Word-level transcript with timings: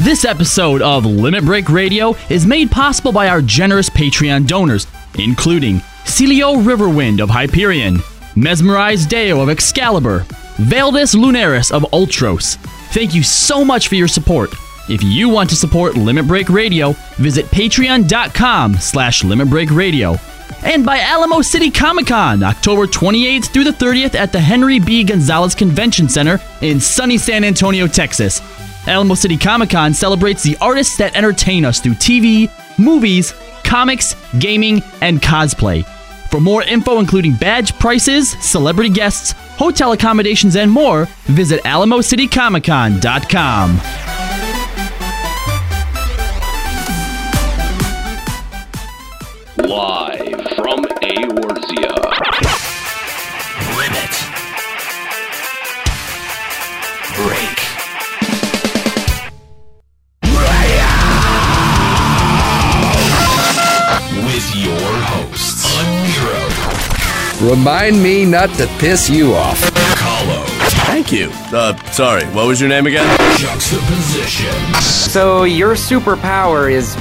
This 0.00 0.24
episode 0.24 0.80
of 0.80 1.04
Limit 1.04 1.44
Break 1.44 1.68
Radio 1.68 2.16
is 2.30 2.46
made 2.46 2.70
possible 2.70 3.12
by 3.12 3.28
our 3.28 3.42
generous 3.42 3.90
Patreon 3.90 4.46
donors, 4.46 4.86
including 5.18 5.80
Celio 6.06 6.64
Riverwind 6.64 7.20
of 7.20 7.28
Hyperion, 7.28 7.98
Mesmerized 8.34 9.10
Deo 9.10 9.42
of 9.42 9.50
Excalibur, 9.50 10.20
Valdis 10.56 11.14
Lunaris 11.14 11.70
of 11.70 11.82
Ultros. 11.92 12.56
Thank 12.94 13.14
you 13.14 13.22
so 13.22 13.66
much 13.66 13.88
for 13.88 13.96
your 13.96 14.08
support. 14.08 14.54
If 14.88 15.02
you 15.02 15.28
want 15.28 15.50
to 15.50 15.56
support 15.56 15.94
Limit 15.94 16.26
Break 16.26 16.48
Radio, 16.48 16.92
visit 17.16 17.44
patreon.com 17.46 18.76
slash 18.76 19.22
Limit 19.24 19.50
Break 19.50 19.70
Radio. 19.70 20.16
And 20.64 20.86
by 20.86 21.00
Alamo 21.00 21.42
City 21.42 21.70
Comic 21.70 22.06
Con, 22.06 22.42
October 22.42 22.86
28th 22.86 23.52
through 23.52 23.64
the 23.64 23.70
30th 23.72 24.14
at 24.14 24.32
the 24.32 24.40
Henry 24.40 24.80
B. 24.80 25.04
Gonzalez 25.04 25.54
Convention 25.54 26.08
Center 26.08 26.40
in 26.62 26.80
sunny 26.80 27.18
San 27.18 27.44
Antonio, 27.44 27.86
Texas. 27.86 28.40
Alamo 28.86 29.14
City 29.14 29.36
Comic 29.36 29.70
Con 29.70 29.94
celebrates 29.94 30.42
the 30.42 30.56
artists 30.60 30.96
that 30.96 31.14
entertain 31.16 31.64
us 31.64 31.78
through 31.80 31.94
TV, 31.94 32.50
movies, 32.78 33.32
comics, 33.62 34.16
gaming, 34.38 34.82
and 35.00 35.22
cosplay. 35.22 35.84
For 36.30 36.40
more 36.40 36.64
info, 36.64 36.98
including 36.98 37.34
badge 37.34 37.78
prices, 37.78 38.30
celebrity 38.44 38.90
guests, 38.90 39.32
hotel 39.56 39.92
accommodations, 39.92 40.56
and 40.56 40.68
more, 40.70 41.06
visit 41.24 41.62
AlamoCityComicCon.com. 41.62 43.80
Live 49.58 50.11
Remind 67.42 68.00
me 68.02 68.24
not 68.24 68.48
to 68.56 68.66
piss 68.78 69.10
you 69.10 69.34
off. 69.34 69.60
Kahlo, 69.98 70.44
Thank 70.86 71.10
you. 71.10 71.28
Uh, 71.52 71.74
sorry, 71.90 72.24
what 72.26 72.46
was 72.46 72.60
your 72.60 72.68
name 72.68 72.86
again? 72.86 73.04
Juxtaposition, 73.36 74.54
So 74.80 75.42
your 75.42 75.74
superpower 75.74 76.70
is 76.70 76.96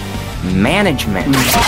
management. 0.56 1.28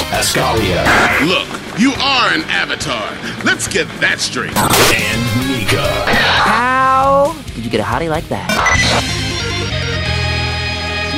Ascalia, 0.09 0.83
Look, 1.27 1.47
you 1.79 1.91
are 2.01 2.33
an 2.33 2.41
avatar. 2.49 3.11
Let's 3.45 3.67
get 3.67 3.87
that 4.01 4.19
straight. 4.19 4.57
and 4.57 5.47
Nika. 5.47 5.85
How 6.07 7.35
did 7.53 7.63
you 7.63 7.69
get 7.69 7.79
a 7.79 7.83
hottie 7.83 8.09
like 8.09 8.27
that? 8.29 8.49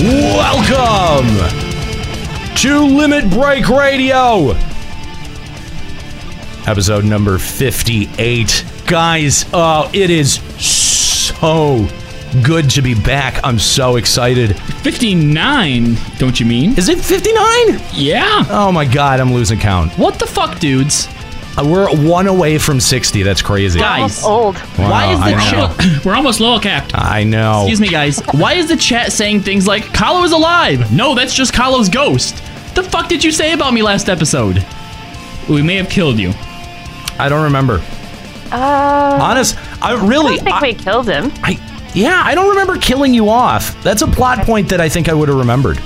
Welcome 0.00 1.26
to 2.54 2.84
Limit 2.86 3.28
Break 3.30 3.68
Radio, 3.68 4.50
episode 6.68 7.04
number 7.04 7.36
58. 7.36 8.64
Guys, 8.86 9.44
oh, 9.52 9.90
it 9.92 10.10
is 10.10 10.34
so 10.62 11.84
good 12.44 12.70
to 12.70 12.80
be 12.80 12.94
back. 12.94 13.40
I'm 13.42 13.58
so 13.58 13.96
excited. 13.96 14.56
59, 14.56 15.96
don't 16.18 16.38
you 16.38 16.46
mean? 16.46 16.78
Is 16.78 16.88
it 16.88 17.00
59? 17.00 17.80
Yeah. 17.92 18.44
Oh 18.50 18.70
my 18.70 18.84
god, 18.84 19.18
I'm 19.18 19.32
losing 19.32 19.58
count. 19.58 19.98
What 19.98 20.20
the 20.20 20.26
fuck, 20.28 20.60
dudes? 20.60 21.08
Uh, 21.58 21.64
We're 21.66 21.88
one 22.08 22.26
away 22.28 22.58
from 22.58 22.78
60. 22.80 23.22
That's 23.22 23.42
crazy. 23.42 23.78
Guys, 23.80 24.22
old. 24.24 24.56
why 24.76 25.12
is 25.12 25.18
the 25.20 25.30
chat? 25.50 26.04
We're 26.04 26.14
almost 26.14 26.40
low 26.40 26.58
capped. 26.60 26.92
I 26.94 27.24
know. 27.24 27.62
Excuse 27.62 27.80
me, 27.80 27.88
guys. 27.88 28.20
Why 28.32 28.54
is 28.54 28.68
the 28.68 28.76
chat 28.76 29.12
saying 29.12 29.40
things 29.42 29.66
like 29.66 29.84
"Kahlo 29.84 30.24
is 30.24 30.32
alive"? 30.32 30.92
No, 30.92 31.14
that's 31.14 31.34
just 31.34 31.52
Kahlo's 31.52 31.88
ghost. 31.88 32.36
The 32.74 32.82
fuck 32.82 33.08
did 33.08 33.24
you 33.24 33.32
say 33.32 33.52
about 33.54 33.72
me 33.74 33.82
last 33.82 34.08
episode? 34.08 34.64
We 35.48 35.62
may 35.62 35.74
have 35.76 35.88
killed 35.88 36.18
you. 36.18 36.32
I 37.18 37.28
don't 37.28 37.42
remember. 37.44 37.82
Uh, 38.52 39.18
Honest, 39.20 39.56
I 39.82 39.94
I 39.94 40.06
really. 40.06 40.36
don't 40.36 40.44
think 40.44 40.56
I- 40.56 40.62
we 40.62 40.74
killed 40.74 41.08
him. 41.08 41.32
I 41.42 41.58
yeah, 41.94 42.22
I 42.24 42.34
don't 42.34 42.50
remember 42.50 42.76
killing 42.78 43.12
you 43.14 43.28
off. 43.30 43.82
That's 43.82 44.02
a 44.02 44.06
plot 44.06 44.44
point 44.44 44.68
that 44.68 44.80
I 44.80 44.88
think 44.88 45.08
I 45.08 45.14
would 45.14 45.28
have 45.28 45.38
remembered. 45.38 45.80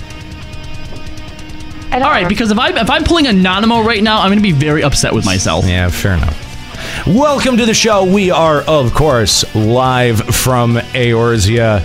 I 1.92 1.98
don't 1.98 2.04
All 2.04 2.10
right, 2.10 2.26
because 2.26 2.50
if 2.50 2.58
I 2.58 2.70
if 2.70 2.88
I'm 2.88 3.04
pulling 3.04 3.26
a 3.26 3.30
Nanamo 3.32 3.84
right 3.84 4.02
now, 4.02 4.22
I'm 4.22 4.30
gonna 4.30 4.40
be 4.40 4.50
very 4.52 4.82
upset 4.82 5.12
with 5.12 5.26
myself. 5.26 5.66
Yeah, 5.66 5.90
fair 5.90 6.14
enough. 6.14 7.06
Welcome 7.06 7.58
to 7.58 7.66
the 7.66 7.74
show. 7.74 8.02
We 8.10 8.30
are, 8.30 8.62
of 8.62 8.94
course, 8.94 9.44
live 9.54 10.18
from 10.34 10.76
Eorzea. 10.76 11.82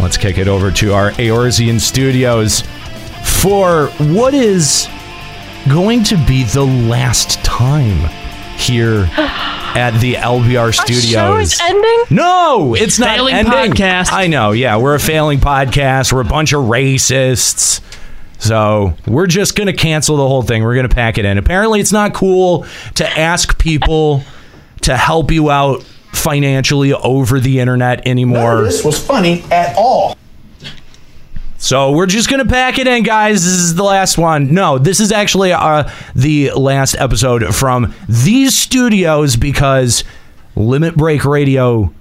Let's 0.00 0.16
kick 0.16 0.38
it 0.38 0.48
over 0.48 0.72
to 0.72 0.92
our 0.94 1.12
Eorzean 1.12 1.80
studios 1.80 2.62
for 3.40 3.86
what 3.98 4.34
is 4.34 4.88
going 5.68 6.02
to 6.04 6.16
be 6.26 6.42
the 6.42 6.64
last 6.64 7.44
time 7.44 8.10
here 8.58 9.08
at 9.16 9.96
the 10.00 10.14
LBR 10.14 10.74
studios. 10.74 11.14
Our 11.14 11.36
show 11.36 11.38
is 11.38 11.60
ending. 11.62 12.04
No, 12.10 12.74
it's 12.74 12.98
not 12.98 13.16
Failing 13.16 13.34
ending. 13.36 13.52
podcast. 13.72 14.12
I 14.12 14.26
know. 14.26 14.50
Yeah, 14.50 14.78
we're 14.78 14.96
a 14.96 15.00
failing 15.00 15.38
podcast. 15.38 16.12
We're 16.12 16.22
a 16.22 16.24
bunch 16.24 16.52
of 16.52 16.64
racists. 16.64 17.80
So 18.38 18.94
we're 19.06 19.26
just 19.26 19.56
gonna 19.56 19.72
cancel 19.72 20.16
the 20.16 20.26
whole 20.26 20.42
thing. 20.42 20.62
We're 20.62 20.76
gonna 20.76 20.88
pack 20.88 21.18
it 21.18 21.24
in. 21.24 21.38
Apparently, 21.38 21.80
it's 21.80 21.92
not 21.92 22.14
cool 22.14 22.66
to 22.96 23.08
ask 23.18 23.58
people 23.58 24.22
to 24.82 24.96
help 24.96 25.30
you 25.30 25.50
out 25.50 25.82
financially 26.12 26.92
over 26.92 27.40
the 27.40 27.60
internet 27.60 28.06
anymore. 28.06 28.62
This 28.62 28.84
was 28.84 28.98
funny 29.04 29.42
at 29.50 29.76
all. 29.76 30.16
So 31.58 31.92
we're 31.92 32.06
just 32.06 32.28
gonna 32.28 32.44
pack 32.44 32.78
it 32.78 32.86
in, 32.86 33.02
guys. 33.02 33.42
This 33.44 33.54
is 33.54 33.74
the 33.74 33.82
last 33.82 34.18
one. 34.18 34.52
No, 34.52 34.78
this 34.78 35.00
is 35.00 35.10
actually 35.10 35.52
uh, 35.52 35.90
the 36.14 36.50
last 36.52 36.94
episode 36.98 37.54
from 37.54 37.94
these 38.08 38.56
studios 38.56 39.36
because 39.36 40.04
Limit 40.54 40.94
Break 40.96 41.24
Radio, 41.24 41.92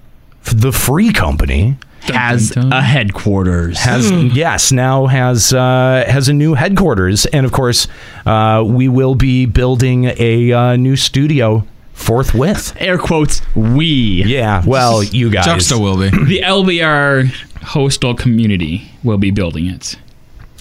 the 0.43 0.71
free 0.71 1.11
company, 1.13 1.77
Has 2.13 2.49
dun, 2.51 2.69
dun. 2.69 2.73
a 2.73 2.81
headquarters. 2.81 3.79
has 3.79 4.11
yes 4.35 4.71
now 4.71 5.07
has 5.07 5.53
uh, 5.53 6.03
has 6.07 6.29
a 6.29 6.33
new 6.33 6.53
headquarters, 6.53 7.25
and 7.27 7.45
of 7.45 7.51
course, 7.51 7.87
uh, 8.25 8.63
we 8.65 8.87
will 8.87 9.15
be 9.15 9.45
building 9.45 10.05
a 10.17 10.51
uh, 10.51 10.75
new 10.75 10.95
studio 10.95 11.65
forthwith. 11.93 12.75
Air 12.79 12.97
quotes. 12.97 13.41
We. 13.55 14.23
Yeah, 14.25 14.63
well, 14.65 15.03
you 15.03 15.29
guys. 15.29 15.45
Juxta 15.45 15.79
will 15.79 15.97
be. 15.97 16.09
The 16.09 16.41
LBR 16.41 17.27
hostel 17.61 18.13
community 18.13 18.91
will 19.03 19.17
be 19.17 19.31
building 19.31 19.67
it. 19.67 19.97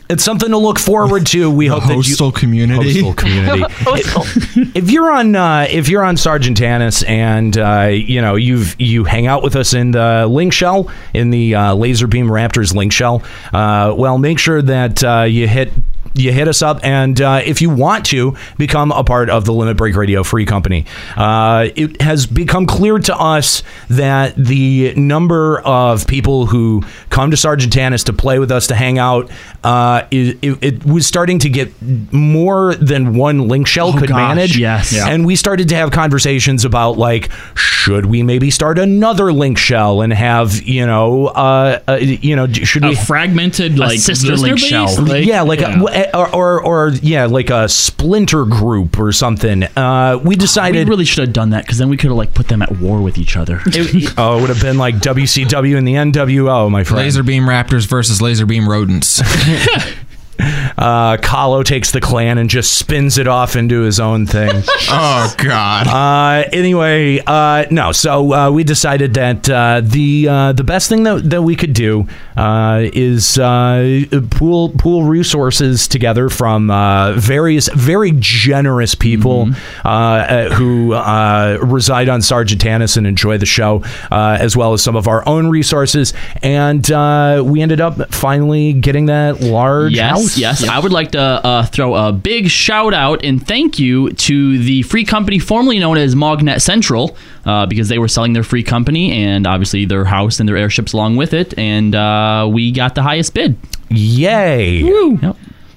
It's 0.08 0.22
something 0.22 0.50
to 0.50 0.58
look 0.58 0.78
forward 0.78 1.26
to. 1.28 1.50
We 1.50 1.66
hope 1.66 1.84
that 1.84 1.94
you. 1.94 2.02
Hostel 2.02 2.30
community. 2.32 3.02
Postal 3.02 3.14
community. 3.14 3.64
if 4.74 4.90
you're 4.90 5.10
on 5.10 5.34
uh, 5.34 5.66
if 5.70 5.88
you're 5.88 6.04
on 6.04 6.16
Sargatanas 6.16 7.08
and 7.08 7.56
uh, 7.56 7.88
you 7.90 8.20
know 8.20 8.34
you've 8.34 8.78
you 8.78 9.04
hang 9.04 9.26
out 9.26 9.42
with 9.42 9.56
us 9.56 9.72
in 9.72 9.92
the 9.92 10.26
link 10.26 10.52
shell 10.52 10.90
in 11.14 11.30
the 11.30 11.54
uh, 11.54 11.74
Laser 11.74 12.06
Beam 12.06 12.26
Raptors 12.26 12.74
link 12.74 12.92
shell, 12.92 13.22
uh, 13.52 13.94
well 13.96 14.18
make 14.18 14.38
sure 14.38 14.60
that 14.60 15.02
uh, 15.02 15.22
you 15.22 15.48
hit 15.48 15.72
you 16.14 16.32
hit 16.32 16.48
us 16.48 16.62
up 16.62 16.80
and 16.84 17.20
uh, 17.20 17.42
if 17.44 17.60
you 17.60 17.70
want 17.70 18.06
to 18.06 18.36
become 18.56 18.92
a 18.92 19.02
part 19.04 19.28
of 19.30 19.44
the 19.44 19.52
Limit 19.52 19.76
Break 19.76 19.96
Radio 19.96 20.22
Free 20.22 20.46
Company, 20.46 20.86
uh, 21.16 21.68
it 21.74 22.00
has 22.00 22.26
become 22.26 22.66
clear 22.66 22.98
to 22.98 23.16
us 23.16 23.62
that 23.88 24.34
the 24.36 24.94
number 24.96 25.60
of 25.60 26.06
people 26.06 26.46
who 26.46 26.82
come 27.10 27.30
to 27.30 27.36
Sargatanas 27.36 28.04
to 28.04 28.12
play 28.12 28.38
with 28.38 28.50
us 28.50 28.66
to 28.68 28.74
hang 28.74 28.98
out 28.98 29.30
uh, 29.64 30.06
it, 30.10 30.38
it, 30.42 30.58
it 30.62 30.84
was 30.84 31.06
starting 31.06 31.38
to 31.40 31.48
get 31.48 31.70
more 32.12 32.74
than 32.74 33.16
one 33.16 33.48
link 33.48 33.66
shell 33.66 33.88
Oh, 33.94 33.98
could 33.98 34.08
gosh, 34.10 34.16
manage. 34.36 34.58
yes. 34.58 34.92
Yeah. 34.92 35.08
And 35.08 35.24
we 35.26 35.36
started 35.36 35.68
to 35.70 35.76
have 35.76 35.90
conversations 35.90 36.64
about 36.64 36.98
like, 36.98 37.30
should 37.54 38.06
we 38.06 38.22
maybe 38.22 38.50
start 38.50 38.78
another 38.78 39.32
link 39.32 39.58
shell 39.58 40.00
and 40.02 40.12
have 40.12 40.62
you 40.62 40.86
know, 40.86 41.26
uh, 41.28 41.80
uh 41.88 41.94
you 41.94 42.36
know, 42.36 42.46
should 42.52 42.84
A 42.84 42.90
we 42.90 42.94
fragmented 42.94 43.78
like 43.78 43.98
sister 43.98 44.36
link 44.36 44.56
base? 44.56 44.64
shell. 44.64 45.02
Like, 45.02 45.24
yeah, 45.26 45.42
like 45.42 45.60
yeah. 45.60 45.82
A, 45.82 46.03
or, 46.12 46.34
or 46.34 46.62
or 46.62 46.88
yeah, 47.02 47.26
like 47.26 47.50
a 47.50 47.68
splinter 47.68 48.44
group 48.44 48.98
or 48.98 49.12
something. 49.12 49.64
Uh, 49.76 50.20
we 50.22 50.36
decided 50.36 50.86
We 50.86 50.90
really 50.90 51.04
should 51.04 51.24
have 51.24 51.32
done 51.32 51.50
that 51.50 51.64
because 51.64 51.78
then 51.78 51.88
we 51.88 51.96
could 51.96 52.10
have 52.10 52.16
like 52.16 52.34
put 52.34 52.48
them 52.48 52.62
at 52.62 52.78
war 52.78 53.00
with 53.00 53.18
each 53.18 53.36
other. 53.36 53.60
it, 53.66 54.14
oh, 54.18 54.38
it 54.38 54.40
would 54.40 54.50
have 54.50 54.60
been 54.60 54.78
like 54.78 54.96
WCW 54.96 55.76
and 55.76 55.86
the 55.86 55.94
NWO, 55.94 56.70
my 56.70 56.84
friend. 56.84 57.04
Laser 57.04 57.22
beam 57.22 57.44
raptors 57.44 57.86
versus 57.86 58.20
laser 58.20 58.46
beam 58.46 58.68
rodents. 58.68 59.20
Uh, 60.76 61.16
Kahlo 61.18 61.64
takes 61.64 61.92
the 61.92 62.00
clan 62.00 62.36
and 62.38 62.50
just 62.50 62.72
spins 62.72 63.16
it 63.18 63.28
off 63.28 63.54
into 63.56 63.82
his 63.82 64.00
own 64.00 64.26
thing. 64.26 64.50
oh 64.90 65.34
God. 65.38 65.86
Uh, 65.86 66.48
anyway, 66.52 67.20
uh, 67.26 67.64
no. 67.70 67.92
So 67.92 68.32
uh, 68.32 68.50
we 68.50 68.64
decided 68.64 69.14
that 69.14 69.48
uh, 69.48 69.82
the 69.84 70.28
uh, 70.28 70.52
the 70.52 70.64
best 70.64 70.88
thing 70.88 71.04
that, 71.04 71.30
that 71.30 71.42
we 71.42 71.54
could 71.56 71.74
do 71.74 72.06
uh, 72.36 72.80
is 72.92 73.38
uh, 73.38 74.04
pool 74.30 74.70
pool 74.70 75.04
resources 75.04 75.86
together 75.86 76.28
from 76.28 76.70
uh, 76.70 77.12
various 77.12 77.68
very 77.68 78.12
generous 78.18 78.94
people 78.94 79.48
uh, 79.84 79.88
uh, 79.88 80.50
who 80.54 80.92
uh, 80.92 81.58
reside 81.62 82.08
on 82.08 82.20
Sargatanas 82.20 82.96
and 82.96 83.06
enjoy 83.06 83.38
the 83.38 83.46
show, 83.46 83.82
uh, 84.10 84.36
as 84.40 84.56
well 84.56 84.72
as 84.72 84.82
some 84.82 84.96
of 84.96 85.06
our 85.06 85.26
own 85.28 85.48
resources. 85.48 86.12
And 86.42 86.90
uh, 86.90 87.42
we 87.46 87.62
ended 87.62 87.80
up 87.80 88.12
finally 88.12 88.72
getting 88.72 89.06
that 89.06 89.40
large 89.40 89.92
Yes, 89.92 90.10
house. 90.10 90.36
yes. 90.38 90.63
I 90.70 90.78
would 90.80 90.92
like 90.92 91.12
to 91.12 91.20
uh, 91.20 91.66
throw 91.66 91.94
a 91.94 92.12
big 92.12 92.48
shout 92.48 92.94
out 92.94 93.24
and 93.24 93.44
thank 93.46 93.78
you 93.78 94.10
to 94.12 94.58
the 94.58 94.82
free 94.82 95.04
company 95.04 95.38
formerly 95.38 95.78
known 95.78 95.96
as 95.98 96.14
Mognet 96.14 96.60
Central 96.62 97.16
uh, 97.44 97.66
because 97.66 97.88
they 97.88 97.98
were 97.98 98.08
selling 98.08 98.32
their 98.32 98.42
free 98.42 98.62
company 98.62 99.12
and 99.24 99.46
obviously 99.46 99.84
their 99.84 100.04
house 100.04 100.40
and 100.40 100.48
their 100.48 100.56
airships 100.56 100.92
along 100.92 101.16
with 101.16 101.32
it. 101.34 101.56
And 101.58 101.94
uh, 101.94 102.48
we 102.50 102.72
got 102.72 102.94
the 102.94 103.02
highest 103.02 103.34
bid. 103.34 103.56
Yay! 103.90 104.80
Yep. 105.22 105.36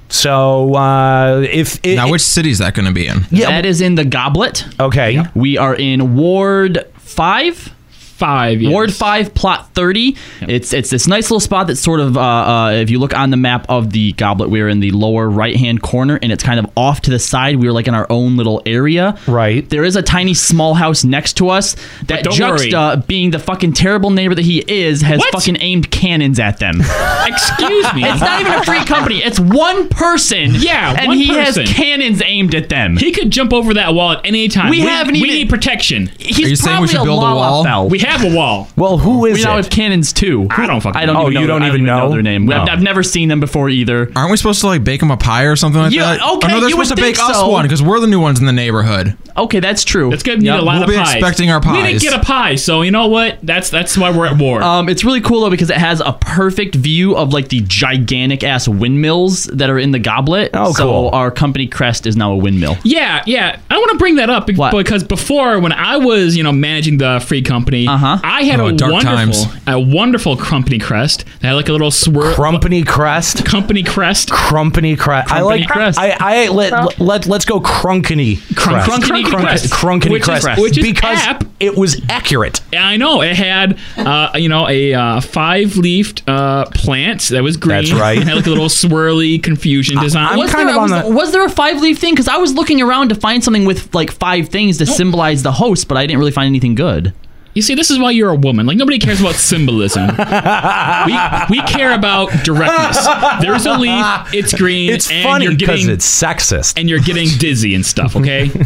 So 0.10 0.74
uh, 0.75 1.42
if 1.50 1.80
it, 1.84 1.95
now, 1.95 2.10
which 2.10 2.22
city 2.22 2.50
is 2.50 2.60
that 2.60 2.74
going 2.74 2.88
to 2.88 2.94
be 2.94 3.07
in? 3.07 3.25
Yeah, 3.30 3.48
That 3.48 3.66
is 3.66 3.81
in 3.81 3.95
the 3.95 4.06
Goblet. 4.06 4.66
Okay. 4.80 5.22
We 5.36 5.57
are 5.57 5.75
in 5.75 6.16
Ward 6.16 6.86
5. 6.95 7.74
Five. 8.17 8.61
yes. 8.61 8.71
Ward 8.71 8.91
five, 8.93 9.33
plot 9.35 9.69
thirty. 9.75 10.17
It's 10.41 10.73
it's 10.73 10.89
this 10.89 11.07
nice 11.07 11.25
little 11.29 11.39
spot 11.39 11.67
that's 11.67 11.79
sort 11.79 11.99
of 11.99 12.17
uh, 12.17 12.21
uh, 12.21 12.71
if 12.71 12.89
you 12.89 12.97
look 12.99 13.15
on 13.15 13.29
the 13.29 13.37
map 13.37 13.65
of 13.69 13.91
the 13.91 14.13
goblet, 14.13 14.49
we're 14.49 14.67
in 14.69 14.79
the 14.79 14.89
lower 14.91 15.29
right 15.29 15.55
hand 15.55 15.81
corner, 15.83 16.17
and 16.21 16.31
it's 16.31 16.43
kind 16.43 16.59
of 16.59 16.65
off 16.75 17.01
to 17.01 17.11
the 17.11 17.19
side. 17.19 17.57
We're 17.57 17.71
like 17.71 17.87
in 17.87 17.93
our 17.93 18.07
own 18.09 18.35
little 18.35 18.61
area. 18.65 19.17
Right. 19.27 19.69
There 19.69 19.83
is 19.83 19.95
a 19.95 20.01
tiny 20.01 20.33
small 20.33 20.73
house 20.73 21.03
next 21.03 21.33
to 21.37 21.49
us 21.49 21.75
that 22.07 22.23
don't 22.23 22.33
Juxta, 22.33 23.03
being 23.07 23.29
the 23.31 23.39
fucking 23.39 23.73
terrible 23.73 24.09
neighbor 24.09 24.33
that 24.33 24.45
he 24.45 24.59
is, 24.67 25.01
has 25.01 25.19
What? 25.19 25.31
fucking 25.33 25.57
aimed 25.59 25.91
cannons 25.91 26.39
at 26.39 26.57
them. 26.57 26.81
Excuse 27.27 27.93
me. 27.93 28.03
it's 28.03 28.21
not 28.21 28.41
even 28.41 28.53
a 28.53 28.63
free 28.63 28.83
company. 28.85 29.17
It's 29.17 29.39
one 29.39 29.89
person. 29.89 30.51
Yeah, 30.55 30.95
and 30.99 31.13
he 31.13 31.27
person. 31.27 31.65
has 31.65 31.73
cannons 31.75 32.21
aimed 32.25 32.55
at 32.55 32.69
them. 32.69 32.97
He 32.97 33.11
could 33.11 33.29
jump 33.31 33.53
over 33.53 33.73
that 33.75 33.93
wall 33.93 34.13
at 34.13 34.25
any 34.25 34.47
time. 34.47 34.69
We 34.71 34.79
haven't 34.81 35.13
we 35.13 35.19
even- 35.19 35.29
need 35.29 35.49
protection. 35.49 36.07
He's 36.19 36.45
Are 36.45 36.49
you 36.49 36.55
saying 36.55 36.81
we 36.81 36.87
should 36.87 37.03
build 37.03 37.19
a 37.19 37.21
Lala 37.21 37.35
wall? 37.35 37.63
Bell. 37.63 37.89
We 37.89 37.99
have 38.07 38.24
a 38.31 38.36
wall. 38.36 38.68
Well, 38.75 38.98
who 38.98 39.25
is 39.25 39.36
We 39.39 39.44
now 39.44 39.54
it? 39.54 39.63
have 39.63 39.69
cannons 39.69 40.13
too. 40.13 40.48
I 40.50 40.65
don't 40.68 40.81
fucking 40.81 41.00
I 41.00 41.06
don't. 41.06 41.15
know. 41.15 41.21
Oh, 41.25 41.30
know 41.30 41.42
you 41.42 41.48
don't 41.48 41.63
I 41.63 41.68
even 41.68 41.83
know? 41.86 42.09
their 42.09 42.21
name. 42.21 42.50
I've, 42.51 42.69
I've 42.69 42.81
never 42.81 43.04
seen 43.04 43.30
them 43.30 43.39
before 43.39 43.69
either. 43.69 44.12
Aren't 44.15 44.31
we 44.31 44.38
supposed 44.38 44.62
to 44.62 44.68
like 44.68 44.83
bake 44.83 45.00
them 45.00 45.12
a 45.12 45.18
pie 45.18 45.44
or 45.44 45.56
something 45.56 45.81
like 45.81 45.92
Yeah, 45.94 46.15
that? 46.18 46.21
okay, 46.21 46.48
Oh, 46.48 46.50
no, 46.50 46.59
they're 46.59 46.69
you 46.69 46.69
supposed 46.71 46.89
to 46.89 46.95
bake 46.95 47.18
think 47.18 47.30
us 47.30 47.44
one 47.44 47.63
because 47.65 47.81
we're 47.83 48.00
the 48.00 48.07
new 48.07 48.19
ones 48.19 48.39
in 48.39 48.45
the 48.45 48.54
neighborhood. 48.54 49.18
Okay, 49.36 49.59
that's 49.59 49.83
true. 49.83 50.12
It's 50.12 50.24
gonna 50.24 50.38
need 50.39 50.45
Yep. 50.45 50.59
a 50.59 50.63
lot 50.63 50.74
We'll 50.75 50.83
of 50.83 50.89
be 50.89 50.95
expecting 50.98 51.51
our 51.51 51.62
pies. 51.62 51.75
We 51.83 51.88
didn't 51.92 52.01
get 52.01 52.13
a 52.13 52.24
pie, 52.24 52.56
so 52.56 52.81
you 52.81 52.92
know 52.92 53.07
what? 53.07 53.39
That's 53.44 53.69
that's 53.69 53.98
why 53.98 54.10
we're 54.15 54.25
at 54.27 54.38
war. 54.38 54.62
Um, 54.63 54.89
it's 54.89 55.03
really 55.03 55.21
cool 55.21 55.42
though 55.42 55.50
because 55.50 55.69
it 55.69 55.77
has 55.77 56.00
a 56.01 56.13
perfect 56.13 56.75
view 56.75 57.15
of 57.15 57.33
like 57.33 57.50
the 57.50 57.62
gigantic 57.62 58.44
ass 58.44 58.68
windmills 58.68 59.44
that 59.45 59.69
are 59.69 59.77
in 59.80 59.92
the 59.92 60.00
goblet. 60.00 60.51
Oh, 60.53 60.71
so 60.74 60.83
cool. 60.83 61.10
our 61.13 61.30
company 61.31 61.68
crest 61.68 62.07
is 62.07 62.15
now 62.15 62.31
a 62.31 62.36
windmill. 62.36 62.77
Yeah, 62.83 63.21
yeah. 63.25 63.60
I 63.69 63.77
want 63.77 63.92
to 63.92 63.98
bring 63.98 64.15
that 64.15 64.30
up 64.30 64.50
What? 64.53 64.71
because 64.71 65.03
before, 65.03 65.60
when 65.60 65.71
I 65.74 65.98
was, 65.98 66.36
you 66.36 66.44
know, 66.44 66.51
managing 66.51 66.98
the 66.98 67.24
free 67.25 67.42
company, 67.42 67.88
Uh-huh. 67.88 67.96
I 68.23 68.44
had 68.44 68.59
Oh, 68.59 68.67
a 68.67 68.71
dark 68.73 68.91
wonderful, 68.94 69.15
times. 69.15 69.45
a 69.67 69.79
wonderful 69.79 70.38
company 70.38 70.79
crest. 70.79 71.25
That 71.41 71.49
had 71.49 71.53
like 71.53 71.69
a 71.69 71.71
little 71.71 71.91
swirl. 71.91 72.33
Crumpany 72.33 72.85
crest. 72.85 73.45
company 73.45 73.83
crest. 73.83 74.29
Crumpany 74.29 74.97
crest. 74.97 75.31
I 75.31 75.41
like 75.41 75.67
crest. 75.67 75.99
I, 75.99 76.15
I 76.19 76.47
let, 76.49 76.99
let 76.99 77.25
let's 77.25 77.45
go 77.45 77.59
crunkany 77.59 78.38
crest. 78.55 78.89
crunkany 78.89 79.23
crest. 79.25 79.71
Crunkany 79.73 80.11
Which 80.11 80.27
is- 80.29 80.44
crest. 80.44 80.61
which 80.61 80.77
is 80.77 80.83
because 80.83 81.19
app. 81.19 81.44
it 81.59 81.75
was 81.77 82.01
accurate. 82.09 82.61
I 82.73 82.97
know 82.97 83.21
it 83.21 83.35
had, 83.35 83.77
uh, 83.97 84.31
you 84.35 84.50
know, 84.50 84.67
a 84.67 84.93
uh, 84.93 85.21
five-leafed 85.21 86.27
uh, 86.27 86.65
plant 86.73 87.21
that 87.29 87.43
was 87.43 87.57
green. 87.57 87.77
That's 87.85 87.93
right. 87.93 88.17
It 88.17 88.23
had 88.27 88.35
like 88.35 88.45
a 88.47 88.50
little 88.50 88.65
swirly 88.69 89.41
confusion 89.41 90.00
design. 90.00 90.27
I'm 90.33 90.38
was 90.39 90.51
kind 90.51 90.67
there, 90.69 90.75
of 90.75 90.81
on 90.83 90.91
was, 90.91 91.03
the- 91.03 91.15
was 91.15 91.31
there 91.31 91.45
a 91.45 91.50
five 91.50 91.79
leaf 91.81 92.00
thing? 92.00 92.13
Because 92.13 92.27
I 92.27 92.38
was 92.38 92.53
looking 92.53 92.81
around 92.81 93.09
to 93.09 93.15
find 93.15 93.43
something 93.43 93.65
with 93.65 93.93
like 93.93 94.11
five 94.11 94.50
things 94.50 94.77
to 94.79 94.85
symbolize 94.85 95.43
the 95.43 95.51
host, 95.51 95.88
but 95.88 95.97
I 95.97 96.05
didn't 96.05 96.19
really 96.19 96.31
find 96.31 96.47
anything 96.47 96.75
good. 96.75 97.13
You 97.57 97.63
see, 97.63 97.74
this 97.74 97.89
is 97.89 97.98
why 97.98 98.12
you're 98.12 98.30
a 98.30 98.36
woman. 98.36 98.68
Like 98.68 98.77
nobody 98.77 99.00
cares 99.00 99.19
about 99.19 99.33
symbolism. 99.33 100.06
we 100.09 101.18
we 101.50 101.63
care 101.63 101.92
about 101.95 102.30
directness. 102.44 103.04
There's 103.42 103.65
a 103.65 103.74
leaf. 103.74 104.31
It's 104.31 104.54
green. 104.54 104.94
It's 104.94 105.09
and 105.09 105.24
funny 105.24 105.56
because 105.56 105.88
it's 105.88 106.06
sexist. 106.06 106.80
and 106.80 106.88
you're 106.88 107.00
getting 107.00 107.27
dizzy 107.39 107.74
and 107.74 107.83
stuff. 107.83 108.15
Okay. 108.15 108.51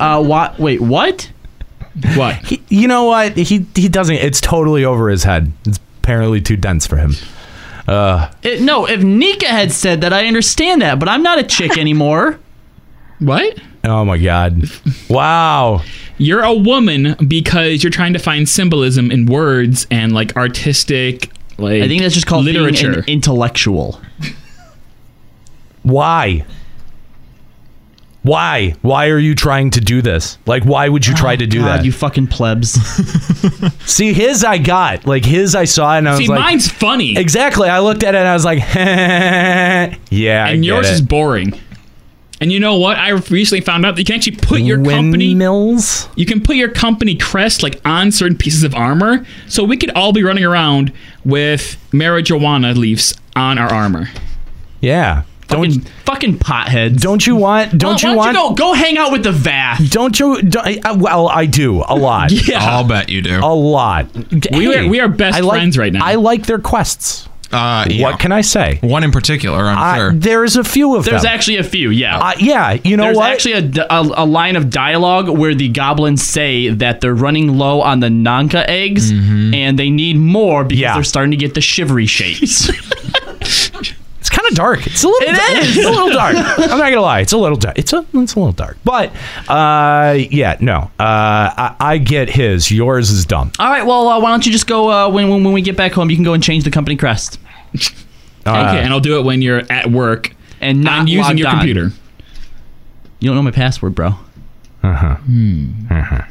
Uh, 0.00 0.22
what? 0.22 0.58
Wait, 0.58 0.80
what? 0.80 1.30
what? 2.16 2.34
He, 2.44 2.60
you 2.68 2.86
know 2.88 3.04
what? 3.04 3.36
He 3.36 3.66
he 3.74 3.88
doesn't. 3.88 4.16
It's 4.16 4.40
totally 4.40 4.84
over 4.84 5.08
his 5.08 5.22
head. 5.24 5.52
It's 5.64 5.78
apparently 6.02 6.40
too 6.40 6.56
dense 6.56 6.86
for 6.86 6.96
him. 6.96 7.12
Uh, 7.86 8.30
It, 8.42 8.60
no, 8.62 8.86
if 8.86 9.02
Nika 9.02 9.46
had 9.46 9.70
said 9.72 10.00
that, 10.02 10.12
I 10.12 10.26
understand 10.26 10.82
that, 10.82 10.98
but 10.98 11.08
I'm 11.08 11.22
not 11.22 11.38
a 11.38 11.44
chick 11.44 11.78
anymore. 11.78 12.38
What? 13.20 13.58
oh 13.84 14.04
my 14.04 14.18
god! 14.18 14.64
Wow. 15.08 15.82
You're 16.18 16.42
a 16.42 16.54
woman 16.54 17.14
because 17.28 17.82
you're 17.82 17.90
trying 17.90 18.12
to 18.14 18.18
find 18.18 18.48
symbolism 18.48 19.10
in 19.10 19.26
words 19.26 19.86
and 19.90 20.12
like 20.12 20.34
artistic. 20.36 21.30
Like 21.58 21.82
I 21.82 21.88
think 21.88 22.02
that's 22.02 22.14
just 22.14 22.26
called 22.26 22.44
literature. 22.44 22.88
being 22.88 22.98
an 23.00 23.04
intellectual. 23.08 24.00
Why? 25.82 26.44
Why? 28.22 28.74
Why 28.82 29.08
are 29.10 29.20
you 29.20 29.36
trying 29.36 29.70
to 29.70 29.80
do 29.80 30.02
this? 30.02 30.36
Like, 30.46 30.64
why 30.64 30.88
would 30.88 31.06
you 31.06 31.14
try 31.14 31.34
oh, 31.34 31.36
to 31.36 31.46
do 31.46 31.60
Oh, 31.60 31.64
God, 31.64 31.78
that? 31.78 31.84
you 31.84 31.92
fucking 31.92 32.26
plebs. 32.26 32.72
See, 33.86 34.12
his 34.12 34.42
I 34.42 34.58
got. 34.58 35.06
Like 35.06 35.24
his 35.24 35.54
I 35.54 35.64
saw, 35.64 35.96
and 35.96 36.08
I 36.08 36.12
was 36.12 36.18
See, 36.18 36.26
like, 36.26 36.40
mine's 36.40 36.68
funny, 36.68 37.16
exactly. 37.16 37.68
I 37.68 37.78
looked 37.78 38.02
at 38.02 38.16
it, 38.16 38.18
and 38.18 38.26
I 38.26 38.34
was 38.34 38.44
like, 38.44 38.58
yeah. 38.74 39.94
I 40.44 40.50
and 40.50 40.62
get 40.62 40.66
yours 40.66 40.90
it. 40.90 40.94
is 40.94 41.02
boring. 41.02 41.52
And 42.40 42.52
you 42.52 42.60
know 42.60 42.76
what? 42.76 42.98
I 42.98 43.10
recently 43.10 43.62
found 43.62 43.86
out 43.86 43.94
that 43.96 44.00
you 44.02 44.04
can 44.04 44.16
actually 44.16 44.36
put 44.36 44.60
your 44.60 44.76
company 44.76 45.28
windmills. 45.28 46.08
you 46.16 46.26
can 46.26 46.42
put 46.42 46.56
your 46.56 46.68
company 46.68 47.16
crest 47.16 47.62
like 47.62 47.80
on 47.86 48.12
certain 48.12 48.36
pieces 48.36 48.62
of 48.62 48.74
armor 48.74 49.24
so 49.48 49.64
we 49.64 49.76
could 49.78 49.90
all 49.92 50.12
be 50.12 50.22
running 50.22 50.44
around 50.44 50.92
with 51.24 51.78
marijuana 51.92 52.76
leaves 52.76 53.14
on 53.34 53.56
our 53.58 53.72
armor 53.72 54.08
Yeah. 54.80 55.22
Don't 55.48 55.88
fucking 56.04 56.38
potheads. 56.40 57.00
don't 57.00 57.24
you 57.24 57.36
want? 57.36 57.78
Don't 57.78 57.90
Why 57.90 57.94
you 57.94 58.00
don't 58.08 58.16
want? 58.16 58.28
you 58.28 58.34
go 58.34 58.54
go 58.54 58.72
hang 58.74 58.98
out 58.98 59.12
with 59.12 59.22
the 59.22 59.30
Vath? 59.30 59.90
Don't 59.90 60.18
you? 60.18 60.42
Don't, 60.42 60.84
I- 60.84 60.92
well, 60.92 61.28
I 61.28 61.46
do 61.46 61.84
a 61.86 61.94
lot. 61.94 62.32
yeah 62.48 62.58
I'll 62.62 62.82
bet 62.86 63.08
you 63.08 63.22
do. 63.22 63.38
A 63.38 63.54
lot. 63.54 64.08
We 64.52 64.74
are- 64.76 64.88
we 64.88 64.98
are 65.00 65.08
best 65.08 65.36
I 65.38 65.40
like- 65.40 65.58
friends 65.58 65.78
right 65.78 65.92
now. 65.92 66.04
I 66.04 66.16
like 66.16 66.46
their 66.46 66.58
quests. 66.58 67.28
Uh, 67.52 67.86
yeah. 67.88 68.02
What 68.02 68.18
can 68.18 68.32
I 68.32 68.40
say? 68.40 68.78
One 68.82 69.04
in 69.04 69.12
particular, 69.12 69.64
I'm 69.64 69.78
I, 69.78 69.96
sure. 69.96 70.12
There's 70.12 70.56
a 70.56 70.64
few 70.64 70.96
of 70.96 71.04
them. 71.04 71.12
There's 71.12 71.22
them. 71.22 71.32
actually 71.32 71.56
a 71.58 71.64
few, 71.64 71.90
yeah. 71.90 72.18
Uh, 72.18 72.32
yeah, 72.38 72.72
you 72.84 72.96
know 72.96 73.04
There's 73.04 73.16
what? 73.16 73.30
actually 73.32 73.54
a 73.78 73.84
a 73.88 74.26
line 74.26 74.56
of 74.56 74.68
dialogue 74.70 75.28
where 75.28 75.54
the 75.54 75.68
goblins 75.68 76.22
say 76.22 76.68
that 76.70 77.00
they're 77.00 77.14
running 77.14 77.56
low 77.56 77.80
on 77.82 78.00
the 78.00 78.10
Nanka 78.10 78.68
eggs 78.68 79.10
and 79.12 79.78
they 79.78 79.90
need 79.90 80.16
more 80.16 80.64
because 80.64 80.80
Yeah. 80.80 80.94
they're 80.94 81.04
starting 81.04 81.30
to 81.30 81.36
get 81.36 81.54
the 81.54 81.60
shivery 81.60 82.06
shapes. 82.06 82.68
it's 83.40 84.30
kind 84.30 84.48
of 84.48 84.54
dark. 84.56 84.86
It's 84.86 85.04
a 85.04 85.08
little. 85.08 85.28
It 85.28 85.36
dark. 85.36 85.58
is. 85.62 85.76
It's 85.76 85.86
a 85.86 85.90
little 85.90 86.10
dark. 86.10 86.34
I'm 86.36 86.78
not 86.78 86.90
gonna 86.90 87.00
lie. 87.00 87.20
It's 87.20 87.32
a 87.32 87.38
little 87.38 87.56
dark. 87.58 87.78
It's 87.78 87.92
a. 87.92 88.04
It's 88.14 88.34
a 88.34 88.38
little 88.40 88.52
dark. 88.52 88.76
But, 88.84 89.12
uh, 89.48 90.16
yeah, 90.30 90.56
no. 90.60 90.90
Uh, 90.98 91.50
I, 91.56 91.76
I 91.80 91.98
get 91.98 92.28
his. 92.28 92.70
Yours 92.70 93.10
is 93.10 93.24
dumb. 93.24 93.52
All 93.58 93.70
right, 93.70 93.86
well, 93.86 94.08
uh, 94.08 94.20
why 94.20 94.30
don't 94.30 94.44
you 94.44 94.52
just 94.52 94.66
go 94.66 94.90
uh, 94.90 95.08
when, 95.10 95.28
when 95.28 95.44
when 95.44 95.52
we 95.54 95.62
get 95.62 95.76
back 95.76 95.92
home? 95.92 96.10
You 96.10 96.16
can 96.16 96.24
go 96.24 96.32
and 96.34 96.42
change 96.42 96.64
the 96.64 96.70
company 96.70 96.96
crest 96.96 97.38
okay 97.74 98.80
and 98.80 98.92
i'll 98.92 99.00
do 99.00 99.18
it 99.18 99.24
when 99.24 99.42
you're 99.42 99.62
at 99.70 99.90
work 99.90 100.32
and 100.60 100.82
not 100.82 101.00
i'm 101.00 101.06
using 101.08 101.38
your 101.38 101.48
on. 101.48 101.58
computer 101.58 101.90
You 103.20 103.28
don't 103.28 103.36
know 103.36 103.42
my 103.42 103.50
password, 103.50 103.94
bro. 103.94 104.08
Uh, 104.82 104.92
huh. 104.94 105.16
Hmm. 105.16 105.70
Uh 105.90 106.02
huh. 106.02 106.22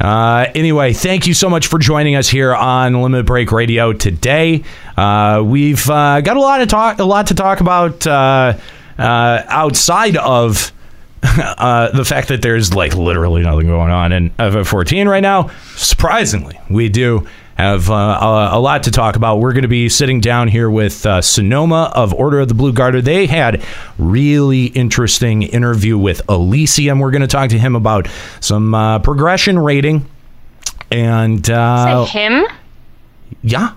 Uh, 0.00 0.46
anyway, 0.54 0.92
thank 0.92 1.26
you 1.26 1.34
so 1.34 1.48
much 1.50 1.66
for 1.66 1.78
joining 1.78 2.14
us 2.14 2.28
here 2.28 2.54
on 2.54 3.00
Limit 3.02 3.26
Break 3.26 3.50
Radio 3.52 3.92
today. 3.92 4.62
Uh, 4.96 5.42
we've 5.44 5.88
uh, 5.90 6.20
got 6.20 6.36
a 6.36 6.40
lot 6.40 6.58
to 6.58 6.66
talk, 6.66 6.98
a 6.98 7.04
lot 7.04 7.26
to 7.28 7.34
talk 7.34 7.60
about 7.60 8.06
uh, 8.06 8.56
uh, 8.98 9.42
outside 9.48 10.16
of 10.16 10.72
uh, 11.22 11.90
the 11.90 12.04
fact 12.04 12.28
that 12.28 12.42
there's 12.42 12.74
like 12.74 12.94
literally 12.94 13.42
nothing 13.42 13.66
going 13.66 13.90
on 13.90 14.12
in 14.12 14.30
FF14 14.30 15.08
right 15.08 15.20
now. 15.22 15.50
Surprisingly, 15.76 16.58
we 16.70 16.88
do 16.88 17.26
have 17.56 17.90
uh, 17.90 17.94
a, 17.94 18.58
a 18.58 18.60
lot 18.60 18.82
to 18.84 18.90
talk 18.90 19.16
about. 19.16 19.36
We're 19.38 19.52
going 19.52 19.62
to 19.62 19.68
be 19.68 19.88
sitting 19.88 20.20
down 20.20 20.48
here 20.48 20.68
with 20.68 21.06
uh, 21.06 21.20
Sonomaa 21.20 21.92
of 21.92 22.12
Order 22.14 22.40
of 22.40 22.48
the 22.48 22.54
Blue 22.54 22.72
Gartr. 22.72 23.02
They 23.02 23.26
had 23.26 23.62
really 23.98 24.66
interesting 24.66 25.42
interview 25.42 25.96
with 25.96 26.22
Elysium. 26.28 26.98
We're 26.98 27.10
going 27.12 27.22
to 27.22 27.28
talk 27.28 27.50
to 27.50 27.58
him 27.58 27.76
about 27.76 28.08
some 28.40 28.74
uh, 28.74 28.98
progression 28.98 29.58
rating 29.58 30.06
and 30.90 31.48
uh, 31.48 32.04
Say 32.06 32.18
him? 32.24 32.44
yeah, 33.42 33.72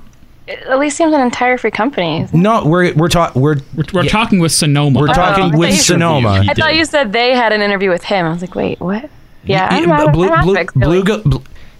At 0.48 0.79
least 0.79 0.98
seems 0.98 1.13
an 1.13 1.22
entire 1.22 1.57
free 1.57 1.72
company. 1.72 2.27
No, 2.34 2.65
we're 2.65 2.93
we're 2.96 3.07
talking 3.10 3.41
we're 3.41 3.57
we're, 3.93 4.03
talking 4.03 4.39
with 4.39 4.51
Sonomaa. 4.51 5.00
We're 5.00 5.10
Oh, 5.10 5.13
talking 5.13 5.57
with 5.57 5.72
Sonomaa. 5.72 6.50
I 6.50 6.53
thought 6.53 6.75
you 6.75 6.86
said 6.86 7.13
they 7.13 7.34
had 7.36 7.53
an 7.53 7.62
interview 7.62 7.89
with 7.89 8.03
him. 8.03 8.25
I 8.25 8.29
was 8.31 8.41
like, 8.41 8.55
wait, 8.55 8.79
what? 8.79 9.10
Yeah, 9.43 9.69
Y- 9.72 9.77
I'm 9.81 9.88
not, 9.89 10.13
blue, 10.13 10.29
I'm 10.29 10.43
blue, 10.46 10.53
not 10.55 10.74
blue, 10.74 11.03
go- 11.03 11.22
bl- 11.24 11.38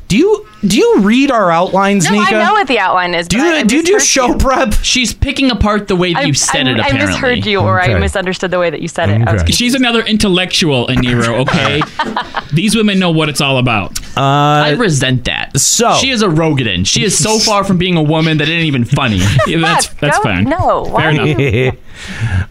do 0.08 0.18
you 0.18 0.48
do 0.66 0.76
you 0.78 1.00
read 1.02 1.30
our 1.32 1.52
outlines, 1.52 2.06
No, 2.06 2.12
Nika? 2.20 2.36
I 2.36 2.44
know 2.46 2.54
what 2.54 2.68
the 2.68 2.80
outline 2.80 3.14
is. 3.14 3.28
Do 3.28 3.38
but 3.38 3.44
you- 3.44 3.50
I, 3.52 3.58
I 3.60 3.64
do 3.64 3.76
you 3.78 3.84
do 3.84 3.94
misheard 3.94 4.08
show 4.08 4.36
prep? 4.38 4.74
She's 4.82 5.14
picking 5.14 5.52
apart 5.52 5.88
the 5.88 5.96
way 5.96 6.14
that 6.14 6.24
I, 6.24 6.26
you 6.26 6.34
said 6.34 6.68
I, 6.68 6.72
it. 6.72 6.80
Apparently. 6.80 6.84
I 6.84 6.88
Apparently, 6.88 7.30
misheard 7.36 7.46
you, 7.46 7.60
or 7.60 7.82
Okay. 7.82 7.94
I 7.94 8.00
misunderstood 8.00 8.50
the 8.52 8.60
way 8.60 8.70
that 8.70 8.82
you 8.82 8.88
said 8.88 9.10
it. 9.10 9.28
Okay. 9.28 9.52
She's 9.52 9.76
another 9.76 10.02
intellectual, 10.04 10.88
Aniro. 10.88 11.46
Okay, 11.48 11.82
these 12.54 12.76
women 12.76 13.00
know 13.00 13.12
what 13.12 13.30
it's 13.30 13.42
all 13.42 13.58
about. 13.60 14.00
Uh, 14.18 14.22
I 14.22 14.72
resent 14.72 15.26
that. 15.26 15.58
So 15.60 15.94
she 15.96 16.10
is 16.10 16.22
a 16.22 16.28
Roegadyn. 16.28 16.86
She 16.88 17.04
is 17.04 17.18
so 17.18 17.38
far 17.40 17.64
from 17.64 17.78
being 17.78 17.96
a 17.96 18.02
woman 18.04 18.38
that 18.40 18.50
it 18.50 18.54
ain't 18.54 18.66
even 18.66 18.86
funny. 18.86 19.20
Yeah, 19.48 19.60
that's 19.60 19.88
that's 19.96 20.18
Go- 20.18 20.24
fine. 20.24 20.44
No, 20.46 20.84
why 20.90 21.16
Fair 21.16 21.26
enough. 21.26 21.76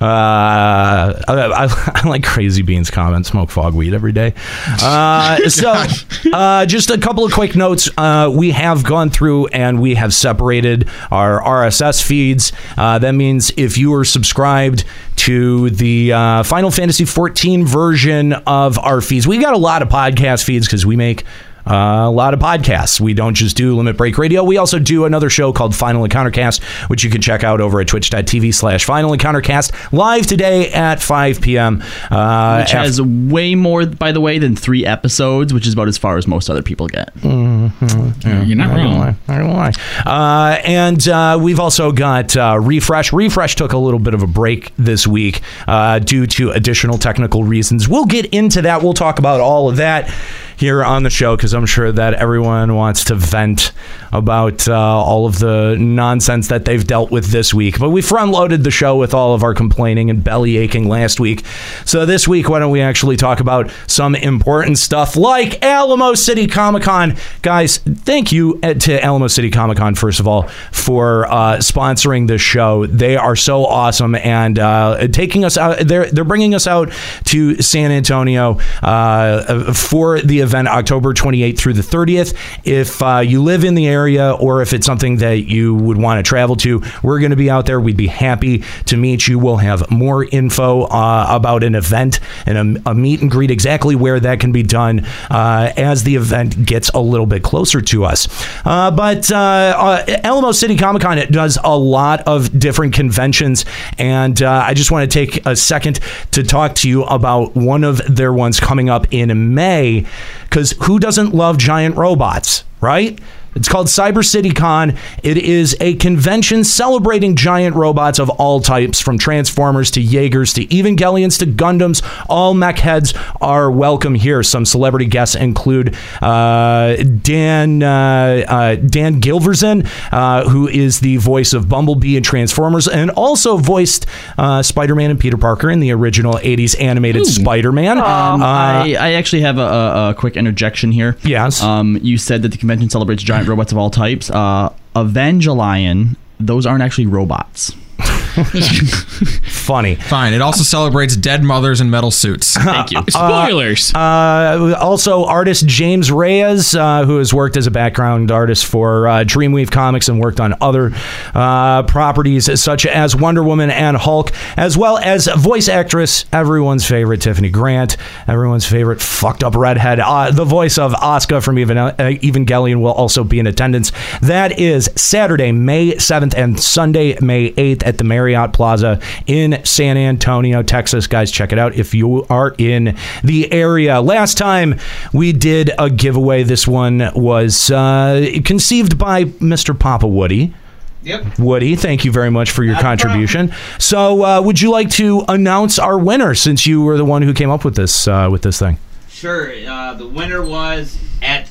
Uh, 0.00 0.04
I, 0.04 1.22
I, 1.28 1.92
I 2.04 2.08
like 2.08 2.24
Crazy 2.24 2.62
Beans 2.62 2.90
comment. 2.90 3.26
Smoke 3.26 3.50
fog 3.50 3.74
weed 3.74 3.94
every 3.94 4.12
day. 4.12 4.34
Uh, 4.82 5.36
so, 5.48 5.84
uh, 6.32 6.66
just 6.66 6.90
a 6.90 6.98
couple 6.98 7.24
of 7.24 7.32
quick 7.32 7.56
notes. 7.56 7.88
Uh, 7.96 8.30
we 8.32 8.50
have 8.50 8.84
gone 8.84 9.10
through 9.10 9.46
and 9.48 9.80
we 9.80 9.94
have 9.94 10.12
separated 10.14 10.88
our 11.10 11.40
RSS 11.40 12.02
feeds. 12.02 12.52
Uh, 12.76 12.98
that 12.98 13.12
means 13.12 13.52
if 13.56 13.78
you 13.78 13.94
are 13.94 14.04
subscribed 14.04 14.84
to 15.16 15.70
the 15.70 16.12
uh, 16.12 16.42
Final 16.42 16.70
Fantasy 16.70 17.04
14 17.04 17.66
version 17.66 18.32
of 18.32 18.78
our 18.78 19.00
feeds, 19.00 19.26
we 19.26 19.38
got 19.38 19.54
a 19.54 19.58
lot 19.58 19.82
of 19.82 19.88
podcast 19.88 20.44
feeds 20.44 20.66
because 20.66 20.84
we 20.84 20.96
make. 20.96 21.24
Uh, 21.66 22.04
a 22.06 22.11
lot 22.11 22.32
of 22.35 22.40
podcasts. 22.40 23.00
We 23.00 23.12
don't 23.14 23.35
just 23.35 23.56
do 23.56 23.75
Limit 23.76 23.96
Break 23.96 24.18
Radio. 24.18 24.44
We 24.44 24.56
also 24.56 24.78
do 24.78 25.04
another 25.04 25.28
show 25.28 25.52
called 25.52 25.75
Final 25.75 26.06
Encountercast, 26.06 26.62
which 26.88 27.02
you 27.04 27.11
can 27.11 27.20
check 27.20 27.42
out 27.44 27.61
over 27.61 27.80
at 27.80 27.88
twitch.tv 27.88 28.54
slash 28.54 28.85
Final 28.85 29.11
Encountercast 29.12 29.92
live 29.92 30.26
today 30.26 30.70
at 30.73 31.02
5 31.02 31.40
p.m. 31.40 31.82
Uh, 32.11 32.61
which 32.61 32.73
af- 32.73 32.78
has 32.85 33.02
way 33.02 33.54
more, 33.54 33.85
by 33.87 34.12
the 34.12 34.20
way, 34.20 34.38
than 34.38 34.54
three 34.54 34.87
episodes, 34.87 35.52
which 35.52 35.66
is 35.66 35.73
about 35.73 35.88
as 35.88 35.99
far 35.99 36.16
as 36.16 36.26
most 36.26 36.49
other 36.49 36.62
people 36.62 36.87
get. 36.87 37.12
Mhm. 37.16 38.46
You're 38.46 38.56
not 38.56 38.70
I 38.70 38.76
don't 38.76 38.85
wrong. 38.85 38.99
lie. 38.99 39.14
I 39.28 39.38
don't 39.38 39.52
lie. 39.52 39.73
Uh, 40.04 40.58
and 40.64 41.08
uh, 41.08 41.38
we've 41.40 41.61
also 41.61 41.90
got 41.92 42.37
uh, 42.37 42.58
Refresh. 42.61 43.12
Refresh 43.12 43.56
took 43.56 43.73
a 43.73 43.78
little 43.78 44.00
bit 44.00 44.14
of 44.14 44.23
a 44.23 44.26
break 44.26 44.73
this 44.76 45.06
week 45.06 45.40
uh, 45.66 45.99
due 45.99 46.26
to 46.28 46.50
additional 46.50 46.99
technical 46.99 47.42
reasons. 47.44 47.88
We'll 47.88 48.04
get 48.06 48.26
into 48.26 48.62
that. 48.62 48.82
We'll 48.82 48.94
talk 48.94 49.18
about 49.18 49.40
all 49.40 49.68
of 49.68 49.76
that 49.76 50.08
here 50.56 50.82
on 50.82 51.02
the 51.02 51.10
show 51.10 51.36
because 51.36 51.52
I'm 51.52 51.66
sure 51.66 51.92
that 51.92 52.14
everyone 52.14 52.75
wants 52.75 53.04
to 53.04 53.14
vent 53.14 53.72
about 54.12 54.66
uh, 54.68 54.75
all 54.75 55.26
of 55.26 55.38
the 55.38 55.76
nonsense 55.78 56.48
that 56.48 56.64
they've 56.64 56.86
dealt 56.86 57.10
with 57.10 57.26
this 57.26 57.52
week. 57.52 57.78
But 57.78 57.90
we 57.90 58.00
front 58.00 58.32
loaded 58.32 58.64
the 58.64 58.70
show 58.70 58.96
with 58.96 59.12
all 59.12 59.34
of 59.34 59.42
our 59.42 59.54
complaining 59.54 60.10
and 60.10 60.25
belly 60.25 60.56
aching 60.56 60.88
last 60.88 61.20
week. 61.20 61.44
So 61.84 62.06
this 62.06 62.26
week, 62.26 62.48
why 62.48 62.58
don't 62.58 62.70
we 62.70 62.80
actually 62.80 63.16
talk 63.16 63.40
about 63.40 63.70
some 63.86 64.14
important 64.14 64.78
stuff 64.78 65.16
like 65.16 65.62
Alamo 65.62 66.14
City 66.14 66.46
Comic 66.46 66.84
Con? 66.84 67.16
Guys, 67.42 67.78
thank 67.78 68.32
you 68.32 68.58
uh, 68.62 68.75
to 68.75 69.04
Alamo 69.04 69.28
City 69.28 69.50
Comic 69.50 69.78
Con, 69.78 69.94
first 69.94 70.20
of 70.20 70.26
all, 70.26 70.48
for 70.72 71.26
uh, 71.26 71.56
sponsoring 71.58 72.28
this 72.28 72.40
show. 72.40 72.86
They 72.86 73.16
are 73.16 73.36
so 73.36 73.66
awesome 73.66 74.14
and 74.14 74.58
uh, 74.58 75.08
taking 75.08 75.44
us 75.44 75.58
out. 75.58 75.78
They're, 75.80 76.10
they're 76.10 76.25
bringing 76.25 76.54
us 76.54 76.66
out 76.66 76.92
to 77.25 77.60
San 77.60 77.90
Antonio 77.90 78.58
uh, 78.82 79.72
for 79.75 80.20
the 80.20 80.45
event 80.46 80.68
October 80.68 81.12
28th 81.12 81.58
through 81.58 81.74
the 81.74 81.82
30th. 81.82 82.34
If 82.64 83.02
uh, 83.02 83.18
you 83.18 83.42
live 83.42 83.64
in 83.64 83.74
the 83.74 83.86
area 83.86 84.32
or 84.32 84.62
if 84.62 84.72
it's 84.72 84.86
something 84.86 85.18
that 85.18 85.48
you 85.48 85.74
would 85.74 85.98
want 85.98 86.24
to 86.24 86.28
travel 86.28 86.56
to, 86.56 86.82
we're 87.02 87.18
going 87.18 87.30
to 87.30 87.36
be 87.36 87.50
out 87.50 87.66
there. 87.66 87.80
We'd 87.80 87.96
be 87.96 88.06
happy 88.06 88.62
to 88.86 88.96
meet 88.96 89.28
you. 89.28 89.38
We'll 89.38 89.56
have 89.56 89.90
more 89.90 90.24
info 90.24 90.82
uh, 90.84 91.26
about 91.28 91.62
an 91.62 91.74
event 91.74 92.20
and 92.46 92.78
a, 92.78 92.90
a 92.90 92.94
meet 92.94 93.20
and 93.20 93.30
greet, 93.30 93.50
exactly 93.50 93.94
where 93.94 94.20
that 94.20 94.40
can 94.40 94.52
be 94.52 94.62
done 94.62 95.04
uh, 95.30 95.72
as 95.76 96.04
the 96.04 96.16
event 96.16 96.64
gets 96.64 96.88
a 96.90 97.00
little 97.00 97.26
bit 97.26 97.42
closer 97.42 97.80
to 97.80 98.04
us. 98.04 98.28
Uh, 98.64 98.90
but 98.90 99.30
uh, 99.30 99.36
uh, 99.36 100.18
Alamo 100.22 100.52
City 100.52 100.76
Comic 100.76 101.02
Con 101.02 101.18
it 101.18 101.32
does 101.32 101.58
a 101.62 101.76
lot 101.76 102.20
of 102.22 102.58
different 102.58 102.94
conventions, 102.94 103.64
and 103.98 104.40
I 104.42 104.74
just 104.74 104.90
want 104.90 105.10
to 105.10 105.14
take 105.14 105.44
a 105.44 105.56
second 105.56 106.00
to 106.32 106.42
talk 106.42 106.74
to 106.76 106.88
you 106.88 107.04
about 107.04 107.54
one 107.56 107.84
of 107.84 107.98
their 108.14 108.32
ones 108.32 108.60
coming 108.60 108.88
up 108.88 109.06
in 109.10 109.54
May. 109.54 110.06
Because 110.48 110.72
who 110.84 110.98
doesn't 110.98 111.34
love 111.34 111.58
giant 111.58 111.96
robots, 111.96 112.64
right? 112.80 113.18
It's 113.56 113.68
called 113.70 113.86
Cyber 113.86 114.22
City 114.22 114.50
Con. 114.50 114.94
It 115.22 115.38
is 115.38 115.75
a 115.80 115.94
convention 115.94 116.62
celebrating 116.62 117.34
giant 117.36 117.75
robots 117.75 118.18
of 118.18 118.28
all 118.30 118.60
types, 118.60 119.00
from 119.00 119.16
Transformers 119.16 119.90
to 119.92 120.00
Jaegers 120.02 120.52
to 120.52 120.66
Evangelions 120.66 121.38
to 121.38 121.46
Gundams. 121.46 122.02
All 122.28 122.52
mech 122.52 122.78
heads 122.78 123.14
are 123.40 123.70
welcome 123.70 124.14
here. 124.14 124.42
Some 124.42 124.66
celebrity 124.66 125.06
guests 125.06 125.34
include 125.34 125.96
uh, 126.20 126.96
Dan 126.96 127.82
uh, 127.82 128.44
uh, 128.46 128.75
Dan 128.76 129.22
Gilvezan, 129.22 129.88
uh, 130.12 130.48
who 130.48 130.68
is 130.68 131.00
the 131.00 131.16
voice 131.16 131.54
of 131.54 131.66
Bumblebee 131.68 132.16
and 132.16 132.25
Transformers, 132.25 132.86
and 132.86 133.10
also 133.12 133.56
voiced 133.56 134.04
uh, 134.36 134.62
Spider-Man 134.62 135.10
and 135.12 135.18
Peter 135.18 135.38
Parker 135.38 135.70
in 135.70 135.80
the 135.80 135.92
original 135.92 136.34
'80s 136.34 136.78
animated 136.78 137.25
Spider-Man. 137.26 137.96
Um, 137.98 138.42
Uh, 138.42 138.44
I, 138.46 138.96
I 139.00 139.12
actually 139.12 139.42
have 139.42 139.56
a, 139.56 139.62
a, 139.62 140.10
a 140.10 140.14
quick 140.14 140.36
interjection 140.36 140.92
here. 140.92 141.16
Yes. 141.22 141.62
Um, 141.62 141.98
you 142.02 142.18
said 142.18 142.42
that 142.42 142.48
the 142.50 142.58
convention 142.58 142.90
celebrates 142.90 143.22
giant 143.22 143.45
robots 143.48 143.72
of 143.72 143.78
all 143.78 143.90
types. 143.90 144.30
Uh, 144.30 144.72
Evangelion, 144.94 146.16
those 146.40 146.66
aren't 146.66 146.82
actually 146.82 147.06
robots. 147.06 147.72
funny. 149.44 149.94
Fine. 149.96 150.34
It 150.34 150.42
also 150.42 150.62
celebrates 150.62 151.16
dead 151.16 151.42
mothers 151.42 151.80
in 151.80 151.90
metal 151.90 152.10
suits. 152.10 152.54
Thank 152.56 152.92
you. 152.92 153.02
Spoilers. 153.08 153.94
Uh, 153.94 154.76
also, 154.80 155.24
artist 155.24 155.66
James 155.66 156.10
Reyes, 156.10 156.74
uh, 156.74 157.04
who 157.04 157.18
has 157.18 157.32
worked 157.32 157.56
as 157.56 157.66
a 157.66 157.70
background 157.70 158.30
artist 158.30 158.66
for 158.66 159.08
uh, 159.08 159.24
Dreamwave 159.24 159.70
Comics 159.70 160.08
and 160.08 160.20
worked 160.20 160.40
on 160.40 160.54
other 160.60 160.92
uh, 161.34 161.82
properties 161.84 162.60
such 162.60 162.86
as 162.86 163.16
Wonder 163.16 163.42
Woman 163.42 163.70
and 163.70 163.96
Hulk, 163.96 164.32
as 164.58 164.76
well 164.76 164.98
as 164.98 165.26
voice 165.26 165.68
actress, 165.68 166.24
everyone's 166.32 166.86
favorite 166.86 167.20
Tiffany 167.22 167.48
Grant, 167.50 167.96
everyone's 168.28 168.66
favorite 168.66 169.00
fucked 169.00 169.42
up 169.42 169.54
redhead. 169.54 170.00
Uh, 170.00 170.30
the 170.30 170.44
voice 170.44 170.78
of 170.78 170.92
Asuka 170.92 171.42
from 171.42 171.58
Even- 171.58 171.78
uh, 171.78 171.94
Evangelion 171.98 172.80
will 172.80 172.92
also 172.92 173.24
be 173.24 173.38
in 173.38 173.46
attendance. 173.46 173.92
That 174.20 174.58
is 174.58 174.90
Saturday, 174.96 175.52
May 175.52 175.94
7th 175.94 176.34
and 176.36 176.58
Sunday, 176.60 177.18
May 177.20 177.52
8th 177.52 177.86
at 177.86 177.98
the 177.98 178.04
Marriott 178.04 178.25
Plaza 178.52 179.00
in 179.26 179.64
San 179.64 179.97
Antonio, 179.97 180.62
Texas. 180.62 181.06
Guys, 181.06 181.30
check 181.30 181.52
it 181.52 181.59
out 181.59 181.75
if 181.75 181.95
you 181.95 182.25
are 182.28 182.54
in 182.59 182.97
the 183.23 183.50
area. 183.52 184.00
Last 184.00 184.38
time 184.38 184.78
we 185.12 185.33
did 185.33 185.71
a 185.78 185.90
giveaway, 185.90 186.42
this 186.42 186.66
one 186.66 187.11
was 187.14 187.71
uh, 187.71 188.30
conceived 188.45 188.99
by 188.99 189.25
Mr. 189.25 189.78
Papa 189.78 190.06
Woody. 190.06 190.54
Yep. 191.02 191.38
Woody, 191.38 191.76
thank 191.76 192.04
you 192.04 192.11
very 192.11 192.30
much 192.30 192.50
for 192.50 192.64
your 192.64 192.75
contribution. 192.80 193.52
So, 193.78 194.25
uh, 194.25 194.42
would 194.42 194.61
you 194.61 194.73
like 194.73 194.90
to 194.92 195.25
announce 195.28 195.78
our 195.78 195.97
winner 195.97 196.35
since 196.35 196.66
you 196.66 196.83
were 196.83 196.97
the 196.97 197.04
one 197.04 197.23
who 197.23 197.33
came 197.33 197.49
up 197.49 197.64
with 197.64 197.76
this 197.76 198.09
uh, 198.09 198.28
with 198.30 198.42
this 198.42 198.59
thing? 198.59 198.78
Sure. 199.09 199.52
Uh, 199.66 199.95
the 199.95 200.09
winner 200.09 200.45
was 200.45 200.99
at 201.23 201.49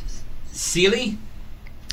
Sealy. 0.51 1.17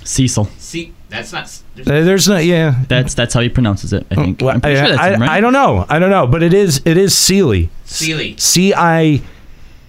Cecil. 0.02 0.46
See, 0.58 0.92
that's 1.12 1.32
not. 1.32 1.48
there's- 1.76 1.88
Uh, 1.88 2.04
There's 2.04 2.28
no, 2.28 2.38
yeah. 2.38 2.74
That's 2.88 3.14
that's 3.14 3.34
how 3.34 3.40
he 3.40 3.48
pronounces 3.48 3.92
it. 3.92 4.06
I 4.10 4.14
think. 4.16 4.40
Well, 4.40 4.50
I'm 4.54 4.60
pretty 4.60 4.78
I, 4.78 4.80
sure 4.80 4.88
that's 4.96 5.00
I, 5.02 5.14
him, 5.14 5.20
right? 5.20 5.30
I 5.30 5.40
don't 5.40 5.52
know. 5.52 5.86
I 5.88 5.98
don't 5.98 6.10
know, 6.10 6.26
but 6.26 6.42
it 6.42 6.52
is 6.54 6.80
it 6.84 6.96
is 6.96 7.16
Sealy. 7.16 7.70
Sealy. 7.84 8.36
C 8.38 8.72
I 8.74 9.22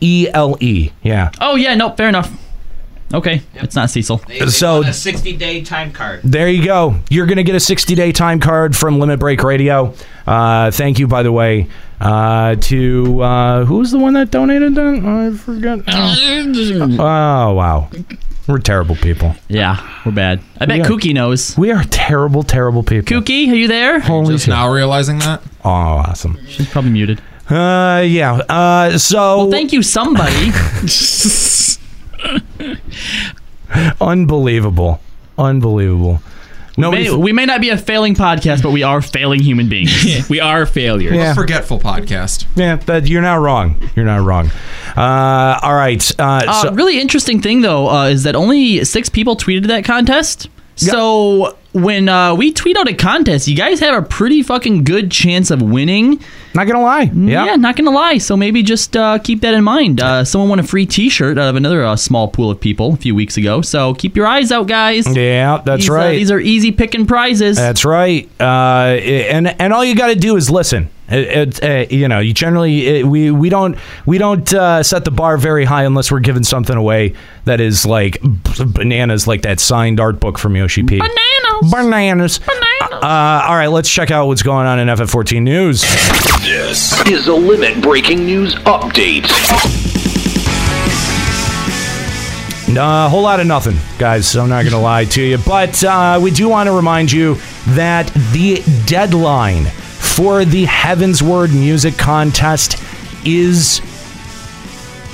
E 0.01 0.27
L 0.34 0.58
E. 0.60 0.92
Yeah. 1.01 1.32
Oh 1.42 1.56
yeah, 1.56 1.74
no, 1.75 1.92
fair 1.96 2.10
enough. 2.10 2.32
Okay, 3.13 3.44
it's 3.56 3.75
not 3.75 3.92
Cecil. 3.92 4.18
They, 4.27 4.39
they 4.39 4.48
So- 4.48 4.82
a 4.84 4.92
60 4.92 5.38
day 5.38 5.62
time 5.62 5.92
card. 5.92 6.22
There 6.24 6.50
you 6.50 6.65
go. 6.65 6.96
You're 7.12 7.27
going 7.27 7.38
to 7.38 7.44
get 7.44 7.53
a 7.53 7.60
60 7.60 7.94
day 7.94 8.12
time 8.12 8.39
card 8.39 8.75
from 8.75 9.00
Limit 9.00 9.20
Break 9.20 9.44
Radio. 9.44 9.94
Uh, 10.25 10.72
thank 10.72 10.98
you, 10.98 11.06
by 11.08 11.22
the 11.22 11.32
way, 11.32 11.68
uh, 12.03 12.55
to 12.55 13.22
uh, 13.22 13.65
who 13.65 13.77
was 13.77 13.91
the 13.91 13.98
one 14.00 14.13
that 14.13 14.29
donated 14.31 14.75
that? 14.75 15.01
I 15.03 15.36
forget. 15.38 15.79
Oh, 17.00 17.53
wow. 17.53 17.89
We're 18.48 18.57
terrible 18.60 18.95
people. 18.98 19.36
Yeah, 19.48 19.79
we're 20.05 20.12
bad. 20.12 20.41
I 20.60 20.65
bet 20.65 20.75
We 20.79 20.81
are- 20.81 20.86
Kookie 20.86 21.13
knows. 21.13 21.57
We 21.57 21.72
are 21.72 21.83
terrible, 21.86 22.43
terrible 22.43 22.83
people. 22.83 23.05
Kookie, 23.22 23.50
are 23.50 23.55
you 23.55 23.69
there? 23.69 24.00
Holy 24.01 24.33
Just 24.33 24.45
shit. 24.45 24.51
now 24.53 24.69
realizing 24.69 25.19
that. 25.19 25.41
Oh, 25.63 25.69
awesome. 25.69 26.38
She's 26.48 26.69
probably 26.69 26.91
muted. 26.91 27.22
Uh, 27.50 28.03
yeah. 28.05 28.33
Uh, 28.50 28.98
so. 28.98 29.38
Well, 29.38 29.51
thank 29.51 29.72
you, 29.72 29.81
somebody. 29.81 30.51
Unbelievable. 34.01 35.00
Unbelievable. 35.38 36.22
May, 36.77 36.82
Nobody. 36.82 37.10
we 37.12 37.32
may 37.32 37.46
not 37.46 37.62
be 37.62 37.70
a 37.70 37.77
failing 37.77 38.15
podcast, 38.15 38.63
but 38.63 38.72
we 38.72 38.84
are 38.84 39.01
failing 39.01 39.42
human 39.42 39.70
beings. 39.70 40.27
we 40.30 40.39
are 40.39 40.65
failures. 40.65 41.13
Yeah. 41.15 41.34
Forgetful 41.34 41.80
podcast. 41.80 42.46
yeah, 42.56 42.77
that 42.77 43.08
you're 43.08 43.22
not 43.22 43.36
wrong. 43.36 43.82
You're 43.96 44.06
not 44.06 44.22
wrong. 44.25 44.50
Uh, 44.98 45.60
all 45.62 45.75
right. 45.75 46.20
Uh, 46.20 46.42
Uh, 46.48 46.62
so, 46.63 46.72
really 46.74 47.00
interesting 47.00 47.42
thing 47.42 47.62
though 47.62 47.89
uh, 47.89 48.06
is 48.08 48.24
that 48.24 48.36
only 48.36 48.84
six 48.86 49.10
people 49.10 49.36
tweeted 49.36 49.68
that 49.68 49.86
contest. 49.86 50.50
So 50.75 51.56
when 51.74 52.10
uh, 52.10 52.34
we 52.36 52.51
tweet 52.51 52.75
out 52.77 52.89
a 52.89 52.94
contest, 52.94 53.48
you 53.48 53.56
guys 53.56 53.80
have 53.80 53.96
a 53.96 54.06
pretty 54.06 54.42
fucking 54.42 54.84
good 54.84 55.12
chance 55.12 55.51
of 55.51 55.62
winning. 55.62 56.20
Not 56.55 56.67
gonna 56.67 56.81
lie. 56.81 57.03
Yeah. 57.13 57.45
Yeah, 57.45 57.55
not 57.55 57.75
gonna 57.75 57.91
lie. 57.91 58.17
So 58.19 58.38
maybe 58.38 58.62
just 58.63 58.95
uh, 58.95 59.17
keep 59.19 59.41
that 59.41 59.53
in 59.53 59.63
mind. 59.63 60.01
Uh, 60.01 60.24
someone 60.24 60.50
won 60.50 60.60
a 60.60 60.63
free 60.63 60.86
T-shirt 60.86 61.38
out 61.38 61.50
of 61.50 61.55
another 61.55 61.83
uh, 61.83 61.95
small 61.95 62.27
pool 62.27 62.51
of 62.51 62.60
people 62.60 62.93
a 62.93 62.98
few 62.98 63.15
weeks 63.15 63.38
ago. 63.38 63.62
So 63.62 63.93
keep 63.95 64.15
your 64.15 64.27
eyes 64.27 64.51
out, 64.51 64.67
guys. 64.67 65.07
Yeah, 65.15 65.62
that's 65.65 65.83
These, 65.83 65.89
uh, 65.89 65.93
right. 65.93 66.12
these 66.12 66.31
are 66.31 66.39
easy 66.39 66.72
picking 66.72 67.05
prizes. 67.07 67.57
That's 67.57 67.86
right. 67.86 68.29
Uh, 68.39 68.98
and 69.00 69.60
and 69.60 69.74
all 69.74 69.83
you 69.83 69.95
got 69.95 70.07
to 70.07 70.15
do 70.15 70.36
is 70.36 70.50
listen. 70.50 70.89
It, 71.10 71.60
it, 71.60 71.63
uh, 71.91 71.93
you 71.93 72.07
know, 72.07 72.19
you 72.19 72.33
generally 72.33 72.88
it, 72.88 73.05
we 73.05 73.29
we 73.29 73.50
don't 73.50 73.77
we 74.05 74.17
don't 74.17 74.51
uh, 74.53 74.81
set 74.83 75.05
the 75.05 75.12
bar 75.12 75.38
very 75.38 75.65
high 75.65 75.83
unless 75.83 76.12
we're 76.12 76.22
giving 76.22 76.43
something 76.43 76.75
away 76.77 77.13
that 77.45 77.60
is 77.60 77.86
like 77.86 78.19
bananas, 78.74 79.27
like 79.27 79.41
that 79.41 79.60
signed 79.60 80.00
art 80.00 80.19
book 80.19 80.38
from 80.39 80.55
Yoshi 80.55 80.81
P. 80.83 81.00
Bananas. 81.00 81.72
Bananas. 81.72 82.39
Uh, 83.02 83.46
all 83.48 83.56
right, 83.56 83.68
let's 83.68 83.90
check 83.90 84.12
out 84.12 84.28
what's 84.28 84.44
going 84.44 84.68
on 84.68 84.80
in 84.80 84.88
FF14 84.88 85.42
news. 85.42 85.82
This 86.44 87.06
is 87.08 87.28
a 87.28 87.34
limit 87.34 87.82
breaking 87.82 88.26
news 88.26 88.56
update. 88.56 89.30
A 92.76 93.08
whole 93.10 93.22
lot 93.22 93.40
of 93.40 93.46
nothing, 93.48 93.78
guys. 94.00 94.36
I'm 94.36 94.50
not 94.50 94.62
going 94.64 94.74
to 94.74 94.80
lie 94.80 95.06
to 95.06 95.22
you. 95.22 95.38
But 95.38 95.84
uh, 95.84 96.20
we 96.22 96.32
do 96.32 96.50
want 96.50 96.68
to 96.68 96.74
remind 96.74 97.12
you 97.12 97.36
that 97.70 98.08
the 98.32 98.64
deadline 98.86 99.66
for 99.66 100.44
the 100.46 100.66
Heavensward 100.66 101.54
Music 101.54 101.98
Contest 101.98 102.82
is 103.26 103.80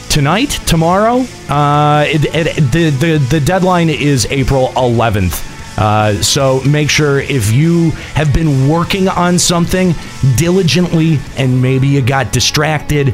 tonight, 0.09 0.49
tomorrow. 0.65 1.25
Uh, 1.49 2.05
it, 2.07 2.25
it, 2.33 2.71
the, 2.71 2.89
the, 2.91 3.17
the 3.29 3.39
deadline 3.39 3.89
is 3.89 4.25
April 4.29 4.69
11th. 4.69 5.48
Uh, 5.79 6.21
so 6.21 6.61
make 6.65 6.89
sure 6.89 7.19
if 7.19 7.53
you 7.53 7.91
have 8.13 8.33
been 8.33 8.67
working 8.67 9.07
on 9.07 9.39
something 9.39 9.93
diligently 10.35 11.19
and 11.37 11.61
maybe 11.61 11.87
you 11.87 12.01
got 12.01 12.33
distracted, 12.33 13.13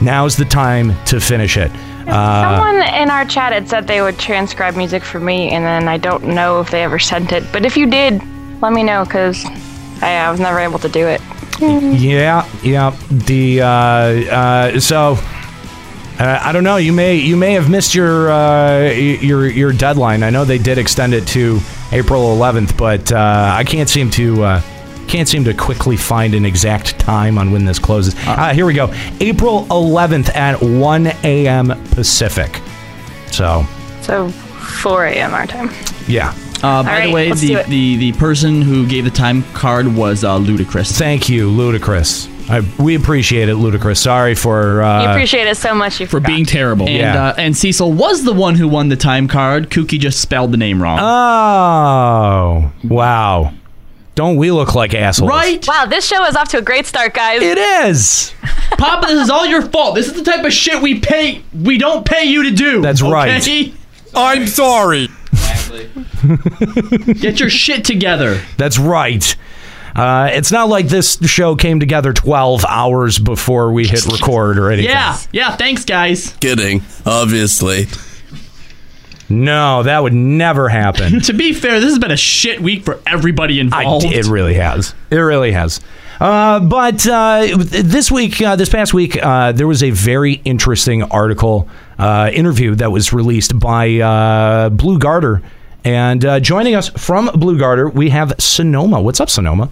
now's 0.00 0.34
the 0.34 0.44
time 0.46 0.94
to 1.04 1.20
finish 1.20 1.58
it. 1.58 1.70
Uh, 2.08 2.58
Someone 2.58 2.82
in 2.94 3.10
our 3.10 3.26
chat 3.26 3.52
had 3.52 3.68
said 3.68 3.86
they 3.86 4.00
would 4.00 4.18
transcribe 4.18 4.74
music 4.74 5.04
for 5.04 5.20
me, 5.20 5.50
and 5.50 5.64
then 5.64 5.86
I 5.86 5.98
don't 5.98 6.24
know 6.24 6.60
if 6.60 6.70
they 6.70 6.82
ever 6.82 6.98
sent 6.98 7.30
it. 7.30 7.44
But 7.52 7.66
if 7.66 7.76
you 7.76 7.88
did, 7.88 8.22
let 8.62 8.72
me 8.72 8.82
know 8.82 9.04
because 9.04 9.44
I, 10.00 10.16
I 10.16 10.30
was 10.30 10.40
never 10.40 10.58
able 10.58 10.78
to 10.78 10.88
do 10.88 11.06
it. 11.06 11.20
Yeah, 11.60 12.48
yeah. 12.62 12.96
The 13.10 13.60
uh, 13.60 13.66
uh, 13.66 14.80
so 14.80 15.18
uh, 16.18 16.40
I 16.42 16.52
don't 16.52 16.64
know. 16.64 16.76
You 16.76 16.92
may 16.92 17.16
you 17.16 17.36
may 17.36 17.52
have 17.52 17.70
missed 17.70 17.94
your 17.94 18.32
uh, 18.32 18.90
your 18.90 19.46
your 19.46 19.72
deadline. 19.72 20.22
I 20.22 20.30
know 20.30 20.44
they 20.44 20.58
did 20.58 20.78
extend 20.78 21.14
it 21.14 21.26
to 21.28 21.60
April 21.92 22.22
11th, 22.36 22.76
but 22.76 23.12
uh, 23.12 23.54
I 23.54 23.64
can't 23.64 23.88
seem 23.88 24.10
to 24.10 24.42
uh, 24.44 24.62
can't 25.08 25.28
seem 25.28 25.44
to 25.44 25.52
quickly 25.52 25.96
find 25.96 26.34
an 26.34 26.44
exact 26.46 26.98
time 26.98 27.36
on 27.38 27.50
when 27.52 27.64
this 27.66 27.78
closes. 27.78 28.14
Uh, 28.26 28.54
here 28.54 28.64
we 28.64 28.72
go. 28.72 28.90
April 29.20 29.66
11th 29.66 30.34
at 30.34 30.60
1 30.62 31.06
a.m. 31.24 31.68
Pacific. 31.90 32.60
So 33.30 33.64
So 34.00 34.30
4 34.30 35.06
a.m. 35.06 35.34
our 35.34 35.46
time. 35.46 35.70
yeah. 36.08 36.34
Uh, 36.62 36.82
by 36.84 37.00
All 37.02 37.06
the 37.08 37.12
way, 37.12 37.32
the, 37.32 37.64
the 37.68 37.96
the 37.96 38.12
person 38.12 38.62
who 38.62 38.86
gave 38.86 39.02
the 39.04 39.10
time 39.10 39.42
card 39.52 39.86
was 39.88 40.22
uh, 40.22 40.38
Ludacris. 40.38 40.96
Thank 40.96 41.28
you, 41.28 41.50
Ludacris. 41.50 42.28
I, 42.48 42.62
we 42.82 42.94
appreciate 42.96 43.48
it, 43.48 43.56
Ludacris. 43.56 43.98
Sorry 43.98 44.34
for 44.34 44.76
you 44.76 44.82
uh, 44.82 45.10
appreciate 45.12 45.46
it 45.46 45.56
so 45.56 45.74
much. 45.74 46.00
You 46.00 46.06
For 46.06 46.20
being 46.20 46.44
terrible. 46.44 46.86
And 46.88 46.96
Yeah. 46.96 47.28
uh, 47.28 47.34
and 47.38 47.56
Cecil 47.56 47.92
was 47.92 48.24
the 48.24 48.32
one 48.32 48.54
who 48.56 48.68
won 48.68 48.88
the 48.88 48.96
time 48.96 49.28
card. 49.28 49.70
Kookie 49.70 49.98
just 49.98 50.20
spelled 50.20 50.52
the 50.52 50.56
name 50.56 50.82
wrong. 50.82 50.98
Oh, 51.00 52.72
wow. 52.84 53.52
Don't 54.14 54.36
we 54.36 54.50
look 54.50 54.74
like 54.74 54.92
assholes? 54.94 55.30
right? 55.30 55.66
Wow, 55.66 55.86
this 55.86 56.06
show 56.06 56.22
is 56.26 56.36
off 56.36 56.48
to 56.48 56.58
a 56.58 56.62
great 56.62 56.84
start, 56.86 57.14
guys. 57.14 57.40
It 57.40 57.56
is. 57.56 58.34
Papa, 58.76 59.06
this 59.06 59.22
is 59.22 59.30
all 59.30 59.46
your 59.46 59.62
fault. 59.62 59.94
This 59.94 60.06
is 60.08 60.12
the 60.14 60.22
type 60.22 60.44
of 60.44 60.52
shit 60.52 60.82
we 60.82 61.00
pay. 61.00 61.42
We 61.54 61.78
don't 61.78 62.04
pay 62.04 62.24
you 62.24 62.42
to 62.44 62.50
do. 62.50 62.82
That's 62.82 63.00
right. 63.00 63.48
I'm 64.14 64.46
sorry. 64.46 65.08
Get 67.14 67.40
your 67.40 67.48
shit 67.48 67.84
together. 67.84 68.40
That's 68.58 68.78
right. 68.78 69.34
Uh, 69.94 70.30
it's 70.32 70.50
not 70.50 70.68
like 70.68 70.88
this 70.88 71.18
show 71.28 71.54
came 71.56 71.80
together 71.80 72.12
12 72.12 72.64
hours 72.66 73.18
before 73.18 73.72
we 73.72 73.86
hit 73.86 74.06
record 74.06 74.58
or 74.58 74.70
anything. 74.70 74.90
Yeah, 74.90 75.18
yeah. 75.32 75.56
Thanks, 75.56 75.84
guys. 75.84 76.34
Kidding, 76.40 76.82
obviously. 77.04 77.86
No, 79.28 79.82
that 79.82 80.02
would 80.02 80.12
never 80.12 80.68
happen. 80.68 81.20
To 81.22 81.32
be 81.32 81.52
fair, 81.52 81.80
this 81.80 81.90
has 81.90 81.98
been 81.98 82.10
a 82.10 82.16
shit 82.16 82.60
week 82.60 82.84
for 82.84 83.00
everybody 83.06 83.58
I, 83.58 83.62
involved. 83.62 84.06
it 84.06 84.26
really 84.26 84.54
has. 84.54 84.94
It 85.10 85.16
really 85.16 85.52
has. 85.52 85.80
Uh, 86.20 86.60
but 86.60 87.06
uh, 87.06 87.46
this 87.58 88.10
week, 88.10 88.40
uh, 88.42 88.56
this 88.56 88.68
past 88.68 88.92
week, 88.92 89.16
uh, 89.22 89.52
there 89.52 89.66
was 89.66 89.82
a 89.82 89.90
very 89.90 90.34
interesting 90.44 91.02
article, 91.04 91.68
uh, 91.98 92.30
interview 92.32 92.74
that 92.76 92.92
was 92.92 93.12
released 93.12 93.58
by 93.58 93.98
uh, 94.00 94.70
BlueGartr. 94.70 95.42
And 95.84 96.24
uh, 96.24 96.40
joining 96.40 96.74
us 96.74 96.88
from 96.90 97.28
BlueGartr, 97.28 97.92
we 97.94 98.10
have 98.10 98.28
Sonomaa. 98.38 99.02
What's 99.02 99.20
up, 99.20 99.28
Sonomaa? 99.28 99.70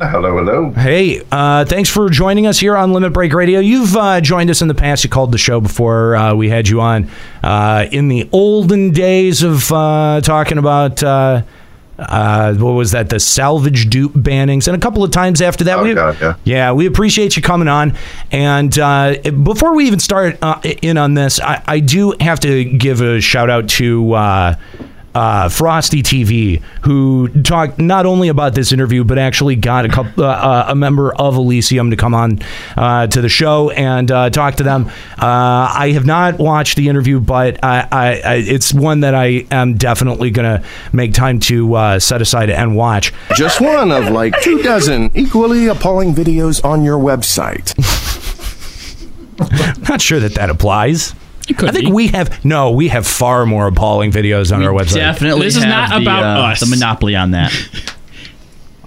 Hello, 0.00 0.38
hello. 0.38 0.70
Hey, 0.70 1.22
uh, 1.30 1.66
thanks 1.66 1.90
for 1.90 2.08
joining 2.08 2.46
us 2.46 2.58
here 2.58 2.74
on 2.74 2.94
Limit 2.94 3.12
Break 3.12 3.34
Radio. 3.34 3.60
You've 3.60 3.94
uh, 3.94 4.22
joined 4.22 4.48
us 4.48 4.62
in 4.62 4.68
the 4.68 4.74
past. 4.74 5.04
You 5.04 5.10
called 5.10 5.30
the 5.30 5.38
show 5.38 5.60
before 5.60 6.16
uh, 6.16 6.34
we 6.34 6.48
had 6.48 6.68
you 6.68 6.80
on 6.80 7.10
uh, 7.42 7.86
in 7.92 8.08
the 8.08 8.26
olden 8.32 8.92
days 8.92 9.42
of 9.42 9.70
uh, 9.70 10.22
talking 10.22 10.56
about. 10.56 11.02
Uh, 11.02 11.42
uh, 11.98 12.54
what 12.54 12.72
was 12.72 12.92
that? 12.92 13.10
The 13.10 13.20
salvage 13.20 13.90
dupe 13.90 14.14
bannings, 14.14 14.66
and 14.66 14.76
a 14.76 14.80
couple 14.80 15.04
of 15.04 15.10
times 15.10 15.42
after 15.42 15.64
that. 15.64 15.78
Oh, 15.78 15.82
we, 15.84 15.94
God, 15.94 16.38
yeah. 16.44 16.72
we 16.72 16.86
appreciate 16.86 17.36
you 17.36 17.42
coming 17.42 17.68
on. 17.68 17.96
And 18.32 18.76
uh, 18.78 19.18
before 19.30 19.74
we 19.74 19.86
even 19.86 20.00
start 20.00 20.38
uh, 20.40 20.60
in 20.80 20.96
on 20.96 21.12
this, 21.12 21.40
I, 21.40 21.62
I 21.68 21.80
do 21.80 22.14
have 22.20 22.40
to 22.40 22.64
give 22.64 23.02
a 23.02 23.20
shout 23.20 23.50
out 23.50 23.68
to. 23.70 24.56
Uh, 25.14 25.48
Frosty 25.48 26.02
TV, 26.02 26.60
who 26.82 27.28
talked 27.42 27.78
not 27.78 28.04
only 28.04 28.28
about 28.28 28.54
this 28.54 28.72
interview, 28.72 29.04
but 29.04 29.16
actually 29.18 29.54
got 29.54 29.84
a 29.84 29.88
couple, 29.88 30.24
uh, 30.24 30.28
uh, 30.28 30.64
a 30.68 30.74
member 30.74 31.14
of 31.14 31.36
Elysium 31.36 31.90
to 31.90 31.96
come 31.96 32.14
on 32.14 32.40
uh, 32.76 33.06
to 33.06 33.20
the 33.20 33.28
show 33.28 33.70
and 33.70 34.10
uh, 34.10 34.28
talk 34.30 34.56
to 34.56 34.64
them. 34.64 34.86
Uh, 35.16 35.70
I 35.72 35.92
have 35.94 36.04
not 36.04 36.38
watched 36.38 36.76
the 36.76 36.88
interview, 36.88 37.20
but 37.20 37.62
I, 37.62 37.86
I, 37.92 38.06
I, 38.24 38.34
it's 38.36 38.74
one 38.74 39.00
that 39.00 39.14
I 39.14 39.46
am 39.50 39.76
definitely 39.76 40.30
going 40.30 40.60
to 40.60 40.66
make 40.92 41.14
time 41.14 41.38
to 41.40 41.74
uh, 41.74 41.98
set 42.00 42.20
aside 42.20 42.50
and 42.50 42.74
watch. 42.74 43.12
Just 43.36 43.60
one 43.60 43.92
of 43.92 44.08
like 44.10 44.34
two 44.40 44.62
dozen 44.62 45.10
equally 45.14 45.66
appalling 45.68 46.12
videos 46.14 46.64
on 46.64 46.82
your 46.84 46.98
website. 46.98 47.74
Not 49.88 50.00
sure 50.00 50.20
that 50.20 50.34
that 50.34 50.50
applies. 50.50 51.14
It 51.48 51.58
could 51.58 51.68
I 51.68 51.72
think 51.72 51.86
be. 51.86 51.92
we 51.92 52.06
have 52.08 52.44
no, 52.44 52.70
we 52.70 52.88
have 52.88 53.06
far 53.06 53.44
more 53.46 53.66
appalling 53.66 54.10
videos 54.10 54.54
on 54.54 54.62
our 54.62 54.72
website. 54.72 54.94
Definitely. 54.94 55.46
This 55.46 55.56
is 55.56 55.64
not 55.64 55.90
the, 55.90 55.96
about 55.96 56.22
uh, 56.22 56.42
us. 56.46 56.60
The 56.60 56.66
monopoly 56.66 57.16
on 57.16 57.32
that. 57.32 57.52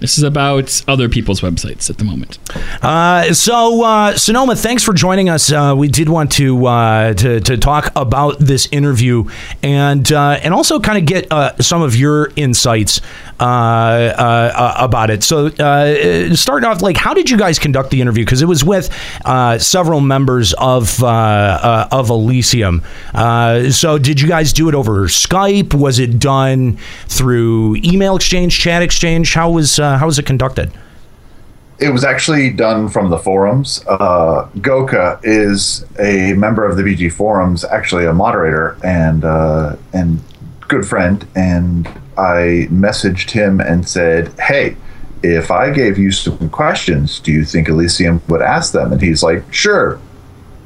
This 0.00 0.16
is 0.16 0.24
about 0.24 0.82
other 0.86 1.08
people's 1.08 1.40
websites 1.40 1.90
at 1.90 1.98
the 1.98 2.04
moment. 2.04 2.38
Uh, 2.82 3.32
so 3.34 3.82
uh, 3.82 4.12
Sonomaa, 4.14 4.60
thanks 4.60 4.84
for 4.84 4.92
joining 4.94 5.28
us. 5.28 5.50
Uh, 5.50 5.74
we 5.76 5.88
did 5.88 6.08
want 6.08 6.32
to 6.32 6.66
uh, 6.66 7.14
to 7.14 7.40
to 7.40 7.56
talk 7.56 7.90
about 7.96 8.38
this 8.38 8.68
interview 8.70 9.24
and 9.62 10.10
uh, 10.12 10.38
and 10.42 10.54
also 10.54 10.78
kind 10.78 10.98
of 10.98 11.04
get 11.06 11.30
uh, 11.32 11.56
some 11.58 11.82
of 11.82 11.96
your 11.96 12.30
insights 12.36 13.00
about 13.40 15.10
it. 15.10 15.22
So 15.22 15.48
starting 16.34 16.68
off, 16.68 16.82
like, 16.82 16.96
how 16.96 17.14
did 17.14 17.30
you 17.30 17.36
guys 17.36 17.58
conduct 17.58 17.90
the 17.90 18.00
interview? 18.00 18.24
Because 18.24 18.42
it 18.42 18.46
was 18.46 18.64
with 18.64 18.92
several 19.60 20.00
members 20.00 20.54
of 20.54 21.02
of 21.02 22.10
Elysium. 22.10 22.82
So 23.14 23.98
did 23.98 24.20
you 24.20 24.28
guys 24.28 24.52
do 24.52 24.68
it 24.68 24.74
over 24.74 25.08
Skype? 25.08 25.74
Was 25.74 25.98
it 25.98 26.18
done 26.18 26.78
through 27.06 27.76
email 27.76 28.16
exchange, 28.16 28.58
chat 28.58 28.82
exchange? 28.82 29.34
How 29.34 29.50
was 29.50 29.78
uh, 29.88 29.98
how 29.98 30.06
was 30.06 30.18
it 30.18 30.26
conducted? 30.26 30.70
It 31.78 31.90
was 31.90 32.04
actually 32.04 32.50
done 32.50 32.88
from 32.88 33.08
the 33.08 33.18
forums. 33.18 33.84
Uh, 33.86 34.48
Goka 34.58 35.20
is 35.22 35.84
a 35.98 36.34
member 36.34 36.66
of 36.66 36.76
the 36.76 36.82
BG 36.82 37.12
forums, 37.12 37.64
actually 37.64 38.04
a 38.04 38.12
moderator 38.12 38.76
and 38.84 39.24
uh, 39.24 39.76
and 39.92 40.20
good 40.66 40.86
friend. 40.86 41.26
And 41.36 41.86
I 42.18 42.68
messaged 42.70 43.30
him 43.30 43.60
and 43.60 43.88
said, 43.88 44.32
"Hey, 44.40 44.76
if 45.22 45.50
I 45.50 45.70
gave 45.70 45.98
you 45.98 46.10
some 46.10 46.50
questions, 46.50 47.20
do 47.20 47.32
you 47.32 47.44
think 47.44 47.68
Elysium 47.68 48.20
would 48.28 48.42
ask 48.42 48.72
them?" 48.72 48.92
And 48.92 49.00
he's 49.00 49.22
like, 49.22 49.42
"Sure, 49.52 50.00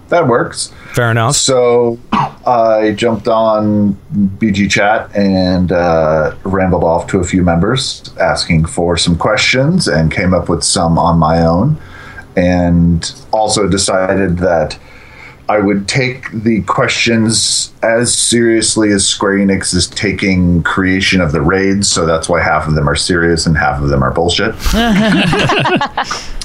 that 0.09 0.27
works." 0.27 0.73
Fair 0.95 1.11
enough. 1.11 1.37
So 1.37 1.99
I 2.13 2.93
jumped 2.97 3.27
on 3.27 3.95
BG 4.13 4.71
Chat 4.71 5.15
and 5.17 5.73
uh, 5.73 6.35
rambled 6.45 6.85
off 6.85 7.07
to 7.09 7.19
a 7.19 7.25
few 7.25 7.43
members 7.43 8.13
asking 8.21 8.67
for 8.67 8.97
some 8.97 9.17
questions 9.17 9.89
and 9.89 10.13
came 10.13 10.35
up 10.35 10.49
with 10.49 10.63
some 10.63 10.99
on 10.99 11.19
my 11.19 11.41
own. 11.41 11.79
And 12.37 13.11
also 13.33 13.69
decided 13.69 14.39
that 14.39 14.79
I 15.49 15.59
would 15.59 15.89
take 15.89 16.31
the 16.31 16.63
questions 16.63 17.73
as 17.83 18.15
seriously 18.15 18.91
as 18.93 19.07
Square 19.07 19.39
Enix 19.39 19.75
is 19.75 19.87
taking 19.89 20.63
creation 20.63 21.21
of 21.21 21.33
the 21.33 21.43
raids, 21.43 21.91
so 21.91 22.07
that's 22.07 22.29
why 22.29 22.41
half 22.43 22.69
of 22.69 22.75
them 22.75 22.89
are 22.89 22.95
serious 22.95 23.45
and 23.45 23.59
half 23.59 23.83
of 23.83 23.89
them 23.89 24.03
are 24.03 24.13
bullshit. 24.13 24.55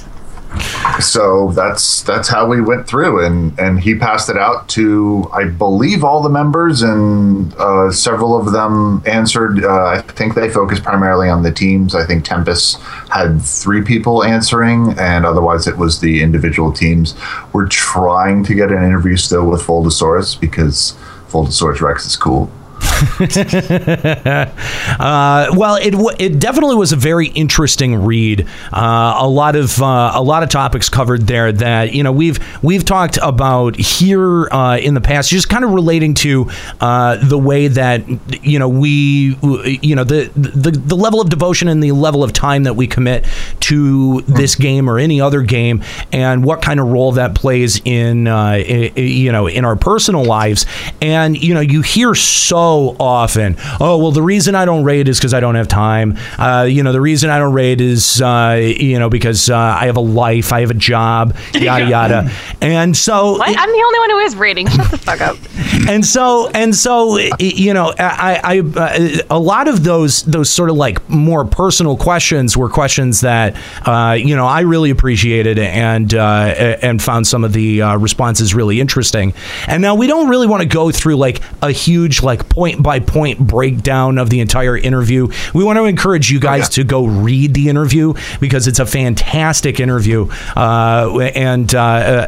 so 0.99 1.51
that's 1.51 2.01
that's 2.03 2.27
how 2.27 2.47
we 2.47 2.61
went 2.61 2.87
through 2.87 3.25
and 3.25 3.57
and 3.59 3.79
he 3.79 3.95
passed 3.95 4.29
it 4.29 4.37
out 4.37 4.67
to 4.67 5.29
i 5.33 5.43
believe 5.43 6.03
all 6.03 6.21
the 6.21 6.29
members 6.29 6.81
and 6.81 7.53
uh, 7.55 7.91
several 7.91 8.35
of 8.35 8.51
them 8.51 9.01
answered 9.05 9.63
uh, 9.63 9.85
i 9.85 10.01
think 10.01 10.33
they 10.33 10.49
focused 10.49 10.83
primarily 10.83 11.29
on 11.29 11.43
the 11.43 11.51
teams. 11.51 11.95
I 11.95 12.05
think 12.05 12.23
tempest 12.23 12.79
had 13.09 13.41
three 13.41 13.81
people 13.81 14.23
answering 14.23 14.97
and 14.97 15.25
otherwise 15.25 15.67
it 15.67 15.77
was 15.77 15.99
the 15.99 16.21
individual 16.21 16.71
teams. 16.71 17.15
We're 17.53 17.67
trying 17.67 18.43
to 18.45 18.53
get 18.53 18.71
an 18.71 18.83
interview 18.83 19.17
still 19.17 19.47
with 19.49 19.61
foldosaurus 19.61 20.39
because 20.39 20.95
foldosaurus 21.29 21.81
rex 21.81 22.05
is 22.05 22.15
cool 22.15 22.51
uh, 24.99 25.47
well, 25.55 25.75
it 25.75 25.91
w- 25.91 26.15
it 26.19 26.39
definitely 26.39 26.75
was 26.75 26.91
a 26.91 26.95
very 26.95 27.27
interesting 27.27 27.95
read. 28.03 28.47
Uh, 28.73 29.15
a 29.19 29.27
lot 29.27 29.55
of 29.55 29.81
uh, 29.81 30.11
a 30.15 30.21
lot 30.21 30.43
of 30.43 30.49
topics 30.49 30.89
covered 30.89 31.27
there 31.27 31.51
that 31.51 31.93
you 31.93 32.03
know 32.03 32.11
we've 32.11 32.39
we've 32.63 32.83
talked 32.85 33.17
about 33.21 33.75
here 33.75 34.47
uh, 34.51 34.77
in 34.77 34.93
the 34.93 35.01
past, 35.01 35.29
just 35.29 35.49
kind 35.49 35.63
of 35.63 35.71
relating 35.71 36.13
to 36.15 36.49
uh, 36.81 37.17
the 37.17 37.37
way 37.37 37.67
that 37.67 38.03
you 38.43 38.59
know 38.59 38.69
we 38.69 39.37
you 39.81 39.95
know 39.95 40.03
the, 40.03 40.31
the 40.35 40.71
the 40.71 40.95
level 40.95 41.21
of 41.21 41.29
devotion 41.29 41.67
and 41.67 41.83
the 41.83 41.91
level 41.91 42.23
of 42.23 42.33
time 42.33 42.63
that 42.63 42.75
we 42.75 42.87
commit 42.87 43.25
to 43.61 44.21
this 44.21 44.55
game 44.55 44.89
or 44.89 44.97
any 44.99 45.21
other 45.21 45.41
game, 45.41 45.83
and 46.11 46.43
what 46.43 46.61
kind 46.61 46.79
of 46.79 46.87
role 46.87 47.11
that 47.13 47.35
plays 47.35 47.81
in 47.85 48.27
uh, 48.27 48.35
i- 48.35 48.91
i- 48.95 48.99
you 48.99 49.31
know 49.31 49.47
in 49.47 49.65
our 49.65 49.75
personal 49.75 50.23
lives. 50.23 50.65
And 51.01 51.41
you 51.41 51.53
know 51.53 51.59
you 51.59 51.81
hear 51.81 52.15
so 52.15 52.86
often, 52.99 53.55
oh 53.79 53.97
well, 53.97 54.11
the 54.11 54.21
reason 54.21 54.55
I 54.55 54.65
don't 54.65 54.83
raid 54.83 55.07
is 55.07 55.17
because 55.19 55.33
I 55.33 55.39
don't 55.39 55.55
have 55.55 55.67
time. 55.67 56.17
Uh, 56.37 56.63
you 56.69 56.83
know, 56.83 56.91
the 56.91 57.01
reason 57.01 57.29
I 57.29 57.39
don't 57.39 57.53
raid 57.53 57.81
is 57.81 58.21
uh, 58.21 58.59
you 58.59 58.99
know 58.99 59.09
because 59.09 59.49
uh, 59.49 59.57
I 59.57 59.85
have 59.85 59.97
a 59.97 60.01
life, 60.01 60.53
I 60.53 60.61
have 60.61 60.71
a 60.71 60.75
job, 60.75 61.35
yada 61.53 61.89
yada. 61.89 62.31
And 62.61 62.95
so 62.95 63.37
What? 63.37 63.49
I'm 63.49 63.71
the 63.71 63.83
only 63.85 63.99
one 63.99 64.09
who 64.11 64.19
is 64.19 64.35
rating. 64.35 64.67
Shut 64.67 64.91
the 64.91 64.97
fuck 64.97 65.21
up. 65.21 65.37
and 65.89 66.05
so 66.05 66.49
and 66.49 66.75
so 66.75 67.17
you 67.39 67.73
know 67.73 67.93
I, 67.99 68.39
I 68.43 68.59
uh, 68.59 69.23
a 69.29 69.39
lot 69.39 69.67
of 69.67 69.83
those 69.83 70.23
those 70.23 70.49
sort 70.49 70.69
of 70.69 70.75
like 70.75 71.07
more 71.09 71.45
personal 71.45 71.97
questions 71.97 72.55
were 72.57 72.69
questions 72.69 73.21
that 73.21 73.55
uh, 73.85 74.13
you 74.13 74.35
know 74.35 74.45
I 74.45 74.61
really 74.61 74.89
appreciated 74.89 75.59
and 75.59 76.13
uh, 76.13 76.75
and 76.81 77.01
found 77.01 77.27
some 77.27 77.43
of 77.43 77.53
the 77.53 77.81
uh, 77.81 77.97
responses 77.97 78.53
really 78.53 78.79
interesting 78.79 79.33
and 79.67 79.81
now 79.81 79.95
we 79.95 80.07
don't 80.07 80.29
really 80.29 80.47
want 80.47 80.61
to 80.61 80.67
go 80.67 80.91
through 80.91 81.15
like 81.15 81.41
a 81.61 81.71
huge 81.71 82.21
like 82.23 82.49
point 82.49 82.76
by 82.81 82.99
point 82.99 83.39
breakdown 83.39 84.17
of 84.17 84.29
the 84.29 84.39
entire 84.39 84.77
interview. 84.77 85.27
We 85.53 85.63
want 85.63 85.77
to 85.77 85.85
encourage 85.85 86.31
you 86.31 86.39
guys 86.39 86.69
to 86.69 86.83
go 86.83 87.05
read 87.05 87.53
the 87.53 87.69
interview 87.69 88.13
because 88.39 88.67
it's 88.67 88.79
a 88.79 88.85
fantastic 88.85 89.79
interview 89.79 90.29
uh, 90.55 91.29
and 91.35 91.73
uh, 91.73 91.79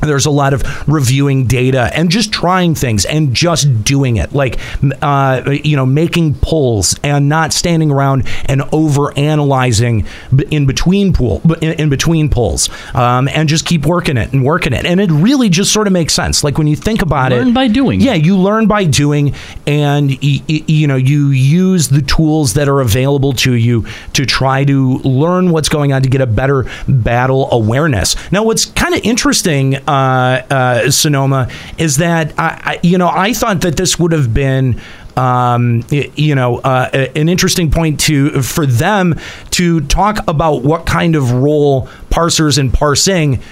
There's 0.00 0.26
a 0.26 0.30
lot 0.30 0.52
of 0.54 0.62
reviewing 0.88 1.46
data 1.46 1.90
and 1.94 2.10
just 2.10 2.32
trying 2.32 2.74
things 2.74 3.04
and 3.04 3.34
just 3.34 3.84
doing 3.84 4.16
it, 4.16 4.32
like 4.32 4.58
uh, 5.02 5.42
you 5.64 5.76
know, 5.76 5.86
making 5.86 6.34
pulls 6.34 6.98
and 7.02 7.28
not 7.28 7.52
standing 7.52 7.90
around 7.90 8.26
and 8.46 8.62
over 8.72 9.16
analyzing 9.18 10.06
in 10.50 10.66
between 10.66 11.12
pool 11.12 11.40
in, 11.60 11.88
between 11.88 12.28
pulls, 12.28 12.68
um, 12.94 13.28
and 13.28 13.48
just 13.48 13.64
keep 13.66 13.86
working 13.86 14.16
it 14.16 14.32
and 14.32 14.44
working 14.44 14.72
it. 14.72 14.84
And 14.84 15.00
it 15.00 15.10
really 15.10 15.48
just 15.48 15.72
sort 15.72 15.86
of 15.86 15.92
makes 15.92 16.14
sense. 16.14 16.44
Like 16.44 16.58
when 16.58 16.66
you 16.66 16.76
think 16.76 17.02
about 17.02 17.32
it, 17.32 17.36
Learn 17.38 17.52
by 17.54 17.68
doing. 17.68 18.00
Yeah, 18.00 18.14
you 18.14 18.36
learn 18.36 18.66
by 18.66 18.84
doing, 18.84 19.34
and 19.66 20.10
y- 20.10 20.42
y- 20.48 20.64
you 20.66 20.86
know 20.86 20.96
you 20.96 21.28
use 21.28 21.88
the 21.88 22.02
tools 22.02 22.54
that 22.54 22.68
are 22.68 22.80
available 22.80 23.32
to 23.34 23.52
you 23.54 23.86
to 24.14 24.26
try 24.26 24.64
to 24.64 24.98
learn 24.98 25.50
what's 25.50 25.68
going 25.68 25.92
on 25.92 26.02
to 26.02 26.08
get 26.08 26.20
a 26.20 26.26
better 26.26 26.66
battle 26.88 27.48
awareness. 27.52 28.16
Now, 28.32 28.42
what's 28.44 28.64
kind 28.66 28.94
of 28.94 29.00
interesting, 29.04 29.76
Sonomaa, 29.88 31.52
is 31.78 31.96
that 31.96 32.38
I, 32.38 32.60
I, 32.64 32.80
you 32.82 32.98
know 32.98 33.08
I 33.08 33.32
thought 33.32 33.62
that 33.62 33.76
this 33.76 33.98
would 33.98 34.12
have 34.12 34.32
been 34.32 34.80
um, 35.18 35.84
you 35.90 36.36
know, 36.36 36.58
uh, 36.58 36.90
an 36.92 37.28
interesting 37.28 37.72
point 37.72 37.98
to 38.00 38.40
for 38.42 38.64
them 38.66 39.18
to 39.50 39.80
talk 39.80 40.18
about 40.28 40.62
what 40.62 40.86
kind 40.86 41.16
of 41.16 41.32
role 41.32 41.88
parsers 42.08 42.56
and 42.56 42.72
parsing 42.72 43.42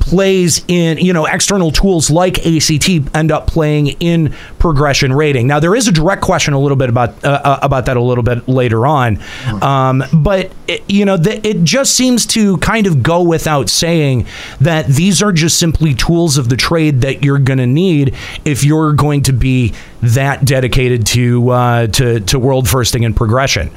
plays 0.00 0.64
in 0.68 0.98
you 0.98 1.12
know 1.12 1.26
external 1.26 1.70
tools 1.70 2.10
like 2.10 2.44
ACT 2.46 2.88
end 3.14 3.32
up 3.32 3.46
playing 3.46 3.88
in 4.00 4.34
progression 4.58 5.12
rating. 5.12 5.46
Now 5.46 5.60
there 5.60 5.74
is 5.74 5.88
a 5.88 5.92
direct 5.92 6.22
question 6.22 6.54
a 6.54 6.60
little 6.60 6.76
bit 6.76 6.88
about 6.88 7.24
uh, 7.24 7.40
uh, 7.42 7.58
about 7.62 7.86
that 7.86 7.96
a 7.96 8.02
little 8.02 8.24
bit 8.24 8.46
later 8.48 8.86
on, 8.86 9.18
um, 9.62 10.04
but 10.12 10.52
it, 10.66 10.82
you 10.88 11.04
know 11.04 11.16
the, 11.16 11.46
it 11.46 11.64
just 11.64 11.94
seems 11.94 12.26
to 12.26 12.58
kind 12.58 12.86
of 12.86 13.02
go 13.02 13.22
without 13.22 13.68
saying 13.70 14.26
that 14.60 14.86
these 14.86 15.22
are 15.22 15.32
just 15.32 15.58
simply 15.58 15.94
tools 15.94 16.36
of 16.36 16.48
the 16.48 16.56
trade 16.56 17.00
that 17.00 17.24
you're 17.24 17.38
going 17.38 17.58
to 17.58 17.66
need 17.66 18.14
if 18.44 18.64
you're 18.64 18.92
going 18.92 19.22
to 19.22 19.32
be 19.32 19.74
that 20.02 20.44
dedicated 20.44 21.06
to 21.06 21.48
uh, 21.50 21.86
to 21.88 22.20
to 22.20 22.38
world 22.38 22.68
firsting 22.68 23.04
and 23.04 23.16
progression. 23.16 23.70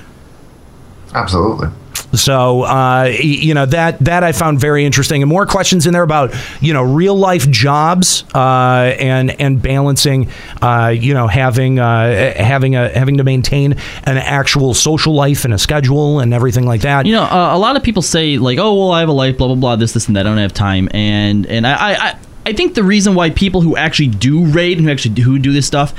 Absolutely. 1.14 1.68
So 2.14 2.64
uh, 2.64 3.06
you 3.20 3.54
know 3.54 3.66
that 3.68 4.00
that 4.00 4.24
I 4.24 4.32
found 4.34 4.60
very 4.60 4.86
interesting, 4.86 5.22
and 5.22 5.30
more 5.30 5.46
questions 5.46 5.88
in 5.88 5.94
there 5.94 6.04
about 6.04 6.34
you 6.60 6.74
know 6.74 6.84
real 6.84 7.16
life 7.16 7.50
jobs 7.50 8.24
uh, 8.36 8.94
and 9.00 9.32
and 9.40 9.62
balancing 9.62 10.30
uh, 10.62 10.88
you 10.96 11.14
know 11.14 11.28
having 11.28 11.80
uh, 11.80 12.34
having 12.36 12.76
a 12.76 12.90
having 12.90 13.18
to 13.18 13.24
maintain 13.24 13.74
an 14.04 14.18
actual 14.18 14.74
social 14.74 15.14
life 15.14 15.46
and 15.46 15.54
a 15.54 15.58
schedule 15.58 16.20
and 16.20 16.34
everything 16.34 16.66
like 16.66 16.82
that. 16.82 17.06
You 17.06 17.14
know, 17.14 17.24
uh, 17.24 17.56
a 17.56 17.58
lot 17.58 17.76
of 17.78 17.84
people 17.84 18.02
say 18.02 18.38
like, 18.38 18.58
"Oh, 18.60 18.74
well, 18.78 18.92
I 18.92 19.00
have 19.00 19.10
a 19.10 19.14
life, 19.14 19.38
blah 19.38 19.48
blah 19.48 19.56
blah, 19.56 19.76
this, 19.78 19.94
this, 19.94 20.08
and 20.08 20.16
that. 20.16 20.26
I 20.26 20.30
don't 20.30 20.38
have 20.38 20.54
time." 20.54 20.90
And 20.92 21.46
and 21.46 21.66
I, 21.66 21.94
I, 21.94 22.18
I- 22.46 22.54
think 22.54 22.76
the 22.76 22.84
reason 22.84 23.16
why 23.16 23.30
people 23.30 23.62
who 23.62 23.78
actually 23.78 24.10
do 24.10 24.44
raid 24.46 24.78
and 24.78 24.86
who 24.86 24.92
actually 24.92 25.14
do, 25.16 25.22
who 25.22 25.40
do 25.40 25.54
this 25.54 25.66
stuff 25.66 25.94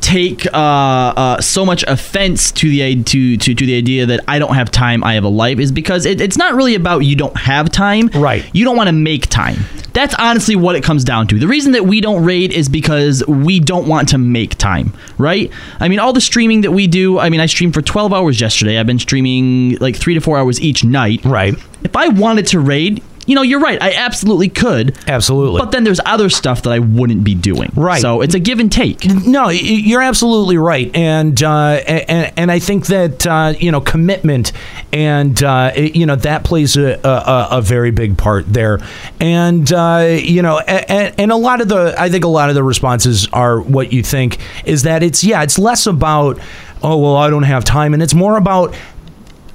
take 0.00 0.46
uh, 0.46 0.56
uh, 0.56 1.40
so 1.40 1.64
much 1.64 1.82
offense 1.84 2.52
to 2.52 2.68
the 2.68 3.02
to, 3.02 3.36
to 3.36 3.54
to 3.54 3.66
the 3.66 3.76
idea 3.76 4.06
that 4.06 4.20
I 4.28 4.38
don't 4.38 4.54
have 4.54 4.70
time, 4.70 5.02
I 5.02 5.14
have 5.14 5.24
a 5.24 5.28
life, 5.28 5.58
is 5.58 5.72
because 5.72 6.06
it, 6.06 6.20
it's 6.20 6.36
not 6.36 6.54
really 6.54 6.74
about 6.74 7.00
you 7.00 7.16
don't 7.16 7.36
have 7.36 7.70
time. 7.70 8.08
Right. 8.14 8.48
You 8.54 8.64
don't 8.64 8.76
want 8.76 8.88
to 8.88 8.92
make 8.92 9.26
time. 9.28 9.56
That's 9.92 10.14
honestly 10.18 10.56
what 10.56 10.76
it 10.76 10.84
comes 10.84 11.04
down 11.04 11.26
to. 11.28 11.38
The 11.38 11.48
reason 11.48 11.72
that 11.72 11.86
we 11.86 12.00
don't 12.00 12.22
raid 12.22 12.52
is 12.52 12.68
because 12.68 13.26
we 13.26 13.60
don't 13.60 13.88
want 13.88 14.10
to 14.10 14.18
make 14.18 14.56
time, 14.56 14.92
right? 15.16 15.50
I 15.80 15.88
mean, 15.88 15.98
all 15.98 16.12
the 16.12 16.20
streaming 16.20 16.60
that 16.60 16.72
we 16.72 16.86
do. 16.86 17.18
I 17.18 17.30
mean, 17.30 17.40
I 17.40 17.46
streamed 17.46 17.74
for 17.74 17.82
12 17.82 18.12
hours 18.12 18.40
yesterday. 18.40 18.78
I've 18.78 18.86
been 18.86 18.98
streaming 18.98 19.76
like 19.78 19.96
three 19.96 20.14
to 20.14 20.20
four 20.20 20.36
hours 20.38 20.60
each 20.60 20.84
night. 20.84 21.24
Right. 21.24 21.54
If 21.82 21.96
I 21.96 22.08
wanted 22.08 22.46
to 22.48 22.60
raid. 22.60 23.02
You 23.26 23.34
know, 23.34 23.42
you're 23.42 23.60
right. 23.60 23.80
I 23.82 23.94
absolutely 23.94 24.48
could. 24.48 24.96
Absolutely. 25.08 25.60
But 25.60 25.72
then 25.72 25.84
there's 25.84 26.00
other 26.06 26.30
stuff 26.30 26.62
that 26.62 26.70
I 26.70 26.78
wouldn't 26.78 27.24
be 27.24 27.34
doing. 27.34 27.70
Right. 27.74 28.00
So 28.00 28.20
it's 28.20 28.34
a 28.34 28.38
give 28.38 28.60
and 28.60 28.70
take. 28.70 29.04
No, 29.26 29.48
you're 29.48 30.02
absolutely 30.02 30.56
right, 30.56 30.94
and 30.94 31.42
uh, 31.42 31.82
and 31.86 32.32
and 32.36 32.52
I 32.52 32.60
think 32.60 32.86
that 32.86 33.26
uh, 33.26 33.54
you 33.58 33.72
know 33.72 33.80
commitment 33.80 34.52
and 34.92 35.42
uh, 35.42 35.72
you 35.76 36.06
know 36.06 36.16
that 36.16 36.44
plays 36.44 36.76
a, 36.76 37.00
a, 37.02 37.58
a 37.58 37.62
very 37.62 37.90
big 37.90 38.16
part 38.16 38.44
there, 38.46 38.78
and 39.20 39.70
uh, 39.72 40.16
you 40.18 40.42
know 40.42 40.60
and, 40.60 41.14
and 41.18 41.32
a 41.32 41.36
lot 41.36 41.60
of 41.60 41.68
the 41.68 41.94
I 41.98 42.08
think 42.08 42.24
a 42.24 42.28
lot 42.28 42.48
of 42.48 42.54
the 42.54 42.62
responses 42.62 43.28
are 43.32 43.60
what 43.60 43.92
you 43.92 44.02
think 44.02 44.38
is 44.64 44.84
that 44.84 45.02
it's 45.02 45.24
yeah 45.24 45.42
it's 45.42 45.58
less 45.58 45.86
about 45.86 46.38
oh 46.82 46.96
well 46.98 47.16
I 47.16 47.30
don't 47.30 47.42
have 47.42 47.64
time 47.64 47.94
and 47.94 48.02
it's 48.02 48.14
more 48.14 48.36
about 48.36 48.74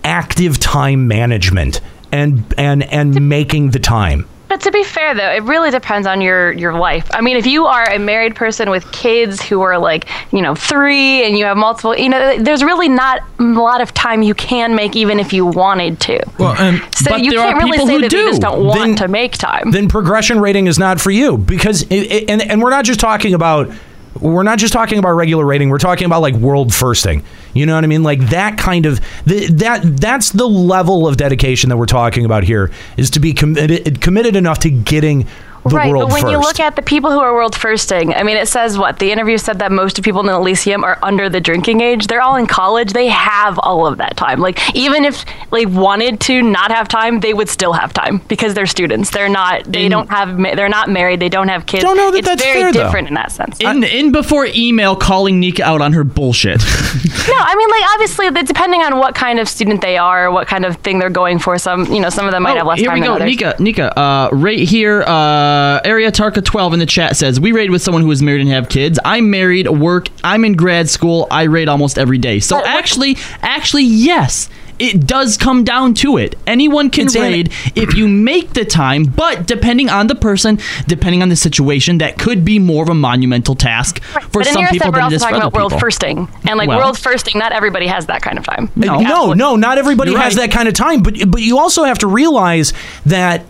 active 0.04 0.60
time 0.60 1.08
management 1.08 1.80
and 2.12 2.44
and 2.58 2.84
and 2.84 3.30
making 3.30 3.72
the 3.72 3.80
time. 3.80 4.28
But 4.48 4.60
to 4.62 4.72
be 4.72 4.84
fair, 4.84 5.16
though, 5.16 5.30
it 5.32 5.44
really 5.44 5.72
depends 5.72 6.06
on 6.06 6.20
your 6.20 6.52
your 6.52 6.74
life. 6.74 7.10
I 7.14 7.22
mean, 7.22 7.38
if 7.38 7.46
you 7.48 7.68
are 7.68 7.90
a 7.90 7.98
married 7.98 8.36
person 8.36 8.70
with 8.70 8.92
kids 8.92 9.42
who 9.42 9.62
are 9.62 9.80
like, 9.80 10.10
you 10.34 10.42
know, 10.42 10.56
three, 10.56 11.24
and 11.26 11.38
you 11.38 11.46
have 11.46 11.56
multiple, 11.56 11.98
you 11.98 12.10
know, 12.10 12.38
there's 12.38 12.62
really 12.62 12.90
not 12.90 13.22
a 13.40 13.44
lot 13.44 13.80
of 13.80 13.94
time 13.94 14.22
you 14.24 14.34
can 14.34 14.76
make, 14.76 14.94
even 14.98 15.22
if 15.22 15.32
you 15.32 15.46
wanted 15.46 16.02
to. 16.02 16.22
Well, 16.38 16.54
and 16.60 16.82
so 16.94 17.16
you 17.16 17.32
can't 17.32 17.64
really 17.64 17.78
say 17.78 17.98
that 18.02 18.12
you 18.12 18.28
just 18.28 18.42
don't 18.42 18.66
want 18.66 18.98
to 18.98 19.08
make 19.08 19.38
time. 19.38 19.72
then 19.72 19.88
progression 19.88 20.42
rating 20.42 20.68
is 20.68 20.78
not 20.78 21.00
for 21.00 21.12
you 21.12 21.38
because 21.38 21.84
it, 21.84 22.12
it- 22.12 22.30
and 22.30 22.42
and 22.42 22.62
we're 22.62 22.72
not 22.72 22.84
just 22.84 23.00
talking 23.00 23.34
about 23.34 23.72
we're 24.20 24.44
not 24.44 24.60
just 24.60 24.74
talking 24.74 25.00
about 25.00 25.12
regular 25.14 25.46
rating 25.46 25.70
we're 25.70 25.78
talking 25.78 26.06
about 26.06 26.22
like 26.22 26.36
world 26.36 26.74
firsting 26.74 27.24
you 27.54 27.66
know 27.66 27.76
what 27.76 27.84
i 27.84 27.88
mean? 27.88 28.04
Like 28.04 28.20
that 28.30 28.58
kind 28.58 28.86
of 28.86 29.00
that 29.26 29.82
that's 29.84 30.32
the 30.32 30.48
level 30.48 31.08
of 31.08 31.18
dedication 31.18 31.70
that 31.70 31.78
we're 31.78 31.86
talking 31.86 32.26
about 32.26 32.44
here 32.44 32.72
is 32.98 33.10
to 33.12 33.20
be 33.20 33.34
committed 33.34 34.02
committed 34.02 34.36
enough 34.36 34.60
to 34.60 34.70
getting 34.70 35.28
the 35.64 35.76
right, 35.76 35.92
world 35.92 36.10
but 36.10 36.14
when 36.14 36.22
first 36.24 36.32
you 36.32 36.40
look 36.40 36.60
at 36.60 36.76
the 36.76 36.82
people 36.82 37.12
who 37.12 37.20
are 37.20 37.34
world 37.34 37.56
firsting, 37.56 38.14
I 38.14 38.24
mean, 38.24 38.38
it 38.38 38.48
says 38.48 38.78
what 38.78 39.00
the 39.00 39.12
interview 39.12 39.38
said 39.38 39.60
that 39.60 39.72
most 39.72 39.98
of 40.00 40.06
people 40.06 40.22
in 40.22 40.28
the 40.28 40.34
Elysium 40.34 40.84
are 40.84 40.98
under 41.04 41.30
the 41.30 41.40
drinking 41.40 41.82
age. 41.82 42.08
They're 42.08 42.22
all 42.22 42.36
in 42.36 42.48
college. 42.48 42.94
They 42.94 43.08
have 43.08 43.60
all 43.60 43.86
of 43.86 43.98
that 43.98 44.18
time. 44.18 44.40
Like 44.40 44.76
even 44.76 45.06
if 45.06 45.24
they 45.52 45.66
wanted 45.66 46.20
to 46.22 46.42
not 46.42 46.72
have 46.72 46.88
time, 46.88 47.20
they 47.20 47.34
would 47.34 47.50
still 47.50 47.74
have 47.74 47.94
time 47.94 48.20
because 48.28 48.54
they're 48.54 48.66
students. 48.66 49.12
They're 49.12 49.30
not. 49.30 49.66
They 49.66 49.88
don't 49.90 50.10
have. 50.10 50.38
They're 50.38 50.70
not 50.70 50.90
married. 50.90 51.20
They 51.20 51.30
don't 51.30 51.48
have 51.48 51.66
kids. 51.66 51.84
Don't 51.84 51.98
know 51.98 52.12
that 52.12 52.18
it's 52.20 52.28
that's 52.28 52.44
very 52.44 52.62
fair, 52.62 52.74
though. 52.74 52.84
different 52.86 53.08
in 53.08 53.14
that 53.16 53.32
sense. 53.32 53.60
In 53.60 53.84
in 53.84 54.12
before 54.12 54.48
email 54.48 54.96
calling 54.96 55.40
Nika 55.40 55.64
out 55.64 55.82
on 55.82 55.94
her 55.94 56.04
bullshit. 56.04 56.60
no, 56.62 57.36
I 57.38 57.56
mean, 57.56 57.70
like 57.70 57.84
obviously, 57.94 58.30
that 58.32 58.48
depending 58.48 58.82
on 58.82 58.98
what 58.98 59.16
kind 59.16 59.40
of 59.40 59.48
student 59.48 59.82
they 59.82 59.98
are, 59.98 60.32
what 60.32 60.48
kind 60.48 60.66
of 60.66 60.78
thing 60.78 61.00
they're 61.00 61.10
going 61.10 61.40
for. 61.40 61.58
Some, 61.58 61.86
you 61.86 62.00
know, 62.00 62.10
some 62.10 62.26
of 62.26 62.32
them 62.32 62.44
might 62.44 62.58
have 62.58 62.66
less 62.68 62.80
Oh, 62.80 62.82
here 62.82 62.90
time 62.90 63.00
we 63.00 63.06
go, 63.06 63.14
others. 63.14 63.26
Nika. 63.26 63.56
Nika, 63.60 64.00
uh, 64.00 64.30
right 64.32 64.60
here, 64.60 65.04
uh, 65.04 65.51
area 65.84 66.12
Tarka 66.12 66.44
twelve 66.44 66.74
in 66.74 66.80
the 66.80 66.86
chat 66.86 67.16
says 67.16 67.40
we 67.40 67.52
raid 67.52 67.70
with 67.72 67.82
someone 67.82 68.04
who 68.04 68.12
is 68.12 68.22
married 68.22 68.42
and 68.42 68.50
have 68.50 68.70
kids. 68.70 69.00
I'm 69.06 69.30
married, 69.30 69.68
work. 69.70 70.10
I'm 70.24 70.46
in 70.46 70.54
grad 70.54 70.90
school. 70.90 71.28
I 71.32 71.44
raid 71.44 71.68
almost 71.70 71.98
every 71.98 72.18
day. 72.18 72.40
So 72.40 72.64
actually, 72.64 73.18
actually, 73.42 73.84
yes. 73.84 74.50
It 74.80 75.06
does 75.06 75.38
come 75.38 75.64
down 75.64 75.94
to 75.96 76.18
it. 76.18 76.36
Anyone 76.48 76.90
can 76.90 77.06
It's 77.06 77.16
raid 77.16 77.52
if 77.76 77.94
you 77.94 78.08
make 78.08 78.54
the 78.54 78.66
time, 78.66 79.04
but 79.04 79.46
depending 79.46 79.90
on 79.90 80.08
the 80.08 80.16
person, 80.16 80.58
depending 80.88 81.22
on 81.22 81.30
the 81.30 81.36
situation, 81.36 82.00
that 82.00 82.18
could 82.18 82.44
be 82.44 82.58
more 82.58 82.82
of 82.82 82.90
a 82.90 82.96
monumental 82.96 83.54
task 83.54 84.02
for 84.02 84.40
but 84.40 84.48
some 84.48 84.66
people 84.66 84.88
set, 84.88 84.94
than 84.94 84.96
it 84.96 85.04
also 85.04 85.16
is 85.18 85.22
for 85.22 85.30
talking 85.30 85.36
other 85.36 85.48
about 85.50 85.54
world 85.54 85.80
firsting, 85.80 86.28
and 86.48 86.58
like 86.58 86.68
Well- 86.68 86.80
world 86.80 86.98
firsting, 86.98 87.38
not 87.38 87.52
everybody 87.52 87.86
has 87.86 88.08
that 88.08 88.24
kind 88.24 88.40
of 88.40 88.44
time. 88.44 88.72
Uh, 88.76 89.02
no, 89.02 89.34
no, 89.34 89.56
not 89.56 89.78
everybody 89.78 90.16
has 90.16 90.34
that 90.38 90.50
kind 90.50 90.68
of 90.68 90.74
time. 90.74 91.04
But 91.04 91.30
but 91.30 91.42
you 91.44 91.60
also 91.60 91.84
have 91.84 92.00
to 92.00 92.08
realize 92.08 92.74
that 93.06 93.46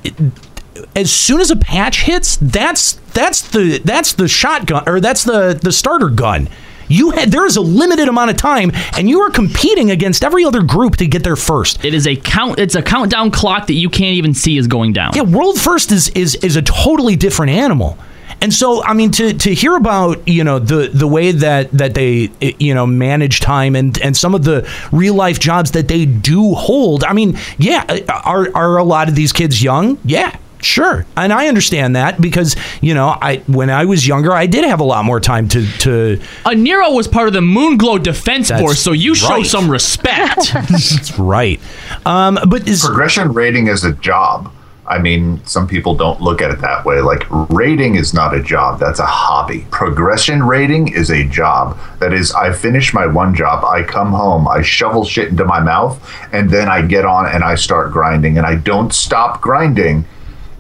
as 0.96 1.12
soon 1.12 1.42
as 1.42 1.52
a 1.52 1.56
patch 1.56 2.04
hits, 2.04 2.38
that's 2.38 2.94
that's 3.14 3.42
the 3.42 3.80
that's 3.84 4.14
the 4.14 4.28
shotgun 4.28 4.84
or 4.88 5.00
that's 5.00 5.24
the 5.24 5.60
the 5.62 5.72
starter 5.72 6.10
gun. 6.10 6.50
You 6.88 7.12
had 7.12 7.32
there 7.32 7.46
is 7.46 7.56
a 7.56 7.62
limited 7.62 8.10
amount 8.10 8.32
of 8.32 8.38
time, 8.38 8.72
and 8.98 9.10
you 9.10 9.22
are 9.22 9.30
competing 9.30 9.92
against 9.92 10.24
every 10.24 10.44
other 10.44 10.62
group 10.62 10.98
to 10.98 11.08
get 11.08 11.24
there 11.24 11.38
first. 11.38 11.86
It 11.86 11.94
is 11.94 12.06
a 12.06 12.16
count. 12.16 12.60
It's 12.60 12.76
a 12.76 12.82
countdown 12.82 13.32
clock 13.32 13.68
that 13.68 13.74
you 13.74 13.90
can't 13.90 14.16
even 14.16 14.34
see 14.34 14.58
is 14.58 14.68
going 14.68 14.94
down. 14.94 15.14
Yeah, 15.16 15.24
world 15.24 15.60
first 15.60 15.92
is 15.92 16.10
is 16.10 16.36
is 16.36 16.58
a 16.58 16.62
totally 16.62 17.16
different 17.16 17.52
animal. 17.54 17.98
And 18.42 18.52
so, 18.52 18.84
I 18.84 18.94
mean, 18.94 19.12
to, 19.12 19.34
to 19.34 19.54
hear 19.54 19.76
about 19.76 20.28
you 20.28 20.44
know 20.44 20.58
the 20.58 20.90
the 20.92 21.08
way 21.08 21.32
that 21.32 21.72
that 21.72 21.94
they 21.94 22.32
you 22.60 22.74
know 22.74 22.88
manage 22.88 23.40
time 23.40 23.76
and 23.76 23.98
and 24.02 24.18
some 24.18 24.34
of 24.34 24.44
the 24.44 24.68
real 24.92 25.14
life 25.14 25.40
jobs 25.40 25.72
that 25.72 25.88
they 25.88 26.06
do 26.06 26.56
hold. 26.56 27.04
I 27.04 27.14
mean, 27.14 27.38
yeah, 27.58 28.00
are 28.26 28.50
are 28.56 28.78
a 28.78 28.84
lot 28.84 29.08
of 29.08 29.16
these 29.16 29.32
kids 29.32 29.62
young? 29.62 30.00
Yeah. 30.04 30.36
Sure, 30.62 31.06
and 31.18 31.34
I 31.34 31.48
understand 31.48 31.96
that 31.96 32.22
because 32.22 32.56
you 32.82 32.94
know, 32.94 33.18
I 33.22 33.38
when 33.48 33.70
I 33.70 33.86
was 33.86 34.08
younger, 34.08 34.32
I 34.32 34.46
did 34.46 34.64
have 34.66 34.80
a 34.80 34.84
lot 34.84 35.04
more 35.06 35.20
time 35.20 35.48
to 35.50 35.66
to. 35.80 36.22
Uh, 36.46 36.52
Nero 36.52 36.92
was 36.92 37.08
part 37.08 37.28
of 37.28 37.34
the 37.34 37.42
Moonglow 37.42 38.02
Defense 38.02 38.50
That's 38.50 38.62
Force, 38.62 38.80
so 38.80 38.92
you 38.92 39.16
show 39.16 39.44
some 39.44 39.70
respect. 39.70 40.54
That's 40.54 41.18
right. 41.18 41.60
Um, 42.06 42.40
but 42.48 42.68
is 42.68 42.86
progression 42.86 43.34
rating 43.34 43.68
is 43.68 43.84
a 43.84 43.94
job. 43.94 44.54
I 44.88 45.00
mean, 45.00 45.44
some 45.46 45.68
people 45.68 45.96
don't 45.96 46.22
look 46.22 46.42
at 46.42 46.52
it 46.52 46.60
that 46.62 46.86
way. 46.86 47.00
Like 47.02 47.24
rating 47.50 47.96
is 47.96 48.14
not 48.14 48.36
a 48.36 48.44
job; 48.44 48.80
that's 48.80 49.00
a 49.00 49.06
hobby. 49.06 49.66
Progression 49.72 50.44
rating 50.44 50.94
is 50.94 51.10
a 51.10 51.24
job. 51.24 51.78
That 52.00 52.14
is, 52.14 52.34
I 52.34 52.52
finish 52.52 52.94
my 52.94 53.08
one 53.08 53.34
job, 53.34 53.64
I 53.64 53.84
come 53.84 54.12
home, 54.12 54.48
I 54.48 54.62
shovel 54.62 55.06
shit 55.06 55.30
into 55.30 55.46
my 55.46 55.60
mouth, 55.60 55.98
and 56.34 56.50
then 56.50 56.68
I 56.68 56.82
get 56.82 57.06
on 57.06 57.26
and 57.26 57.44
I 57.44 57.56
start 57.56 57.92
grinding, 57.92 58.38
and 58.38 58.46
I 58.46 58.56
don't 58.56 58.94
stop 58.94 59.40
grinding 59.40 60.06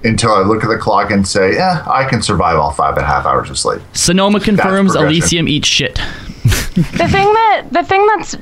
until 0.03 0.31
I 0.31 0.41
look 0.41 0.63
at 0.63 0.69
the 0.69 0.77
clock 0.77 1.11
and 1.11 1.27
say, 1.27 1.57
"Eh, 1.57 1.83
I 1.87 2.05
can 2.05 2.21
survive 2.21 2.57
all 2.57 2.71
five 2.71 2.95
and 2.97 3.03
a 3.03 3.07
half 3.07 3.25
hours 3.25 3.49
of 3.49 3.57
sleep." 3.57 3.81
Sonomaa 3.93 4.43
confirms. 4.43 4.95
Elysium 4.95 5.47
eats 5.47 5.67
shit. 5.67 5.99
The 6.73 7.07
thing 7.07 7.33
that 7.33 7.63
the 7.71 7.83
thing 7.83 8.05
that's 8.07 8.35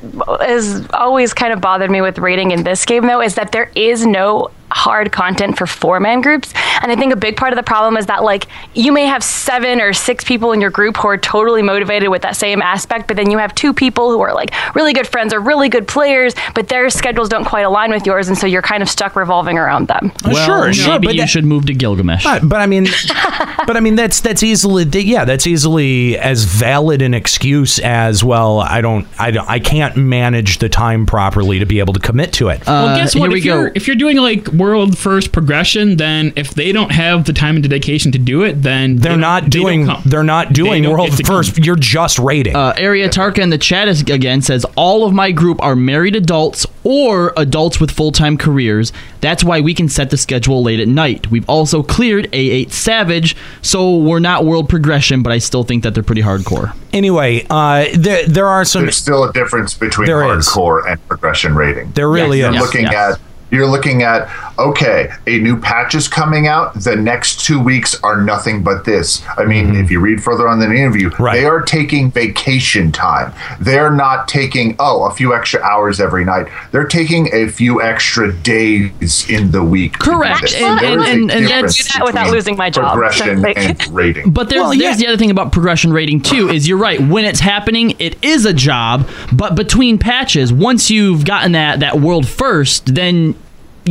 is 0.48 0.88
always 0.91 1.34
kind 1.34 1.52
of 1.52 1.62
bothered 1.62 1.91
me 1.91 2.02
with 2.02 2.19
rating 2.19 2.52
in 2.52 2.63
this 2.63 2.86
game 2.86 3.08
though 3.08 3.22
is 3.22 3.36
that 3.36 3.52
there 3.52 3.72
is 3.76 4.06
no 4.06 4.52
hard 4.72 5.12
content 5.12 5.58
for 5.58 5.68
four 5.68 6.00
man 6.00 6.22
groups 6.22 6.54
and 6.82 6.92
i 6.92 6.96
think 6.96 7.14
a 7.14 7.16
big 7.16 7.36
part 7.36 7.52
of 7.52 7.58
the 7.58 7.64
problem 7.64 7.98
is 7.98 8.06
that 8.06 8.24
like 8.24 8.48
you 8.74 8.92
may 8.92 9.06
have 9.06 9.24
seven 9.24 9.82
or 9.82 9.94
six 9.94 10.24
people 10.24 10.52
in 10.52 10.62
your 10.62 10.70
group 10.70 10.98
who 10.98 11.08
are 11.08 11.18
totally 11.18 11.62
motivated 11.62 12.10
with 12.10 12.22
that 12.22 12.36
same 12.36 12.62
aspect 12.62 13.08
but 13.08 13.18
then 13.18 13.30
you 13.32 13.38
have 13.38 13.54
two 13.56 13.74
people 13.74 14.12
who 14.12 14.22
are 14.22 14.34
like 14.34 14.52
really 14.76 14.94
good 14.94 15.08
friends 15.08 15.34
or 15.34 15.40
really 15.40 15.70
good 15.70 15.88
players 15.88 16.34
but 16.56 16.68
their 16.70 16.90
schedules 16.90 17.30
don't 17.30 17.46
quite 17.46 17.64
align 17.64 17.92
with 17.92 18.06
yours 18.06 18.28
and 18.28 18.38
so 18.38 18.46
you're 18.46 18.62
kind 18.62 18.84
of 18.84 18.90
stuck 18.90 19.16
revolving 19.16 19.58
around 19.58 19.88
them 19.88 20.12
well, 20.26 21.00
maybe 21.00 21.18
you 21.18 21.28
should 21.28 21.46
move 21.46 21.66
to 21.68 21.74
Gilgamesh. 21.74 22.24
But, 22.24 22.48
but 22.48 22.62
I 22.62 22.66
mean, 22.66 22.86
but 23.68 23.78
I 23.78 23.80
mean 23.80 23.96
that's 23.96 24.20
that's 24.20 24.44
easily 24.44 24.84
yeah 25.02 25.26
that's 25.26 25.48
easily 25.48 26.18
as 26.18 26.44
valid 26.44 27.02
an 27.02 27.14
excuse 27.14 27.80
as 27.80 28.24
well. 28.24 28.60
I 28.60 28.82
don't 28.82 29.08
I 29.18 29.32
don't 29.32 29.50
I 29.50 29.60
can't 29.60 29.96
manage 29.98 30.60
the 30.60 30.70
time 30.70 31.06
properly 31.06 31.60
to 31.60 31.66
be 31.66 31.80
able 31.80 31.94
to 31.94 32.00
commit 32.00 32.34
to 32.34 32.50
it. 32.50 32.66
well, 32.66 32.96
guess 32.96 33.16
what? 33.16 33.34
If 33.34 33.46
you're, 33.46 33.72
if 33.76 33.88
you're 33.88 33.96
doing 33.96 34.18
like 34.18 34.48
world 34.60 34.98
first 34.98 35.32
progression, 35.32 35.98
then 35.98 36.34
if 36.36 36.52
they 36.54 36.72
don't 36.72 36.91
have 36.91 37.26
the 37.26 37.34
time 37.34 37.56
and 37.56 37.63
dedication 37.63 38.12
to 38.12 38.19
do 38.19 38.43
it, 38.43 38.62
then 38.62 38.98
They're 38.98 39.17
not 39.17 39.50
doing. 39.50 39.88
They're 40.06 40.24
not 40.24 40.54
doing 40.54 40.84
don't 40.84 40.91
world 40.93 41.10
get 41.10 41.17
to 41.17 41.24
first. 41.24 41.58
You're 41.58 41.76
just 41.76 42.19
rating. 42.19 42.56
Uh, 42.56 42.74
Area 42.78 43.10
Tarka 43.10 43.39
in 43.39 43.50
the 43.50 43.58
chat 43.58 43.88
is, 43.88 44.02
again 44.02 44.41
says 44.41 44.65
all 44.76 45.06
of 45.06 45.13
my 45.13 45.32
group 45.32 45.62
are 45.63 45.76
married 45.76 46.15
adults 46.15 46.67
or 46.84 47.34
adults 47.38 47.80
with 47.80 47.89
full 47.91 48.12
time 48.12 48.38
careers. 48.38 48.93
That's 49.22 49.43
why 49.43 49.60
we 49.62 49.74
can 49.74 49.89
set 49.89 50.12
the 50.12 50.17
schedule 50.17 50.62
late 50.63 50.80
at 50.80 50.88
night. 50.88 51.32
We've 51.32 51.48
also 51.50 51.82
cleared 51.84 52.32
A8 52.32 52.72
Savage, 52.72 53.36
so 53.62 53.98
we're 53.98 54.19
not 54.19 54.45
world 54.45 54.69
progression, 54.69 55.24
but 55.24 55.32
I 55.34 55.38
still 55.39 55.63
think 55.63 55.84
that 55.84 55.93
they're 55.93 56.04
pretty 56.04 56.22
hardcore. 56.22 56.74
Anyway, 56.93 57.45
uh, 57.50 57.86
there 57.95 58.26
there 58.28 58.48
are 58.48 58.65
some. 58.65 58.84
There's 58.84 58.95
still 58.98 59.24
a 59.24 59.34
difference 59.34 59.74
between 59.74 60.08
There 60.08 60.38
is. 60.38 60.48
hardcore 60.48 60.89
and 60.89 61.06
progression 61.08 61.56
rating. 61.56 61.91
There 61.91 62.10
really 62.10 62.39
you're 62.39 62.54
is. 62.54 62.60
looking 62.60 62.84
Yes. 62.84 63.15
at 63.15 63.22
you're 63.52 63.67
looking 63.67 64.04
at 64.04 64.28
okay, 64.60 65.10
a 65.28 65.39
new 65.39 65.58
patch 65.60 65.95
is 65.95 66.08
coming 66.08 66.48
out. 66.48 66.74
The 66.76 66.95
next 66.95 67.45
two 67.45 67.60
weeks 67.60 68.02
are 68.04 68.22
nothing 68.22 68.63
but 68.63 68.86
this. 68.86 69.24
I 69.38 69.45
mean, 69.45 69.67
mm-hmm. 69.67 69.84
if 69.84 69.91
you 69.91 70.00
read 70.00 70.22
further 70.24 70.48
on 70.48 70.62
in 70.62 70.69
the 70.69 70.76
interview, 70.76 71.10
they 71.32 71.45
are 71.45 71.62
taking 71.62 72.12
vacation 72.12 72.91
time. 72.91 73.34
They're 73.60 73.91
not 73.91 74.28
taking, 74.28 74.76
oh, 74.80 75.06
a 75.06 75.12
few 75.12 75.34
extra 75.34 75.62
hours 75.62 76.00
every 76.00 76.26
night. 76.26 76.48
They're 76.72 76.88
taking 76.88 77.30
a 77.34 77.48
few 77.48 77.82
extra 77.82 78.34
days 78.34 79.30
in 79.30 79.52
the 79.52 79.63
week. 79.63 79.93
to 79.93 80.00
do 80.06 80.12
Correct. 80.12 80.41
this. 80.41 80.56
And- 80.56 80.80
There 80.80 81.00
and- 81.00 81.32
and- 81.32 81.32
and 81.32 81.67
do 81.74 81.84
that 81.84 82.02
without 82.06 82.30
losing 82.32 82.56
my 82.58 82.69
job. 82.69 82.91
Progression 82.93 83.41
Like- 83.41 83.58
and 83.58 83.88
rating. 83.93 84.32
But 84.32 84.50
there's, 84.50 84.78
there's 84.78 84.98
the 84.98 85.08
other 85.08 85.17
thing 85.17 85.32
about 85.32 85.52
progression 85.52 85.91
rating 85.93 86.22
too 86.22 86.50
is 86.50 86.67
you're 86.67 86.78
right 86.78 87.00
when 87.02 87.26
it's 87.26 87.39
happening 87.39 87.95
it 88.00 88.17
is 88.24 88.45
a 88.45 88.54
job 88.54 89.08
but 89.32 89.56
between 89.56 89.98
patches 89.98 90.52
once 90.54 90.89
you've 90.89 91.26
gotten 91.26 91.54
that 91.54 91.80
that 91.80 92.00
world 92.00 92.28
first 92.28 92.93
then 92.95 93.36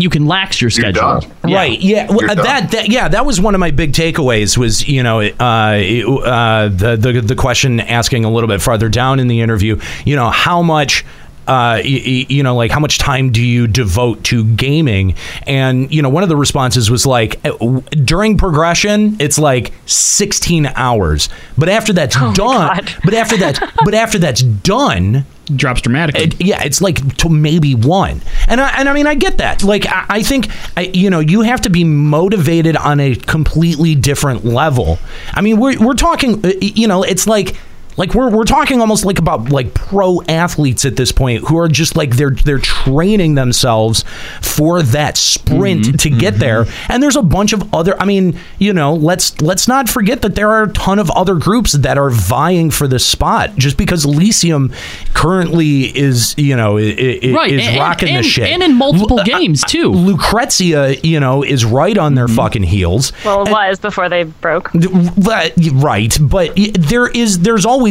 you 0.01 0.11
can 0.11 0.27
lax 0.27 0.61
your 0.61 0.71
schedule 0.71 1.21
Right. 1.43 1.81
Yeah. 1.81 2.07
well, 2.11 2.31
uh, 2.31 2.35
that, 2.35 2.71
that. 2.73 2.89
Yeah. 2.89 3.09
That 3.09 3.25
was 3.25 3.41
one 3.41 3.55
of 3.55 3.59
my 3.61 3.71
big 3.71 3.93
takeaways. 3.93 4.57
Was 4.59 4.87
you 4.87 5.03
know 5.03 5.21
uh, 5.21 5.25
uh, 5.41 6.69
the 6.69 6.97
the 6.97 7.21
the 7.21 7.35
question 7.35 7.81
asking 7.81 8.25
a 8.25 8.31
little 8.31 8.49
bit 8.49 8.61
farther 8.61 8.89
down 8.89 9.19
in 9.21 9.29
the 9.29 9.41
interview. 9.41 9.81
You 10.05 10.17
know 10.17 10.31
how 10.31 10.63
much. 10.63 11.05
Uh, 11.49 11.81
y- 11.83 12.03
y- 12.07 12.27
you 12.29 12.43
know, 12.43 12.55
like 12.55 12.71
how 12.71 12.79
much 12.79 12.99
time 12.99 13.33
do 13.33 13.43
you 13.43 13.67
devote 13.67 14.23
to 14.25 14.45
gaming? 14.55 15.15
And 15.47 15.91
you 15.93 16.03
know, 16.03 16.11
one 16.11 16.23
of 16.23 16.29
the 16.29 16.37
responses 16.37 16.91
was 16.91 17.07
like, 17.07 17.41
uh, 17.47 17.81
during 18.05 18.37
progression, 18.37 19.17
it's 19.19 19.39
like 19.39 19.73
16 19.87 20.67
hours. 20.77 21.29
But 21.57 21.69
after 21.71 21.93
that's 21.95 22.15
done, 22.35 22.85
but 23.05 23.15
after 23.15 23.37
that, 23.39 23.73
but 23.85 23.95
after 23.95 24.19
that's 24.19 24.43
done, 24.43 25.25
drops 25.57 25.81
dramatically. 25.81 26.31
yeah, 26.39 26.63
it's 26.63 26.83
like 26.83 27.17
to 27.17 27.31
maybe 27.31 27.75
one. 27.75 28.21
And 28.47 28.61
I, 28.61 28.69
and 28.79 28.87
I 28.87 28.93
mean, 28.93 29.07
I 29.07 29.15
get 29.15 29.39
that. 29.39 29.63
Like, 29.63 29.87
I, 29.87 30.05
I 30.11 30.23
think, 30.23 30.49
I, 30.77 30.83
you 30.93 31.09
know, 31.09 31.21
you 31.21 31.41
have 31.41 31.63
to 31.63 31.71
be 31.71 31.83
motivated 31.85 32.77
on 32.77 33.01
a 33.01 33.15
completely 33.17 33.95
different 33.95 34.45
level. 34.45 34.99
I 35.33 35.41
mean, 35.41 35.59
we're, 35.59 35.79
we're 35.79 35.95
talking, 35.95 36.45
uh, 36.45 36.53
you 36.61 36.87
know, 36.87 37.03
it's 37.03 37.27
like, 37.27 37.57
like 37.99 38.15
we're, 38.15 38.31
we're 38.31 38.45
talking 38.45 38.81
almost 38.81 39.05
like 39.05 39.19
about 39.19 39.51
like 39.51 39.75
pro 39.75 40.23
athletes 40.23 40.85
at 40.85 40.97
this 40.97 41.13
point 41.13 41.45
who 41.49 41.59
are 41.59 41.69
just 41.69 41.97
like 41.97 42.17
they're 42.17 42.31
they're 42.31 42.59
training 42.59 43.35
themselves 43.35 44.05
for 44.41 44.83
that 44.83 45.17
sprint 45.17 45.83
mm-hmm. 45.83 45.97
to 45.97 46.11
get 46.11 46.35
mm-hmm. 46.35 46.41
there. 46.41 46.67
And 46.89 47.03
there's 47.03 47.17
a 47.17 47.23
bunch 47.23 47.53
of 47.53 47.75
other 47.75 48.01
I 48.01 48.05
mean 48.05 48.39
you 48.59 48.73
know 48.73 48.95
let's 48.95 49.41
let's 49.41 49.67
not 49.67 49.89
forget 49.89 50.23
that 50.23 50.37
there 50.37 50.51
are 50.51 50.65
a 50.65 50.73
ton 50.73 50.99
of 50.99 51.11
other 51.11 51.35
groups 51.35 51.73
that 51.73 51.99
are 51.99 52.11
vying 52.11 52.71
for 52.71 52.87
this 52.87 53.05
spot 53.05 53.57
just 53.57 53.77
because 53.77 54.05
Elysium 54.05 54.73
currently 55.13 55.97
is 55.97 56.35
you 56.39 56.57
know 56.57 56.79
i- 56.79 56.81
i- 56.83 57.33
Right, 57.33 57.53
is 57.53 57.67
and- 57.67 57.79
rocking 57.79 58.11
and- 58.11 58.25
this 58.25 58.33
shit. 58.33 58.49
and 58.49 58.63
in 58.63 58.75
multiple 58.75 59.21
uh, 59.21 59.25
games 59.25 59.65
uh, 59.65 59.69
too. 59.69 59.91
Lucrezia 59.91 60.91
you 61.03 61.19
know 61.19 61.43
is 61.43 61.65
right 61.65 61.99
on 61.99 62.15
their 62.15 62.27
mm-hmm. 62.27 62.37
fucking 62.37 62.63
heels. 62.63 63.13
Well, 63.25 63.43
it 63.43 63.51
was 63.51 63.81
before 63.81 64.09
they 64.09 64.23
broke. 64.23 64.71
Right, 64.73 65.53
right, 65.73 66.17
but 66.21 66.57
there 66.79 67.09
is 67.09 67.41
there's 67.41 67.67
always 67.67 67.88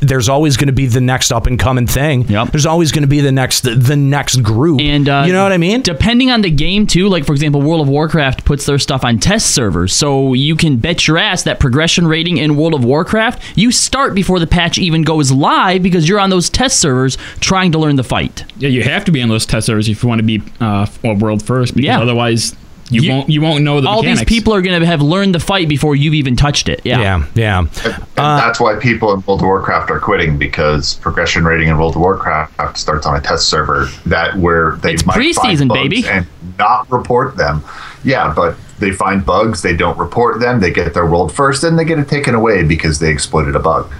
there's 0.00 0.28
always 0.28 0.56
going 0.56 0.66
to 0.68 0.72
be 0.72 0.86
the 0.86 1.00
next 1.00 1.32
up 1.32 1.46
and 1.46 1.58
coming 1.58 1.86
thing. 1.86 2.22
Yep. 2.28 2.48
There's 2.52 2.66
always 2.66 2.92
going 2.92 3.02
to 3.02 3.08
be 3.08 3.20
the 3.20 3.32
next 3.32 3.62
the 3.62 3.96
next 3.96 4.36
group. 4.42 4.80
And 4.80 5.08
uh, 5.08 5.24
you 5.26 5.32
know 5.32 5.42
what 5.42 5.52
I 5.52 5.58
mean? 5.58 5.82
Depending 5.82 6.30
on 6.30 6.40
the 6.42 6.50
game 6.50 6.86
too, 6.86 7.08
like 7.08 7.24
for 7.24 7.32
example, 7.32 7.60
World 7.62 7.80
of 7.82 7.88
Warcraft 7.88 8.44
puts 8.44 8.66
their 8.66 8.78
stuff 8.78 9.04
on 9.04 9.18
test 9.18 9.50
servers, 9.52 9.92
so 9.94 10.34
you 10.34 10.56
can 10.56 10.76
bet 10.76 11.06
your 11.06 11.18
ass 11.18 11.42
that 11.44 11.60
progression 11.60 12.06
rating 12.06 12.36
in 12.38 12.56
World 12.56 12.74
of 12.74 12.84
Warcraft 12.84 13.42
you 13.56 13.70
start 13.72 14.14
before 14.14 14.38
the 14.38 14.46
patch 14.46 14.78
even 14.78 15.02
goes 15.02 15.30
live 15.32 15.82
because 15.82 16.08
you're 16.08 16.20
on 16.20 16.30
those 16.30 16.48
test 16.50 16.78
servers 16.80 17.16
trying 17.40 17.72
to 17.72 17.78
learn 17.78 17.96
the 17.96 18.04
fight. 18.04 18.44
Yeah, 18.58 18.68
you 18.68 18.82
have 18.82 19.04
to 19.06 19.12
be 19.12 19.22
on 19.22 19.28
those 19.28 19.46
test 19.46 19.66
servers 19.66 19.88
if 19.88 20.02
you 20.02 20.08
want 20.08 20.20
to 20.20 20.24
be 20.24 20.42
uh, 20.60 20.86
world 21.02 21.42
first, 21.42 21.74
because 21.74 21.86
Yeah. 21.86 22.00
otherwise 22.00 22.54
you, 22.90 23.10
won't 23.10 23.28
you 23.30 23.40
won't 23.40 23.62
know 23.62 23.80
the 23.80 23.88
All 23.88 24.02
mechanics. 24.02 24.20
these 24.20 24.28
people 24.38 24.54
are 24.54 24.62
going 24.62 24.78
to 24.80 24.86
have 24.86 25.00
learned 25.02 25.34
the 25.34 25.40
fight 25.40 25.68
before 25.68 25.94
you've 25.96 26.14
even 26.14 26.36
touched 26.36 26.68
it. 26.68 26.80
Yeah, 26.84 27.00
yeah, 27.00 27.26
yeah. 27.34 27.58
And 27.60 27.68
uh, 28.16 28.36
that's 28.36 28.60
why 28.60 28.76
people 28.76 29.12
in 29.12 29.20
World 29.26 29.40
of 29.40 29.46
Warcraft 29.46 29.90
are 29.90 30.00
quitting 30.00 30.38
because 30.38 30.94
progression 30.94 31.44
rating 31.44 31.68
in 31.68 31.78
World 31.78 31.94
of 31.96 32.00
Warcraft 32.00 32.76
starts 32.78 33.06
on 33.06 33.16
a 33.16 33.20
test 33.20 33.48
server 33.48 33.86
that 34.06 34.36
where 34.36 34.76
they 34.76 34.94
It's 34.94 35.06
might 35.06 35.14
find 35.14 35.26
preseason, 35.58 35.68
bugs 35.68 35.80
baby. 35.80 36.04
and 36.08 36.26
not 36.58 36.90
report 36.90 37.36
them. 37.36 37.62
Yeah, 38.04 38.32
but 38.34 38.56
they 38.78 38.92
find 38.92 39.24
bugs, 39.26 39.60
they 39.62 39.76
don't 39.76 39.98
report 39.98 40.40
them, 40.40 40.60
they 40.60 40.70
get 40.70 40.94
their 40.94 41.04
world 41.06 41.32
first, 41.34 41.60
then 41.62 41.76
they 41.76 41.84
get 41.84 41.98
it 41.98 42.08
taken 42.08 42.34
away 42.34 42.62
because 42.62 42.98
they 42.98 43.10
exploited 43.10 43.54
a 43.54 43.58
bug. 43.60 43.92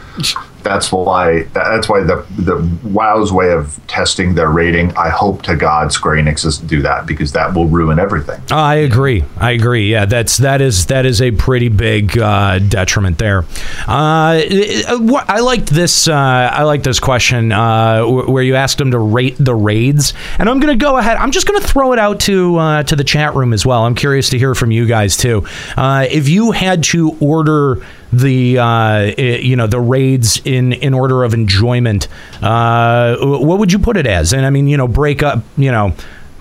That's 0.63 0.93
why 0.93 1.45
that's 1.55 1.89
why 1.89 2.03
the 2.03 2.27
the 2.39 2.57
WoW's 2.89 3.33
way 3.33 3.53
of 3.53 3.81
testing 3.87 4.35
their 4.35 4.51
rating. 4.51 4.97
I 4.97 5.09
hope 5.09 5.43
to 5.43 5.57
God 5.57 5.93
Square 5.93 6.17
Enix 6.17 6.43
doesn't 6.43 6.67
do 6.67 6.83
that 6.83 7.07
because 7.07 7.33
that 7.33 7.55
will 7.55 7.67
ruin 7.67 7.99
everything. 7.99 8.41
I 8.51 8.77
agree. 8.77 9.25
I 9.39 9.53
agree. 9.53 9.91
Yeah, 9.91 10.07
that's 10.07 10.37
that 10.39 10.61
is 10.61 10.87
that 10.87 11.07
is 11.07 11.23
a 11.23 11.31
pretty 11.31 11.69
big 11.69 12.19
uh, 12.19 12.59
detriment 12.59 13.19
there. 13.19 13.45
Uh, 13.87 14.43
I 14.43 15.41
liked 15.41 15.69
this. 15.69 16.09
Uh, 16.09 16.15
I 16.15 16.63
like 16.65 16.83
this 16.83 17.01
question 17.01 17.53
uh, 17.53 18.05
where 18.05 18.43
you 18.43 18.57
asked 18.57 18.79
them 18.79 18.91
to 18.93 18.99
rate 18.99 19.37
the 19.39 19.55
raids, 19.55 20.15
and 20.39 20.49
I'm 20.49 20.61
going 20.61 20.79
to 20.79 20.83
go 20.83 20.97
ahead. 20.97 21.17
I'm 21.17 21.31
just 21.31 21.47
going 21.47 21.61
to 21.61 21.67
throw 21.67 21.93
it 21.93 21.99
out 21.99 22.21
to 22.21 22.57
uh, 22.57 22.83
to 22.85 22.97
the 22.97 23.05
chat 23.05 23.35
room 23.35 23.53
as 23.53 23.65
well. 23.65 23.85
I'm 23.85 23.95
curious 23.95 24.31
to 24.31 24.39
hear 24.39 24.55
from 24.55 24.71
you 24.71 24.87
guys 24.87 25.17
too. 25.17 25.47
Uh, 25.77 26.07
if 26.11 26.29
you 26.29 26.53
had 26.53 26.85
to 26.85 27.17
order 27.21 27.85
the 28.13 28.59
uh, 28.59 28.65
i- 28.65 29.15
you 29.43 29.57
know 29.57 29.67
the 29.67 29.81
raids 29.81 30.41
in 30.45 30.73
in 30.73 30.95
order 30.95 31.25
of 31.25 31.35
enjoyment, 31.35 32.09
uh, 32.43 33.17
what 33.21 33.59
would 33.59 33.73
you 33.73 33.79
put 33.79 33.97
it 33.97 34.07
as? 34.07 34.33
And 34.33 34.45
I 34.47 34.51
mean, 34.51 34.67
you 34.67 34.77
know, 34.77 34.89
break 34.89 35.23
up, 35.23 35.43
you 35.57 35.71
know 35.71 35.95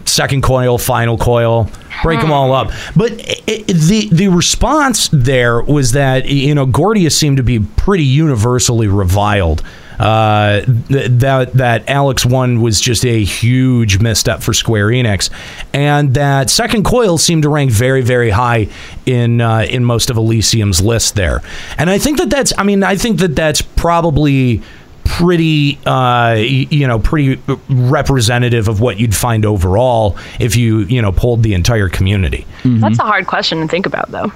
second 0.05 0.41
coil, 0.41 0.79
final 0.79 1.19
coil, 1.19 1.69
break 2.01 2.19
them 2.19 2.32
all 2.32 2.51
up. 2.51 2.71
But 2.95 3.12
i 3.27 3.36
i 3.47 3.63
the 3.67 4.10
the 4.12 4.27
response 4.29 5.08
there 5.13 5.62
was 5.62 5.91
that 5.91 6.25
you 6.27 6.55
know 6.55 6.65
Gordius 6.65 7.12
seemed 7.15 7.38
to 7.38 7.43
be 7.43 7.60
pretty 7.60 8.05
universally 8.05 8.88
reviled. 8.88 9.62
Uh, 9.99 10.62
th- 10.88 11.12
that 11.12 11.53
that 11.53 11.89
Alex 11.89 12.25
one 12.25 12.62
was 12.62 12.79
just 12.79 13.05
a 13.05 13.23
huge 13.23 13.99
misstep 13.99 14.41
for 14.41 14.53
Square 14.53 14.88
Enix, 14.88 15.29
and 15.73 16.13
that 16.13 16.49
second 16.49 16.85
coil 16.85 17.17
seemed 17.17 17.43
to 17.43 17.49
rank 17.49 17.69
very 17.69 18.01
very 18.01 18.29
high 18.29 18.69
in 19.05 19.41
uh, 19.41 19.65
in 19.69 19.83
most 19.83 20.09
of 20.09 20.17
Elysium's 20.17 20.81
list 20.81 21.15
there. 21.15 21.41
And 21.77 21.89
I 21.89 21.97
think 21.97 22.17
that 22.17 22.29
that's 22.29 22.53
I 22.57 22.63
mean 22.63 22.81
I 22.83 22.95
think 22.95 23.19
that 23.19 23.35
that's 23.35 23.62
probably 23.62 24.62
pretty 25.03 25.77
uh, 25.85 26.35
you 26.39 26.88
know 26.88 26.99
pretty 26.99 27.41
representative 27.67 28.67
of 28.67 28.79
what 28.79 28.99
you'd 28.99 29.15
find 29.15 29.45
overall 29.45 30.17
if 30.39 30.55
you 30.55 30.79
you 30.81 31.01
know 31.01 31.12
polled 31.12 31.43
the 31.43 31.53
entire 31.53 31.89
community. 31.89 32.45
That's 32.63 32.99
a 32.99 33.03
hard 33.03 33.27
question 33.27 33.59
to 33.62 33.67
think 33.67 33.85
about, 33.85 34.12
though. 34.12 34.31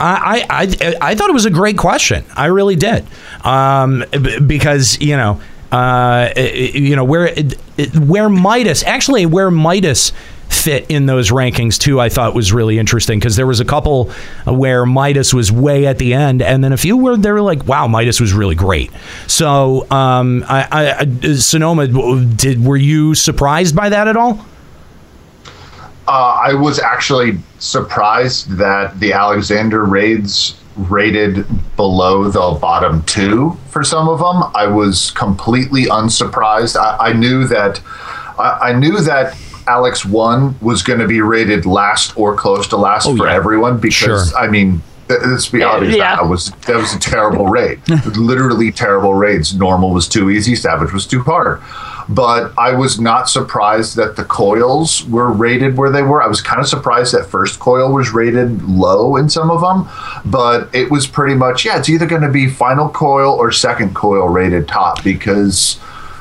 I, 0.00 0.46
I 0.50 0.96
I 1.00 1.14
thought 1.14 1.30
it 1.30 1.34
was 1.34 1.46
a 1.46 1.50
great 1.50 1.78
question. 1.78 2.24
I 2.36 2.46
really 2.46 2.76
did, 2.76 3.06
um, 3.42 4.04
because 4.46 5.00
you 5.00 5.16
know. 5.16 5.40
Uh, 5.72 6.32
you 6.36 6.94
know 6.94 7.02
where 7.02 7.34
where 7.98 8.28
Midas 8.28 8.84
actually 8.84 9.26
where 9.26 9.50
Midas 9.50 10.12
fit 10.48 10.86
in 10.88 11.06
those 11.06 11.30
rankings 11.30 11.78
too. 11.78 12.00
I 12.00 12.08
thought 12.08 12.34
was 12.34 12.52
really 12.52 12.78
interesting 12.78 13.18
because 13.18 13.36
there 13.36 13.46
was 13.46 13.60
a 13.60 13.64
couple 13.64 14.10
where 14.46 14.86
Midas 14.86 15.34
was 15.34 15.50
way 15.50 15.86
at 15.86 15.98
the 15.98 16.14
end, 16.14 16.42
and 16.42 16.62
then 16.62 16.72
a 16.72 16.76
few 16.76 16.96
where 16.96 17.16
they 17.16 17.32
were 17.32 17.40
like, 17.40 17.66
"Wow, 17.66 17.88
Midas 17.88 18.20
was 18.20 18.32
really 18.32 18.54
great." 18.54 18.90
So, 19.26 19.90
um, 19.90 20.44
I, 20.48 20.68
I 21.00 21.04
Sonomaa, 21.06 22.36
did 22.36 22.64
were 22.64 22.76
you 22.76 23.14
surprised 23.14 23.74
by 23.74 23.88
that 23.88 24.06
at 24.06 24.16
all? 24.16 24.46
Uh, 26.06 26.40
I 26.44 26.54
was 26.54 26.78
actually 26.78 27.38
surprised 27.58 28.50
that 28.58 28.98
the 29.00 29.12
Alexander 29.12 29.84
raids 29.84 30.60
rated 30.76 31.46
below 31.76 32.24
the 32.24 32.58
bottom 32.60 33.02
two 33.04 33.56
for 33.70 33.82
some 33.84 34.08
of 34.08 34.18
them. 34.18 34.50
I 34.54 34.66
was 34.66 35.12
completely 35.12 35.84
unsurprised. 35.84 36.76
I, 36.76 36.96
I 37.08 37.12
knew 37.12 37.46
that 37.46 37.80
I, 38.38 38.58
I 38.70 38.72
knew 38.72 39.00
that 39.00 39.36
Alex 39.66 40.04
one 40.04 40.56
was 40.60 40.82
going 40.82 40.98
to 40.98 41.06
be 41.06 41.20
rated 41.20 41.64
last 41.64 42.16
or 42.18 42.34
close 42.36 42.66
to 42.68 42.76
last 42.76 43.06
for 43.16 43.28
everyone 43.28 43.78
because 43.78 44.30
Sure. 44.30 44.38
I 44.38 44.48
mean. 44.48 44.82
th- 45.08 45.20
Let's 45.24 45.48
be 45.48 45.62
obvious. 45.62 45.96
yeah. 45.96 46.16
That 46.16 46.28
was 46.28 46.50
that 46.66 46.76
was 46.76 46.92
a 46.94 46.98
terrible 46.98 47.46
raid. 47.46 47.80
Literally 48.16 48.70
terrible 48.72 49.14
raids. 49.14 49.54
Normal 49.54 49.90
was 49.90 50.06
too 50.08 50.28
easy. 50.28 50.54
Savage 50.56 50.92
was 50.92 51.06
too 51.06 51.22
hard 51.22 51.60
but 52.08 52.52
I 52.58 52.72
was 52.72 53.00
not 53.00 53.28
surprised 53.28 53.96
that 53.96 54.16
the 54.16 54.24
coils 54.24 55.04
were 55.06 55.32
rated 55.32 55.76
where 55.76 55.90
they 55.90 56.02
were. 56.02 56.22
I 56.22 56.26
was 56.26 56.40
kind 56.40 56.60
of 56.60 56.68
surprised 56.68 57.14
that 57.14 57.26
first 57.26 57.58
coil 57.58 57.92
was 57.92 58.10
rated 58.12 58.62
low 58.62 59.16
in 59.16 59.28
some 59.28 59.50
of 59.50 59.60
them, 59.60 59.88
but 60.24 60.74
it 60.74 60.90
was 60.90 61.06
pretty 61.06 61.34
much 61.34 61.64
yeah. 61.64 61.78
It's 61.78 61.88
either 61.88 62.06
going 62.06 62.22
to 62.22 62.30
be 62.30 62.48
final 62.48 62.88
coil 62.88 63.32
or 63.32 63.52
second 63.52 63.94
coil 63.94 64.28
rated 64.28 64.68
top 64.68 65.02
because, 65.02 65.78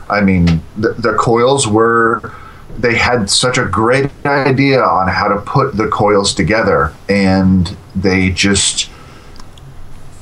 I 0.10 0.22
mean, 0.22 0.62
the, 0.78 0.94
the 0.94 1.14
coils 1.14 1.68
were 1.68 2.34
they 2.78 2.96
had 2.96 3.30
such 3.30 3.58
a 3.58 3.66
great 3.66 4.10
idea 4.26 4.82
on 4.82 5.08
how 5.08 5.28
to 5.28 5.40
put 5.42 5.78
the 5.78 5.88
coils 5.88 6.34
together, 6.34 6.94
and 7.08 7.76
they 7.96 8.30
just 8.30 8.90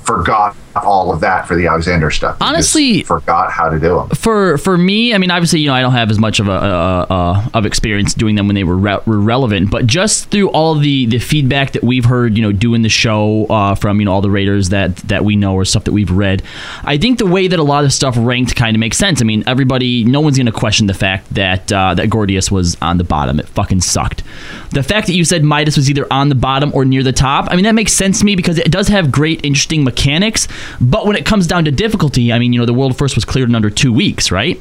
forgot 0.04 0.56
all 0.76 1.12
of 1.14 1.20
that 1.22 1.48
for 1.48 1.56
the 1.56 1.68
Alexander 1.68 2.12
stuff. 2.12 2.38
Honestly- 2.42 3.04
forgot 3.04 3.52
how 3.52 3.70
to 3.70 3.80
do 3.80 3.96
them. 3.96 4.10
for 4.10 4.58
for 4.58 4.78
me, 4.78 5.14
I 5.14 5.18
mean, 5.18 5.32
obviously, 5.32 5.60
you 5.60 5.68
know, 5.68 5.74
I 5.74 5.82
don't 5.82 5.92
have 5.94 6.10
as 6.12 6.20
much 6.20 6.40
of 6.40 6.48
a 6.48 6.52
uh, 6.52 7.06
uh, 7.10 7.48
of 7.54 7.66
experience 7.66 8.14
doing 8.14 8.36
them 8.36 8.48
when 8.48 8.56
they 8.56 8.64
were, 8.64 8.78
re- 8.78 9.00
were 9.06 9.20
relevant, 9.20 9.70
but 9.72 9.88
just 9.88 10.30
through 10.30 10.50
all 10.50 10.76
the 10.76 11.06
the 11.08 11.20
feedback 11.20 11.72
that 11.74 11.84
we've 11.84 12.06
heard, 12.06 12.36
you 12.38 12.42
know, 12.42 12.52
doing 12.52 12.82
the 12.82 12.90
show 12.90 13.46
uh, 13.46 13.76
from 13.76 14.00
you 14.00 14.06
know 14.06 14.14
all 14.14 14.22
the 14.22 14.30
Raiders 14.30 14.70
that 14.70 14.96
that 14.98 15.26
we 15.26 15.36
know 15.36 15.56
or 15.56 15.66
stuff 15.66 15.84
that 15.86 15.92
we've 15.92 16.12
read, 16.12 16.44
I 16.84 16.98
think 16.98 17.18
the 17.18 17.26
way 17.26 17.48
that 17.48 17.60
a 17.60 17.64
lot 17.64 17.84
of 17.84 17.94
stuff 17.94 18.16
ranked 18.18 18.56
kind 18.56 18.76
of 18.76 18.80
makes 18.80 18.98
sense. 18.98 19.22
I 19.22 19.26
mean, 19.26 19.44
everybody, 19.48 20.04
no 20.04 20.22
one's 20.22 20.38
going 20.38 20.46
to 20.46 20.52
question 20.52 20.88
the 20.88 20.94
fact 20.94 21.34
that 21.34 21.72
uh, 21.72 21.94
that 21.96 22.10
Gordius 22.10 22.52
was 22.52 22.78
on 22.82 22.98
the 22.98 23.04
bottom. 23.04 23.40
It 23.40 23.48
fucking 23.50 23.82
sucked. 23.82 24.24
The 24.72 24.84
fact 24.84 25.08
that 25.08 25.14
you 25.14 25.26
said 25.26 25.44
Midas 25.44 25.76
was 25.76 25.90
either 25.90 26.08
on 26.12 26.30
the 26.30 26.36
bottom 26.36 26.72
or 26.74 26.86
near 26.86 27.04
the 27.04 27.12
top, 27.12 27.48
I 27.50 27.56
mean, 27.56 27.66
that 27.66 27.76
makes 27.76 27.94
sense 27.94 28.20
to 28.20 28.26
me 28.26 28.36
because 28.36 28.58
it 28.58 28.72
does 28.72 28.88
have 28.88 29.12
great, 29.12 29.44
interesting 29.46 29.84
mechanics. 29.84 30.48
But 30.80 31.06
when 31.06 31.16
it 31.16 31.26
comes 31.26 31.48
down 31.48 31.66
to 31.66 31.72
difficulty, 31.72 32.32
I 32.32 32.40
mean, 32.40 32.54
you 32.54 32.60
know, 32.60 32.66
the 32.66 32.74
world 32.74 32.98
first 32.98 33.16
was 33.16 33.26
cleared 33.26 33.50
in 33.50 33.56
under 33.56 33.70
two 33.70 33.94
weeks, 33.94 34.32
right? 34.32 34.60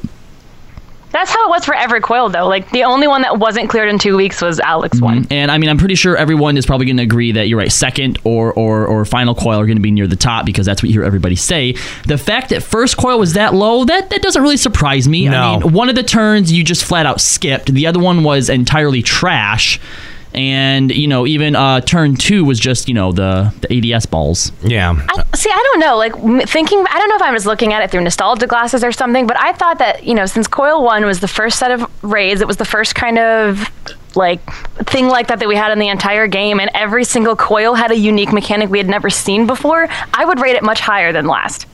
That's 1.11 1.29
how 1.29 1.45
it 1.45 1.49
was 1.49 1.65
for 1.65 1.75
every 1.75 1.99
coil, 1.99 2.29
though. 2.29 2.47
Like 2.47 2.69
the 2.71 2.85
only 2.85 3.07
one 3.07 3.21
that 3.23 3.37
wasn't 3.37 3.69
cleared 3.69 3.89
in 3.89 3.99
two 3.99 4.15
weeks 4.15 4.41
was 4.41 4.59
Alex 4.61 5.01
one. 5.01 5.23
Mm-hmm. 5.23 5.33
And 5.33 5.51
I 5.51 5.57
mean, 5.57 5.69
I'm 5.69 5.77
pretty 5.77 5.95
sure 5.95 6.15
everyone 6.15 6.55
is 6.55 6.65
probably 6.65 6.85
going 6.85 6.97
to 6.97 7.03
agree 7.03 7.33
that 7.33 7.47
you're 7.47 7.59
right. 7.59 7.71
Second 7.71 8.17
or 8.23 8.53
or 8.53 8.85
or 8.85 9.03
final 9.03 9.35
coil 9.35 9.59
are 9.59 9.65
going 9.65 9.77
to 9.77 9.81
be 9.81 9.91
near 9.91 10.07
the 10.07 10.15
top 10.15 10.45
because 10.45 10.65
that's 10.65 10.81
what 10.81 10.89
you 10.89 10.93
hear 10.93 11.03
everybody 11.03 11.35
say. 11.35 11.73
The 12.07 12.17
fact 12.17 12.49
that 12.49 12.63
first 12.63 12.95
coil 12.97 13.19
was 13.19 13.33
that 13.33 13.53
low, 13.53 13.83
that 13.83 14.09
that 14.09 14.21
doesn't 14.21 14.41
really 14.41 14.57
surprise 14.57 15.07
me. 15.07 15.27
I 15.27 15.59
mean, 15.59 15.73
one 15.73 15.89
of 15.89 15.95
the 15.95 16.03
turns 16.03 16.51
you 16.51 16.63
just 16.63 16.85
flat 16.85 17.05
out 17.05 17.19
skipped. 17.19 17.73
The 17.73 17.87
other 17.87 17.99
one 17.99 18.23
was 18.23 18.49
entirely 18.49 19.01
trash. 19.01 19.79
And 20.33 20.91
you 20.91 21.07
know, 21.07 21.27
even 21.27 21.55
uh, 21.55 21.81
turn 21.81 22.15
two 22.15 22.45
was 22.45 22.59
just 22.59 22.87
you 22.87 22.93
know 22.93 23.11
the 23.11 23.53
the 23.61 23.93
ADS 23.93 24.05
balls. 24.05 24.51
Yeah. 24.63 24.93
I, 24.97 25.23
see, 25.35 25.49
I 25.49 25.63
don't 25.71 25.79
know. 25.79 25.97
Like 25.97 26.13
thinking, 26.49 26.79
I 26.89 26.99
don't 26.99 27.09
know 27.09 27.15
if 27.15 27.21
I 27.21 27.31
was 27.31 27.45
looking 27.45 27.73
at 27.73 27.83
it 27.83 27.91
through 27.91 28.01
nostalgia 28.01 28.47
glasses 28.47 28.83
or 28.83 28.91
something, 28.91 29.27
but 29.27 29.37
I 29.37 29.53
thought 29.53 29.79
that 29.79 30.03
you 30.03 30.13
know, 30.13 30.25
since 30.25 30.47
Coil 30.47 30.83
One 30.83 31.05
was 31.05 31.19
the 31.19 31.27
first 31.27 31.59
set 31.59 31.71
of 31.71 31.89
raids, 32.03 32.41
it 32.41 32.47
was 32.47 32.57
the 32.57 32.65
first 32.65 32.95
kind 32.95 33.19
of 33.19 33.69
like 34.15 34.41
thing 34.87 35.07
like 35.07 35.27
that 35.27 35.39
that 35.39 35.47
we 35.47 35.55
had 35.55 35.71
in 35.71 35.79
the 35.79 35.89
entire 35.89 36.27
game, 36.27 36.59
and 36.59 36.69
every 36.73 37.03
single 37.03 37.35
coil 37.35 37.73
had 37.73 37.91
a 37.91 37.97
unique 37.97 38.31
mechanic 38.31 38.69
we 38.69 38.77
had 38.77 38.87
never 38.87 39.09
seen 39.09 39.47
before. 39.47 39.87
I 40.13 40.25
would 40.25 40.39
rate 40.39 40.55
it 40.55 40.63
much 40.63 40.79
higher 40.79 41.11
than 41.11 41.25
last. 41.27 41.65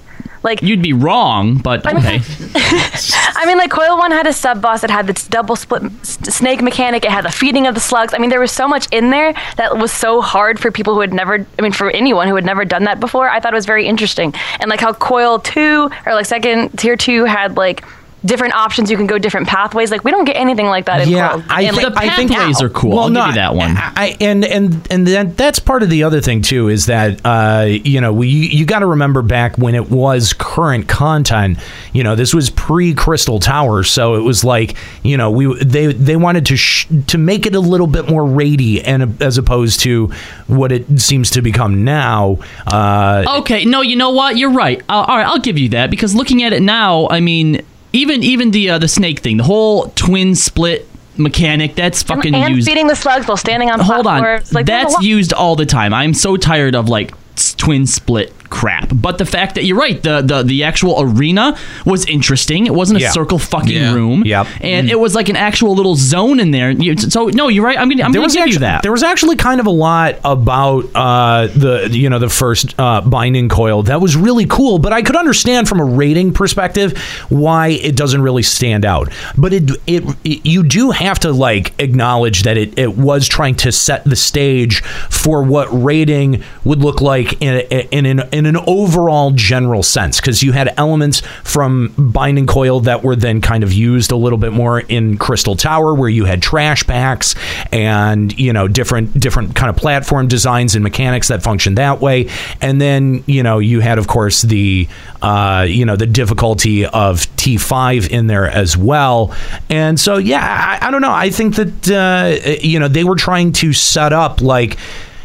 Like 0.43 0.61
You'd 0.61 0.81
be 0.81 0.93
wrong, 0.93 1.57
but 1.57 1.85
okay. 1.85 2.21
I 2.55 3.43
mean, 3.45 3.57
like 3.57 3.71
Coil 3.71 3.97
One 3.97 4.11
had 4.11 4.27
a 4.27 4.33
sub 4.33 4.61
boss. 4.61 4.83
It 4.83 4.89
had 4.89 5.07
this 5.07 5.27
double 5.27 5.55
split 5.55 5.91
snake 6.05 6.61
mechanic. 6.61 7.05
It 7.05 7.11
had 7.11 7.25
the 7.25 7.31
feeding 7.31 7.67
of 7.67 7.73
the 7.73 7.81
slugs. 7.81 8.13
I 8.13 8.17
mean, 8.17 8.29
there 8.29 8.39
was 8.39 8.51
so 8.51 8.67
much 8.67 8.88
in 8.91 9.09
there 9.09 9.33
that 9.57 9.77
was 9.77 9.91
so 9.91 10.21
hard 10.21 10.59
for 10.59 10.71
people 10.71 10.93
who 10.93 11.01
had 11.01 11.13
never. 11.13 11.45
I 11.57 11.61
mean, 11.61 11.71
for 11.71 11.89
anyone 11.91 12.27
who 12.27 12.35
had 12.35 12.45
never 12.45 12.65
done 12.65 12.83
that 12.85 12.99
before. 12.99 13.29
I 13.29 13.39
thought 13.39 13.53
it 13.53 13.55
was 13.55 13.65
very 13.65 13.88
interesting. 13.88 14.33
And 14.59 14.69
like 14.69 14.79
how 14.79 14.93
Coil 14.93 15.39
Two 15.39 15.89
or 16.05 16.13
like 16.13 16.25
second 16.25 16.77
tier 16.77 16.95
two 16.95 17.25
had 17.25 17.57
like 17.57 17.83
different 18.26 18.55
options. 18.55 18.89
You 18.91 18.97
can 18.97 19.07
go 19.07 19.18
different 19.18 19.47
pathways. 19.47 19.91
Like 19.91 20.03
we 20.03 20.11
don't 20.11 20.26
get 20.26 20.36
anything 20.36 20.65
like 20.65 20.86
that 20.86 21.01
in 21.01 21.09
Yeah, 21.09 21.30
Coil. 21.34 21.43
I 21.49 21.61
in, 21.61 21.76
think- 21.76 21.95
like, 21.95 22.11
I 22.11 22.15
think 22.15 22.30
now. 22.32 22.38
Pathways 22.38 22.61
are 22.61 22.70
cool. 22.70 22.97
I'll 22.99 23.09
give 23.09 23.26
you 23.28 23.34
that 23.34 23.55
one. 23.55 23.76
I, 23.78 24.18
and 24.20 24.43
and 24.43 24.88
and 24.91 25.07
that, 25.07 25.38
that's 25.38 25.59
part 25.59 25.84
of 25.84 25.89
the 25.89 26.03
other 26.03 26.20
thing 26.22 26.41
too 26.41 26.68
is 26.70 26.88
that 26.88 27.22
uh, 27.26 27.65
you 27.68 28.01
know 28.01 28.11
we 28.13 28.28
you 28.28 28.65
got 28.65 28.80
to 28.80 28.86
remember 28.88 29.22
back 29.22 29.57
when 29.57 29.76
it 29.76 29.89
was 29.89 30.34
current 30.34 30.88
content. 30.88 31.59
You 31.93 32.03
know, 32.03 32.15
this 32.15 32.34
was 32.34 32.49
pre 32.49 32.93
Crystal 32.93 33.39
Tower, 33.39 33.84
so 33.84 34.15
it 34.15 34.22
was 34.22 34.43
like 34.43 34.76
you 35.03 35.15
know 35.18 35.30
we 35.32 35.63
they 35.63 35.88
they 35.93 36.15
wanted 36.15 36.45
to 36.47 36.57
sh- 36.57 36.88
to 37.07 37.18
make 37.18 37.45
it 37.45 37.55
a 37.55 37.59
little 37.59 37.88
bit 37.88 38.09
more 38.09 38.24
raidy 38.24 38.82
and 38.84 39.22
as 39.22 39.38
opposed 39.38 39.80
to 39.82 40.07
what 40.47 40.72
it 40.72 40.99
seems 40.99 41.30
to 41.32 41.41
become 41.41 41.84
now. 41.84 42.38
Uh, 42.65 43.24
Okay, 43.39 43.63
no, 43.65 43.82
you 43.82 43.95
know 43.95 44.09
what? 44.09 44.38
You're 44.38 44.51
right. 44.51 44.82
Uh, 44.89 45.05
all 45.07 45.18
right, 45.18 45.26
I'll 45.28 45.39
give 45.39 45.57
you 45.57 45.70
that 45.70 45.89
because 45.89 46.15
looking 46.15 46.43
at 46.43 46.53
it 46.53 46.61
now, 46.61 47.07
I 47.09 47.20
mean, 47.20 47.61
even 47.93 48.23
even 48.23 48.51
the 48.51 48.71
uh, 48.71 48.79
the 48.79 48.88
snake 48.88 49.19
thing, 49.19 49.38
the 49.38 49.43
whole 49.43 49.89
twin 49.95 50.35
split 50.35 50.88
mechanic, 51.17 51.75
that's 51.75 52.03
fucking 52.03 52.35
and 52.35 52.55
used. 52.55 52.67
feeding 52.67 52.88
the 52.88 52.95
slugs 52.95 53.27
while 53.27 53.38
standing 53.38 53.69
on 53.69 53.79
Hold 53.79 54.07
on. 54.07 54.41
Like 54.51 54.65
that's 54.65 55.01
used 55.01 55.33
all 55.33 55.55
the 55.55 55.65
time. 55.65 55.93
I'm 55.93 56.13
so 56.13 56.38
tired 56.38 56.75
of 56.75 56.89
like 56.89 57.13
twin 57.57 57.85
split 57.85 58.47
crap. 58.50 58.89
But 58.93 59.18
the 59.18 59.26
fact 59.26 59.56
that 59.56 59.64
you're 59.66 59.78
right, 59.78 60.02
the 60.02 60.22
the, 60.22 60.43
the 60.43 60.64
actual 60.64 60.95
arena 61.00 61.58
was 61.86 62.06
interesting. 62.06 62.66
It 62.66 62.74
wasn't 62.74 63.00
a 63.00 63.04
Yeah. 63.04 63.12
circle 63.12 63.39
fucking 63.39 63.76
Yeah. 63.76 63.93
room. 63.93 64.24
Yep. 64.26 64.48
and 64.62 64.89
it 64.89 65.00
was 65.00 65.16
like 65.16 65.30
an 65.30 65.36
actual 65.36 65.76
little 65.76 65.95
zone 65.95 66.39
in 66.39 66.52
there. 66.52 66.74
So 66.98 67.28
no, 67.28 67.48
you're 67.50 67.64
right. 67.66 67.78
I'm 67.78 67.89
gonna 67.89 68.04
I'm 68.04 68.12
there 68.12 68.20
gonna 68.20 68.26
was 68.28 68.34
give 68.34 68.41
actually, 68.43 68.54
you 68.54 68.60
that. 68.60 68.82
There 68.84 68.91
was 68.91 69.04
actually 69.04 69.36
kind 69.36 69.60
of 69.60 69.66
a 69.68 69.72
lot 69.72 70.16
about 70.24 70.86
uh, 70.95 71.48
the 71.48 71.89
you 71.91 72.10
know 72.10 72.20
the 72.20 72.30
first 72.30 72.74
uh, 72.80 73.02
binding 73.02 73.50
coil 73.50 73.84
that 73.84 74.02
was 74.02 74.16
really 74.16 74.45
cool, 74.45 74.80
but 74.80 74.93
I 74.93 75.02
could 75.02 75.16
understand 75.16 75.68
from 75.68 75.80
a 75.80 75.86
rating 75.86 76.34
perspective 76.34 76.98
why 77.30 77.70
it 77.70 77.95
doesn't 77.95 78.22
really 78.22 78.43
stand 78.43 78.86
out. 78.86 79.12
But 79.38 79.54
it 79.54 79.72
it, 79.88 80.04
it 80.24 80.45
you 80.45 80.64
do 80.64 80.91
have 80.91 81.20
to 81.20 81.32
like 81.32 81.74
acknowledge 81.80 82.43
that 82.43 82.58
it, 82.58 82.78
it 82.78 82.98
was 82.98 83.28
trying 83.28 83.56
to 83.56 83.72
set 83.72 84.04
the 84.04 84.16
stage 84.16 84.82
for 85.10 85.43
what 85.43 85.68
rating 85.72 86.43
would 86.64 86.80
look 86.80 87.02
like 87.02 87.41
in 87.41 87.60
in 87.91 88.06
in, 88.06 88.20
in 88.32 88.36
an 88.45 88.57
overall 88.67 89.31
general 89.31 89.83
sense 89.83 90.19
because 90.19 90.43
you 90.43 90.51
had 90.51 90.73
elements 90.77 91.21
from 91.43 91.93
binding 91.97 92.45
coil 92.45 92.79
that 92.81 93.03
were 93.03 93.15
then 93.15 93.41
kind 93.41 93.63
of 93.63 93.73
used 93.73 94.11
a 94.11 94.15
little 94.15 94.38
bit 94.38 94.53
more 94.53 94.79
in 94.79 95.17
Crystal 95.17 95.55
Tower 95.55 95.93
where 95.93 96.09
you 96.09 96.25
had 96.25 96.41
trash 96.41 96.85
packs 96.85 97.35
and 97.71 98.38
you 98.38 98.53
know 98.53 98.67
different 98.67 99.19
different 99.19 99.55
kind 99.55 99.69
of 99.69 99.75
platform 99.75 100.27
designs 100.27 100.75
and 100.75 100.83
mechanics 100.83 101.29
that 101.29 101.41
function 101.41 101.75
that 101.75 102.01
way. 102.01 102.29
And 102.61 102.79
then 102.81 103.23
you 103.25 103.43
know 103.43 103.59
you 103.59 103.79
had 103.79 103.97
of 103.97 104.07
course 104.07 104.41
the 104.41 104.88
uh, 105.21 105.65
you 105.67 105.85
know 105.85 105.95
the 105.95 106.05
difficulty 106.05 106.85
of 106.85 107.21
T5 107.38 108.09
in 108.09 108.27
there 108.27 108.47
as 108.47 108.77
well. 108.77 109.33
And 109.69 109.99
so 109.99 110.17
yeah 110.17 110.77
I, 110.81 110.88
I 110.88 110.91
don't 110.91 111.01
know. 111.01 111.13
I 111.13 111.29
think 111.29 111.55
that 111.55 111.89
uh, 111.89 112.57
you 112.61 112.79
know 112.79 112.88
they 112.88 113.03
were 113.03 113.15
trying 113.15 113.51
to 113.53 113.73
set 113.73 114.13
up 114.13 114.41
like 114.41 114.77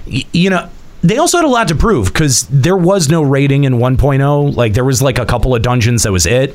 you 0.06 0.50
know 0.50 0.68
they 1.02 1.18
also 1.18 1.38
had 1.38 1.44
a 1.44 1.48
lot 1.48 1.68
to 1.68 1.74
prove 1.74 2.06
because 2.12 2.46
there 2.48 2.76
was 2.76 3.08
no 3.08 3.22
rating 3.22 3.64
in 3.64 3.74
1.0 3.74 4.56
like 4.56 4.72
there 4.74 4.84
was 4.84 5.02
like 5.02 5.18
a 5.18 5.26
couple 5.26 5.54
of 5.54 5.62
dungeons 5.62 6.04
that 6.04 6.12
was 6.12 6.26
it. 6.26 6.54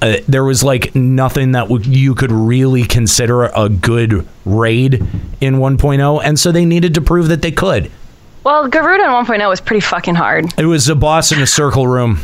Uh, 0.00 0.18
there 0.28 0.44
was 0.44 0.62
like 0.62 0.94
nothing 0.94 1.52
that 1.52 1.62
w- 1.68 1.84
you 1.90 2.14
could 2.14 2.30
really 2.30 2.84
consider 2.84 3.44
a 3.46 3.68
good 3.68 4.24
raid 4.44 4.94
in 5.40 5.56
1.0 5.56 6.20
and 6.24 6.38
so 6.38 6.52
they 6.52 6.64
needed 6.64 6.94
to 6.94 7.00
prove 7.00 7.28
that 7.28 7.42
they 7.42 7.50
could. 7.50 7.90
Well, 8.44 8.68
Garuda 8.68 9.04
in 9.04 9.10
1.0 9.10 9.48
was 9.48 9.60
pretty 9.60 9.80
fucking 9.80 10.14
hard. 10.14 10.46
it 10.56 10.66
was 10.66 10.88
a 10.88 10.94
boss 10.94 11.32
in 11.32 11.40
a 11.42 11.46
circle 11.46 11.86
room 11.88 12.20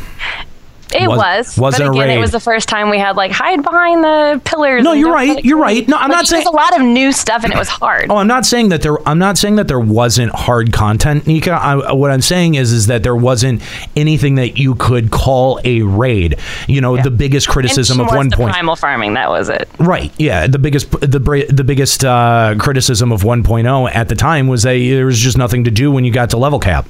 It 1.01 1.07
Was- 1.07 1.17
was. 1.17 1.57
wasn't 1.57 1.83
a 1.83 1.91
but 1.91 1.95
again, 1.97 2.07
raid. 2.09 2.17
it 2.17 2.21
was 2.21 2.31
the 2.31 2.39
first 2.39 2.67
time 2.69 2.89
we 2.89 2.97
had 2.97 3.15
like 3.15 3.31
hide 3.31 3.61
behind 3.63 4.03
the 4.03 4.41
pillars. 4.45 4.83
No, 4.83 4.93
you're 4.93 5.11
right, 5.13 5.37
it 5.39 5.45
you're 5.45 5.57
right. 5.57 5.87
No, 5.87 5.97
I'm 5.97 6.09
Like, 6.09 6.17
not 6.17 6.27
saying- 6.27 6.43
there's 6.43 6.53
a 6.53 6.55
lot 6.55 6.75
of 6.79 6.85
new 6.85 7.11
stuff 7.11 7.43
and 7.43 7.51
it 7.53 7.59
was 7.59 7.69
hard. 7.69 8.07
Oh, 8.09 8.17
I'm 8.17 8.27
not 8.27 8.45
saying 8.45 8.69
that 8.69 8.81
there. 8.81 8.97
I'm 9.07 9.19
not 9.19 9.37
saying 9.37 9.55
that 9.57 9.67
there 9.67 9.79
wasn't 9.79 10.33
hard 10.33 10.71
content, 10.73 11.27
Nika. 11.27 11.51
I, 11.53 11.93
what 11.93 12.11
I'm 12.11 12.21
saying 12.21 12.55
is, 12.55 12.71
is 12.71 12.87
that 12.87 13.03
there 13.03 13.15
wasn't 13.15 13.61
anything 13.95 14.35
that 14.35 14.57
you 14.57 14.75
could 14.75 15.11
call 15.11 15.59
a 15.63 15.81
raid. 15.81 16.37
You 16.67 16.81
know, 16.81 16.97
the 17.01 17.11
biggest 17.11 17.47
criticism 17.47 17.99
of 17.99 18.07
one 18.07 18.29
point. 18.31 18.51
primal 18.51 18.75
farming. 18.75 19.13
That 19.15 19.29
was 19.29 19.49
it. 19.49 19.67
Right. 19.79 20.11
Yeah. 20.17 20.47
The 20.47 20.59
biggest 20.59 20.91
the 20.91 21.19
the 21.49 21.63
biggest 21.63 22.03
uh, 22.05 22.55
criticism 22.59 23.11
of 23.11 23.21
1.0 23.21 23.93
at 23.93 24.09
the 24.09 24.15
time 24.15 24.47
was 24.47 24.63
that 24.63 24.73
there 24.77 25.05
was 25.05 25.19
just 25.19 25.37
nothing 25.37 25.63
to 25.65 25.71
do 25.71 25.91
when 25.91 26.05
you 26.05 26.11
got 26.11 26.29
to 26.31 26.37
level 26.37 26.59
cap. 26.59 26.85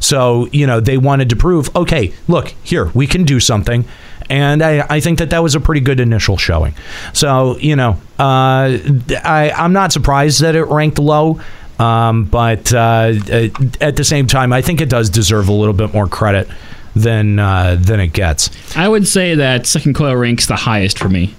So 0.00 0.48
you 0.52 0.66
know 0.66 0.80
they 0.80 0.98
wanted 0.98 1.30
to 1.30 1.36
prove, 1.36 1.74
okay, 1.76 2.12
look 2.26 2.54
here, 2.62 2.90
we 2.94 3.06
can 3.06 3.24
do 3.24 3.40
something, 3.40 3.84
and 4.30 4.62
I, 4.62 4.86
I 4.88 5.00
think 5.00 5.18
that 5.18 5.30
that 5.30 5.42
was 5.42 5.54
a 5.54 5.60
pretty 5.60 5.80
good 5.80 6.00
initial 6.00 6.36
showing. 6.36 6.74
So 7.12 7.56
you 7.58 7.76
know, 7.76 8.00
uh, 8.18 8.78
I 9.24 9.52
I'm 9.56 9.72
not 9.72 9.92
surprised 9.92 10.40
that 10.42 10.54
it 10.56 10.64
ranked 10.64 10.98
low. 10.98 11.40
Um, 11.78 12.24
but 12.24 12.72
uh, 12.72 13.12
at 13.80 13.94
the 13.94 14.02
same 14.02 14.26
time, 14.26 14.52
I 14.52 14.62
think 14.62 14.80
it 14.80 14.88
does 14.88 15.08
deserve 15.10 15.46
a 15.46 15.52
little 15.52 15.74
bit 15.74 15.94
more 15.94 16.08
credit 16.08 16.48
than 16.96 17.38
uh, 17.38 17.76
than 17.78 18.00
it 18.00 18.08
gets. 18.08 18.50
I 18.76 18.88
would 18.88 19.06
say 19.06 19.36
that 19.36 19.66
second 19.66 19.94
coil 19.94 20.16
ranks 20.16 20.46
the 20.46 20.56
highest 20.56 20.98
for 20.98 21.08
me 21.08 21.34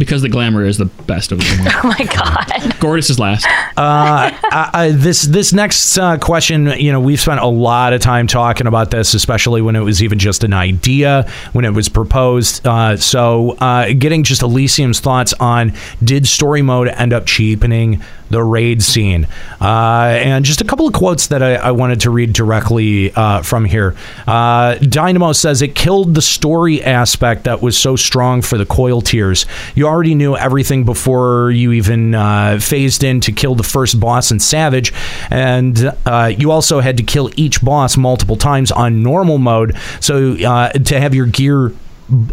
because 0.00 0.22
the 0.22 0.28
glamour 0.30 0.64
is 0.64 0.78
the 0.78 0.86
best 0.86 1.30
of 1.30 1.38
them. 1.38 1.68
Oh 1.82 1.88
my 1.88 2.04
god. 2.04 2.46
Gordius 2.80 3.10
is 3.10 3.18
last. 3.18 3.46
uh, 3.46 3.50
I, 3.76 4.70
I, 4.72 4.90
this 4.92 5.22
this 5.22 5.52
next 5.52 5.96
uh, 5.96 6.18
question, 6.18 6.66
you 6.66 6.90
know, 6.90 7.00
we've 7.00 7.20
spent 7.20 7.40
a 7.40 7.46
lot 7.46 7.92
of 7.92 8.00
time 8.00 8.26
talking 8.26 8.66
about 8.66 8.90
this, 8.90 9.14
especially 9.14 9.62
when 9.62 9.76
it 9.76 9.80
was 9.80 10.02
even 10.02 10.18
just 10.18 10.42
an 10.42 10.52
idea 10.52 11.30
when 11.52 11.64
it 11.64 11.72
was 11.72 11.88
proposed. 11.88 12.66
Uh, 12.66 12.96
so, 12.96 13.52
uh, 13.60 13.92
getting 13.92 14.24
just 14.24 14.42
Elysium's 14.42 15.00
thoughts 15.00 15.32
on 15.34 15.72
did 16.02 16.26
story 16.26 16.62
mode 16.62 16.88
end 16.88 17.12
up 17.12 17.26
cheapening 17.26 18.02
the 18.30 18.42
raid 18.42 18.80
scene, 18.80 19.26
uh, 19.60 20.16
and 20.22 20.44
just 20.44 20.60
a 20.60 20.64
couple 20.64 20.86
of 20.86 20.94
quotes 20.94 21.26
that 21.28 21.42
I, 21.42 21.56
I 21.56 21.70
wanted 21.72 22.00
to 22.02 22.10
read 22.10 22.32
directly 22.32 23.12
uh, 23.12 23.42
from 23.42 23.64
here. 23.64 23.96
Uh, 24.26 24.76
Dynamo 24.76 25.32
says 25.32 25.62
it 25.62 25.74
killed 25.74 26.14
the 26.14 26.22
story 26.22 26.82
aspect 26.82 27.44
that 27.44 27.60
was 27.60 27.76
so 27.76 27.96
strong 27.96 28.40
for 28.40 28.56
the 28.56 28.66
coil 28.66 29.00
tiers. 29.00 29.46
You 29.74 29.88
already 29.90 30.14
knew 30.14 30.36
everything 30.36 30.84
before 30.84 31.50
you 31.50 31.72
even 31.72 32.14
uh, 32.14 32.58
phased 32.60 33.02
in 33.02 33.20
to 33.20 33.32
kill 33.32 33.54
the 33.54 33.62
first 33.62 33.98
boss 33.98 34.30
in 34.30 34.38
Savage, 34.38 34.92
and 35.30 35.92
uh, 36.06 36.32
you 36.38 36.50
also 36.50 36.80
had 36.80 36.96
to 36.96 37.02
kill 37.02 37.30
each 37.36 37.60
boss 37.62 37.96
multiple 37.96 38.36
times 38.36 38.70
on 38.72 39.02
normal 39.02 39.38
mode. 39.38 39.76
So 40.00 40.34
uh, 40.34 40.70
to 40.70 41.00
have 41.00 41.14
your 41.14 41.26
gear 41.26 41.72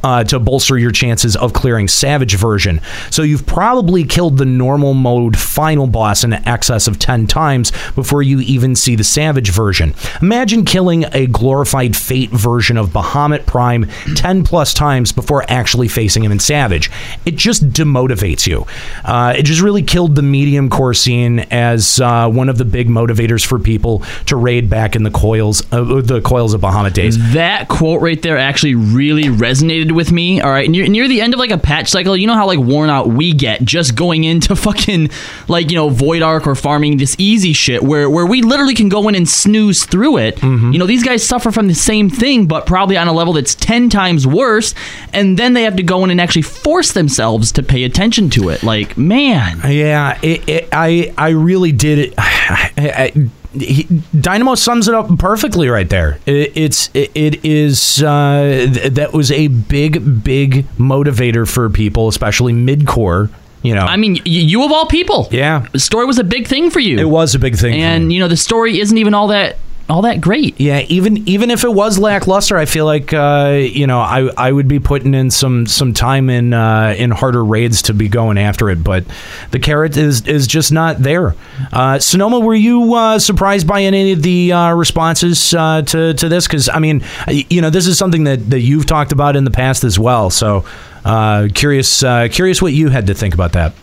uh, 0.03 0.23
to 0.25 0.39
bolster 0.39 0.77
your 0.77 0.91
chances 0.91 1.35
of 1.35 1.53
clearing 1.53 1.87
Savage 1.87 2.35
version. 2.35 2.81
So 3.11 3.21
you've 3.21 3.45
probably 3.45 4.03
killed 4.03 4.37
the 4.37 4.45
normal 4.45 4.93
mode 4.93 5.37
final 5.37 5.87
boss 5.87 6.23
in 6.23 6.33
excess 6.33 6.87
of 6.87 6.99
10 6.99 7.27
times 7.27 7.71
before 7.95 8.21
you 8.21 8.39
even 8.41 8.75
see 8.75 8.95
the 8.95 9.03
Savage 9.03 9.51
version. 9.51 9.93
Imagine 10.21 10.65
killing 10.65 11.05
a 11.13 11.27
glorified 11.27 11.95
Fate 11.95 12.29
version 12.29 12.77
of 12.77 12.89
Bahamut 12.89 13.45
Prime 13.45 13.87
10 14.15 14.43
plus 14.43 14.73
times 14.73 15.11
before 15.11 15.43
actually 15.49 15.87
facing 15.87 16.23
him 16.23 16.31
in 16.31 16.39
Savage. 16.39 16.91
It 17.25 17.35
just 17.35 17.69
demotivates 17.69 18.47
you. 18.47 18.65
Uh, 19.03 19.33
it 19.37 19.43
just 19.43 19.61
really 19.61 19.83
killed 19.83 20.15
the 20.15 20.21
medium 20.21 20.69
core 20.69 20.93
scene 20.93 21.39
as 21.51 21.99
uh, 21.99 22.29
one 22.29 22.49
of 22.49 22.57
the 22.57 22.65
big 22.65 22.87
motivators 22.87 23.45
for 23.45 23.59
people 23.59 24.03
to 24.25 24.35
raid 24.35 24.69
back 24.69 24.95
in 24.95 25.03
the 25.03 25.11
coils, 25.11 25.61
the 25.69 26.21
coils 26.23 26.53
of 26.53 26.61
Bahamut 26.61 26.93
days. 26.93 27.33
That 27.33 27.67
quote 27.67 28.01
right 28.01 28.21
there 28.21 28.37
actually 28.37 28.75
really 28.75 29.29
resonated 29.67 29.91
with 29.91 30.11
me. 30.11 30.41
All 30.41 30.49
right, 30.49 30.69
near, 30.69 30.87
near 30.87 31.07
the 31.07 31.21
end 31.21 31.33
of 31.33 31.39
like 31.39 31.51
a 31.51 31.57
patch 31.57 31.89
cycle, 31.89 32.15
you 32.15 32.27
know 32.27 32.33
how 32.33 32.45
like 32.45 32.59
worn 32.59 32.89
out 32.89 33.07
we 33.07 33.33
get 33.33 33.63
just 33.63 33.95
going 33.95 34.23
into 34.23 34.55
fucking 34.55 35.09
like 35.47 35.69
you 35.69 35.75
know 35.75 35.89
Void 35.89 36.21
Ark 36.21 36.47
or 36.47 36.55
farming 36.55 36.97
this 36.97 37.15
easy 37.17 37.53
shit 37.53 37.83
where 37.83 38.09
where 38.09 38.25
we 38.25 38.41
literally 38.41 38.73
can 38.73 38.89
go 38.89 39.07
in 39.07 39.15
and 39.15 39.27
snooze 39.27 39.85
through 39.85 40.17
it. 40.17 40.37
Mm-hmm. 40.37 40.71
You 40.71 40.79
know 40.79 40.85
these 40.85 41.03
guys 41.03 41.25
suffer 41.25 41.51
from 41.51 41.67
the 41.67 41.75
same 41.75 42.09
thing, 42.09 42.47
but 42.47 42.65
probably 42.65 42.97
on 42.97 43.07
a 43.07 43.13
level 43.13 43.33
that's 43.33 43.55
ten 43.55 43.89
times 43.89 44.25
worse, 44.25 44.73
and 45.13 45.37
then 45.37 45.53
they 45.53 45.63
have 45.63 45.75
to 45.77 45.83
go 45.83 46.03
in 46.03 46.11
and 46.11 46.21
actually 46.21 46.41
force 46.43 46.93
themselves 46.93 47.51
to 47.53 47.63
pay 47.63 47.83
attention 47.83 48.29
to 48.31 48.49
it. 48.49 48.63
Like 48.63 48.97
man, 48.97 49.59
Yeah, 49.65 50.19
it, 50.21 50.47
it, 50.47 50.69
I 50.71 51.13
I 51.17 51.29
really 51.29 51.71
did 51.71 51.99
it. 51.99 52.13
I, 52.17 52.71
I, 52.77 53.29
he, 53.61 53.83
Dynamo 54.19 54.55
sums 54.55 54.87
it 54.87 54.93
up 54.95 55.17
perfectly 55.19 55.67
right 55.69 55.89
there. 55.89 56.19
It, 56.25 56.51
it's 56.55 56.89
it, 56.93 57.11
it 57.15 57.45
is 57.45 58.01
uh, 58.03 58.67
th- 58.73 58.93
that 58.93 59.13
was 59.13 59.31
a 59.31 59.47
big 59.47 60.23
big 60.23 60.65
motivator 60.77 61.47
for 61.47 61.69
people, 61.69 62.07
especially 62.07 62.53
mid 62.53 62.87
core. 62.87 63.29
You 63.63 63.73
know, 63.75 63.81
I 63.81 63.97
mean, 63.97 64.13
y- 64.15 64.21
you 64.25 64.63
of 64.63 64.71
all 64.71 64.85
people, 64.85 65.27
yeah, 65.31 65.65
the 65.73 65.79
story 65.79 66.05
was 66.05 66.19
a 66.19 66.23
big 66.23 66.47
thing 66.47 66.69
for 66.69 66.79
you. 66.79 66.97
It 66.99 67.09
was 67.09 67.35
a 67.35 67.39
big 67.39 67.55
thing, 67.57 67.73
for 67.73 67.79
and 67.79 68.13
you 68.13 68.19
know 68.19 68.27
the 68.27 68.37
story 68.37 68.79
isn't 68.79 68.97
even 68.97 69.13
all 69.13 69.27
that 69.27 69.57
all 69.89 70.01
that 70.01 70.19
great. 70.19 70.59
Yeah, 70.59 70.81
even 70.89 71.27
even 71.27 71.49
if 71.49 71.63
it 71.63 71.73
was 71.73 71.97
lackluster, 71.97 72.57
I 72.57 72.65
feel 72.65 72.85
like 72.85 73.13
uh, 73.13 73.57
you 73.57 73.87
know 73.87 73.99
I 73.99 74.29
I 74.37 74.51
would 74.51 74.67
be 74.67 74.79
putting 74.79 75.13
in 75.13 75.31
some 75.31 75.65
some 75.65 75.93
time 75.93 76.29
in 76.29 76.53
uh, 76.53 76.93
in 76.97 77.11
harder 77.11 77.43
raids 77.43 77.81
to 77.83 77.93
be 77.93 78.09
going 78.09 78.37
after 78.37 78.69
it, 78.69 78.83
but 78.83 79.05
the 79.51 79.59
carrot 79.59 79.95
is 79.95 80.27
is 80.27 80.45
just 80.45 80.71
not 80.71 80.99
there. 80.99 81.35
Uh, 81.71 81.95
Sonomaa, 81.95 82.43
were 82.43 82.55
you 82.55 82.95
uh, 82.95 83.19
surprised 83.19 83.65
by 83.65 83.83
any 83.83 84.11
of 84.11 84.21
the 84.23 84.51
uh, 84.51 84.73
responses 84.73 85.53
uh, 85.53 85.81
to 85.83 86.13
to 86.13 86.27
this? 86.27 86.47
Because 86.47 86.67
I 86.67 86.79
mean, 86.79 87.01
you 87.27 87.61
know, 87.61 87.69
this 87.69 87.87
is 87.87 87.97
something 87.97 88.25
that 88.25 88.49
that 88.49 88.61
you've 88.61 88.87
talked 88.87 89.13
about 89.13 89.37
in 89.37 89.45
the 89.45 89.51
past 89.51 89.85
as 89.85 89.97
well. 89.97 90.29
So 90.29 90.65
uh, 91.05 91.47
curious 91.53 92.03
uh, 92.03 92.27
curious 92.29 92.61
what 92.61 92.73
you 92.73 92.89
had 92.89 93.07
to 93.07 93.13
think 93.13 93.33
about 93.33 93.53
that. 93.53 93.73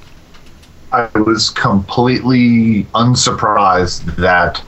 I 0.92 1.08
was 1.18 1.48
completely 1.50 2.86
unsurprised 2.94 4.06
that 4.16 4.62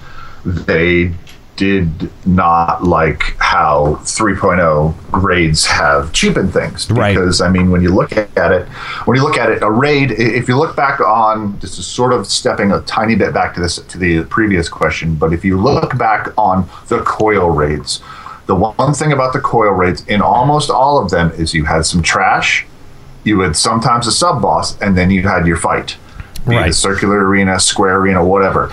they 0.45 1.13
did 1.57 2.11
not 2.27 2.85
like 2.85 3.37
how 3.39 3.99
3.0 4.03 4.95
raids 5.23 5.67
have 5.67 6.13
cheapened 6.13 6.53
things. 6.53 6.87
Because 6.87 7.41
I 7.41 7.49
mean 7.49 7.71
when 7.71 7.83
you 7.83 7.95
look 7.95 8.13
at 8.17 8.53
it 8.53 8.69
when 9.07 9.17
you 9.17 9.23
look 9.23 9.39
at 9.39 9.51
it 9.51 9.63
a 9.63 9.71
raid 9.71 10.13
if 10.13 10.49
you 10.49 10.57
look 10.57 10.77
back 10.77 11.01
on 11.01 11.59
this 11.59 11.79
is 11.79 11.87
sort 11.87 12.13
of 12.13 12.27
stepping 12.27 12.73
a 12.73 12.81
tiny 12.83 13.15
bit 13.15 13.33
back 13.33 13.55
to 13.55 13.61
this 13.61 13.77
to 13.77 13.99
the 13.99 14.25
previous 14.25 14.69
question 14.69 15.15
but 15.15 15.33
if 15.33 15.45
you 15.45 15.59
look 15.61 15.97
back 15.99 16.29
on 16.37 16.69
the 16.89 17.01
coil 17.03 17.51
raids 17.51 18.01
the 18.47 18.55
one 18.55 18.95
thing 18.95 19.13
about 19.13 19.33
the 19.33 19.41
coil 19.41 19.73
raids 19.73 20.07
in 20.07 20.21
almost 20.21 20.71
all 20.71 21.03
of 21.03 21.11
them 21.11 21.31
is 21.33 21.55
you 21.55 21.65
had 21.65 21.85
some 21.85 22.03
trash 22.03 22.67
you 23.25 23.41
had 23.41 23.57
sometimes 23.57 24.07
a 24.07 24.13
sub 24.13 24.41
boss 24.41 24.81
and 24.81 24.97
then 24.97 25.11
you 25.11 25.23
had 25.23 25.47
your 25.47 25.57
fight. 25.57 25.97
A 26.69 26.73
circular 26.73 27.27
arena 27.27 27.59
square 27.59 27.97
arena 27.97 28.25
whatever 28.25 28.71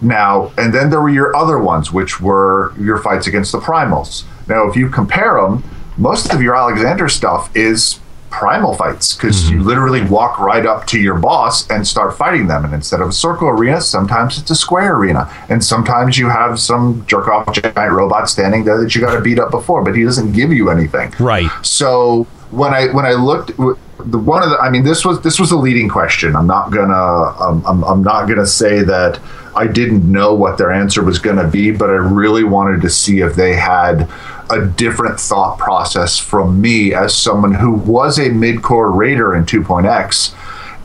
now, 0.00 0.52
and 0.56 0.72
then 0.74 0.90
there 0.90 1.00
were 1.00 1.10
your 1.10 1.36
other 1.36 1.58
ones, 1.58 1.92
which 1.92 2.20
were 2.20 2.72
your 2.78 2.98
fights 2.98 3.26
against 3.26 3.52
the 3.52 3.58
primals. 3.58 4.24
Now, 4.48 4.68
if 4.68 4.76
you 4.76 4.88
compare 4.88 5.40
them, 5.40 5.62
most 5.96 6.32
of 6.32 6.42
your 6.42 6.56
Alexander 6.56 7.08
stuff 7.08 7.54
is 7.54 8.00
primal 8.30 8.74
fights 8.74 9.14
because 9.14 9.50
you 9.50 9.60
literally 9.62 10.02
walk 10.04 10.38
right 10.38 10.64
up 10.64 10.86
to 10.86 11.00
your 11.00 11.18
boss 11.18 11.68
and 11.68 11.86
start 11.86 12.16
fighting 12.16 12.46
them. 12.46 12.64
And 12.64 12.72
instead 12.72 13.00
of 13.00 13.08
a 13.08 13.12
circle 13.12 13.48
arena, 13.48 13.80
sometimes 13.80 14.38
it's 14.38 14.50
a 14.50 14.54
square 14.54 14.94
arena. 14.94 15.30
And 15.48 15.62
sometimes 15.62 16.16
you 16.16 16.28
have 16.28 16.58
some 16.58 17.04
jerk 17.06 17.28
off 17.28 17.52
giant 17.52 17.92
robot 17.92 18.28
standing 18.30 18.64
there 18.64 18.80
that 18.80 18.94
you 18.94 19.00
got 19.00 19.14
to 19.14 19.20
beat 19.20 19.38
up 19.38 19.50
before, 19.50 19.82
but 19.82 19.96
he 19.96 20.04
doesn't 20.04 20.32
give 20.32 20.52
you 20.52 20.70
anything. 20.70 21.12
Right. 21.18 21.50
So 21.62 22.24
when 22.50 22.72
I 22.72 22.86
when 22.92 23.04
I 23.04 23.12
looked, 23.12 23.56
the 23.56 24.18
one 24.18 24.42
of 24.42 24.50
the 24.50 24.58
I 24.58 24.70
mean 24.70 24.84
this 24.84 25.04
was 25.04 25.20
this 25.22 25.38
was 25.38 25.50
a 25.50 25.56
leading 25.56 25.88
question. 25.88 26.36
I'm 26.36 26.46
not 26.46 26.70
gonna 26.70 26.94
um, 26.94 27.64
I'm 27.66 27.82
I'm 27.84 28.02
not 28.02 28.26
gonna 28.26 28.46
say 28.46 28.82
that 28.82 29.20
I 29.54 29.66
didn't 29.66 30.10
know 30.10 30.34
what 30.34 30.58
their 30.58 30.70
answer 30.72 31.02
was 31.02 31.18
gonna 31.18 31.48
be, 31.48 31.70
but 31.70 31.90
I 31.90 31.94
really 31.94 32.44
wanted 32.44 32.82
to 32.82 32.90
see 32.90 33.20
if 33.20 33.34
they 33.34 33.54
had 33.54 34.08
a 34.48 34.64
different 34.66 35.18
thought 35.20 35.58
process 35.58 36.18
from 36.18 36.60
me 36.60 36.92
as 36.94 37.14
someone 37.14 37.54
who 37.54 37.72
was 37.72 38.18
a 38.18 38.30
mid-core 38.30 38.90
raider 38.90 39.34
in 39.34 39.44
2.x 39.46 40.34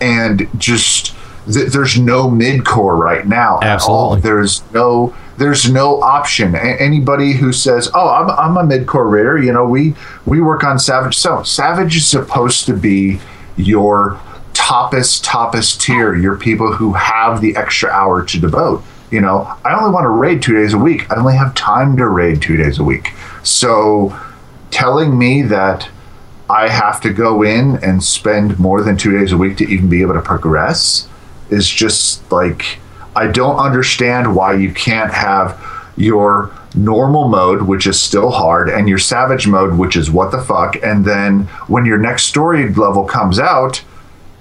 and 0.01 0.47
just 0.57 1.16
th- 1.51 1.72
there's 1.72 1.99
no 1.99 2.30
mid-core 2.30 2.95
right 2.95 3.28
now 3.28 3.59
at 3.61 3.82
all. 3.84 4.16
There's 4.18 4.61
no 4.74 5.16
there's 5.38 5.70
no 5.70 6.01
option. 6.01 6.55
A- 6.55 6.59
anybody 6.80 7.34
who 7.34 7.51
says, 7.51 7.89
"Oh, 7.93 8.09
I'm, 8.09 8.30
I'm 8.30 8.57
a 8.57 8.63
mid-core 8.66 9.07
raider," 9.07 9.38
you 9.38 9.51
know, 9.51 9.66
we 9.66 9.95
we 10.26 10.39
work 10.41 10.63
on 10.63 10.80
Savage. 10.80 11.18
So 11.18 11.43
Savage 11.43 11.97
is 11.97 12.07
supposed 12.07 12.66
to 12.68 12.74
be 12.74 13.20
your 13.57 14.20
toppest 14.55 15.23
toppest 15.23 15.81
tier. 15.81 16.15
Your 16.15 16.37
people 16.37 16.73
who 16.73 16.93
have 16.93 17.41
the 17.41 17.55
extra 17.55 17.89
hour 17.89 18.23
to 18.25 18.39
devote. 18.39 18.83
You 19.11 19.21
know, 19.21 19.53
I 19.63 19.77
only 19.77 19.91
want 19.91 20.05
to 20.05 20.09
raid 20.09 20.41
two 20.41 20.55
days 20.55 20.73
a 20.73 20.77
week. 20.77 21.09
I 21.11 21.15
only 21.15 21.35
have 21.35 21.53
time 21.53 21.95
to 21.97 22.07
raid 22.07 22.41
two 22.41 22.57
days 22.57 22.79
a 22.79 22.83
week. 22.83 23.11
So, 23.43 24.17
telling 24.71 25.17
me 25.17 25.43
that 25.43 25.89
I 26.49 26.69
have 26.69 26.99
to 27.01 27.13
go 27.13 27.43
in 27.43 27.77
and 27.83 28.03
spend 28.03 28.59
more 28.59 28.81
than 28.81 28.97
two 28.97 29.17
days 29.17 29.31
a 29.31 29.37
week 29.37 29.57
to 29.57 29.63
even 29.65 29.89
be 29.89 30.01
able 30.01 30.15
to 30.15 30.21
progress 30.21 31.07
is 31.49 31.69
just 31.69 32.29
like 32.31 32.79
I 33.15 33.27
don't 33.27 33.57
understand 33.57 34.35
why 34.35 34.55
you 34.55 34.73
can't 34.73 35.13
have 35.13 35.61
your 35.95 36.51
normal 36.75 37.29
mode, 37.29 37.61
which 37.61 37.87
is 37.87 37.99
still 37.99 38.31
hard, 38.31 38.69
and 38.69 38.89
your 38.89 38.97
savage 38.97 39.47
mode, 39.47 39.77
which 39.77 39.95
is 39.95 40.11
what 40.11 40.31
the 40.31 40.41
fuck, 40.41 40.75
and 40.83 41.05
then 41.05 41.43
when 41.67 41.85
your 41.85 41.97
next 41.97 42.23
story 42.23 42.67
level 42.73 43.05
comes 43.05 43.39
out, 43.39 43.81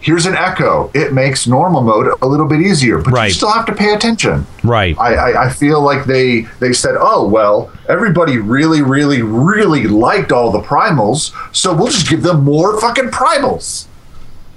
here's 0.04 0.26
an 0.26 0.36
echo. 0.36 0.90
It 0.92 1.14
makes 1.14 1.46
normal 1.46 1.80
mode 1.80 2.06
a 2.20 2.26
little 2.26 2.46
bit 2.46 2.60
easier, 2.60 2.98
but 2.98 3.14
you 3.24 3.30
still 3.30 3.50
have 3.50 3.64
to 3.66 3.74
pay 3.74 3.94
attention. 3.94 4.46
Right. 4.62 4.96
I, 4.98 5.14
I, 5.14 5.46
I 5.46 5.50
feel 5.50 5.80
like 5.80 6.04
they 6.04 6.42
they 6.60 6.74
said, 6.74 6.94
oh 6.98 7.26
well, 7.26 7.72
everybody 7.88 8.38
really, 8.38 8.82
really, 8.82 9.22
really 9.22 9.86
liked 9.86 10.30
all 10.30 10.52
the 10.52 10.60
primals, 10.60 11.32
so 11.56 11.74
we'll 11.74 11.88
just 11.88 12.08
give 12.08 12.22
them 12.22 12.44
more 12.44 12.78
fucking 12.80 13.06
primals. 13.06 13.86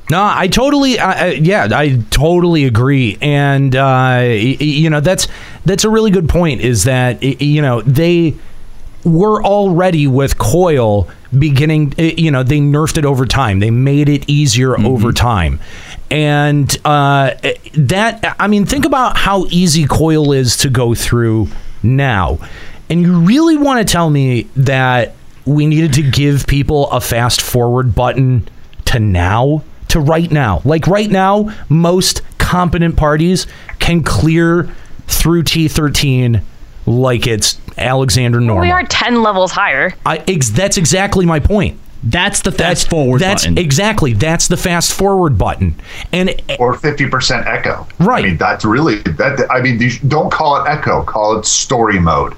No, 0.09 0.23
I 0.23 0.47
totally, 0.47 0.99
I, 0.99 1.11
I, 1.11 1.31
yeah, 1.31 1.67
I 1.71 2.01
totally 2.11 2.63
agree, 2.63 3.17
and 3.21 3.75
uh, 3.75 4.23
you 4.29 4.89
know 4.89 4.99
that's 4.99 5.27
that's 5.65 5.85
a 5.85 5.89
really 5.89 6.11
good 6.11 6.29
point. 6.29 6.61
Is 6.61 6.83
that 6.83 7.23
you 7.23 7.61
know 7.61 7.81
they 7.81 8.35
were 9.03 9.41
already 9.43 10.07
with 10.07 10.37
coil 10.37 11.07
beginning, 11.37 11.93
you 11.97 12.31
know, 12.31 12.43
they 12.43 12.59
nerfed 12.59 12.97
it 12.97 13.05
over 13.05 13.25
time. 13.25 13.59
They 13.59 13.71
made 13.71 14.09
it 14.09 14.29
easier 14.29 14.79
over 14.79 15.11
time, 15.11 15.59
and 16.11 16.75
uh, 16.85 17.35
that 17.73 18.35
I 18.39 18.47
mean, 18.47 18.65
think 18.65 18.85
about 18.85 19.17
how 19.17 19.45
easy 19.49 19.85
coil 19.85 20.31
is 20.31 20.57
to 20.57 20.69
go 20.69 20.95
through 20.95 21.47
now, 21.83 22.39
and 22.89 23.01
you 23.01 23.19
really 23.19 23.57
want 23.57 23.85
to 23.85 23.91
tell 23.91 24.09
me 24.09 24.43
that 24.55 25.13
we 25.45 25.65
needed 25.65 25.93
to 25.93 26.03
give 26.03 26.45
people 26.45 26.91
a 26.91 26.99
fast 26.99 27.41
forward 27.41 27.95
button 27.95 28.47
to 28.85 28.99
now? 28.99 29.63
To 29.89 29.99
right 29.99 30.29
now. 30.29 30.61
Like 30.65 30.87
right 30.87 31.09
now 31.09 31.55
most 31.69 32.21
competent 32.37 32.97
parties 32.97 33.47
can 33.79 34.03
clear 34.03 34.69
through 35.07 35.43
t13 35.43 36.43
like 36.87 37.27
it's 37.27 37.59
alexander 37.77 38.39
normal 38.39 38.61
We 38.63 38.71
are 38.71 38.83
10 38.83 39.21
levels 39.21 39.51
higher. 39.51 39.93
I, 40.05 40.17
ex- 40.27 40.49
that's 40.49 40.77
exactly 40.77 41.25
my 41.27 41.39
point. 41.39 41.79
That's 42.03 42.41
the 42.41 42.51
fast 42.51 42.89
forward 42.89 43.19
that's 43.21 43.43
button. 43.43 43.57
exactly 43.57 44.13
that's 44.13 44.47
the 44.47 44.55
fast 44.57 44.93
forward 44.93 45.37
button. 45.37 45.75
And 46.13 46.29
or 46.59 46.75
50% 46.75 47.45
echo. 47.45 47.87
Right. 47.99 48.23
I 48.23 48.27
mean 48.29 48.37
that's 48.37 48.63
really 48.65 49.01
that 49.03 49.45
i 49.51 49.61
mean 49.61 49.79
don't 50.07 50.31
call 50.31 50.63
it 50.63 50.67
echo 50.69 51.03
call 51.03 51.37
it 51.37 51.45
story 51.45 51.99
mode. 51.99 52.33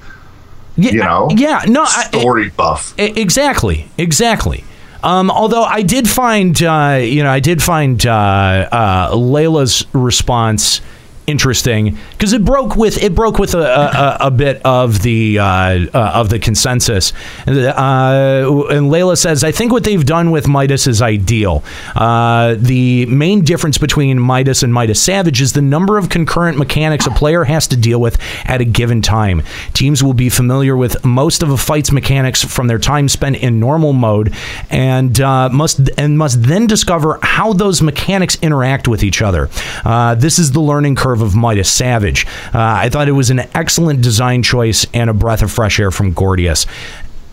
Yeah, 0.76 0.90
you 0.92 0.98
know? 1.00 1.28
yeah 1.36 1.62
no 1.68 1.82
I- 1.84 2.04
story 2.08 2.50
buff. 2.50 2.98
E- 2.98 3.12
Exactly, 3.20 3.88
exactly. 3.98 4.64
Um, 5.02 5.30
although 5.30 5.62
I 5.64 5.80
did 5.80 6.06
find, 6.10 6.62
uh, 6.62 6.98
you 7.02 7.22
know, 7.22 7.30
I 7.30 7.40
did 7.40 7.62
find 7.62 8.04
uh, 8.04 8.68
uh, 8.70 9.12
Layla's 9.12 9.86
response 9.94 10.82
interesting 11.26 11.96
because 12.12 12.32
it 12.32 12.44
broke 12.44 12.76
with 12.76 13.02
it 13.02 13.14
broke 13.14 13.38
with 13.38 13.54
a, 13.54 14.18
a, 14.20 14.26
a 14.26 14.30
bit 14.30 14.60
of 14.64 15.02
the 15.02 15.38
uh, 15.38 15.44
uh, 15.44 16.12
of 16.14 16.28
the 16.28 16.38
consensus. 16.38 17.12
Uh, 17.46 18.66
and 18.70 18.90
Layla 18.90 19.16
says, 19.16 19.44
"I 19.44 19.52
think 19.52 19.72
what 19.72 19.84
they've 19.84 20.04
done 20.04 20.30
with 20.30 20.48
Midas 20.48 20.86
is 20.86 21.00
ideal. 21.02 21.62
Uh, 21.94 22.56
the 22.58 23.06
main 23.06 23.42
difference 23.42 23.78
between 23.78 24.18
Midas 24.18 24.62
and 24.62 24.72
Midas 24.72 25.02
Savage 25.02 25.40
is 25.40 25.52
the 25.52 25.62
number 25.62 25.98
of 25.98 26.08
concurrent 26.08 26.58
mechanics 26.58 27.06
a 27.06 27.10
player 27.10 27.44
has 27.44 27.66
to 27.68 27.76
deal 27.76 28.00
with 28.00 28.18
at 28.44 28.60
a 28.60 28.64
given 28.64 29.02
time. 29.02 29.42
Teams 29.72 30.02
will 30.02 30.14
be 30.14 30.28
familiar 30.28 30.76
with 30.76 31.04
most 31.04 31.42
of 31.42 31.50
a 31.50 31.56
fight's 31.56 31.92
mechanics 31.92 32.44
from 32.44 32.66
their 32.66 32.78
time 32.78 33.08
spent 33.08 33.36
in 33.36 33.60
normal 33.60 33.92
mode, 33.92 34.34
and 34.70 35.20
uh, 35.20 35.48
must 35.50 35.90
and 35.96 36.18
must 36.18 36.42
then 36.42 36.66
discover 36.66 37.18
how 37.22 37.52
those 37.52 37.82
mechanics 37.82 38.38
interact 38.42 38.88
with 38.88 39.02
each 39.02 39.22
other. 39.22 39.48
Uh, 39.84 40.14
this 40.14 40.38
is 40.38 40.52
the 40.52 40.60
learning 40.60 40.96
curve 40.96 41.19
of 41.20 41.34
Midas 41.34 41.70
Savage. 41.70 42.26
Uh, 42.54 42.58
I 42.58 42.88
thought 42.88 43.08
it 43.08 43.12
was 43.12 43.30
an 43.30 43.40
excellent 43.54 44.02
design 44.02 44.42
choice 44.42 44.86
and 44.92 45.10
a 45.10 45.14
breath 45.14 45.42
of 45.42 45.50
fresh 45.50 45.78
air 45.80 45.90
from 45.90 46.14
Gordius. 46.14 46.66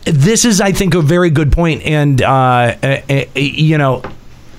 This 0.06 0.46
is, 0.46 0.62
I 0.62 0.72
think, 0.72 0.94
a 0.94 1.02
very 1.02 1.30
good 1.30 1.52
point, 1.52 1.84
and 1.84 2.22
uh, 2.22 2.76
uh, 2.82 3.02
uh, 3.10 3.24
you 3.36 3.78
know. 3.78 4.04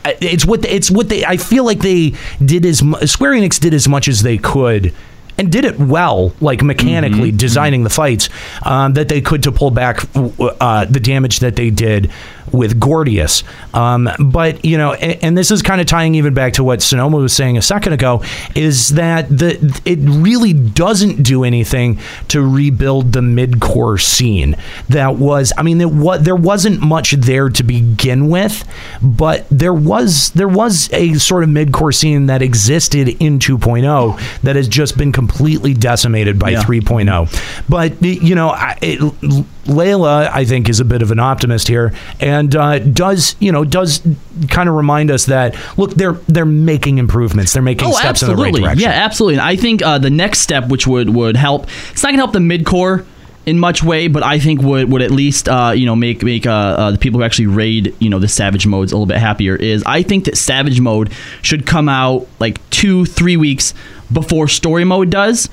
It's 0.05 0.47
what 0.47 0.65
it's 0.65 0.91
what 0.91 1.11
they. 1.11 1.25
I 1.25 1.37
feel 1.37 1.65
like 1.65 1.81
they 1.81 2.15
did 2.43 2.65
as 2.65 2.79
Square 2.79 3.33
Enix 3.33 3.61
did 3.61 3.75
as 3.75 3.87
much 3.87 4.09
as 4.09 4.23
they 4.23 4.39
could, 4.39 4.95
and 5.39 5.53
did 5.53 5.65
it 5.65 5.79
well, 5.79 6.33
like 6.41 6.63
mechanically 6.63 7.31
designing 7.31 7.85
the 7.85 7.91
fights 7.91 8.29
um, 8.63 8.95
that 8.95 9.09
they 9.09 9.21
could 9.21 9.43
to 9.45 9.53
pull 9.53 9.71
back 9.71 10.03
uh, 10.15 10.85
the 10.87 11.01
damage 11.01 11.41
that 11.41 11.57
they 11.57 11.71
did 11.71 12.11
with 12.53 12.79
Gordius. 12.81 13.43
Um, 13.75 14.09
but 14.19 14.65
you 14.65 14.79
know, 14.79 14.93
and, 14.95 15.23
and 15.25 15.39
this 15.39 15.51
is 15.51 15.63
kind 15.63 15.81
of 15.81 15.87
tying 15.87 16.15
even 16.15 16.35
back 16.35 16.55
to 16.55 16.65
what 16.65 16.81
Sonomaa 16.81 17.21
was 17.23 17.33
saying 17.33 17.57
a 17.57 17.63
second 17.63 17.93
ago, 17.93 18.23
is 18.55 18.91
that 18.91 19.29
the 19.29 19.81
it 19.85 19.99
really 20.01 20.53
doesn't 20.53 21.23
do 21.23 21.45
anything 21.45 21.99
to 22.29 22.41
rebuild 22.43 23.13
the 23.13 23.23
mid-core 23.23 23.99
scene 23.99 24.57
that 24.89 25.17
was. 25.17 25.53
I 25.57 25.63
mean, 25.63 25.79
there 25.79 25.89
was 25.89 26.23
there 26.23 26.37
wasn't 26.37 26.81
much 26.81 27.13
there 27.13 27.49
to 27.49 27.63
begin 27.63 28.29
with, 28.29 28.65
but 29.03 29.47
there 29.51 29.75
was 29.75 30.31
there 30.31 30.49
was 30.49 30.91
a 30.93 31.15
sort 31.15 31.43
of 31.43 31.49
mid-core 31.49 31.93
scene 31.93 32.27
that 32.27 32.43
existed 32.43 33.09
in 33.21 33.39
2.0 33.39 34.41
that 34.43 34.57
has 34.57 34.69
just 34.69 34.97
been 34.99 35.13
completely 35.13 35.75
decimated 35.75 36.39
by 36.39 36.51
Yeah. 36.51 36.63
3.0. 36.63 37.29
But 37.69 38.03
you 38.03 38.35
know, 38.35 38.51
I- 38.51 38.77
it, 38.81 39.45
Layla, 39.69 40.31
I 40.33 40.45
think, 40.45 40.69
is 40.69 40.81
a 40.81 40.85
bit 40.85 41.03
of 41.03 41.11
an 41.11 41.19
optimist 41.19 41.69
here, 41.69 41.93
and 42.21 42.55
uh, 42.57 42.79
does 42.79 43.37
you 43.39 43.53
know 43.53 43.65
does 43.65 44.01
kind 44.49 44.69
of 44.69 44.75
remind 44.75 45.11
us 45.11 45.27
that 45.27 45.55
look, 45.79 45.93
they're 45.93 46.15
they're 46.27 46.45
making 46.45 46.99
improvements, 46.99 47.53
they're 47.53 47.63
making 47.63 47.93
steps 47.93 48.23
in 48.23 48.29
the 48.29 48.37
right 48.37 48.55
direction. 48.55 48.89
Oh, 48.89 48.91
Yeah, 48.91 49.05
absolutely. 49.05 49.35
And 49.35 49.43
I 49.43 49.57
think 49.57 49.83
uh, 49.83 49.99
the 49.99 50.11
next 50.11 50.41
step, 50.41 50.69
which 50.69 50.87
would 50.87 51.11
would 51.15 51.37
help, 51.37 51.67
it's 51.91 52.03
not 52.03 52.11
gonna 52.11 52.19
help 52.19 52.33
the 52.33 52.41
mid 52.41 52.65
core 52.67 53.05
in 53.47 53.59
much 53.59 53.83
way, 53.83 54.09
but 54.09 54.23
I 54.23 54.39
think 54.39 54.61
would 54.61 54.91
would 54.93 55.01
at 55.03 55.11
least 55.11 55.49
uh, 55.49 55.73
you 55.75 55.87
know 55.87 55.97
make 55.97 56.23
make 56.23 56.47
uh, 56.47 56.51
uh, 56.51 56.91
the 56.91 56.99
people 56.99 57.21
who 57.21 57.25
actually 57.25 57.47
raid 57.47 57.95
you 57.99 58.11
know 58.11 58.19
the 58.19 58.29
savage 58.29 58.67
modes 58.67 58.93
a 58.93 58.95
little 58.95 59.07
bit 59.07 59.19
happier. 59.19 59.57
Is 59.57 59.83
I 59.87 60.03
think 60.03 60.25
that 60.25 60.37
savage 60.37 60.81
mode 60.81 61.13
should 61.43 61.67
come 61.67 61.89
out 61.89 62.27
like 62.41 62.59
two 62.71 63.05
three 63.07 63.37
weeks 63.37 63.75
before 64.13 64.49
story 64.49 64.85
mode 64.85 65.11
does, 65.11 65.49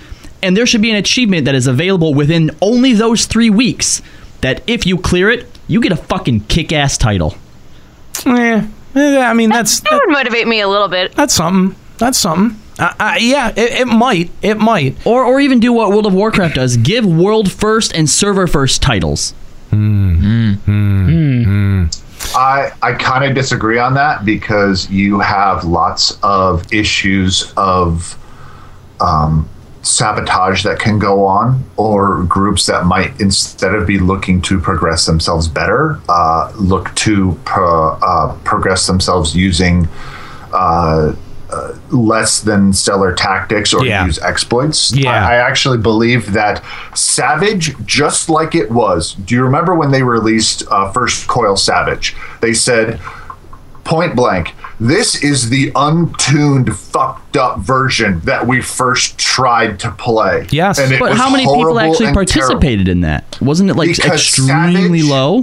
and 0.45 0.55
there 0.55 0.65
should 0.65 0.81
be 0.81 0.91
an 0.91 0.95
achievement 0.97 1.43
that 1.45 1.55
is 1.55 1.67
available 1.67 2.13
within 2.13 2.51
only 2.61 2.93
those 2.93 3.25
three 3.25 3.49
weeks. 3.49 4.01
That 4.41 4.61
if 4.67 4.85
you 4.85 4.97
clear 4.97 5.29
it, 5.29 5.47
you 5.67 5.81
get 5.81 5.91
a 5.91 5.95
fucking 5.97 6.41
kick 6.41 6.71
ass 6.71 6.97
title. 6.97 7.35
Yeah, 8.25 8.67
Eh, 8.95 9.19
I 9.19 9.33
mean 9.33 9.49
that's 9.49 9.81
That 9.81 9.93
would 10.05 10.13
motivate 10.13 10.47
me 10.47 10.61
a 10.61 10.67
little 10.69 10.87
bit. 10.87 11.13
that's 11.15 11.33
something. 11.33 11.75
That's 11.97 12.17
something. 12.17 12.57
Uh, 12.77 12.93
uh, 12.99 13.15
yeah, 13.19 13.49
it, 13.55 13.81
it 13.81 13.87
might. 13.87 14.29
It 14.41 14.57
might. 14.57 14.95
Or 15.05 15.23
or 15.25 15.39
even 15.39 15.59
do 15.59 15.73
what 15.73 15.89
World 15.89 16.05
of 16.05 16.13
Warcraft 16.13 16.55
does: 16.55 16.77
give 16.77 17.05
world 17.05 17.51
first 17.51 17.93
and 17.95 18.09
server 18.09 18.47
first 18.47 18.81
titles. 18.81 19.33
I 22.37 22.71
I 22.81 22.93
kind 22.93 23.23
of 23.25 23.33
disagree 23.35 23.79
on 23.79 23.93
that 23.95 24.25
because 24.25 24.89
you 24.89 25.19
have 25.19 25.63
lots 25.63 26.17
of 26.23 26.71
issues 26.73 27.53
of 27.55 28.17
um, 28.99 29.47
sabotage 29.85 30.63
that 30.63 30.79
can 30.79 30.97
go 30.99 31.25
on, 31.25 31.63
or 31.77 32.23
groups 32.23 32.65
that 32.65 32.85
might 32.85 33.19
instead 33.21 33.73
of 33.75 33.85
be 33.87 33.99
looking 33.99 34.41
to 34.41 34.59
progress 34.59 35.05
themselves 35.05 35.47
better, 35.47 35.99
uh, 36.09 36.51
look 36.55 36.93
to 36.95 37.37
pro, 37.45 37.91
uh, 38.01 38.35
progress 38.43 38.87
themselves 38.87 39.35
using. 39.35 39.87
Uh, 40.53 41.13
uh, 41.51 41.77
less 41.91 42.41
than 42.41 42.73
stellar 42.73 43.13
tactics 43.13 43.71
or 43.71 43.85
Yeah. 43.85 44.03
use 44.05 44.17
exploits. 44.19 44.91
Yeah. 44.93 45.11
I, 45.11 45.33
I 45.33 45.35
actually 45.35 45.77
believe 45.77 46.33
that 46.33 46.61
Savage, 46.95 47.75
just 47.85 48.29
like 48.29 48.55
it 48.55 48.71
was. 48.71 49.13
Do 49.13 49.35
you 49.35 49.43
remember 49.43 49.75
when 49.75 49.91
they 49.91 50.01
released 50.01 50.63
uh, 50.71 50.91
First 50.91 51.27
Coil 51.27 51.55
Savage? 51.55 52.15
They 52.41 52.53
said 52.53 52.99
point 53.85 54.15
blank, 54.15 54.53
this 54.79 55.23
is 55.23 55.49
the 55.49 55.71
untuned, 55.75 56.75
fucked 56.77 57.37
up 57.37 57.59
version 57.59 58.19
that 58.21 58.45
we 58.45 58.61
first 58.61 59.17
tried 59.17 59.79
to 59.79 59.91
play. 59.91 60.47
Yes. 60.49 60.79
and 60.79 60.91
it 60.91 60.99
But 60.99 61.11
was 61.11 61.19
how 61.19 61.29
many 61.29 61.45
people 61.45 61.79
actually 61.79 62.07
and 62.07 62.15
terrible. 62.17 62.25
participated 62.33 62.87
in 62.89 63.01
that? 63.01 63.39
Wasn't 63.41 63.69
it 63.69 63.75
like 63.75 63.89
Because 63.95 64.11
extremely 64.11 64.99
Savage- 65.01 65.09
low? 65.09 65.41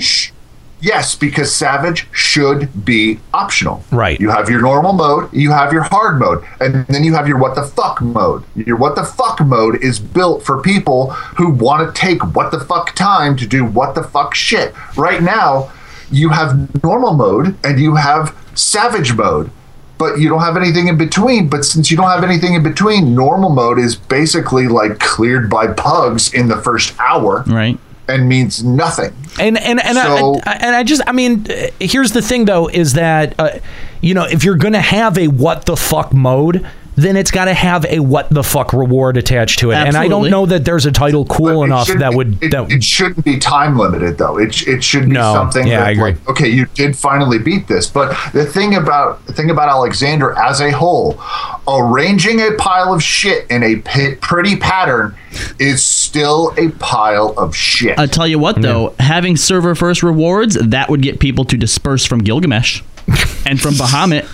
Yes, 0.80 1.14
because 1.14 1.54
Savage 1.54 2.08
should 2.10 2.84
be 2.84 3.20
optional. 3.32 3.84
Right. 3.92 4.18
You 4.20 4.30
have 4.30 4.50
your 4.50 4.60
normal 4.60 4.92
mode, 4.92 5.32
you 5.32 5.52
have 5.52 5.72
your 5.72 5.82
hard 5.84 6.18
mode, 6.18 6.42
and 6.60 6.84
then 6.88 7.04
you 7.04 7.14
have 7.14 7.28
your 7.28 7.38
what 7.38 7.54
the 7.54 7.62
fuck 7.62 8.00
mode. 8.00 8.42
Your 8.56 8.74
what 8.76 8.96
the 8.96 9.04
fuck 9.04 9.38
mode 9.46 9.76
is 9.80 10.00
built 10.00 10.42
for 10.42 10.60
people 10.60 11.10
who 11.38 11.50
want 11.50 11.86
to 11.94 12.00
take 12.00 12.20
what 12.34 12.50
the 12.50 12.58
fuck 12.58 12.96
time 12.96 13.36
to 13.36 13.46
do 13.46 13.64
what 13.64 13.94
the 13.94 14.02
fuck 14.02 14.34
shit. 14.34 14.74
Right 14.96 15.22
now, 15.22 15.70
you 16.12 16.28
have 16.30 16.82
normal 16.84 17.14
mode 17.14 17.56
and 17.64 17.80
you 17.80 17.94
have 17.96 18.36
savage 18.54 19.14
mode. 19.14 19.50
But 19.98 20.18
you 20.18 20.28
don't 20.28 20.40
have 20.40 20.56
anything 20.56 20.88
in 20.88 20.98
between. 20.98 21.48
But 21.48 21.64
since 21.64 21.88
you 21.90 21.96
don't 21.96 22.10
have 22.10 22.24
anything 22.24 22.54
in 22.54 22.62
between, 22.64 23.14
normal 23.14 23.50
mode 23.50 23.78
is 23.78 23.94
basically 23.94 24.66
like 24.66 24.98
cleared 24.98 25.48
by 25.48 25.68
pugs 25.68 26.34
in 26.34 26.48
the 26.48 26.56
first 26.56 26.92
hour 26.98 27.44
Right. 27.46 27.78
and 28.08 28.28
means 28.28 28.64
nothing. 28.64 29.14
And 29.38 29.56
and 29.58 29.80
and, 29.82 29.96
So- 29.96 30.40
I, 30.44 30.50
I, 30.50 30.54
and 30.60 30.76
I 30.76 30.82
just 30.82 31.02
I 31.06 31.12
mean 31.12 31.46
here's 31.78 32.10
the 32.12 32.20
thing 32.22 32.46
though 32.46 32.66
is 32.68 32.94
that 32.94 33.34
uh, 33.38 33.58
you 34.00 34.12
know 34.14 34.24
if 34.24 34.42
you're 34.44 34.56
gonna 34.56 34.80
have 34.80 35.16
a 35.18 35.28
what 35.28 35.66
the 35.66 35.76
fuck 35.76 36.12
mode 36.12 36.66
then 36.96 37.16
it's 37.16 37.30
got 37.30 37.46
to 37.46 37.54
have 37.54 37.84
a 37.86 38.00
what 38.00 38.28
the 38.30 38.42
fuck 38.42 38.72
reward 38.72 39.16
attached 39.16 39.58
to 39.60 39.70
it 39.70 39.76
and 39.76 39.96
I 39.96 40.08
don't 40.08 40.30
know 40.30 40.46
that 40.46 40.64
there's 40.64 40.86
a 40.86 40.92
title 40.92 41.24
cool 41.24 41.62
It 41.62 41.66
enough 41.66 41.88
that 41.88 42.14
would 42.14 42.42
It, 42.42 42.50
that 42.50 42.70
it 42.70 42.84
shouldn't 42.84 43.24
be 43.24 43.38
time 43.38 43.78
limited 43.78 44.18
though. 44.18 44.38
It 44.38 44.66
it 44.66 44.84
should 44.84 45.06
be 45.06 45.12
No. 45.12 45.34
something. 45.34 45.66
Yeah, 45.66 45.80
that, 45.80 45.86
I 45.86 45.90
agree. 45.90 46.12
Like, 46.12 46.28
okay, 46.28 46.48
you 46.48 46.66
did 46.74 46.96
finally 46.96 47.38
beat 47.38 47.68
this, 47.68 47.88
but 47.88 48.16
the 48.32 48.44
thing 48.44 48.74
about 48.74 49.24
the 49.26 49.32
thing 49.32 49.50
about 49.50 49.68
Alexander 49.68 50.36
as 50.38 50.60
a 50.60 50.70
whole, 50.70 51.20
arranging 51.68 52.40
a 52.40 52.52
pile 52.58 52.92
of 52.92 53.02
shit 53.02 53.46
in 53.50 53.62
a 53.62 53.76
pi- 53.76 54.16
pretty 54.20 54.56
pattern 54.56 55.16
is 55.58 55.84
still 55.84 56.52
a 56.58 56.70
pile 56.72 57.34
of 57.36 57.56
shit. 57.56 57.98
I 57.98 58.06
tell 58.06 58.26
you 58.26 58.38
what, 58.38 58.56
mm. 58.56 58.62
though, 58.62 58.94
having 58.98 59.36
server 59.36 59.74
first 59.74 60.02
rewards 60.02 60.54
that 60.54 60.88
would 60.90 61.02
get 61.02 61.20
people 61.20 61.44
to 61.46 61.56
disperse 61.56 62.04
from 62.04 62.20
Gilgamesh 62.20 62.82
and 63.46 63.60
from 63.60 63.74
Bahamut. 63.74 64.28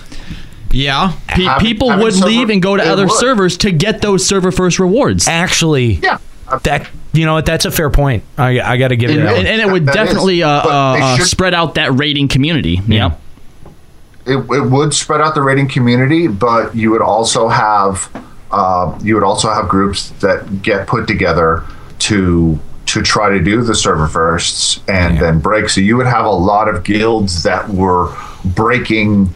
Yeah, 0.71 1.13
Pe- 1.27 1.43
Having- 1.43 1.67
people 1.67 1.89
having 1.89 2.03
would 2.03 2.13
server- 2.13 2.27
leave 2.27 2.49
and 2.49 2.61
go 2.61 2.77
to 2.77 2.83
other 2.83 3.05
would. 3.07 3.13
servers 3.15 3.57
to 3.57 3.71
get 3.71 4.01
those 4.01 4.25
server 4.25 4.51
first 4.51 4.79
rewards. 4.79 5.27
actually 5.27 5.93
yeah. 6.03 6.17
that 6.63 6.87
you 7.13 7.25
know 7.25 7.33
what 7.33 7.45
that's 7.47 7.65
a 7.65 7.71
fair 7.71 7.89
point 7.89 8.23
I, 8.37 8.59
I 8.61 8.77
got 8.77 8.89
to 8.89 8.95
give 8.95 9.09
you 9.09 9.19
And, 9.19 9.29
and, 9.29 9.47
and 9.47 9.61
it 9.61 9.71
would 9.71 9.85
That 9.87 9.91
is, 9.91 9.95
definitely 9.95 10.43
uh, 10.43 10.47
uh, 10.49 10.93
they 10.93 11.01
uh, 11.01 11.17
should- 11.17 11.25
spread 11.27 11.53
out 11.55 11.75
that 11.75 11.91
rating 11.93 12.27
community. 12.27 12.81
Yeah. 12.87 13.15
it, 14.27 14.37
it 14.37 14.69
would 14.69 14.93
spread 14.93 15.21
out 15.21 15.33
the 15.33 15.41
rating 15.41 15.67
community, 15.67 16.27
but 16.27 16.75
you 16.75 16.91
would 16.91 17.01
also 17.01 17.47
have 17.49 18.09
uh, 18.51 18.97
you 19.01 19.15
would 19.15 19.23
also 19.23 19.49
have 19.51 19.67
groups 19.67 20.09
that 20.21 20.61
get 20.61 20.85
put 20.87 21.07
together 21.07 21.63
to 21.99 22.59
to 22.87 23.01
try 23.03 23.29
to 23.29 23.39
do 23.39 23.61
the 23.61 23.75
server 23.75 24.07
firsts 24.07 24.81
and 24.87 25.19
then 25.19 25.39
break. 25.39 25.69
So 25.69 25.81
you 25.81 25.95
would 25.97 26.07
have 26.07 26.25
a 26.25 26.31
lot 26.31 26.67
of 26.67 26.83
guilds 26.83 27.43
that 27.43 27.69
were 27.69 28.15
breaking 28.43 29.29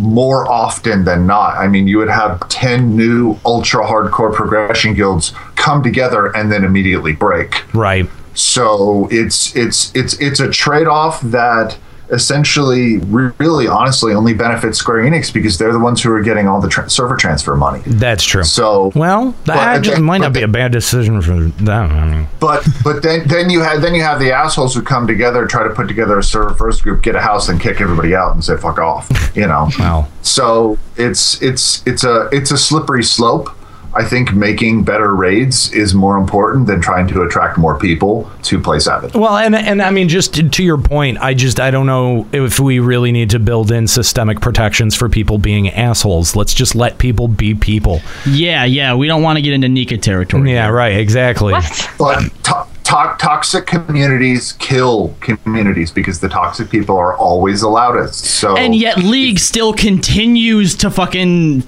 more 0.00 0.50
often 0.50 1.04
than 1.04 1.26
not. 1.26 1.56
I 1.56 1.68
mean, 1.68 1.86
you 1.86 1.98
would 1.98 2.08
have 2.08 2.48
10 2.48 2.96
new 2.96 3.38
ultra 3.44 3.84
hardcore 3.84 4.32
progression 4.32 4.94
guilds 4.94 5.32
come 5.56 5.82
together 5.82 6.34
and 6.34 6.50
then 6.50 6.64
immediately 6.64 7.12
break. 7.12 7.62
right 7.74 8.08
So 8.34 9.08
it's 9.10 9.54
it's 9.56 9.94
it's 9.94 10.18
it's 10.20 10.40
a 10.40 10.48
trade 10.50 10.86
off 10.86 11.20
that 11.20 11.76
essentially 12.12 12.98
re- 12.98 13.32
really 13.38 13.66
honestly 13.68 14.12
only 14.14 14.34
benefits 14.34 14.78
Square 14.78 15.04
Enix 15.04 15.32
because 15.32 15.58
they're 15.58 15.72
the 15.72 15.78
ones 15.78 16.02
who 16.02 16.12
are 16.12 16.22
getting 16.22 16.48
all 16.48 16.60
the 16.60 16.68
tra- 16.68 16.88
server 16.90 17.16
transfer 17.16 17.54
money. 17.56 17.82
That's 17.86 18.24
true. 18.24 18.44
So 18.44 18.92
well, 18.94 19.34
that 19.46 19.84
but- 19.84 20.00
might 20.00 20.18
not 20.20 20.32
be 20.32 20.42
a 20.42 20.48
bad 20.48 20.72
decision 20.72 21.20
for 21.22 21.34
them. 21.62 21.92
I 21.92 22.04
mean, 22.06 22.26
But 22.40 22.66
but 22.84 23.02
then 23.02 23.26
then 23.28 23.50
you 23.50 23.60
have 23.60 23.82
then 23.82 23.94
you 23.94 24.02
have 24.02 24.18
the 24.18 24.32
assholes 24.32 24.74
who 24.74 24.82
come 24.82 25.06
together 25.06 25.46
try 25.46 25.62
to 25.66 25.70
put 25.74 25.88
together 25.88 26.18
a 26.18 26.22
server 26.22 26.54
first 26.54 26.82
group, 26.82 27.02
get 27.02 27.14
a 27.14 27.20
house, 27.20 27.48
and 27.48 27.60
kick 27.60 27.80
everybody 27.80 28.14
out 28.14 28.34
and 28.34 28.44
say 28.44 28.56
fuck 28.56 28.78
off. 28.78 29.08
You 29.36 29.46
know. 29.46 29.68
Wow. 29.78 30.08
So 30.22 30.78
it's 30.96 31.40
it's 31.42 31.86
it's 31.86 32.04
a 32.04 32.28
it's 32.32 32.50
a 32.50 32.58
slippery 32.58 33.04
slope. 33.04 33.48
I 33.92 34.04
think 34.04 34.32
making 34.32 34.84
better 34.84 35.14
raids 35.14 35.72
is 35.72 35.94
more 35.94 36.16
important 36.16 36.66
than 36.66 36.80
trying 36.80 37.08
to 37.08 37.22
attract 37.22 37.58
more 37.58 37.78
people 37.78 38.30
to 38.44 38.60
play 38.60 38.78
Savage. 38.78 39.14
Well, 39.14 39.36
and 39.36 39.54
and 39.54 39.82
I 39.82 39.90
mean, 39.90 40.08
just 40.08 40.34
to, 40.34 40.48
to 40.48 40.62
your 40.62 40.78
point, 40.78 41.18
I 41.18 41.34
just 41.34 41.58
I 41.58 41.70
don't 41.70 41.86
know 41.86 42.26
if 42.32 42.60
we 42.60 42.78
really 42.78 43.10
need 43.10 43.30
to 43.30 43.38
build 43.38 43.72
in 43.72 43.88
systemic 43.88 44.40
protections 44.40 44.94
for 44.94 45.08
people 45.08 45.38
being 45.38 45.70
assholes. 45.70 46.36
Let's 46.36 46.54
just 46.54 46.74
let 46.74 46.98
people 46.98 47.26
be 47.26 47.54
people. 47.54 48.00
Yeah, 48.26 48.64
yeah. 48.64 48.94
We 48.94 49.08
don't 49.08 49.22
want 49.22 49.38
to 49.38 49.42
get 49.42 49.54
into 49.54 49.68
Nika 49.68 49.98
territory. 49.98 50.52
Yeah, 50.52 50.68
right. 50.68 50.96
Exactly. 50.96 51.52
But 51.98 52.24
to- 52.44 52.66
to- 52.84 53.16
toxic 53.18 53.66
communities 53.66 54.52
kill 54.54 55.14
communities 55.20 55.90
because 55.90 56.20
the 56.20 56.28
toxic 56.28 56.70
people 56.70 56.96
are 56.96 57.16
always 57.16 57.60
the 57.60 57.68
loudest. 57.68 58.24
So 58.24 58.56
And 58.56 58.74
yet, 58.74 58.98
League 58.98 59.38
still 59.38 59.72
continues 59.72 60.74
to 60.76 60.90
fucking 60.90 61.62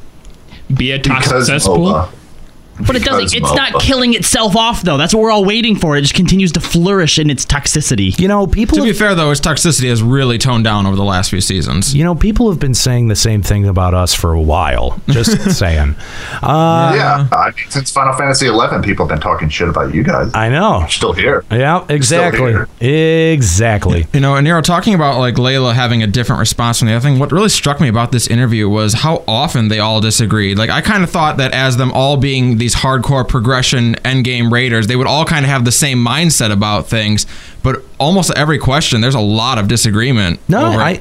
be 0.76 0.92
a 0.92 0.98
because 0.98 1.24
toxic 1.24 1.46
cesspool. 1.46 1.86
MOBA. 1.88 2.21
But 2.86 2.96
it 2.96 3.04
doesn't. 3.04 3.32
Because 3.32 3.34
It's 3.34 3.54
not 3.54 3.80
killing 3.80 4.14
itself 4.14 4.56
off, 4.56 4.82
though. 4.82 4.96
That's 4.96 5.14
what 5.14 5.22
we're 5.22 5.30
all 5.30 5.44
waiting 5.44 5.76
for. 5.76 5.96
It 5.96 6.02
just 6.02 6.14
continues 6.14 6.52
to 6.52 6.60
flourish 6.60 7.18
in 7.18 7.30
its 7.30 7.44
toxicity. 7.44 8.18
You 8.18 8.28
know, 8.28 8.46
people. 8.46 8.78
To 8.78 8.84
be 8.84 8.92
fair, 8.92 9.14
though, 9.14 9.30
its 9.30 9.40
toxicity 9.40 9.88
has 9.88 10.02
really 10.02 10.38
toned 10.38 10.64
down 10.64 10.86
over 10.86 10.96
the 10.96 11.04
last 11.04 11.30
few 11.30 11.40
seasons. 11.40 11.94
You 11.94 12.04
know, 12.04 12.14
people 12.14 12.50
have 12.50 12.58
been 12.60 12.74
saying 12.74 13.08
the 13.08 13.16
same 13.16 13.42
thing 13.42 13.66
about 13.66 13.94
us 13.94 14.14
for 14.14 14.32
a 14.32 14.40
while. 14.40 15.00
Just 15.08 15.50
saying. 15.58 15.94
Uh, 16.42 16.92
yeah, 16.96 17.28
I 17.32 17.46
mean, 17.56 17.70
since 17.70 17.90
Final 17.92 18.14
Fantasy 18.14 18.46
XI, 18.46 18.52
people 18.82 19.06
have 19.06 19.08
been 19.08 19.20
talking 19.20 19.48
shit 19.48 19.68
about 19.68 19.94
you 19.94 20.02
guys. 20.02 20.30
I 20.34 20.48
know. 20.48 20.86
Still 20.88 21.12
here. 21.12 21.44
Yeah, 21.50 21.84
exactly. 21.88 22.52
here. 22.52 22.68
Exactly. 23.32 24.06
You 24.12 24.20
know, 24.20 24.36
and 24.36 24.44
Nero 24.44 24.60
talking 24.60 24.94
about 24.94 25.18
like 25.18 25.34
Layla 25.34 25.74
having 25.74 26.02
a 26.02 26.06
different 26.06 26.40
response 26.40 26.78
from 26.78 26.88
the 26.88 26.94
other 26.94 27.02
thing. 27.02 27.18
What 27.18 27.32
really 27.32 27.48
struck 27.48 27.80
me 27.80 27.88
about 27.88 28.12
this 28.12 28.26
interview 28.26 28.68
was 28.68 28.94
how 28.94 29.24
often 29.28 29.68
they 29.68 29.78
all 29.78 30.00
disagreed. 30.00 30.58
Like 30.58 30.70
I 30.70 30.80
kind 30.80 31.02
of 31.02 31.10
thought 31.10 31.36
that 31.38 31.52
as 31.52 31.76
them 31.76 31.92
all 31.92 32.16
being 32.16 32.58
these 32.58 32.71
hardcore 32.74 33.26
progression 33.26 33.94
endgame 33.96 34.50
raiders, 34.50 34.86
they 34.86 34.96
would 34.96 35.06
all 35.06 35.24
kind 35.24 35.44
of 35.44 35.50
have 35.50 35.64
the 35.64 35.72
same 35.72 35.98
mindset 35.98 36.50
about 36.52 36.86
things. 36.86 37.26
But 37.62 37.82
almost 37.98 38.32
every 38.36 38.58
question, 38.58 39.00
there's 39.00 39.14
a 39.14 39.20
lot 39.20 39.58
of 39.58 39.68
disagreement. 39.68 40.40
No, 40.48 40.66
over 40.66 40.80
I. 40.80 41.00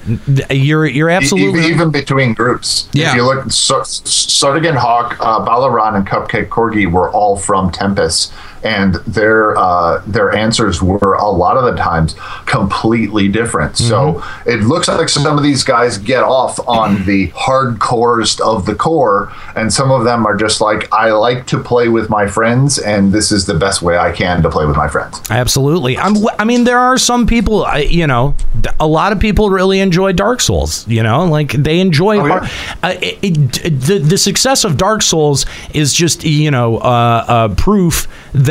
You're 0.52 0.86
you're 0.86 1.10
absolutely. 1.10 1.62
even, 1.62 1.72
even 1.72 1.92
between 1.92 2.34
groups. 2.34 2.88
Yeah. 2.94 3.12
If 3.12 3.16
you 3.16 3.26
look, 3.26 3.52
so, 3.52 3.82
Sardigan 3.82 4.76
Hawk, 4.76 5.18
uh, 5.20 5.46
Balaran, 5.46 5.96
and 5.96 6.08
Cupcake 6.08 6.50
Corgi 6.50 6.92
were 6.92 7.10
all 7.10 7.38
from 7.38 7.72
Tempest, 7.72 8.32
and 8.64 8.96
their 9.08 9.58
uh, 9.58 10.02
their 10.08 10.34
answers 10.36 10.82
were 10.82 11.14
a 11.16 11.30
lot 11.30 11.58
of 11.58 11.64
the 11.66 11.76
times 11.82 12.16
completely 12.46 13.28
different. 13.28 13.78
So 13.78 13.92
Mm-hmm. 14.02 14.50
it 14.50 14.62
looks 14.64 14.88
like 14.88 15.10
some 15.10 15.38
of 15.38 15.44
these 15.44 15.64
guys 15.64 15.98
get 15.98 16.24
off 16.24 16.60
on 16.68 17.06
the 17.06 17.28
hardcorest 17.30 18.40
of 18.42 18.66
the 18.66 18.76
core, 18.76 19.32
and 19.56 19.72
some 19.72 19.92
of 19.92 20.04
them 20.04 20.26
are 20.26 20.36
just 20.36 20.62
like, 20.62 20.92
I 20.94 21.12
like 21.12 21.46
to 21.48 21.60
play 21.60 21.88
with 21.88 22.10
my 22.10 22.28
friends, 22.28 22.78
and 22.80 23.12
this 23.12 23.32
is 23.32 23.46
the 23.46 23.54
best 23.54 23.82
way 23.82 23.98
I 23.98 24.12
can 24.12 24.42
to 24.44 24.50
play 24.50 24.66
with 24.66 24.76
my 24.76 24.88
friends. 24.88 25.22
Absolutely. 25.30 25.98
I'm, 25.98 26.16
I 26.40 26.44
mean, 26.46 26.64
there 26.64 26.80
are 26.80 26.98
some 26.98 27.26
people, 27.28 27.64
I- 27.66 27.80
you 27.80 28.08
know, 28.08 28.36
a 28.80 28.88
lot 28.88 29.12
of 29.12 29.20
people 29.20 29.50
really 29.50 29.80
enjoy 29.80 30.12
Dark 30.14 30.42
Souls, 30.42 30.88
you 30.88 31.04
know, 31.04 31.26
like 31.26 31.52
they 31.52 31.80
enjoy 31.80 32.18
Oh, 32.20 32.28
har- 32.28 32.44
uh, 32.84 32.94
it, 33.02 33.20
it- 33.66 33.82
the, 33.88 34.00
the 34.00 34.18
success 34.18 34.64
of 34.64 34.78
Dark 34.78 35.02
Souls 35.02 35.46
is 35.74 35.94
just, 35.94 36.24
you 36.24 36.52
know, 36.52 36.78
uh, 36.78 37.26
uh, 37.28 37.56
proof 37.56 38.08
that, 38.34 38.51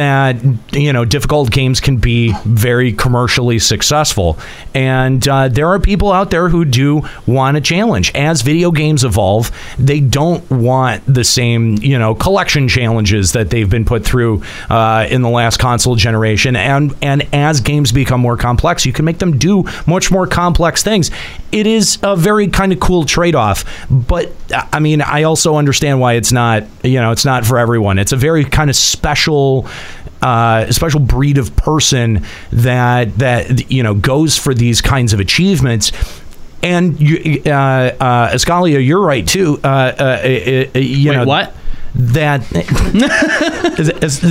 you 0.73 0.93
know, 0.93 1.05
difficult 1.05 1.51
games 1.51 1.81
can 1.81 1.97
be 1.99 2.33
very 2.45 2.93
commercially 2.93 3.59
successful. 3.59 4.39
And 4.75 5.27
uh, 5.29 5.49
there 5.49 5.69
are 5.69 5.79
people 5.79 6.13
out 6.13 6.31
there 6.31 6.49
who 6.49 6.65
do 6.65 7.03
want 7.27 7.57
a 7.57 7.61
challenge. 7.61 8.13
As 8.15 8.43
video 8.43 8.71
games 8.71 9.05
evolve, 9.05 9.51
they 9.79 10.01
don't 10.01 10.49
want 10.51 11.03
the 11.07 11.25
same, 11.25 11.77
you 11.79 11.99
know, 11.99 12.15
collection 12.15 12.69
challenges 12.69 13.33
that 13.33 13.51
they've 13.51 13.69
been 13.69 13.85
put 13.85 14.05
through 14.05 14.43
uh, 14.69 15.07
in 15.11 15.23
the 15.23 15.29
last 15.29 15.59
console 15.59 15.97
generation. 15.97 16.57
And 16.57 16.95
and 17.03 17.29
as 17.35 17.61
games 17.61 17.93
become 17.93 18.21
more 18.21 18.37
complex, 18.37 18.87
you 18.87 18.93
can 18.93 19.05
make 19.05 19.19
them 19.19 19.39
do 19.39 19.65
much 19.87 20.11
more 20.11 20.27
complex 20.27 20.83
things. 20.83 21.11
It 21.53 21.67
is 21.67 21.99
a 22.03 22.17
very 22.17 22.49
kind 22.49 22.73
of 22.73 22.81
cool 22.81 23.05
trade 23.05 23.35
off. 23.35 23.65
But 23.91 24.33
I 24.73 24.81
mean, 24.81 25.03
I 25.03 25.25
also 25.25 25.57
understand 25.57 26.01
why 26.01 26.15
it's 26.15 26.33
not, 26.33 26.65
you 26.83 27.01
know, 27.01 27.11
it's 27.13 27.25
not 27.25 27.45
for 27.45 27.59
everyone. 27.59 27.99
It's 27.99 28.13
a 28.13 28.17
very 28.17 28.45
kind 28.45 28.71
of 28.71 28.77
special 28.77 29.69
uh, 30.23 30.67
a 30.69 30.73
special 30.73 31.01
breed 31.01 31.39
of 31.39 31.57
person 31.57 32.25
that 32.53 33.17
that 33.19 33.71
you 33.71 33.83
know 33.83 33.95
goes 33.95 34.37
for 34.37 34.55
these 34.55 34.81
kinds 34.81 35.13
of 35.13 35.21
achievements. 35.21 35.93
And 36.63 37.01
you, 37.01 37.43
uh, 37.47 37.51
uh, 37.51 38.31
Escalia, 38.33 38.85
you're 38.85 39.01
right 39.01 39.27
too. 39.27 39.59
Uh, 39.65 39.67
uh, 39.67 40.03
uh, 40.03 40.05
uh, 40.05 40.79
you 40.79 41.11
Wait, 41.11 41.17
know 41.17 41.25
what? 41.25 41.55
That 41.95 42.43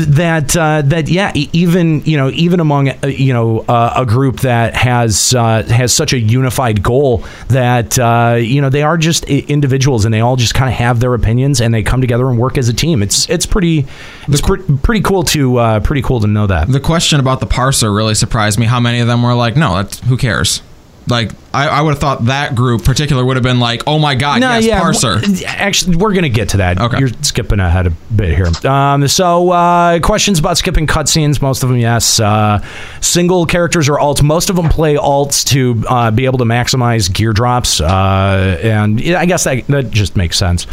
that 0.07 0.55
uh, 0.57 0.81
that 0.85 1.07
yeah 1.09 1.31
even 1.33 2.01
you 2.05 2.17
know 2.17 2.29
even 2.31 2.59
among 2.59 2.89
uh, 2.89 3.07
you 3.07 3.33
know 3.33 3.59
uh, 3.67 3.93
a 3.97 4.05
group 4.05 4.39
that 4.41 4.73
has 4.75 5.33
uh, 5.33 5.63
has 5.63 5.93
such 5.93 6.13
a 6.13 6.19
unified 6.19 6.81
goal 6.81 7.23
that 7.49 7.97
uh, 7.99 8.35
you 8.39 8.61
know 8.61 8.69
they 8.69 8.81
are 8.83 8.97
just 8.97 9.25
individuals 9.25 10.05
and 10.05 10.13
they 10.13 10.21
all 10.21 10.35
just 10.35 10.53
kind 10.53 10.69
of 10.69 10.75
have 10.75 10.99
their 10.99 11.13
opinions 11.13 11.59
and 11.61 11.73
they 11.73 11.83
come 11.83 12.01
together 12.01 12.29
and 12.29 12.39
work 12.39 12.57
as 12.57 12.69
a 12.69 12.73
team 12.73 13.03
it's 13.03 13.29
it's 13.29 13.45
pretty 13.45 13.85
it's 14.27 14.41
pre- 14.41 14.63
pretty 14.83 15.01
cool 15.01 15.23
to 15.23 15.79
pretty 15.83 16.01
cool 16.01 16.19
to 16.19 16.27
know 16.27 16.47
that 16.47 16.67
The 16.69 16.79
question 16.79 17.19
about 17.19 17.39
the 17.39 17.47
parser 17.47 17.93
really 17.95 18.15
surprised 18.15 18.59
me. 18.59 18.65
How 18.65 18.79
many 18.79 18.99
of 18.99 19.07
them 19.07 19.23
were 19.23 19.33
like, 19.33 19.55
"No, 19.55 19.83
who 20.07 20.17
cares." 20.17 20.61
Like 21.07 21.31
I, 21.53 21.67
I 21.67 21.81
would 21.81 21.91
have 21.91 21.99
thought 21.99 22.25
that 22.25 22.55
group 22.55 22.83
particular 22.83 23.25
would 23.25 23.35
have 23.37 23.43
been 23.43 23.59
like, 23.59 23.83
"Oh 23.87 23.97
my 23.99 24.15
god, 24.15 24.41
yes, 24.41 24.65
parser." 24.83 25.21
w- 25.21 25.43
Actually, 25.47 25.95
we're 25.97 26.13
going 26.13 26.23
to 26.23 26.29
get 26.29 26.49
to 26.49 26.57
that. 26.57 26.79
Okay. 26.79 26.99
You're 26.99 27.09
skipping 27.21 27.59
ahead 27.59 27.87
a 27.87 27.89
bit 27.89 28.35
here. 28.35 28.49
Um, 28.69 29.07
so, 29.07 29.49
uh, 29.51 29.99
questions 29.99 30.39
about 30.39 30.57
skipping 30.57 30.85
cutscenes. 30.87 31.41
Most 31.41 31.63
of 31.63 31.69
them, 31.69 31.77
yes. 31.79 32.19
Uh, 32.19 32.63
single 33.01 33.45
characters 33.45 33.89
or 33.89 33.97
alts. 33.97 34.21
Most 34.21 34.49
of 34.49 34.55
them 34.55 34.69
play 34.69 34.95
alts 34.95 35.43
to 35.47 35.83
uh, 35.89 36.11
be 36.11 36.25
able 36.25 36.37
to 36.39 36.45
maximize 36.45 37.11
gear 37.11 37.33
drops. 37.33 37.81
Uh, 37.81 38.59
and 38.61 38.99
yeah, 38.99 39.19
I 39.19 39.25
guess 39.25 39.43
that, 39.45 39.65
that 39.67 39.89
just 39.91 40.15
makes 40.15 40.37
sense. 40.37 40.67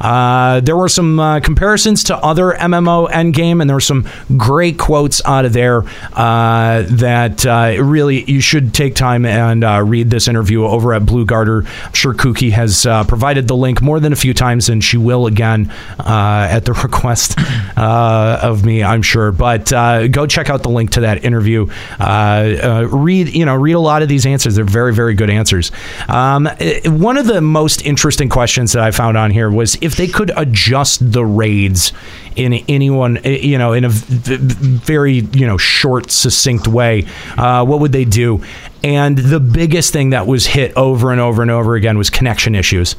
Uh, 0.00 0.60
there 0.60 0.76
were 0.76 0.88
some 0.88 1.18
uh, 1.18 1.40
comparisons 1.40 2.04
to 2.04 2.16
other 2.16 2.52
MMO 2.52 3.10
endgame, 3.10 3.60
and 3.60 3.68
there 3.68 3.76
were 3.76 3.80
some 3.80 4.06
great 4.36 4.78
quotes 4.78 5.20
out 5.24 5.44
of 5.44 5.52
there 5.52 5.82
uh, 6.12 6.82
that 6.88 7.44
uh, 7.44 7.82
really 7.82 8.24
you 8.30 8.40
should 8.40 8.72
take 8.72 8.94
time 8.94 9.24
and 9.26 9.64
uh, 9.64 9.82
read 9.84 10.08
this 10.10 10.19
interview 10.28 10.64
over 10.64 10.94
at 10.94 11.06
Blue 11.06 11.24
Gartr. 11.24 11.66
I'm 11.86 11.92
sure 11.92 12.14
Kookie 12.14 12.52
has 12.52 12.86
uh, 12.86 13.04
provided 13.04 13.48
the 13.48 13.56
link 13.56 13.82
more 13.82 14.00
than 14.00 14.12
a 14.12 14.16
few 14.16 14.34
times, 14.34 14.68
and 14.68 14.82
she 14.82 14.96
will 14.96 15.26
again 15.26 15.70
uh, 15.98 16.48
at 16.50 16.64
the 16.64 16.72
request 16.84 17.38
uh, 17.76 18.40
of 18.42 18.64
me, 18.64 18.82
I'm 18.82 19.02
sure. 19.02 19.32
But 19.32 19.72
uh, 19.72 20.08
go 20.08 20.26
check 20.26 20.50
out 20.50 20.62
the 20.62 20.70
link 20.70 20.90
to 20.92 21.00
that 21.02 21.24
interview. 21.24 21.68
Uh, 21.98 22.86
read, 22.90 23.34
you 23.34 23.44
know, 23.44 23.54
read 23.54 23.74
a 23.74 23.80
lot 23.80 24.02
of 24.02 24.08
these 24.08 24.26
answers. 24.26 24.56
They're 24.56 24.64
very, 24.64 24.92
very 24.94 25.14
good 25.14 25.30
answers. 25.30 25.72
Um, 26.08 26.46
eh, 26.46 26.88
one 26.88 27.16
of 27.16 27.26
the 27.26 27.40
most 27.40 27.84
interesting 27.84 28.28
questions 28.28 28.72
that 28.72 28.82
I 28.82 28.90
found 28.90 29.16
on 29.16 29.30
here 29.30 29.50
was 29.50 29.76
if 29.80 29.96
they 29.96 30.08
could 30.08 30.32
adjust 30.36 31.12
the 31.12 31.24
raids 31.24 31.92
in 32.36 32.54
anyone, 32.68 33.18
eh, 33.18 33.38
you 33.42 33.58
know, 33.58 33.72
in 33.72 33.84
a 33.84 33.88
very, 33.88 35.14
you 35.14 35.46
know, 35.46 35.56
short, 35.56 36.10
succinct 36.10 36.68
way, 36.68 37.06
uh, 37.36 37.64
what 37.64 37.80
would 37.80 37.92
they 37.92 38.04
do? 38.04 38.42
And 38.82 39.18
the 39.18 39.40
biggest 39.40 39.92
thing 39.92 40.10
that 40.10 40.26
was 40.26 40.46
hit 40.46 40.74
over 40.76 41.12
and 41.12 41.20
over 41.20 41.42
and 41.42 41.50
over 41.50 41.74
again 41.74 41.98
was 41.98 42.10
connection 42.10 42.54
issues. 42.54 42.96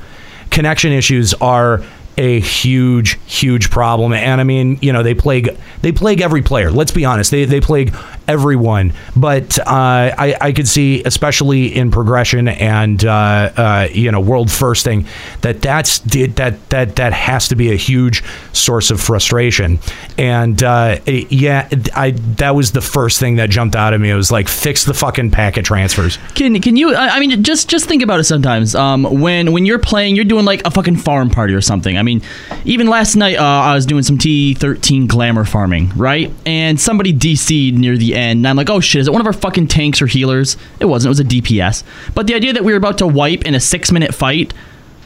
Connection 0.51 0.91
issues 0.91 1.33
are 1.35 1.83
a 2.17 2.39
huge, 2.39 3.19
huge 3.25 3.69
problem. 3.69 4.13
And 4.13 4.41
I 4.41 4.43
mean, 4.43 4.77
you 4.81 4.93
know, 4.93 5.01
they 5.01 5.13
plague 5.13 5.57
they 5.81 5.91
plague 5.91 6.21
every 6.21 6.41
player. 6.41 6.69
Let's 6.69 6.91
be 6.91 7.05
honest, 7.05 7.31
they 7.31 7.45
they 7.45 7.61
plague 7.61 7.95
everyone. 8.31 8.93
But 9.15 9.59
uh, 9.59 9.63
I 9.67 10.35
I 10.39 10.51
could 10.53 10.67
see, 10.67 11.03
especially 11.03 11.75
in 11.75 11.91
progression 11.91 12.47
and 12.47 13.03
uh, 13.03 13.11
uh, 13.11 13.87
you 13.91 14.11
know 14.11 14.19
world 14.19 14.49
firsting, 14.51 15.05
that 15.41 15.61
that's 15.61 15.99
that 15.99 16.59
that 16.69 16.95
that 16.95 17.13
has 17.13 17.47
to 17.49 17.55
be 17.55 17.71
a 17.71 17.75
huge 17.75 18.23
source 18.53 18.89
of 18.91 18.99
frustration. 19.01 19.79
And 20.17 20.61
uh, 20.63 20.99
it- 21.05 21.31
yeah, 21.31 21.69
I 21.95 22.11
that 22.37 22.55
was 22.55 22.71
the 22.71 22.81
first 22.81 23.19
thing 23.19 23.35
that 23.37 23.49
jumped 23.49 23.75
out 23.75 23.93
at 23.93 23.99
me. 23.99 24.09
It 24.09 24.15
was 24.15 24.31
like 24.31 24.47
fix 24.47 24.85
the 24.85 24.93
fucking 24.93 25.31
packet 25.31 25.65
transfers. 25.65 26.17
Can 26.35 26.59
can 26.61 26.75
you? 26.77 26.95
I 26.95 27.19
mean, 27.19 27.43
just 27.43 27.69
just 27.69 27.85
think 27.85 28.01
about 28.03 28.19
it. 28.19 28.23
Sometimes, 28.25 28.75
um, 28.75 29.03
when 29.21 29.51
when 29.51 29.65
you're 29.65 29.79
playing, 29.79 30.15
you're 30.15 30.25
doing 30.25 30.45
like 30.45 30.61
a 30.65 30.71
fucking 30.71 30.97
farm 30.97 31.29
party 31.29 31.53
or 31.53 31.61
something. 31.61 31.97
I 31.97 32.03
mean, 32.03 32.21
even 32.65 32.87
last 32.87 33.15
night, 33.15 33.37
uh, 33.37 33.43
I 33.43 33.73
was 33.75 33.85
doing 33.85 34.03
some 34.03 34.17
T13 34.17 35.07
glamour 35.07 35.45
farming, 35.45 35.91
right? 35.95 36.31
And 36.45 36.79
somebody 36.79 37.13
DC'd 37.13 37.77
near 37.77 37.97
the 37.97 38.15
and 38.21 38.47
I'm 38.47 38.55
like, 38.55 38.69
oh 38.69 38.79
shit, 38.79 39.01
is 39.01 39.07
it 39.07 39.11
one 39.11 39.19
of 39.19 39.25
our 39.25 39.33
fucking 39.33 39.67
tanks 39.67 39.99
or 39.99 40.05
healers? 40.05 40.55
It 40.79 40.85
wasn't. 40.85 41.07
It 41.07 41.09
was 41.09 41.19
a 41.21 41.23
DPS. 41.23 41.83
But 42.13 42.27
the 42.27 42.35
idea 42.35 42.53
that 42.53 42.63
we 42.63 42.71
were 42.71 42.77
about 42.77 42.99
to 42.99 43.07
wipe 43.07 43.45
in 43.45 43.55
a 43.55 43.59
six 43.59 43.91
minute 43.91 44.13
fight. 44.13 44.53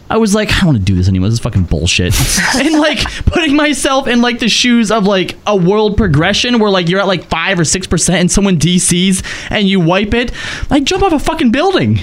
I 0.07 0.18
was 0.18 0.36
like, 0.36 0.51
I 0.51 0.57
don't 0.59 0.66
want 0.68 0.78
to 0.78 0.84
do 0.84 0.95
this 0.95 1.07
anymore. 1.07 1.30
This 1.30 1.39
is 1.39 1.39
fucking 1.39 1.63
bullshit. 1.63 2.13
and 2.55 2.78
like 2.78 2.99
putting 3.26 3.55
myself 3.55 4.07
in 4.07 4.22
like 4.22 4.38
the 4.38 4.49
shoes 4.49 4.91
of 4.91 5.05
like 5.05 5.36
a 5.47 5.55
world 5.55 5.97
progression 5.97 6.59
where 6.59 6.70
like 6.70 6.89
you're 6.89 6.99
at 6.99 7.07
like 7.07 7.24
five 7.24 7.57
or 7.57 7.63
six 7.63 7.88
percent 7.88 8.20
and 8.20 8.30
someone 8.30 8.59
DCs 8.59 9.24
and 9.49 9.68
you 9.68 9.80
wipe 9.80 10.13
it, 10.13 10.32
I 10.70 10.82
jump 10.82 11.01
off 11.01 11.13
a 11.13 11.18
fucking 11.20 11.51
building. 11.51 12.01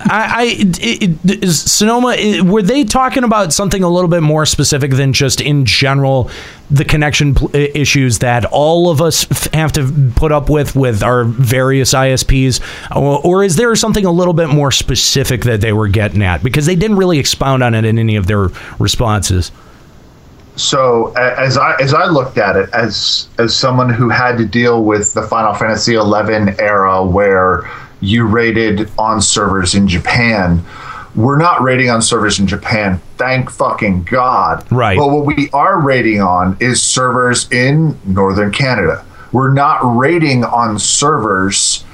I, 0.00 0.34
I 0.36 0.42
it, 0.58 0.80
it, 0.80 1.22
Sonomaa, 1.42 2.38
i- 2.38 2.40
were 2.42 2.62
they 2.62 2.84
talking 2.84 3.24
about 3.24 3.52
something 3.52 3.82
a 3.82 3.88
little 3.88 4.08
bit 4.08 4.22
more 4.22 4.46
specific 4.46 4.92
than 4.92 5.12
just 5.12 5.40
in 5.40 5.64
general 5.64 6.30
the 6.70 6.84
connection 6.84 7.34
pl- 7.34 7.50
issues 7.54 8.20
that 8.20 8.44
all 8.46 8.88
of 8.90 9.00
us 9.02 9.30
f- 9.30 9.52
have 9.52 9.72
to 9.72 10.10
put 10.16 10.32
up 10.32 10.48
with 10.48 10.74
with 10.76 11.02
our 11.02 11.24
various 11.24 11.94
ISPs, 11.94 12.60
or, 12.96 13.20
or 13.24 13.44
is 13.44 13.56
there 13.56 13.74
something 13.76 14.04
a 14.06 14.12
little 14.12 14.34
bit 14.34 14.48
more 14.48 14.70
specific 14.70 15.42
that 15.42 15.60
they 15.60 15.72
were 15.72 15.88
getting 15.88 16.22
at? 16.22 16.42
Because 16.42 16.66
they 16.66 16.76
didn't 16.76 16.96
really 16.96 17.18
expound 17.18 17.62
on 17.62 17.74
it 17.74 17.84
in 17.84 17.98
any 17.98 18.16
of 18.16 18.26
their 18.26 18.48
responses. 18.78 19.52
So 20.56 21.12
as 21.16 21.56
I 21.56 21.76
as 21.80 21.94
I 21.94 22.06
looked 22.06 22.36
at 22.38 22.56
it 22.56 22.68
as 22.74 23.26
as 23.38 23.56
someone 23.56 23.88
who 23.88 24.10
had 24.10 24.36
to 24.38 24.44
deal 24.44 24.84
with 24.84 25.14
the 25.14 25.22
Final 25.22 25.54
Fantasy 25.54 25.92
XI 25.94 26.62
era 26.62 27.04
where 27.04 27.68
you 28.02 28.26
rated 28.26 28.90
on 28.98 29.22
servers 29.22 29.74
in 29.74 29.88
Japan, 29.88 30.62
we're 31.14 31.38
not 31.38 31.62
rating 31.62 31.88
on 31.90 32.02
servers 32.02 32.38
in 32.38 32.46
Japan. 32.46 33.00
Thank 33.16 33.50
fucking 33.50 34.04
God. 34.04 34.70
Right. 34.70 34.98
But 34.98 35.08
what 35.08 35.24
we 35.24 35.50
are 35.52 35.80
rating 35.80 36.20
on 36.20 36.56
is 36.60 36.82
servers 36.82 37.50
in 37.50 37.98
northern 38.04 38.52
Canada. 38.52 39.04
We're 39.30 39.52
not 39.52 39.80
rating 39.96 40.44
on 40.44 40.78
servers 40.78 41.84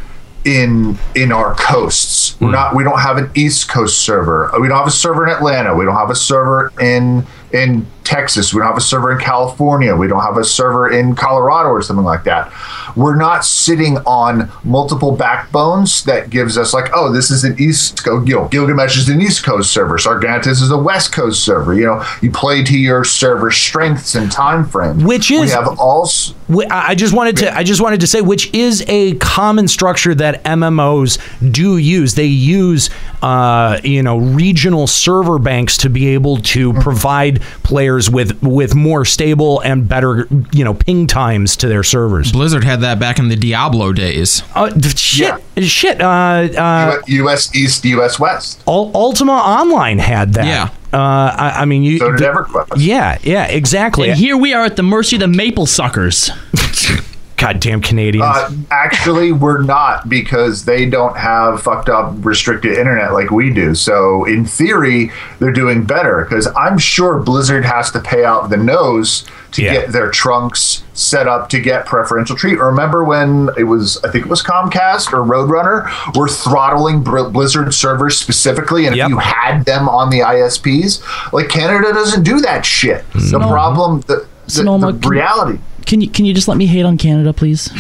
in 0.44 0.98
in 1.14 1.32
our 1.32 1.54
coasts. 1.54 2.40
We're 2.40 2.48
hmm. 2.48 2.52
not. 2.54 2.76
We 2.76 2.84
don't 2.84 3.00
have 3.00 3.16
an 3.16 3.30
East 3.34 3.68
Coast 3.68 3.98
server. 3.98 4.50
We 4.61 4.68
don't 4.68 4.78
have 4.78 4.86
a 4.86 4.92
server 4.92 5.26
in 5.26 5.32
Atlanta. 5.34 5.74
We 5.74 5.84
don't 5.84 5.96
have 5.96 6.11
a 6.11 6.16
server 6.16 6.72
in 6.80 7.26
in 7.52 7.86
Texas. 8.09 8.54
We 8.54 8.61
don't 8.61 8.68
have 8.68 8.76
a 8.78 8.80
server 8.80 9.12
in 9.12 9.18
California. 9.18 9.94
We 9.94 10.09
don't 10.09 10.22
have 10.22 10.38
a 10.38 10.44
server 10.44 10.90
in 10.90 11.14
Colorado 11.14 11.68
or 11.68 11.82
something 11.82 12.04
like 12.06 12.24
that. 12.24 12.50
We're 12.96 13.16
not 13.16 13.44
sitting 13.44 13.98
on 13.98 14.50
multiple 14.64 15.12
backbones 15.14 16.04
that 16.04 16.30
gives 16.30 16.56
us 16.56 16.72
like, 16.72 16.90
oh, 16.94 17.12
this 17.12 17.30
is 17.30 17.44
an 17.44 17.56
East 17.61 18.02
Coast. 18.04 18.26
You 18.26 18.36
know, 18.36 18.48
Gilgamesh 18.48 18.96
is 18.96 19.09
an 19.11 19.20
East 19.20 19.44
Coast 19.44 19.70
server. 19.72 19.98
Sargatanas 19.98 20.62
is 20.62 20.70
a 20.70 20.78
West 20.78 21.12
Coast 21.12 21.44
server. 21.44 21.74
You 21.74 21.84
know, 21.86 22.04
you 22.22 22.30
play 22.30 22.64
to 22.64 22.78
your 22.78 23.04
server 23.04 23.50
strengths 23.50 24.14
and 24.14 24.32
time 24.32 24.66
frames. 24.66 25.04
Which 25.04 25.30
is 25.30 25.40
we 25.42 25.48
have 25.50 25.78
all. 25.78 26.04
s- 26.04 26.32
I 26.50 26.88
I 26.88 26.94
just 26.94 27.12
wanted 27.12 27.36
to 27.38 27.54
I 27.54 27.62
just 27.62 27.82
wanted 27.82 28.00
to 28.00 28.06
say 28.06 28.22
which 28.22 28.52
is 28.54 28.82
a 28.88 29.14
common 29.16 29.68
structure 29.68 30.14
that 30.14 30.42
MMOs 30.44 31.18
do 31.52 31.76
use. 31.76 32.14
They 32.14 32.24
use 32.24 32.88
uh, 33.22 33.80
you 33.84 34.02
know 34.02 34.16
regional 34.18 34.86
server 34.86 35.38
banks 35.38 35.76
to 35.78 35.90
be 35.90 36.09
able 36.09 36.38
to 36.38 36.72
provide 36.74 37.42
players 37.64 37.97
with 38.11 38.42
with 38.42 38.74
more 38.74 39.05
stable 39.05 39.61
and 39.61 39.88
better 39.88 40.28
you 40.53 40.62
know 40.64 40.74
ping 40.74 41.07
times 41.07 41.57
to 41.57 41.68
their 41.68 41.82
servers. 41.82 42.32
Blizzard 42.32 42.64
had 42.64 42.80
that 42.82 42.99
back 42.99 43.18
in 43.18 43.28
the 43.28 43.36
Diablo 43.36 43.92
days. 43.92 44.42
Uh, 44.55 44.68
d- 44.68 44.88
shit, 44.90 45.34
shit. 45.61 46.01
Uh, 46.01 46.49
uh, 46.57 47.03
U.S. 47.07 47.55
East, 47.55 47.84
U.S. 47.86 48.18
West. 48.20 48.62
Ultima 48.66 49.32
Online 49.32 49.99
had 49.99 50.34
that. 50.34 50.46
Yeah. 50.46 50.70
Uh, 50.92 51.34
I, 51.36 51.53
I 51.61 51.64
mean, 51.64 51.82
you. 51.82 51.99
So 51.99 52.11
did 52.12 52.20
the- 52.20 52.24
EverQuest. 52.26 52.74
Yeah, 52.78 53.18
yeah, 53.22 53.46
exactly. 53.46 54.11
And 54.11 54.18
here 54.18 54.36
we 54.36 54.55
are 54.55 54.64
at 54.64 54.76
the 54.76 54.82
mercy 54.82 55.16
of 55.16 55.20
the 55.20 55.28
maple 55.28 55.66
suckers. 55.66 56.30
Goddamn 57.39 57.80
Canadians. 57.80 58.24
Uh, 58.26 58.51
actually, 58.70 59.32
we're 59.45 59.62
not 59.62 60.09
because 60.09 60.64
they 60.64 60.84
don't 60.86 61.16
have 61.16 61.62
fucked 61.62 61.89
up 61.89 62.14
restricted 62.18 62.76
internet 62.76 63.12
like 63.12 63.30
we 63.30 63.51
do. 63.53 63.74
So, 63.74 64.24
in 64.24 64.45
theory, 64.45 65.11
they're 65.39 65.53
doing 65.53 65.84
better 65.84 66.24
because 66.24 66.49
I'm 66.57 66.76
sure 66.78 67.18
Blizzard 67.20 67.64
has 67.64 67.91
to 67.93 68.01
pay 68.01 68.24
out 68.24 68.51
the 68.51 68.57
nose 68.57 69.24
to 69.53 69.62
Yeah. 69.62 69.72
get 69.72 69.93
their 69.93 70.11
trunks 70.11 70.82
set 70.93 71.26
up 71.26 71.49
to 71.49 71.61
get 71.61 71.86
preferential 71.86 72.36
treatment. 72.36 72.62
Remember 72.62 73.03
when 73.05 73.49
it 73.57 73.64
was, 73.64 73.99
I 74.05 74.11
think 74.11 74.26
it 74.26 74.28
was 74.28 74.43
Comcast 74.43 75.12
or 75.12 75.22
Roadrunner, 75.24 75.89
were 76.16 76.28
throttling 76.28 77.03
Blizzard 77.03 77.72
servers 77.72 78.18
specifically, 78.18 78.86
and 78.86 78.95
Yep. 78.97 79.05
if 79.07 79.11
you 79.11 79.18
had 79.18 79.64
them 79.64 79.89
on 79.89 80.11
the 80.11 80.20
ISPs, 80.20 81.01
like 81.32 81.49
Canada 81.49 81.93
doesn't 81.95 82.24
do 82.24 82.41
that 82.41 82.66
shit. 82.66 83.05
The 83.14 83.39
problem, 83.39 84.01
the, 84.03 84.26
the, 84.49 84.62
the 85.01 85.09
reality. 85.09 85.53
Can 85.55 85.62
you 86.01 86.09
can 86.11 86.24
you 86.24 86.34
just 86.34 86.49
let 86.49 86.57
me 86.57 86.66
hate 86.66 86.84
on 86.84 86.99
Canada, 86.99 87.32
please? 87.32 87.70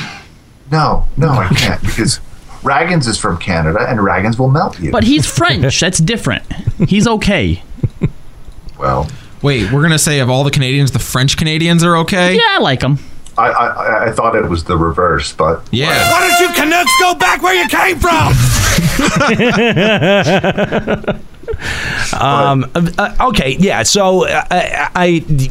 No, 0.70 1.06
no, 1.16 1.28
I 1.30 1.48
can't 1.48 1.80
because 1.82 2.20
Raggins 2.62 3.06
is 3.06 3.18
from 3.18 3.38
Canada 3.38 3.78
and 3.88 4.02
Raggins 4.02 4.38
will 4.38 4.50
melt 4.50 4.78
you. 4.80 4.90
But 4.90 5.04
he's 5.04 5.26
French. 5.26 5.80
That's 5.80 5.98
different. 5.98 6.42
He's 6.88 7.06
okay. 7.06 7.62
well, 8.78 9.08
Wait, 9.42 9.70
we're 9.72 9.82
gonna 9.82 9.98
say 9.98 10.18
of 10.20 10.28
all 10.28 10.42
the 10.44 10.50
Canadians, 10.50 10.90
the 10.90 10.98
French 10.98 11.36
Canadians 11.36 11.84
are 11.84 11.96
okay? 11.98 12.34
Yeah, 12.34 12.40
I 12.50 12.58
like 12.58 12.80
them. 12.80 12.98
I, 13.36 13.50
I 13.50 13.66
I- 13.68 14.04
I 14.08 14.12
thought 14.12 14.34
it 14.34 14.48
was 14.48 14.64
the 14.64 14.76
reverse, 14.76 15.32
but 15.32 15.66
Yeah. 15.70 15.88
Why 16.10 16.28
don't 16.28 16.40
you 16.48 16.54
Canucks 16.60 16.90
go 17.00 17.14
back 17.14 17.40
where 17.42 17.54
you 17.54 17.68
came 17.68 17.98
from? 18.00 18.32
Um, 22.12 22.70
uh, 22.74 23.16
okay, 23.28 23.56
yeah. 23.58 23.82
So 23.82 24.26
uh, 24.26 24.44
I, 24.50 24.90
I, 24.94 25.06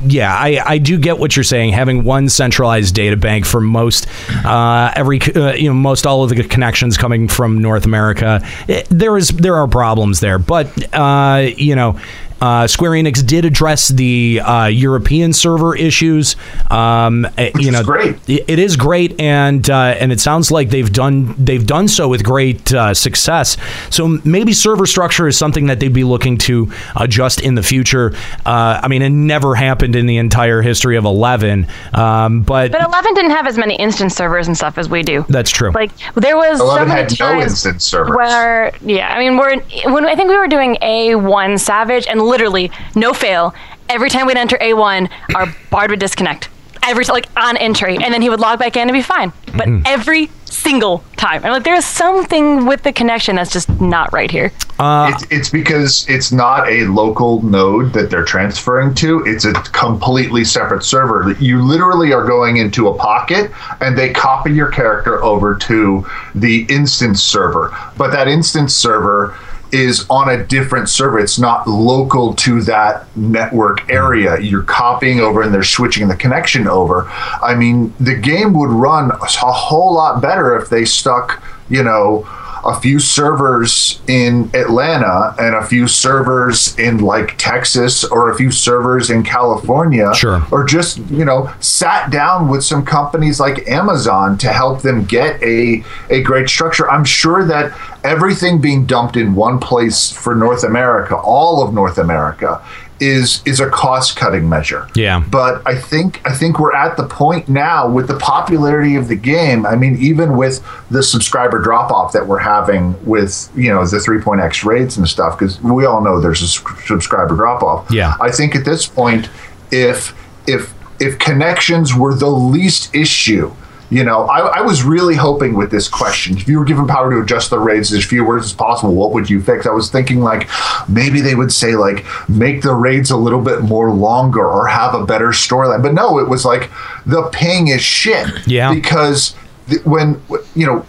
yeah, 0.05 0.33
I, 0.33 0.61
I 0.65 0.77
do 0.77 0.97
get 0.97 1.17
what 1.17 1.35
you're 1.35 1.43
saying. 1.43 1.73
Having 1.73 2.03
one 2.03 2.29
centralized 2.29 2.95
data 2.95 3.17
bank 3.17 3.45
for 3.45 3.61
most, 3.61 4.07
uh, 4.45 4.91
every, 4.95 5.19
uh, 5.35 5.53
you 5.53 5.69
know, 5.69 5.73
most 5.73 6.05
all 6.05 6.23
of 6.23 6.29
the 6.29 6.43
connections 6.43 6.97
coming 6.97 7.27
from 7.27 7.59
North 7.61 7.85
America, 7.85 8.41
it, 8.67 8.87
there 8.89 9.17
is 9.17 9.29
there 9.29 9.55
are 9.55 9.67
problems 9.67 10.19
there. 10.19 10.39
But 10.39 10.67
uh, 10.93 11.49
you 11.55 11.75
know. 11.75 11.99
Uh, 12.41 12.67
Square 12.67 12.91
Enix 12.91 13.25
did 13.25 13.45
address 13.45 13.87
the 13.89 14.41
uh, 14.43 14.65
European 14.67 15.33
server 15.33 15.75
issues. 15.75 16.35
Um, 16.69 17.25
uh, 17.37 17.49
you 17.57 17.71
know, 17.71 17.83
great. 17.83 18.15
it- 18.27 18.45
it 18.47 18.59
is 18.59 18.75
great, 18.77 19.19
and 19.19 19.67
uh, 19.69 19.95
and 19.99 20.11
it 20.11 20.19
sounds 20.19 20.51
like 20.51 20.69
they've 20.69 20.91
done 20.91 21.33
they've 21.37 21.65
done 21.65 21.87
so 21.87 22.07
with 22.07 22.23
great 22.23 22.73
uh, 22.73 22.93
success. 22.93 23.57
So 23.89 24.19
maybe 24.23 24.53
server 24.53 24.85
structure 24.85 25.27
is 25.27 25.37
something 25.37 25.67
that 25.67 25.79
they'd 25.79 25.93
be 25.93 26.03
looking 26.03 26.37
to 26.39 26.71
adjust 26.95 27.41
in 27.41 27.55
the 27.55 27.63
future. 27.63 28.13
Uh, 28.45 28.79
I 28.83 28.87
mean, 28.87 29.01
it 29.01 29.09
never 29.09 29.55
happened 29.55 29.95
in 29.95 30.05
the 30.05 30.17
entire 30.17 30.61
history 30.61 30.95
of 30.97 31.05
Eleven, 31.05 31.67
um, 31.93 32.41
but, 32.41 32.71
But 32.71 32.81
11 32.85 33.13
didn't 33.15 33.31
have 33.31 33.47
as 33.47 33.57
many 33.57 33.75
instance 33.75 34.15
servers 34.15 34.47
and 34.47 34.55
stuff 34.55 34.77
as 34.77 34.87
we 34.89 35.03
do. 35.03 35.25
that's 35.29 35.51
true. 35.51 35.71
Like 35.71 35.91
there 36.15 36.37
was 36.37 36.59
so 36.59 36.65
11 36.65 36.87
many 36.89 37.01
had 37.01 37.19
no 37.19 37.41
instance 37.41 37.83
servers. 37.85 38.15
where 38.15 38.71
yeah, 38.81 39.13
I 39.13 39.19
mean 39.19 39.37
we're 39.37 39.59
when 39.93 40.05
I 40.05 40.15
think 40.15 40.29
we 40.29 40.37
were 40.37 40.47
doing 40.47 40.77
A1 40.81 41.59
Savage 41.59 42.07
and 42.07 42.21
literally 42.27 42.71
no 42.95 43.13
fail. 43.13 43.53
Every 43.89 44.09
time 44.09 44.27
we'd 44.27 44.37
enter 44.37 44.57
A1, 44.57 45.09
our 45.35 45.47
bard 45.71 45.89
would 45.91 45.99
disconnect. 45.99 46.49
Every 46.83 47.03
like 47.05 47.27
on 47.35 47.57
entry, 47.57 47.95
and 47.97 48.13
then 48.13 48.21
he 48.21 48.29
would 48.29 48.39
log 48.39 48.59
back 48.59 48.77
in 48.77 48.83
and 48.83 48.93
be 48.93 49.01
fine. 49.01 49.33
But 49.57 49.67
Mm-hmm. 49.67 49.81
every 49.85 50.29
single 50.45 51.03
time, 51.17 51.43
I'm 51.43 51.51
like, 51.51 51.63
there 51.63 51.75
is 51.75 51.85
something 51.85 52.65
with 52.65 52.83
the 52.83 52.93
connection 52.93 53.35
that's 53.35 53.51
just 53.51 53.69
not 53.81 54.13
right 54.13 54.31
here. 54.31 54.51
it's, 54.79 55.25
it's 55.31 55.49
because 55.49 56.05
it's 56.07 56.31
not 56.31 56.69
a 56.69 56.85
local 56.85 57.41
node 57.41 57.91
that 57.93 58.09
they're 58.09 58.23
transferring 58.23 58.93
to. 58.95 59.23
It's 59.25 59.43
a 59.43 59.51
completely 59.53 60.45
separate 60.45 60.83
server. 60.83 61.31
You 61.39 61.61
literally 61.61 62.13
are 62.13 62.25
going 62.25 62.57
into 62.57 62.87
a 62.87 62.93
pocket 62.97 63.51
and 63.81 63.97
they 63.97 64.13
copy 64.13 64.51
your 64.53 64.69
character 64.71 65.21
over 65.23 65.55
to 65.55 66.05
the 66.35 66.65
instance 66.69 67.21
server. 67.23 67.75
But 67.97 68.11
that 68.11 68.27
instance 68.29 68.73
server 68.73 69.35
is 69.71 70.05
on 70.09 70.29
a 70.29 70.43
different 70.43 70.89
server. 70.89 71.19
It's 71.19 71.39
not 71.39 71.67
local 71.67 72.33
to 72.35 72.61
that 72.63 73.05
network 73.17 73.89
area. 73.89 74.31
Mm-hmm. 74.31 74.43
You're 74.45 74.63
copying 74.63 75.19
over 75.19 75.41
and 75.41 75.53
they're 75.53 75.63
switching 75.63 76.07
the 76.07 76.15
connection 76.15 76.67
over. 76.67 77.07
I 77.09 77.55
mean, 77.55 77.93
the 77.99 78.15
game 78.15 78.53
would 78.53 78.69
run 78.69 79.11
a 79.11 79.51
whole 79.51 79.93
lot 79.93 80.21
better 80.21 80.57
if 80.57 80.69
they 80.69 80.85
stuck, 80.85 81.41
you 81.69 81.83
know, 81.83 82.27
a 82.65 82.79
few 82.79 82.99
servers 82.99 84.01
in 84.07 84.49
Atlanta 84.53 85.35
and 85.39 85.55
a 85.55 85.65
few 85.65 85.87
servers 85.87 86.77
in 86.77 86.99
like 86.99 87.37
Texas 87.37 88.03
or 88.03 88.31
a 88.31 88.35
few 88.35 88.51
servers 88.51 89.09
in 89.09 89.23
California. 89.23 90.13
Sure. 90.15 90.41
Or 90.51 90.63
just, 90.63 90.97
you 91.09 91.25
know, 91.25 91.53
sat 91.59 92.11
down 92.11 92.47
with 92.47 92.63
some 92.63 92.85
companies 92.85 93.39
like 93.39 93.67
Amazon 93.67 94.37
to 94.39 94.51
help 94.51 94.81
them 94.81 95.05
get 95.05 95.41
a, 95.41 95.83
a 96.09 96.21
great 96.21 96.49
structure. 96.49 96.89
I'm 96.89 97.05
sure 97.05 97.45
that 97.45 97.77
everything 98.03 98.61
being 98.61 98.85
dumped 98.85 99.17
in 99.17 99.35
one 99.35 99.59
place 99.59 100.11
for 100.11 100.35
North 100.35 100.63
America, 100.63 101.15
all 101.15 101.63
of 101.63 101.73
North 101.73 101.97
America, 101.97 102.63
is 102.99 103.41
is 103.45 103.59
a 103.59 103.69
cost 103.69 104.15
cutting 104.15 104.47
measure. 104.49 104.87
Yeah. 104.95 105.23
But 105.29 105.61
I 105.65 105.75
think 105.75 106.21
I 106.25 106.33
think 106.33 106.59
we're 106.59 106.73
at 106.73 106.97
the 106.97 107.05
point 107.05 107.47
now 107.47 107.89
with 107.89 108.07
the 108.07 108.17
popularity 108.17 108.95
of 108.95 109.07
the 109.07 109.15
game. 109.15 109.65
I 109.65 109.75
mean, 109.75 109.97
even 109.97 110.37
with 110.37 110.63
the 110.89 111.03
subscriber 111.03 111.59
drop 111.59 111.91
off 111.91 112.13
that 112.13 112.27
we're 112.27 112.39
having 112.39 112.95
with 113.05 113.51
you 113.55 113.69
know 113.69 113.85
the 113.85 113.97
3.x 113.97 114.63
raids 114.63 114.97
and 114.97 115.07
stuff, 115.07 115.37
because 115.37 115.61
we 115.61 115.85
all 115.85 116.01
know 116.01 116.19
there's 116.19 116.41
a 116.41 116.47
subscriber 116.47 117.35
drop 117.35 117.63
off. 117.63 117.89
Yeah. 117.91 118.15
I 118.19 118.31
think 118.31 118.55
at 118.55 118.65
this 118.65 118.87
point, 118.87 119.29
if 119.71 120.15
if 120.47 120.73
if 120.99 121.19
connections 121.19 121.93
were 121.93 122.15
the 122.15 122.29
least 122.29 122.93
issue 122.95 123.53
You 123.89 124.03
know, 124.03 124.25
I, 124.25 124.59
I 124.59 124.61
was 124.61 124.83
really 124.83 125.15
hoping 125.15 125.55
with 125.55 125.71
this 125.71 125.87
question, 125.87 126.37
if 126.37 126.47
you 126.47 126.59
were 126.59 126.65
given 126.65 126.87
power 126.87 127.09
to 127.09 127.21
adjust 127.21 127.49
the 127.49 127.59
raids 127.59 127.93
as 127.93 128.03
few 128.03 128.25
words 128.25 128.45
as 128.45 128.53
possible, 128.53 128.93
what 128.93 129.13
would 129.13 129.29
you 129.29 129.41
fix? 129.41 129.65
I 129.65 129.71
was 129.71 129.89
thinking 129.89 130.19
like 130.19 130.49
maybe 130.89 131.21
they 131.21 131.35
would 131.35 131.53
say 131.53 131.75
like 131.75 132.05
make 132.27 132.63
the 132.63 132.73
raids 132.73 133.11
a 133.11 133.17
little 133.17 133.41
bit 133.41 133.61
more 133.61 133.91
longer 133.91 134.45
or 134.45 134.67
have 134.67 134.93
a 134.93 135.05
better 135.05 135.29
storyline. 135.29 135.81
But 135.81 135.93
no, 135.93 136.19
it 136.19 136.27
was 136.27 136.43
like 136.43 136.69
the 137.05 137.29
ping 137.31 137.69
is 137.69 137.81
shit. 137.81 138.27
Yeah. 138.45 138.73
Because 138.73 139.35
th- 139.69 139.85
when 139.85 140.21
you 140.53 140.65
know 140.65 140.85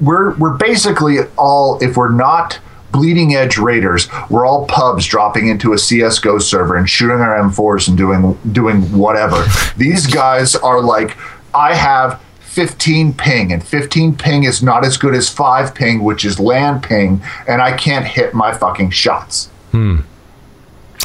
we're 0.00 0.34
we're 0.36 0.56
basically 0.56 1.18
all 1.36 1.78
if 1.82 1.96
we're 1.96 2.12
not 2.12 2.58
bleeding 2.92 3.34
edge 3.34 3.58
raiders 3.58 4.08
we're 4.30 4.46
all 4.46 4.66
pubs 4.66 5.04
dropping 5.04 5.48
into 5.48 5.72
a 5.72 5.76
csgo 5.76 6.40
server 6.40 6.76
and 6.76 6.88
shooting 6.88 7.20
our 7.20 7.36
m4s 7.42 7.88
and 7.88 7.98
doing 7.98 8.38
doing 8.52 8.82
whatever 8.96 9.44
these 9.76 10.06
guys 10.06 10.54
are 10.54 10.80
like 10.80 11.16
i 11.52 11.74
have 11.74 12.22
15 12.54 13.12
ping 13.14 13.52
and 13.52 13.62
15 13.66 14.16
ping 14.16 14.44
is 14.44 14.62
not 14.62 14.84
as 14.84 14.96
good 14.96 15.14
as 15.14 15.28
5 15.28 15.74
ping 15.74 16.04
which 16.04 16.24
is 16.24 16.38
land 16.38 16.82
ping 16.82 17.20
and 17.48 17.60
i 17.60 17.76
can't 17.76 18.06
hit 18.06 18.32
my 18.34 18.52
fucking 18.52 18.90
shots 18.90 19.48
Hmm. 19.72 20.02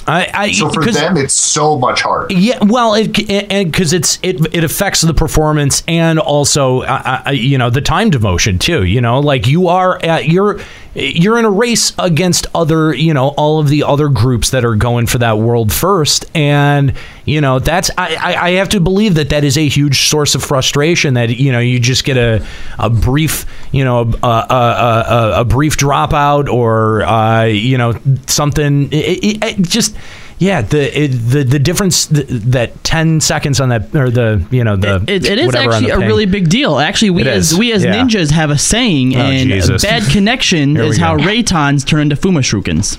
I, 0.06 0.30
I 0.34 0.52
so 0.52 0.70
for 0.70 0.86
them 0.86 1.18
it's 1.18 1.34
so 1.34 1.78
much 1.78 2.02
harder 2.02 2.28
Yeah, 2.34 2.60
well, 2.64 2.94
it 2.94 3.30
and 3.30 3.72
because 3.72 3.94
it's 3.94 4.18
it 4.24 4.56
it 4.56 4.64
affects 4.64 5.02
the 5.02 5.14
performance 5.14 5.84
and 5.88 6.20
also 6.20 6.82
uh, 6.82 7.24
uh, 7.28 7.32
you 7.32 7.58
know 7.58 7.70
the 7.70 7.82
time 7.82 8.10
devotion 8.10 8.58
too. 8.58 8.86
You 8.86 9.02
know, 9.02 9.20
like 9.20 9.48
you 9.48 9.68
are 9.68 10.04
at 10.04 10.28
you're 10.28 10.60
you're 10.96 11.38
in 11.38 11.46
a 11.46 11.52
race 11.52 11.94
against 12.00 12.48
other 12.56 12.94
you 12.94 13.14
know 13.14 13.30
all 13.30 13.60
of 13.60 13.70
the 13.70 13.84
other 13.84 14.10
groups 14.10 14.50
that 14.50 14.66
are 14.66 14.76
going 14.76 15.06
for 15.06 15.20
that 15.20 15.38
world 15.38 15.72
first, 15.72 16.26
and 16.36 16.94
you 17.26 17.42
know 17.42 17.60
that's 17.60 17.92
I 17.98 18.36
I, 18.36 18.50
have 18.52 18.70
to 18.70 18.80
believe 18.80 19.16
that 19.16 19.30
that 19.30 19.44
is 19.44 19.58
a 19.58 19.68
huge 19.68 20.10
source 20.10 20.34
of 20.34 20.44
frustration 20.44 21.14
that 21.14 21.30
you 21.30 21.52
know 21.52 21.60
you 21.60 21.80
just 21.80 22.06
get 22.06 22.18
a 22.18 22.46
a 22.80 22.90
brief 22.90 23.46
you 23.72 23.84
know 23.84 24.12
a 24.24 24.28
a, 24.28 24.46
a, 24.50 25.06
a, 25.08 25.42
a 25.42 25.46
brief 25.46 25.78
dropout 25.78 26.52
or 26.52 27.04
uh, 27.04 27.44
you 27.44 27.78
know 27.78 27.94
something 28.28 28.92
it, 28.92 29.24
it, 29.24 29.44
it 29.44 29.62
just. 29.62 29.96
Yeah, 30.40 30.62
the 30.62 31.04
it, 31.04 31.08
the 31.10 31.44
the 31.44 31.60
difference 31.60 32.06
th- 32.06 32.26
that 32.30 32.82
ten 32.86 33.20
seconds 33.20 33.60
on 33.60 33.70
that 33.70 33.94
or 33.94 34.10
the 34.10 34.46
you 34.52 34.64
know 34.64 34.78
the 34.78 35.04
It, 35.06 35.26
it 35.26 35.38
is 35.38 35.54
actually 35.54 35.90
a 35.90 35.98
ping. 35.98 36.08
really 36.08 36.26
big 36.26 36.50
deal. 36.50 36.80
Actually, 36.80 37.10
we 37.10 37.22
It 37.22 37.28
as 37.28 37.52
is, 37.52 37.58
we 37.60 37.74
as 37.74 37.84
yeah. 37.84 37.94
ninjas 37.96 38.32
have 38.32 38.50
a 38.50 38.58
saying, 38.58 39.16
Oh, 39.18 39.20
and 39.20 39.50
Jesus. 39.50 39.82
bad 39.84 40.04
connection 40.12 40.76
Here 40.76 40.86
we 40.86 40.90
is 40.92 40.98
how 40.98 41.18
go. 41.18 41.24
Raitons 41.24 41.86
turn 41.86 42.00
into 42.04 42.16
Fuma 42.16 42.40
Shurikens. 42.40 42.96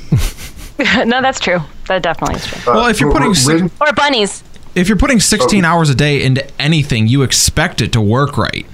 no, 1.07 1.23
that's 1.23 1.41
true. 1.41 1.61
That 1.89 2.03
definitely 2.03 2.37
is 2.37 2.47
true. 2.47 2.75
Well, 2.75 2.87
if 2.89 3.01
you're 3.01 3.11
putting 3.13 3.35
si- 3.35 3.71
or 3.81 3.93
bunnies. 3.95 4.43
if 4.75 4.89
you're 4.89 4.99
putting 4.99 5.19
16 5.19 5.65
hours 5.65 5.89
a 5.89 5.95
day 5.95 6.23
into 6.23 6.47
anything, 6.61 7.09
you 7.09 7.23
expect 7.23 7.81
it 7.81 7.93
to 7.95 8.03
work 8.03 8.37
right. 8.37 8.67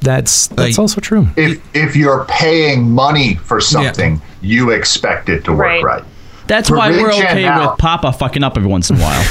That's 0.00 0.46
that's 0.48 0.78
also 0.78 1.00
true. 1.00 1.26
if 1.36 1.60
if 1.74 1.96
you're 1.96 2.24
paying 2.28 2.88
money 2.92 3.34
for 3.34 3.60
something 3.60 4.20
you 4.42 4.70
expect 4.70 5.28
it 5.28 5.42
to 5.46 5.50
work 5.52 5.60
Right. 5.60 5.82
right, 5.82 6.04
That's 6.46 6.70
why 6.70 6.88
Rin 6.88 7.02
we're 7.02 7.12
Chan 7.12 7.26
okay 7.32 7.42
now- 7.42 7.70
with 7.70 7.78
Papa 7.78 8.12
fucking 8.12 8.42
up 8.44 8.56
every 8.56 8.68
once 8.70 8.90
in 8.90 8.96
a 8.96 9.00
while. 9.00 9.24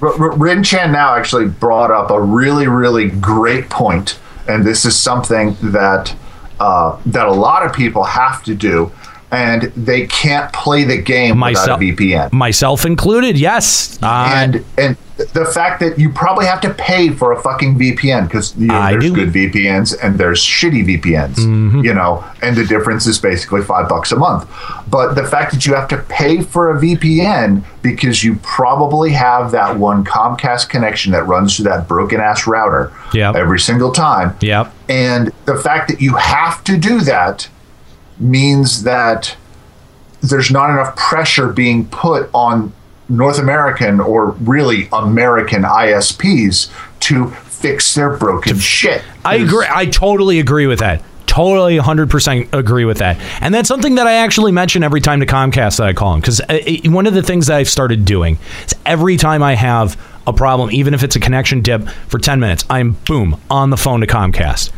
Rin 0.36 0.62
Chan 0.62 0.92
now 0.92 1.14
actually 1.14 1.46
brought 1.46 1.90
up 1.90 2.10
a 2.10 2.20
really, 2.20 2.66
really 2.66 3.08
great 3.08 3.68
point, 3.70 4.18
and 4.48 4.64
this 4.64 4.84
is 4.84 4.98
something 4.98 5.56
that 5.62 6.14
uh, 6.60 6.98
that 7.06 7.26
a 7.26 7.32
lot 7.32 7.64
of 7.64 7.72
people 7.72 8.04
have 8.04 8.42
to 8.44 8.54
do, 8.54 8.90
and 9.30 9.62
they 9.76 10.06
can't 10.06 10.52
play 10.52 10.84
the 10.84 10.96
game 10.98 11.38
myself 11.38 11.80
without 11.80 11.92
a 11.92 11.96
VPN. 11.96 12.32
myself 12.32 12.84
included. 12.84 13.38
Yes, 13.38 13.98
uh, 14.02 14.30
and 14.34 14.64
and 14.76 14.96
the 15.32 15.44
fact 15.44 15.80
that 15.80 15.98
you 15.98 16.10
probably 16.10 16.46
have 16.46 16.60
to 16.62 16.72
pay 16.74 17.10
for 17.10 17.32
a 17.32 17.40
fucking 17.42 17.78
VPN 17.78 18.24
because 18.28 18.56
you 18.56 18.66
know, 18.66 18.90
there's 18.90 19.04
do. 19.04 19.14
good 19.14 19.28
VPNs 19.32 19.94
and 20.02 20.18
there's 20.18 20.40
shitty 20.42 20.84
VPNs, 21.00 21.36
Mm-hmm. 21.36 21.80
you 21.80 21.94
know, 21.94 22.24
and 22.42 22.56
the 22.56 22.64
difference 22.64 23.06
is 23.06 23.18
basically 23.18 23.62
five 23.62 23.88
bucks 23.88 24.12
a 24.12 24.16
month. 24.16 24.48
But 24.88 25.14
the 25.14 25.24
fact 25.24 25.52
that 25.52 25.66
you 25.66 25.74
have 25.74 25.88
to 25.88 25.98
pay 25.98 26.42
for 26.42 26.76
a 26.76 26.80
VPN 26.80 27.64
because 27.82 28.22
you 28.24 28.36
probably 28.42 29.10
have 29.12 29.50
that 29.52 29.76
one 29.78 30.04
Comcast 30.04 30.68
connection 30.68 31.12
that 31.12 31.24
runs 31.26 31.56
through 31.56 31.64
that 31.66 31.88
broken 31.88 32.20
ass 32.20 32.46
router 32.46 32.92
Yep. 33.14 33.34
every 33.36 33.58
single 33.60 33.90
time, 33.92 34.36
Yep. 34.40 34.72
and 34.88 35.30
the 35.46 35.56
fact 35.58 35.88
that 35.88 36.00
you 36.00 36.16
have 36.16 36.62
to 36.64 36.76
do 36.76 37.00
that 37.00 37.48
means 38.18 38.82
that 38.84 39.36
there's 40.22 40.50
not 40.50 40.70
enough 40.70 40.94
pressure 40.96 41.48
being 41.48 41.86
put 41.88 42.30
on 42.32 42.72
North 43.12 43.38
American 43.38 44.00
or 44.00 44.30
really 44.40 44.88
American 44.92 45.62
ISPs 45.62 46.70
to 47.00 47.30
fix 47.30 47.94
their 47.94 48.16
broken 48.16 48.58
shit. 48.58 49.02
I 49.24 49.36
agree. 49.36 49.66
I 49.70 49.86
totally 49.86 50.40
agree 50.40 50.66
with 50.66 50.80
that. 50.80 51.02
Totally 51.26 51.78
100% 51.78 52.52
agree 52.52 52.84
with 52.84 52.98
that. 52.98 53.18
And 53.40 53.54
that's 53.54 53.68
something 53.68 53.94
that 53.94 54.06
I 54.06 54.14
actually 54.14 54.52
mention 54.52 54.82
every 54.82 55.00
time 55.00 55.20
to 55.20 55.26
Comcast 55.26 55.78
that 55.78 55.86
I 55.86 55.92
call 55.92 56.12
them. 56.12 56.20
Because 56.20 56.40
uh, 56.40 56.58
one 56.90 57.06
of 57.06 57.14
the 57.14 57.22
things 57.22 57.46
that 57.46 57.56
I've 57.56 57.70
started 57.70 58.04
doing 58.04 58.38
is 58.66 58.74
every 58.84 59.16
time 59.16 59.42
I 59.42 59.54
have 59.54 59.98
a 60.26 60.32
problem, 60.32 60.70
even 60.72 60.92
if 60.92 61.02
it's 61.02 61.16
a 61.16 61.20
connection 61.20 61.62
dip 61.62 61.88
for 62.08 62.18
10 62.18 62.40
minutes, 62.40 62.64
I'm 62.68 62.92
boom 63.06 63.40
on 63.48 63.70
the 63.70 63.76
phone 63.76 64.00
to 64.00 64.06
Comcast. 64.06 64.72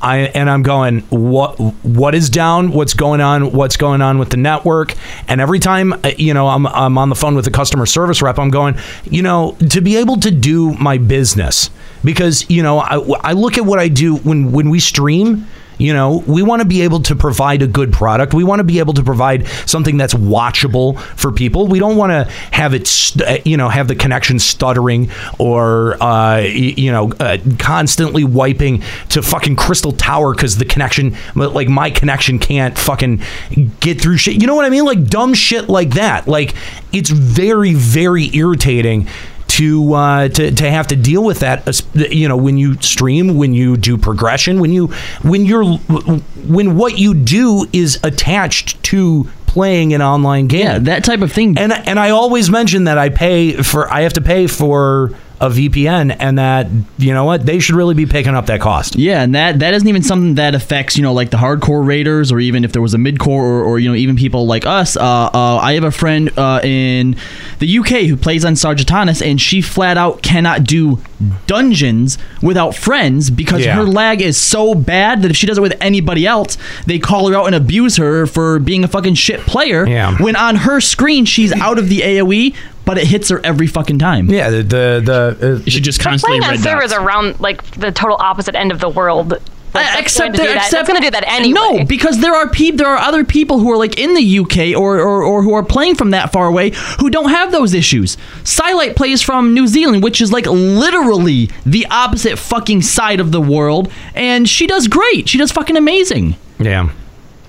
I, 0.00 0.18
and 0.18 0.50
I'm 0.50 0.62
going, 0.62 1.00
what 1.08 1.58
what 1.84 2.14
is 2.14 2.28
down? 2.28 2.70
What's 2.72 2.94
going 2.94 3.20
on? 3.20 3.52
What's 3.52 3.76
going 3.76 4.02
on 4.02 4.18
with 4.18 4.30
the 4.30 4.36
network? 4.36 4.94
And 5.28 5.40
every 5.40 5.58
time, 5.58 5.92
uh, 5.92 6.12
you 6.16 6.34
know, 6.34 6.48
I'm, 6.48 6.66
I'm 6.66 6.98
on 6.98 7.08
the 7.08 7.14
phone 7.14 7.34
with 7.34 7.44
the 7.44 7.50
customer 7.50 7.86
service 7.86 8.20
rep, 8.20 8.38
I'm 8.38 8.50
going, 8.50 8.76
you 9.04 9.22
know, 9.22 9.56
to 9.70 9.80
be 9.80 9.96
able 9.96 10.18
to 10.20 10.30
do 10.30 10.74
my 10.74 10.98
business 10.98 11.70
because 12.04 12.48
you 12.48 12.62
know 12.62 12.78
I, 12.78 12.96
I 13.20 13.32
look 13.32 13.58
at 13.58 13.64
what 13.64 13.78
I 13.78 13.88
do 13.88 14.16
when 14.16 14.52
when 14.52 14.70
we 14.70 14.80
stream. 14.80 15.46
You 15.78 15.92
know, 15.92 16.24
we 16.26 16.42
want 16.42 16.62
to 16.62 16.68
be 16.68 16.82
able 16.82 17.00
to 17.02 17.16
provide 17.16 17.62
a 17.62 17.66
good 17.66 17.92
product. 17.92 18.32
We 18.32 18.44
want 18.44 18.60
to 18.60 18.64
be 18.64 18.78
able 18.78 18.94
to 18.94 19.02
provide 19.02 19.46
something 19.66 19.96
that's 19.96 20.14
watchable 20.14 20.98
for 20.98 21.30
people. 21.30 21.66
We 21.66 21.78
don't 21.78 21.96
want 21.96 22.10
to 22.12 22.32
have 22.52 22.72
it, 22.74 22.86
st- 22.86 23.28
uh, 23.28 23.42
you 23.44 23.56
know, 23.56 23.68
have 23.68 23.88
the 23.88 23.94
connection 23.94 24.38
stuttering 24.38 25.10
or, 25.38 26.02
uh, 26.02 26.38
you 26.38 26.90
know, 26.90 27.12
uh, 27.20 27.38
constantly 27.58 28.24
wiping 28.24 28.82
to 29.10 29.22
fucking 29.22 29.56
Crystal 29.56 29.92
Tower 29.92 30.34
because 30.34 30.56
the 30.56 30.64
connection, 30.64 31.16
like 31.34 31.68
my 31.68 31.90
connection 31.90 32.38
can't 32.38 32.76
fucking 32.78 33.20
get 33.80 34.00
through 34.00 34.16
shit. 34.16 34.40
You 34.40 34.46
know 34.46 34.54
what 34.54 34.64
I 34.64 34.70
mean? 34.70 34.84
Like 34.84 35.06
dumb 35.06 35.34
shit 35.34 35.68
like 35.68 35.90
that. 35.90 36.26
Like 36.26 36.54
it's 36.92 37.10
very, 37.10 37.74
very 37.74 38.34
irritating 38.34 39.08
to 39.56 39.94
uh, 39.94 40.28
to 40.28 40.50
to 40.50 40.70
have 40.70 40.86
to 40.88 40.96
deal 40.96 41.24
with 41.24 41.40
that. 41.40 41.82
You 41.94 42.28
know, 42.28 42.36
when 42.36 42.58
you 42.58 42.74
stream, 42.80 43.36
when 43.36 43.54
you 43.54 43.76
do 43.76 43.96
progression, 43.96 44.60
when 44.60 44.72
you 44.72 44.88
when 45.22 45.46
you're 45.46 45.64
when 45.64 46.76
what 46.76 46.98
you 46.98 47.14
do 47.14 47.66
is 47.72 47.98
attached 48.02 48.82
to 48.84 49.28
playing 49.46 49.94
an 49.94 50.02
online 50.02 50.46
game. 50.48 50.60
Yeah, 50.60 50.78
that 50.80 51.04
type 51.04 51.22
of 51.22 51.32
thing. 51.32 51.56
And 51.58 51.72
and 51.72 51.98
I 51.98 52.10
always 52.10 52.50
mention 52.50 52.84
that 52.84 52.98
I 52.98 53.08
pay 53.08 53.62
for 53.62 53.90
I 53.90 54.02
have 54.02 54.12
to 54.14 54.20
pay 54.20 54.46
for 54.46 55.12
a 55.40 55.50
VPN, 55.50 56.16
and 56.18 56.38
that 56.38 56.66
you 56.98 57.12
know 57.12 57.24
what 57.24 57.44
they 57.44 57.58
should 57.58 57.74
really 57.74 57.94
be 57.94 58.06
picking 58.06 58.34
up 58.34 58.46
that 58.46 58.60
cost. 58.60 58.96
Yeah, 58.96 59.22
and 59.22 59.34
that 59.34 59.58
that 59.58 59.74
isn't 59.74 59.86
even 59.88 60.02
something 60.02 60.36
that 60.36 60.54
affects 60.54 60.96
you 60.96 61.02
know 61.02 61.12
like 61.12 61.30
the 61.30 61.36
hardcore 61.36 61.86
raiders 61.86 62.32
or 62.32 62.40
even 62.40 62.64
if 62.64 62.72
there 62.72 62.80
was 62.82 62.94
a 62.94 62.98
midcore 62.98 63.28
or, 63.28 63.62
or 63.64 63.78
you 63.78 63.88
know 63.88 63.94
even 63.94 64.16
people 64.16 64.46
like 64.46 64.64
us. 64.66 64.96
Uh, 64.96 65.00
uh, 65.02 65.58
I 65.62 65.74
have 65.74 65.84
a 65.84 65.90
friend 65.90 66.30
uh, 66.38 66.60
in 66.62 67.16
the 67.58 67.78
UK 67.78 67.88
who 68.08 68.16
plays 68.16 68.44
on 68.44 68.54
Sargatanas, 68.54 69.20
and 69.24 69.40
she 69.40 69.60
flat 69.60 69.96
out 69.98 70.22
cannot 70.22 70.64
do 70.64 71.00
dungeons 71.46 72.18
without 72.42 72.74
friends 72.74 73.30
because 73.30 73.64
Yeah. 73.64 73.74
her 73.76 73.84
lag 73.84 74.20
is 74.20 74.36
so 74.36 74.74
bad 74.74 75.22
that 75.22 75.30
if 75.30 75.36
she 75.36 75.46
does 75.46 75.58
it 75.58 75.62
with 75.62 75.76
anybody 75.80 76.26
else, 76.26 76.58
they 76.86 76.98
call 76.98 77.28
her 77.28 77.34
out 77.36 77.46
and 77.46 77.54
abuse 77.54 77.96
her 77.96 78.26
for 78.26 78.58
being 78.58 78.84
a 78.84 78.88
fucking 78.88 79.14
shit 79.14 79.40
player. 79.40 79.86
Yeah. 79.86 80.16
When 80.18 80.36
on 80.36 80.56
her 80.56 80.80
screen 80.80 81.24
she's 81.24 81.52
out 81.52 81.78
of 81.78 81.88
the 81.88 82.00
AOE, 82.00 82.54
but 82.86 82.96
it 82.96 83.06
hits 83.06 83.28
her 83.28 83.44
every 83.44 83.66
fucking 83.66 83.98
time. 83.98 84.30
Yeah, 84.30 84.48
the 84.48 84.62
the, 84.62 85.02
the 85.04 85.54
uh, 85.56 85.62
you 85.64 85.70
should 85.70 85.84
just 85.84 86.02
But 86.02 86.18
playing 86.20 86.42
on 86.44 86.56
servers 86.56 86.92
around 86.92 87.38
like 87.40 87.62
the 87.72 87.92
total 87.92 88.16
opposite 88.18 88.54
end 88.54 88.72
of 88.72 88.80
the 88.80 88.88
world. 88.88 89.30
like, 89.30 89.42
that's 89.72 90.00
except 90.00 90.18
going 90.18 90.32
to 90.32 90.38
do 90.38 90.54
that. 90.54 90.56
except 90.56 90.72
That's 90.72 90.88
going 90.88 91.02
to 91.02 91.06
do 91.06 91.10
that 91.10 91.24
anyway. 91.26 91.52
No, 91.52 91.84
because 91.84 92.20
there 92.20 92.34
are 92.34 92.48
people, 92.48 92.78
there 92.78 92.88
are 92.88 92.96
other 92.96 93.24
people 93.24 93.58
who 93.58 93.70
are 93.72 93.76
like 93.76 93.98
in 93.98 94.14
the 94.14 94.38
UK 94.38 94.80
or, 94.80 94.98
or 95.00 95.22
or 95.22 95.42
who 95.42 95.52
are 95.52 95.64
playing 95.64 95.96
from 95.96 96.10
that 96.12 96.32
far 96.32 96.46
away 96.46 96.70
who 97.00 97.10
don't 97.10 97.28
have 97.30 97.52
those 97.52 97.74
issues. 97.74 98.16
Silite 98.44 98.96
plays 98.96 99.20
from 99.20 99.52
New 99.52 99.66
Zealand, 99.66 100.02
which 100.02 100.22
is 100.22 100.32
like 100.32 100.46
literally 100.46 101.50
the 101.66 101.86
opposite 101.90 102.38
fucking 102.38 102.82
side 102.82 103.20
of 103.20 103.32
the 103.32 103.40
world, 103.40 103.92
and 104.14 104.48
she 104.48 104.66
does 104.66 104.86
great. 104.88 105.28
She 105.28 105.36
does 105.38 105.52
fucking 105.52 105.76
amazing. 105.76 106.36
Yeah. 106.58 106.90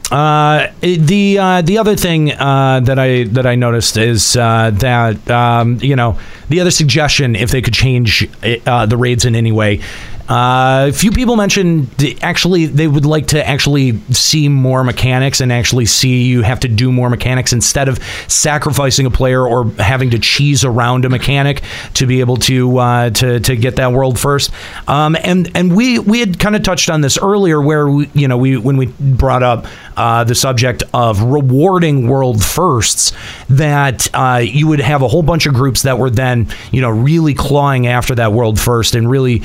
Uh, 0.10 0.72
the 0.80 1.38
uh, 1.38 1.62
the 1.62 1.78
other 1.78 1.95
thing 1.95 2.32
uh, 2.32 2.80
that 2.80 2.97
I 2.97 3.26
that 3.26 3.45
I 3.45 3.55
noticed 3.55 3.97
is 3.97 4.38
uh, 4.38 4.72
that 4.76 5.30
um, 5.30 5.80
you 5.82 5.97
know 5.97 6.18
the 6.47 6.62
other 6.62 6.72
suggestion 6.72 7.36
if 7.36 7.51
they 7.51 7.62
could 7.62 7.74
change 7.74 8.30
uh, 8.66 8.86
the 8.86 8.95
raids 8.95 9.26
in 9.26 9.36
any 9.36 9.51
way. 9.51 9.82
Uh, 10.30 10.88
a 10.89 10.91
few 10.91 11.11
people 11.11 11.38
mentioned 11.38 11.88
actually 12.21 12.65
they 12.65 12.88
would 12.88 13.05
like 13.05 13.28
to 13.28 13.47
actually 13.47 13.97
see 14.11 14.49
more 14.49 14.84
mechanics 14.84 15.39
and 15.39 15.53
actually 15.53 15.86
see 15.86 16.23
you 16.23 16.41
have 16.41 16.59
to 16.59 16.67
do 16.67 16.91
more 16.91 17.09
mechanics 17.09 17.53
instead 17.53 17.88
of 17.88 17.97
sacrificing 18.28 19.05
a 19.05 19.09
player 19.09 19.47
or 19.47 19.69
having 19.80 20.09
to 20.09 20.19
cheese 20.19 20.65
around 20.65 21.05
a 21.05 21.09
mechanic 21.09 21.61
to 21.93 22.05
be 22.05 22.19
able 22.19 22.36
to 22.36 22.78
uh, 22.78 23.09
to 23.11 23.39
to 23.39 23.55
get 23.55 23.78
that 23.78 23.93
world 23.93 24.19
first. 24.19 24.51
Um, 24.88 25.15
and 25.23 25.49
and 25.55 25.75
we 25.75 25.99
we 25.99 26.19
had 26.19 26.39
kind 26.39 26.55
of 26.55 26.63
touched 26.63 26.89
on 26.89 27.01
this 27.01 27.17
earlier, 27.17 27.61
where 27.61 27.88
we, 27.88 28.09
you 28.13 28.28
know 28.28 28.38
we 28.38 28.57
when 28.57 28.75
we 28.75 28.88
brought 28.99 29.43
up 29.43 29.65
uh, 29.95 30.25
the 30.25 30.36
subject 30.36 30.84
of 30.93 31.21
rewarding 31.23 32.07
world 32.07 32.43
firsts, 32.43 33.13
that 33.49 34.09
uh, 34.13 34.41
you 34.43 34.67
would 34.67 34.82
have 34.82 35.01
a 35.01 35.07
whole 35.07 35.23
bunch 35.23 35.45
of 35.45 35.53
groups 35.53 35.84
that 35.84 35.97
were 35.97 36.09
then 36.09 36.47
you 36.71 36.82
know 36.82 36.89
really 36.89 37.34
clawing 37.34 37.88
after 37.88 38.13
that 38.15 38.34
world 38.34 38.59
first 38.59 38.93
and 38.93 39.09
really 39.09 39.41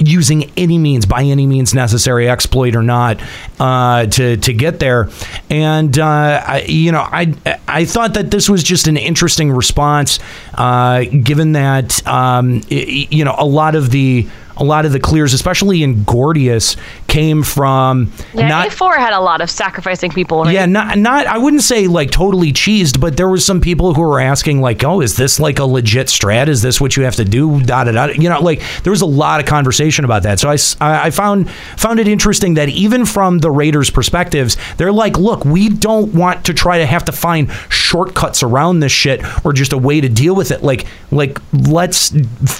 using 0.00 0.50
any 0.56 0.78
means 0.78 1.06
by 1.06 1.22
any 1.22 1.46
means 1.46 1.74
necessary, 1.74 2.28
exploit 2.28 2.74
or 2.74 2.82
not, 2.82 3.20
uh, 3.60 4.06
to 4.06 4.36
to 4.38 4.52
get 4.52 4.80
there. 4.80 5.08
And 5.50 5.98
uh, 5.98 6.42
I, 6.46 6.64
you 6.66 6.90
know, 6.90 7.00
I 7.00 7.34
I 7.68 7.84
thought 7.84 8.14
that 8.14 8.30
this 8.30 8.48
was 8.48 8.62
just 8.62 8.88
an 8.88 8.96
interesting 8.96 9.52
response, 9.52 10.18
uh, 10.54 11.04
given 11.04 11.52
that 11.52 12.06
um, 12.06 12.62
i- 12.70 13.06
you 13.10 13.24
know 13.24 13.34
a 13.38 13.44
lot 13.46 13.74
of 13.74 13.90
the 13.90 14.26
a 14.60 14.64
lot 14.64 14.84
of 14.84 14.92
the 14.92 15.00
clears, 15.00 15.32
especially 15.32 15.82
in 15.82 16.04
Gordius, 16.04 16.76
came 17.08 17.42
from 17.42 18.12
Yeah, 18.34 18.48
not 18.48 18.68
A4 18.68 18.96
had 18.96 19.12
a 19.12 19.20
lot 19.20 19.40
of 19.40 19.50
sacrificing 19.50 20.10
people. 20.10 20.44
Right? 20.44 20.54
yeah, 20.54 20.66
not 20.66 20.98
not 20.98 21.26
I 21.26 21.38
wouldn't 21.38 21.62
say 21.62 21.86
like 21.86 22.10
totally 22.10 22.52
cheesed, 22.52 23.00
but 23.00 23.16
there 23.16 23.28
was 23.28 23.44
some 23.44 23.60
people 23.60 23.94
who 23.94 24.02
were 24.02 24.20
asking 24.20 24.60
like, 24.60 24.84
"Oh, 24.84 25.00
is 25.00 25.16
this 25.16 25.40
like 25.40 25.58
a 25.58 25.64
legit 25.64 26.08
strat? 26.08 26.48
Is 26.48 26.62
this 26.62 26.80
what 26.80 26.96
you 26.96 27.04
have 27.04 27.16
to 27.16 27.24
do?" 27.24 27.62
Da 27.62 27.84
da 27.84 27.92
da. 27.92 28.06
You 28.12 28.28
know, 28.28 28.40
like 28.40 28.62
there 28.82 28.90
was 28.90 29.00
a 29.00 29.06
lot 29.06 29.40
of 29.40 29.46
conversation 29.46 30.04
about 30.04 30.22
that. 30.24 30.38
So 30.38 30.50
I 30.50 30.58
I 30.80 31.10
found 31.10 31.50
found 31.50 31.98
it 31.98 32.06
interesting 32.06 32.54
that 32.54 32.68
even 32.68 33.06
from 33.06 33.38
the 33.38 33.50
Raiders' 33.50 33.90
perspectives, 33.90 34.56
they're 34.76 34.92
like, 34.92 35.18
"Look, 35.18 35.44
we 35.44 35.68
don't 35.68 36.14
want 36.14 36.44
to 36.44 36.54
try 36.54 36.78
to 36.78 36.86
have 36.86 37.04
to 37.06 37.12
find 37.12 37.50
shortcuts 37.70 38.42
around 38.42 38.80
this 38.80 38.92
shit 38.92 39.20
or 39.44 39.52
just 39.52 39.72
a 39.72 39.78
way 39.78 40.00
to 40.00 40.08
deal 40.08 40.34
with 40.34 40.50
it. 40.50 40.62
Like 40.62 40.86
like 41.10 41.38
let's 41.52 42.12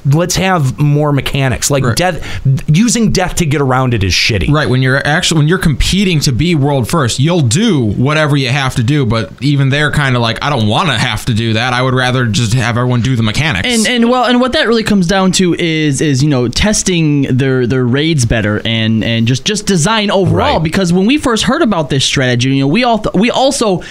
let's 0.06 0.36
have 0.36 0.78
more 0.78 1.12
mechanics. 1.12 1.70
Like 1.70 1.84
death 1.94 2.40
using 2.68 3.12
death 3.12 3.36
to 3.36 3.46
get 3.46 3.60
around 3.60 3.94
it 3.94 4.04
is 4.04 4.12
shitty. 4.12 4.50
Right 4.50 4.68
when 4.68 4.82
you're 4.82 5.04
actually 5.06 5.38
when 5.38 5.48
you're 5.48 5.58
competing 5.58 6.20
to 6.20 6.32
be 6.32 6.54
world 6.54 6.88
first, 6.88 7.18
you'll 7.18 7.40
do 7.40 7.84
whatever 7.84 8.36
you 8.36 8.48
have 8.48 8.74
to 8.76 8.82
do. 8.82 9.06
But 9.06 9.32
even 9.42 9.68
they're 9.68 9.90
kind 9.90 10.16
of 10.16 10.22
like, 10.22 10.42
I 10.42 10.50
don't 10.50 10.68
want 10.68 10.88
to 10.88 10.98
have 10.98 11.24
to 11.26 11.34
do 11.34 11.54
that. 11.54 11.72
I 11.72 11.82
would 11.82 11.94
rather 11.94 12.26
just 12.26 12.54
have 12.54 12.76
everyone 12.76 13.00
do 13.00 13.16
the 13.16 13.22
mechanics. 13.22 13.68
And 13.68 13.86
and 13.86 14.10
well, 14.10 14.24
and 14.24 14.40
what 14.40 14.52
that 14.52 14.66
really 14.66 14.84
comes 14.84 15.06
down 15.06 15.32
to 15.32 15.54
is 15.54 16.00
is 16.00 16.22
you 16.22 16.30
know 16.30 16.48
testing 16.48 17.22
their 17.22 17.66
their 17.66 17.84
raids 17.84 18.24
better 18.24 18.60
and 18.64 19.02
and 19.04 19.26
just 19.26 19.44
just 19.44 19.66
design 19.66 20.10
overall. 20.10 20.60
Because 20.60 20.92
when 20.92 21.06
we 21.06 21.18
first 21.18 21.44
heard 21.44 21.62
about 21.62 21.90
this 21.90 22.04
strategy, 22.04 22.50
you 22.50 22.60
know, 22.60 22.68
we 22.68 22.84
all 22.84 22.98
th- 22.98 23.14
we 23.14 23.30
also 23.30 23.82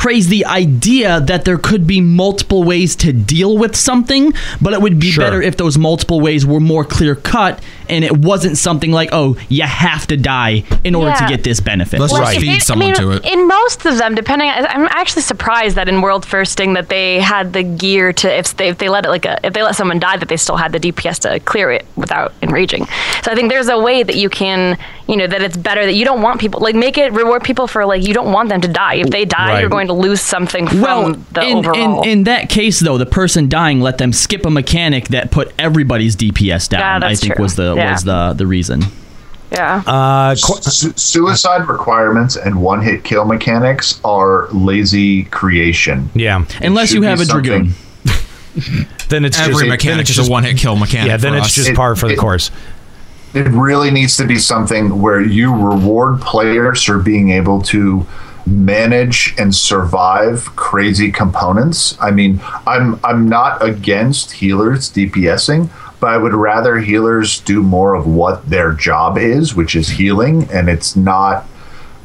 praise 0.00 0.28
the 0.28 0.46
idea 0.46 1.20
that 1.20 1.44
there 1.44 1.58
could 1.58 1.86
be 1.86 2.00
multiple 2.00 2.64
ways 2.64 2.96
to 2.96 3.12
deal 3.12 3.58
with 3.58 3.76
something, 3.76 4.32
but 4.58 4.72
it 4.72 4.80
would 4.80 4.98
be 4.98 5.14
better 5.14 5.42
if 5.42 5.58
those 5.58 5.76
multiple 5.76 6.22
ways 6.22 6.46
were 6.46 6.58
more 6.58 6.86
clear 6.86 7.14
cut 7.14 7.62
and 7.90 8.04
it 8.04 8.16
wasn't 8.16 8.56
something 8.56 8.92
like, 8.92 9.10
oh, 9.12 9.36
you 9.48 9.62
have 9.64 10.06
to 10.08 10.16
die 10.16 10.64
in 10.84 10.94
order 10.94 11.14
to 11.16 11.26
get 11.28 11.44
this 11.44 11.60
benefit. 11.60 11.98
Well, 12.00 12.06
if 12.28 12.42
it- 12.42 12.70
I 12.70 12.74
mean, 12.76 12.94
to 12.94 13.10
it. 13.12 13.24
In 13.26 13.46
most 13.48 13.84
of 13.86 13.98
them, 13.98 14.14
depending, 14.14 14.48
I- 14.48 14.66
I'm 14.66 14.86
actually 14.90 15.22
surprised 15.22 15.76
that 15.76 15.88
in 15.88 16.00
World 16.00 16.24
Firsting 16.24 16.74
that 16.74 16.88
they 16.88 17.20
had 17.20 17.52
the 17.52 17.62
gear 17.62 18.12
to 18.14 18.32
if 18.38 18.56
they 18.56 18.68
if 18.68 18.78
they 18.78 18.88
let 18.88 19.04
it 19.04 19.08
like 19.08 19.24
a 19.24 19.38
if 19.44 19.52
they 19.52 19.62
let 19.62 19.74
someone 19.76 19.98
die 19.98 20.16
that 20.16 20.28
they 20.28 20.36
still 20.36 20.56
had 20.56 20.72
the 20.72 20.78
DPS 20.80 21.18
to 21.20 21.40
clear 21.40 21.70
it 21.72 21.84
without 21.96 22.32
enraging. 22.42 22.86
So 23.22 23.32
I 23.32 23.34
think 23.34 23.50
there's 23.50 23.68
a 23.68 23.78
way 23.78 24.02
that 24.02 24.16
you 24.16 24.28
can 24.30 24.78
you 25.08 25.16
know 25.16 25.26
that 25.26 25.42
it's 25.42 25.56
better 25.56 25.84
that 25.84 25.94
you 25.94 26.04
don't 26.04 26.22
want 26.22 26.40
people 26.40 26.60
like 26.60 26.74
make 26.76 26.96
it 26.96 27.12
reward 27.12 27.42
people 27.42 27.66
for 27.66 27.84
like 27.84 28.06
you 28.06 28.14
don't 28.14 28.32
want 28.32 28.48
them 28.48 28.60
to 28.60 28.68
die. 28.68 28.94
If 28.94 29.10
they 29.10 29.24
die, 29.24 29.48
Right. 29.54 29.60
you're 29.60 29.70
going 29.70 29.88
to 29.88 29.92
lose 29.92 30.20
something 30.20 30.68
from 30.68 30.80
Well, 30.80 31.14
the 31.32 31.42
in, 31.42 31.58
overall. 31.58 32.02
in 32.02 32.08
in 32.10 32.24
that 32.24 32.48
case, 32.48 32.78
though, 32.80 32.98
the 32.98 33.06
person 33.06 33.48
dying 33.48 33.80
let 33.80 33.98
them 33.98 34.12
skip 34.12 34.44
a 34.46 34.50
mechanic 34.50 35.08
that 35.08 35.30
put 35.30 35.52
everybody's 35.58 36.14
DPS 36.16 36.68
down. 36.68 36.80
Yeah, 36.80 36.96
I 36.96 36.98
that's 37.00 37.20
think 37.20 37.34
true. 37.34 37.42
was 37.42 37.56
the 37.56 37.74
Yeah. 37.80 37.92
was 37.92 38.04
the 38.04 38.34
the 38.36 38.46
reason. 38.46 38.82
yeah. 39.52 39.82
Uh, 39.86 40.34
Su- 40.36 40.92
suicide 40.96 41.68
requirements 41.68 42.36
and 42.36 42.60
one 42.62 42.80
hit 42.82 43.02
kill 43.04 43.24
mechanics 43.24 44.00
are 44.04 44.48
lazy 44.52 45.24
creation. 45.24 46.08
Yeah. 46.14 46.42
It 46.42 46.66
Unless 46.66 46.92
you 46.92 47.02
have 47.02 47.20
a 47.20 47.24
something- 47.24 47.72
dragoon. 47.72 47.74
then 49.08 49.24
it's 49.24 49.38
Every 49.38 49.54
just, 49.54 49.66
mechanic 49.66 49.94
then 49.96 50.00
it's 50.00 50.18
is 50.18 50.28
a 50.28 50.30
one-hit 50.30 50.56
kill 50.56 50.76
mechanic 50.76 51.08
Yeah, 51.08 51.16
then 51.16 51.32
for 51.32 51.38
it's 51.38 51.46
us. 51.46 51.54
just 51.54 51.68
It- 51.70 51.76
par 51.76 51.94
for 51.96 52.06
the 52.08 52.14
it- 52.14 52.18
course. 52.18 52.50
It 53.32 53.46
really 53.48 53.92
needs 53.92 54.16
to 54.16 54.24
be 54.24 54.38
something 54.38 55.00
where 55.00 55.20
you 55.20 55.54
reward 55.54 56.20
players 56.20 56.82
for 56.82 56.98
being 56.98 57.30
able 57.30 57.62
to 57.62 58.04
manage 58.44 59.34
and 59.38 59.54
survive 59.54 60.50
crazy 60.56 61.12
components. 61.12 61.96
I 62.00 62.10
mean, 62.10 62.40
I'm 62.66 62.98
I'm 63.04 63.28
not 63.28 63.62
against 63.64 64.32
healers 64.32 64.90
DPSing, 64.90 65.68
but 66.00 66.08
I 66.08 66.16
would 66.16 66.34
rather 66.34 66.78
healers 66.78 67.40
do 67.40 67.62
more 67.62 67.94
of 67.94 68.06
what 68.06 68.48
their 68.48 68.72
job 68.72 69.18
is, 69.18 69.54
which 69.54 69.76
is 69.76 69.90
healing, 69.90 70.48
and 70.50 70.68
it's 70.68 70.96
not 70.96 71.46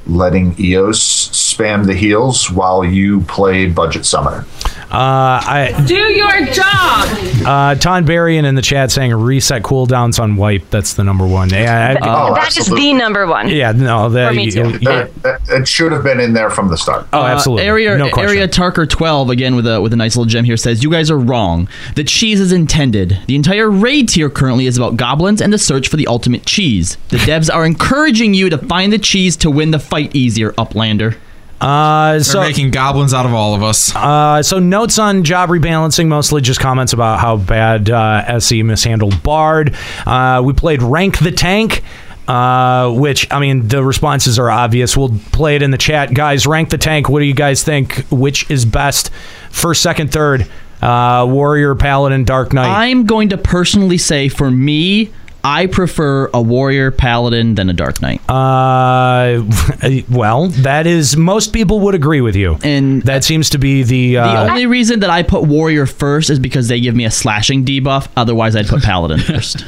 letting 0.06 0.56
EOS 0.60 1.00
spam 1.00 1.86
the 1.86 1.96
heals 1.96 2.52
while 2.52 2.84
you 2.84 3.22
play 3.22 3.68
budget 3.68 4.06
summoner. 4.06 4.46
Uh, 4.92 5.42
I 5.44 5.84
Do 5.88 5.96
your 5.96 6.46
job. 6.54 7.08
uh, 7.46 7.76
Ton 7.76 8.06
Berrien 8.06 8.46
in 8.46 8.56
the 8.56 8.62
chat 8.62 8.92
saying 8.92 9.14
reset 9.14 9.62
cooldowns 9.64 10.20
on 10.22 10.36
wipe. 10.36 10.70
That's 10.70 10.94
the 10.94 11.04
number 11.04 11.26
one. 11.28 11.50
Yeah, 11.50 11.98
I- 12.02 12.08
Oh, 12.30 12.34
that 12.36 12.56
is 12.58 12.68
the 12.68 12.94
number 12.94 13.26
one. 13.28 13.50
yeah. 13.50 13.72
No, 13.74 14.10
that, 14.10 14.30
For 14.30 14.34
me 14.36 14.50
too. 14.52 14.70
you- 14.70 14.80
That- 14.80 15.24
that- 15.24 15.42
it 15.50 15.68
should 15.68 15.92
have 15.92 16.04
been 16.04 16.20
in 16.20 16.34
there 16.34 16.50
from 16.50 16.70
the 16.70 16.78
start. 16.78 17.08
Oh, 17.12 17.24
absolutely. 17.24 17.64
Uh, 17.66 17.72
area 17.72 17.98
no 17.98 18.08
area 18.18 18.48
Tarker 18.48 18.88
twelve 18.88 19.30
again 19.30 19.56
with 19.56 19.68
a 19.68 19.82
with 19.82 19.92
a 19.92 19.96
nice 19.98 20.16
little 20.16 20.30
gem 20.30 20.46
here 20.46 20.58
says 20.58 20.84
you 20.84 20.90
guys 20.92 21.10
are 21.12 21.18
wrong. 21.20 21.68
The 21.96 22.04
cheese 22.04 22.40
is 22.40 22.52
intended. 22.52 23.18
The 23.28 23.36
entire 23.36 23.70
raid 23.70 24.10
tier 24.10 24.30
currently 24.30 24.66
is 24.68 24.78
about 24.78 24.98
goblins 24.98 25.42
and 25.42 25.52
the 25.52 25.58
search 25.58 25.88
for 25.90 25.98
the 25.98 26.08
ultimate 26.08 26.46
cheese. 26.46 26.98
The 27.10 27.18
devs 27.18 27.54
are 27.54 27.66
encouraging 27.66 28.34
you 28.34 28.50
to 28.50 28.58
find 28.58 28.94
the 28.94 28.98
cheese 29.00 29.36
to 29.38 29.50
win 29.52 29.72
the 29.72 29.80
fight 29.80 30.12
easier, 30.16 30.52
Uplander. 30.54 31.16
Uh, 31.62 32.14
They're 32.14 32.24
so 32.24 32.42
making 32.42 32.72
goblins 32.72 33.14
out 33.14 33.26
of 33.26 33.34
all 33.34 33.56
of 33.56 33.64
us. 33.64 33.96
Uh, 33.96 34.44
so 34.44 34.60
notes 34.60 35.00
on 35.00 35.24
job 35.24 35.50
rebalancing, 35.50 36.08
mostly 36.08 36.42
just 36.42 36.60
comments 36.60 36.94
about 36.94 37.20
how 37.20 37.38
bad 37.38 37.90
uh, 37.90 38.24
SE 38.40 38.62
mishandled 38.64 39.24
Bard. 39.24 39.76
Uh, 40.06 40.42
we 40.46 40.54
played 40.54 40.82
Rank 40.82 41.20
the 41.20 41.32
Tank. 41.32 41.84
Uh, 42.28 42.92
which 42.92 43.32
I 43.32 43.40
mean, 43.40 43.68
the 43.68 43.84
responses 43.84 44.40
are 44.40 44.50
obvious. 44.50 44.98
We'll 44.98 45.14
play 45.32 45.58
it 45.58 45.62
in 45.62 45.70
the 45.70 45.78
chat, 45.78 46.12
guys. 46.12 46.48
Rank 46.48 46.72
the 46.72 46.80
tank. 46.80 47.08
What 47.08 47.20
do 47.20 47.26
you 47.26 47.36
guys 47.36 47.64
think? 47.64 47.98
Which 48.10 48.50
is 48.50 48.66
best? 48.66 49.12
First, 49.52 49.84
second, 49.84 50.12
third. 50.12 50.48
Uh, 50.82 51.28
Warrior, 51.30 51.76
Paladin, 51.76 52.26
Dark 52.26 52.52
Knight. 52.52 52.66
I'm 52.68 53.06
going 53.06 53.30
to 53.30 53.38
personally 53.38 54.00
say 54.00 54.28
for 54.28 54.50
me, 54.50 55.12
I 55.46 55.68
prefer 55.68 56.32
a 56.34 56.42
warrior 56.42 56.90
paladin 56.90 57.54
than 57.54 57.70
a 57.70 57.74
dark 57.74 58.02
knight. 58.02 58.20
Uh, 58.28 59.44
well, 60.10 60.48
that 60.48 60.88
is 60.88 61.16
most 61.16 61.54
people 61.54 61.82
would 61.82 61.94
agree 61.94 62.20
with 62.22 62.36
you, 62.36 62.58
and 62.64 63.04
that 63.04 63.24
seems 63.24 63.52
to 63.52 63.60
be 63.60 63.84
the. 63.84 64.18
Uh, 64.18 64.46
the 64.46 64.52
only 64.52 64.66
reason 64.66 65.02
that 65.02 65.12
I 65.12 65.22
put 65.22 65.44
warrior 65.44 65.86
first 65.86 66.32
is 66.32 66.40
because 66.40 66.68
they 66.68 66.80
give 66.80 66.96
me 66.96 67.06
a 67.06 67.12
slashing 67.12 67.64
debuff. 67.64 68.08
Otherwise, 68.18 68.56
I'd 68.56 68.66
put 68.66 68.82
paladin 68.82 69.20
first. 69.22 69.64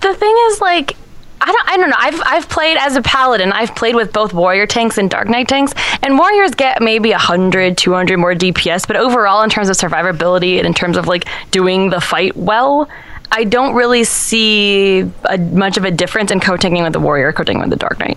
the 0.00 0.14
thing 0.14 0.36
is 0.48 0.60
like 0.62 0.96
I 1.42 1.46
don't, 1.52 1.68
I 1.68 1.76
don't 1.76 1.90
know. 1.90 1.96
I've, 1.98 2.22
I've 2.24 2.48
played 2.48 2.78
as 2.78 2.96
a 2.96 3.02
paladin. 3.02 3.52
I've 3.52 3.74
played 3.74 3.94
with 3.94 4.14
both 4.14 4.32
warrior 4.32 4.66
tanks 4.66 4.96
and 4.96 5.10
dark 5.10 5.28
knight 5.28 5.46
tanks. 5.46 5.74
And 6.02 6.18
warriors 6.18 6.52
get 6.54 6.80
maybe 6.80 7.10
100, 7.10 7.76
200 7.76 8.18
more 8.18 8.32
DPS. 8.32 8.86
But 8.86 8.96
overall, 8.96 9.42
in 9.42 9.50
terms 9.50 9.68
of 9.68 9.76
survivability 9.76 10.56
and 10.56 10.66
in 10.66 10.72
terms 10.72 10.96
of 10.96 11.06
like 11.06 11.26
doing 11.50 11.90
the 11.90 12.00
fight 12.00 12.34
well, 12.34 12.88
I 13.34 13.44
don't 13.44 13.74
really 13.74 14.04
see 14.04 15.00
a, 15.24 15.38
much 15.38 15.76
of 15.76 15.84
a 15.84 15.90
difference 15.90 16.30
in 16.30 16.40
co-tanking 16.40 16.82
with 16.82 16.92
the 16.92 17.00
warrior, 17.00 17.32
co-tanking 17.32 17.60
with 17.60 17.70
the 17.70 17.76
dark 17.76 17.98
knight. 17.98 18.16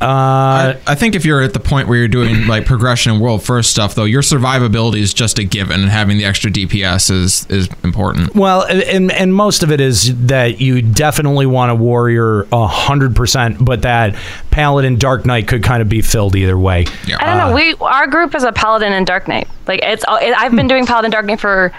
Uh, 0.00 0.74
I 0.86 0.94
think 0.94 1.14
if 1.14 1.24
you're 1.24 1.40
at 1.40 1.54
the 1.54 1.60
point 1.60 1.88
where 1.88 1.96
you're 1.96 2.06
doing 2.08 2.46
like 2.46 2.66
progression 2.66 3.12
and 3.12 3.20
world 3.20 3.42
first 3.42 3.70
stuff, 3.70 3.94
though, 3.94 4.04
your 4.04 4.20
survivability 4.20 4.98
is 5.00 5.14
just 5.14 5.38
a 5.38 5.44
given, 5.44 5.80
and 5.80 5.88
having 5.88 6.18
the 6.18 6.24
extra 6.26 6.50
DPS 6.50 7.10
is 7.10 7.46
is 7.48 7.68
important. 7.82 8.34
Well, 8.34 8.64
and 8.66 9.10
and 9.10 9.34
most 9.34 9.62
of 9.62 9.70
it 9.72 9.80
is 9.80 10.14
that 10.26 10.60
you 10.60 10.82
definitely 10.82 11.46
want 11.46 11.70
a 11.72 11.74
warrior 11.74 12.46
hundred 12.52 13.16
percent, 13.16 13.64
but 13.64 13.82
that 13.82 14.14
paladin 14.50 14.96
dark 14.98 15.24
knight 15.24 15.48
could 15.48 15.62
kind 15.62 15.80
of 15.80 15.88
be 15.88 16.02
filled 16.02 16.36
either 16.36 16.58
way. 16.58 16.84
Yeah. 17.06 17.16
I 17.18 17.24
don't 17.26 17.38
know. 17.48 17.54
We 17.54 17.74
our 17.80 18.06
group 18.06 18.34
is 18.34 18.44
a 18.44 18.52
paladin 18.52 18.92
and 18.92 19.06
dark 19.06 19.28
knight. 19.28 19.48
Like 19.66 19.80
it's 19.82 20.04
all- 20.04 20.18
it, 20.18 20.34
I've 20.36 20.54
been 20.54 20.68
doing 20.68 20.84
paladin 20.84 21.10
dark 21.10 21.24
knight 21.24 21.40
for 21.40 21.66
a 21.66 21.72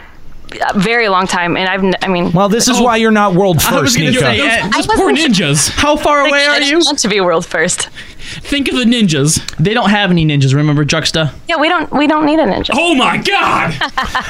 very 0.75 1.09
long 1.09 1.27
time, 1.27 1.57
and 1.57 1.67
I've 1.69 1.83
n- 1.83 1.95
I 2.01 2.07
mean. 2.07 2.31
Well, 2.31 2.49
this 2.49 2.67
is 2.67 2.79
why 2.79 2.97
you're 2.97 3.11
not 3.11 3.33
world 3.35 3.61
first. 3.61 3.71
I 3.73 3.81
was 3.81 3.95
first, 3.95 3.97
gonna 3.97 4.13
say, 4.19 4.39
uh, 4.61 4.69
those 4.69 4.87
poor 4.87 5.11
ninjas. 5.13 5.69
How 5.69 5.95
far 5.97 6.25
away 6.25 6.45
are 6.45 6.61
you? 6.61 6.79
Want 6.79 6.99
to 6.99 7.07
be 7.07 7.21
world 7.21 7.45
first? 7.45 7.89
Think 8.19 8.67
of 8.67 8.75
the 8.75 8.83
ninjas. 8.83 9.39
They 9.57 9.73
don't 9.73 9.89
have 9.89 10.11
any 10.11 10.25
ninjas. 10.25 10.53
Remember, 10.53 10.83
Juxta? 10.83 11.33
Yeah, 11.47 11.57
we 11.57 11.69
don't 11.69 11.91
we 11.93 12.07
don't 12.07 12.25
need 12.25 12.39
a 12.39 12.43
ninja. 12.45 12.71
Oh 12.73 12.93
my 12.95 13.17
god! 13.17 13.73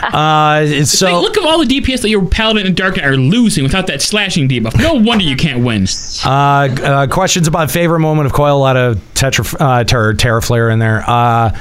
Uh, 0.18 0.62
it's 0.64 0.92
so 0.98 1.12
Like, 1.14 1.22
look 1.24 1.38
at 1.38 1.44
all 1.44 1.64
the 1.64 1.66
DPS 1.66 2.02
that 2.02 2.10
your 2.10 2.26
Paladin 2.26 2.66
and 2.66 2.76
Dark 2.76 2.98
Knight 2.98 3.06
are 3.06 3.18
losing 3.18 3.64
without 3.64 3.88
that 3.88 4.02
slashing 4.02 4.48
debuff. 4.48 4.78
No 4.78 4.94
wonder 4.96 5.24
you 5.24 5.36
can't 5.36 5.64
win. 5.64 5.86
Uh, 6.26 6.30
uh, 6.30 7.08
questions 7.08 7.48
about 7.48 7.70
favorite 7.72 8.00
moment 8.00 8.26
of 8.28 8.34
Coil. 8.34 8.58
A 8.58 8.60
lot 8.60 8.78
of 8.78 8.98
tetra, 9.14 9.56
uh, 9.60 9.84
ter- 9.84 10.14
Terraflare 10.14 10.72
in 10.72 10.80
there. 10.80 11.04
Uh, 11.08 11.58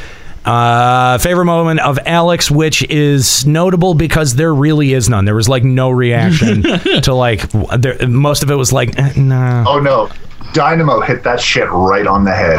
uh, 0.47 1.19
favorite 1.19 1.47
moment 1.47 1.81
of 1.81 1.99
Alex, 2.07 2.51
which 2.51 2.83
is 2.89 3.45
notable 3.47 3.95
because 3.95 4.37
there 4.37 4.55
really 4.55 4.93
is 4.93 5.09
none. 5.09 5.25
There 5.25 5.35
was 5.35 5.49
like 5.49 5.65
no 5.65 5.91
reaction 5.91 6.63
to 7.03 7.15
like 7.15 7.51
there, 7.51 8.07
most 8.07 8.43
of 8.43 8.51
it 8.51 8.55
was 8.55 8.73
like 8.73 8.99
eh, 8.99 9.13
nah. 9.17 9.65
Oh 9.67 9.81
no, 9.81 10.09
Dynamo 10.53 11.01
hit 11.01 11.25
that 11.25 11.41
shit 11.41 11.69
right 11.71 12.07
on 12.07 12.25
the 12.25 12.33
head. 12.33 12.59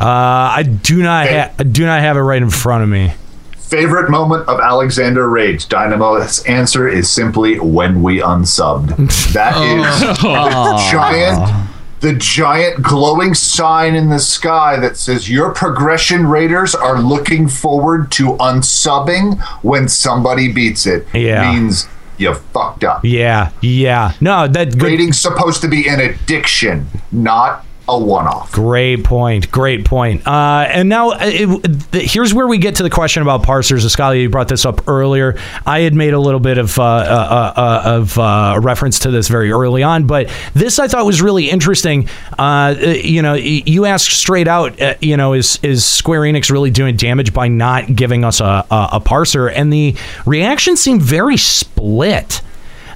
Uh, 0.00 0.48
I 0.56 0.62
do 0.62 1.02
not 1.02 1.28
ha- 1.28 1.52
I 1.58 1.62
do 1.62 1.84
not 1.84 2.00
have 2.00 2.16
it 2.16 2.20
right 2.20 2.40
in 2.40 2.50
front 2.50 2.82
of 2.84 2.88
me. 2.88 3.12
Favorite 3.58 4.10
moment 4.10 4.48
of 4.48 4.58
Alexander 4.58 5.28
Rage. 5.28 5.68
Dynamo's 5.68 6.42
answer 6.44 6.88
is 6.88 7.08
simply 7.08 7.60
when 7.60 8.02
we 8.02 8.18
unsubbed. 8.20 8.96
That 9.34 9.56
is 9.62 10.18
the 10.18 10.88
giant 10.90 11.70
the 12.00 12.14
giant 12.14 12.82
glowing 12.82 13.34
sign 13.34 13.94
in 13.94 14.08
the 14.08 14.18
sky 14.18 14.78
that 14.80 14.96
says 14.96 15.30
your 15.30 15.52
progression 15.52 16.26
raiders 16.26 16.74
are 16.74 17.00
looking 17.00 17.46
forward 17.46 18.10
to 18.12 18.32
unsubbing 18.38 19.40
when 19.62 19.88
somebody 19.88 20.50
beats 20.50 20.86
it. 20.86 21.06
Yeah. 21.14 21.52
Means 21.52 21.88
you 22.16 22.34
fucked 22.34 22.84
up. 22.84 23.04
Yeah, 23.04 23.50
yeah. 23.60 24.12
No, 24.20 24.46
that 24.48 24.72
good, 24.72 24.82
Raiding's 24.82 25.20
supposed 25.20 25.60
to 25.62 25.68
be 25.68 25.88
an 25.88 26.00
addiction, 26.00 26.86
not 27.10 27.64
a 27.90 27.98
one-off. 27.98 28.52
Great 28.52 29.04
point. 29.04 29.50
Great 29.50 29.84
point. 29.84 30.26
Uh, 30.26 30.66
and 30.68 30.88
now 30.88 31.10
uh, 31.10 31.18
it, 31.22 31.92
here's 31.92 32.32
where 32.32 32.46
we 32.46 32.58
get 32.58 32.76
to 32.76 32.82
the 32.82 32.90
question 32.90 33.22
about 33.22 33.42
parsers. 33.42 33.84
Ascalia, 33.84 34.22
you 34.22 34.30
brought 34.30 34.48
this 34.48 34.64
up 34.64 34.88
earlier. 34.88 35.36
I 35.66 35.80
had 35.80 35.94
made 35.94 36.14
a 36.14 36.18
little 36.18 36.40
bit 36.40 36.58
of 36.58 36.78
uh, 36.78 36.82
uh, 36.82 37.52
uh, 37.56 37.82
of 37.84 38.18
uh, 38.18 38.58
reference 38.62 39.00
to 39.00 39.10
this 39.10 39.28
very 39.28 39.50
early 39.50 39.82
on, 39.82 40.06
but 40.06 40.30
this 40.54 40.78
I 40.78 40.88
thought 40.88 41.04
was 41.04 41.20
really 41.20 41.50
interesting. 41.50 42.08
Uh, 42.38 42.74
uh, 42.80 42.94
you 43.02 43.22
know, 43.22 43.34
you 43.34 43.84
asked 43.84 44.10
straight 44.12 44.48
out. 44.48 44.80
Uh, 44.80 44.94
you 45.00 45.16
know, 45.16 45.32
is 45.32 45.58
is 45.62 45.84
Square 45.84 46.22
Enix 46.22 46.50
really 46.50 46.70
doing 46.70 46.96
damage 46.96 47.32
by 47.32 47.48
not 47.48 47.94
giving 47.94 48.24
us 48.24 48.40
a, 48.40 48.64
a, 48.70 48.88
a 48.92 49.00
parser? 49.00 49.52
And 49.54 49.72
the 49.72 49.96
reaction 50.26 50.76
seemed 50.76 51.02
very 51.02 51.36
split. 51.36 52.42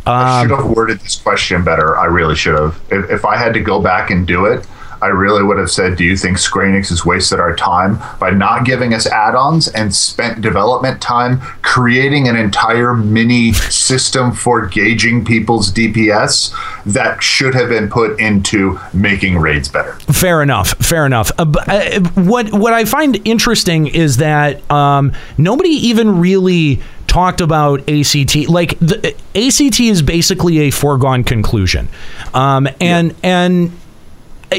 I 0.07 0.43
Um, 0.43 0.49
should 0.49 0.59
have 0.59 0.71
worded 0.71 1.01
this 1.01 1.16
question 1.16 1.65
better. 1.65 1.97
I 1.97 2.05
really 2.05 2.37
should 2.37 2.59
have. 2.59 2.79
If, 2.91 3.11
if 3.11 3.25
I 3.25 3.39
had 3.39 3.55
to 3.55 3.61
go 3.61 3.81
back 3.81 4.11
and 4.11 4.27
do 4.27 4.45
it, 4.45 4.66
I 5.05 5.09
really 5.09 5.43
would 5.43 5.59
have 5.59 5.70
said, 5.70 5.97
"Do 5.97 6.05
you 6.05 6.16
think 6.16 6.39
Square 6.39 6.68
Enix 6.68 6.89
has 6.89 7.05
wasted 7.05 7.39
our 7.39 7.55
time 7.55 7.98
by 8.18 8.31
not 8.31 8.64
giving 8.64 8.94
us 8.94 9.06
add-ons 9.06 9.68
and 9.68 9.94
spent 9.94 10.40
development 10.40 11.02
time 11.02 11.40
creating 11.60 12.26
an 12.26 12.36
entire 12.36 12.94
mini 12.94 13.52
system 13.52 14.32
for 14.32 14.66
gauging 14.66 15.22
people's 15.22 15.70
DPS 15.70 16.55
that 16.86 17.22
should 17.22 17.55
have 17.55 17.68
been 17.68 17.90
put 17.90 18.18
into 18.18 18.81
making 18.94 19.36
raids 19.36 19.68
better?" 19.68 19.93
Fair 20.10 20.43
enough. 20.43 20.70
Fair 20.78 21.05
enough. 21.05 21.31
Uh, 21.39 21.52
uh, 21.68 22.01
what 22.14 22.51
what 22.55 22.72
I 22.72 22.86
find 22.86 23.20
interesting 23.26 23.86
is 23.89 24.16
that 24.16 24.68
um, 24.70 25.12
nobody 25.36 25.68
even 25.68 26.18
really 26.18 26.81
talked 27.06 27.43
about 27.43 27.81
ACT. 27.89 28.48
Like 28.48 28.78
the 28.81 29.14
ACT 29.35 29.81
is 29.81 30.01
basically 30.01 30.60
a 30.60 30.70
foregone 30.70 31.24
conclusion, 31.24 31.89
um, 32.32 32.68
and 32.81 33.14
and 33.22 33.68
uh, 33.68 33.84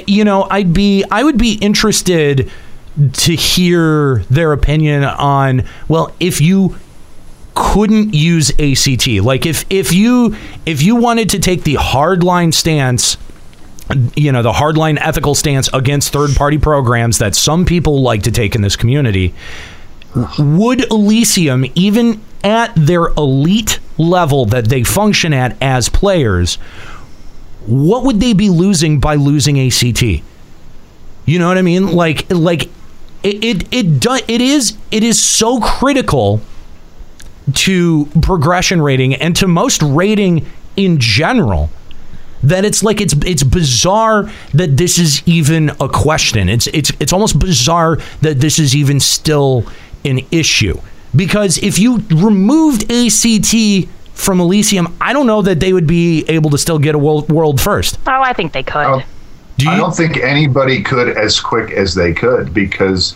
you 0.07 0.23
know 0.23 0.47
I'd 0.49 0.73
be 0.73 1.03
I 1.11 1.23
would 1.23 1.37
be 1.37 1.53
interested 1.53 2.51
to 3.13 3.35
hear 3.35 4.19
their 4.29 4.53
opinion 4.53 5.03
on 5.03 5.63
well 5.87 6.13
if 6.19 6.39
you 6.39 6.77
couldn't 7.55 8.13
use 8.13 8.51
ACT 8.59 9.07
like 9.23 9.45
if 9.45 9.65
if 9.69 9.93
you 9.93 10.35
if 10.65 10.81
you 10.81 10.95
wanted 10.95 11.29
to 11.31 11.39
take 11.39 11.63
the 11.63 11.75
hardline 11.75 12.53
stance 12.53 13.17
you 14.15 14.31
know 14.31 14.41
the 14.41 14.51
hardline 14.51 14.97
ethical 14.99 15.35
stance 15.35 15.69
against 15.73 16.11
third 16.11 16.35
party 16.35 16.57
programs 16.57 17.19
that 17.19 17.35
some 17.35 17.65
people 17.65 18.01
like 18.01 18.23
to 18.23 18.31
take 18.31 18.55
in 18.55 18.61
this 18.61 18.75
community 18.75 19.33
would 20.39 20.89
Elysium 20.91 21.65
even 21.75 22.21
at 22.43 22.73
their 22.75 23.07
elite 23.17 23.79
level 23.97 24.45
that 24.45 24.65
they 24.65 24.83
function 24.83 25.33
at 25.33 25.55
as 25.61 25.89
players 25.89 26.57
what 27.67 28.03
would 28.03 28.19
they 28.19 28.33
be 28.33 28.49
losing 28.49 28.99
by 28.99 29.15
losing 29.15 29.59
ACT 29.59 30.23
you 31.25 31.39
know 31.39 31.47
what 31.47 31.57
I 31.57 31.63
mean? 31.63 31.91
Like 31.91 32.25
like 32.29 32.69
it 33.23 33.43
it 33.43 33.73
it, 33.73 33.99
do, 33.99 34.17
it 34.27 34.41
is 34.41 34.77
it 34.91 35.03
is 35.03 35.21
so 35.21 35.59
critical 35.59 36.41
to 37.53 38.05
progression 38.21 38.81
rating 38.81 39.15
and 39.15 39.35
to 39.37 39.47
most 39.47 39.81
rating 39.81 40.45
in 40.75 40.99
general 40.99 41.69
that 42.43 42.63
it's 42.63 42.83
like 42.83 43.01
it's 43.01 43.13
it's 43.25 43.43
bizarre 43.43 44.29
that 44.53 44.77
this 44.77 44.99
is 44.99 45.23
even 45.25 45.69
a 45.81 45.89
question. 45.89 46.47
It's 46.47 46.67
it's 46.67 46.91
it's 46.99 47.11
almost 47.11 47.39
bizarre 47.39 47.97
that 48.21 48.39
this 48.39 48.59
is 48.59 48.75
even 48.75 48.99
still 48.99 49.65
an 50.03 50.19
issue. 50.31 50.79
Because 51.15 51.57
if 51.59 51.79
you 51.79 52.03
removed 52.09 52.91
ACT 52.91 53.89
from 54.15 54.39
Elysium, 54.39 54.95
I 54.99 55.13
don't 55.13 55.27
know 55.27 55.41
that 55.43 55.59
they 55.59 55.73
would 55.73 55.85
be 55.85 56.23
able 56.27 56.49
to 56.49 56.57
still 56.57 56.79
get 56.79 56.95
a 56.95 56.97
world 56.97 57.31
world 57.31 57.61
first. 57.61 57.99
Oh, 58.07 58.21
I 58.21 58.33
think 58.33 58.53
they 58.53 58.63
could. 58.63 59.03
Do 59.57 59.69
I 59.69 59.77
don't 59.77 59.95
think 59.95 60.17
anybody 60.17 60.81
could 60.81 61.15
as 61.15 61.39
quick 61.39 61.71
as 61.71 61.93
they 61.95 62.13
could 62.13 62.53
because 62.53 63.15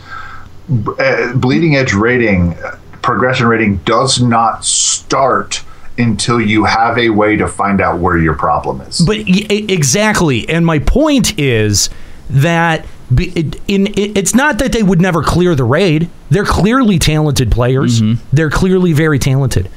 uh, 1.00 1.34
bleeding 1.36 1.76
edge 1.76 1.94
rating, 1.94 2.54
uh, 2.64 2.78
progression 3.02 3.48
rating 3.48 3.78
does 3.78 4.22
not 4.22 4.64
start 4.64 5.64
until 5.98 6.40
you 6.40 6.64
have 6.64 6.98
a 6.98 7.10
way 7.10 7.36
to 7.36 7.48
find 7.48 7.82
out 7.82 8.00
where 8.00 8.18
your 8.18 8.34
problem 8.36 8.80
is. 8.82 9.00
But 9.00 9.18
y- 9.28 9.46
exactly, 9.50 10.48
and 10.48 10.66
my 10.66 10.80
point 10.80 11.38
is 11.38 11.90
that 12.30 12.86
be, 13.14 13.32
it, 13.36 13.62
in 13.68 13.88
it, 13.88 14.18
it's 14.18 14.36
not 14.36 14.60
that 14.60 14.72
they 14.72 14.84
would 14.84 15.02
never 15.02 15.24
clear 15.24 15.56
the 15.56 15.64
raid. 15.64 16.10
They're 16.30 16.46
clearly 16.46 17.00
talented 17.00 17.52
players. 17.52 18.02
Mm-hmm. 18.02 18.24
They're 18.36 18.52
clearly 18.52 18.94
very 18.94 19.18
talented. 19.18 19.70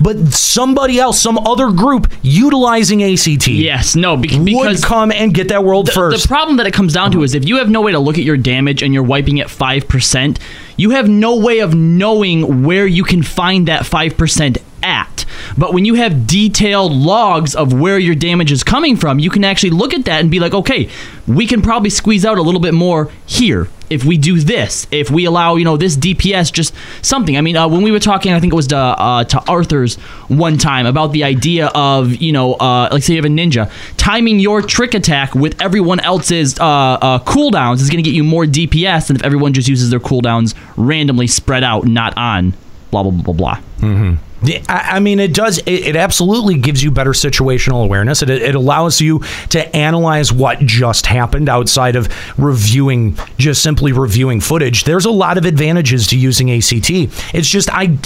But 0.00 0.32
somebody 0.32 0.98
else, 0.98 1.20
some 1.20 1.38
other 1.38 1.70
group 1.70 2.12
utilizing 2.22 3.02
ACT, 3.04 3.46
yes, 3.46 3.94
no, 3.94 4.16
bec- 4.16 4.32
would 4.32 4.82
come 4.82 5.12
and 5.12 5.32
get 5.32 5.48
that 5.48 5.62
world 5.62 5.86
the, 5.86 5.92
first. 5.92 6.22
The 6.22 6.28
problem 6.28 6.56
that 6.56 6.66
it 6.66 6.74
comes 6.74 6.94
down 6.94 7.12
to 7.12 7.18
uh-huh. 7.18 7.24
is 7.24 7.34
if 7.34 7.46
you 7.46 7.58
have 7.58 7.70
no 7.70 7.80
way 7.80 7.92
to 7.92 8.00
look 8.00 8.18
at 8.18 8.24
your 8.24 8.36
damage 8.36 8.82
and 8.82 8.92
you're 8.92 9.04
wiping 9.04 9.40
at 9.40 9.46
5%, 9.46 10.38
you 10.76 10.90
have 10.90 11.08
no 11.08 11.36
way 11.36 11.60
of 11.60 11.74
knowing 11.74 12.64
where 12.64 12.86
you 12.86 13.04
can 13.04 13.22
find 13.22 13.68
that 13.68 13.84
5% 13.84 14.58
at. 14.82 15.24
But 15.56 15.74
when 15.74 15.84
you 15.84 15.94
have 15.94 16.26
detailed 16.26 16.92
logs 16.92 17.54
of 17.54 17.72
where 17.72 17.98
your 17.98 18.14
damage 18.14 18.52
is 18.52 18.62
coming 18.62 18.96
from, 18.96 19.18
you 19.18 19.30
can 19.30 19.44
actually 19.44 19.70
look 19.70 19.94
at 19.94 20.04
that 20.04 20.20
and 20.20 20.30
be 20.30 20.40
like, 20.40 20.54
okay, 20.54 20.88
we 21.26 21.46
can 21.46 21.62
probably 21.62 21.90
squeeze 21.90 22.24
out 22.24 22.38
a 22.38 22.42
little 22.42 22.60
bit 22.60 22.74
more 22.74 23.10
here 23.26 23.68
if 23.90 24.04
we 24.04 24.16
do 24.16 24.38
this. 24.38 24.86
If 24.90 25.10
we 25.10 25.24
allow, 25.24 25.56
you 25.56 25.64
know, 25.64 25.76
this 25.76 25.96
DPS 25.96 26.52
just 26.52 26.72
something. 27.02 27.36
I 27.36 27.40
mean, 27.40 27.56
uh, 27.56 27.68
when 27.68 27.82
we 27.82 27.90
were 27.90 27.98
talking, 27.98 28.32
I 28.32 28.40
think 28.40 28.52
it 28.52 28.56
was 28.56 28.68
to, 28.68 28.76
uh, 28.76 29.24
to 29.24 29.40
Arthur's 29.50 29.96
one 30.28 30.56
time 30.56 30.86
about 30.86 31.12
the 31.12 31.24
idea 31.24 31.66
of, 31.74 32.14
you 32.16 32.32
know, 32.32 32.54
uh, 32.54 32.88
like 32.92 33.02
say 33.02 33.14
you 33.14 33.18
have 33.18 33.24
a 33.24 33.34
ninja, 33.34 33.70
timing 33.96 34.38
your 34.38 34.62
trick 34.62 34.94
attack 34.94 35.34
with 35.34 35.60
everyone 35.60 36.00
else's 36.00 36.58
uh, 36.58 36.64
uh, 36.64 37.18
cooldowns 37.20 37.80
is 37.80 37.90
going 37.90 38.02
to 38.02 38.08
get 38.08 38.14
you 38.14 38.24
more 38.24 38.44
DPS 38.44 39.08
than 39.08 39.16
if 39.16 39.22
everyone 39.24 39.52
just 39.52 39.68
uses 39.68 39.90
their 39.90 40.00
cooldowns 40.00 40.54
randomly 40.76 41.26
spread 41.26 41.64
out, 41.64 41.84
not 41.86 42.16
on. 42.16 42.54
Blah 42.90 43.04
blah 43.04 43.12
blah 43.12 43.22
blah 43.22 43.34
blah. 43.34 43.56
Mm-hmm. 43.78 44.29
I, 44.68 45.00
mean, 45.00 45.20
it 45.20 45.34
does. 45.34 45.58
It, 45.58 45.88
it 45.88 45.96
absolutely 45.96 46.58
gives 46.58 46.82
you 46.82 46.90
better 46.90 47.10
situational 47.10 47.84
awareness. 47.84 48.22
It, 48.22 48.30
it 48.30 48.54
allows 48.54 49.00
you 49.00 49.22
to 49.50 49.76
analyze 49.76 50.32
what 50.32 50.60
just 50.60 51.06
happened 51.06 51.48
outside 51.48 51.94
of 51.96 52.08
reviewing, 52.38 53.18
just 53.36 53.62
simply 53.62 53.92
reviewing 53.92 54.40
footage. 54.40 54.84
There's 54.84 55.04
a 55.04 55.10
lot 55.10 55.36
of 55.36 55.44
advantages 55.44 56.06
to 56.08 56.18
using 56.18 56.50
ACT. 56.50 56.90
It's 57.34 57.48
just 57.48 57.68
I. 57.72 57.98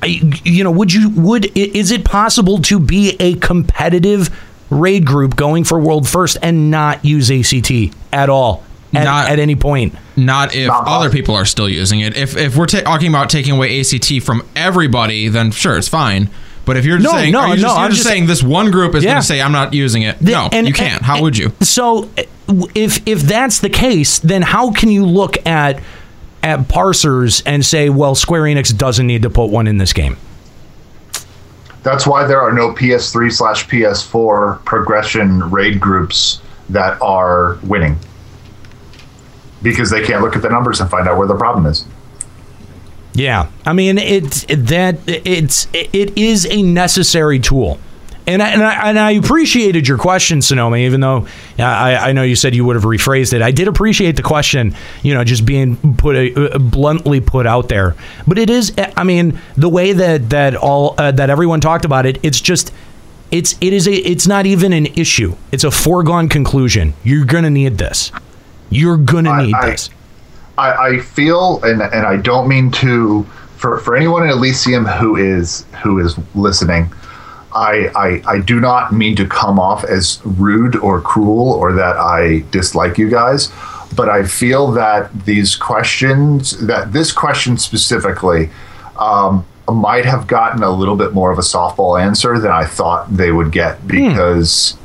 I, 0.00 0.20
you 0.44 0.62
know, 0.62 0.70
would 0.70 0.92
you 0.92 1.10
would 1.10 1.56
is 1.56 1.90
it 1.90 2.04
possible 2.04 2.58
to 2.62 2.78
be 2.78 3.16
a 3.18 3.34
competitive 3.34 4.30
raid 4.70 5.04
group 5.04 5.34
going 5.34 5.64
for 5.64 5.80
world 5.80 6.08
first 6.08 6.36
and 6.40 6.70
not 6.70 7.04
use 7.04 7.32
ACT 7.32 7.72
at 8.12 8.30
all 8.30 8.62
at, 8.94 9.04
Not- 9.04 9.28
at 9.30 9.38
any 9.38 9.54
point? 9.56 9.94
Not 10.16 10.54
if 10.54 10.70
other 10.72 11.10
people 11.10 11.34
are 11.34 11.44
still 11.44 11.68
using 11.68 12.00
it. 12.00 12.16
If 12.16 12.36
if 12.36 12.56
we're 12.56 12.66
ta- 12.66 12.80
talking 12.80 13.08
about 13.08 13.30
taking 13.30 13.52
away 13.54 13.78
ACT 13.80 14.22
from 14.22 14.42
everybody, 14.56 15.28
then 15.28 15.50
sure, 15.50 15.76
it's 15.76 15.88
fine. 15.88 16.30
But 16.64 16.76
if 16.76 16.84
you're 16.84 16.98
No, 16.98 17.12
saying, 17.12 17.32
no, 17.32 17.40
are 17.40 17.48
you 17.48 17.54
just, 17.54 17.62
no, 17.64 17.72
you're 17.72 17.78
I'm 17.78 17.90
just 17.90 18.02
just- 18.02 18.08
saying 18.10 18.26
this 18.26 18.42
one 18.42 18.70
group 18.70 18.94
is 18.94 19.02
Yeah. 19.04 19.12
going 19.12 19.20
to 19.22 19.26
say 19.26 19.40
I'm 19.40 19.52
not 19.52 19.72
using 19.72 20.02
it. 20.02 20.18
The- 20.20 20.32
no, 20.32 20.48
and- 20.52 20.66
you 20.66 20.74
can't. 20.74 20.96
and- 20.96 21.04
How 21.04 21.22
would 21.22 21.36
you? 21.38 21.52
So, 21.62 22.10
uh, 22.18 22.22
if 22.74 23.00
if 23.06 23.22
that's 23.22 23.60
the 23.60 23.68
case, 23.70 24.18
then 24.18 24.42
how 24.42 24.70
can 24.72 24.90
you 24.90 25.04
look 25.06 25.36
at 25.46 25.80
at 26.42 26.68
parsers 26.68 27.42
and 27.46 27.64
say, 27.64 27.88
well, 27.90 28.14
Square 28.14 28.42
Enix 28.42 28.76
doesn't 28.76 29.06
need 29.06 29.22
to 29.22 29.30
put 29.30 29.50
one 29.50 29.66
in 29.66 29.78
this 29.78 29.92
game? 29.92 30.16
That's 31.82 32.06
why 32.06 32.26
there 32.26 32.40
are 32.40 32.52
no 32.52 32.72
PS3 32.72 33.30
slash 33.32 33.66
PS4 33.68 34.58
progression 34.64 35.48
raid 35.50 35.80
groups 35.80 36.40
that 36.70 37.00
are 37.00 37.58
winning. 37.62 37.98
Because 39.62 39.90
they 39.90 40.04
can't 40.04 40.22
look 40.22 40.36
at 40.36 40.42
the 40.42 40.48
numbers 40.48 40.80
and 40.80 40.90
find 40.90 41.08
out 41.08 41.18
where 41.18 41.26
the 41.26 41.36
problem 41.36 41.66
is. 41.66 41.84
Yeah, 43.14 43.50
I 43.66 43.72
mean 43.72 43.98
it's 43.98 44.44
that 44.44 44.98
it's 45.06 45.66
it 45.72 46.16
is 46.16 46.46
a 46.46 46.62
necessary 46.62 47.40
tool. 47.40 47.80
And 48.28 48.42
I, 48.42 48.48
and, 48.50 48.62
I, 48.62 48.88
and 48.90 48.98
I 48.98 49.10
appreciated 49.12 49.88
your 49.88 49.96
question, 49.96 50.40
Sonomaa, 50.40 50.80
even 50.80 51.00
though 51.00 51.26
I, 51.58 51.96
I 51.96 52.12
know 52.12 52.22
you 52.22 52.36
said 52.36 52.54
you 52.54 52.62
would 52.66 52.76
have 52.76 52.84
rephrased 52.84 53.32
it. 53.32 53.40
I 53.40 53.52
did 53.52 53.68
appreciate 53.68 54.16
the 54.16 54.22
question, 54.22 54.74
you 55.02 55.14
know, 55.14 55.24
just 55.24 55.46
being 55.46 55.94
put 55.94 56.36
uh, 56.36 56.58
bluntly 56.58 57.22
put 57.22 57.46
out 57.46 57.70
there. 57.70 57.96
But 58.26 58.36
it 58.36 58.50
is, 58.50 58.74
I 58.98 59.04
mean, 59.04 59.40
the 59.56 59.70
way 59.70 59.94
that 59.94 60.28
that 60.28 60.54
all 60.54 60.94
uh, 60.98 61.10
that 61.12 61.30
everyone 61.30 61.62
talked 61.62 61.86
about 61.86 62.04
it, 62.04 62.18
it's 62.22 62.38
just 62.38 62.70
it's 63.30 63.56
it 63.62 63.72
is 63.72 63.88
a 63.88 63.94
it's 63.94 64.26
not 64.26 64.44
even 64.44 64.74
an 64.74 64.86
issue. 64.86 65.34
It's 65.50 65.64
a 65.64 65.70
foregone 65.70 66.28
conclusion. 66.28 66.92
You're 67.02 67.24
gonna 67.24 67.50
need 67.50 67.78
this. 67.78 68.12
You're 68.70 68.96
gonna 68.96 69.42
need 69.44 69.54
I- 69.54 69.70
this. 69.70 69.90
I, 70.56 70.88
I 70.88 70.98
feel, 70.98 71.62
and 71.62 71.80
and 71.80 72.04
I 72.04 72.16
don't 72.16 72.48
mean 72.48 72.70
to 72.72 73.22
for 73.56 73.78
for 73.78 73.94
anyone 73.96 74.24
in 74.24 74.30
Elysium 74.30 74.86
who 74.86 75.14
is 75.16 75.64
who 75.84 75.98
is 76.00 76.18
listening. 76.34 76.92
I, 77.54 77.90
I 77.94 78.22
I 78.34 78.38
do 78.40 78.58
not 78.60 78.92
mean 78.92 79.14
to 79.16 79.26
come 79.26 79.58
off 79.60 79.84
as 79.84 80.20
rude 80.24 80.76
or 80.76 81.00
cruel 81.00 81.52
or 81.52 81.72
that 81.74 81.96
I 81.96 82.44
dislike 82.50 82.98
you 82.98 83.08
guys, 83.08 83.52
but 83.94 84.08
I 84.08 84.24
feel 84.26 84.72
that 84.72 85.24
these 85.24 85.54
questions, 85.56 86.58
that 86.66 86.92
this 86.92 87.12
question 87.12 87.56
specifically, 87.56 88.50
um, 88.98 89.46
might 89.68 90.04
have 90.06 90.26
gotten 90.26 90.62
a 90.62 90.70
little 90.70 90.96
bit 90.96 91.14
more 91.14 91.30
of 91.30 91.38
a 91.38 91.42
softball 91.42 92.00
answer 92.00 92.38
than 92.38 92.50
I 92.50 92.64
thought 92.66 93.16
they 93.16 93.30
would 93.32 93.52
get 93.52 93.86
because 93.86 94.76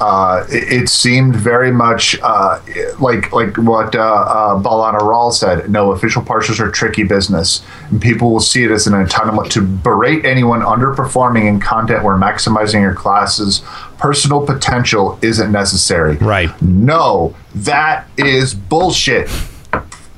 uh, 0.00 0.44
it, 0.50 0.82
it 0.82 0.88
seemed 0.88 1.36
very 1.36 1.70
much 1.70 2.18
uh, 2.22 2.60
like 3.00 3.32
like 3.32 3.56
what 3.56 3.94
uh, 3.94 4.00
uh, 4.00 4.62
Balana 4.62 5.00
Ral 5.00 5.30
said. 5.30 5.70
No, 5.70 5.92
official 5.92 6.22
parsers 6.22 6.58
are 6.58 6.70
tricky 6.70 7.04
business, 7.04 7.64
and 7.90 8.02
people 8.02 8.32
will 8.32 8.40
see 8.40 8.64
it 8.64 8.70
as 8.70 8.86
an 8.86 8.92
entitlement 8.92 9.50
to 9.50 9.62
berate 9.62 10.24
anyone 10.24 10.60
underperforming 10.60 11.46
in 11.46 11.60
content 11.60 12.02
where 12.02 12.16
maximizing 12.16 12.80
your 12.80 12.94
class's 12.94 13.62
personal 13.98 14.44
potential 14.44 15.18
isn't 15.22 15.52
necessary. 15.52 16.16
Right. 16.16 16.50
No, 16.60 17.34
that 17.54 18.08
is 18.16 18.54
bullshit. 18.54 19.30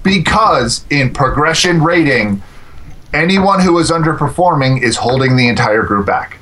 Because 0.02 0.84
in 0.88 1.12
progression 1.12 1.82
rating, 1.82 2.40
anyone 3.12 3.60
who 3.60 3.78
is 3.78 3.90
underperforming 3.90 4.80
is 4.80 4.96
holding 4.96 5.36
the 5.36 5.48
entire 5.48 5.82
group 5.82 6.06
back. 6.06 6.38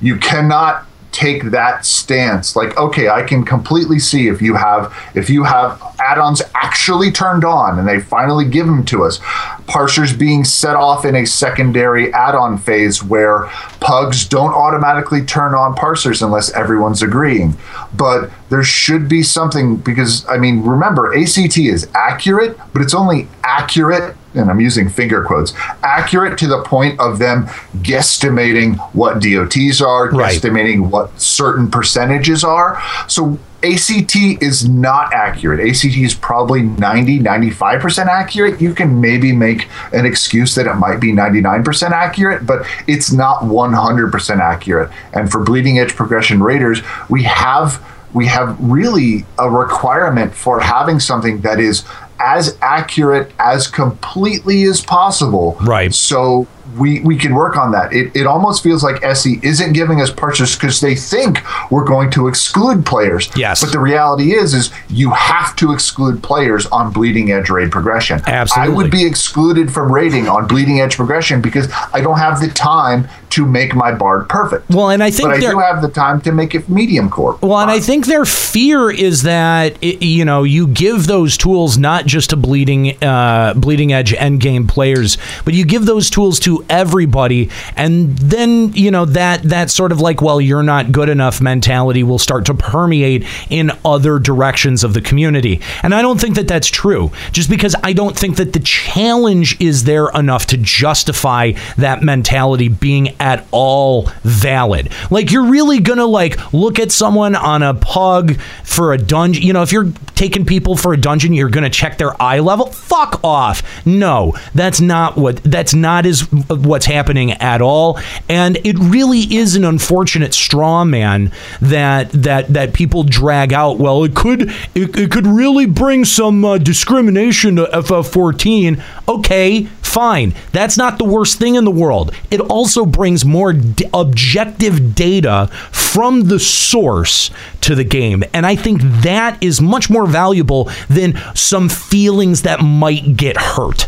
You 0.00 0.16
cannot 0.16 0.86
take 1.14 1.44
that 1.52 1.86
stance. 1.86 2.56
Like 2.56 2.76
okay 2.76 3.08
i 3.08 3.22
can 3.22 3.44
completely 3.44 3.98
see 3.98 4.28
if 4.28 4.42
you 4.42 4.54
have 4.54 4.92
if 5.14 5.30
you 5.30 5.44
have 5.44 5.80
add-ons 6.00 6.42
actually 6.54 7.10
turned 7.10 7.44
on 7.44 7.78
and 7.78 7.88
they 7.88 8.00
finally 8.00 8.44
give 8.44 8.66
them 8.66 8.84
to 8.86 9.04
us. 9.04 9.18
Parsers 9.66 10.18
being 10.18 10.44
set 10.44 10.76
off 10.76 11.04
in 11.04 11.14
a 11.14 11.24
secondary 11.24 12.12
add-on 12.12 12.58
phase 12.58 13.02
where 13.02 13.46
pugs 13.80 14.26
don't 14.26 14.52
automatically 14.52 15.24
turn 15.24 15.54
on 15.54 15.74
parsers 15.74 16.20
unless 16.20 16.52
everyone's 16.52 17.02
agreeing. 17.02 17.56
But 17.96 18.30
there 18.50 18.64
should 18.64 19.08
be 19.08 19.22
something 19.22 19.76
because 19.76 20.24
i 20.28 20.36
mean 20.36 20.62
remember 20.62 21.12
act 21.12 21.58
is 21.58 21.88
accurate 21.94 22.56
but 22.72 22.82
it's 22.82 22.94
only 22.94 23.26
accurate 23.42 24.16
and 24.34 24.50
I'm 24.50 24.60
using 24.60 24.88
finger 24.88 25.22
quotes, 25.24 25.54
accurate 25.82 26.38
to 26.38 26.46
the 26.46 26.62
point 26.62 26.98
of 27.00 27.18
them 27.18 27.46
guesstimating 27.78 28.76
what 28.92 29.20
DOTs 29.20 29.80
are, 29.80 30.10
Right. 30.10 30.34
guesstimating 30.40 30.90
what 30.90 31.20
certain 31.20 31.70
percentages 31.70 32.44
are. 32.44 32.80
So 33.06 33.38
ACT 33.62 34.16
is 34.42 34.68
not 34.68 35.14
accurate. 35.14 35.60
ACT 35.66 35.96
is 36.04 36.14
probably 36.14 36.62
90, 36.62 37.20
95% 37.20 38.08
accurate. 38.08 38.60
You 38.60 38.74
can 38.74 39.00
maybe 39.00 39.32
make 39.32 39.68
an 39.92 40.04
excuse 40.04 40.54
that 40.56 40.66
it 40.66 40.74
might 40.74 41.00
be 41.00 41.12
99% 41.12 41.92
accurate, 41.92 42.44
but 42.46 42.66
it's 42.86 43.10
not 43.10 43.42
100% 43.44 44.40
accurate. 44.40 44.90
And 45.14 45.30
for 45.30 45.40
bleeding 45.42 45.78
edge 45.78 45.96
progression 45.96 46.42
raters, 46.42 46.82
we 47.08 47.22
have 47.22 47.80
we 48.12 48.26
have 48.26 48.56
really 48.60 49.26
a 49.40 49.50
requirement 49.50 50.32
for 50.34 50.60
having 50.60 51.00
something 51.00 51.40
that 51.40 51.58
is 51.58 51.82
as 52.24 52.56
accurate 52.62 53.32
as 53.38 53.66
completely 53.68 54.64
as 54.64 54.80
possible. 54.80 55.56
Right. 55.60 55.94
So 55.94 56.48
we 56.78 57.00
we 57.00 57.16
can 57.16 57.34
work 57.34 57.56
on 57.56 57.72
that. 57.72 57.92
It, 57.92 58.14
it 58.14 58.26
almost 58.26 58.62
feels 58.62 58.82
like 58.82 59.02
SE 59.02 59.38
isn't 59.42 59.72
giving 59.72 60.00
us 60.00 60.10
parsers 60.10 60.58
because 60.58 60.80
they 60.80 60.94
think 60.94 61.38
we're 61.70 61.84
going 61.84 62.10
to 62.12 62.28
exclude 62.28 62.84
players. 62.86 63.30
Yes. 63.36 63.62
But 63.62 63.72
the 63.72 63.78
reality 63.78 64.32
is 64.32 64.54
is 64.54 64.72
you 64.88 65.10
have 65.10 65.54
to 65.56 65.72
exclude 65.72 66.22
players 66.22 66.66
on 66.66 66.92
bleeding 66.92 67.32
edge 67.32 67.50
raid 67.50 67.70
progression. 67.70 68.20
Absolutely. 68.26 68.72
I 68.72 68.76
would 68.76 68.90
be 68.90 69.04
excluded 69.04 69.72
from 69.72 69.92
raiding 69.92 70.28
on 70.28 70.46
bleeding 70.46 70.80
edge 70.80 70.96
progression 70.96 71.40
because 71.40 71.68
I 71.92 72.00
don't 72.00 72.18
have 72.18 72.40
the 72.40 72.48
time 72.48 73.08
to 73.30 73.44
make 73.44 73.74
my 73.74 73.92
bard 73.92 74.28
perfect. 74.28 74.70
Well, 74.70 74.90
and 74.90 75.02
I 75.02 75.10
think 75.10 75.28
but 75.28 75.36
I 75.36 75.40
do 75.40 75.58
have 75.58 75.82
the 75.82 75.88
time 75.88 76.20
to 76.20 76.30
make 76.30 76.54
it 76.54 76.68
medium 76.68 77.10
core. 77.10 77.36
Well, 77.42 77.58
and 77.58 77.70
I 77.70 77.80
think 77.80 78.06
their 78.06 78.24
fear 78.24 78.90
is 78.90 79.22
that 79.22 79.76
it, 79.82 80.02
you 80.02 80.24
know 80.24 80.44
you 80.44 80.68
give 80.68 81.08
those 81.08 81.36
tools 81.36 81.76
not 81.76 82.06
just 82.06 82.30
to 82.30 82.36
bleeding 82.36 83.02
uh, 83.02 83.54
bleeding 83.54 83.92
edge 83.92 84.14
end 84.14 84.40
game 84.40 84.68
players, 84.68 85.18
but 85.44 85.52
you 85.52 85.64
give 85.64 85.84
those 85.86 86.10
tools 86.10 86.38
to 86.40 86.53
everybody, 86.68 87.50
and 87.76 88.16
then 88.18 88.72
you 88.74 88.90
know 88.90 89.04
that 89.06 89.42
that 89.44 89.70
sort 89.70 89.92
of 89.92 90.00
like 90.00 90.20
well 90.20 90.40
you're 90.40 90.62
not 90.62 90.92
good 90.92 91.08
enough 91.08 91.40
mentality 91.40 92.02
will 92.02 92.18
start 92.18 92.46
to 92.46 92.54
permeate 92.54 93.24
in 93.50 93.70
other 93.84 94.18
directions 94.18 94.84
of 94.84 94.94
the 94.94 95.00
community, 95.00 95.60
and 95.82 95.94
I 95.94 96.02
don't 96.02 96.20
think 96.20 96.36
that 96.36 96.48
that's 96.48 96.68
true. 96.68 97.10
Just 97.32 97.50
because 97.50 97.74
I 97.82 97.92
don't 97.92 98.16
think 98.16 98.36
that 98.36 98.52
the 98.52 98.60
challenge 98.60 99.60
is 99.60 99.84
there 99.84 100.08
enough 100.10 100.46
to 100.46 100.56
justify 100.56 101.52
that 101.76 102.02
mentality 102.02 102.68
being 102.68 103.14
at 103.20 103.46
all 103.50 104.10
valid. 104.22 104.90
Like 105.10 105.30
you're 105.30 105.46
really 105.46 105.80
gonna 105.80 106.06
like 106.06 106.52
look 106.52 106.78
at 106.78 106.92
someone 106.92 107.34
on 107.34 107.62
a 107.62 107.74
pug 107.74 108.38
for 108.64 108.92
a 108.92 108.98
dungeon. 108.98 109.42
You 109.42 109.52
know, 109.52 109.62
if 109.62 109.72
you're 109.72 109.92
taking 110.14 110.44
people 110.44 110.76
for 110.76 110.92
a 110.92 110.96
dungeon, 110.96 111.32
you're 111.32 111.48
gonna 111.48 111.70
check 111.70 111.98
their 111.98 112.20
eye 112.20 112.40
level. 112.40 112.66
Fuck 112.66 113.22
off. 113.24 113.62
No, 113.86 114.34
that's 114.54 114.80
not 114.80 115.16
what. 115.16 115.42
That's 115.42 115.74
not 115.74 116.06
is 116.06 116.26
what's 116.48 116.86
happening 116.86 117.32
at 117.32 117.60
all. 117.60 117.98
And 118.28 118.56
it 118.64 118.78
really 118.78 119.20
is 119.20 119.56
an 119.56 119.64
unfortunate 119.64 120.34
straw 120.34 120.84
man 120.84 121.32
that 121.60 122.10
that 122.10 122.48
that 122.52 122.72
people 122.72 123.02
drag 123.04 123.52
out. 123.52 123.78
Well, 123.78 124.04
it 124.04 124.14
could 124.14 124.50
it, 124.74 124.96
it 124.96 125.10
could 125.10 125.26
really 125.26 125.66
bring 125.66 126.04
some 126.04 126.44
uh, 126.44 126.58
discrimination 126.58 127.56
to 127.56 127.64
FF14. 127.64 128.82
Okay, 129.08 129.64
fine. 129.94 130.34
That's 130.52 130.76
not 130.76 130.98
the 130.98 131.04
worst 131.04 131.38
thing 131.38 131.54
in 131.54 131.64
the 131.64 131.70
world. 131.70 132.12
It 132.30 132.40
also 132.40 132.84
brings 132.84 133.24
more 133.24 133.52
d- 133.52 133.86
objective 133.94 134.94
data 134.94 135.48
from 135.70 136.28
the 136.28 136.40
source 136.40 137.30
to 137.60 137.74
the 137.74 137.84
game. 137.84 138.24
And 138.32 138.44
I 138.44 138.56
think 138.56 138.80
that 138.82 139.40
is 139.42 139.60
much 139.60 139.88
more 139.88 140.06
valuable 140.06 140.70
than 140.88 141.14
some 141.34 141.68
feelings 141.68 142.42
that 142.42 142.60
might 142.60 143.16
get 143.16 143.36
hurt. 143.36 143.86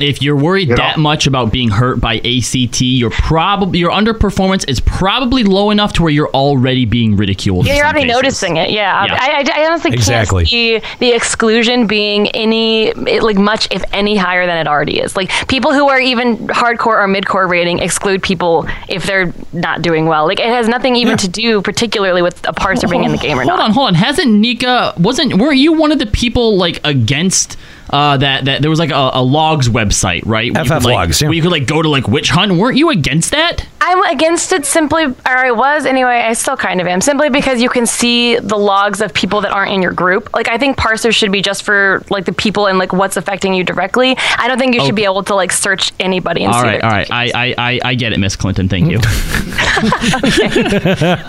If 0.00 0.22
you're 0.22 0.36
worried 0.36 0.70
that 0.70 0.96
much 0.98 1.26
about 1.26 1.50
being 1.52 1.68
hurt 1.70 2.00
by 2.00 2.16
ACT, 2.16 2.80
you're 2.80 3.10
probably 3.10 3.78
your 3.80 3.90
underperformance 3.90 4.68
is 4.68 4.80
probably 4.80 5.42
low 5.44 5.70
enough 5.70 5.92
to 5.94 6.02
where 6.02 6.12
you're 6.12 6.28
already 6.30 6.84
being 6.84 7.16
ridiculed. 7.16 7.66
Yeah, 7.66 7.74
you're 7.74 7.84
some 7.84 7.94
already 7.94 8.06
cases. 8.08 8.16
noticing 8.22 8.56
it. 8.58 8.70
Yeah, 8.70 9.04
Yeah. 9.06 9.18
I, 9.20 9.44
I, 9.56 9.62
I 9.62 9.66
honestly 9.66 9.92
Exactly. 9.92 10.44
can't 10.44 10.48
see 10.48 10.88
the 11.00 11.12
exclusion 11.14 11.86
being 11.86 12.28
any 12.28 12.92
like 12.94 13.36
much, 13.36 13.68
if 13.70 13.82
any, 13.92 14.16
higher 14.16 14.46
than 14.46 14.56
it 14.58 14.68
already 14.68 15.00
is. 15.00 15.16
Like 15.16 15.30
people 15.48 15.72
who 15.72 15.88
are 15.88 16.00
even 16.00 16.36
hardcore 16.48 17.02
or 17.02 17.08
midcore 17.08 17.48
rating 17.48 17.78
exclude 17.80 18.22
people 18.22 18.66
if 18.88 19.04
they're 19.04 19.32
not 19.52 19.82
doing 19.82 20.06
well. 20.06 20.26
Like 20.26 20.40
it 20.40 20.46
has 20.46 20.68
nothing 20.68 20.96
even 20.96 21.16
to 21.18 21.28
do 21.28 21.60
particularly 21.62 22.22
with 22.22 22.38
a 22.46 22.52
parser 22.52 22.88
being 22.90 23.04
in 23.04 23.12
the 23.12 23.18
game 23.18 23.38
or 23.38 23.42
hold 23.44 23.48
not. 23.48 23.58
Hold 23.58 23.68
on, 23.68 23.74
hold 23.74 23.86
on. 23.88 23.94
Hasn't 23.94 24.30
Nika 24.32 24.94
wasn't 24.98 25.34
weren't 25.34 25.58
you 25.58 25.72
one 25.72 25.92
of 25.92 25.98
the 25.98 26.06
people 26.06 26.56
like 26.56 26.80
against 26.84 27.56
uh, 27.90 28.16
that 28.16 28.44
that 28.44 28.62
there 28.62 28.70
was 28.70 28.78
like 28.78 28.90
a, 28.90 29.10
a 29.14 29.22
logs 29.22 29.68
website, 29.68 30.22
right? 30.26 30.52
Where 30.52 30.64
you 30.64 30.68
FF 30.68 30.74
could, 30.76 30.84
like, 30.84 30.94
Logs, 30.94 31.20
yeah. 31.22 31.28
Where 31.28 31.34
you 31.34 31.42
could 31.42 31.50
like 31.52 31.66
go 31.66 31.82
to 31.82 31.88
like 31.88 32.08
witch 32.08 32.30
hunt. 32.30 32.52
Weren't 32.52 32.76
you 32.76 32.90
against 32.90 33.30
that? 33.32 33.66
I'm 33.80 34.02
against 34.04 34.52
it 34.52 34.66
simply, 34.66 35.04
or 35.04 35.16
I 35.24 35.50
was 35.50 35.86
anyway. 35.86 36.20
I 36.20 36.32
still 36.34 36.56
kind 36.56 36.80
of 36.80 36.86
am, 36.86 37.00
simply 37.00 37.30
because 37.30 37.62
you 37.62 37.68
can 37.68 37.86
see 37.86 38.38
the 38.38 38.56
logs 38.56 39.00
of 39.00 39.14
people 39.14 39.40
that 39.42 39.52
aren't 39.52 39.72
in 39.72 39.82
your 39.82 39.92
group. 39.92 40.32
Like 40.34 40.48
I 40.48 40.58
think 40.58 40.76
parsers 40.76 41.14
should 41.14 41.32
be 41.32 41.40
just 41.42 41.62
for 41.62 42.02
like 42.10 42.24
the 42.24 42.32
people 42.32 42.66
and 42.66 42.78
like 42.78 42.92
what's 42.92 43.16
affecting 43.16 43.54
you 43.54 43.64
directly. 43.64 44.16
I 44.36 44.48
don't 44.48 44.58
think 44.58 44.74
you 44.74 44.84
should 44.84 44.96
be 44.96 45.04
able 45.04 45.22
to 45.24 45.34
like 45.34 45.52
search 45.52 45.92
anybody 46.00 46.44
And 46.44 46.52
all 46.52 46.60
see 46.60 46.66
right, 46.68 46.82
all 46.82 46.90
right. 46.90 47.10
I, 47.10 47.32
I 47.34 47.54
I 47.58 47.80
I 47.84 47.94
get 47.94 48.12
it, 48.12 48.18
Miss 48.18 48.36
Clinton. 48.36 48.68
Thank 48.68 48.90
you. 48.90 48.98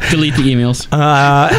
Delete 0.09 0.35
the 0.35 0.43
emails. 0.43 0.87
Uh, 0.91 1.49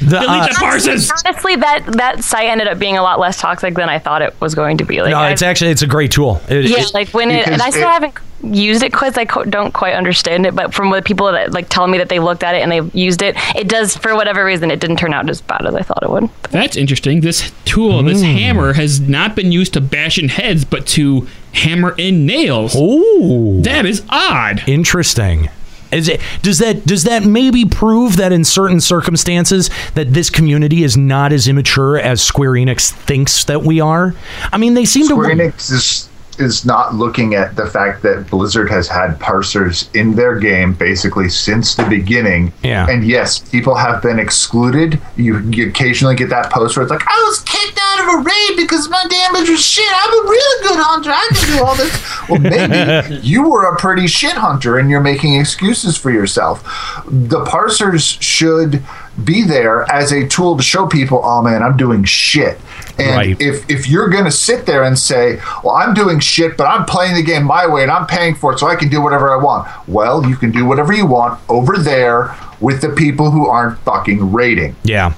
the, 0.00 0.20
Delete 0.20 0.50
the 0.50 0.56
parsers. 0.60 1.10
Honestly, 1.24 1.56
that 1.56 1.84
that 1.94 2.22
site 2.22 2.46
ended 2.46 2.68
up 2.68 2.78
being 2.78 2.96
a 2.96 3.02
lot 3.02 3.18
less 3.18 3.40
toxic 3.40 3.74
than 3.74 3.88
I 3.88 3.98
thought 3.98 4.22
it 4.22 4.38
was 4.40 4.54
going 4.54 4.78
to 4.78 4.84
be. 4.84 5.02
Like, 5.02 5.10
no, 5.10 5.18
I- 5.18 5.30
it's 5.30 5.42
actually 5.42 5.70
it's 5.70 5.82
a 5.82 5.86
great 5.86 6.10
tool. 6.12 6.40
It- 6.48 6.66
yeah, 6.70 6.78
it- 6.78 6.94
like 6.94 7.08
when 7.10 7.30
it, 7.30 7.48
and 7.48 7.60
I 7.60 7.70
still 7.70 7.88
it- 7.88 7.92
haven't 7.92 8.14
used 8.42 8.82
it 8.84 8.92
because 8.92 9.18
I 9.18 9.24
co- 9.24 9.44
don't 9.44 9.72
quite 9.72 9.94
understand 9.94 10.46
it, 10.46 10.54
but 10.54 10.72
from 10.72 10.90
what 10.90 11.04
people 11.04 11.30
that 11.32 11.52
like 11.52 11.68
tell 11.68 11.86
me 11.88 11.98
that 11.98 12.08
they 12.08 12.20
looked 12.20 12.44
at 12.44 12.54
it 12.54 12.62
and 12.62 12.70
they 12.70 12.80
used 12.98 13.22
it, 13.22 13.36
it 13.56 13.68
does 13.68 13.96
for 13.96 14.14
whatever 14.14 14.44
reason 14.44 14.70
it 14.70 14.78
didn't 14.78 14.98
turn 14.98 15.12
out 15.12 15.28
as 15.28 15.40
bad 15.40 15.66
as 15.66 15.74
I 15.74 15.82
thought 15.82 16.02
it 16.02 16.10
would. 16.10 16.30
That's 16.50 16.76
interesting. 16.76 17.20
This 17.20 17.50
tool, 17.64 18.02
this 18.04 18.20
hmm. 18.20 18.26
hammer, 18.26 18.74
has 18.74 19.00
not 19.00 19.34
been 19.34 19.50
used 19.50 19.72
to 19.72 19.80
bash 19.80 20.18
in 20.18 20.28
heads, 20.28 20.64
but 20.64 20.86
to 20.88 21.26
hammer 21.52 21.94
in 21.98 22.26
nails. 22.26 22.76
Ooh, 22.76 23.60
that 23.62 23.84
is 23.84 24.04
odd. 24.08 24.62
Interesting. 24.68 25.48
Is 25.90 26.08
it, 26.08 26.20
does 26.42 26.58
that 26.58 26.84
does 26.84 27.04
that 27.04 27.24
maybe 27.24 27.64
prove 27.64 28.16
that 28.16 28.32
in 28.32 28.44
certain 28.44 28.80
circumstances 28.80 29.70
that 29.94 30.12
this 30.12 30.30
community 30.30 30.82
is 30.82 30.96
not 30.96 31.32
as 31.32 31.48
immature 31.48 31.98
as 31.98 32.22
Square 32.22 32.52
Enix 32.52 32.90
thinks 32.90 33.44
that 33.44 33.62
we 33.62 33.80
are? 33.80 34.14
I 34.52 34.58
mean, 34.58 34.74
they 34.74 34.84
seem 34.84 35.06
Square 35.06 35.28
to. 35.28 35.34
Square 35.34 35.50
Enix 35.50 35.72
is 35.72 36.08
is 36.38 36.64
not 36.64 36.94
looking 36.94 37.34
at 37.34 37.56
the 37.56 37.66
fact 37.66 38.02
that 38.02 38.30
Blizzard 38.30 38.70
has 38.70 38.88
had 38.88 39.18
parsers 39.18 39.94
in 39.94 40.14
their 40.14 40.38
game 40.38 40.72
basically 40.72 41.28
since 41.28 41.74
the 41.74 41.84
beginning. 41.84 42.52
Yeah. 42.62 42.86
And 42.88 43.04
yes, 43.04 43.38
people 43.38 43.74
have 43.74 44.02
been 44.02 44.18
excluded. 44.18 45.00
You, 45.16 45.40
you 45.50 45.68
occasionally 45.68 46.14
get 46.14 46.30
that 46.30 46.52
post 46.52 46.76
where 46.76 46.84
it's 46.84 46.90
like, 46.90 47.02
I 47.06 47.24
was 47.28 47.40
kicked 47.40 47.80
out 47.98 48.08
of 48.08 48.20
a 48.20 48.22
raid 48.24 48.56
because 48.56 48.88
my 48.88 49.04
damage 49.08 49.48
was 49.48 49.64
shit. 49.64 49.84
I'm 49.92 50.12
a 50.12 50.22
really 50.30 50.68
good 50.68 50.78
hunter. 50.80 51.10
I 51.10 51.28
can 51.32 51.56
do 51.56 51.64
all 51.64 51.74
this. 51.76 52.28
Well, 52.28 52.40
maybe 52.40 53.16
you 53.26 53.48
were 53.48 53.64
a 53.64 53.76
pretty 53.76 54.06
shit 54.06 54.34
hunter 54.34 54.78
and 54.78 54.88
you're 54.90 55.00
making 55.00 55.34
excuses 55.34 55.96
for 55.96 56.10
yourself. 56.10 56.62
The 57.06 57.44
parsers 57.44 58.20
should 58.22 58.82
be 59.24 59.42
there 59.42 59.90
as 59.90 60.12
a 60.12 60.28
tool 60.28 60.56
to 60.56 60.62
show 60.62 60.86
people, 60.86 61.20
oh 61.24 61.42
man, 61.42 61.62
I'm 61.62 61.76
doing 61.76 62.04
shit. 62.04 62.58
And 62.98 63.16
Right. 63.16 63.40
if 63.40 63.68
if 63.70 63.88
you're 63.88 64.08
going 64.08 64.24
to 64.24 64.30
sit 64.30 64.66
there 64.66 64.82
and 64.84 64.98
say, 64.98 65.40
"Well, 65.62 65.74
I'm 65.76 65.94
doing 65.94 66.18
shit, 66.20 66.56
but 66.56 66.64
I'm 66.64 66.84
playing 66.84 67.14
the 67.14 67.22
game 67.22 67.44
my 67.44 67.64
way 67.66 67.82
and 67.82 67.90
I'm 67.92 68.06
paying 68.06 68.34
for 68.34 68.52
it, 68.52 68.58
so 68.58 68.66
I 68.66 68.74
can 68.74 68.88
do 68.88 69.00
whatever 69.00 69.32
I 69.32 69.36
want," 69.42 69.68
well, 69.88 70.26
you 70.26 70.34
can 70.36 70.50
do 70.50 70.64
whatever 70.64 70.92
you 70.92 71.06
want 71.06 71.38
over 71.48 71.76
there 71.76 72.34
with 72.60 72.80
the 72.80 72.88
people 72.90 73.30
who 73.30 73.46
aren't 73.46 73.78
fucking 73.80 74.32
raiding. 74.32 74.74
Yeah. 74.82 75.12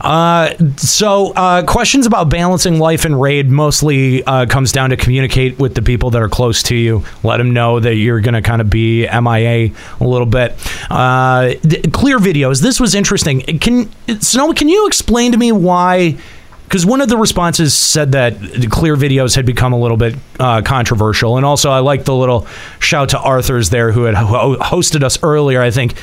Uh, 0.00 0.54
so 0.76 1.32
uh, 1.34 1.62
questions 1.64 2.06
about 2.06 2.28
balancing 2.28 2.78
life 2.78 3.04
and 3.04 3.20
raid 3.20 3.50
mostly 3.50 4.24
uh, 4.24 4.46
comes 4.46 4.72
down 4.72 4.90
to 4.90 4.96
communicate 4.96 5.58
with 5.58 5.74
the 5.74 5.82
people 5.82 6.10
that 6.10 6.22
are 6.22 6.28
close 6.28 6.62
to 6.64 6.76
you. 6.76 7.04
Let 7.22 7.38
them 7.38 7.52
know 7.52 7.80
that 7.80 7.94
you're 7.94 8.20
going 8.20 8.34
to 8.34 8.42
kind 8.42 8.60
of 8.60 8.70
be 8.70 9.06
MIA 9.06 9.70
a 10.00 10.04
little 10.04 10.26
bit. 10.26 10.52
Uh, 10.90 11.54
clear 11.92 12.18
videos. 12.18 12.62
This 12.62 12.80
was 12.80 12.94
interesting. 12.94 13.40
Can 13.40 13.90
Snow? 14.20 14.52
Can 14.52 14.68
you 14.68 14.86
explain 14.86 15.32
to 15.32 15.38
me 15.38 15.52
why? 15.52 16.16
Because 16.64 16.84
one 16.84 17.00
of 17.00 17.08
the 17.08 17.16
responses 17.16 17.72
said 17.72 18.12
that 18.12 18.34
clear 18.70 18.94
videos 18.94 19.34
had 19.34 19.46
become 19.46 19.72
a 19.72 19.78
little 19.78 19.96
bit 19.96 20.16
uh, 20.38 20.60
controversial, 20.60 21.38
and 21.38 21.46
also 21.46 21.70
I 21.70 21.78
like 21.78 22.04
the 22.04 22.14
little 22.14 22.46
shout 22.78 23.08
to 23.10 23.18
Arthur's 23.18 23.70
there 23.70 23.90
who 23.90 24.02
had 24.02 24.14
ho- 24.14 24.56
hosted 24.56 25.02
us 25.02 25.18
earlier. 25.22 25.62
I 25.62 25.70
think 25.70 25.94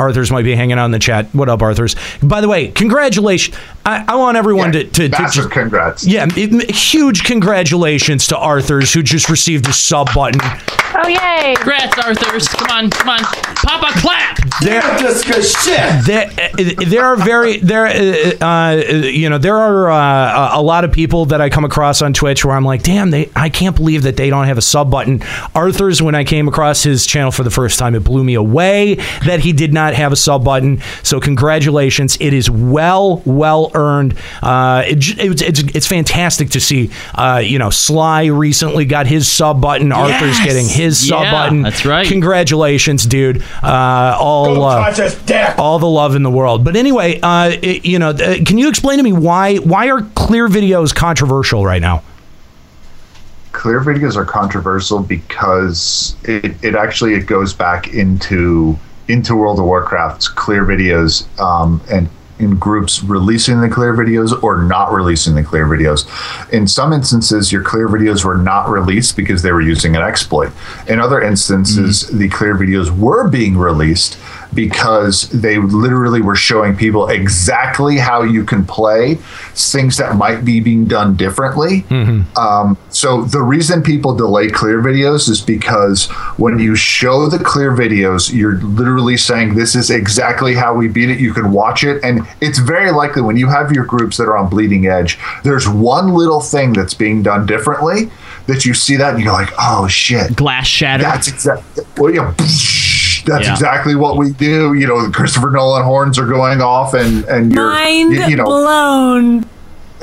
Arthur's 0.00 0.32
might 0.32 0.44
be 0.44 0.54
hanging 0.54 0.78
out 0.78 0.86
in 0.86 0.90
the 0.90 0.98
chat. 0.98 1.26
What 1.34 1.48
up, 1.48 1.62
Arthur's? 1.62 1.94
By 2.22 2.40
the 2.40 2.48
way, 2.48 2.68
congratulations. 2.68 3.56
I, 3.90 4.04
I 4.06 4.14
want 4.16 4.36
everyone 4.36 4.72
to, 4.72 4.84
to, 4.84 5.08
to 5.08 5.08
Massive 5.08 5.44
just, 5.44 5.50
congrats. 5.50 6.06
yeah, 6.06 6.26
it- 6.30 6.70
huge 6.70 7.24
congratulations 7.24 8.26
to 8.28 8.36
Arthur's 8.36 8.92
who 8.92 9.02
just 9.02 9.28
received 9.28 9.68
a 9.68 9.72
sub 9.72 10.08
button. 10.14 10.40
Oh 10.92 11.06
yay! 11.08 11.54
Congrats, 11.56 11.98
Arthur's. 11.98 12.48
Come 12.48 12.68
on, 12.70 12.90
come 12.90 13.08
on. 13.08 13.20
Pop 13.20 13.82
a 13.82 13.98
clap. 14.00 14.38
There, 14.60 14.82
shit. 15.42 16.04
there, 16.04 16.26
uh, 16.28 16.84
there 16.86 17.04
are 17.04 17.16
very 17.16 17.58
there, 17.58 17.86
uh, 17.86 18.44
uh, 18.44 18.76
you 19.04 19.30
know, 19.30 19.38
there 19.38 19.56
are 19.56 19.90
uh, 19.90 20.58
a 20.58 20.60
lot 20.60 20.84
of 20.84 20.92
people 20.92 21.26
that 21.26 21.40
I 21.40 21.48
come 21.48 21.64
across 21.64 22.02
on 22.02 22.12
Twitch 22.12 22.44
where 22.44 22.54
I'm 22.54 22.64
like, 22.64 22.82
damn, 22.82 23.10
they, 23.10 23.30
I 23.36 23.48
can't 23.48 23.74
believe 23.74 24.02
that 24.02 24.16
they 24.16 24.28
don't 24.28 24.46
have 24.46 24.58
a 24.58 24.62
sub 24.62 24.90
button. 24.90 25.22
Arthur's, 25.54 26.02
when 26.02 26.14
I 26.14 26.24
came 26.24 26.48
across 26.48 26.82
his 26.82 27.06
channel 27.06 27.30
for 27.30 27.44
the 27.44 27.50
first 27.50 27.78
time, 27.78 27.94
it 27.94 28.04
blew 28.04 28.24
me 28.24 28.34
away 28.34 28.96
that 29.24 29.40
he 29.40 29.52
did 29.52 29.72
not 29.72 29.94
have 29.94 30.12
a 30.12 30.16
sub 30.16 30.44
button. 30.44 30.82
So 31.02 31.20
congratulations, 31.20 32.18
it 32.20 32.34
is 32.34 32.50
well, 32.50 33.22
well 33.24 33.70
earned. 33.80 34.14
Uh, 34.42 34.84
it, 34.86 34.98
j- 34.98 35.22
it's, 35.28 35.42
it's 35.42 35.60
it's 35.60 35.86
fantastic 35.86 36.50
to 36.50 36.60
see. 36.60 36.90
Uh, 37.14 37.40
you 37.44 37.58
know, 37.58 37.70
Sly 37.70 38.26
recently 38.26 38.84
got 38.84 39.06
his 39.06 39.30
sub 39.30 39.60
button. 39.60 39.92
Arthur's 39.92 40.38
getting 40.40 40.68
his 40.68 41.08
sub 41.08 41.22
button. 41.30 41.62
that's 41.62 41.84
right. 41.84 42.06
Congratulations, 42.06 43.04
dude. 43.06 43.42
Uh, 43.62 44.16
all 44.20 44.62
uh, 44.64 44.84
touch 44.90 44.96
his 44.98 45.14
dick. 45.22 45.58
all 45.58 45.78
the 45.78 45.86
love 45.88 46.14
in 46.14 46.22
the 46.22 46.30
world. 46.30 46.64
But 46.64 46.76
anyway, 46.76 47.18
uh, 47.22 47.50
it- 47.62 47.84
you 47.84 47.98
know, 47.98 48.10
uh, 48.10 48.36
can 48.46 48.58
you 48.58 48.68
explain 48.68 48.98
to 48.98 49.02
me 49.02 49.12
why 49.12 49.56
why 49.56 49.88
are 49.90 50.02
clear 50.14 50.48
videos 50.48 50.94
controversial 50.94 51.64
right 51.64 51.80
now? 51.82 52.02
clear 53.52 53.80
videos 53.80 54.14
are 54.16 54.24
controversial 54.24 55.00
because 55.00 56.14
it, 56.22 56.54
it 56.64 56.74
actually 56.76 57.14
it 57.14 57.26
goes 57.26 57.52
back 57.52 57.92
into 57.92 58.78
into 59.08 59.34
World 59.34 59.58
of 59.58 59.64
Warcraft's 59.64 60.28
clear 60.28 60.64
videos 60.64 61.26
um, 61.40 61.80
and 61.90 62.08
in 62.40 62.56
groups 62.56 63.02
releasing 63.02 63.60
the 63.60 63.68
clear 63.68 63.94
videos 63.94 64.42
or 64.42 64.62
not 64.62 64.92
releasing 64.92 65.34
the 65.34 65.44
clear 65.44 65.66
videos. 65.66 66.06
In 66.52 66.66
some 66.66 66.92
instances, 66.92 67.52
your 67.52 67.62
clear 67.62 67.88
videos 67.88 68.24
were 68.24 68.36
not 68.36 68.68
released 68.68 69.16
because 69.16 69.42
they 69.42 69.52
were 69.52 69.60
using 69.60 69.94
an 69.94 70.02
exploit. 70.02 70.52
In 70.88 71.00
other 71.00 71.20
instances, 71.20 72.04
mm-hmm. 72.04 72.18
the 72.18 72.28
clear 72.28 72.54
videos 72.56 72.90
were 72.90 73.28
being 73.28 73.56
released 73.56 74.18
because 74.54 75.28
they 75.30 75.58
literally 75.58 76.20
were 76.20 76.36
showing 76.36 76.76
people 76.76 77.08
exactly 77.08 77.98
how 77.98 78.22
you 78.22 78.44
can 78.44 78.64
play 78.64 79.14
things 79.54 79.96
that 79.96 80.16
might 80.16 80.44
be 80.44 80.60
being 80.60 80.84
done 80.86 81.16
differently. 81.16 81.84
Um, 82.36 82.76
so 82.90 83.22
the 83.22 83.42
reason 83.42 83.82
people 83.82 84.14
delay 84.14 84.48
clear 84.48 84.80
videos 84.80 85.28
is 85.28 85.40
because 85.40 86.06
when 86.36 86.58
you 86.58 86.74
show 86.76 87.28
the 87.28 87.38
clear 87.38 87.72
videos, 87.72 88.32
you're 88.32 88.56
literally 88.58 89.16
saying 89.16 89.54
this 89.54 89.74
is 89.74 89.90
exactly 89.90 90.54
how 90.54 90.74
we 90.74 90.88
beat 90.88 91.10
it. 91.10 91.20
You 91.20 91.32
can 91.32 91.52
watch 91.52 91.84
it, 91.84 92.02
and 92.02 92.26
it's 92.40 92.58
very 92.58 92.90
likely 92.90 93.22
when 93.22 93.36
you 93.36 93.48
have 93.48 93.72
your 93.72 93.84
groups 93.84 94.16
that 94.16 94.24
are 94.24 94.36
on 94.36 94.48
bleeding 94.48 94.86
edge, 94.86 95.18
there's 95.44 95.68
one 95.68 96.12
little 96.14 96.40
thing 96.40 96.72
that's 96.72 96.94
being 96.94 97.22
done 97.22 97.46
differently 97.46 98.10
that 98.46 98.64
you 98.64 98.74
see 98.74 98.96
that 98.96 99.14
and 99.14 99.22
you're 99.22 99.32
like, 99.32 99.50
oh 99.60 99.86
shit, 99.86 100.34
Glass 100.34 100.66
shatter. 100.66 101.02
that's 101.02 101.28
exactly. 101.28 101.84
Well, 101.96 102.12
yeah, 102.12 102.34
that's 103.24 103.46
Yeah. 103.46 103.52
exactly 103.52 103.94
what 103.94 104.16
we 104.16 104.30
do. 104.32 104.74
You 104.74 104.86
know, 104.86 105.06
the 105.06 105.12
Christopher 105.12 105.50
Nolan 105.50 105.84
horns 105.84 106.18
are 106.18 106.26
going 106.26 106.60
off, 106.60 106.94
and 106.94 107.24
and 107.24 107.52
you're 107.52 107.70
Mind 107.70 108.12
you, 108.14 108.24
you 108.26 108.36
know 108.36 108.44
blown. 108.44 109.44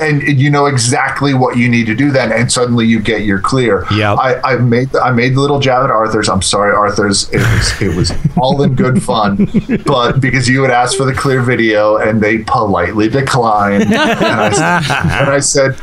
and 0.00 0.22
you 0.22 0.48
know 0.48 0.66
exactly 0.66 1.34
what 1.34 1.56
you 1.56 1.68
need 1.68 1.84
to 1.86 1.94
do 1.94 2.12
then 2.12 2.30
and 2.30 2.52
suddenly 2.52 2.86
you 2.86 3.00
get 3.00 3.22
your 3.22 3.40
clear 3.40 3.84
Yeah. 3.90 4.14
I, 4.14 4.52
I 4.52 4.56
made 4.58 4.90
the, 4.90 5.00
i 5.02 5.10
made 5.10 5.34
the 5.34 5.40
little 5.40 5.58
jab 5.58 5.82
at 5.82 5.90
arthur's 5.90 6.28
i'm 6.28 6.40
sorry 6.40 6.72
arthur's 6.72 7.28
it 7.30 7.38
was 7.40 7.82
it 7.82 7.96
was 7.96 8.12
all 8.36 8.62
in 8.62 8.76
good 8.76 9.02
fun 9.02 9.48
but 9.86 10.20
because 10.20 10.48
you 10.48 10.62
had 10.62 10.70
asked 10.70 10.96
for 10.96 11.04
the 11.04 11.12
clear 11.12 11.42
video 11.42 11.96
and 11.96 12.20
they 12.20 12.38
politely 12.44 13.08
declined 13.08 13.82
and 13.82 13.94
I, 13.96 14.46
s- 14.46 14.90
and 15.20 15.30
I 15.30 15.40
said 15.40 15.74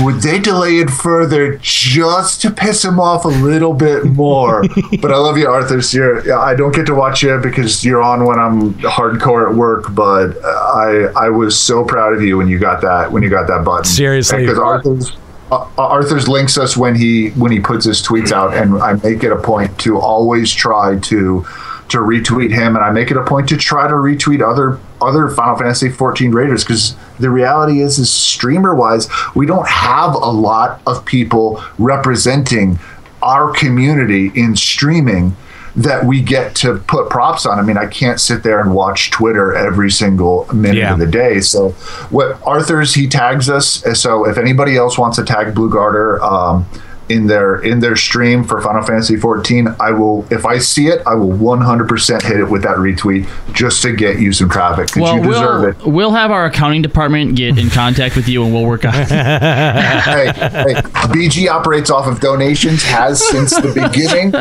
would 0.00 0.22
they 0.22 0.38
delay 0.38 0.78
it 0.78 0.90
further 0.90 1.58
just 1.58 2.42
to 2.42 2.50
piss 2.50 2.84
him 2.84 3.00
off 3.00 3.24
a 3.24 3.28
little 3.28 3.74
bit 3.74 4.04
more? 4.04 4.62
but 5.00 5.12
I 5.12 5.16
love 5.16 5.36
you, 5.36 5.48
Arthur. 5.48 5.82
So 5.82 5.98
you're, 5.98 6.38
I 6.38 6.54
don't 6.54 6.74
get 6.74 6.86
to 6.86 6.94
watch 6.94 7.22
you 7.22 7.38
because 7.38 7.84
you're 7.84 8.02
on 8.02 8.24
when 8.24 8.38
I'm 8.38 8.74
hardcore 8.74 9.48
at 9.48 9.56
work. 9.56 9.94
But 9.94 10.36
I 10.44 11.12
I 11.16 11.28
was 11.30 11.58
so 11.58 11.84
proud 11.84 12.14
of 12.14 12.22
you 12.22 12.36
when 12.36 12.48
you 12.48 12.58
got 12.58 12.80
that 12.82 13.10
when 13.12 13.22
you 13.22 13.30
got 13.30 13.46
that 13.48 13.64
button. 13.64 13.84
Seriously. 13.84 14.40
because 14.40 14.58
Arthur's. 14.58 15.16
Uh, 15.52 15.68
Arthur's 15.76 16.26
links 16.26 16.56
us 16.56 16.74
when 16.74 16.94
he 16.94 17.28
when 17.30 17.52
he 17.52 17.60
puts 17.60 17.84
his 17.84 18.02
tweets 18.02 18.32
out, 18.32 18.54
and 18.54 18.82
I 18.82 18.94
make 18.94 19.22
it 19.22 19.30
a 19.30 19.36
point 19.36 19.78
to 19.80 19.98
always 19.98 20.52
try 20.52 20.98
to 20.98 21.46
to 21.88 21.98
retweet 21.98 22.50
him, 22.50 22.76
and 22.76 22.84
I 22.84 22.90
make 22.90 23.10
it 23.10 23.16
a 23.16 23.24
point 23.24 23.48
to 23.50 23.56
try 23.56 23.86
to 23.86 23.94
retweet 23.94 24.40
other 24.40 24.80
other 25.02 25.28
Final 25.28 25.56
Fantasy 25.56 25.90
14 25.90 26.32
raiders 26.32 26.64
because 26.64 26.96
the 27.18 27.30
reality 27.30 27.80
is, 27.80 27.98
is 27.98 28.12
streamer 28.12 28.74
wise, 28.74 29.08
we 29.34 29.46
don't 29.46 29.68
have 29.68 30.14
a 30.14 30.30
lot 30.30 30.80
of 30.86 31.04
people 31.04 31.62
representing 31.78 32.78
our 33.22 33.52
community 33.52 34.30
in 34.34 34.54
streaming 34.56 35.36
that 35.76 36.04
we 36.04 36.20
get 36.22 36.54
to 36.54 36.76
put 36.86 37.10
props 37.10 37.44
on. 37.46 37.58
I 37.58 37.62
mean, 37.62 37.76
I 37.76 37.86
can't 37.86 38.20
sit 38.20 38.44
there 38.44 38.60
and 38.60 38.74
watch 38.74 39.10
Twitter 39.10 39.54
every 39.54 39.90
single 39.90 40.46
minute 40.54 40.76
Yeah. 40.78 40.92
of 40.92 41.00
the 41.00 41.06
day. 41.06 41.40
So, 41.40 41.70
what 42.10 42.38
Arthur's 42.46 42.94
he 42.94 43.08
tags 43.08 43.50
us. 43.50 43.82
So, 44.00 44.24
if 44.24 44.38
anybody 44.38 44.76
else 44.76 44.96
wants 44.98 45.16
to 45.16 45.24
tag 45.24 45.52
Blue 45.54 45.68
Gartr 45.70 46.20
um, 46.22 46.66
in 47.08 47.26
their 47.26 47.56
in 47.56 47.80
their 47.80 47.96
stream 47.96 48.44
for 48.44 48.60
Final 48.60 48.82
Fantasy 48.82 49.16
14, 49.16 49.68
I 49.80 49.90
will. 49.90 50.26
If 50.30 50.46
I 50.46 50.58
see 50.58 50.86
it, 50.86 51.02
I 51.06 51.14
will 51.14 51.36
100% 51.36 52.22
hit 52.22 52.38
it 52.40 52.44
with 52.44 52.62
that 52.62 52.76
retweet 52.76 53.28
just 53.52 53.82
to 53.82 53.94
get 53.94 54.18
you 54.18 54.32
some 54.32 54.48
traffic 54.48 54.86
because 54.86 55.02
Well, 55.02 55.16
you 55.16 55.22
deserve 55.22 55.60
we'll, 55.60 55.68
it. 55.70 55.86
we'll 55.86 56.10
have 56.12 56.30
our 56.30 56.46
accounting 56.46 56.82
department 56.82 57.36
get 57.36 57.58
in 57.58 57.68
contact 57.70 58.16
with 58.16 58.28
you 58.28 58.44
and 58.44 58.54
we'll 58.54 58.64
work 58.64 58.84
on 58.84 58.94
it. 58.94 59.08
hey, 59.08 60.32
hey, 60.34 60.74
BG 61.12 61.48
operates 61.48 61.90
off 61.90 62.06
of 62.06 62.20
donations, 62.20 62.82
has 62.84 63.26
since 63.28 63.50
the 63.54 63.72
beginning. 63.74 64.32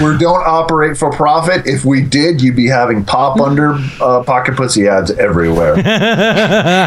We 0.00 0.16
don't 0.18 0.46
operate 0.46 0.96
for 0.96 1.10
profit. 1.10 1.66
If 1.66 1.84
we 1.84 2.02
did, 2.02 2.40
you'd 2.40 2.56
be 2.56 2.68
having 2.68 3.04
pop 3.04 3.38
under 3.40 3.74
uh, 4.00 4.22
pocket 4.22 4.56
pussy 4.56 4.88
ads 4.88 5.10
everywhere. 5.10 5.74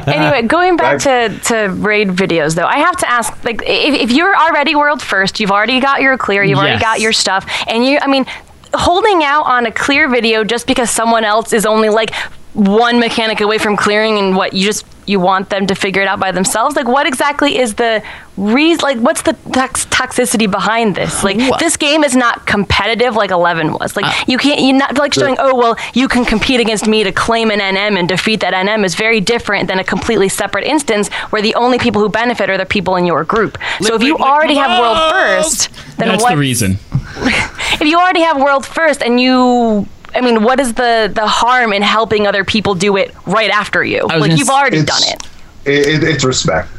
anyway, 0.08 0.42
going 0.48 0.78
back 0.78 1.00
to, 1.02 1.38
to 1.46 1.68
raid 1.78 2.10
videos 2.10 2.56
though, 2.56 2.66
I 2.66 2.78
have 2.78 2.96
to 2.98 3.10
ask, 3.10 3.44
like, 3.44 3.62
if, 3.66 3.94
if 3.96 4.12
you're 4.12 4.36
already 4.36 4.76
world 4.76 5.02
first. 5.12 5.40
You've 5.40 5.52
already 5.52 5.80
got 5.80 6.02
your 6.02 6.18
clear. 6.18 6.44
You've 6.44 6.58
already 6.58 6.82
got 6.82 7.00
your 7.00 7.14
stuff, 7.14 7.46
and 7.68 7.86
you. 7.86 8.00
I 8.02 8.08
mean, 8.08 8.26
holding 8.74 9.24
out 9.24 9.44
on 9.44 9.68
a 9.68 9.72
clear 9.72 10.10
video 10.10 10.44
just 10.44 10.66
because 10.66 10.90
someone 10.90 11.24
else 11.24 11.54
is 11.54 11.66
only 11.68 11.90
like 11.90 12.16
one 12.54 13.00
mechanic 13.00 13.42
away 13.42 13.60
from 13.60 13.78
clearing, 13.78 14.18
and 14.18 14.36
what 14.36 14.54
you 14.54 14.66
just 14.66 14.86
you 15.12 15.20
want 15.20 15.50
them 15.50 15.68
to 15.68 15.76
figure 15.76 16.02
it 16.02 16.08
out 16.08 16.20
by 16.20 16.32
themselves. 16.32 16.76
Like, 16.76 16.88
what 16.88 17.06
exactly 17.06 17.58
is 17.60 17.76
the 17.76 18.02
reason? 18.38 18.82
Like, 18.82 18.98
what's 18.98 19.22
the 19.22 19.34
tox- 19.52 19.86
toxicity 19.86 20.50
behind 20.50 20.96
this? 20.96 21.24
Like, 21.24 21.38
this 21.60 21.78
game 21.78 22.04
is 22.04 22.16
not 22.16 22.48
competitive 22.48 23.16
like 23.16 23.30
Eleven 23.30 23.74
was. 23.74 23.96
Like, 23.96 24.28
you 24.28 24.38
can't. 24.38 24.60
You're 24.62 24.78
not 24.78 24.98
like 24.98 25.14
showing. 25.14 25.36
Oh 25.38 25.56
well, 25.56 25.76
you 25.94 26.08
can 26.08 26.26
compete 26.26 26.60
against 26.60 26.88
me 26.88 27.04
to 27.04 27.12
claim 27.12 27.52
an 27.52 27.60
NM 27.60 28.00
and 28.00 28.08
defeat 28.08 28.40
that 28.40 28.54
NM 28.54 28.86
is 28.86 28.96
very 28.96 29.20
different 29.22 29.68
than 29.68 29.80
a 29.80 29.84
completely 29.84 30.30
separate 30.30 30.66
instance 30.66 31.10
where 31.32 31.42
the 31.42 31.54
only 31.56 31.78
people 31.78 32.02
who 32.02 32.10
benefit 32.10 32.50
are 32.50 32.58
the 32.58 32.66
people 32.66 32.96
in 32.96 33.06
your 33.06 33.24
group. 33.24 33.58
So 33.82 33.96
if 33.96 34.04
you 34.04 34.18
already 34.18 34.56
have 34.56 34.80
world 34.80 34.98
first, 35.12 35.70
then 35.98 36.08
That's 36.08 36.24
what? 36.24 36.32
the 36.32 36.38
reason. 36.38 36.78
if 37.24 37.82
you 37.82 38.00
already 38.00 38.22
have 38.22 38.42
world 38.42 38.66
first 38.66 39.04
and 39.04 39.20
you. 39.20 39.88
I 40.14 40.22
mean, 40.22 40.44
what 40.44 40.60
is 40.60 40.74
the 40.74 41.12
the 41.14 41.28
harm 41.28 41.74
in 41.74 41.82
helping 41.82 42.28
other 42.28 42.44
people 42.44 42.76
do 42.76 42.98
it 42.98 43.16
right 43.26 43.50
after 43.50 43.84
you? 43.84 44.06
Like 44.08 44.38
you've 44.38 44.50
already 44.50 44.84
done 44.84 45.02
it. 45.04 45.28
It, 45.66 46.04
it, 46.04 46.04
it's 46.04 46.24
respect. 46.24 46.70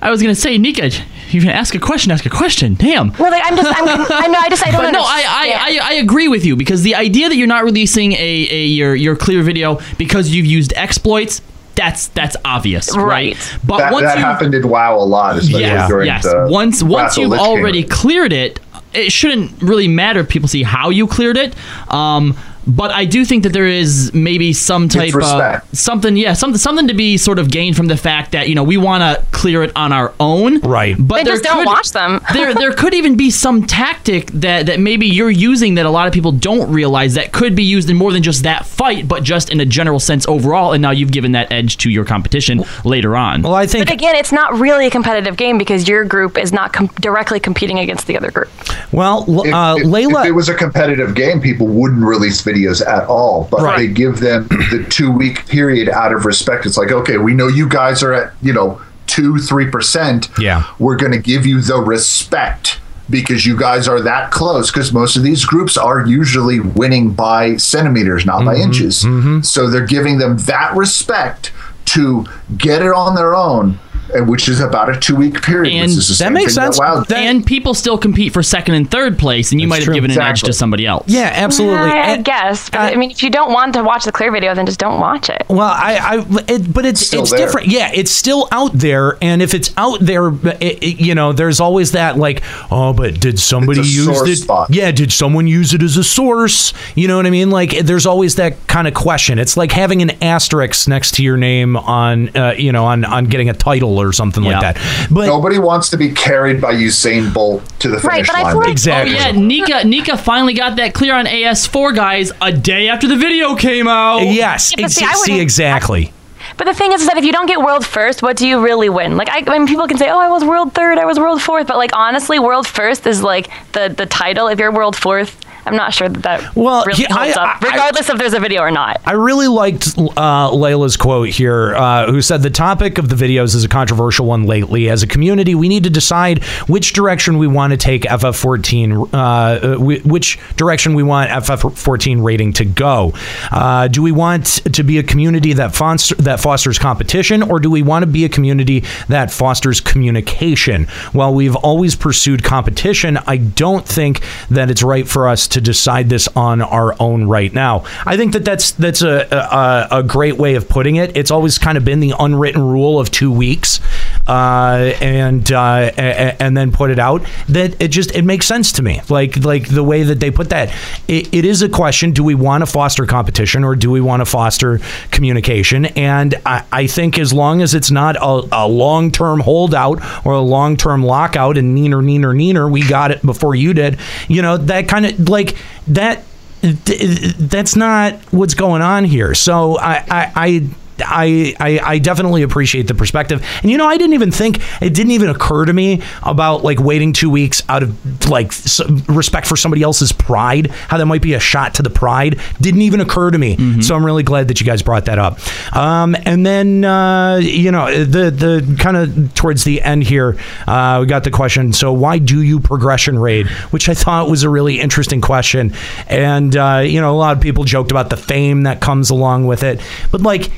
I 0.00 0.10
was 0.10 0.20
gonna 0.20 0.34
say, 0.34 0.58
Nika, 0.58 0.90
you 1.30 1.40
can 1.40 1.50
ask 1.50 1.74
a 1.74 1.78
question. 1.78 2.10
Ask 2.10 2.26
a 2.26 2.30
question. 2.30 2.74
Damn. 2.74 3.12
Well, 3.12 3.30
like 3.30 3.42
I'm 3.44 3.56
just, 3.56 3.80
I'm, 3.80 3.88
I 4.10 4.26
know, 4.26 4.38
I 4.38 4.48
just, 4.48 4.66
I 4.66 4.70
don't 4.70 4.82
But 4.82 4.90
no, 4.90 5.00
I. 5.00 5.22
I, 5.26 5.52
I, 5.54 5.78
I 5.82 5.92
agree 5.94 6.28
with 6.28 6.44
you 6.44 6.56
because 6.56 6.82
the 6.82 6.96
idea 6.96 7.28
that 7.28 7.36
you're 7.36 7.46
not 7.46 7.64
releasing 7.64 8.12
a, 8.12 8.16
a 8.50 8.66
your 8.66 8.94
your 8.94 9.16
clear 9.16 9.42
video 9.42 9.80
because 9.98 10.30
you've 10.30 10.46
used 10.46 10.72
exploits, 10.74 11.40
that's 11.74 12.08
that's 12.08 12.36
obvious, 12.44 12.96
right? 12.96 13.36
But 13.64 13.78
that, 13.78 13.92
once 13.92 14.04
that 14.04 14.18
you 14.18 14.24
happened 14.24 14.54
in 14.54 14.68
WoW 14.68 14.96
a 14.96 15.00
lot, 15.00 15.36
especially 15.36 15.60
yes, 15.60 15.88
during 15.88 16.06
yes. 16.06 16.24
the 16.24 16.48
once 16.50 16.82
once 16.82 17.16
Wrath 17.16 17.18
of 17.18 17.22
you've 17.22 17.32
already 17.40 17.84
cleared 17.84 18.32
it, 18.32 18.60
it 18.92 19.12
shouldn't 19.12 19.62
really 19.62 19.88
matter 19.88 20.20
if 20.20 20.28
people 20.28 20.48
see 20.48 20.62
how 20.62 20.90
you 20.90 21.06
cleared 21.06 21.36
it. 21.36 21.54
Um, 21.92 22.36
but 22.66 22.90
I 22.90 23.04
do 23.04 23.24
think 23.24 23.42
that 23.42 23.52
there 23.52 23.66
is 23.66 24.12
maybe 24.14 24.52
some 24.52 24.88
type 24.88 25.08
of 25.10 25.14
respect. 25.16 25.76
something, 25.76 26.16
yeah, 26.16 26.32
something 26.34 26.58
something 26.58 26.88
to 26.88 26.94
be 26.94 27.16
sort 27.16 27.38
of 27.38 27.50
gained 27.50 27.76
from 27.76 27.86
the 27.86 27.96
fact 27.96 28.32
that 28.32 28.48
you 28.48 28.54
know 28.54 28.62
we 28.62 28.76
want 28.76 29.02
to 29.02 29.24
clear 29.32 29.62
it 29.62 29.72
on 29.76 29.92
our 29.92 30.12
own, 30.20 30.60
right? 30.60 30.94
But 30.98 31.16
Then 31.16 31.24
there 31.24 31.34
just 31.34 31.44
don't 31.44 31.56
could- 31.58 31.66
watch 31.66 31.90
them. 31.92 32.20
there 32.32 32.54
there 32.54 32.72
could 32.72 32.94
even 32.94 33.16
be 33.16 33.30
some 33.30 33.66
tactic 33.66 34.26
that 34.32 34.66
that 34.66 34.80
maybe 34.80 35.06
you're 35.06 35.30
using 35.30 35.74
that 35.74 35.86
a 35.86 35.90
lot 35.90 36.06
of 36.06 36.12
people 36.12 36.32
don't 36.32 36.70
realize 36.72 37.14
that 37.14 37.32
could 37.32 37.54
be 37.56 37.64
used 37.64 37.90
in 37.90 37.96
more 37.96 38.12
than 38.12 38.22
just 38.22 38.42
that 38.44 38.66
fight, 38.66 39.08
but 39.08 39.22
just 39.22 39.50
in 39.50 39.60
a 39.60 39.66
general 39.66 39.98
sense 40.00 40.26
overall. 40.28 40.72
And 40.72 40.80
now 40.82 40.90
you've 40.90 41.12
given 41.12 41.32
that 41.32 41.50
edge 41.50 41.76
to 41.78 41.90
your 41.90 42.04
competition 42.04 42.64
later 42.84 43.16
on. 43.16 43.42
Well, 43.42 43.54
I 43.54 43.66
think, 43.66 43.86
But 43.86 43.92
again, 43.94 44.14
it's 44.16 44.32
not 44.32 44.54
really 44.58 44.86
a 44.86 44.90
competitive 44.90 45.36
game 45.36 45.58
because 45.58 45.88
your 45.88 46.04
group 46.04 46.38
is 46.38 46.52
not 46.52 46.72
com- 46.72 46.86
directly 47.00 47.40
competing 47.40 47.78
against 47.78 48.06
the 48.06 48.16
other 48.16 48.30
group. 48.30 48.48
Well, 48.92 49.22
uh, 49.52 49.76
if- 49.76 49.86
Layla. 49.86 50.22
if 50.22 50.28
it 50.28 50.32
was 50.32 50.48
a 50.48 50.54
competitive 50.54 51.14
game, 51.14 51.40
people 51.40 51.66
wouldn't 51.66 52.04
release 52.04 52.40
videos 52.52 52.86
at 52.86 53.04
all. 53.06 53.48
But 53.50 53.60
Right. 53.62 53.78
they 53.78 53.86
give 53.88 54.20
them 54.20 54.48
the 54.48 54.84
two 54.88 55.10
week 55.10 55.46
period 55.46 55.88
out 55.88 56.12
of 56.12 56.24
respect. 56.24 56.66
It's 56.66 56.76
like, 56.76 56.92
okay, 56.92 57.18
we 57.18 57.34
know 57.34 57.48
you 57.48 57.68
guys 57.68 58.02
are 58.02 58.12
at 58.12 58.32
you 58.42 58.52
know 58.52 58.80
two, 59.06 59.38
three 59.38 59.68
percent. 59.70 60.28
Yeah. 60.38 60.64
we're 60.78 60.96
going 60.96 61.12
to 61.12 61.18
give 61.18 61.44
you 61.46 61.60
the 61.60 61.78
respect 61.78 62.78
because 63.10 63.44
you 63.44 63.58
guys 63.58 63.88
are 63.88 64.00
that 64.00 64.30
close. 64.30 64.70
Because 64.70 64.92
most 64.92 65.16
of 65.16 65.22
these 65.22 65.44
groups 65.44 65.76
are 65.76 66.06
usually 66.06 66.60
winning 66.60 67.12
by 67.12 67.56
centimeters, 67.56 68.24
not 68.24 68.44
by 68.44 68.54
Mm-hmm. 68.54 68.62
inches. 68.62 69.48
So 69.48 69.68
they're 69.68 69.86
giving 69.86 70.18
them 70.18 70.38
that 70.46 70.74
respect 70.76 71.52
to 71.86 72.24
get 72.56 72.80
it 72.80 72.92
on 72.92 73.14
their 73.16 73.34
own. 73.34 73.78
And 74.14 74.28
Which 74.28 74.48
is 74.48 74.60
about 74.60 74.88
a 74.94 74.98
two-week 74.98 75.42
period. 75.42 75.72
And 75.74 75.82
which 75.90 75.98
is 75.98 76.08
the 76.08 76.14
same 76.14 76.34
thing 76.34 76.46
that 76.46 76.76
WoW 76.78 77.04
and 77.14 77.44
people 77.46 77.74
still 77.74 77.98
compete 77.98 78.32
for 78.32 78.42
second 78.42 78.74
and 78.74 78.90
third 78.90 79.18
place, 79.18 79.52
and 79.52 79.60
you 79.60 79.66
might 79.68 79.76
have 79.76 79.84
true. 79.86 79.94
given 79.94 80.10
an 80.10 80.20
edge 80.20 80.42
to 80.42 80.52
somebody 80.52 80.86
else. 80.86 81.04
Yeah, 81.08 81.30
absolutely. 81.34 81.90
I, 81.90 82.12
I 82.12 82.16
guess, 82.18 82.70
but 82.70 82.80
I 82.80 82.96
mean, 82.96 83.10
if 83.10 83.22
you 83.22 83.30
don't 83.30 83.52
want 83.52 83.74
to 83.74 83.82
watch 83.82 84.04
the 84.04 84.12
clear 84.12 84.30
video, 84.32 84.54
then 84.54 84.66
just 84.66 84.78
don't 84.78 85.00
watch 85.00 85.28
it. 85.28 85.44
Well, 85.48 85.60
I, 85.60 85.98
I 86.20 86.44
it, 86.48 86.72
but 86.72 86.84
it's 86.86 87.00
Still 87.06 87.22
it's 87.22 87.30
there. 87.30 87.38
different. 87.46 87.68
Yeah, 87.68 87.90
it's 87.94 88.10
still 88.10 88.48
out 88.52 88.72
there, 88.72 89.18
and 89.22 89.42
if 89.42 89.54
it's 89.54 89.72
out 89.76 90.00
there, 90.00 90.28
it, 90.60 90.82
it- 90.82 91.00
you 91.02 91.14
know, 91.14 91.32
there's 91.32 91.58
always 91.60 91.92
that 91.92 92.16
like, 92.18 92.42
oh, 92.70 92.92
but 92.92 93.18
did 93.20 93.38
somebody 93.38 93.80
It's 93.80 93.88
a 93.88 93.92
use 93.92 94.28
it? 94.28 94.36
spot. 94.42 94.68
Yeah, 94.70 94.90
did 94.92 95.10
someone 95.12 95.46
use 95.46 95.74
it 95.74 95.82
as 95.82 95.96
a 95.96 96.04
source? 96.04 96.72
You 96.94 97.08
know 97.08 97.16
what 97.16 97.26
I 97.26 97.30
mean? 97.30 97.50
Like, 97.50 97.70
there's 97.78 98.06
always 98.06 98.36
that 98.36 98.66
kind 98.66 98.86
of 98.86 98.94
question. 98.94 99.38
It's 99.38 99.56
like 99.56 99.72
having 99.72 100.02
an 100.02 100.10
asterisk 100.22 100.86
next 100.88 101.14
to 101.14 101.22
your 101.22 101.36
name 101.36 101.76
on, 101.76 102.34
uh, 102.36 102.54
you 102.56 102.72
know, 102.72 102.84
on 102.84 103.04
on 103.04 103.24
getting 103.24 103.48
a 103.48 103.54
title 103.54 103.98
or 104.02 104.12
something 104.12 104.42
like 104.44 104.60
that. 104.60 104.78
But 105.10 105.26
Nobody 105.26 105.58
wants 105.58 105.90
to 105.90 105.96
be 105.96 106.10
carried 106.12 106.60
by 106.60 106.74
Usain 106.74 107.32
Bolt 107.32 107.62
to 107.80 107.88
the 107.88 107.96
Right, 107.98 108.26
finish 108.26 108.26
but 108.28 108.36
I 108.36 108.42
line. 108.42 108.52
feel 108.52 108.60
like- 108.60 108.70
exactly. 108.70 109.14
Oh 109.16 109.18
yeah, 109.18 109.30
Nika 109.32 109.84
Nika 109.84 110.16
finally 110.16 110.54
got 110.54 110.76
that 110.76 110.94
clear 110.94 111.14
on 111.14 111.26
AS4 111.26 111.94
guys 111.94 112.32
a 112.40 112.52
day 112.52 112.88
after 112.88 113.06
the 113.08 113.16
video 113.16 113.54
came 113.54 113.88
out. 113.88 114.18
Yes, 114.22 114.70
Yeah, 114.72 114.76
but 114.76 114.84
ex- 114.86 114.94
see, 114.94 115.04
I 115.04 115.12
see, 115.14 115.40
exactly. 115.40 116.12
But 116.56 116.66
the 116.66 116.74
thing 116.74 116.92
is, 116.92 117.00
is 117.02 117.06
that 117.06 117.16
if 117.16 117.24
you 117.24 117.32
don't 117.32 117.46
get 117.46 117.60
world 117.60 117.86
first, 117.86 118.22
what 118.22 118.36
do 118.36 118.46
you 118.46 118.60
really 118.62 118.88
win? 118.88 119.16
Like, 119.16 119.30
I, 119.30 119.42
I 119.46 119.58
mean, 119.58 119.66
people 119.66 119.86
can 119.88 119.96
say, 119.96 120.10
"Oh, 120.10 120.18
I 120.18 120.28
was 120.28 120.44
world 120.44 120.74
third, 120.74 120.98
I 120.98 121.04
was 121.06 121.18
world 121.18 121.40
fourth, 121.40 121.66
but 121.68 121.76
like 121.78 121.90
honestly, 121.94 122.38
world 122.38 122.66
first 122.66 123.06
is 123.06 123.22
like 123.22 123.48
the 123.72 123.88
the 123.96 124.06
title. 124.06 124.48
If 124.48 124.58
you're 124.58 124.72
world 124.72 124.96
fourth, 124.96 125.36
I'm 125.64 125.76
not 125.76 125.94
sure 125.94 126.08
that 126.08 126.22
that 126.22 126.56
Well, 126.56 126.84
really 126.86 127.02
yeah, 127.02 127.14
I- 127.14 127.24
holds 127.24 127.36
up, 127.36 127.62
I- 127.62 127.66
regardless 127.70 128.08
if 128.10 128.18
there's 128.18 128.34
a 128.34 128.40
video 128.40 128.62
or 128.62 128.70
not. 128.70 129.00
I 129.04 129.12
really 129.12 129.46
liked 129.48 129.88
uh, 129.96 130.50
Layla's 130.50 130.96
quote 130.96 131.28
here, 131.28 131.74
uh, 131.74 132.10
who 132.10 132.20
said 132.22 132.42
the 132.42 132.50
topic 132.50 132.98
of 132.98 133.08
the 133.08 133.16
videos 133.16 133.54
is 133.54 133.64
a 133.64 133.68
controversial 133.68 134.26
one 134.26 134.44
lately. 134.44 134.88
As 134.88 135.02
a 135.02 135.06
community, 135.06 135.54
we 135.54 135.68
need 135.68 135.84
to 135.84 135.90
decide 135.90 136.42
which 136.68 136.92
direction 136.92 137.38
we 137.38 137.46
want 137.46 137.70
to 137.72 137.76
take 137.76 138.02
FF14, 138.02 139.08
uh, 139.12 139.16
uh, 139.16 139.76
which 139.78 140.38
direction 140.56 140.94
we 140.94 141.02
want 141.02 141.30
FF14 141.30 142.22
rating 142.24 142.52
to 142.54 142.64
go. 142.64 143.12
Uh, 143.50 143.88
do 143.88 144.02
we 144.02 144.12
want 144.12 144.46
to 144.72 144.82
be 144.82 144.98
a 144.98 145.02
community 145.02 145.52
that 145.52 145.74
foster, 145.74 146.14
that 146.16 146.40
fosters 146.40 146.78
competition, 146.78 147.42
or 147.42 147.58
do 147.58 147.70
we 147.70 147.82
want 147.82 148.02
to 148.02 148.06
be 148.06 148.24
a 148.24 148.28
community 148.28 148.84
that 149.08 149.30
fosters 149.30 149.80
communication? 149.80 150.84
While 151.12 151.34
we've 151.34 151.56
always 151.56 151.94
pursued 151.96 152.42
competition, 152.42 153.18
I 153.26 153.36
don't 153.36 153.86
think 153.86 154.22
that 154.50 154.70
it's 154.70 154.82
right 154.82 155.06
for 155.06 155.28
us 155.28 155.46
to 155.52 155.60
decide 155.60 156.08
this 156.08 156.28
on 156.36 156.60
our 156.62 156.94
own 157.00 157.24
right 157.24 157.52
now. 157.52 157.84
I 158.04 158.16
think 158.16 158.32
that 158.32 158.44
that's 158.44 158.72
that's 158.72 159.02
a 159.02 159.26
a, 159.30 159.98
a 159.98 160.02
great 160.02 160.36
way 160.36 160.54
of 160.54 160.68
putting 160.68 160.96
it. 160.96 161.16
It's 161.16 161.30
always 161.30 161.58
kind 161.58 161.78
of 161.78 161.84
been 161.84 162.00
the 162.00 162.14
unwritten 162.18 162.62
rule 162.62 162.98
of 162.98 163.10
two 163.10 163.30
weeks, 163.32 163.80
uh, 164.26 164.92
and 165.00 165.50
uh, 165.52 165.90
and 165.96 166.56
then 166.56 166.72
put 166.72 166.90
it 166.90 166.98
out. 166.98 167.22
That 167.48 167.80
it 167.80 167.88
just 167.88 168.14
it 168.14 168.22
makes 168.22 168.46
sense 168.46 168.72
to 168.72 168.82
me. 168.82 169.00
Like 169.08 169.36
like 169.44 169.68
the 169.68 169.82
way 169.82 170.02
that 170.02 170.20
they 170.20 170.30
put 170.30 170.50
that. 170.50 170.74
It, 171.08 171.32
it 171.34 171.44
is 171.44 171.62
a 171.62 171.68
question: 171.68 172.12
Do 172.12 172.22
we 172.24 172.34
want 172.34 172.62
to 172.62 172.66
foster 172.66 173.06
competition 173.06 173.64
or 173.64 173.74
do 173.74 173.90
we 173.90 174.00
want 174.00 174.20
to 174.20 174.26
foster 174.26 174.80
communication? 175.10 175.86
And 175.86 176.34
I, 176.46 176.64
I 176.70 176.86
think 176.86 177.18
as 177.18 177.32
long 177.32 177.62
as 177.62 177.74
it's 177.74 177.90
not 177.90 178.16
a, 178.16 178.48
a 178.52 178.66
long 178.68 179.10
term 179.10 179.40
holdout 179.40 180.00
or 180.24 180.34
a 180.34 180.40
long 180.40 180.76
term 180.76 181.02
lockout 181.02 181.58
and 181.58 181.76
neener 181.76 182.02
neener 182.02 182.34
neener, 182.34 182.70
we 182.70 182.86
got 182.86 183.10
it 183.10 183.22
before 183.22 183.54
you 183.54 183.74
did. 183.74 183.98
You 184.28 184.42
know 184.42 184.56
that 184.56 184.88
kind 184.88 185.06
of 185.06 185.28
like 185.28 185.56
that 185.88 186.24
th- 186.62 187.34
that's 187.36 187.76
not 187.76 188.14
what's 188.32 188.54
going 188.54 188.82
on 188.82 189.04
here. 189.04 189.34
So 189.34 189.78
I, 189.78 190.04
I, 190.08 190.68
I 191.00 191.54
I, 191.58 191.80
I 191.82 191.98
definitely 191.98 192.42
appreciate 192.42 192.86
the 192.88 192.94
perspective, 192.94 193.44
and 193.62 193.70
you 193.70 193.78
know 193.78 193.86
I 193.86 193.96
didn't 193.96 194.14
even 194.14 194.30
think 194.30 194.60
it 194.82 194.94
didn't 194.94 195.12
even 195.12 195.28
occur 195.30 195.64
to 195.64 195.72
me 195.72 196.02
about 196.22 196.62
like 196.64 196.78
waiting 196.80 197.12
two 197.12 197.30
weeks 197.30 197.62
out 197.68 197.82
of 197.82 198.28
like 198.28 198.48
s- 198.48 198.80
respect 199.08 199.46
for 199.46 199.56
somebody 199.56 199.82
else's 199.82 200.12
pride, 200.12 200.70
how 200.88 200.98
that 200.98 201.06
might 201.06 201.22
be 201.22 201.34
a 201.34 201.40
shot 201.40 201.74
to 201.74 201.82
the 201.82 201.90
pride. 201.90 202.38
Didn't 202.60 202.82
even 202.82 203.00
occur 203.00 203.30
to 203.30 203.38
me, 203.38 203.80
so 203.82 203.94
I'm 203.94 204.04
really 204.04 204.22
glad 204.22 204.48
that 204.48 204.60
you 204.60 204.66
guys 204.66 204.82
brought 204.82 205.06
that 205.06 205.18
up. 205.18 205.38
Um, 205.76 206.14
and 206.24 206.44
then 206.46 206.84
uh, 206.84 207.36
you 207.42 207.70
know 207.72 208.04
the 208.04 208.30
the 208.30 208.76
kind 208.78 208.96
of 208.96 209.34
towards 209.34 209.64
the 209.64 209.82
end 209.82 210.04
here, 210.04 210.36
uh, 210.66 210.98
we 211.00 211.06
got 211.06 211.24
the 211.24 211.30
question. 211.30 211.72
So 211.72 211.92
why 211.92 212.18
do 212.18 212.42
you 212.42 212.60
progression 212.60 213.18
raid? 213.18 213.46
Which 213.70 213.88
I 213.88 213.94
thought 213.94 214.28
was 214.28 214.42
a 214.42 214.48
really 214.50 214.80
interesting 214.80 215.20
question, 215.20 215.74
and 216.08 216.56
uh, 216.56 216.82
you 216.84 217.00
know 217.00 217.12
a 217.12 217.16
lot 217.18 217.36
of 217.36 217.42
people 217.42 217.64
joked 217.64 217.90
about 217.90 218.10
the 218.10 218.16
fame 218.16 218.62
that 218.64 218.80
comes 218.80 219.10
along 219.10 219.46
with 219.46 219.62
it, 219.62 219.80
but 220.10 220.20
like. 220.20 220.50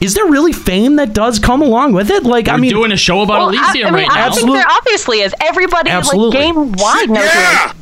Is 0.00 0.14
there 0.14 0.26
really 0.26 0.52
fame 0.52 0.96
that 0.96 1.12
does 1.12 1.38
come 1.38 1.60
along 1.62 1.92
with 1.92 2.10
it? 2.10 2.22
Like, 2.24 2.48
I 2.48 2.54
We're 2.54 2.60
mean, 2.60 2.70
doing 2.70 2.92
a 2.92 2.96
show 2.96 3.22
about 3.22 3.38
Well, 3.38 3.48
Elysium 3.48 3.88
I 3.88 3.90
mean, 3.90 3.94
right 4.08 4.10
I 4.10 4.14
now. 4.16 4.24
think 4.26 4.36
Absolute- 4.36 4.54
there 4.54 4.66
obviously 4.70 5.20
is. 5.20 5.34
Everybody 5.40 5.90
Absolutely. 5.90 6.38
like 6.38 6.46
game 6.54 6.72
wide 6.72 7.10
knows 7.10 7.24
who 7.28 7.38
Yeah. 7.38 7.72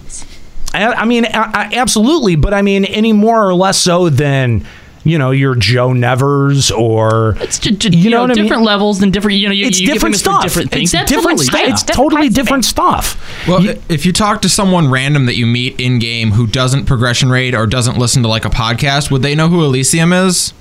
I, 0.74 0.93
I 0.93 1.05
mean, 1.05 1.24
I, 1.26 1.30
I, 1.32 1.70
absolutely, 1.74 2.36
but 2.36 2.52
I 2.52 2.62
mean, 2.62 2.84
any 2.84 3.12
more 3.12 3.47
or 3.48 3.55
less 3.55 3.78
so 3.78 4.09
than 4.10 4.66
you 5.05 5.16
know 5.18 5.30
your 5.30 5.55
Joe 5.55 5.93
Nevers 5.93 6.70
or 6.72 7.36
It's 7.40 7.59
ju- 7.60 7.70
ju- 7.70 7.97
you, 7.97 8.10
know, 8.10 8.22
what 8.22 8.32
I 8.32 8.34
mean? 8.34 8.43
different 8.44 8.64
levels 8.64 9.01
and 9.02 9.12
different. 9.12 9.38
You 9.38 9.48
know, 9.48 9.55
you, 9.55 9.66
It's 9.66 9.78
you 9.80 9.86
different 9.93 10.16
stuff. 10.16 10.43
different 10.43 10.70
things. 10.72 10.93
It's 10.93 11.09
different 11.10 11.38
stuff. 11.40 11.60
yeah. 11.60 11.70
It's 11.70 11.82
totally 11.84 12.28
different 12.28 12.64
stuff. 12.64 13.16
Well, 13.47 13.64
if 13.88 14.05
you 14.05 14.12
talk 14.12 14.43
to 14.43 14.48
someone 14.48 14.90
random 14.90 15.26
that 15.26 15.36
you 15.36 15.47
meet 15.47 15.80
in 15.80 15.98
game 16.01 16.32
who 16.32 16.47
doesn't 16.47 16.86
progression 16.86 17.30
raid 17.30 17.55
or 17.55 17.66
doesn't 17.66 17.97
listen 17.98 18.22
to 18.24 18.28
like 18.28 18.44
a 18.44 18.51
podcast, 18.51 19.10
would 19.10 19.22
they 19.22 19.34
know 19.34 19.48
who 19.48 19.64
Elysium 19.64 20.12
is? 20.12 20.52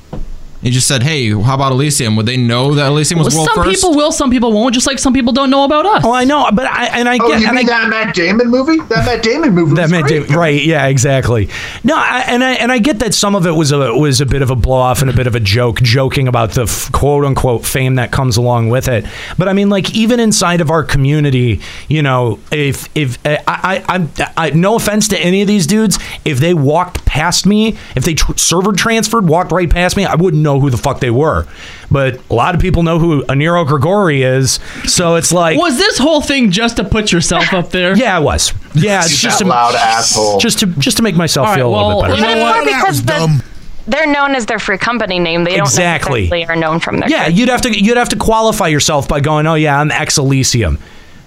You 0.65 0.71
just 0.71 0.87
said, 0.87 1.03
"Hey, 1.03 1.29
how 1.29 1.53
about 1.53 1.71
Elysium?" 1.73 2.15
Would 2.15 2.25
they 2.25 2.37
know 2.37 2.73
that 2.73 2.87
Elysium 2.87 3.19
was 3.19 3.27
Well, 3.35 3.43
world 3.45 3.49
some 3.53 3.63
first? 3.65 3.75
people 3.83 3.95
will, 3.95 4.11
some 4.11 4.31
people 4.31 4.51
won't. 4.51 4.73
Just 4.73 4.87
like 4.87 4.97
some 4.97 5.13
people 5.13 5.31
don't 5.31 5.51
know 5.51 5.63
about 5.63 5.85
us. 5.85 6.03
Oh, 6.03 6.11
I 6.11 6.23
know, 6.23 6.49
but 6.51 6.65
I 6.65 6.85
and 6.87 7.07
I 7.07 7.19
Oh, 7.21 7.27
get 7.29 7.39
you 7.41 7.47
and 7.47 7.55
mean 7.55 7.69
I, 7.69 7.81
that 7.81 7.89
Matt 7.89 8.15
Damon 8.15 8.47
movie? 8.49 8.77
That 8.89 9.05
Matt 9.05 9.21
Damon 9.21 9.53
movie. 9.53 9.75
that 9.75 9.83
was 9.83 9.91
meant 9.91 10.07
great. 10.07 10.27
to- 10.27 10.33
right? 10.37 10.63
Yeah, 10.63 10.87
exactly. 10.87 11.49
No, 11.83 11.95
I, 11.95 12.23
and 12.27 12.43
I 12.43 12.53
and 12.53 12.71
I 12.71 12.79
get 12.79 12.97
that 12.99 13.13
some 13.13 13.35
of 13.35 13.45
it 13.45 13.51
was 13.51 13.71
a 13.71 13.93
was 13.95 14.21
a 14.21 14.25
bit 14.25 14.41
of 14.41 14.49
a 14.49 14.55
blow 14.55 14.77
off 14.77 15.01
and 15.01 15.09
a 15.11 15.13
bit 15.13 15.27
of 15.27 15.35
a 15.35 15.39
joke, 15.39 15.81
joking 15.83 16.27
about 16.27 16.53
the 16.53 16.63
f- 16.63 16.91
quote 16.91 17.25
unquote 17.25 17.63
fame 17.63 17.95
that 17.95 18.11
comes 18.11 18.35
along 18.35 18.69
with 18.69 18.87
it. 18.87 19.05
But 19.37 19.47
I 19.47 19.53
mean, 19.53 19.69
like 19.69 19.93
even 19.93 20.19
inside 20.19 20.61
of 20.61 20.71
our 20.71 20.83
community, 20.83 21.61
you 21.89 22.01
know, 22.01 22.39
if 22.51 22.89
if 22.97 23.23
eh, 23.23 23.37
I 23.47 23.83
I, 23.87 23.95
I'm 23.95 24.09
I 24.35 24.49
no 24.49 24.75
offense 24.77 25.07
to 25.09 25.19
any 25.19 25.43
of 25.43 25.47
these 25.47 25.67
dudes, 25.67 25.99
if 26.25 26.39
they 26.39 26.55
walked 26.55 27.05
past 27.05 27.45
me, 27.45 27.77
if 27.95 28.03
they 28.03 28.15
tr- 28.15 28.35
server 28.35 28.71
transferred, 28.71 29.27
walked 29.27 29.51
right 29.51 29.69
past 29.69 29.95
me, 29.95 30.05
I 30.05 30.15
wouldn't 30.15 30.41
know 30.41 30.54
who 30.59 30.69
the 30.69 30.77
fuck 30.77 30.99
they 30.99 31.09
were. 31.11 31.47
But 31.91 32.19
a 32.29 32.33
lot 32.33 32.55
of 32.55 32.61
people 32.61 32.83
know 32.83 32.99
who 32.99 33.23
Aniro 33.25 33.65
Grigori 33.67 34.23
is, 34.23 34.59
so 34.85 35.15
it's 35.15 35.31
like. 35.31 35.57
Was 35.59 35.77
this 35.77 35.97
whole 35.97 36.21
thing 36.21 36.51
just 36.51 36.77
to 36.77 36.83
put 36.83 37.11
yourself 37.11 37.53
up 37.53 37.69
there? 37.69 37.95
Yeah, 38.05 38.19
it 38.19 38.23
was. 38.23 38.53
Yeah, 38.73 39.01
it's 39.03 39.17
just 39.17 39.39
that 39.39 39.45
to, 39.45 39.49
loud 39.49 39.75
asshole. 39.75 40.39
just 40.39 40.59
to 40.59 40.65
just 40.67 40.97
to 40.97 41.03
make 41.03 41.15
myself 41.15 41.47
All 41.47 41.53
right, 41.53 41.57
feel 41.59 41.69
a 41.69 41.75
little 41.75 42.01
bit 42.01 42.09
better. 42.09 42.21
you 42.21 42.21
know 42.21 42.33
But 42.35 42.41
what? 42.41 42.67
it's 42.67 42.71
more 42.71 42.81
because 42.81 43.03
the, 43.03 43.43
they're 43.87 44.07
known 44.11 44.35
as 44.35 44.45
their 44.47 44.59
free 44.59 44.77
company 44.77 45.19
name. 45.19 45.43
They 45.43 45.55
don't 45.57 45.65
Exactly. 45.67 46.21
necessarily 46.29 46.45
are 46.47 46.55
known 46.55 46.79
from 46.79 46.97
their 46.99 47.09
Yeah, 47.09 47.27
you'd 47.27 47.49
have 47.49 47.61
to 47.61 47.71
you'd 47.71 47.97
have 47.97 48.09
to 48.09 48.15
qualify 48.17 48.67
yourself 48.67 49.07
by 49.07 49.19
going, 49.19 49.45
"Oh 49.47 49.55
yeah, 49.55 49.79
I'm 49.79 49.91
ex 49.91 50.17
Elysium." 50.17 50.77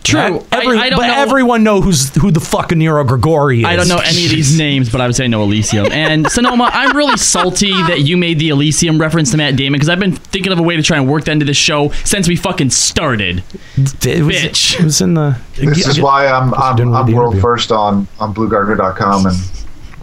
True. 0.08 0.44
That- 0.50 0.62
every- 0.64 0.78
I- 0.78 0.82
I 0.84 0.90
don't 0.90 0.98
but 1.00 1.06
know- 1.08 1.14
everyone 1.22 1.62
know 1.62 1.80
who's 1.80 2.14
who 2.16 2.30
the 2.30 2.40
fucking 2.40 2.78
Nero 2.78 3.04
Grigori 3.04 3.60
is. 3.60 3.66
I 3.66 3.76
don't 3.76 3.88
know 3.88 3.98
any 3.98 4.24
of 4.26 4.30
these 4.30 4.58
names, 4.58 4.90
but 4.90 5.00
I 5.00 5.06
would 5.06 5.16
say 5.16 5.28
no 5.28 5.42
Elysium. 5.42 5.86
And 5.92 6.26
Sonomaa, 6.34 6.70
I'm 6.72 6.96
really 6.96 7.16
salty 7.16 7.70
that 7.72 8.00
you 8.00 8.16
made 8.16 8.38
the 8.38 8.48
Elysium 8.50 8.98
reference 9.00 9.30
to 9.32 9.36
Matt 9.36 9.56
Damon 9.56 9.74
because 9.78 9.88
I've 9.88 9.98
been 10.00 10.12
thinking 10.12 10.52
of 10.52 10.58
a 10.58 10.62
way 10.62 10.76
to 10.76 10.82
try 10.82 10.96
and 10.96 11.08
work 11.08 11.24
that 11.24 11.32
into 11.32 11.44
this 11.44 11.56
show 11.56 11.90
since 12.04 12.28
we 12.28 12.36
fucking 12.36 12.70
started. 12.70 13.42
It 13.76 14.24
was, 14.24 14.36
Bitch. 14.36 14.78
It 14.80 14.84
was 14.84 15.00
in 15.00 15.14
the. 15.14 15.36
This 15.56 15.86
is 15.86 16.00
why 16.00 16.26
I'm 16.26 16.54
I'm, 16.54 16.78
I'm 16.94 17.12
world 17.12 17.34
interview. 17.34 17.40
first 17.40 17.72
on 17.72 18.06
on 18.20 18.34
BlueGartr.com, 18.34 19.26
and 19.26 19.36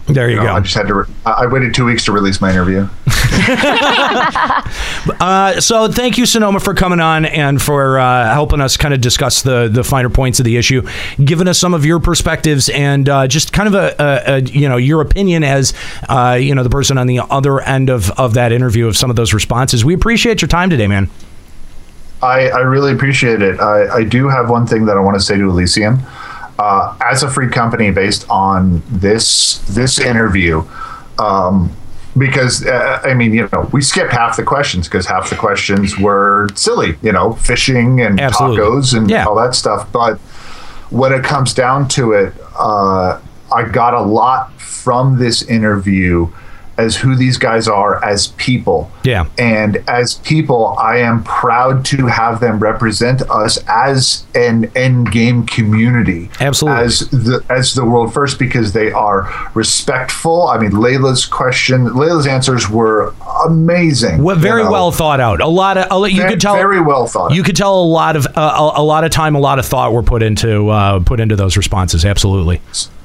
There 0.08 0.30
you 0.30 0.36
you 0.36 0.42
know, 0.44 0.54
I 0.54 0.60
just 0.60 0.74
had 0.74 0.86
to. 0.86 0.94
Re- 0.94 1.04
I 1.24 1.30
I 1.30 1.46
waited 1.46 1.74
two 1.74 1.84
weeks 1.84 2.04
to 2.04 2.12
release 2.12 2.40
my 2.40 2.50
interview. 2.50 2.88
Uh, 5.20 5.60
so 5.60 5.88
thank 5.88 6.18
you, 6.18 6.24
Sonomaa, 6.24 6.60
for 6.60 6.74
coming 6.74 7.00
on 7.00 7.24
and 7.24 7.62
for 7.62 7.98
uh, 7.98 8.32
helping 8.32 8.60
us 8.60 8.76
kind 8.76 8.92
of 8.92 9.00
discuss 9.00 9.42
the 9.42 9.68
the 9.68 9.84
finer 9.84 10.10
points 10.10 10.40
of 10.40 10.44
the 10.44 10.56
issue, 10.56 10.86
giving 11.24 11.46
us 11.48 11.58
some 11.58 11.74
of 11.74 11.84
your 11.86 12.00
perspectives 12.00 12.68
and 12.68 13.08
uh, 13.08 13.26
just 13.26 13.52
kind 13.52 13.68
of 13.68 13.74
a, 13.74 13.94
a, 13.98 14.34
a 14.34 14.40
you 14.40 14.68
know 14.68 14.76
your 14.76 15.00
opinion 15.00 15.44
as 15.44 15.74
uh, 16.08 16.36
you 16.40 16.54
know 16.54 16.62
the 16.62 16.70
person 16.70 16.98
on 16.98 17.06
the 17.06 17.20
other 17.30 17.60
end 17.60 17.88
of 17.88 18.10
of 18.12 18.34
that 18.34 18.52
interview 18.52 18.86
of 18.88 18.96
some 18.96 19.10
of 19.10 19.16
those 19.16 19.32
responses. 19.32 19.84
We 19.84 19.94
appreciate 19.94 20.42
your 20.42 20.48
time 20.48 20.70
today, 20.70 20.88
man. 20.88 21.08
I, 22.22 22.48
I 22.48 22.60
really 22.60 22.92
appreciate 22.92 23.42
it. 23.42 23.60
I, 23.60 23.96
I 23.96 24.04
do 24.04 24.28
have 24.28 24.50
one 24.50 24.66
thing 24.66 24.86
that 24.86 24.96
I 24.96 25.00
want 25.00 25.16
to 25.16 25.20
say 25.20 25.36
to 25.36 25.44
Elysium. 25.44 26.00
Uh, 26.58 26.96
as 27.04 27.22
a 27.22 27.28
free 27.30 27.48
company 27.50 27.90
based 27.90 28.24
on 28.30 28.82
this 28.88 29.58
this 29.68 29.98
interview, 29.98 30.64
um, 31.18 31.70
because 32.16 32.64
uh, 32.64 33.00
I 33.04 33.12
mean, 33.12 33.34
you 33.34 33.46
know, 33.52 33.68
we 33.72 33.82
skipped 33.82 34.12
half 34.12 34.36
the 34.38 34.42
questions 34.42 34.88
because 34.88 35.06
half 35.06 35.28
the 35.28 35.36
questions 35.36 35.98
were 35.98 36.48
silly, 36.54 36.96
you 37.02 37.12
know, 37.12 37.34
fishing 37.34 38.00
and 38.00 38.18
Absolutely. 38.18 38.58
tacos 38.58 38.96
and 38.96 39.10
Yeah. 39.10 39.26
all 39.26 39.34
that 39.36 39.54
stuff. 39.54 39.90
But 39.92 40.16
when 40.90 41.12
it 41.12 41.24
comes 41.24 41.52
down 41.52 41.88
to 41.88 42.12
it, 42.12 42.32
uh, 42.58 43.18
I 43.54 43.64
got 43.64 43.92
a 43.92 44.00
lot 44.00 44.52
from 44.58 45.18
this 45.18 45.42
interview 45.42 46.28
as 46.78 46.96
who 46.96 47.16
these 47.16 47.38
guys 47.38 47.68
are 47.68 48.04
as 48.04 48.28
people. 48.28 48.90
Yeah. 49.02 49.26
And 49.38 49.82
as 49.88 50.14
people, 50.14 50.76
I 50.78 50.98
am 50.98 51.24
proud 51.24 51.84
to 51.86 52.06
have 52.06 52.40
them 52.40 52.58
represent 52.58 53.22
us 53.30 53.58
as 53.68 54.24
an 54.34 54.70
end 54.76 55.10
game 55.12 55.46
community. 55.46 56.30
Absolutely. 56.40 56.84
As 56.84 57.00
the 57.10 57.44
as 57.48 57.74
the 57.74 57.84
world 57.84 58.12
first 58.12 58.38
because 58.38 58.72
they 58.72 58.92
are 58.92 59.50
respectful. 59.54 60.48
I 60.48 60.58
mean 60.58 60.72
Layla's 60.72 61.24
question 61.24 61.86
Layla's 61.86 62.26
answers 62.26 62.68
were 62.68 63.14
amazing. 63.46 64.22
Well, 64.22 64.36
very 64.36 64.60
you 64.60 64.66
know. 64.66 64.72
well 64.72 64.92
thought 64.92 65.20
out. 65.20 65.40
A 65.40 65.46
lot 65.46 65.78
of 65.78 66.10
you 66.10 66.22
Ve- 66.22 66.28
could 66.28 66.40
tell 66.40 66.54
very 66.54 66.80
well 66.80 67.06
thought. 67.06 67.32
You 67.32 67.42
could 67.42 67.56
tell 67.56 67.80
a 67.80 67.84
lot 67.84 68.16
of 68.16 68.26
uh, 68.26 68.72
a, 68.76 68.80
a 68.80 68.84
lot 68.84 69.04
of 69.04 69.10
time, 69.10 69.34
a 69.34 69.40
lot 69.40 69.58
of 69.58 69.66
thought 69.66 69.92
were 69.92 70.02
put 70.02 70.22
into 70.22 70.68
uh, 70.68 71.00
put 71.00 71.20
into 71.20 71.36
those 71.36 71.56
responses. 71.56 72.04
Absolutely. 72.04 72.60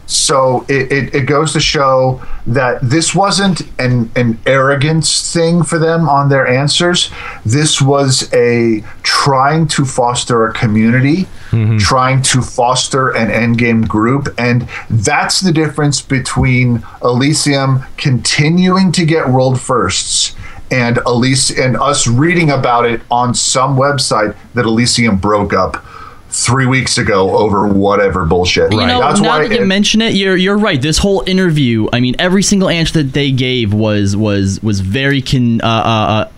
So 0.05 0.65
it, 0.67 0.91
it, 0.91 1.15
it 1.15 1.21
goes 1.21 1.53
to 1.53 1.59
show 1.59 2.21
that 2.45 2.79
this 2.81 3.15
wasn't 3.15 3.61
an, 3.79 4.11
an 4.15 4.39
arrogance 4.45 5.31
thing 5.33 5.63
for 5.63 5.79
them 5.79 6.09
on 6.09 6.29
their 6.29 6.45
answers. 6.45 7.09
This 7.45 7.81
was 7.81 8.31
a 8.33 8.83
trying 9.03 9.67
to 9.69 9.85
foster 9.85 10.45
a 10.47 10.53
community, 10.53 11.27
mm-hmm. 11.51 11.77
trying 11.77 12.21
to 12.23 12.41
foster 12.41 13.09
an 13.09 13.29
endgame 13.29 13.87
group. 13.87 14.33
And 14.37 14.67
that's 14.89 15.39
the 15.39 15.51
difference 15.51 16.01
between 16.01 16.83
Elysium 17.03 17.83
continuing 17.97 18.91
to 18.93 19.05
get 19.05 19.29
world 19.29 19.61
firsts 19.61 20.35
and 20.71 20.97
Elys- 20.97 21.57
and 21.57 21.77
us 21.77 22.07
reading 22.07 22.49
about 22.49 22.85
it 22.85 23.01
on 23.11 23.33
some 23.33 23.77
website 23.77 24.35
that 24.53 24.65
Elysium 24.65 25.17
broke 25.17 25.53
up 25.53 25.85
three 26.33 26.65
weeks 26.65 26.97
ago 26.97 27.35
over 27.37 27.67
whatever 27.67 28.25
bullshit. 28.25 28.71
You 28.71 28.85
know, 28.85 28.99
That's 29.01 29.19
now 29.19 29.29
why 29.29 29.47
that 29.47 29.53
you 29.55 29.63
it- 29.63 29.67
mention 29.67 30.01
it, 30.01 30.13
you're 30.15 30.37
you're 30.37 30.57
right. 30.57 30.81
This 30.81 30.97
whole 30.97 31.23
interview, 31.27 31.87
I 31.91 31.99
mean, 31.99 32.15
every 32.19 32.41
single 32.43 32.69
answer 32.69 33.03
that 33.03 33.13
they 33.13 33.31
gave 33.31 33.73
was 33.73 34.15
was 34.15 34.61
was 34.63 34.79
very 34.79 35.21
con. 35.21 35.61
Uh, 35.61 35.65
uh, 35.67 35.69
uh, 35.69 36.31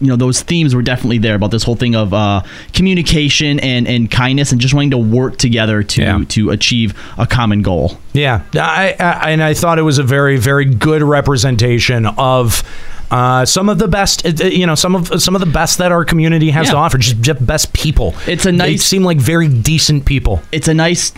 you 0.00 0.06
know, 0.06 0.14
those 0.16 0.42
themes 0.42 0.76
were 0.76 0.82
definitely 0.82 1.18
there 1.18 1.34
about 1.34 1.50
this 1.50 1.64
whole 1.64 1.74
thing 1.74 1.96
of 1.96 2.14
uh, 2.14 2.42
communication 2.72 3.58
and, 3.58 3.88
and 3.88 4.08
kindness 4.10 4.52
and 4.52 4.60
just 4.60 4.72
wanting 4.72 4.90
to 4.92 4.98
work 4.98 5.36
together 5.38 5.82
to 5.82 6.24
to 6.26 6.50
achieve 6.50 6.94
a 7.18 7.26
common 7.26 7.62
goal. 7.62 7.98
Yeah, 8.12 8.42
I, 8.54 8.94
I 9.00 9.30
and 9.30 9.42
I 9.42 9.54
thought 9.54 9.78
it 9.78 9.82
was 9.82 9.98
a 9.98 10.04
very 10.04 10.36
very 10.36 10.64
good 10.64 11.02
representation 11.02 12.06
of. 12.06 12.62
Uh, 13.10 13.44
some 13.46 13.68
of 13.70 13.78
the 13.78 13.88
best, 13.88 14.26
uh, 14.26 14.44
you 14.44 14.66
know, 14.66 14.74
some 14.74 14.94
of 14.94 15.22
some 15.22 15.34
of 15.34 15.40
the 15.40 15.46
best 15.46 15.78
that 15.78 15.92
our 15.92 16.04
community 16.04 16.50
has 16.50 16.66
Yeah. 16.66 16.72
to 16.72 16.76
offer. 16.78 16.98
Just, 16.98 17.20
just 17.22 17.44
best 17.46 17.72
people. 17.72 18.14
It's 18.26 18.44
a 18.46 18.52
nice. 18.52 18.68
They 18.68 18.76
seem 18.76 19.02
like 19.02 19.16
very 19.18 19.48
decent 19.48 20.04
people. 20.04 20.42
It's 20.52 20.68
a 20.68 20.74
nice 20.74 21.12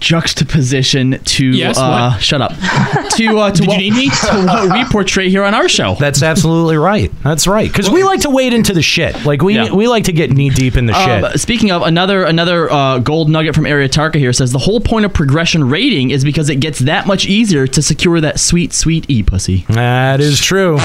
juxtaposition 0.00 1.18
to 1.24 1.46
Yes, 1.46 1.78
uh, 1.78 2.10
what? 2.12 2.22
shut 2.22 2.40
up 2.42 2.52
to 3.16 3.38
uh, 3.38 3.50
to 3.50 3.60
Did 3.60 3.68
what, 3.68 3.80
you 3.82 3.92
need 3.94 4.12
to 4.28 4.44
what 4.46 4.72
we 4.72 4.84
portray 4.86 5.28
here 5.30 5.42
on 5.44 5.54
our 5.54 5.68
show. 5.68 5.94
That's 5.94 6.22
absolutely 6.22 6.76
right. 6.76 7.10
That's 7.22 7.46
right. 7.46 7.68
Because 7.68 7.90
we 7.90 8.04
like 8.04 8.20
to 8.20 8.30
wade 8.30 8.52
into 8.52 8.72
the 8.72 8.82
shit. 8.82 9.24
Like 9.24 9.42
we 9.42 9.54
Yeah. 9.54 9.72
we 9.72 9.88
like 9.88 10.04
to 10.04 10.12
get 10.12 10.30
knee 10.30 10.50
deep 10.50 10.76
in 10.76 10.86
the 10.86 10.92
shit. 10.94 11.24
Um, 11.24 11.32
speaking 11.38 11.70
of 11.70 11.82
another 11.82 12.24
another 12.24 12.70
uh, 12.70 12.98
gold 12.98 13.28
nugget 13.30 13.54
from 13.54 13.66
Area 13.66 13.88
Tarka 13.88 14.16
here 14.16 14.32
says 14.32 14.52
the 14.52 14.58
whole 14.58 14.80
point 14.80 15.04
of 15.04 15.12
progression 15.12 15.68
rating 15.68 16.10
is 16.10 16.24
because 16.24 16.48
it 16.50 16.56
gets 16.56 16.80
that 16.80 17.06
much 17.06 17.26
easier 17.26 17.66
to 17.66 17.82
secure 17.82 18.20
that 18.20 18.38
sweet 18.40 18.72
sweet 18.72 19.06
e 19.08 19.22
pussy. 19.22 19.64
That 19.68 20.20
is 20.20 20.40
true. 20.40 20.78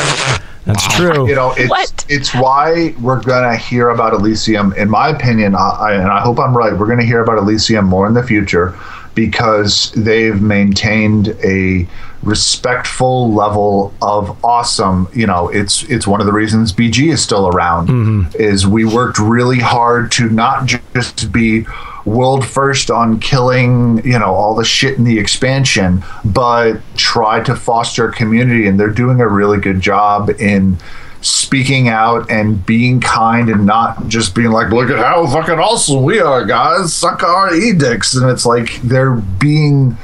That's 0.66 0.88
true. 0.96 1.28
You 1.28 1.36
know, 1.36 1.54
it's 1.58 1.70
What? 1.70 2.06
it's 2.08 2.34
why 2.36 2.94
we're 3.02 3.22
gonna 3.22 3.58
hear 3.58 3.90
about 3.90 4.14
Elysium. 4.14 4.74
In 4.74 4.90
my 4.90 5.10
opinion, 5.10 5.56
I, 5.56 5.70
I, 5.70 5.94
and 5.94 6.08
I 6.08 6.20
hope 6.22 6.40
I'm 6.40 6.56
right, 6.56 6.78
we're 6.78 6.88
gonna 6.88 7.04
hear 7.04 7.22
about 7.24 7.38
Elysium 7.40 7.86
more 7.86 8.08
in 8.08 8.14
the 8.14 8.24
future 8.24 8.78
because 9.16 9.92
they've 9.96 10.42
maintained 10.42 11.30
a 11.44 11.88
respectful 12.24 13.34
level 13.34 13.94
of 14.02 14.38
awesome. 14.46 15.08
You 15.14 15.28
know, 15.28 15.50
it's 15.50 15.84
it's 15.84 16.06
one 16.08 16.20
of 16.22 16.28
the 16.28 16.34
reasons 16.34 16.72
BG 16.74 17.12
is 17.12 17.22
still 17.22 17.48
around. 17.48 17.88
Mm-hmm. 17.90 18.42
Is 18.42 18.68
we 18.68 18.86
worked 18.86 19.18
really 19.20 19.60
hard 19.60 20.12
to 20.14 20.30
not 20.30 20.68
just 20.94 21.32
be 21.32 21.66
world 22.06 22.46
first 22.46 22.90
on 22.90 23.20
killing 23.20 24.04
you 24.06 24.18
know 24.18 24.34
all 24.34 24.56
the 24.56 24.66
shit 24.66 24.98
in 24.98 25.04
the 25.04 25.20
expansion 25.20 26.04
but 26.26 26.80
try 26.96 27.42
to 27.44 27.56
foster 27.56 28.10
a 28.10 28.14
community. 28.14 28.68
And 28.68 28.80
they're 28.80 28.90
doing 28.90 29.20
a 29.22 29.28
really 29.28 29.60
good 29.60 29.82
job 29.82 30.30
in 30.30 30.78
speaking 31.22 31.88
out 31.88 32.32
and 32.32 32.66
being 32.66 33.00
kind 33.00 33.50
and 33.50 33.66
not 33.66 34.08
just 34.08 34.34
being 34.34 34.50
like 34.50 34.72
look 34.72 34.90
at 34.90 34.98
how 34.98 35.28
fucking 35.28 35.60
awesome 35.60 36.04
we 36.04 36.20
are 36.20 36.46
guys. 36.46 36.94
Suck 36.94 37.24
our 37.24 37.54
edicts. 37.54 38.16
And 38.16 38.30
it's 38.30 38.46
like 38.46 38.82
they're 38.82 39.14
being 39.14 39.98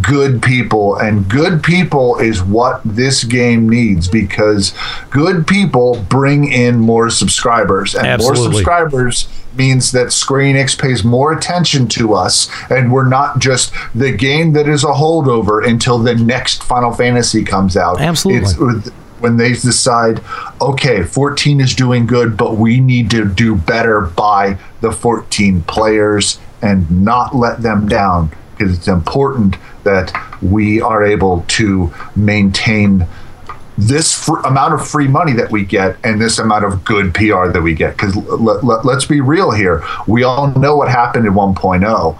good 0.00 0.40
people 0.40 0.94
and 0.96 1.28
good 1.28 1.64
people 1.64 2.16
is 2.18 2.42
what 2.42 2.80
this 2.84 3.24
game 3.24 3.68
needs 3.68 4.06
because 4.06 4.72
good 5.10 5.46
people 5.46 6.04
bring 6.08 6.52
in 6.52 6.78
more 6.78 7.10
subscribers 7.10 7.94
and 7.96 8.06
Absolutely. 8.06 8.42
more 8.42 8.52
subscribers 8.52 9.28
means 9.56 9.90
that 9.90 10.12
Square 10.12 10.42
Enix 10.42 10.80
pays 10.80 11.02
more 11.02 11.32
attention 11.32 11.88
to 11.88 12.14
us 12.14 12.48
and 12.70 12.92
we're 12.92 13.08
not 13.08 13.40
just 13.40 13.72
the 13.94 14.12
game 14.12 14.52
that 14.52 14.68
is 14.68 14.84
a 14.84 14.88
holdover 14.88 15.66
until 15.66 15.98
the 15.98 16.14
next 16.14 16.62
Final 16.62 16.92
Fantasy 16.92 17.42
comes 17.42 17.76
out. 17.76 18.00
Absolutely. 18.00 18.48
It's 18.78 18.90
when 19.18 19.36
they 19.36 19.52
decide, 19.52 20.22
okay, 20.60 21.02
14 21.02 21.60
is 21.60 21.74
doing 21.74 22.06
good, 22.06 22.36
but 22.36 22.56
we 22.56 22.80
need 22.80 23.10
to 23.10 23.26
do 23.26 23.54
better 23.54 24.00
by 24.00 24.56
the 24.80 24.92
14 24.92 25.62
players 25.64 26.38
and 26.62 27.04
not 27.04 27.34
let 27.34 27.60
them 27.62 27.86
down 27.88 28.30
because 28.56 28.76
it's 28.76 28.88
important 28.88 29.56
that 29.84 30.12
we 30.42 30.80
are 30.80 31.04
able 31.04 31.44
to 31.48 31.92
maintain 32.16 33.06
this 33.78 34.12
fr- 34.26 34.40
amount 34.40 34.74
of 34.74 34.86
free 34.86 35.08
money 35.08 35.32
that 35.32 35.50
we 35.50 35.64
get 35.64 35.96
and 36.04 36.20
this 36.20 36.38
amount 36.38 36.64
of 36.64 36.84
good 36.84 37.14
PR 37.14 37.48
that 37.48 37.62
we 37.62 37.74
get. 37.74 37.92
Because 37.96 38.16
l- 38.16 38.48
l- 38.48 38.80
let's 38.84 39.06
be 39.06 39.20
real 39.20 39.50
here, 39.50 39.82
we 40.06 40.22
all 40.22 40.48
know 40.52 40.76
what 40.76 40.88
happened 40.88 41.26
in 41.26 41.32
1.0, 41.32 42.18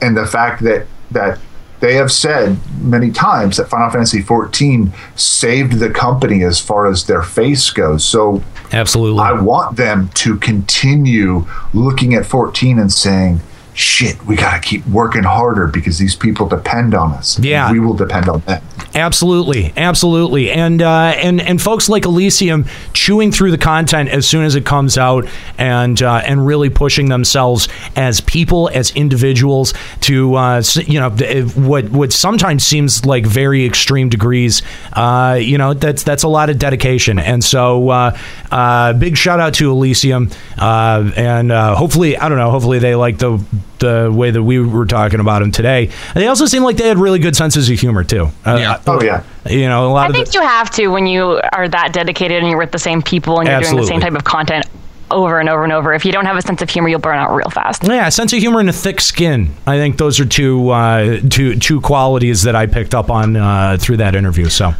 and 0.00 0.16
the 0.16 0.26
fact 0.26 0.62
that 0.62 0.86
that 1.10 1.38
they 1.80 1.94
have 1.94 2.10
said 2.12 2.56
many 2.80 3.10
times 3.10 3.56
that 3.56 3.68
Final 3.68 3.90
Fantasy 3.90 4.22
14 4.22 4.92
saved 5.16 5.80
the 5.80 5.90
company 5.90 6.44
as 6.44 6.60
far 6.60 6.86
as 6.86 7.06
their 7.06 7.22
face 7.22 7.70
goes. 7.70 8.04
So 8.04 8.42
absolutely, 8.72 9.20
I 9.20 9.32
want 9.32 9.76
them 9.76 10.08
to 10.14 10.38
continue 10.38 11.44
looking 11.74 12.14
at 12.14 12.24
14 12.24 12.78
and 12.78 12.92
saying. 12.92 13.40
Shit, 13.74 14.22
we 14.26 14.36
got 14.36 14.62
to 14.62 14.68
keep 14.68 14.86
working 14.86 15.22
harder 15.22 15.66
because 15.66 15.98
these 15.98 16.14
people 16.14 16.46
depend 16.46 16.94
on 16.94 17.12
us. 17.12 17.38
Yeah. 17.38 17.72
we 17.72 17.80
will 17.80 17.94
depend 17.94 18.28
on 18.28 18.40
them. 18.40 18.62
Absolutely, 18.94 19.72
absolutely, 19.74 20.50
and 20.50 20.82
uh, 20.82 21.14
and 21.16 21.40
and 21.40 21.60
folks 21.60 21.88
like 21.88 22.04
Elysium 22.04 22.66
chewing 22.92 23.32
through 23.32 23.50
the 23.50 23.58
content 23.58 24.10
as 24.10 24.28
soon 24.28 24.44
as 24.44 24.54
it 24.54 24.66
comes 24.66 24.98
out, 24.98 25.26
and 25.56 26.02
uh, 26.02 26.16
and 26.16 26.46
really 26.46 26.68
pushing 26.68 27.08
themselves 27.08 27.68
as 27.96 28.20
people, 28.20 28.68
as 28.68 28.90
individuals, 28.90 29.72
to 30.02 30.34
uh, 30.34 30.62
you 30.74 31.00
know 31.00 31.08
what 31.54 31.88
what 31.88 32.12
sometimes 32.12 32.66
seems 32.66 33.06
like 33.06 33.24
very 33.24 33.64
extreme 33.64 34.10
degrees. 34.10 34.60
Uh, 34.92 35.38
you 35.40 35.56
know 35.56 35.72
that's 35.72 36.02
that's 36.02 36.24
a 36.24 36.28
lot 36.28 36.50
of 36.50 36.58
dedication, 36.58 37.18
and 37.18 37.42
so 37.42 37.88
uh, 37.88 38.18
uh, 38.50 38.92
big 38.92 39.16
shout 39.16 39.40
out 39.40 39.54
to 39.54 39.70
Elysium, 39.70 40.28
uh, 40.58 41.10
and 41.16 41.50
uh, 41.50 41.74
hopefully 41.74 42.18
I 42.18 42.28
don't 42.28 42.36
know, 42.36 42.50
hopefully 42.50 42.78
they 42.78 42.94
like 42.94 43.16
the 43.16 43.42
the 43.78 44.10
way 44.12 44.30
that 44.30 44.42
we 44.42 44.58
were 44.60 44.86
talking 44.86 45.20
about 45.20 45.40
them 45.40 45.50
today. 45.50 45.90
They 46.14 46.26
also 46.26 46.46
seem 46.46 46.62
like 46.62 46.76
they 46.76 46.88
had 46.88 46.98
really 46.98 47.18
good 47.18 47.36
senses 47.36 47.68
of 47.70 47.78
humor 47.78 48.04
too. 48.04 48.28
Uh, 48.44 48.56
Yeah. 48.58 48.80
Oh 48.86 49.02
yeah. 49.02 49.22
You 49.48 49.68
know, 49.68 49.86
a 49.86 49.92
lot 49.92 50.04
I 50.04 50.08
of 50.08 50.14
think 50.14 50.28
the, 50.28 50.34
you 50.34 50.42
have 50.42 50.70
to 50.70 50.88
when 50.88 51.06
you 51.06 51.40
are 51.52 51.68
that 51.68 51.92
dedicated 51.92 52.38
and 52.42 52.48
you're 52.48 52.58
with 52.58 52.72
the 52.72 52.78
same 52.78 53.02
people 53.02 53.40
and 53.40 53.48
you're 53.48 53.60
doing 53.60 53.76
the 53.76 53.86
same 53.86 54.00
type 54.00 54.14
of 54.14 54.24
content 54.24 54.66
over 55.10 55.40
and 55.40 55.48
over 55.50 55.62
and 55.62 55.72
over. 55.74 55.92
If 55.92 56.06
you 56.06 56.12
don't 56.12 56.24
have 56.24 56.38
a 56.38 56.42
sense 56.42 56.62
of 56.62 56.70
humor, 56.70 56.88
you'll 56.88 56.98
burn 57.00 57.18
out 57.18 57.34
real 57.34 57.50
fast. 57.50 57.84
yeah, 57.84 58.08
sense 58.08 58.32
of 58.32 58.38
humor 58.38 58.60
and 58.60 58.70
a 58.70 58.72
thick 58.72 58.98
skin. 58.98 59.54
I 59.66 59.76
think 59.76 59.98
those 59.98 60.18
are 60.20 60.24
two 60.24 60.70
uh, 60.70 61.20
two 61.28 61.56
two 61.58 61.80
qualities 61.82 62.42
that 62.44 62.56
I 62.56 62.66
picked 62.66 62.94
up 62.94 63.10
on 63.10 63.36
uh, 63.36 63.76
through 63.78 63.98
that 63.98 64.14
interview. 64.14 64.48
So 64.48 64.72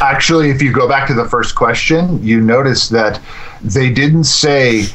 Actually, 0.00 0.50
if 0.50 0.60
you 0.60 0.72
go 0.72 0.88
back 0.88 1.06
to 1.08 1.14
the 1.14 1.26
first 1.28 1.54
question, 1.54 2.20
you 2.20 2.40
notice 2.40 2.88
that 2.88 3.20
they 3.62 3.90
didn't 3.90 4.24
say 4.24 4.86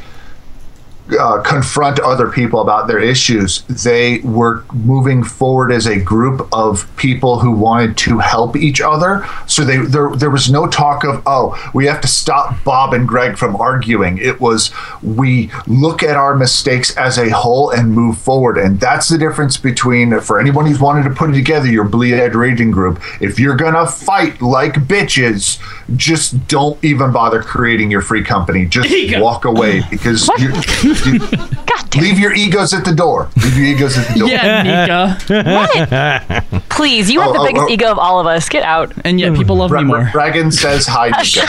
uh, 1.19 1.41
confront 1.41 1.99
other 1.99 2.29
people 2.29 2.61
about 2.61 2.87
their 2.87 2.99
issues. 2.99 3.63
They 3.63 4.19
were 4.19 4.63
moving 4.73 5.23
forward 5.23 5.71
as 5.71 5.87
a 5.87 5.99
group 5.99 6.47
of 6.51 6.89
people 6.97 7.39
who 7.39 7.51
wanted 7.51 7.97
to 7.97 8.19
help 8.19 8.55
each 8.55 8.81
other. 8.81 9.27
So 9.47 9.63
they 9.63 9.77
there 9.77 10.11
there 10.15 10.29
was 10.29 10.49
no 10.49 10.67
talk 10.67 11.03
of 11.03 11.21
oh 11.25 11.71
we 11.73 11.85
have 11.85 12.01
to 12.01 12.07
stop 12.07 12.63
Bob 12.63 12.93
and 12.93 13.07
Greg 13.07 13.37
from 13.37 13.55
arguing. 13.55 14.17
It 14.17 14.39
was 14.39 14.71
we 15.01 15.51
look 15.67 16.03
at 16.03 16.15
our 16.15 16.35
mistakes 16.35 16.95
as 16.97 17.17
a 17.17 17.29
whole 17.29 17.69
and 17.71 17.91
move 17.91 18.17
forward. 18.17 18.57
And 18.57 18.79
that's 18.79 19.09
the 19.09 19.17
difference 19.17 19.57
between 19.57 20.19
for 20.21 20.39
anyone 20.39 20.65
who's 20.65 20.79
wanted 20.79 21.03
to 21.03 21.15
put 21.15 21.29
it 21.29 21.33
together 21.33 21.67
your 21.67 21.85
Bleed 21.85 22.13
Edge 22.13 22.35
Raging 22.35 22.71
group. 22.71 23.01
If 23.19 23.39
you're 23.39 23.55
gonna 23.55 23.87
fight 23.87 24.41
like 24.41 24.73
bitches, 24.73 25.59
just 25.95 26.47
don't 26.47 26.81
even 26.83 27.11
bother 27.11 27.41
creating 27.41 27.91
your 27.91 28.01
free 28.01 28.23
company. 28.23 28.65
Just 28.65 28.89
walk 29.19 29.45
away 29.45 29.81
because 29.89 30.29
you, 31.05 31.13
you 31.13 32.01
leave 32.01 32.17
your 32.19 32.33
egos 32.33 32.73
at 32.73 32.83
the 32.85 32.93
door. 32.95 33.29
Leave 33.43 33.55
your 33.57 33.65
egos 33.65 33.97
at 33.97 34.07
the 34.13 34.19
door. 34.19 34.29
Yeah, 34.29 34.63
Nika. 34.63 35.17
What? 36.51 36.63
Please, 36.69 37.09
you 37.11 37.19
have 37.21 37.29
Oh, 37.29 37.33
the 37.33 37.39
oh, 37.39 37.45
biggest 37.45 37.65
oh. 37.67 37.73
ego 37.73 37.91
of 37.91 37.97
all 37.99 38.19
of 38.19 38.27
us. 38.27 38.49
Get 38.49 38.63
out. 38.63 38.91
And 39.05 39.19
yet 39.19 39.35
people 39.35 39.55
love 39.57 39.71
me 39.71 39.83
more. 39.83 40.09
Dragon 40.11 40.51
says 40.51 40.85
hi, 40.87 41.09
Nika. 41.21 41.47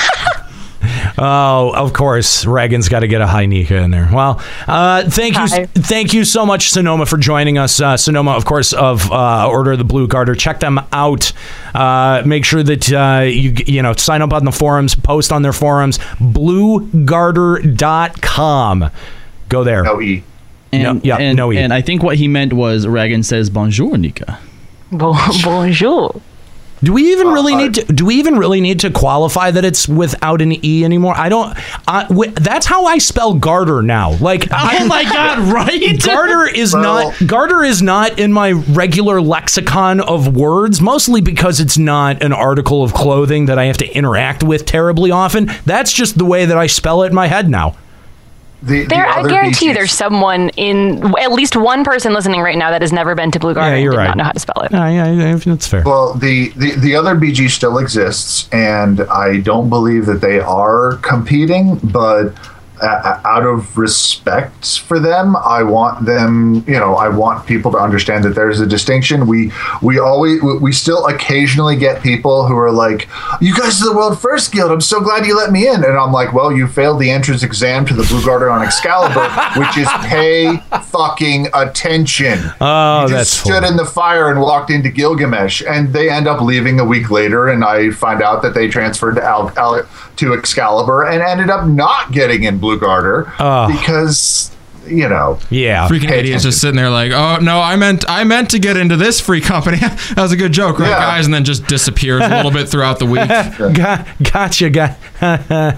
Oh, 1.17 1.73
of 1.77 1.93
course, 1.93 2.45
Reagan's 2.45 2.89
got 2.89 3.01
to 3.01 3.07
get 3.07 3.21
a 3.21 3.27
high 3.27 3.47
Nika 3.47 3.77
in 3.77 3.93
there. 3.93 4.09
Well, 4.13 4.41
uh, 4.67 5.09
thank 5.09 5.37
you, 5.37 5.47
thank 5.67 6.13
you 6.13 6.25
so 6.25 6.45
much, 6.45 6.73
Sonomaa, 6.73 7.07
for 7.09 7.19
joining 7.19 7.57
us. 7.57 7.79
Uh, 7.81 7.95
Sonomaa, 7.95 8.37
of 8.37 8.45
course, 8.45 8.73
of 8.73 9.09
uh, 9.13 9.47
Order 9.49 9.71
of 9.73 9.79
the 9.79 9.85
Blue 9.85 10.09
Gartr. 10.09 10.37
Check 10.37 10.59
them 10.59 10.81
out. 10.91 11.33
Uh, 11.73 12.25
make 12.27 12.45
sure 12.45 12.65
that 12.65 12.93
uh, 12.93 13.23
you 13.23 13.55
you 13.67 13.81
know 13.83 13.93
sign 13.93 14.23
up 14.23 14.33
on 14.33 14.45
the 14.45 14.51
forums, 14.51 14.97
post 14.97 15.31
on 15.31 15.43
their 15.43 15.53
forums. 15.53 15.99
BlueGartr.com. 16.19 18.91
Go 19.53 19.65
there. 19.65 19.83
No 19.83 20.01
e. 20.01 20.25
And, 20.73 20.83
No, 20.83 21.01
yeah, 21.05 21.17
and, 21.19 21.37
no 21.37 21.53
E. 21.53 21.59
and 21.59 21.73
I 21.75 21.83
think 21.83 22.03
what 22.03 22.17
he 22.17 22.27
meant 22.27 22.55
was 22.55 22.87
Reagan 22.87 23.23
says 23.23 23.51
bonjour, 23.51 23.99
Nika. 23.99 24.39
Bon- 24.91 25.15
bonjour. 25.45 26.21
Do 26.83 26.93
we 26.95 27.13
even 27.13 27.29
uh, 27.29 27.33
really 27.33 27.55
need 27.55 27.75
to? 27.75 27.85
Do 27.93 28.07
we 28.07 28.17
even 28.17 28.39
really 28.39 28.61
need 28.61 28.81
to 28.81 28.91
qualify 28.91 29.53
that 29.53 29.65
it's 29.65 29.87
without 29.87 30.41
an 30.43 30.65
e 30.65 30.85
anymore? 30.85 31.15
I 31.17 31.29
don't. 31.29 31.55
I, 31.87 32.05
wi- 32.09 32.33
that's 32.35 32.67
how 32.67 32.87
I 32.87 32.99
spell 32.99 33.35
garter 33.35 33.83
now. 33.83 34.17
Like, 34.17 34.49
Oh 34.51 34.87
my 34.89 35.05
God, 35.05 35.39
right? 35.53 36.03
Garter 36.03 36.49
is 36.53 36.73
Well- 36.73 37.11
not. 37.13 37.27
Garter 37.29 37.63
is 37.63 37.83
not 37.83 38.19
in 38.19 38.33
my 38.33 38.51
regular 38.53 39.21
lexicon 39.21 40.01
of 40.01 40.35
words. 40.35 40.81
Mostly 40.81 41.21
because 41.21 41.61
it's 41.61 41.79
not 41.79 42.21
an 42.23 42.33
article 42.33 42.83
of 42.83 42.95
clothing 42.95 43.47
that 43.47 43.59
I 43.61 43.67
have 43.67 43.77
to 43.77 43.87
interact 43.97 44.43
with 44.43 44.65
terribly 44.67 45.11
often. 45.13 45.51
That's 45.67 45.93
just 45.93 46.19
the 46.19 46.25
way 46.25 46.47
that 46.47 46.57
I 46.59 46.67
spell 46.67 47.03
it 47.05 47.09
in 47.09 47.15
my 47.15 47.29
head 47.29 47.49
now. 47.49 47.77
The, 48.63 48.83
the 48.83 48.87
There, 48.87 49.07
I 49.07 49.21
other 49.21 49.29
guarantee 49.29 49.67
you, 49.67 49.75
there's 49.75 49.93
someone 49.93 50.51
in 50.51 51.05
at 51.21 51.33
least 51.33 51.57
one 51.57 51.83
person 51.83 52.13
listening 52.15 52.41
right 52.41 52.57
now 52.57 52.71
that 52.71 52.81
has 52.81 52.93
never 52.93 53.15
been 53.15 53.31
to 53.33 53.41
Blue 53.41 53.55
Gartr 53.55 53.71
Yeah, 53.71 53.77
you're 53.77 53.93
and 53.93 53.99
right. 53.99 54.07
not 54.09 54.17
know 54.17 54.25
how 54.25 54.33
to 54.33 54.41
spell 54.41 54.63
it. 54.63 54.71
Yeah, 54.71 54.89
yeah, 54.89 55.11
yeah, 55.13 55.35
that's 55.37 55.67
fair. 55.67 55.83
Well, 55.85 56.15
the, 56.15 56.51
the, 56.51 56.77
the 56.77 56.95
other 56.95 57.17
BG 57.17 57.51
still 57.51 57.79
exists, 57.79 58.49
and 58.53 59.01
I 59.03 59.41
don't 59.41 59.69
believe 59.69 60.07
that 60.07 60.21
they 60.21 60.39
are 60.39 60.99
competing, 61.03 61.79
but 61.83 62.35
uh, 62.83 63.21
out 63.25 63.45
of 63.47 63.79
respect 63.79 64.79
for 64.81 64.99
them, 64.99 65.37
I 65.37 65.63
want 65.63 66.05
them, 66.05 66.65
you 66.67 66.79
know, 66.79 66.95
I 66.97 67.09
want 67.09 67.47
people 67.47 67.71
to 67.73 67.79
understand 67.79 68.25
that 68.25 68.35
there's 68.35 68.61
a 68.61 68.67
distinction. 68.67 69.27
We 69.27 69.53
we 69.81 69.99
always 69.99 70.43
we- 70.43 70.73
still 70.73 71.07
occasionally 71.07 71.77
get 71.77 72.03
people 72.03 72.47
who 72.47 72.57
are 72.57 72.73
like, 72.73 73.09
"You 73.41 73.55
guys 73.55 73.81
are 73.83 73.91
the 73.91 73.97
world 73.97 74.19
first 74.19 74.53
guild. 74.53 74.71
I'm 74.73 74.81
so 74.81 75.01
glad 75.01 75.27
you 75.27 75.37
let 75.37 75.53
me 75.53 75.69
in." 75.69 75.85
And 75.85 75.97
I'm 75.97 76.13
like, 76.13 76.33
"Well, 76.33 76.51
you 76.51 76.67
failed 76.67 76.99
the 76.99 77.11
entrance 77.11 77.43
exam 77.43 77.85
to 77.87 77.95
the 77.95 78.03
Blue 78.05 78.25
Garden 78.25 78.49
on 78.49 78.63
Excalibur, 78.63 79.29
which 79.61 79.77
is 79.77 79.89
pay 80.05 80.57
fucking 80.85 81.49
attention." 81.55 82.39
Oh, 82.61 83.03
you 83.03 83.09
just 83.11 83.41
stood 83.41 83.65
in 83.65 83.77
the 83.77 83.85
fire 83.85 84.31
and 84.31 84.41
walked 84.41 84.71
into 84.71 84.89
Gilgamesh, 84.89 85.63
and 85.69 85.93
they 85.93 86.11
end 86.11 86.27
up 86.27 86.41
leaving 86.41 86.81
a 86.81 86.85
week 86.85 87.11
later. 87.11 87.49
And 87.49 87.65
I 87.65 87.91
find 87.91 88.23
out 88.23 88.43
that 88.43 88.55
they 88.55 88.69
transferred 88.69 89.17
to 89.17 89.23
Al- 89.25 89.53
Al- 89.57 89.87
to 90.17 90.35
Excalibur 90.35 91.05
and 91.05 91.23
ended 91.23 91.51
up 91.51 91.67
not 91.67 92.13
getting 92.13 92.43
in 92.45 92.59
Blue 92.59 92.72
Garter 92.77 93.33
Oh. 93.39 93.69
because 93.69 94.51
you 94.87 95.09
know 95.09 95.39
Yeah. 95.49 95.87
Freaking 95.89 96.09
Pay 96.09 96.19
idiots 96.19 96.43
attention. 96.45 96.51
just 96.51 96.61
sitting 96.61 96.77
there 96.77 96.91
like, 96.91 97.13
oh 97.13 97.39
no, 97.41 97.61
I 97.61 97.77
meant 97.77 98.05
I 98.09 98.25
meant 98.25 98.51
to 98.51 98.59
get 98.59 98.77
into 98.77 98.97
this 98.97 99.21
free 99.21 99.41
company. 99.41 99.77
that 99.81 100.15
was 100.17 100.33
a 100.33 100.37
good 100.37 100.53
joke, 100.53 100.79
right, 100.81 100.89
Yeah. 100.91 100.99
guys? 100.99 101.25
And 101.25 101.33
then 101.33 101.45
just 101.45 101.67
disappears 101.69 102.23
a 102.25 102.29
little 102.29 102.51
bit 102.51 102.69
throughout 102.69 102.99
the 102.99 103.07
week. 103.07 103.29
Got, 103.75 104.07
gotcha, 104.33 104.71
got. 104.71 104.97
uh, 105.23 105.77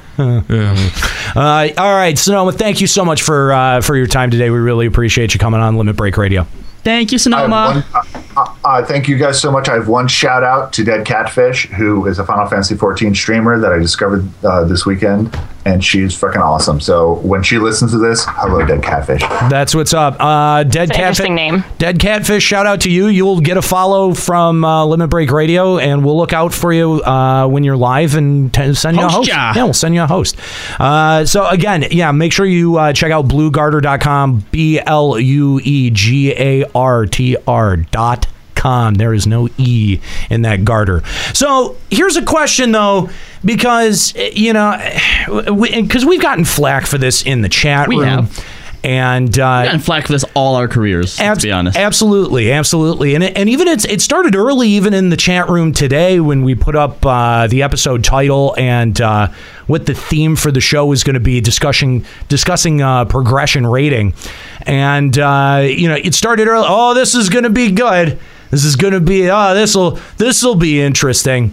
all 1.37 1.95
right, 1.95 2.15
Sonomaa. 2.16 2.55
Thank 2.55 2.81
you 2.81 2.87
so 2.87 3.05
much 3.05 3.23
for 3.23 3.53
uh, 3.53 3.81
for 3.83 3.97
your 3.97 4.07
time 4.07 4.31
today. 4.31 4.51
We 4.51 4.59
really 4.59 4.87
appreciate 4.87 5.35
you 5.35 5.41
coming 5.41 5.61
on 5.61 5.77
Limit 5.77 5.97
Break 5.97 6.16
Radio. 6.16 6.47
Thank 6.83 7.12
you, 7.12 7.19
I 7.33 7.41
have 7.41 7.51
Sonomaa. 7.51 8.35
one, 8.47 8.53
uh, 8.65 8.85
thank 8.85 9.09
you 9.09 9.16
guys 9.19 9.41
so 9.41 9.53
much. 9.53 9.69
I 9.69 9.74
have 9.74 9.89
one 9.89 10.09
shout 10.09 10.43
out 10.43 10.73
to 10.74 10.85
Dead 10.85 11.05
Catfish, 11.07 11.69
who 11.70 12.07
is 12.07 12.19
a 12.19 12.24
Final 12.24 12.47
Fantasy 12.47 12.74
14 12.77 13.15
streamer 13.15 13.59
that 13.59 13.73
I 13.73 13.78
discovered 13.78 14.27
uh, 14.45 14.65
this 14.65 14.86
weekend, 14.86 15.36
and 15.66 15.85
she's 15.85 16.19
freaking 16.19 16.41
awesome. 16.41 16.81
So 16.81 17.15
when 17.16 17.43
she 17.43 17.59
listens 17.59 17.93
to 17.93 17.99
this, 17.99 18.24
hello, 18.27 18.65
Dead 18.65 18.82
Catfish. 18.82 19.20
That's 19.51 19.74
what's 19.74 19.93
up. 19.95 20.16
Uh, 20.19 20.62
Dead 20.65 20.89
It's 20.89 20.97
Catfish. 20.97 20.99
interesting 21.20 21.35
name. 21.35 21.65
Dead 21.78 21.99
Catfish. 22.01 22.43
Shout 22.43 22.66
out 22.66 22.81
to 22.82 22.91
you. 22.91 23.07
You'll 23.09 23.41
get 23.41 23.57
a 23.57 23.62
follow 23.62 24.15
from 24.15 24.65
uh, 24.65 24.85
Limit 24.86 25.11
Break 25.11 25.31
Radio, 25.31 25.78
and 25.78 26.05
we'll 26.05 26.16
look 26.16 26.32
out 26.32 26.53
for 26.55 26.73
you 26.73 27.03
uh, 27.03 27.47
when 27.47 27.65
you're 27.65 27.77
live 27.77 28.15
and 28.15 28.53
t- 28.53 28.74
send 28.74 28.97
you 28.97 29.03
a 29.03 29.07
Host 29.07 29.16
host. 29.16 29.28
ya. 29.28 29.53
Yeah, 29.55 29.65
we'll 29.65 29.73
send 29.74 29.95
you 29.95 30.03
a 30.03 30.07
host. 30.07 30.36
Uh, 30.81 31.24
so 31.27 31.47
again, 31.49 31.85
yeah, 31.91 32.12
make 32.12 32.32
sure 32.32 32.47
you 32.47 32.77
uh, 32.78 32.93
check 32.93 33.12
out 33.12 33.28
BlueGartr.com. 33.28 34.45
B 34.51 34.81
L 34.81 35.19
U 35.19 35.61
E 35.62 35.91
G 35.91 36.32
A 36.32 36.65
R 36.74 37.07
T 37.07 37.36
R 37.47 37.77
dot 37.77 38.27
There 38.65 39.15
is 39.15 39.27
no 39.27 39.49
E 39.59 40.01
in 40.31 40.43
that 40.43 40.65
garter. 40.65 41.03
So 41.32 41.77
here's 41.91 42.16
a 42.16 42.24
question 42.24 42.73
though, 42.73 43.11
because 43.45 44.15
you 44.16 44.53
know, 44.53 44.77
because 45.27 46.05
we've 46.05 46.23
gotten 46.23 46.45
flack 46.45 46.86
for 46.86 46.99
this 46.99 47.23
in 47.24 47.43
the 47.43 47.49
chat 47.49 47.89
We 47.89 47.97
room. 47.97 48.05
have. 48.09 48.45
And 48.82 49.31
uh, 49.39 49.61
We've 49.62 49.66
gotten 49.69 49.81
flack 49.81 50.07
for 50.07 50.12
this 50.12 50.27
all 50.35 50.57
our 50.57 50.69
careers, 50.69 51.19
Abs- 51.19 51.41
to 51.41 51.47
be 51.47 51.53
honest. 51.53 51.74
Absolutely, 51.78 52.53
absolutely, 52.53 53.15
and 53.15 53.24
it, 53.24 53.35
and 53.35 53.49
even 53.49 53.66
it's 53.66 53.86
it 53.86 54.03
started 54.03 54.36
early, 54.36 54.69
even 54.69 54.93
in 54.93 55.09
the 55.09 55.16
chat 55.16 55.49
room 55.49 55.73
today 55.73 56.20
when 56.20 56.43
we 56.43 56.55
put 56.55 56.77
up 56.77 56.99
uh, 57.07 57.47
the 57.47 57.62
episode 57.62 58.05
title 58.05 58.55
and 58.59 59.01
uh, 59.01 59.28
what 59.69 59.86
the 59.86 59.95
theme 59.95 60.36
for 60.36 60.51
the 60.53 60.61
show 60.61 60.93
is 60.93 61.03
going 61.03 61.15
to 61.15 61.20
be 61.20 61.41
discussing 61.41 62.05
discussing 62.28 62.82
uh, 62.82 63.07
progression 63.07 63.66
rating, 63.66 64.12
and 64.66 65.19
uh, 65.19 65.62
you 65.66 65.89
know 65.89 65.97
it 65.97 66.15
started 66.15 66.47
early. 66.47 66.66
Oh, 66.69 66.93
this 66.93 67.15
is 67.15 67.31
going 67.31 67.45
to 67.45 67.51
be 67.51 67.70
good. 67.70 68.19
This 68.55 68.64
is 68.64 68.76
going 68.76 68.93
to 68.93 69.01
be 69.01 69.28
ah, 69.28 69.51
oh 69.51 69.55
this 69.55 69.74
will 69.74 69.98
this 70.16 70.40
will 70.44 70.55
be 70.55 70.81
interesting. 70.81 71.52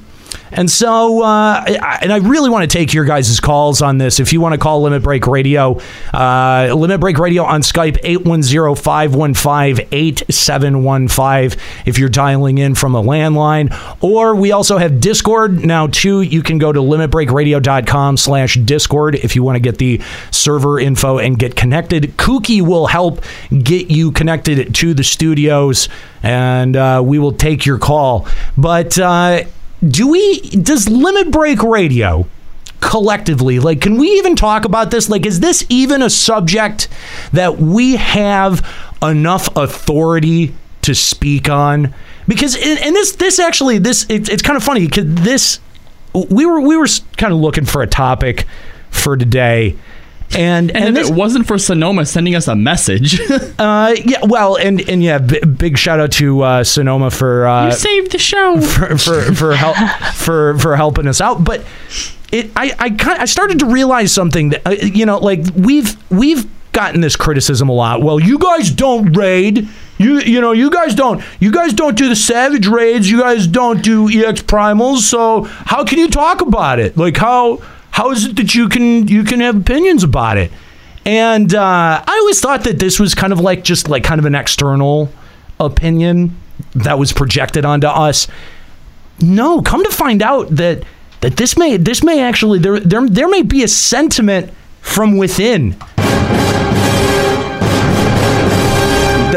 And 0.52 0.70
so, 0.70 1.24
uh, 1.24 1.64
and 2.02 2.12
I 2.12 2.18
really 2.18 2.50
want 2.50 2.70
to 2.70 2.78
take 2.78 2.94
your 2.94 3.06
guys' 3.06 3.40
calls 3.40 3.82
on 3.82 3.98
this. 3.98 4.20
If 4.20 4.34
you 4.34 4.42
want 4.42 4.54
to 4.54 4.60
call 4.60 4.82
Limit 4.82 5.02
Break 5.02 5.26
Radio, 5.28 5.80
uh, 6.14 6.74
Limit 6.76 7.00
Break 7.00 7.18
Radio 7.20 7.44
on 7.44 7.62
Skype, 7.62 7.98
810 8.04 8.76
515 8.76 9.88
8715, 9.92 11.60
if 11.86 11.98
you're 11.98 12.10
dialing 12.10 12.58
in 12.58 12.76
from 12.76 12.96
a 12.96 13.02
landline. 13.02 13.72
Or 14.02 14.36
we 14.36 14.52
also 14.52 14.78
have 14.78 15.00
Discord 15.00 15.66
now, 15.66 15.88
too. 15.88 16.22
You 16.22 16.44
can 16.44 16.58
go 16.58 16.72
to 16.72 16.80
limitbreakradio.com 16.80 18.18
slash 18.18 18.56
Discord 18.56 19.16
if 19.16 19.36
you 19.36 19.44
want 19.44 19.56
to 19.56 19.62
get 19.62 19.78
the 19.78 20.02
server 20.32 20.80
info 20.80 21.18
and 21.18 21.40
get 21.40 21.56
connected. 21.56 22.18
Kookie 22.18 22.62
will 22.62 22.88
help 22.88 23.24
get 23.64 23.90
you 23.90 24.12
connected 24.12 24.76
to 24.76 24.94
the 24.94 25.04
studios, 25.04 25.88
and 26.24 26.76
uh, 26.76 27.02
we 27.04 27.20
will 27.20 27.34
take 27.34 27.66
your 27.66 27.78
call. 27.78 28.28
But, 28.58 29.00
uh, 29.00 29.46
do 29.88 30.08
we 30.08 30.40
does 30.40 30.90
limit 30.90 31.32
break 31.32 31.62
radio 31.64 32.28
collectively 32.80 33.60
like 33.60 33.82
can 33.82 33.98
we 33.98 34.08
even 34.18 34.36
talk 34.36 34.66
about 34.66 34.92
this? 34.92 35.10
Like 35.10 35.26
is 35.26 35.40
this 35.40 35.66
even 35.70 36.02
a 36.02 36.10
subject 36.10 36.88
that 37.34 37.58
we 37.58 37.96
have 37.96 38.68
enough 39.02 39.56
authority 39.56 40.56
to 40.84 40.96
speak 40.96 41.50
on? 41.50 41.94
Because 42.28 42.56
and 42.56 42.96
this 42.96 43.16
this 43.16 43.40
actually 43.40 43.78
this 43.78 44.06
it, 44.10 44.30
it's 44.30 44.42
kind 44.42 44.58
of 44.58 44.64
funny 44.64 44.86
because 44.86 45.06
this 45.06 45.60
we 46.14 46.46
were 46.46 46.62
we 46.62 46.76
were 46.76 46.88
kind 47.18 47.34
of 47.34 47.40
looking 47.40 47.66
for 47.66 47.82
a 47.82 47.88
topic 47.88 48.46
for 48.90 49.16
today 49.16 49.76
and 50.38 50.72
And, 50.76 50.98
if 50.98 51.10
it 51.10 51.14
wasn't 51.14 51.48
for 51.48 51.56
Sonomaa 51.58 52.08
sending 52.08 52.36
us 52.36 52.48
a 52.48 52.56
message, 52.56 53.20
uh 53.60 53.96
yeah 54.06 54.20
well 54.24 54.56
and 54.58 54.82
and 54.90 55.04
yeah 55.04 55.18
b- 55.18 55.40
big 55.42 55.78
shout 55.78 56.00
out 56.00 56.12
to 56.14 56.42
uh 56.42 56.64
Sonomaa 56.64 57.12
for 57.16 57.48
uh 57.48 57.66
you 57.68 57.72
saved 57.74 58.12
the 58.12 58.18
show. 58.18 58.60
for 58.76 58.98
for 58.98 59.22
for 59.34 59.54
help 59.54 59.78
for 60.16 60.58
for 60.60 60.76
helping 60.76 61.08
us 61.08 61.22
out. 61.22 61.44
But 61.44 61.64
it, 62.32 62.52
I 62.56 62.74
I 62.80 62.90
kind 62.92 63.20
I 63.22 63.26
started 63.26 63.60
to 63.60 63.66
realize 63.66 64.12
something 64.14 64.50
that 64.50 64.66
uh, 64.66 64.72
you 64.72 65.06
know, 65.06 65.18
like 65.18 65.42
we've 65.56 65.96
we've 66.12 66.46
gotten 66.72 67.02
this 67.02 67.16
criticism 67.18 67.68
a 67.68 67.74
lot. 67.74 68.02
Well, 68.02 68.20
you 68.20 68.40
guys 68.40 68.72
don't 68.72 69.12
raid. 69.14 69.68
You 69.98 70.20
you 70.20 70.42
know 70.42 70.52
you 70.52 70.72
guys 70.72 70.96
don't 70.96 71.24
you 71.40 71.52
guys 71.52 71.74
don't 71.74 71.96
do 71.98 72.08
the 72.10 72.16
savage 72.16 72.68
raids. 72.68 73.10
You 73.12 73.20
guys 73.20 73.46
don't 73.48 73.84
do 73.84 74.10
ex 74.10 74.42
primals. 74.42 75.00
So 75.00 75.44
how 75.44 75.84
can 75.84 76.00
you 76.00 76.10
talk 76.10 76.42
about 76.42 76.80
it? 76.80 76.98
Like 76.98 77.18
how 77.18 77.62
how 77.92 78.12
is 78.12 78.26
it 78.26 78.36
that 78.38 78.56
you 78.56 78.70
can 78.70 79.08
you 79.08 79.24
can 79.24 79.40
have 79.42 79.56
opinions 79.56 80.04
about 80.04 80.38
it? 80.38 80.52
And 81.06 81.54
uh, 81.54 82.04
I 82.08 82.18
always 82.22 82.40
thought 82.40 82.64
that 82.64 82.80
this 82.80 83.00
was 83.00 83.16
kind 83.16 83.34
of 83.34 83.40
like 83.40 83.64
just 83.64 83.90
like 83.90 84.04
kind 84.04 84.20
of 84.20 84.26
an 84.26 84.36
external 84.36 85.12
opinion 85.60 86.36
that 86.76 87.00
was 87.00 87.12
projected 87.12 87.66
onto 87.66 87.88
us. 87.88 88.28
No, 89.20 89.62
come 89.62 89.84
to 89.84 89.92
find 89.92 90.22
out 90.22 90.50
that 90.56 90.84
that 91.22 91.38
this 91.38 91.58
may 91.58 91.78
this 91.78 92.04
may 92.04 92.22
actually 92.22 92.60
there 92.60 92.80
there 92.80 93.08
there 93.08 93.28
may 93.28 93.42
be 93.42 93.64
a 93.64 93.68
sentiment 93.68 94.52
from 94.82 95.18
within. 95.18 95.76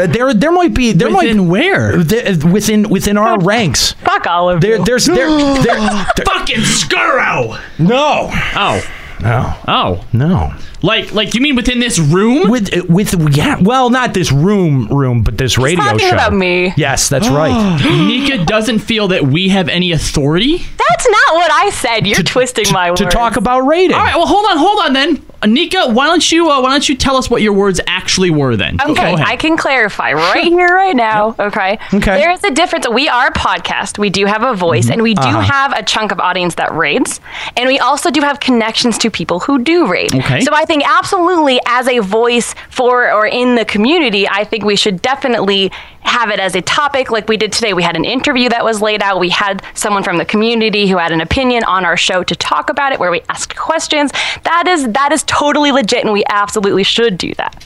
That 0.05 0.13
there 0.13 0.33
there 0.33 0.51
might 0.51 0.73
be 0.73 0.91
there 0.91 1.09
Within 1.11 1.37
might 1.39 1.49
where 1.49 1.97
within 1.97 2.89
within 2.89 3.17
our 3.17 3.39
ranks. 3.39 3.93
Fuck 3.93 4.27
all 4.27 4.49
of 4.51 4.61
There 4.61 4.77
you. 4.77 4.85
there's 4.85 5.05
there, 5.05 5.27
there, 5.27 5.63
there 5.63 6.25
Fucking 6.25 6.61
Scurro. 6.61 7.57
no. 7.79 8.29
Oh, 8.55 8.83
no. 9.21 9.53
Oh, 9.67 10.05
no 10.13 10.53
like 10.85 11.11
like 11.13 11.33
you 11.33 11.41
mean 11.41 11.55
within 11.55 11.79
this 11.79 11.97
room? 11.99 12.49
with 12.49 12.69
with 12.89 13.35
yeah 13.35 13.57
well 13.61 13.89
not 13.89 14.13
this 14.13 14.31
room 14.31 14.87
room 14.87 15.23
but 15.23 15.37
this 15.37 15.57
radio 15.57 15.83
talking 15.83 15.99
show 15.99 16.09
about 16.09 16.33
me. 16.33 16.73
yes 16.77 17.09
that's 17.09 17.27
right 17.41 17.81
Nika 17.83 18.43
doesn't 18.45 18.79
feel 18.79 19.07
that 19.09 19.23
we 19.25 19.49
have 19.49 19.67
any 19.69 19.91
authority. 19.91 20.57
That's 20.57 21.07
not 21.09 21.35
what 21.35 21.51
I 21.51 21.69
said. 21.71 22.07
You're 22.07 22.23
twisting 22.23 22.65
my 22.71 22.91
words. 22.91 23.01
to 23.01 23.07
talk 23.07 23.35
about 23.37 23.61
rating 23.61 23.93
All 23.95 24.03
right, 24.03 24.15
well, 24.15 24.27
hold 24.27 24.45
on, 24.45 24.57
hold 24.57 24.79
on 24.79 24.93
then. 24.93 25.25
Nika, 25.45 25.89
why 25.91 26.07
don't 26.07 26.31
you 26.31 26.49
uh, 26.49 26.59
why 26.61 26.71
don't 26.71 26.87
you 26.89 26.95
tell 26.95 27.17
us 27.17 27.29
what 27.29 27.41
your 27.41 27.53
words 27.53 27.79
actually 27.85 28.31
were 28.31 28.55
then? 28.55 28.77
Go 28.77 28.91
Okay, 28.93 29.13
ahead. 29.13 29.27
I 29.27 29.35
can 29.35 29.57
clarify 29.57 30.13
right 30.13 30.43
here, 30.45 30.67
right 30.73 30.95
now. 30.95 31.35
Okay. 31.37 31.77
Okay. 31.93 32.17
There 32.19 32.31
is 32.31 32.43
a 32.43 32.49
difference. 32.51 32.87
We 32.89 33.07
are 33.09 33.27
a 33.27 33.31
podcast. 33.31 33.99
We 33.99 34.09
do 34.09 34.25
have 34.25 34.41
a 34.41 34.55
voice, 34.55 34.89
and 34.89 35.03
we 35.03 35.13
do 35.13 35.21
Uh-huh. 35.21 35.41
have 35.41 35.73
a 35.73 35.83
chunk 35.83 36.11
of 36.11 36.19
audience 36.19 36.55
that 36.55 36.73
raids, 36.73 37.19
and 37.57 37.67
we 37.67 37.77
also 37.77 38.09
do 38.09 38.21
have 38.21 38.39
connections 38.39 38.97
to 38.99 39.11
people 39.11 39.39
who 39.39 39.59
do 39.59 39.85
raid. 39.87 40.15
Okay. 40.15 40.41
So 40.41 40.51
I 40.53 40.65
think 40.65 40.74
absolutely, 40.83 41.59
as 41.65 41.87
a 41.87 41.99
voice 41.99 42.55
for 42.69 43.11
or 43.11 43.27
in 43.27 43.55
the 43.55 43.65
community, 43.65 44.27
I 44.27 44.43
think 44.43 44.63
we 44.63 44.75
should 44.75 45.01
definitely 45.01 45.71
have 46.01 46.29
it 46.29 46.39
as 46.39 46.55
a 46.55 46.61
topic 46.61 47.11
like 47.11 47.27
we 47.27 47.37
did 47.37 47.51
today. 47.51 47.73
We 47.73 47.83
had 47.83 47.95
an 47.95 48.05
interview 48.05 48.49
that 48.49 48.63
was 48.63 48.81
laid 48.81 49.01
out. 49.01 49.19
We 49.19 49.29
had 49.29 49.63
someone 49.73 50.03
from 50.03 50.17
the 50.17 50.25
community 50.25 50.87
who 50.87 50.97
had 50.97 51.11
an 51.11 51.21
opinion 51.21 51.63
on 51.63 51.85
our 51.85 51.97
show 51.97 52.23
to 52.23 52.35
talk 52.35 52.69
about 52.69 52.93
it, 52.93 52.99
where 52.99 53.11
we 53.11 53.21
asked 53.29 53.55
questions. 53.55 54.11
That 54.43 54.67
is 54.67 54.87
that 54.93 55.11
is 55.11 55.23
totally 55.23 55.71
legit, 55.71 56.03
and 56.03 56.13
we 56.13 56.23
absolutely 56.27 56.83
should 56.83 57.17
do 57.17 57.33
that 57.35 57.65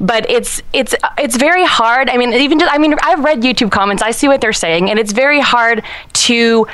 but 0.00 0.28
it's 0.28 0.60
it's 0.72 0.94
it's 1.16 1.36
very 1.36 1.64
hard. 1.64 2.10
I 2.10 2.16
mean, 2.16 2.32
even 2.32 2.58
just, 2.58 2.74
I 2.74 2.76
mean, 2.76 2.94
I've 3.02 3.22
read 3.22 3.40
YouTube 3.40 3.70
comments. 3.70 4.02
I 4.02 4.10
see 4.10 4.26
what 4.26 4.40
they're 4.40 4.52
saying, 4.52 4.90
and 4.90 4.98
it's 4.98 5.12
very 5.12 5.38
hard 5.40 5.84
to 6.12 6.66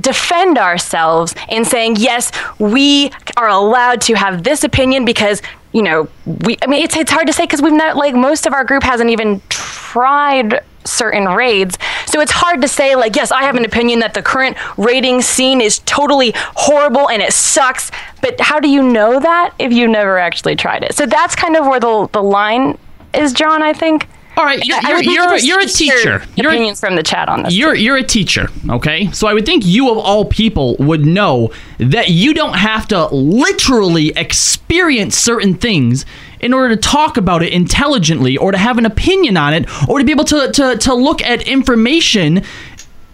defend 0.00 0.58
ourselves 0.58 1.34
in 1.48 1.64
saying 1.64 1.96
yes, 1.96 2.32
we 2.58 3.10
are 3.36 3.48
allowed 3.48 4.00
to 4.02 4.14
have 4.14 4.42
this 4.42 4.64
opinion 4.64 5.04
because 5.04 5.42
you 5.72 5.82
know 5.82 6.08
we. 6.44 6.56
I 6.62 6.66
mean, 6.66 6.82
it's 6.82 6.96
it's 6.96 7.10
hard 7.10 7.26
to 7.26 7.32
say 7.32 7.44
because 7.44 7.62
we've 7.62 7.72
not 7.72 7.96
like 7.96 8.14
most 8.14 8.46
of 8.46 8.52
our 8.52 8.64
group 8.64 8.82
hasn't 8.82 9.10
even 9.10 9.40
tried 9.48 10.62
certain 10.84 11.26
raids. 11.26 11.78
So 12.06 12.20
it's 12.20 12.32
hard 12.32 12.62
to 12.62 12.68
say 12.68 12.94
like 12.96 13.16
yes, 13.16 13.32
I 13.32 13.42
have 13.42 13.56
an 13.56 13.64
opinion 13.64 14.00
that 14.00 14.14
the 14.14 14.22
current 14.22 14.56
raiding 14.76 15.22
scene 15.22 15.60
is 15.60 15.80
totally 15.80 16.32
horrible 16.36 17.08
and 17.10 17.20
it 17.22 17.32
sucks, 17.32 17.90
but 18.22 18.40
how 18.40 18.60
do 18.60 18.68
you 18.68 18.82
know 18.82 19.20
that 19.20 19.54
if 19.58 19.72
you 19.72 19.88
never 19.88 20.18
actually 20.18 20.56
tried 20.56 20.82
it? 20.84 20.94
So 20.94 21.06
that's 21.06 21.34
kind 21.34 21.56
of 21.56 21.66
where 21.66 21.80
the 21.80 22.08
the 22.12 22.22
line 22.22 22.78
is 23.14 23.32
drawn, 23.32 23.62
I 23.62 23.72
think. 23.72 24.08
All 24.36 24.44
right, 24.44 24.62
you're- 24.64 24.80
you're- 24.82 25.04
you're- 25.14 25.40
you're 25.40 25.60
a 25.60 25.66
teacher. 25.66 26.22
You're 26.36 26.50
opinions 26.50 26.78
from 26.80 26.94
the 26.96 27.02
chat 27.02 27.28
on 27.28 27.42
this. 27.44 27.54
You're 27.54 27.74
you're 27.74 27.96
a 27.96 28.02
teacher, 28.02 28.50
okay? 28.68 29.08
So 29.12 29.26
I 29.26 29.32
would 29.34 29.46
think 29.46 29.64
you 29.64 29.90
of 29.90 29.96
all 29.98 30.24
people 30.26 30.76
would 30.78 31.06
know 31.06 31.50
that 31.78 32.10
you 32.10 32.34
don't 32.34 32.56
have 32.56 32.86
to 32.88 33.06
literally 33.14 34.08
experience 34.16 35.16
certain 35.16 35.54
things 35.54 36.04
in 36.40 36.52
order 36.52 36.74
to 36.74 36.80
talk 36.80 37.16
about 37.16 37.42
it 37.42 37.52
intelligently 37.52 38.36
or 38.36 38.52
to 38.52 38.58
have 38.58 38.76
an 38.76 38.84
opinion 38.84 39.36
on 39.38 39.54
it 39.54 39.66
or 39.88 39.98
to 39.98 40.04
be 40.04 40.12
able 40.12 40.24
to 40.24 40.50
to, 40.52 40.76
to 40.76 40.92
look 40.94 41.22
at 41.22 41.42
information 41.48 42.42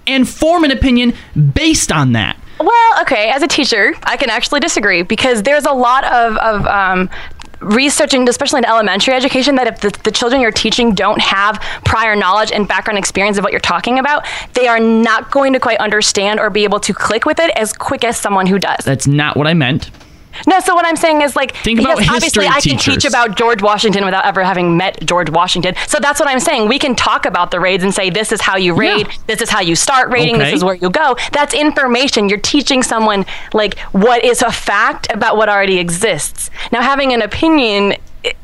and 0.07 0.29
form 0.29 0.65
an 0.65 0.73
opinion 0.73 1.15
based 1.55 1.93
on 1.93 2.13
that. 2.15 2.37
Well, 2.59 3.01
okay, 3.03 3.31
as 3.31 3.43
a 3.43 3.49
teacher, 3.49 3.95
I 4.05 4.17
can 4.17 4.31
actually 4.31 4.61
disagree 4.61 5.03
because 5.03 5.43
there's 5.43 5.65
a 5.65 5.73
lot 5.73 6.05
of, 6.05 6.37
of 6.39 6.67
um, 6.67 7.09
research, 7.63 8.15
and 8.15 8.29
especially 8.29 8.59
in 8.59 8.65
elementary 8.65 9.15
education, 9.15 9.55
that 9.57 9.67
if 9.67 9.81
the, 9.81 9.91
the 10.05 10.11
children 10.11 10.41
you're 10.41 10.51
teaching 10.51 10.95
don't 10.95 11.21
have 11.21 11.61
prior 11.85 12.17
knowledge 12.17 12.53
and 12.53 12.67
background 12.67 12.99
experience 12.99 13.39
of 13.39 13.45
what 13.45 13.53
you're 13.53 13.61
talking 13.61 13.99
about, 13.99 14.27
they 14.55 14.69
are 14.69 14.81
not 14.81 15.31
going 15.31 15.53
to 15.53 15.61
quite 15.61 15.79
understand 15.79 16.41
or 16.41 16.51
be 16.51 16.65
able 16.65 16.81
to 16.81 16.93
click 16.93 17.25
with 17.25 17.39
it 17.39 17.51
as 17.57 17.73
quick 17.73 18.05
as 18.05 18.17
someone 18.17 18.47
who 18.47 18.59
does. 18.59 18.85
That's 18.85 19.07
not 19.07 19.37
what 19.37 19.47
I 19.47 19.55
meant. 19.55 19.91
No, 20.47 20.61
so 20.61 20.75
what 20.75 20.87
I'm 20.87 20.97
saying 20.97 21.23
is 21.23 21.37
like 21.37 21.55
Think 21.57 21.79
because 21.79 22.09
obviously 22.09 22.47
I 22.47 22.61
can 22.61 22.79
teach 22.79 23.05
about 23.05 23.37
George 23.37 23.63
Washington 23.63 24.05
without 24.05 24.25
ever 24.25 24.43
having 24.43 24.77
met 24.77 25.05
George 25.05 25.31
Washington. 25.31 25.75
So 25.87 25.99
that's 26.01 26.21
what 26.21 26.29
I'm 26.29 26.41
saying. 26.41 26.69
We 26.69 26.79
can 26.79 26.95
talk 26.95 27.27
about 27.27 27.51
the 27.51 27.61
raids 27.61 27.85
and 27.85 27.95
say 27.95 28.11
this 28.11 28.33
is 28.33 28.41
how 28.41 28.57
you 28.57 28.75
raid, 28.75 29.09
this 29.27 29.41
is 29.41 29.51
how 29.51 29.61
you 29.61 29.77
start 29.77 30.11
raiding, 30.11 30.37
Okay. 30.37 30.45
this 30.45 30.55
is 30.55 30.65
where 30.65 30.75
you 30.75 30.91
go. 30.91 31.17
That's 31.33 31.55
information. 31.55 32.29
You're 32.29 32.39
teaching 32.41 32.83
someone 32.83 33.25
like 33.53 33.79
what 33.91 34.25
is 34.25 34.43
a 34.43 34.51
fact 34.51 35.13
about 35.13 35.37
what 35.37 35.49
already 35.49 35.79
exists. 35.79 36.51
Now 36.71 36.83
having 36.83 37.13
an 37.13 37.23
opinion 37.23 37.95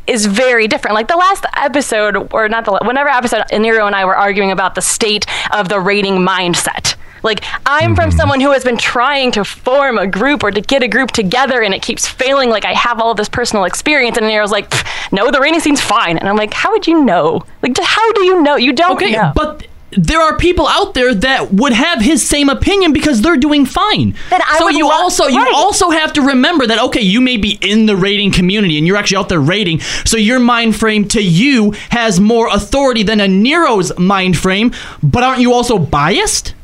is 0.07 0.27
very 0.27 0.67
different. 0.67 0.95
Like 0.95 1.09
the 1.09 1.17
last 1.17 1.45
episode, 1.55 2.33
or 2.33 2.49
not 2.49 2.65
the 2.65 2.79
whenever 2.85 3.09
episode, 3.09 3.45
Nero 3.53 3.87
and 3.87 3.95
I 3.95 4.05
were 4.05 4.17
arguing 4.17 4.51
about 4.51 4.75
the 4.75 4.81
state 4.83 5.25
of 5.53 5.69
the 5.69 5.79
raiding 5.79 6.17
mindset. 6.17 6.97
Like 7.23 7.45
I'm 7.67 7.95
from 7.95 8.11
mm-hmm. 8.11 8.19
someone 8.19 8.41
who 8.41 8.53
has 8.53 8.65
been 8.65 8.77
trying 8.77 9.33
to 9.33 9.45
form 9.45 9.99
a 9.99 10.07
group 10.07 10.43
or 10.43 10.51
to 10.51 10.61
get 10.61 10.83
a 10.83 10.89
group 10.89 11.11
together, 11.11 11.63
and 11.63 11.75
it 11.75 11.83
keeps 11.83 12.07
failing. 12.07 12.51
Like 12.51 12.65
I 12.65 12.75
have 12.75 13.01
all 13.01 13.15
this 13.15 13.29
personal 13.29 13.65
experience, 13.65 14.17
and 14.17 14.27
Nero's 14.27 14.51
like, 14.51 14.73
"No, 15.13 15.31
the 15.31 15.41
raiding 15.41 15.61
scene's 15.61 15.81
fine," 15.81 16.19
and 16.19 16.29
I'm 16.29 16.37
like, 16.37 16.55
"How 16.55 16.71
would 16.73 16.87
you 16.87 17.05
know? 17.05 17.43
Like, 17.63 17.77
how 17.81 18.13
do 18.13 18.25
you 18.25 18.43
know? 18.43 18.57
You 18.57 18.73
don't 18.73 18.97
Okay, 18.97 19.13
know." 19.13 19.33
but 19.35 19.67
there 19.93 20.21
are 20.21 20.37
people 20.37 20.67
out 20.67 20.95
there 20.95 21.15
that 21.15 21.53
would 21.53 21.73
have 21.73 22.01
his 22.01 22.27
same 22.27 22.49
opinion 22.49 22.93
because 22.93 23.23
they're 23.23 23.37
doing 23.37 23.65
fine. 23.65 24.15
Then 24.29 24.41
I 24.47 24.59
so 24.59 24.69
you 24.69 24.87
lo- 24.87 24.95
also 24.95 25.27
you 25.27 25.47
also 25.55 25.91
have 25.91 26.13
to 26.15 26.23
remember 26.23 26.67
that 26.67 26.79
okay, 26.79 27.01
you 27.01 27.21
may 27.21 27.37
be 27.37 27.59
in 27.61 27.87
the 27.87 27.97
rating 27.97 28.31
community 28.31 28.77
and 28.77 28.87
you're 28.87 28.97
actually 28.97 29.17
out 29.17 29.29
there 29.29 29.41
rating, 29.41 29.81
so 30.05 30.17
your 30.17 30.41
mind 30.41 30.77
frame 30.77 31.09
to 31.09 31.23
you 31.23 31.73
has 31.91 32.21
more 32.21 32.49
authority 32.49 33.03
than 33.03 33.21
a 33.21 33.29
Nero's 33.29 33.97
mind 33.99 34.37
frame. 34.37 34.73
But 35.03 35.23
aren't 35.23 35.41
you 35.41 35.53
also 35.53 35.79
biased? 35.79 36.55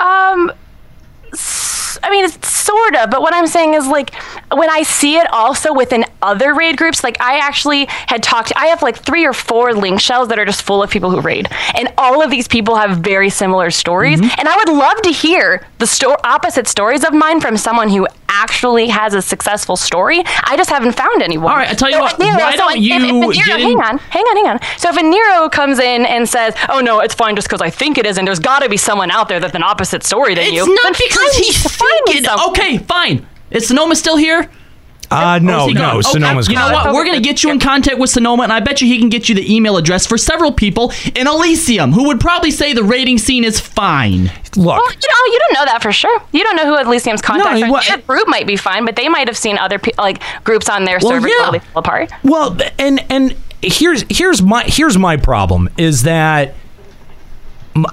Um, 0.00 0.52
I 2.02 2.10
mean, 2.10 2.24
it's 2.24 2.48
sort 2.48 2.76
sort 2.76 2.96
of. 2.96 3.10
But 3.10 3.22
what 3.22 3.34
I'm 3.34 3.46
saying 3.46 3.74
is 3.74 3.86
like 3.86 4.14
when 4.52 4.70
I 4.70 4.82
see 4.82 5.16
it 5.16 5.26
also 5.32 5.72
within 5.72 6.04
other 6.22 6.54
raid 6.54 6.76
groups, 6.76 7.02
like 7.02 7.20
I 7.20 7.38
actually 7.38 7.86
had 7.88 8.22
talked. 8.22 8.52
I 8.56 8.66
have 8.66 8.82
like 8.82 8.96
three 8.96 9.26
or 9.26 9.32
four 9.32 9.72
link 9.74 10.00
shells 10.00 10.28
that 10.28 10.38
are 10.38 10.44
just 10.44 10.62
full 10.62 10.82
of 10.82 10.90
people 10.90 11.10
who 11.10 11.20
raid, 11.20 11.48
and 11.74 11.92
all 11.98 12.22
of 12.22 12.30
these 12.30 12.48
people 12.48 12.76
have 12.76 12.98
very 12.98 13.30
similar 13.30 13.70
stories. 13.70 14.20
Mm-hmm. 14.20 14.40
And 14.40 14.48
I 14.48 14.56
would 14.56 14.68
love 14.68 15.02
to 15.02 15.10
hear 15.10 15.66
the 15.78 15.86
sto- 15.86 16.16
opposite 16.24 16.66
stories 16.68 17.04
of 17.04 17.12
mine 17.12 17.40
from 17.40 17.56
someone 17.56 17.88
who 17.88 18.06
actually 18.42 18.88
has 18.88 19.14
a 19.14 19.22
successful 19.22 19.76
story. 19.76 20.22
I 20.44 20.56
just 20.56 20.70
haven't 20.70 20.92
found 20.92 21.22
anyone. 21.22 21.50
All 21.52 21.56
right, 21.58 21.70
I 21.70 21.74
tell 21.74 21.88
you 21.88 21.96
So, 21.96 22.00
what, 22.02 22.18
Nero, 22.18 22.36
why 22.38 22.52
so 22.52 22.56
don't 22.58 22.76
if- 22.76 22.78
if 22.78 23.02
a 23.02 23.06
you 23.06 23.46
Nero- 23.46 23.58
hang 23.68 23.80
on, 23.80 23.98
hang 23.98 24.24
on, 24.24 24.36
hang 24.36 24.46
on. 24.48 24.60
So 24.78 24.88
if 24.90 24.96
a 24.96 25.02
Nero 25.02 25.48
comes 25.48 25.78
in 25.78 26.04
and 26.06 26.28
says, 26.28 26.54
"Oh 26.68 26.80
no, 26.80 27.00
it's 27.00 27.14
fine 27.14 27.34
just 27.36 27.48
because 27.48 27.62
I 27.62 27.70
think 27.70 27.98
it 27.98 28.06
is," 28.06 28.18
and 28.18 28.26
there's 28.26 28.38
got 28.38 28.60
to 28.62 28.68
be 28.68 28.76
someone 28.76 29.10
out 29.10 29.28
there 29.28 29.40
that's 29.40 29.54
an 29.54 29.62
opposite 29.62 30.02
story 30.04 30.34
than 30.34 30.52
you. 30.52 30.64
It's 30.66 30.82
not 30.84 30.92
because 30.98 31.32
he's 31.36 31.62
thinking. 31.82 32.26
Okay, 32.48 32.78
fine. 32.78 33.26
Is 33.50 33.70
Sonomaa 33.70 33.96
still 33.96 34.16
here? 34.16 34.48
Uh, 35.10 35.36
Or 35.36 35.40
no, 35.40 35.60
is 35.62 35.66
he 35.68 35.74
no, 35.74 35.80
gone? 35.80 35.96
Okay, 35.98 36.08
Sonomaa's 36.18 36.48
You 36.48 36.54
know 36.56 36.70
what? 36.72 36.92
We're 36.94 37.04
going 37.04 37.16
to 37.16 37.26
get 37.26 37.42
you 37.42 37.50
in 37.50 37.58
contact 37.60 37.98
with 37.98 38.10
Sonomaa, 38.10 38.44
and 38.44 38.52
I 38.52 38.60
bet 38.60 38.80
you 38.80 38.86
he 38.88 38.98
can 38.98 39.08
get 39.08 39.28
you 39.28 39.34
the 39.34 39.54
email 39.54 39.76
address 39.76 40.06
for 40.06 40.18
several 40.18 40.52
people 40.52 40.92
in 41.14 41.26
Elysium 41.26 41.92
who 41.92 42.04
would 42.06 42.20
probably 42.20 42.50
say 42.50 42.72
the 42.72 42.82
rating 42.84 43.18
scene 43.18 43.44
is 43.44 43.60
fine. 43.60 44.24
Look, 44.56 44.66
Well, 44.66 44.90
you 44.90 45.08
know, 45.08 45.32
you 45.32 45.38
don't 45.40 45.54
know 45.54 45.64
that 45.72 45.82
for 45.82 45.92
sure. 45.92 46.20
You 46.32 46.42
don't 46.44 46.56
know 46.56 46.66
who 46.66 46.76
Elysium's 46.78 47.20
contacts 47.22 47.60
No, 47.60 47.66
are. 47.66 47.70
what- 47.70 47.86
Their 47.86 47.98
group 47.98 48.26
might 48.28 48.46
be 48.46 48.56
fine, 48.56 48.84
but 48.84 48.96
they 48.96 49.08
might 49.08 49.28
have 49.28 49.36
seen 49.36 49.58
other 49.58 49.78
pe- 49.78 49.92
like 49.98 50.22
groups 50.44 50.68
on 50.68 50.84
their 50.84 50.98
Well, 51.02 51.12
server 51.12 51.28
yeah. 51.28 51.34
totally 51.40 51.58
fall 51.60 51.80
apart. 51.80 52.10
Well, 52.22 52.56
and 52.78 53.04
and 53.10 53.34
here's 53.62 54.04
here's 54.10 54.42
my 54.42 54.64
here's 54.66 54.96
my 54.98 55.16
problem 55.16 55.68
is 55.76 56.02
that 56.04 56.48
m- 56.48 56.54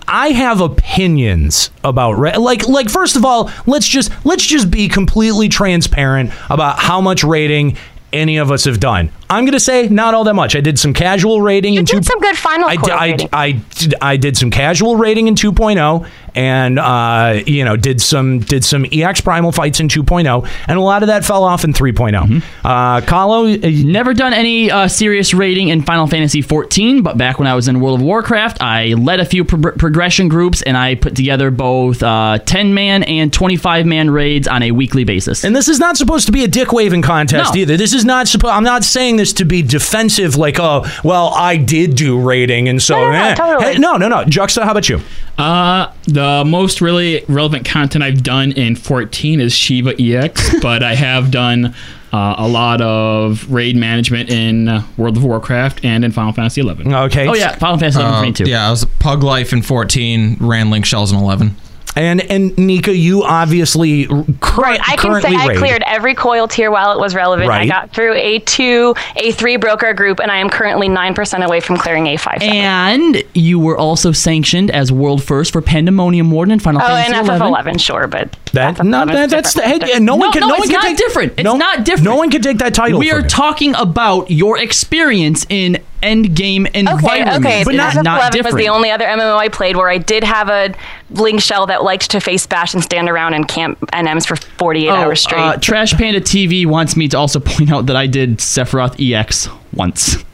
I 0.07 0.29
have 0.29 0.61
opinions 0.61 1.69
about 1.83 2.13
ra- 2.13 2.37
like 2.37 2.67
like 2.67 2.89
first 2.89 3.15
of 3.15 3.25
all, 3.25 3.51
let's 3.65 3.87
just 3.87 4.11
let's 4.25 4.45
just 4.45 4.71
be 4.71 4.87
completely 4.87 5.49
transparent 5.49 6.31
about 6.49 6.79
how 6.79 7.01
much 7.01 7.23
rating 7.23 7.77
any 8.13 8.37
of 8.37 8.51
us 8.51 8.65
have 8.65 8.79
done. 8.79 9.11
I'm 9.33 9.45
going 9.45 9.53
to 9.53 9.59
say 9.59 9.87
not 9.89 10.13
all 10.13 10.23
that 10.25 10.33
much. 10.33 10.55
I 10.55 10.61
did 10.61 10.77
some 10.79 10.93
casual 10.93 11.41
rating 11.41 11.75
in 11.75 11.85
two 11.85 11.97
Did 11.97 12.05
some 12.05 12.19
good 12.19 12.37
final 12.37 12.67
I, 12.69 12.77
core 12.77 12.91
I, 12.91 13.05
rating. 13.11 13.29
I, 13.33 13.51
did- 13.51 13.95
I 14.01 14.17
did 14.17 14.37
some 14.37 14.49
casual 14.51 14.95
rating 14.95 15.27
in 15.27 15.35
2.0 15.35 16.07
and 16.35 16.79
uh, 16.79 17.43
you 17.45 17.63
know 17.63 17.75
did 17.77 18.01
some 18.01 18.39
did 18.39 18.65
some 18.65 18.87
EX 18.91 19.21
primal 19.21 19.51
fights 19.51 19.79
in 19.79 19.87
2.0 19.87 20.49
and 20.67 20.77
a 20.79 20.81
lot 20.81 21.03
of 21.03 21.07
that 21.07 21.23
fell 21.23 21.43
off 21.43 21.63
in 21.63 21.73
3.0. 21.73 22.41
Uh, 22.63 23.01
Kahlo, 23.01 23.53
uh, 23.55 23.83
Never 23.93 24.13
done 24.15 24.33
any 24.33 24.71
uh, 24.71 24.87
serious 24.87 25.33
rating 25.33 25.69
in 25.69 25.83
Final 25.83 26.07
Fantasy 26.07 26.41
14, 26.41 27.03
but 27.03 27.17
back 27.19 27.37
when 27.37 27.47
I 27.47 27.53
was 27.53 27.67
in 27.67 27.79
World 27.81 27.99
of 27.99 28.05
Warcraft, 28.05 28.61
I 28.61 28.93
led 28.93 29.19
a 29.19 29.25
few 29.25 29.45
pro- 29.45 29.73
progression 29.73 30.27
groups 30.27 30.61
and 30.63 30.75
I 30.75 30.95
put 30.95 31.15
together 31.15 31.51
both 31.51 31.99
10 31.99 32.73
man 32.73 33.03
and 33.03 33.31
25 33.31 33.85
man 33.85 34.09
raids 34.09 34.47
on 34.47 34.63
a 34.63 34.71
weekly 34.71 35.03
basis. 35.03 35.43
And 35.43 35.55
this 35.55 35.67
is 35.67 35.79
not 35.79 35.97
supposed 35.97 36.25
to 36.25 36.31
be 36.31 36.43
a 36.43 36.47
dick 36.47 36.73
waving 36.73 37.03
contest 37.03 37.53
No. 37.53 37.61
either. 37.61 37.77
This 37.77 37.93
is 37.93 38.05
not 38.05 38.27
supposed. 38.27 38.53
I'm 38.53 38.63
not 38.63 38.83
saying 38.83 39.17
this 39.17 39.22
to 39.33 39.45
be 39.45 39.61
defensive, 39.61 40.35
like, 40.35 40.59
oh, 40.59 40.83
well, 41.03 41.31
I 41.35 41.55
did 41.55 41.95
do 41.95 42.19
rating, 42.19 42.67
and 42.67 42.81
so 42.81 42.95
No, 42.95 43.05
no, 43.05 43.11
no, 43.11 43.23
eh. 43.23 43.35
totally. 43.35 43.73
Hey, 43.73 43.79
no, 43.79 43.95
no, 43.95 44.09
no. 44.09 44.25
Juxta, 44.25 44.65
how 44.65 44.71
about 44.71 44.89
you? 44.89 44.99
Uh, 45.37 45.91
the 46.05 46.43
most 46.45 46.81
really 46.81 47.23
relevant 47.29 47.65
content 47.65 48.03
I've 48.03 48.21
done 48.23 48.51
in 48.51 48.75
14 48.75 49.39
is 49.39 49.53
Shiva 49.53 49.93
EX, 50.01 50.59
but 50.61 50.83
I 50.83 50.95
have 50.95 51.31
done 51.31 51.73
uh, 52.11 52.35
a 52.37 52.47
lot 52.47 52.81
of 52.81 53.49
raid 53.51 53.75
management 53.75 54.29
in 54.29 54.67
uh, 54.67 54.83
World 54.97 55.17
of 55.17 55.23
Warcraft 55.23 55.83
and 55.85 56.03
in 56.05 56.11
Final 56.11 56.33
Fantasy 56.33 56.61
11. 56.61 56.93
Okay. 56.93 57.27
Oh, 57.27 57.33
yeah, 57.33 57.55
Final 57.55 57.77
Fantasy 57.79 57.99
11 57.99 58.13
Uh, 58.15 58.19
22. 58.19 58.43
yeah, 58.49 58.67
I 58.67 58.71
was 58.71 58.85
Pug 58.99 59.23
Life 59.23 59.53
in 59.53 59.61
14, 59.63 60.37
ran 60.39 60.69
Link 60.69 60.85
Shells 60.85 61.11
in 61.11 61.17
11. 61.17 61.55
And 61.95 62.21
and 62.21 62.57
Nika, 62.57 62.95
you 62.95 63.23
obviously 63.23 64.07
r- 64.07 64.25
cur- 64.41 64.61
Right, 64.61 64.79
I 64.81 64.95
can 64.95 65.11
currently 65.11 65.31
say 65.31 65.37
I 65.37 65.47
raid. 65.47 65.57
cleared 65.57 65.83
every 65.85 66.15
coil 66.15 66.47
tier 66.47 66.71
while 66.71 66.91
it 66.91 66.99
was 66.99 67.13
relevant. 67.13 67.51
I 67.51 67.67
got 67.67 67.91
through 67.91 68.13
a 68.15 68.39
two, 68.39 68.95
a 69.15 69.31
three 69.31 69.57
broker 69.57 69.93
group, 69.93 70.19
and 70.19 70.31
I 70.31 70.37
am 70.37 70.49
currently 70.49 70.89
nine 70.89 71.13
percent 71.13 71.43
away 71.43 71.59
from 71.59 71.77
clearing 71.77 72.07
a 72.07 72.17
five. 72.17 72.41
And 72.41 73.23
you 73.35 73.59
were 73.59 73.77
also 73.77 74.11
sanctioned 74.11 74.71
as 74.71 74.91
world 74.91 75.23
first 75.23 75.51
for 75.53 75.61
Pandemonium 75.61 76.31
Warden 76.31 76.53
in 76.53 76.59
Final 76.59 76.81
Oh, 76.81 76.85
Fantasy 76.85 77.15
and 77.17 77.27
11. 77.41 77.75
FF11, 77.75 77.79
sure, 77.79 78.07
but 78.07 78.31
That 78.53 78.83
no, 78.83 79.05
that, 79.05 79.29
that's 79.29 79.53
the, 79.53 79.61
hey, 79.61 79.79
yeah, 79.85 79.99
no, 79.99 80.15
one 80.15 80.29
No, 80.29 80.31
can. 80.31 80.39
no, 80.41 80.47
one 80.49 80.57
it's 80.59 80.65
can 80.67 80.73
not 80.79 80.83
take, 80.83 80.97
different. 80.97 81.33
It's 81.33 81.43
no, 81.43 81.57
not 81.57 81.85
different. 81.85 82.05
No 82.05 82.15
one 82.15 82.31
can 82.31 82.41
take 82.41 82.57
that 82.57 82.73
title. 82.73 82.99
We 82.99 83.09
from 83.09 83.19
are 83.19 83.21
you. 83.23 83.29
talking 83.29 83.75
about 83.75 84.31
your 84.31 84.57
experience 84.57 85.45
in 85.49 85.77
endgame 86.03 86.67
Okay, 86.67 86.79
environment. 86.79 87.45
okay. 87.45 87.63
but 87.63 87.73
FF11 87.73 88.03
not, 88.03 88.33
not 88.35 88.45
was 88.45 88.53
the 88.55 88.67
only 88.69 88.91
other 88.91 89.05
MMO 89.05 89.35
I 89.37 89.47
played 89.49 89.75
where 89.77 89.89
I 89.89 89.97
did 89.97 90.23
have 90.23 90.49
a 90.49 90.73
link 91.11 91.41
shell 91.41 91.65
that 91.67 91.83
liked 91.83 92.11
to 92.11 92.19
face 92.19 92.45
bash 92.45 92.73
and 92.73 92.83
stand 92.83 93.09
around 93.09 93.33
and 93.33 93.47
camp 93.47 93.79
NMs 93.91 94.27
for 94.27 94.35
48 94.35 94.89
hours 94.89 95.21
straight. 95.21 95.39
Uh, 95.41 95.57
Trash 95.57 95.93
Panda 95.93 96.21
TV 96.21 96.65
wants 96.65 96.95
me 96.95 97.07
to 97.07 97.17
also 97.17 97.39
point 97.39 97.71
out 97.71 97.85
that 97.87 97.95
I 97.95 98.07
did 98.07 98.37
Sephiroth 98.39 98.95
EX 98.99 99.47
once. 99.73 100.17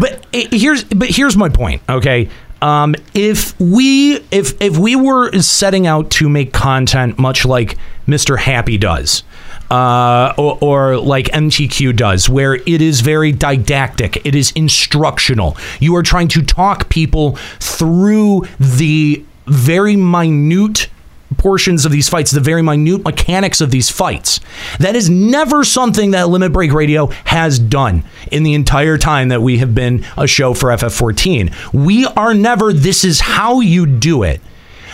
but 0.00 0.24
i- 0.34 0.48
here's 0.52 0.84
but 0.84 1.08
here's 1.08 1.36
my 1.36 1.48
point 1.48 1.82
okay 1.88 2.28
um, 2.62 2.94
if 3.14 3.58
we 3.58 4.16
if 4.30 4.60
if 4.60 4.76
we 4.76 4.94
were 4.94 5.32
setting 5.40 5.86
out 5.86 6.10
to 6.12 6.28
make 6.28 6.52
content 6.52 7.18
much 7.18 7.44
like 7.46 7.76
Mr. 8.06 8.38
Happy 8.38 8.76
does 8.76 9.22
uh, 9.70 10.34
or, 10.36 10.58
or 10.60 10.96
like 10.98 11.26
MTQ 11.26 11.96
does, 11.96 12.28
where 12.28 12.54
it 12.54 12.82
is 12.82 13.00
very 13.00 13.32
didactic, 13.32 14.24
it 14.26 14.34
is 14.34 14.50
instructional. 14.52 15.56
You 15.78 15.94
are 15.96 16.02
trying 16.02 16.28
to 16.28 16.42
talk 16.42 16.88
people 16.88 17.36
through 17.60 18.46
the 18.58 19.24
very 19.46 19.96
minute 19.96 20.88
portions 21.36 21.86
of 21.86 21.92
these 21.92 22.08
fights, 22.08 22.30
the 22.32 22.40
very 22.40 22.62
minute 22.62 23.04
mechanics 23.04 23.60
of 23.60 23.70
these 23.70 23.90
fights. 23.90 24.40
That 24.78 24.96
is 24.96 25.08
never 25.08 25.64
something 25.64 26.10
that 26.10 26.28
Limit 26.28 26.52
Break 26.52 26.72
Radio 26.72 27.06
has 27.24 27.58
done 27.58 28.04
in 28.32 28.42
the 28.42 28.54
entire 28.54 28.98
time 28.98 29.28
that 29.28 29.42
we 29.42 29.58
have 29.58 29.74
been 29.74 30.04
a 30.16 30.26
show 30.26 30.54
for 30.54 30.70
FF14. 30.70 31.72
We 31.72 32.06
are 32.06 32.34
never, 32.34 32.72
this 32.72 33.04
is 33.04 33.20
how 33.20 33.60
you 33.60 33.86
do 33.86 34.22
it, 34.24 34.40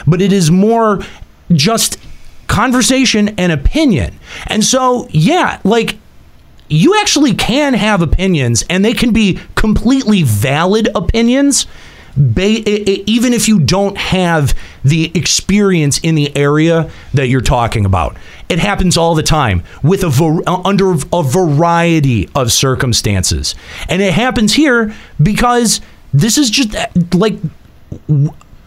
but 0.07 0.21
it 0.21 0.33
is 0.33 0.51
more 0.51 1.01
just 1.53 1.99
conversation 2.47 3.29
and 3.39 3.53
opinion. 3.53 4.19
And 4.47 4.65
so, 4.65 5.09
yeah, 5.11 5.61
like 5.65 5.99
you 6.69 6.99
actually 7.01 7.35
can 7.35 7.75
have 7.75 8.03
opinions 8.03 8.65
and 8.69 8.85
they 8.85 8.95
can 8.95 9.13
be 9.13 9.39
completely 9.55 10.23
valid 10.23 10.89
opinions 10.95 11.67
even 12.19 13.35
if 13.35 13.47
you 13.47 13.59
don't 13.59 13.99
have 13.99 14.57
the 14.83 15.13
experience 15.15 15.99
in 15.99 16.15
the 16.15 16.35
area 16.35 16.91
that 17.13 17.29
you're 17.29 17.43
talking 17.43 17.85
about 17.85 18.17
it 18.49 18.59
happens 18.59 18.97
all 18.97 19.15
the 19.15 19.23
time 19.23 19.63
with 19.83 20.03
a 20.03 20.43
uh, 20.47 20.63
under 20.65 20.93
a 21.13 21.23
variety 21.23 22.29
of 22.35 22.51
circumstances 22.51 23.55
and 23.91 24.01
it 24.01 24.15
happens 24.15 24.55
here 24.55 24.95
because 25.23 25.83
this 26.15 26.39
is 26.39 26.49
just 26.49 26.75
uh, 26.75 26.87
like 27.13 27.35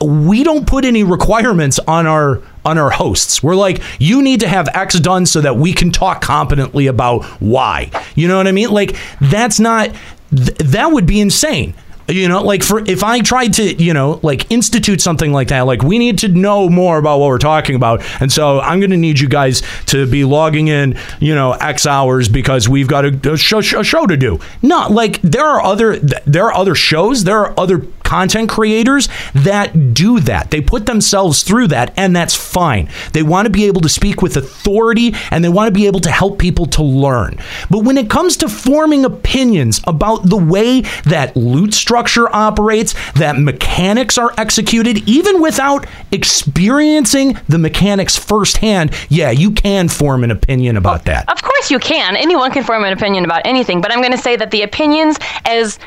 we 0.01 0.43
don't 0.43 0.68
put 0.68 0.85
any 0.85 1.03
requirements 1.03 1.80
on 1.80 2.06
our 2.06 2.41
on 2.69 2.77
our 2.77 2.91
hosts. 2.91 3.43
We're 3.43 3.55
like, 3.55 3.81
you 3.99 4.21
need 4.21 4.39
to 4.41 4.47
have 4.47 4.67
X 4.73 4.99
done 4.99 5.25
so 5.25 5.41
that 5.41 5.57
we 5.57 5.73
can 5.73 5.91
talk 5.91 6.21
competently 6.21 6.87
about 6.87 7.25
why. 7.41 7.91
You 8.15 8.27
know 8.27 8.37
what 8.37 8.47
I 8.47 8.51
mean? 8.51 8.69
Like 8.69 8.95
that's 9.19 9.59
not 9.59 9.89
th- 10.29 10.57
that 10.57 10.91
would 10.91 11.05
be 11.05 11.19
insane. 11.19 11.73
You 12.07 12.27
know, 12.27 12.41
like 12.41 12.63
for 12.63 12.79
if 12.87 13.03
I 13.03 13.19
tried 13.21 13.53
to, 13.55 13.63
you 13.75 13.93
know, 13.93 14.19
like 14.23 14.51
institute 14.51 14.99
something 14.99 15.31
like 15.31 15.49
that, 15.49 15.61
like 15.61 15.83
we 15.83 15.99
need 15.99 16.17
to 16.19 16.27
know 16.27 16.67
more 16.67 16.97
about 16.97 17.19
what 17.19 17.27
we're 17.27 17.37
talking 17.37 17.75
about, 17.75 18.01
and 18.19 18.31
so 18.31 18.59
I'm 18.59 18.79
going 18.79 18.89
to 18.89 18.97
need 18.97 19.19
you 19.19 19.29
guys 19.29 19.61
to 19.87 20.07
be 20.07 20.25
logging 20.25 20.69
in, 20.69 20.97
you 21.19 21.35
know, 21.35 21.51
X 21.51 21.85
hours 21.85 22.27
because 22.27 22.67
we've 22.67 22.87
got 22.87 23.05
a, 23.05 23.33
a, 23.33 23.37
show, 23.37 23.59
a 23.59 23.83
show 23.83 24.07
to 24.07 24.17
do. 24.17 24.39
No, 24.63 24.87
like 24.89 25.21
there 25.21 25.45
are 25.45 25.61
other 25.61 25.97
there 25.99 26.45
are 26.45 26.53
other 26.53 26.73
shows, 26.73 27.25
there 27.25 27.37
are 27.37 27.53
other 27.59 27.85
content 28.10 28.49
creators 28.49 29.07
that 29.36 29.94
do 29.94 30.19
that. 30.19 30.49
They 30.49 30.61
put 30.61 30.88
themselves 30.88 31.44
through 31.44 31.68
that, 31.68 31.94
and 31.95 32.15
that's 32.15 32.34
fine. 32.34 32.90
They 33.14 33.22
want 33.22 33.45
to 33.45 33.52
be 33.52 33.65
able 33.65 33.81
to 33.81 33.90
speak 33.90 34.23
with 34.23 34.36
authority 34.36 35.14
and 35.30 35.44
they 35.44 35.49
want 35.49 35.68
to 35.68 35.72
be 35.72 35.86
able 35.86 35.99
to 35.99 36.10
help 36.10 36.40
people 36.40 36.65
to 36.65 36.81
learn. 36.81 37.38
But 37.69 37.84
when 37.84 37.99
it 37.99 38.10
comes 38.10 38.36
to 38.38 38.49
forming 38.49 39.06
opinions 39.06 39.80
about 39.86 40.27
the 40.27 40.38
way 40.38 40.81
that 41.06 41.38
loot 41.38 41.76
structure 41.76 42.34
operates, 42.36 42.95
that 43.14 43.38
mechanics 43.38 44.18
are 44.18 44.34
executed, 44.40 45.07
even 45.07 45.40
without 45.40 45.86
experiencing 46.11 47.38
the 47.48 47.60
mechanics 47.60 48.18
firsthand, 48.18 48.91
yeah, 49.10 49.30
you 49.30 49.52
can 49.52 49.88
form 49.88 50.23
an 50.23 50.31
opinion 50.31 50.77
about 50.77 51.06
that. 51.06 51.30
Of 51.30 51.44
course 51.44 51.69
you 51.69 51.77
can. 51.77 52.15
Anyone 52.15 52.52
can 52.52 52.64
form 52.64 52.84
an 52.84 52.94
opinion 52.94 53.23
about 53.23 53.44
anything, 53.45 53.81
but 53.81 53.91
I'm 53.91 54.02
going 54.02 54.14
to 54.14 54.18
say 54.18 54.36
that 54.36 54.49
the 54.49 54.64
opinions 54.64 55.18
as 55.45 55.77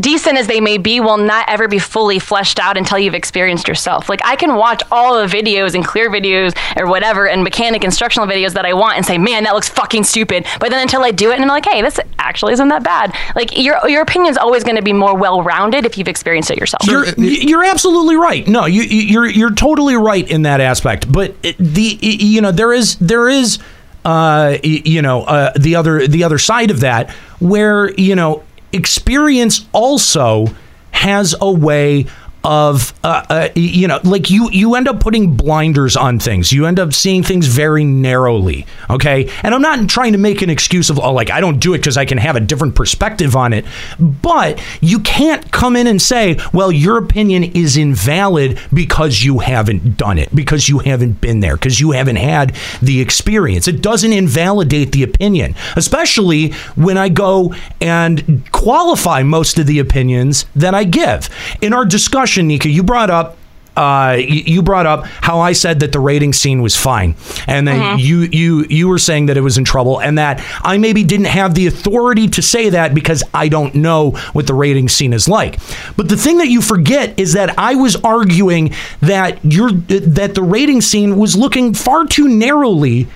decent 0.00 0.38
as 0.38 0.46
they 0.46 0.60
may 0.60 0.78
be, 0.78 1.00
will 1.00 1.18
not 1.18 1.48
ever 1.48 1.68
be 1.68 1.78
fully 1.78 2.18
fleshed 2.18 2.58
out 2.58 2.76
until 2.76 2.98
you've 2.98 3.14
experienced 3.14 3.68
yourself. 3.68 4.08
Like 4.08 4.20
I 4.24 4.36
can 4.36 4.56
watch 4.56 4.82
all 4.90 5.20
the 5.20 5.26
videos 5.26 5.74
and 5.74 5.84
clear 5.84 6.10
videos 6.10 6.56
or 6.76 6.86
whatever 6.86 7.28
and 7.28 7.42
mechanic 7.42 7.84
instructional 7.84 8.26
videos 8.28 8.52
that 8.54 8.64
I 8.64 8.72
want 8.74 8.96
and 8.96 9.06
say, 9.06 9.18
man, 9.18 9.44
that 9.44 9.54
looks 9.54 9.68
fucking 9.68 10.04
stupid. 10.04 10.46
But 10.60 10.70
then 10.70 10.80
until 10.80 11.02
I 11.02 11.10
do 11.10 11.30
it 11.30 11.34
and 11.34 11.42
I'm 11.42 11.48
like, 11.48 11.66
hey, 11.66 11.82
this 11.82 11.98
actually 12.18 12.52
isn't 12.54 12.68
that 12.68 12.82
bad. 12.82 13.14
Like 13.34 13.56
your 13.56 13.78
your 13.88 14.02
opinion's 14.02 14.36
always 14.36 14.64
going 14.64 14.76
to 14.76 14.82
be 14.82 14.92
more 14.92 15.16
well 15.16 15.42
rounded 15.42 15.84
if 15.86 15.98
you've 15.98 16.08
experienced 16.08 16.50
it 16.50 16.58
yourself. 16.58 16.86
You're, 16.86 17.06
you're 17.16 17.64
absolutely 17.64 18.16
right. 18.16 18.46
No, 18.46 18.66
you, 18.66 18.82
you're 18.82 19.26
you're 19.26 19.54
totally 19.54 19.96
right 19.96 20.28
in 20.28 20.42
that 20.42 20.60
aspect. 20.60 21.10
But 21.10 21.40
the 21.42 21.98
you 22.00 22.40
know 22.40 22.52
there 22.52 22.72
is 22.72 22.96
there 22.96 23.28
is 23.28 23.58
uh, 24.04 24.58
you 24.62 25.02
know 25.02 25.22
uh, 25.22 25.52
the 25.58 25.76
other 25.76 26.06
the 26.06 26.24
other 26.24 26.38
side 26.38 26.70
of 26.70 26.80
that 26.80 27.10
where 27.40 27.92
you 27.92 28.14
know 28.14 28.44
experience 28.72 29.66
also 29.72 30.46
has 30.90 31.34
a 31.40 31.50
way 31.50 32.06
of 32.48 32.94
uh, 33.04 33.26
uh, 33.28 33.48
you 33.54 33.86
know 33.86 34.00
like 34.04 34.30
you 34.30 34.50
you 34.50 34.74
end 34.74 34.88
up 34.88 35.00
putting 35.00 35.36
blinders 35.36 35.96
on 35.96 36.18
things. 36.18 36.50
You 36.50 36.64
end 36.64 36.80
up 36.80 36.94
seeing 36.94 37.22
things 37.22 37.46
very 37.46 37.84
narrowly 37.84 38.66
okay? 38.88 39.30
And 39.42 39.54
i'm 39.54 39.60
not 39.60 39.86
trying 39.88 40.12
to 40.12 40.18
make 40.18 40.40
an 40.40 40.48
excuse 40.48 40.88
of 40.88 40.98
oh 40.98 41.12
like 41.12 41.30
i 41.30 41.40
don't 41.40 41.58
do 41.58 41.74
it 41.74 41.78
because 41.78 41.98
i 41.98 42.06
can 42.06 42.16
have 42.16 42.36
a 42.36 42.40
different 42.40 42.74
perspective 42.74 43.36
on 43.36 43.52
it. 43.52 43.66
But 43.98 44.62
you 44.80 45.00
can't 45.00 45.50
come 45.52 45.76
in 45.76 45.86
and 45.86 46.00
say 46.00 46.38
well 46.54 46.72
your 46.72 46.96
opinion 46.96 47.44
is 47.44 47.76
invalid 47.76 48.58
because 48.72 49.22
you 49.22 49.40
haven't 49.40 49.98
done 49.98 50.18
it 50.18 50.34
because 50.34 50.70
you 50.70 50.78
haven't 50.78 51.20
been 51.20 51.40
there 51.40 51.56
because 51.56 51.80
you 51.80 51.90
haven't 51.90 52.16
had 52.16 52.56
the 52.80 53.00
experience. 53.02 53.68
It 53.68 53.82
doesn't 53.82 54.12
invalidate 54.12 54.92
the 54.92 55.02
opinion 55.02 55.54
especially 55.76 56.52
when 56.76 56.96
i 56.96 57.10
go 57.10 57.54
and 57.80 58.50
qualify 58.52 59.22
most 59.22 59.58
of 59.58 59.66
the 59.66 59.78
opinions 59.78 60.46
that 60.56 60.74
i 60.74 60.84
give. 60.84 61.28
In 61.60 61.74
our 61.74 61.84
discussion 61.84 62.37
nika 62.42 62.68
you 62.68 62.82
brought 62.82 63.10
up 63.10 63.36
uh, 63.78 64.16
you 64.18 64.60
brought 64.60 64.86
up 64.86 65.06
how 65.06 65.38
I 65.38 65.52
said 65.52 65.80
that 65.80 65.92
the 65.92 66.00
rating 66.00 66.32
scene 66.32 66.62
was 66.62 66.74
fine, 66.74 67.14
and 67.46 67.66
then 67.66 67.96
you 68.00 68.22
you 68.22 68.66
you 68.68 68.88
were 68.88 68.98
saying 68.98 69.26
that 69.26 69.36
it 69.36 69.40
was 69.40 69.56
in 69.56 69.64
trouble, 69.64 70.00
and 70.00 70.18
that 70.18 70.44
I 70.62 70.78
maybe 70.78 71.04
didn't 71.04 71.26
have 71.26 71.54
the 71.54 71.68
authority 71.68 72.26
to 72.30 72.42
say 72.42 72.70
that 72.70 72.92
because 72.92 73.22
I 73.32 73.46
don't 73.46 73.76
know 73.76 74.10
what 74.32 74.48
the 74.48 74.54
rating 74.54 74.88
scene 74.88 75.12
is 75.12 75.28
like. 75.28 75.60
But 75.96 76.08
the 76.08 76.16
thing 76.16 76.38
that 76.38 76.48
you 76.48 76.60
forget 76.60 77.16
is 77.20 77.34
that 77.34 77.56
I 77.56 77.76
was 77.76 77.94
arguing 77.94 78.74
that 78.98 79.38
you're 79.44 79.70
that 79.70 80.34
the 80.34 80.42
rating 80.42 80.80
scene 80.80 81.16
was 81.16 81.36
looking 81.36 81.72
far 81.72 82.04
too 82.04 82.26
narrowly 82.26 83.06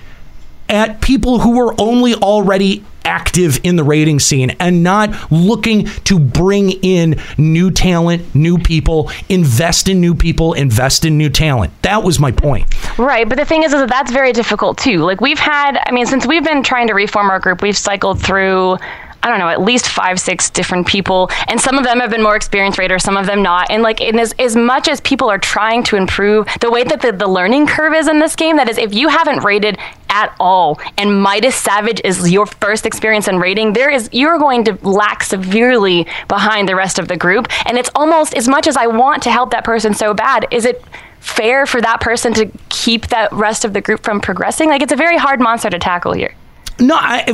at 0.69 1.01
people 1.01 1.39
who 1.39 1.57
were 1.57 1.75
only 1.77 2.15
already 2.15 2.85
active 3.05 3.59
in 3.63 3.75
the 3.75 3.83
rating 3.83 4.19
scene 4.19 4.51
and 4.59 4.83
not 4.83 5.31
looking 5.31 5.85
to 5.85 6.19
bring 6.19 6.71
in 6.71 7.19
new 7.37 7.71
talent, 7.71 8.33
new 8.35 8.57
people, 8.57 9.11
invest 9.29 9.87
in 9.87 9.99
new 10.01 10.15
people, 10.15 10.53
invest 10.53 11.05
in 11.05 11.17
new 11.17 11.29
talent. 11.29 11.73
That 11.81 12.03
was 12.03 12.19
my 12.19 12.31
point. 12.31 12.67
Right, 12.97 13.27
but 13.27 13.37
the 13.37 13.45
thing 13.45 13.63
is, 13.63 13.73
is 13.73 13.81
that 13.81 13.89
that's 13.89 14.11
very 14.11 14.33
difficult 14.33 14.77
too. 14.77 14.99
Like 14.99 15.21
we've 15.21 15.39
had, 15.39 15.79
I 15.85 15.91
mean, 15.91 16.05
since 16.05 16.25
we've 16.25 16.43
been 16.43 16.63
trying 16.63 16.87
to 16.87 16.93
reform 16.93 17.29
our 17.29 17.39
group, 17.39 17.61
we've 17.61 17.77
cycled 17.77 18.21
through. 18.21 18.77
I 19.23 19.29
don't 19.29 19.39
know, 19.39 19.47
at 19.47 19.61
least 19.61 19.87
five, 19.87 20.19
six 20.19 20.49
different 20.49 20.85
people, 20.85 21.29
and 21.47 21.59
some 21.59 21.77
of 21.77 21.85
them 21.85 21.99
have 22.01 22.11
been 22.11 22.21
more 22.21 22.35
experienced 22.35 22.77
raters, 22.77 23.03
some 23.03 23.15
of 23.15 23.25
them 23.25 23.41
not. 23.41 23.71
And 23.71 23.81
like, 23.81 24.01
in 24.01 24.19
as, 24.19 24.33
as 24.37 24.55
much 24.55 24.89
as 24.89 24.99
people 25.01 25.29
are 25.29 25.37
trying 25.37 25.83
to 25.85 25.95
improve, 25.95 26.47
the 26.59 26.69
way 26.69 26.83
that 26.83 27.01
the, 27.01 27.13
the 27.13 27.27
learning 27.27 27.67
curve 27.67 27.93
is 27.93 28.07
in 28.07 28.19
this 28.19 28.35
game, 28.35 28.57
that 28.57 28.67
is, 28.69 28.77
if 28.77 28.93
you 28.93 29.07
haven't 29.07 29.43
rated 29.43 29.77
at 30.09 30.35
all, 30.39 30.79
and 30.97 31.21
Midas 31.21 31.55
Savage 31.55 32.01
is 32.03 32.29
your 32.31 32.45
first 32.45 32.85
experience 32.85 33.27
in 33.27 33.39
rating, 33.39 33.73
there 33.73 33.89
is 33.89 34.09
you're 34.11 34.37
going 34.37 34.65
to 34.65 34.73
lack 34.87 35.23
severely 35.23 36.05
behind 36.27 36.67
the 36.67 36.75
rest 36.75 36.99
of 36.99 37.07
the 37.07 37.17
group. 37.17 37.47
And 37.65 37.77
it's 37.77 37.89
almost 37.95 38.35
as 38.35 38.47
much 38.47 38.67
as 38.67 38.77
I 38.77 38.87
want 38.87 39.23
to 39.23 39.31
help 39.31 39.51
that 39.51 39.63
person 39.63 39.93
so 39.93 40.13
bad, 40.13 40.47
is 40.51 40.65
it 40.65 40.83
fair 41.19 41.65
for 41.65 41.79
that 41.81 42.01
person 42.01 42.33
to 42.33 42.51
keep 42.69 43.07
that 43.07 43.31
rest 43.31 43.63
of 43.63 43.71
the 43.73 43.81
group 43.81 44.03
from 44.03 44.19
progressing? 44.19 44.69
Like, 44.69 44.81
it's 44.81 44.91
a 44.91 44.97
very 44.97 45.17
hard 45.17 45.39
monster 45.39 45.69
to 45.69 45.79
tackle 45.79 46.11
here. 46.11 46.35
No, 46.79 46.95
I, 46.95 47.25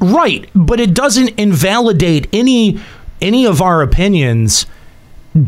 right, 0.00 0.48
but 0.54 0.80
it 0.80 0.94
doesn't 0.94 1.38
invalidate 1.38 2.28
any 2.32 2.80
any 3.20 3.46
of 3.46 3.62
our 3.62 3.82
opinions 3.82 4.66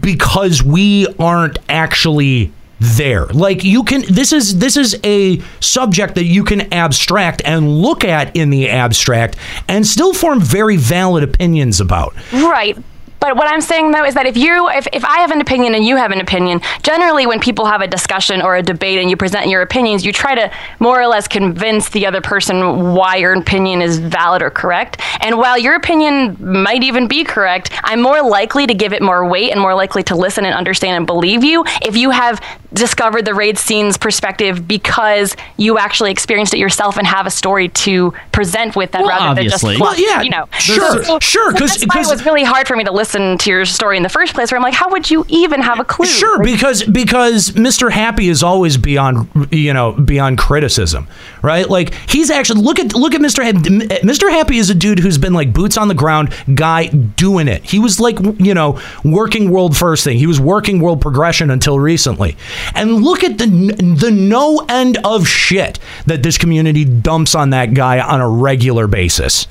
because 0.00 0.62
we 0.62 1.06
aren't 1.18 1.58
actually 1.68 2.52
there. 2.80 3.26
Like 3.26 3.64
you 3.64 3.82
can 3.84 4.02
this 4.08 4.32
is 4.32 4.58
this 4.58 4.76
is 4.76 4.98
a 5.04 5.40
subject 5.60 6.14
that 6.14 6.24
you 6.24 6.44
can 6.44 6.72
abstract 6.72 7.42
and 7.44 7.80
look 7.80 8.04
at 8.04 8.34
in 8.36 8.50
the 8.50 8.68
abstract 8.68 9.36
and 9.66 9.86
still 9.86 10.14
form 10.14 10.40
very 10.40 10.76
valid 10.76 11.24
opinions 11.24 11.80
about. 11.80 12.14
Right. 12.32 12.76
But 13.20 13.36
what 13.36 13.48
I'm 13.48 13.60
saying 13.60 13.90
though 13.90 14.04
is 14.04 14.14
that 14.14 14.26
if 14.26 14.36
you 14.36 14.68
if, 14.70 14.86
if 14.92 15.04
I 15.04 15.18
have 15.18 15.30
an 15.32 15.40
opinion 15.40 15.74
and 15.74 15.84
you 15.84 15.96
have 15.96 16.12
an 16.12 16.20
opinion, 16.20 16.60
generally 16.82 17.26
when 17.26 17.40
people 17.40 17.66
have 17.66 17.80
a 17.80 17.86
discussion 17.86 18.40
or 18.42 18.56
a 18.56 18.62
debate 18.62 18.98
and 19.00 19.10
you 19.10 19.16
present 19.16 19.48
your 19.48 19.60
opinions, 19.62 20.04
you 20.06 20.12
try 20.12 20.34
to 20.34 20.50
more 20.78 21.00
or 21.00 21.06
less 21.06 21.26
convince 21.26 21.88
the 21.90 22.06
other 22.06 22.20
person 22.20 22.94
why 22.94 23.16
your 23.16 23.32
opinion 23.34 23.82
is 23.82 23.98
valid 23.98 24.40
or 24.42 24.50
correct. 24.50 25.00
And 25.20 25.36
while 25.36 25.58
your 25.58 25.74
opinion 25.74 26.36
might 26.40 26.82
even 26.84 27.08
be 27.08 27.24
correct, 27.24 27.70
I'm 27.82 28.00
more 28.00 28.22
likely 28.22 28.66
to 28.68 28.74
give 28.74 28.92
it 28.92 29.02
more 29.02 29.26
weight 29.28 29.50
and 29.50 29.60
more 29.60 29.74
likely 29.74 30.02
to 30.04 30.14
listen 30.16 30.44
and 30.44 30.54
understand 30.54 30.96
and 30.96 31.06
believe 31.06 31.42
you 31.42 31.64
if 31.82 31.96
you 31.96 32.10
have 32.10 32.40
discovered 32.72 33.24
the 33.24 33.34
raid 33.34 33.58
scene's 33.58 33.96
perspective 33.96 34.68
because 34.68 35.34
you 35.56 35.78
actually 35.78 36.10
experienced 36.12 36.52
it 36.54 36.58
yourself 36.58 36.98
and 36.98 37.06
have 37.06 37.26
a 37.26 37.30
story 37.30 37.68
to 37.70 38.12
present 38.30 38.76
with 38.76 38.92
that 38.92 39.00
Well, 39.00 39.08
rather 39.08 39.40
obviously. 39.40 39.74
than 39.74 39.80
Well, 39.80 39.94
just 39.94 40.04
yeah, 40.06 40.20
you 40.20 40.30
know 40.30 40.46
sure, 40.58 41.02
So- 41.02 41.18
sure, 41.20 41.52
so 41.52 41.58
'cause- 41.58 41.80
that's 41.80 42.08
it 42.08 42.10
was 42.10 42.24
really 42.26 42.44
hard 42.44 42.68
for 42.68 42.76
me 42.76 42.84
to 42.84 42.92
listen 42.92 43.07
to 43.12 43.50
your 43.50 43.64
story 43.64 43.96
in 43.96 44.02
the 44.02 44.08
first 44.08 44.34
place 44.34 44.50
where 44.50 44.56
I'm 44.56 44.62
like 44.62 44.74
how 44.74 44.90
would 44.90 45.10
you 45.10 45.24
even 45.28 45.60
have 45.60 45.80
a 45.80 45.84
clue 45.84 46.06
Sure, 46.06 46.42
because 46.42 46.82
because 46.82 47.50
Mr. 47.50 47.90
Happy 47.90 48.28
is 48.28 48.42
always 48.42 48.76
beyond 48.76 49.28
you 49.50 49.72
know 49.72 49.92
beyond 49.92 50.38
criticism, 50.38 51.06
right? 51.42 51.68
Like 51.68 51.94
he's 52.08 52.30
actually 52.30 52.62
look 52.62 52.78
at 52.78 52.94
look 52.94 53.14
at 53.14 53.20
Mr. 53.20 53.44
Happy. 53.44 53.58
Mr. 53.58 54.30
Happy 54.30 54.58
is 54.58 54.70
a 54.70 54.74
dude 54.74 54.98
who's 54.98 55.18
been 55.18 55.32
like 55.32 55.52
boots 55.52 55.76
on 55.76 55.88
the 55.88 55.94
ground 55.94 56.32
guy 56.54 56.88
doing 56.88 57.48
it. 57.48 57.62
He 57.64 57.78
was 57.78 58.00
like 58.00 58.18
you 58.38 58.54
know 58.54 58.80
working 59.04 59.50
world 59.50 59.76
first 59.76 60.04
thing. 60.04 60.18
He 60.18 60.26
was 60.26 60.40
working 60.40 60.80
world 60.80 61.00
progression 61.00 61.50
until 61.50 61.78
recently, 61.78 62.36
and 62.74 63.02
look 63.02 63.22
at 63.22 63.38
the 63.38 63.46
the 63.46 64.10
no 64.10 64.64
end 64.68 64.98
of 65.04 65.26
shit 65.28 65.78
that 66.06 66.22
this 66.22 66.38
community 66.38 66.84
dumps 66.84 67.34
on 67.34 67.50
that 67.50 67.74
guy 67.74 68.00
on 68.00 68.20
a 68.20 68.28
regular 68.28 68.86
basis. 68.86 69.46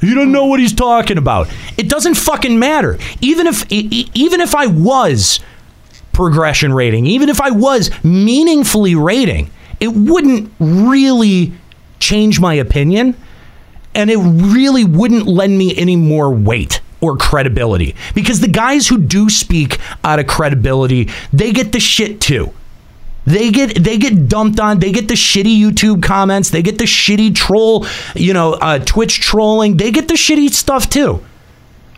You 0.00 0.14
don't 0.14 0.32
know 0.32 0.46
what 0.46 0.60
he's 0.60 0.72
talking 0.72 1.18
about. 1.18 1.48
It 1.76 1.88
doesn't 1.88 2.14
fucking 2.14 2.58
matter. 2.58 2.98
Even 3.20 3.46
if 3.46 3.70
even 3.70 4.40
if 4.40 4.54
I 4.54 4.66
was 4.66 5.40
progression 6.12 6.72
rating, 6.72 7.06
even 7.06 7.28
if 7.28 7.40
I 7.40 7.50
was 7.50 7.90
meaningfully 8.02 8.94
rating, 8.94 9.50
it 9.78 9.88
wouldn't 9.88 10.52
really 10.58 11.52
change 11.98 12.40
my 12.40 12.54
opinion 12.54 13.14
and 13.94 14.10
it 14.10 14.18
really 14.18 14.84
wouldn't 14.84 15.26
lend 15.26 15.58
me 15.58 15.76
any 15.76 15.96
more 15.96 16.30
weight 16.30 16.80
or 17.00 17.16
credibility 17.16 17.94
because 18.14 18.40
the 18.40 18.48
guys 18.48 18.88
who 18.88 18.98
do 18.98 19.28
speak 19.28 19.78
out 20.04 20.18
of 20.18 20.26
credibility, 20.26 21.08
they 21.32 21.52
get 21.52 21.72
the 21.72 21.80
shit 21.80 22.20
too. 22.20 22.52
They 23.26 23.50
get 23.50 23.82
they 23.82 23.98
get 23.98 24.28
dumped 24.28 24.58
on. 24.60 24.78
They 24.78 24.92
get 24.92 25.08
the 25.08 25.14
shitty 25.14 25.58
YouTube 25.58 26.02
comments. 26.02 26.50
They 26.50 26.62
get 26.62 26.78
the 26.78 26.84
shitty 26.84 27.34
troll, 27.34 27.86
you 28.14 28.32
know, 28.32 28.54
uh, 28.54 28.78
Twitch 28.78 29.20
trolling. 29.20 29.76
They 29.76 29.90
get 29.90 30.08
the 30.08 30.14
shitty 30.14 30.50
stuff 30.50 30.88
too. 30.88 31.22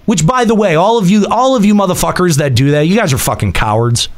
Which, 0.04 0.26
by 0.26 0.44
the 0.44 0.54
way, 0.54 0.74
all 0.74 0.98
of 0.98 1.08
you, 1.08 1.26
all 1.30 1.54
of 1.54 1.64
you 1.64 1.74
motherfuckers 1.74 2.38
that 2.38 2.54
do 2.54 2.72
that, 2.72 2.82
you 2.82 2.96
guys 2.96 3.12
are 3.12 3.18
fucking 3.18 3.52
cowards. 3.52 4.08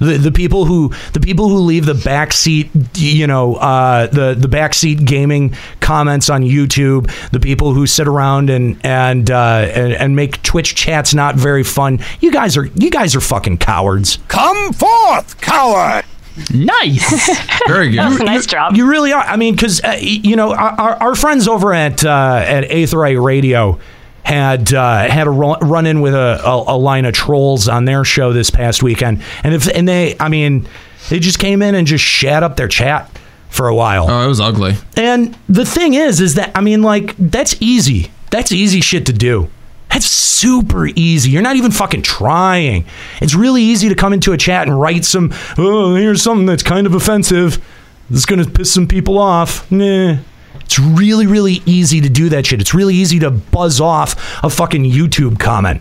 The, 0.00 0.18
the 0.18 0.32
people 0.32 0.64
who 0.64 0.92
the 1.12 1.20
people 1.20 1.48
who 1.48 1.60
leave 1.60 1.86
the 1.86 1.92
backseat 1.92 2.68
you 2.96 3.28
know 3.28 3.54
uh, 3.54 4.08
the 4.08 4.34
the 4.34 4.48
backseat 4.48 5.06
gaming 5.06 5.54
comments 5.78 6.28
on 6.28 6.42
YouTube 6.42 7.08
the 7.30 7.38
people 7.38 7.72
who 7.74 7.86
sit 7.86 8.08
around 8.08 8.50
and 8.50 8.76
and, 8.84 9.30
uh, 9.30 9.68
and 9.72 9.92
and 9.92 10.16
make 10.16 10.42
Twitch 10.42 10.74
chats 10.74 11.14
not 11.14 11.36
very 11.36 11.62
fun 11.62 12.00
you 12.20 12.32
guys 12.32 12.56
are 12.56 12.66
you 12.74 12.90
guys 12.90 13.14
are 13.14 13.20
fucking 13.20 13.58
cowards 13.58 14.18
come 14.26 14.72
forth 14.72 15.40
coward 15.40 16.04
Nice. 16.52 17.28
Very 17.68 17.90
good. 17.90 17.98
That 18.00 18.08
was 18.08 18.20
a 18.20 18.24
nice 18.24 18.46
job. 18.46 18.76
you 18.76 18.88
really 18.88 19.12
are. 19.12 19.22
I 19.22 19.36
mean, 19.36 19.54
because 19.54 19.82
uh, 19.84 19.96
you 20.00 20.36
know 20.36 20.52
our, 20.52 20.70
our 20.80 20.94
our 21.02 21.14
friends 21.14 21.46
over 21.46 21.72
at 21.72 22.04
uh, 22.04 22.42
at 22.44 22.64
Aetheryte 22.70 23.22
Radio 23.22 23.78
had 24.24 24.72
uh, 24.72 25.08
had 25.08 25.26
a 25.26 25.30
run, 25.30 25.60
run 25.60 25.86
in 25.86 26.00
with 26.00 26.14
a, 26.14 26.40
a, 26.44 26.74
a 26.74 26.76
line 26.78 27.04
of 27.04 27.14
trolls 27.14 27.68
on 27.68 27.84
their 27.84 28.04
show 28.04 28.32
this 28.32 28.50
past 28.50 28.82
weekend, 28.82 29.22
and 29.44 29.54
if 29.54 29.68
and 29.68 29.86
they, 29.86 30.16
I 30.18 30.28
mean, 30.28 30.66
they 31.08 31.20
just 31.20 31.38
came 31.38 31.62
in 31.62 31.74
and 31.74 31.86
just 31.86 32.04
shat 32.04 32.42
up 32.42 32.56
their 32.56 32.68
chat 32.68 33.10
for 33.48 33.68
a 33.68 33.74
while. 33.74 34.10
Oh, 34.10 34.24
it 34.24 34.28
was 34.28 34.40
ugly. 34.40 34.74
And 34.96 35.36
the 35.48 35.64
thing 35.64 35.94
is, 35.94 36.20
is 36.20 36.34
that 36.34 36.50
I 36.56 36.60
mean, 36.60 36.82
like 36.82 37.14
that's 37.16 37.54
easy. 37.60 38.10
That's 38.30 38.50
easy 38.50 38.80
shit 38.80 39.06
to 39.06 39.12
do. 39.12 39.48
That's 39.94 40.06
super 40.06 40.88
easy. 40.88 41.30
You're 41.30 41.40
not 41.40 41.54
even 41.54 41.70
fucking 41.70 42.02
trying. 42.02 42.84
It's 43.22 43.36
really 43.36 43.62
easy 43.62 43.88
to 43.88 43.94
come 43.94 44.12
into 44.12 44.32
a 44.32 44.36
chat 44.36 44.66
and 44.66 44.78
write 44.78 45.04
some. 45.04 45.32
Oh, 45.56 45.94
here's 45.94 46.20
something 46.20 46.46
that's 46.46 46.64
kind 46.64 46.88
of 46.88 46.94
offensive. 46.94 47.64
That's 48.10 48.26
gonna 48.26 48.44
piss 48.44 48.72
some 48.72 48.88
people 48.88 49.18
off. 49.18 49.70
Nah. 49.70 50.16
It's 50.56 50.80
really, 50.80 51.28
really 51.28 51.62
easy 51.64 52.00
to 52.00 52.08
do 52.08 52.28
that 52.30 52.44
shit. 52.44 52.60
It's 52.60 52.74
really 52.74 52.96
easy 52.96 53.20
to 53.20 53.30
buzz 53.30 53.80
off 53.80 54.42
a 54.42 54.50
fucking 54.50 54.82
YouTube 54.82 55.38
comment. 55.38 55.80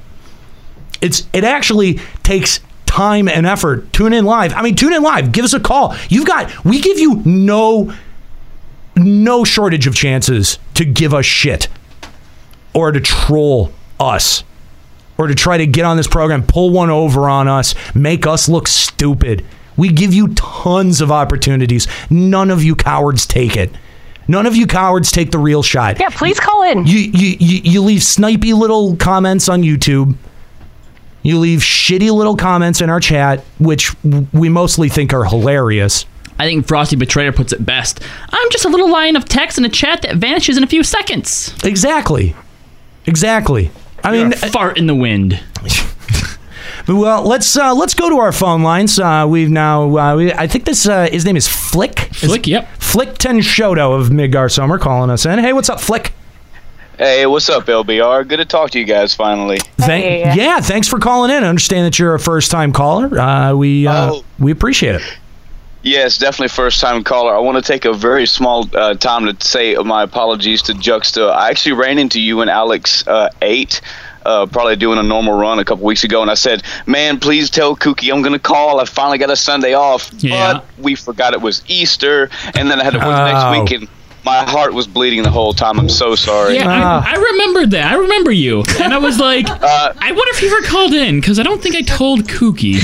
It's 1.01 1.27
it 1.33 1.43
actually 1.43 1.99
takes 2.21 2.59
time 2.85 3.27
and 3.27 3.47
effort. 3.47 3.91
Tune 3.93 4.13
in 4.13 4.25
live. 4.25 4.53
I 4.53 4.61
mean, 4.61 4.75
tune 4.75 4.93
in 4.93 5.01
live. 5.01 5.31
Give 5.31 5.43
us 5.43 5.53
a 5.53 5.59
call. 5.59 5.95
You've 6.09 6.27
got 6.27 6.63
we 6.63 6.81
give 6.81 6.99
you 6.99 7.23
no 7.25 7.91
no 8.95 9.43
shortage 9.43 9.87
of 9.87 9.95
chances 9.95 10.59
to 10.75 10.85
give 10.85 11.15
us 11.15 11.25
shit 11.25 11.67
or 12.75 12.91
to 12.91 12.99
troll 12.99 13.73
us 14.03 14.43
or 15.17 15.27
to 15.27 15.35
try 15.35 15.57
to 15.57 15.67
get 15.67 15.85
on 15.85 15.97
this 15.97 16.07
program, 16.07 16.43
pull 16.43 16.71
one 16.71 16.89
over 16.89 17.29
on 17.29 17.47
us, 17.47 17.75
make 17.95 18.25
us 18.25 18.49
look 18.49 18.67
stupid. 18.67 19.45
We 19.77 19.89
give 19.89 20.13
you 20.13 20.29
tons 20.29 21.01
of 21.01 21.11
opportunities. 21.11 21.87
None 22.09 22.51
of 22.51 22.63
you 22.63 22.75
cowards 22.75 23.25
take 23.25 23.55
it. 23.55 23.71
None 24.27 24.45
of 24.45 24.55
you 24.55 24.67
cowards 24.67 25.11
take 25.11 25.31
the 25.31 25.39
real 25.39 25.63
shot. 25.63 25.99
Yeah, 25.99 26.09
please 26.09 26.39
call 26.39 26.63
in. 26.63 26.85
You 26.85 26.99
you 26.99 27.37
you, 27.39 27.61
you 27.63 27.81
leave 27.81 28.01
snipey 28.01 28.53
little 28.57 28.95
comments 28.95 29.49
on 29.49 29.63
YouTube. 29.63 30.15
You 31.23 31.39
leave 31.39 31.59
shitty 31.59 32.11
little 32.11 32.35
comments 32.35 32.81
in 32.81 32.89
our 32.89 32.99
chat, 32.99 33.43
which 33.59 33.93
we 34.03 34.49
mostly 34.49 34.89
think 34.89 35.13
are 35.13 35.25
hilarious. 35.25 36.05
I 36.39 36.45
think 36.45 36.67
Frosty 36.67 36.95
Betrayer 36.95 37.31
puts 37.31 37.53
it 37.53 37.65
best. 37.65 38.01
I'm 38.29 38.49
just 38.51 38.65
a 38.65 38.69
little 38.69 38.89
line 38.89 39.15
of 39.15 39.25
text 39.25 39.57
in 39.57 39.65
a 39.65 39.69
chat 39.69 40.01
that 40.01 40.17
vanishes 40.17 40.57
in 40.57 40.63
a 40.63 40.67
few 40.67 40.83
seconds. 40.83 41.55
Exactly. 41.63 42.35
Exactly. 43.05 43.71
I 44.03 44.13
You're 44.15 44.23
mean, 44.25 44.33
a 44.33 44.37
fart 44.51 44.77
in 44.77 44.87
the 44.87 44.95
wind. 44.95 45.41
Well, 46.87 47.23
let's 47.23 47.55
uh, 47.55 47.73
let's 47.73 47.93
go 47.93 48.09
to 48.09 48.17
our 48.17 48.33
phone 48.33 48.61
lines. 48.61 48.99
Uh, 48.99 49.25
we've 49.29 49.49
now, 49.49 49.97
uh, 49.97 50.15
we, 50.17 50.33
I 50.33 50.47
think 50.47 50.65
this 50.65 50.85
uh, 50.85 51.07
his 51.09 51.23
name 51.23 51.37
is 51.37 51.47
Flick. 51.47 51.97
Flick, 52.13 52.45
yep. 52.45 52.67
Flick 52.77 53.11
Tenshoto 53.13 53.97
of 53.97 54.09
Midgardsormr 54.09 54.81
calling 54.81 55.09
us 55.09 55.25
in. 55.25 55.39
Hey, 55.39 55.53
what's 55.53 55.69
up, 55.69 55.79
Flick? 55.79 56.11
Hey, 56.97 57.25
what's 57.25 57.47
up, 57.49 57.65
LBR? 57.65 58.27
Good 58.27 58.37
to 58.37 58.45
talk 58.45 58.71
to 58.71 58.79
you 58.79 58.85
guys 58.85 59.15
finally. 59.15 59.59
Thank, 59.77 60.35
yeah, 60.35 60.59
thanks 60.59 60.87
for 60.89 60.99
calling 60.99 61.31
in. 61.31 61.43
I 61.43 61.47
understand 61.47 61.85
that 61.85 61.97
you're 61.97 62.15
a 62.15 62.19
first 62.19 62.51
time 62.51 62.73
caller. 62.73 63.17
Uh, 63.17 63.53
we 63.55 63.87
uh, 63.87 64.11
Oh. 64.15 64.25
we 64.37 64.51
appreciate 64.51 64.95
it. 64.95 65.17
Yes, 65.83 66.17
definitely 66.17 66.47
first 66.47 66.79
time 66.79 67.03
caller. 67.03 67.35
I 67.35 67.39
want 67.39 67.57
to 67.57 67.61
take 67.61 67.83
a 67.83 67.91
very 67.93 68.25
small 68.25 68.69
uh, 68.73 68.93
time 68.95 69.25
to 69.25 69.45
say 69.45 69.75
my 69.75 70.03
apologies 70.03 70.61
to 70.63 70.73
Juxta. 70.73 71.27
I 71.29 71.49
actually 71.49 71.73
ran 71.73 71.99
into 71.99 72.21
you 72.21 72.39
and 72.39 72.49
Alex 72.49 73.05
uh, 73.05 73.29
8. 73.41 73.81
Uh, 74.25 74.45
probably 74.45 74.77
doing 74.77 74.97
a 74.97 75.03
normal 75.03 75.33
run 75.37 75.59
a 75.59 75.65
couple 75.65 75.83
weeks 75.83 76.05
ago, 76.05 76.21
and 76.21 76.31
I 76.31 76.35
said, 76.35 76.63
"Man, 76.85 77.19
please 77.19 77.49
tell 77.49 77.75
Kookie 77.75 78.09
I'm 78.13 78.21
gonna 78.21 78.39
call. 78.39 78.79
I 78.79 78.85
finally 78.85 79.17
got 79.17 79.29
a 79.29 79.35
Sunday 79.35 79.73
off, 79.73 80.09
Yeah. 80.19 80.53
but 80.53 80.65
we 80.81 80.95
forgot 80.95 81.33
it 81.33 81.41
was 81.41 81.61
Easter, 81.67 82.29
and 82.55 82.71
then 82.71 82.79
I 82.79 82.85
had 82.85 82.93
to 82.93 82.99
work 82.99 83.07
Oh. 83.07 83.25
next 83.25 83.71
week, 83.71 83.81
and 83.81 83.89
my 84.25 84.43
heart 84.49 84.73
was 84.73 84.87
bleeding 84.87 85.23
the 85.23 85.29
whole 85.31 85.53
time. 85.53 85.79
I'm 85.79 85.89
so 85.89 86.15
sorry." 86.15 86.55
Yeah, 86.55 86.65
Ah. 86.67 87.03
I, 87.05 87.15
I 87.15 87.17
remembered 87.31 87.71
that. 87.71 87.91
I 87.91 87.95
remember 87.95 88.31
you, 88.31 88.63
and 88.79 88.93
I 88.93 88.97
was 88.97 89.19
like, 89.19 89.47
Uh, 89.63 89.93
I 89.97 90.11
wonder 90.11 90.29
if 90.33 90.39
he 90.39 90.47
ever 90.47 90.61
called 90.63 90.93
in 90.93 91.19
because 91.21 91.39
I 91.39 91.43
don't 91.43 91.61
think 91.61 91.75
I 91.75 91.81
told 91.81 92.21
Kookie. 92.27 92.79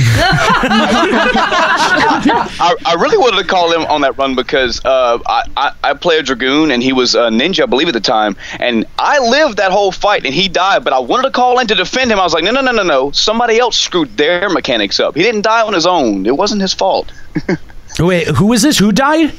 I, 1.42 2.76
I 2.86 2.94
really 2.96 3.18
wanted 3.18 3.42
to 3.42 3.48
call 3.48 3.72
him 3.72 3.82
on 3.88 4.02
that 4.02 4.18
run 4.18 4.36
because 4.36 4.84
uh, 4.86 5.20
I, 5.26 5.44
I, 5.58 5.72
I 5.84 5.94
play 5.94 6.18
a 6.20 6.24
dragoon 6.24 6.72
and 6.72 6.82
he 6.84 6.94
was 6.94 7.16
a 7.16 7.30
ninja, 7.30 7.64
I 7.64 7.66
believe, 7.66 7.88
at 7.88 7.94
the 7.94 8.00
time. 8.00 8.36
And 8.60 8.86
I 8.98 9.20
lived 9.20 9.58
that 9.58 9.72
whole 9.72 9.92
fight 9.92 10.26
and 10.26 10.34
he 10.34 10.48
died, 10.48 10.84
but 10.84 10.94
I 10.94 11.00
wanted 11.00 11.24
to 11.24 11.32
call 11.32 11.60
in 11.60 11.68
to 11.68 11.76
defend 11.76 12.12
him. 12.12 12.20
I 12.20 12.24
was 12.24 12.34
like, 12.34 12.44
no, 12.44 12.52
no, 12.52 12.62
no, 12.62 12.72
no, 12.72 12.84
no. 12.84 13.12
Somebody 13.12 13.60
else 13.60 13.78
screwed 13.78 14.16
their 14.18 14.50
mechanics 14.50 15.00
up. 15.00 15.16
He 15.16 15.22
didn't 15.24 15.42
die 15.42 15.62
on 15.62 15.74
his 15.74 15.86
own. 15.86 16.26
It 16.26 16.36
wasn't 16.36 16.62
his 16.62 16.74
fault. 16.74 17.12
Wait, 18.00 18.28
who 18.28 18.48
was 18.48 18.62
this? 18.62 18.78
Who 18.78 18.92
died? 18.92 19.34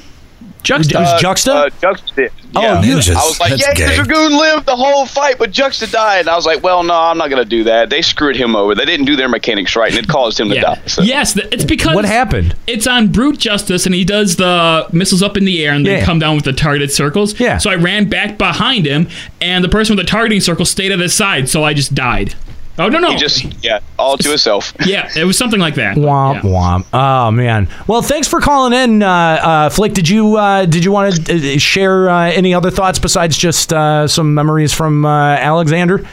Juxta. 0.63 0.97
It 0.97 1.01
was 1.01 1.21
Juxta? 1.21 1.53
Uh, 1.53 1.71
Juxta 1.81 2.15
did. 2.15 2.33
Oh, 2.55 2.63
Yeah. 2.63 2.83
ninjas. 2.83 3.15
I 3.15 3.25
was 3.27 3.39
like, 3.41 3.51
That's 3.51 3.63
yeah, 3.63 3.75
gay. 3.75 3.89
the 3.97 4.03
dragoon 4.05 4.37
lived 4.37 4.67
the 4.67 4.75
whole 4.77 5.07
fight, 5.07 5.37
but 5.39 5.53
Juxta 5.53 5.87
died. 5.87 6.21
And 6.21 6.29
I 6.29 6.35
was 6.37 6.47
like, 6.47 6.63
well, 6.63 6.83
no, 6.83 6.95
I'm 6.95 7.17
not 7.17 7.31
going 7.31 7.43
to 7.43 7.49
do 7.49 7.65
that. 7.65 7.91
They 7.91 8.03
screwed 8.03 8.35
him 8.37 8.57
over. 8.57 8.75
They 8.75 8.85
didn't 8.85 9.07
do 9.07 9.15
their 9.17 9.29
mechanics 9.29 9.77
right, 9.77 9.91
and 9.95 9.99
it 10.05 10.09
caused 10.09 10.39
him 10.41 10.49
to 10.51 10.61
die. 10.61 10.81
So. 10.87 11.03
Yes, 11.03 11.37
it's 11.37 11.65
because 11.65 11.95
What 11.95 12.05
happened? 12.05 12.57
It's 12.67 12.87
on 12.87 13.09
Brute 13.09 13.39
Justice, 13.39 13.87
and 13.87 13.95
he 13.95 14.05
does 14.05 14.37
the 14.37 14.87
missiles 14.93 15.23
up 15.23 15.37
in 15.37 15.45
the 15.45 15.65
air 15.65 15.73
and 15.73 15.87
then 15.87 15.99
Yeah. 16.01 16.05
come 16.05 16.19
down 16.19 16.35
with 16.35 16.45
the 16.45 16.53
targeted 16.53 16.91
circles. 16.91 17.39
Yeah. 17.39 17.59
So 17.59 17.71
I 17.71 17.77
ran 17.77 18.09
back 18.09 18.37
behind 18.37 18.85
him, 18.87 19.09
and 19.41 19.63
the 19.63 19.69
person 19.69 19.95
with 19.97 20.05
the 20.05 20.11
targeting 20.11 20.41
circle 20.41 20.65
stayed 20.65 20.91
at 20.93 20.99
his 20.99 21.15
side, 21.15 21.49
so 21.49 21.63
I 21.65 21.73
just 21.75 21.95
died. 21.95 22.35
Oh 22.79 22.89
no 22.89 22.99
no! 22.99 23.11
He 23.11 23.17
just, 23.17 23.63
yeah, 23.63 23.81
all 23.99 24.17
to 24.17 24.29
himself. 24.29 24.73
yeah, 24.87 25.11
it 25.15 25.25
was 25.25 25.37
something 25.37 25.61
like 25.61 25.75
that. 25.75 25.97
Womp 25.97 26.41
womp. 26.41 26.87
Oh 26.93 27.31
man. 27.31 27.69
Well, 27.87 28.01
thanks 28.01 28.27
for 28.27 28.41
calling 28.41 28.73
in, 28.73 29.03
uh, 29.03 29.09
uh, 29.09 29.69
Flick. 29.71 29.93
Did 29.93 30.09
you 30.09 30.37
uh, 30.37 30.65
did 30.65 30.85
you 30.85 30.93
want 30.93 31.27
to 31.27 31.55
uh, 31.55 31.59
share 31.59 32.09
uh, 32.09 32.31
any 32.31 32.55
other 32.55 32.71
thoughts 32.71 32.99
besides 32.99 33.37
just 33.37 33.73
uh, 33.73 34.09
some 34.09 34.33
memories 34.35 34.73
from 34.73 35.05
uh, 35.05 35.37
Alexander? 35.37 36.07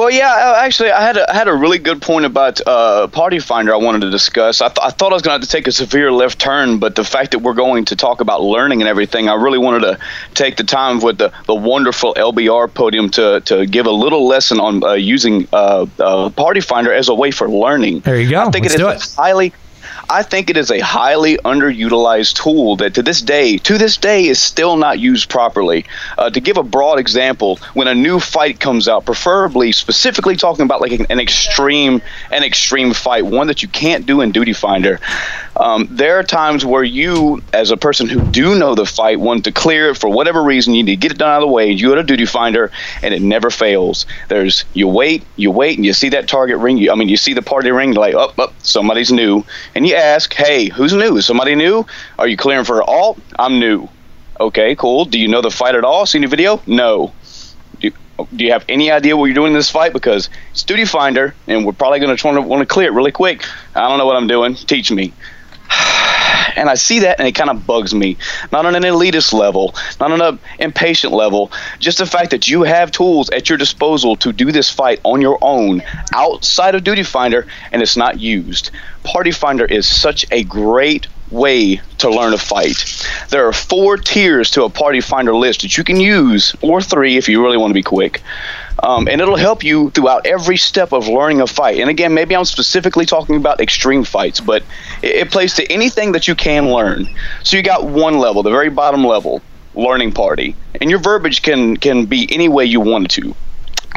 Well, 0.00 0.10
yeah, 0.10 0.32
uh, 0.32 0.64
actually, 0.64 0.92
I 0.92 1.02
had 1.02 1.18
a, 1.18 1.30
I 1.30 1.34
had 1.34 1.46
a 1.46 1.54
really 1.54 1.76
good 1.76 2.00
point 2.00 2.24
about 2.24 2.58
uh, 2.66 3.06
Party 3.08 3.38
Finder 3.38 3.74
I 3.74 3.76
wanted 3.76 4.00
to 4.00 4.10
discuss. 4.10 4.62
I, 4.62 4.68
th- 4.68 4.78
I 4.82 4.88
thought 4.88 5.12
I 5.12 5.14
was 5.14 5.20
going 5.20 5.38
to 5.38 5.40
have 5.40 5.46
to 5.46 5.54
take 5.54 5.66
a 5.66 5.72
severe 5.72 6.10
left 6.10 6.38
turn, 6.38 6.78
but 6.78 6.96
the 6.96 7.04
fact 7.04 7.32
that 7.32 7.40
we're 7.40 7.52
going 7.52 7.84
to 7.84 7.96
talk 7.96 8.22
about 8.22 8.40
learning 8.40 8.80
and 8.80 8.88
everything, 8.88 9.28
I 9.28 9.34
really 9.34 9.58
wanted 9.58 9.80
to 9.80 9.98
take 10.32 10.56
the 10.56 10.64
time 10.64 11.00
with 11.00 11.18
the, 11.18 11.34
the 11.44 11.54
wonderful 11.54 12.14
LBR 12.14 12.72
podium 12.72 13.10
to, 13.10 13.42
to 13.42 13.66
give 13.66 13.84
a 13.84 13.90
little 13.90 14.26
lesson 14.26 14.58
on 14.58 14.82
uh, 14.82 14.94
using 14.94 15.46
uh, 15.52 15.84
uh, 15.98 16.30
Party 16.30 16.62
Finder 16.62 16.94
as 16.94 17.10
a 17.10 17.14
way 17.14 17.30
for 17.30 17.50
learning. 17.50 18.00
There 18.00 18.18
you 18.18 18.30
go. 18.30 18.40
I 18.40 18.50
think 18.50 18.70
Let's 18.70 18.76
it 18.76 18.80
is 18.80 19.14
highly 19.16 19.52
I 20.10 20.24
think 20.24 20.50
it 20.50 20.56
is 20.56 20.72
a 20.72 20.80
highly 20.80 21.36
underutilized 21.36 22.42
tool 22.42 22.74
that 22.76 22.94
to 22.94 23.02
this 23.02 23.22
day, 23.22 23.58
to 23.58 23.78
this 23.78 23.96
day, 23.96 24.26
is 24.26 24.42
still 24.42 24.76
not 24.76 24.98
used 24.98 25.30
properly. 25.30 25.86
Uh, 26.18 26.30
to 26.30 26.40
give 26.40 26.56
a 26.56 26.64
broad 26.64 26.98
example, 26.98 27.60
when 27.74 27.86
a 27.86 27.94
new 27.94 28.18
fight 28.18 28.58
comes 28.58 28.88
out, 28.88 29.06
preferably 29.06 29.70
specifically 29.70 30.34
talking 30.34 30.64
about 30.64 30.80
like 30.80 30.90
an, 30.90 31.06
an 31.10 31.20
extreme, 31.20 32.02
an 32.32 32.42
extreme 32.42 32.92
fight, 32.92 33.24
one 33.24 33.46
that 33.46 33.62
you 33.62 33.68
can't 33.68 34.04
do 34.04 34.20
in 34.20 34.32
Duty 34.32 34.52
Finder, 34.52 34.98
um, 35.56 35.86
there 35.90 36.18
are 36.18 36.24
times 36.24 36.64
where 36.64 36.82
you, 36.82 37.40
as 37.52 37.70
a 37.70 37.76
person 37.76 38.08
who 38.08 38.20
do 38.20 38.58
know 38.58 38.74
the 38.74 38.86
fight, 38.86 39.20
want 39.20 39.44
to 39.44 39.52
clear 39.52 39.90
it 39.90 39.98
for 39.98 40.10
whatever 40.10 40.42
reason. 40.42 40.74
You 40.74 40.82
need 40.82 40.92
to 40.92 40.96
get 40.96 41.12
it 41.12 41.18
done 41.18 41.28
out 41.28 41.42
of 41.42 41.48
the 41.48 41.52
way. 41.52 41.70
You 41.70 41.88
go 41.88 41.94
to 41.94 42.02
Duty 42.02 42.24
Finder, 42.24 42.72
and 43.02 43.14
it 43.14 43.22
never 43.22 43.50
fails. 43.50 44.06
There's 44.28 44.64
you 44.74 44.88
wait, 44.88 45.22
you 45.36 45.52
wait, 45.52 45.76
and 45.76 45.86
you 45.86 45.92
see 45.92 46.08
that 46.08 46.26
target 46.26 46.58
ring. 46.58 46.78
You, 46.78 46.90
I 46.90 46.96
mean, 46.96 47.08
you 47.08 47.16
see 47.16 47.34
the 47.34 47.42
party 47.42 47.70
ring, 47.70 47.92
like, 47.92 48.14
up, 48.14 48.38
up, 48.38 48.54
somebody's 48.62 49.12
new, 49.12 49.44
and 49.74 49.86
you 49.86 49.99
ask, 50.00 50.32
hey, 50.34 50.68
who's 50.68 50.92
new? 50.92 51.20
Somebody 51.20 51.54
new? 51.54 51.86
Are 52.18 52.26
you 52.28 52.36
clearing 52.36 52.64
for 52.64 52.82
alt? 52.82 53.18
I'm 53.38 53.58
new. 53.58 53.88
Okay, 54.38 54.74
cool. 54.74 55.04
Do 55.04 55.18
you 55.18 55.28
know 55.28 55.42
the 55.42 55.50
fight 55.50 55.74
at 55.74 55.84
all? 55.84 56.06
Seen 56.06 56.22
the 56.22 56.28
video? 56.28 56.62
No. 56.66 57.12
Do, 57.80 57.90
do 58.34 58.44
you 58.44 58.52
have 58.52 58.64
any 58.68 58.90
idea 58.90 59.16
what 59.16 59.26
you're 59.26 59.34
doing 59.34 59.52
in 59.52 59.58
this 59.58 59.70
fight? 59.70 59.92
Because 59.92 60.30
it's 60.50 60.62
Duty 60.62 60.84
Finder, 60.84 61.34
and 61.46 61.66
we're 61.66 61.72
probably 61.72 62.00
going 62.00 62.16
to 62.16 62.40
want 62.40 62.60
to 62.60 62.66
clear 62.66 62.88
it 62.88 62.94
really 62.94 63.12
quick. 63.12 63.44
I 63.74 63.88
don't 63.88 63.98
know 63.98 64.06
what 64.06 64.16
I'm 64.16 64.26
doing. 64.26 64.54
Teach 64.54 64.90
me. 64.90 65.12
And 66.56 66.68
I 66.68 66.74
see 66.74 67.00
that, 67.00 67.18
and 67.18 67.28
it 67.28 67.34
kind 67.34 67.48
of 67.48 67.66
bugs 67.66 67.94
me. 67.94 68.16
Not 68.52 68.66
on 68.66 68.74
an 68.74 68.82
elitist 68.82 69.32
level, 69.32 69.74
not 69.98 70.10
on 70.12 70.20
an 70.20 70.38
impatient 70.58 71.12
level. 71.12 71.50
Just 71.78 71.98
the 71.98 72.06
fact 72.06 72.30
that 72.32 72.48
you 72.48 72.62
have 72.62 72.90
tools 72.90 73.30
at 73.30 73.48
your 73.48 73.56
disposal 73.56 74.16
to 74.16 74.32
do 74.32 74.52
this 74.52 74.68
fight 74.68 75.00
on 75.04 75.20
your 75.20 75.38
own 75.40 75.82
outside 76.14 76.74
of 76.74 76.84
Duty 76.84 77.02
Finder, 77.02 77.46
and 77.72 77.82
it's 77.82 77.96
not 77.96 78.20
used. 78.20 78.70
Party 79.04 79.30
Finder 79.30 79.64
is 79.64 79.86
such 79.86 80.26
a 80.30 80.44
great 80.44 81.06
way 81.30 81.80
to 81.98 82.10
learn 82.10 82.34
a 82.34 82.38
fight. 82.38 83.06
There 83.28 83.46
are 83.46 83.52
four 83.52 83.96
tiers 83.96 84.50
to 84.52 84.64
a 84.64 84.70
Party 84.70 85.00
Finder 85.00 85.34
list 85.34 85.62
that 85.62 85.78
you 85.78 85.84
can 85.84 86.00
use, 86.00 86.54
or 86.60 86.82
three 86.82 87.16
if 87.16 87.28
you 87.28 87.42
really 87.42 87.56
want 87.56 87.70
to 87.70 87.74
be 87.74 87.82
quick. 87.82 88.22
Um, 88.82 89.08
and 89.08 89.20
it'll 89.20 89.36
help 89.36 89.62
you 89.62 89.90
throughout 89.90 90.26
every 90.26 90.56
step 90.56 90.92
of 90.92 91.06
learning 91.06 91.40
a 91.40 91.46
fight. 91.46 91.80
And 91.80 91.90
again, 91.90 92.14
maybe 92.14 92.34
I'm 92.34 92.44
specifically 92.44 93.04
talking 93.04 93.36
about 93.36 93.60
extreme 93.60 94.04
fights, 94.04 94.40
but 94.40 94.62
it, 95.02 95.16
it 95.16 95.30
plays 95.30 95.54
to 95.54 95.72
anything 95.72 96.12
that 96.12 96.26
you 96.26 96.34
can 96.34 96.70
learn. 96.70 97.06
So 97.42 97.56
you 97.56 97.62
got 97.62 97.86
one 97.86 98.18
level, 98.18 98.42
the 98.42 98.50
very 98.50 98.70
bottom 98.70 99.04
level, 99.04 99.42
learning 99.74 100.12
party, 100.12 100.56
and 100.80 100.90
your 100.90 100.98
verbiage 100.98 101.42
can 101.42 101.76
can 101.76 102.06
be 102.06 102.28
any 102.32 102.48
way 102.48 102.64
you 102.64 102.80
want 102.80 103.04
it 103.04 103.10
to. 103.22 103.34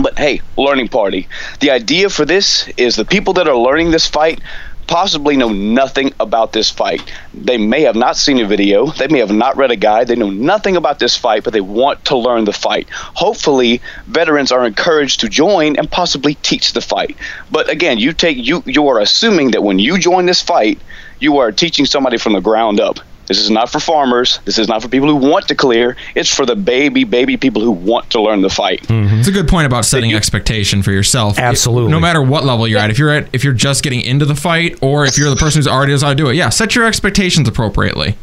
But 0.02 0.18
hey, 0.18 0.42
learning 0.58 0.90
party. 0.90 1.28
The 1.60 1.72
idea 1.72 2.10
for 2.10 2.26
this 2.26 2.68
is 2.78 2.96
the 2.96 3.06
people 3.06 3.34
that 3.34 3.48
are 3.48 3.56
learning 3.56 3.92
this 3.92 4.08
fight 4.08 4.42
possibly 4.88 5.38
know 5.38 5.52
nothing 5.52 6.14
about 6.20 6.54
this 6.54 6.70
fight. 6.70 7.02
They 7.34 7.58
may 7.58 7.82
have 7.82 7.96
not 7.96 8.18
seen 8.18 8.40
a 8.40 8.46
video, 8.46 8.88
they 8.88 9.08
may 9.08 9.20
have 9.20 9.32
not 9.32 9.58
read 9.58 9.72
a 9.72 9.76
guide, 9.76 10.08
they 10.08 10.16
know 10.16 10.30
nothing 10.30 10.76
about 10.76 11.00
this 11.00 11.16
fight, 11.16 11.44
but 11.44 11.54
they 11.54 11.62
want 11.62 12.06
to 12.06 12.18
learn 12.18 12.46
the 12.46 12.54
fight. 12.54 12.90
Hopefully, 12.90 13.82
veterans 14.08 14.52
are 14.52 14.66
encouraged 14.66 15.22
to 15.22 15.30
join 15.30 15.76
and 15.78 15.90
possibly 15.90 16.36
teach 16.36 16.74
the 16.74 16.82
fight. 16.82 17.18
But 17.52 17.70
again, 17.70 17.98
you 17.98 18.14
take 18.14 18.38
you 18.38 18.64
you 18.66 18.88
are 18.88 19.00
assuming 19.00 19.52
that 19.52 19.64
when 19.64 19.80
you 19.80 19.98
join 19.98 20.26
this 20.26 20.42
fight, 20.42 20.80
you 21.20 21.38
are 21.38 21.52
teaching 21.52 21.86
somebody 21.86 22.18
from 22.18 22.34
the 22.34 22.42
ground 22.42 22.80
up. 22.80 23.00
This 23.34 23.46
is 23.46 23.50
not 23.50 23.72
for 23.72 23.80
farmers. 23.80 24.40
This 24.46 24.60
is 24.60 24.68
not 24.68 24.84
for 24.84 24.88
people 24.88 25.08
who 25.08 25.16
want 25.16 25.48
to 25.48 25.56
clear. 25.56 25.98
It's 26.14 26.30
for 26.30 26.46
the 26.46 26.56
baby, 26.56 27.04
baby 27.04 27.36
people 27.36 27.64
who 27.64 27.72
want 27.72 28.12
to 28.12 28.22
learn 28.22 28.42
the 28.42 28.50
fight. 28.50 28.82
Mm-hmm. 28.84 29.16
It's 29.16 29.28
a 29.28 29.32
good 29.32 29.48
point 29.48 29.66
about 29.66 29.86
setting 29.86 30.14
expectation 30.14 30.84
for 30.84 30.92
yourself. 30.92 31.40
Absolutely. 31.40 31.92
No 31.92 32.00
matter 32.00 32.22
what 32.22 32.46
level 32.46 32.68
you're 32.68 32.80
at, 32.80 32.92
if 32.92 33.00
you're 33.00 33.10
at 33.10 33.30
if 33.34 33.44
you're 33.44 33.54
just 33.54 33.84
getting 33.84 34.02
into 34.02 34.26
the 34.26 34.36
fight, 34.36 34.78
or 34.84 35.04
if 35.06 35.18
you're 35.18 35.32
the 35.32 35.36
person 35.36 35.58
who's 35.58 35.68
already 35.68 35.94
knows 35.94 36.04
how 36.04 36.10
to 36.10 36.16
do 36.16 36.30
it, 36.30 36.36
yeah, 36.36 36.50
set 36.50 36.76
your 36.76 36.86
expectations 36.86 37.48
appropriately. 37.48 38.16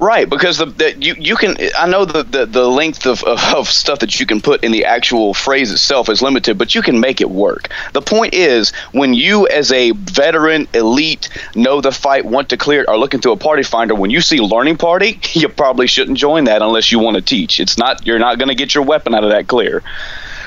Right, 0.00 0.30
because 0.30 0.56
the, 0.56 0.64
the 0.64 0.96
you 0.96 1.14
you 1.18 1.36
can 1.36 1.56
I 1.76 1.86
know 1.86 2.06
the 2.06 2.22
the, 2.22 2.46
the 2.46 2.66
length 2.66 3.04
of, 3.04 3.22
of, 3.22 3.38
of 3.54 3.68
stuff 3.68 3.98
that 3.98 4.18
you 4.18 4.24
can 4.24 4.40
put 4.40 4.64
in 4.64 4.72
the 4.72 4.86
actual 4.86 5.34
phrase 5.34 5.70
itself 5.70 6.08
is 6.08 6.22
limited, 6.22 6.56
but 6.56 6.74
you 6.74 6.80
can 6.80 7.00
make 7.00 7.20
it 7.20 7.30
work. 7.30 7.68
The 7.92 8.00
point 8.00 8.32
is 8.32 8.70
when 8.92 9.12
you 9.12 9.46
as 9.48 9.70
a 9.70 9.90
veteran 9.90 10.68
elite 10.72 11.28
know 11.54 11.82
the 11.82 11.92
fight, 11.92 12.24
want 12.24 12.48
to 12.48 12.56
clear, 12.56 12.86
are 12.88 12.96
looking 12.96 13.20
through 13.20 13.32
a 13.32 13.36
party 13.36 13.62
finder, 13.62 13.94
when 13.94 14.08
you 14.08 14.22
see 14.22 14.40
learning 14.40 14.78
party, 14.78 15.20
you 15.34 15.50
probably 15.50 15.86
shouldn't 15.86 16.16
join 16.16 16.44
that 16.44 16.62
unless 16.62 16.90
you 16.90 16.98
want 16.98 17.16
to 17.16 17.22
teach. 17.22 17.60
It's 17.60 17.76
not 17.76 18.06
you're 18.06 18.18
not 18.18 18.38
going 18.38 18.48
to 18.48 18.54
get 18.54 18.74
your 18.74 18.84
weapon 18.84 19.14
out 19.14 19.24
of 19.24 19.30
that 19.30 19.48
clear. 19.48 19.82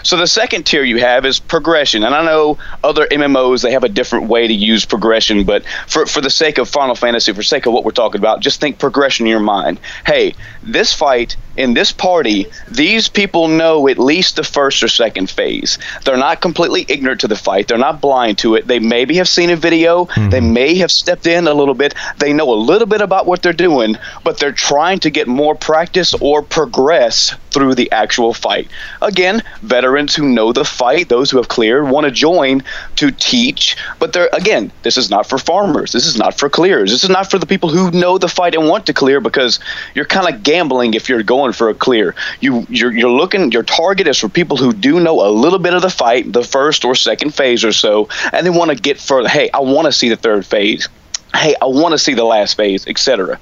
So 0.03 0.17
the 0.17 0.27
second 0.27 0.65
tier 0.65 0.83
you 0.83 0.99
have 0.99 1.25
is 1.25 1.39
progression, 1.39 2.03
and 2.03 2.13
I 2.13 2.23
know 2.25 2.57
other 2.83 3.07
MMOs 3.07 3.63
they 3.63 3.71
have 3.71 3.83
a 3.83 3.89
different 3.89 4.27
way 4.27 4.47
to 4.47 4.53
use 4.53 4.85
progression, 4.85 5.45
but 5.45 5.63
for 5.87 6.05
for 6.05 6.21
the 6.21 6.29
sake 6.29 6.57
of 6.57 6.69
Final 6.69 6.95
Fantasy, 6.95 7.33
for 7.33 7.43
sake 7.43 7.65
of 7.65 7.73
what 7.73 7.85
we're 7.85 7.91
talking 7.91 8.19
about, 8.19 8.41
just 8.41 8.59
think 8.59 8.79
progression 8.79 9.25
in 9.25 9.31
your 9.31 9.39
mind. 9.39 9.79
Hey, 10.05 10.35
this 10.61 10.93
fight 10.93 11.37
in 11.57 11.73
this 11.73 11.91
party, 11.91 12.47
these 12.69 13.07
people 13.07 13.47
know 13.47 13.87
at 13.87 13.97
least 13.97 14.35
the 14.35 14.43
first 14.43 14.81
or 14.83 14.87
second 14.87 15.29
phase. 15.29 15.77
They're 16.03 16.17
not 16.17 16.41
completely 16.41 16.85
ignorant 16.87 17.21
to 17.21 17.27
the 17.27 17.35
fight. 17.35 17.67
They're 17.67 17.77
not 17.77 18.01
blind 18.01 18.39
to 18.39 18.55
it. 18.55 18.67
They 18.67 18.79
maybe 18.79 19.15
have 19.17 19.27
seen 19.27 19.49
a 19.49 19.55
video. 19.55 20.05
Mm-hmm. 20.05 20.29
They 20.29 20.41
may 20.41 20.75
have 20.75 20.91
stepped 20.91 21.27
in 21.27 21.47
a 21.47 21.53
little 21.53 21.73
bit. 21.73 21.93
They 22.17 22.33
know 22.33 22.51
a 22.51 22.55
little 22.55 22.87
bit 22.87 23.01
about 23.01 23.25
what 23.25 23.41
they're 23.41 23.53
doing, 23.53 23.97
but 24.23 24.39
they're 24.39 24.51
trying 24.51 24.99
to 24.99 25.09
get 25.09 25.27
more 25.27 25.55
practice 25.55 26.13
or 26.19 26.41
progress 26.41 27.35
through 27.51 27.75
the 27.75 27.91
actual 27.91 28.33
fight. 28.33 28.67
Again, 29.01 29.43
veterans 29.61 30.15
who 30.15 30.27
know 30.27 30.51
the 30.51 30.65
fight, 30.65 31.07
those 31.09 31.29
who 31.29 31.37
have 31.37 31.47
cleared, 31.47 31.87
want 31.87 32.05
to 32.05 32.11
join 32.11 32.63
to 32.95 33.11
teach, 33.11 33.77
but 33.99 34.11
they're 34.13 34.29
again, 34.33 34.71
this 34.81 34.97
is 34.97 35.09
not 35.09 35.27
for 35.27 35.37
farmers. 35.37 35.91
This 35.91 36.07
is 36.07 36.17
not 36.17 36.37
for 36.37 36.49
clears. 36.49 36.91
This 36.91 37.03
is 37.03 37.09
not 37.09 37.29
for 37.29 37.37
the 37.37 37.45
people 37.45 37.69
who 37.69 37.91
know 37.91 38.17
the 38.17 38.27
fight 38.27 38.55
and 38.55 38.67
want 38.67 38.87
to 38.87 38.93
clear 38.93 39.21
because 39.21 39.59
you're 39.93 40.05
kind 40.05 40.33
of 40.33 40.43
gambling 40.43 40.93
if 40.95 41.09
you're 41.09 41.23
going 41.23 41.42
for 41.51 41.69
a 41.69 41.73
clear. 41.73 42.15
You 42.39 42.65
you're, 42.69 42.93
you're 42.93 43.09
looking 43.09 43.51
your 43.51 43.63
target 43.63 44.07
is 44.07 44.17
for 44.17 44.29
people 44.29 44.55
who 44.55 44.71
do 44.71 44.99
know 44.99 45.27
a 45.27 45.29
little 45.29 45.59
bit 45.59 45.73
of 45.73 45.81
the 45.81 45.89
fight, 45.89 46.31
the 46.31 46.43
first 46.43 46.85
or 46.85 46.95
second 46.95 47.33
phase 47.33 47.65
or 47.65 47.73
so, 47.73 48.07
and 48.31 48.45
they 48.45 48.49
want 48.49 48.71
to 48.71 48.77
get 48.77 48.99
further. 48.99 49.27
Hey, 49.27 49.49
I 49.53 49.59
want 49.59 49.85
to 49.85 49.91
see 49.91 50.09
the 50.09 50.15
third 50.15 50.45
phase. 50.45 50.87
Hey, 51.35 51.55
I 51.61 51.65
want 51.65 51.93
to 51.93 51.97
see 51.97 52.13
the 52.13 52.23
last 52.23 52.55
phase, 52.55 52.87
etc. 52.87 53.39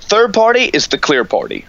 Third 0.00 0.34
party 0.34 0.64
is 0.64 0.88
the 0.88 0.98
clear 0.98 1.24
party. 1.24 1.66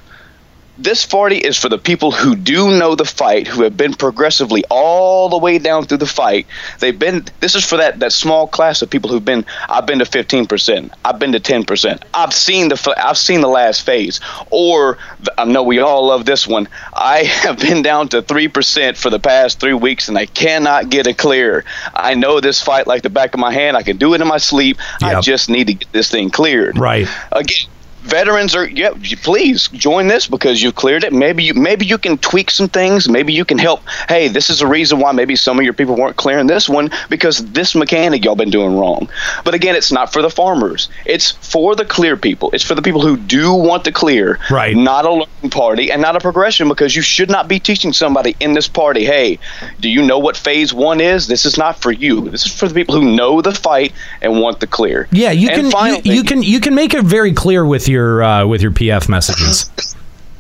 This 0.82 1.06
party 1.06 1.38
is 1.38 1.58
for 1.58 1.70
the 1.70 1.78
people 1.78 2.12
who 2.12 2.36
do 2.36 2.78
know 2.80 2.96
the 2.96 3.06
fight, 3.06 3.48
who 3.48 3.62
have 3.62 3.78
been 3.78 3.94
progressively 3.94 4.64
all 4.72 5.30
the 5.30 5.38
way 5.38 5.60
down 5.60 5.86
through 5.86 6.00
the 6.00 6.08
fight. 6.08 6.48
They've 6.80 6.98
been. 6.98 7.26
This 7.40 7.54
is 7.54 7.64
for 7.64 7.78
that 7.78 8.00
that 8.00 8.12
small 8.12 8.48
class 8.48 8.82
of 8.82 8.90
people 8.90 9.12
who've 9.12 9.24
been. 9.24 9.46
I've 9.70 9.86
been 9.86 10.00
to 10.00 10.06
fifteen 10.06 10.48
percent. 10.48 10.92
I've 11.06 11.20
been 11.20 11.34
to 11.34 11.40
ten 11.40 11.66
percent. 11.66 12.04
I've 12.16 12.34
seen 12.34 12.70
the. 12.70 12.96
I've 12.98 13.20
seen 13.20 13.42
the 13.42 13.48
last 13.48 13.86
phase. 13.86 14.22
Or 14.50 14.98
I 15.38 15.46
know 15.46 15.62
we 15.62 15.78
all 15.80 16.08
love 16.08 16.26
this 16.26 16.48
one. 16.48 16.68
I 16.94 17.24
have 17.44 17.60
been 17.60 17.84
down 17.84 18.08
to 18.10 18.24
three 18.24 18.48
percent 18.48 18.98
for 18.98 19.12
the 19.12 19.20
past 19.20 19.60
three 19.60 19.76
weeks, 19.76 20.10
and 20.10 20.18
I 20.18 20.26
cannot 20.26 20.90
get 20.90 21.06
a 21.06 21.14
clear. 21.14 21.64
I 21.94 22.16
know 22.16 22.40
this 22.40 22.60
fight 22.60 22.88
like 22.88 23.04
the 23.04 23.12
back 23.12 23.36
of 23.36 23.40
my 23.40 23.54
hand. 23.54 23.78
I 23.78 23.84
can 23.84 23.98
do 23.98 24.16
it 24.16 24.22
in 24.22 24.28
my 24.28 24.40
sleep. 24.40 24.78
I 25.00 25.22
just 25.22 25.48
need 25.48 25.68
to 25.68 25.74
get 25.76 25.92
this 25.92 26.10
thing 26.10 26.32
cleared. 26.32 26.80
Right. 26.80 27.08
Again, 27.32 27.70
veterans 28.02 28.56
are 28.56 28.68
yeah 28.68 28.94
please 29.24 29.68
join 29.70 30.08
this 30.08 30.28
because 30.28 30.62
you've 30.62 30.76
cleared 30.76 31.04
it. 31.04 31.14
Maybe 31.14 31.44
you 31.44 31.54
maybe 31.54 31.86
you 31.86 31.98
can 31.98 32.18
tweak 32.18 32.52
some 32.52 32.68
things. 32.68 33.08
Maybe 33.08 33.34
you 33.34 33.46
can 33.46 33.58
help. 33.58 33.82
Hey 34.08 34.28
this 34.28 34.50
is 34.50 34.62
a 34.62 34.68
reason 34.68 35.00
why 35.00 35.12
maybe 35.12 35.36
some 35.36 35.58
of 35.58 35.64
your 35.64 35.74
people 35.74 35.96
weren't 35.96 36.18
clearing 36.18 36.48
this 36.48 36.68
one 36.68 36.90
because 37.10 37.38
this 37.52 37.76
mechanic 37.76 38.24
y'all 38.26 38.36
been 38.36 38.50
doing 38.50 38.78
wrong. 38.78 39.10
But 39.44 39.54
again 39.54 39.76
it's 39.76 39.92
not 39.92 40.12
for 40.12 40.22
the 40.22 40.30
farmers. 40.30 40.90
It's 41.06 41.32
for 41.32 41.76
the 41.76 41.86
clear 41.86 42.18
people. 42.18 42.50
It's 42.54 42.64
for 42.64 42.76
the 42.76 42.82
people 42.82 43.02
who 43.02 43.18
do 43.18 43.54
want 43.54 43.86
to 43.86 43.92
clear 43.92 44.40
Right. 44.50 44.76
not 44.76 45.06
a 45.06 45.12
learning 45.12 45.50
party 45.52 45.92
and 45.92 46.02
not 46.02 46.16
a 46.16 46.20
progression 46.20 46.68
because 46.68 46.96
you 46.96 47.02
should 47.02 47.30
not 47.30 47.48
be 47.48 47.60
teaching 47.60 47.94
somebody 47.94 48.36
in 48.40 48.54
this 48.54 48.68
party 48.68 49.06
hey 49.06 49.40
do 49.80 49.90
you 49.90 50.02
know 50.02 50.20
what 50.20 50.38
phase 50.38 50.74
one 50.74 51.02
is? 51.02 51.28
This 51.28 51.46
is 51.46 51.58
not 51.58 51.80
for 51.80 51.92
you. 51.92 52.30
This 52.30 52.46
is 52.46 52.54
for 52.54 52.68
the 52.68 52.74
people 52.74 52.96
who 52.96 53.16
know 53.16 53.42
the 53.42 53.54
fight 53.54 53.94
and 54.22 54.40
want 54.40 54.60
the 54.60 54.68
clear. 54.68 55.08
Yeah, 55.12 55.32
you 55.32 55.50
And 55.50 55.72
can 55.72 56.06
you, 56.06 56.14
you 56.14 56.24
can 56.24 56.44
you 56.44 56.60
can 56.60 56.76
make 56.76 56.94
it 56.94 57.04
very 57.04 57.34
clear 57.34 57.66
with 57.66 57.88
your 57.92 58.24
uh, 58.24 58.46
with 58.46 58.62
your 58.62 58.72
PF 58.72 59.08
messages. 59.08 59.70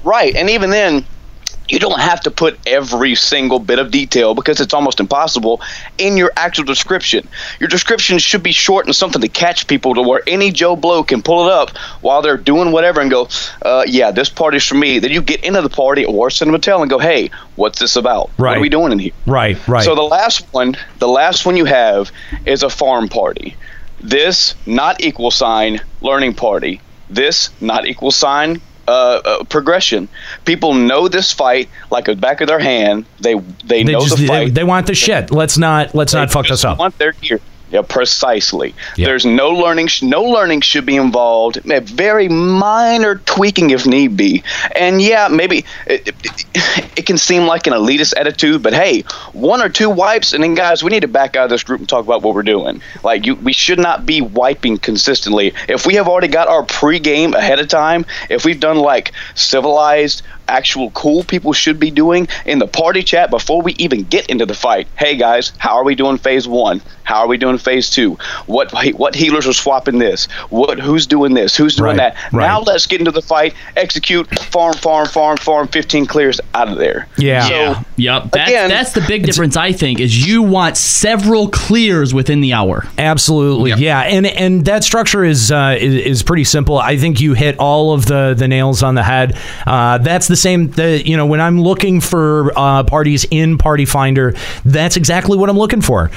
Right, 0.03 0.35
and 0.35 0.49
even 0.49 0.71
then, 0.71 1.05
you 1.71 1.79
don't 1.79 1.99
have 1.99 2.19
to 2.21 2.31
put 2.31 2.59
every 2.67 3.15
single 3.15 3.57
bit 3.57 3.79
of 3.79 3.91
detail 3.91 4.35
because 4.35 4.59
it's 4.59 4.73
almost 4.73 4.99
impossible 4.99 5.61
in 5.97 6.17
your 6.17 6.31
actual 6.35 6.65
description. 6.65 7.27
Your 7.59 7.69
description 7.69 8.19
should 8.19 8.43
be 8.43 8.51
short 8.51 8.87
and 8.87 8.95
something 8.95 9.21
to 9.21 9.29
catch 9.29 9.67
people 9.67 9.95
to 9.95 10.01
where 10.01 10.21
any 10.27 10.51
Joe 10.51 10.75
Blow 10.75 11.03
can 11.03 11.21
pull 11.21 11.47
it 11.47 11.53
up 11.53 11.69
while 12.01 12.21
they're 12.21 12.35
doing 12.35 12.73
whatever 12.73 12.99
and 12.99 13.09
go, 13.09 13.29
uh, 13.61 13.85
"Yeah, 13.87 14.11
this 14.11 14.29
party's 14.29 14.65
for 14.65 14.75
me." 14.75 14.99
Then 14.99 15.11
you 15.11 15.21
get 15.21 15.43
into 15.43 15.61
the 15.61 15.69
party 15.69 16.03
or 16.03 16.29
send 16.29 16.49
them 16.49 16.55
a 16.55 16.59
tell 16.59 16.81
and 16.81 16.89
go, 16.89 16.99
"Hey, 16.99 17.31
what's 17.55 17.79
this 17.79 17.95
about? 17.95 18.31
What 18.51 18.57
are 18.57 18.61
we 18.61 18.69
doing 18.69 18.91
in 18.91 18.99
here?" 18.99 19.13
Right, 19.25 19.57
right. 19.67 19.85
So 19.85 19.95
the 19.95 20.01
last 20.01 20.45
one, 20.51 20.75
the 20.99 21.07
last 21.07 21.45
one 21.45 21.55
you 21.55 21.65
have 21.65 22.11
is 22.45 22.63
a 22.63 22.69
farm 22.69 23.07
party. 23.07 23.55
This 24.01 24.55
not 24.65 25.01
equal 25.01 25.31
sign 25.31 25.79
learning 26.01 26.33
party. 26.33 26.81
This 27.13 27.49
not 27.61 27.85
equal 27.85 28.11
sign 28.11 28.61
uh, 28.87 29.21
uh, 29.23 29.43
progression. 29.45 30.07
People 30.45 30.73
know 30.73 31.07
this 31.07 31.31
fight 31.31 31.69
like 31.91 32.05
the 32.05 32.15
back 32.15 32.41
of 32.41 32.47
their 32.47 32.59
hand. 32.59 33.05
They 33.19 33.35
they, 33.35 33.83
they 33.83 33.83
know 33.83 34.01
just 34.01 34.17
the 34.17 34.27
fight. 34.27 34.53
they 34.53 34.63
want 34.63 34.87
the 34.87 34.95
shit. 34.95 35.31
Let's 35.31 35.57
not 35.57 35.93
let's 35.93 36.13
not 36.13 36.31
fuck 36.31 36.47
this 36.47 36.65
up. 36.65 36.79
want 36.79 36.97
their 36.97 37.13
gear. 37.13 37.39
Yeah, 37.71 37.81
precisely. 37.83 38.75
There's 39.05 39.25
no 39.25 39.49
learning. 39.51 39.87
sh- 39.87 40.01
No 40.03 40.23
learning 40.23 40.61
should 40.61 40.85
be 40.85 40.97
involved. 40.97 41.57
A 41.71 41.79
very 41.81 42.27
minor 42.27 43.15
tweaking 43.15 43.69
if 43.71 43.85
need 43.87 44.17
be. 44.17 44.43
And 44.75 45.01
yeah, 45.01 45.29
maybe 45.29 45.65
it, 45.87 46.09
it, 46.09 46.45
it 46.97 47.05
can 47.05 47.17
seem 47.17 47.43
like 47.47 47.67
an 47.67 47.73
elitist 47.73 48.13
attitude, 48.17 48.61
but 48.61 48.73
hey, 48.73 49.01
one 49.31 49.61
or 49.61 49.69
two 49.69 49.89
wipes, 49.89 50.33
and 50.33 50.43
then 50.43 50.53
guys, 50.53 50.83
we 50.83 50.89
need 50.91 50.99
to 51.01 51.07
back 51.07 51.35
out 51.35 51.45
of 51.45 51.49
this 51.49 51.63
group 51.63 51.79
and 51.79 51.87
talk 51.89 52.03
about 52.03 52.21
what 52.21 52.35
we're 52.35 52.43
doing. 52.43 52.81
Like 53.03 53.25
you, 53.25 53.35
we 53.35 53.53
should 53.53 53.79
not 53.79 54.05
be 54.05 54.21
wiping 54.21 54.77
consistently. 54.77 55.53
If 55.69 55.85
we 55.87 55.95
have 55.95 56.07
already 56.09 56.27
got 56.27 56.47
our 56.49 56.63
pregame 56.65 57.33
ahead 57.33 57.59
of 57.59 57.67
time, 57.69 58.05
if 58.29 58.43
we've 58.45 58.59
done 58.59 58.77
like 58.77 59.13
civilized 59.35 60.21
actual 60.47 60.91
cool 60.91 61.23
people 61.23 61.53
should 61.53 61.79
be 61.79 61.89
doing 61.91 62.27
in 62.45 62.59
the 62.59 62.67
party 62.67 63.01
chat 63.01 63.29
before 63.29 63.61
we 63.61 63.73
even 63.77 64.03
get 64.03 64.25
into 64.27 64.45
the 64.45 64.53
fight. 64.53 64.85
Hey 64.97 65.15
guys, 65.15 65.53
how 65.57 65.75
are 65.77 65.83
we 65.85 65.95
doing 65.95 66.17
phase 66.17 66.45
one? 66.47 66.81
How 67.03 67.19
are 67.21 67.27
we 67.27 67.37
doing 67.37 67.57
phase 67.57 67.89
two? 67.89 68.17
What 68.45 68.71
what 68.95 69.15
healers 69.15 69.47
are 69.47 69.53
swapping 69.53 69.99
this? 69.99 70.25
What 70.49 70.79
who's 70.79 71.05
doing 71.07 71.33
this? 71.33 71.55
Who's 71.55 71.75
doing 71.75 71.97
Right, 71.97 72.13
that? 72.15 72.33
right. 72.33 72.47
Now 72.47 72.61
let's 72.61 72.85
get 72.87 72.99
into 72.99 73.11
the 73.11 73.21
fight. 73.21 73.53
Execute. 73.75 74.27
Farm, 74.39 74.73
farm, 74.73 75.07
farm, 75.07 75.37
farm. 75.37 75.67
Fifteen 75.67 76.05
clears 76.05 76.39
out 76.53 76.67
of 76.69 76.77
there. 76.77 77.07
Yeah. 77.17 77.47
So 77.47 77.81
Yep. 77.97 78.31
That's, 78.31 78.49
Again, 78.49 78.69
that's 78.69 78.93
the 78.93 79.01
big 79.01 79.23
difference, 79.23 79.55
I 79.57 79.71
think, 79.73 79.99
is 79.99 80.25
you 80.25 80.41
want 80.41 80.77
several 80.77 81.49
clears 81.49 82.13
within 82.13 82.41
the 82.41 82.53
hour. 82.53 82.85
Absolutely, 82.97 83.73
yeah, 83.83 84.01
and 84.01 84.25
and 84.25 84.65
that 84.65 84.83
structure 84.83 85.23
is, 85.23 85.51
uh, 85.51 85.77
is 85.79 85.93
is 85.95 86.23
pretty 86.23 86.43
simple. 86.43 86.77
I 86.77 86.97
think 86.97 87.19
you 87.21 87.33
hit 87.33 87.57
all 87.59 87.93
of 87.93 88.05
the 88.05 88.33
the 88.37 88.47
nails 88.47 88.81
on 88.83 88.95
the 88.95 89.03
head. 89.03 89.37
Uh, 89.67 89.97
that's 89.99 90.27
the 90.27 90.35
same. 90.35 90.69
The, 90.71 91.05
you 91.07 91.15
know, 91.17 91.25
when 91.25 91.41
I'm 91.41 91.61
looking 91.61 92.01
for 92.01 92.51
uh, 92.57 92.83
parties 92.83 93.25
in 93.29 93.57
Party 93.57 93.85
Finder, 93.85 94.33
that's 94.65 94.97
exactly 94.97 95.37
what 95.37 95.49
I'm 95.49 95.57
looking 95.57 95.81
for. 95.81 96.09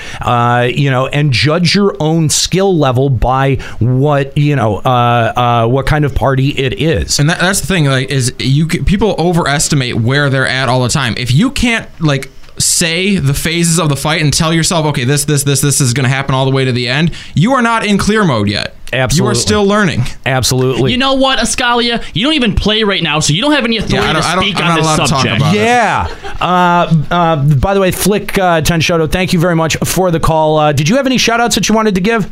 You 0.77 0.91
know, 0.91 1.07
and 1.07 1.33
judge 1.33 1.75
your 1.75 1.97
own 2.01 2.29
skill 2.29 2.77
level 2.77 3.09
by 3.11 3.57
what 3.79 4.37
you 4.37 4.57
know, 4.57 4.77
uh, 4.79 5.33
uh, 5.65 5.69
what 5.69 5.87
kind 5.87 6.05
of 6.05 6.15
party 6.15 6.51
it 6.51 6.81
is. 6.81 7.19
And 7.19 7.29
that, 7.31 7.41
that's 7.41 7.61
the 7.61 7.67
thing, 7.67 7.87
like, 7.87 8.11
is 8.11 8.33
you 8.39 8.69
c- 8.69 8.83
people 8.83 9.15
overestimate 9.19 9.97
where 9.97 10.31
they're 10.31 10.47
at 10.47 10.69
all 10.69 10.83
the 10.83 10.89
time. 10.89 11.15
If 11.17 11.33
you 11.33 11.51
can't 11.51 11.89
like 12.01 12.31
say 12.59 13.17
the 13.17 13.35
phases 13.35 13.79
of 13.79 13.89
the 13.89 13.97
fight 13.97 14.23
and 14.23 14.33
tell 14.33 14.53
yourself, 14.53 14.87
okay, 14.87 15.05
this, 15.05 15.25
this, 15.25 15.43
this, 15.45 15.61
this 15.61 15.81
is 15.81 15.93
going 15.93 16.05
to 16.05 16.11
happen 16.11 16.35
all 16.35 16.45
the 16.45 16.51
way 16.53 16.65
to 16.65 16.73
the 16.73 16.89
end, 16.89 17.13
you 17.35 17.53
are 17.53 17.63
not 17.63 17.85
in 17.87 17.99
clear 17.99 18.25
mode 18.25 18.49
yet. 18.49 18.77
Absolutely. 18.93 19.25
you 19.27 19.31
are 19.31 19.35
still 19.35 19.65
learning. 19.67 20.03
Absolutely. 20.25 20.93
You 20.93 20.99
know 20.99 21.15
what, 21.15 21.41
Ascalia? 21.41 22.05
You 22.15 22.25
don't 22.25 22.35
even 22.35 22.55
play 22.55 22.85
right 22.85 23.03
now, 23.03 23.19
so 23.19 23.33
you 23.33 23.43
don't 23.43 23.51
have 23.53 23.65
any 23.65 23.79
authority 23.79 23.99
I 24.09 24.13
don't- 24.13 24.23
to 24.23 24.29
I 24.29 24.35
don't- 24.37 24.45
speak 24.45 24.57
I'm 24.59 24.63
on 24.63 24.69
not 24.69 24.77
this 24.77 24.85
allowed 24.87 24.97
to 24.97 25.11
talk 25.11 25.21
subject. 25.23 25.37
about 25.39 25.55
it. 25.57 25.59
Yeah. 25.59 26.35
Uh, 26.41 27.15
uh, 27.15 27.55
by 27.57 27.75
the 27.75 27.81
way, 27.81 27.91
Flick 27.91 28.39
uh, 28.39 28.61
Tenshoto, 28.61 29.11
thank 29.11 29.33
you 29.33 29.41
very 29.41 29.57
much 29.57 29.77
for 29.85 30.11
the 30.13 30.21
call. 30.21 30.59
Uh, 30.59 30.73
did 30.73 30.89
you 30.89 30.97
have 30.97 31.07
any 31.07 31.19
shout 31.19 31.41
outs 31.41 31.57
that 31.57 31.69
you 31.69 31.75
wanted 31.75 31.97
to 31.97 32.01
give? 32.01 32.31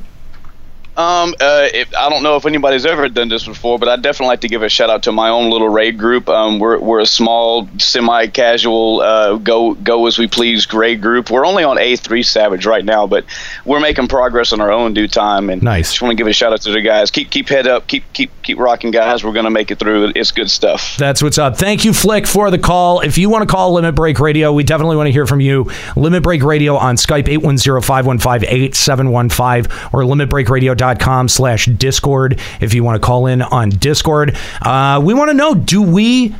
Um, 0.94 1.34
uh, 1.40 1.68
if, 1.72 1.96
I 1.96 2.10
don't 2.10 2.22
know 2.22 2.36
if 2.36 2.44
anybody's 2.44 2.84
ever 2.84 3.08
done 3.08 3.30
this 3.30 3.46
before, 3.46 3.78
but 3.78 3.88
I'd 3.88 4.02
definitely 4.02 4.26
like 4.26 4.42
to 4.42 4.48
give 4.48 4.62
a 4.62 4.68
shout 4.68 4.90
out 4.90 5.04
to 5.04 5.12
my 5.12 5.30
own 5.30 5.50
little 5.50 5.70
raid 5.70 5.98
group. 5.98 6.28
Um, 6.28 6.58
we're, 6.58 6.78
we're 6.78 7.00
a 7.00 7.06
small, 7.06 7.66
semi-casual, 7.78 9.00
uh, 9.00 9.36
go 9.36 9.72
go 9.72 10.06
as 10.06 10.18
we 10.18 10.26
please 10.26 10.70
raid 10.70 11.00
group. 11.00 11.30
We're 11.30 11.46
only 11.46 11.64
on 11.64 11.78
A3 11.78 12.22
Savage 12.22 12.66
right 12.66 12.84
now, 12.84 13.06
but 13.06 13.24
we're 13.64 13.80
making 13.80 14.08
progress 14.08 14.52
on 14.52 14.60
our 14.60 14.70
own 14.70 14.92
due 14.92 15.08
time. 15.08 15.48
And 15.48 15.62
nice. 15.62 15.92
Just 15.92 16.02
want 16.02 16.12
to 16.12 16.16
give 16.16 16.26
a 16.26 16.32
shout 16.34 16.52
out 16.52 16.60
to 16.62 16.70
the 16.70 16.82
guys. 16.82 17.10
Keep 17.10 17.30
keep 17.30 17.48
head 17.48 17.66
up. 17.66 17.86
Keep 17.86 18.12
keep 18.12 18.30
keep 18.42 18.58
rocking, 18.58 18.90
guys. 18.90 19.24
We're 19.24 19.32
gonna 19.32 19.50
make 19.50 19.70
it 19.70 19.78
through. 19.78 20.12
It's 20.14 20.30
good 20.30 20.50
stuff. 20.50 20.98
That's 20.98 21.22
what's 21.22 21.38
up. 21.38 21.56
Thank 21.56 21.86
you, 21.86 21.94
Flick, 21.94 22.26
for 22.26 22.50
the 22.50 22.58
call. 22.58 23.00
If 23.00 23.16
you 23.16 23.30
want 23.30 23.48
to 23.48 23.52
call 23.52 23.72
Limit 23.72 23.94
Break 23.94 24.20
Radio, 24.20 24.52
we 24.52 24.62
definitely 24.62 24.96
want 24.96 25.06
to 25.06 25.12
hear 25.12 25.26
from 25.26 25.40
you. 25.40 25.70
Limit 25.96 26.22
Break 26.22 26.42
Radio 26.42 26.76
on 26.76 26.96
Skype, 26.96 27.28
810-515-8715 27.28 29.94
or 29.94 30.02
limitbreakradio.com. 30.02 30.81
limitbreak.com 30.82 31.28
slash 31.28 31.66
discord 31.66 32.40
if 32.60 32.74
you 32.74 32.84
want 32.84 33.00
to 33.00 33.06
call 33.06 33.26
in 33.26 33.42
on 33.42 33.70
discord 33.70 34.36
uh, 34.62 35.00
we 35.02 35.14
want 35.14 35.30
to 35.30 35.34
know 35.34 35.54
do 35.54 35.82
we 35.82 36.34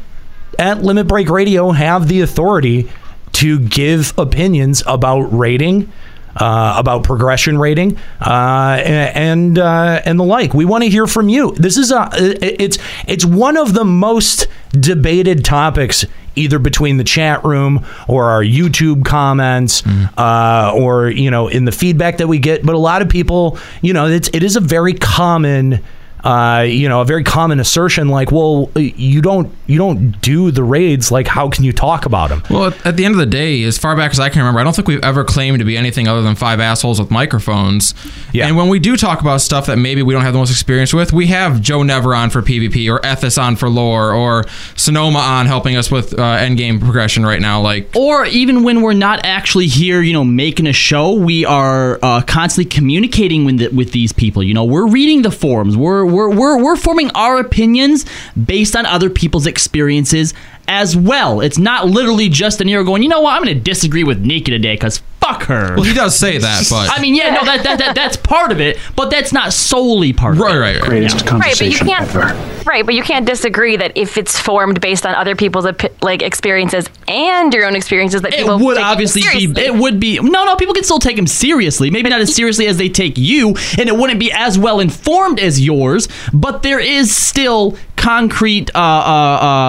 at 0.59 0.83
limit 0.83 1.07
break 1.07 1.29
radio 1.29 1.71
have 1.71 2.09
the 2.09 2.21
authority 2.21 2.91
to 3.33 3.59
give 3.59 4.17
opinions 4.19 4.83
about 4.87 5.23
raiding 5.23 5.91
uh, 6.37 6.75
about 6.79 7.05
progression 7.05 7.59
raiding 7.59 7.99
uh, 8.21 8.81
and 8.87 9.59
uh, 9.59 10.01
and 10.07 10.19
the 10.19 10.25
like. 10.25 10.55
We 10.55 10.65
want 10.65 10.83
to 10.83 10.89
hear 10.89 11.07
from 11.07 11.29
you. 11.29 11.53
This 11.53 11.77
is 11.77 11.93
a 11.93 12.09
it's 12.15 12.79
it's 13.07 13.27
one 13.27 13.59
of 13.59 13.75
the 13.75 13.85
most 13.85 14.47
debated 14.73 15.45
topics 15.45 16.07
either 16.37 16.59
between 16.59 16.97
the 16.97 17.05
chat 17.05 17.45
room 17.45 17.85
or 18.09 18.31
our 18.31 18.43
YouTube 18.43 19.05
comments 19.05 19.83
uh, 20.17 20.73
or 20.75 21.09
you 21.09 21.31
know 21.31 21.49
in 21.49 21.65
the 21.65 21.73
feedback 21.73 22.19
that 22.19 22.29
we 22.29 22.39
get. 22.39 22.65
But 22.65 22.75
a 22.75 22.79
lot 22.79 23.03
of 23.03 23.09
people, 23.09 23.59
you 23.81 23.93
know, 23.93 24.07
it's 24.07 24.29
it 24.33 24.43
is 24.43 24.57
a 24.57 24.61
very 24.61 24.95
common. 24.95 25.83
Uh, 26.25 26.65
you 26.69 26.89
know, 26.89 27.01
a 27.01 27.05
very 27.05 27.25
common 27.25 27.59
assertion 27.61 28.09
like, 28.09 28.31
"Well, 28.31 28.71
you 28.77 29.21
don't 29.23 29.53
you 29.67 29.79
don't 29.79 30.21
do 30.21 30.51
the 30.51 30.63
raids. 30.63 31.11
Like, 31.11 31.27
how 31.27 31.49
can 31.49 31.65
you 31.65 31.73
talk 31.73 32.07
about 32.07 32.29
them?" 32.31 32.43
Well, 32.49 32.67
at- 32.67 32.87
at 32.87 32.97
the 32.97 33.05
end 33.05 33.15
of 33.15 33.19
the 33.19 33.27
day, 33.27 33.63
as 33.65 33.77
far 33.79 33.97
back 33.97 34.13
as 34.13 34.21
I 34.21 34.29
can 34.29 34.39
remember, 34.41 34.61
I 34.61 34.65
don't 34.65 34.75
think 34.77 34.87
we've 34.89 35.03
ever 35.05 35.25
claimed 35.25 35.59
to 35.59 35.65
be 35.65 35.77
anything 35.77 36.07
other 36.07 36.23
than 36.23 36.35
five 36.37 36.61
assholes 36.61 37.01
with 37.01 37.11
microphones. 37.11 37.95
Yeah. 38.33 38.47
And 38.47 38.57
when 38.57 38.69
we 38.69 38.79
do 38.79 38.97
talk 38.97 39.21
about 39.21 39.41
stuff 39.41 39.67
that 39.67 39.79
maybe 39.79 40.03
we 40.03 40.15
don't 40.15 40.23
have 40.23 40.33
the 40.33 40.39
most 40.39 40.51
experience 40.51 40.95
with, 40.95 41.13
we 41.13 41.27
have 41.29 41.61
Joe 41.61 41.83
Never 41.83 42.15
on 42.15 42.31
for 42.31 42.41
PvP, 42.43 42.89
or 42.89 43.01
Ethis 43.01 43.41
on 43.43 43.57
for 43.57 43.69
lore, 43.69 44.13
or 44.13 44.45
Sonomaa 44.77 45.17
on 45.17 45.47
helping 45.47 45.77
us 45.77 45.91
with 45.91 46.15
uh, 46.19 46.23
endgame 46.39 46.81
progression 46.81 47.25
right 47.27 47.41
now. 47.41 47.61
Like, 47.61 47.91
Or 47.97 48.27
even 48.27 48.63
when 48.63 48.81
we're 48.83 48.93
not 48.93 49.21
actually 49.25 49.67
here, 49.67 50.03
you 50.03 50.13
know, 50.13 50.25
making 50.25 50.67
a 50.67 50.73
show, 50.73 51.13
we 51.15 51.45
are 51.45 51.99
uh, 52.03 52.23
constantly 52.23 52.69
communicating 52.71 53.45
with 53.45 53.59
the, 53.59 53.69
with 53.69 53.93
these 53.93 54.13
people. 54.13 54.43
You 54.43 54.55
know, 54.55 54.65
we're 54.65 54.87
reading 54.87 55.23
the 55.23 55.31
forums. 55.31 55.77
We're 55.77 56.05
we're 56.13 56.31
we're 56.31 56.63
we're 56.63 56.77
forming 56.77 57.11
our 57.13 57.39
opinions 57.39 58.07
based 58.43 58.77
on 58.77 58.87
other 58.87 59.11
people's 59.11 59.47
experiences 59.47 60.35
as 60.69 60.97
well. 60.97 61.41
It's 61.41 61.59
not 61.59 61.87
literally 61.87 62.29
just 62.29 62.61
an 62.61 62.69
ear 62.69 62.85
going, 62.85 63.03
you 63.03 63.09
know 63.09 63.21
what, 63.21 63.35
I'm 63.35 63.43
going 63.43 63.57
to 63.57 63.61
disagree 63.61 64.05
with 64.05 64.21
Nika 64.21 64.51
today 64.51 64.75
because 64.75 65.03
fuck 65.23 65.45
her. 65.45 65.75
well, 65.77 65.85
he 65.85 65.95
does 65.95 66.17
say 66.19 66.39
that, 66.39 66.67
but 66.69 66.91
I 66.91 67.01
mean, 67.01 67.15
yeah, 67.15 67.31
no, 67.35 67.45
that, 67.45 67.63
that, 67.65 67.79
that 67.79 67.95
that's 67.95 68.17
part 68.17 68.53
of 68.53 68.61
it, 68.61 68.79
but 68.97 69.11
that's 69.11 69.33
not 69.33 69.53
solely 69.53 70.13
part 70.13 70.35
of 70.35 70.41
it. 70.41 70.45
Right, 70.45 70.59
right, 70.59 70.83
right. 70.89 71.03
Yeah. 71.03 71.39
Right, 71.39 71.57
but 71.59 71.69
you 71.71 71.79
can't. 71.79 72.43
Right, 72.67 72.87
but 72.87 72.95
you 72.95 73.03
can't 73.03 73.27
disagree 73.27 73.77
that 73.77 73.97
if 73.97 74.17
it's 74.17 74.39
formed 74.39 74.81
based 74.81 75.05
on 75.05 75.15
other 75.17 75.35
people's 75.35 75.67
like 76.01 76.23
experiences 76.23 76.87
and 77.09 77.53
your 77.53 77.67
own 77.67 77.75
experiences, 77.75 78.23
that 78.23 78.33
It 78.33 78.39
people 78.39 78.59
would 78.61 78.77
take 78.77 78.85
obviously 78.85 79.23
be. 79.47 79.61
It 79.61 79.75
would 79.75 79.99
be. 79.99 80.19
No, 80.21 80.45
no. 80.45 80.57
People 80.57 80.75
can 80.75 80.85
still 80.85 81.01
take 81.01 81.19
him 81.19 81.27
seriously. 81.27 81.91
Maybe 81.91 82.09
not 82.09 82.21
as 82.21 82.35
seriously 82.43 82.67
as 82.69 82.77
they 82.77 82.89
take 82.89 83.19
you, 83.19 83.49
and 83.79 83.89
it 83.89 83.97
wouldn't 83.97 84.21
be 84.21 84.31
as 84.33 84.59
well 84.59 84.79
informed 84.81 85.41
as 85.41 85.61
yours. 85.61 86.09
But 86.33 86.63
there 86.63 86.79
is 86.81 87.15
still 87.15 87.77
concrete 87.97 88.71
uh, 88.75 88.79
uh, 88.79 88.83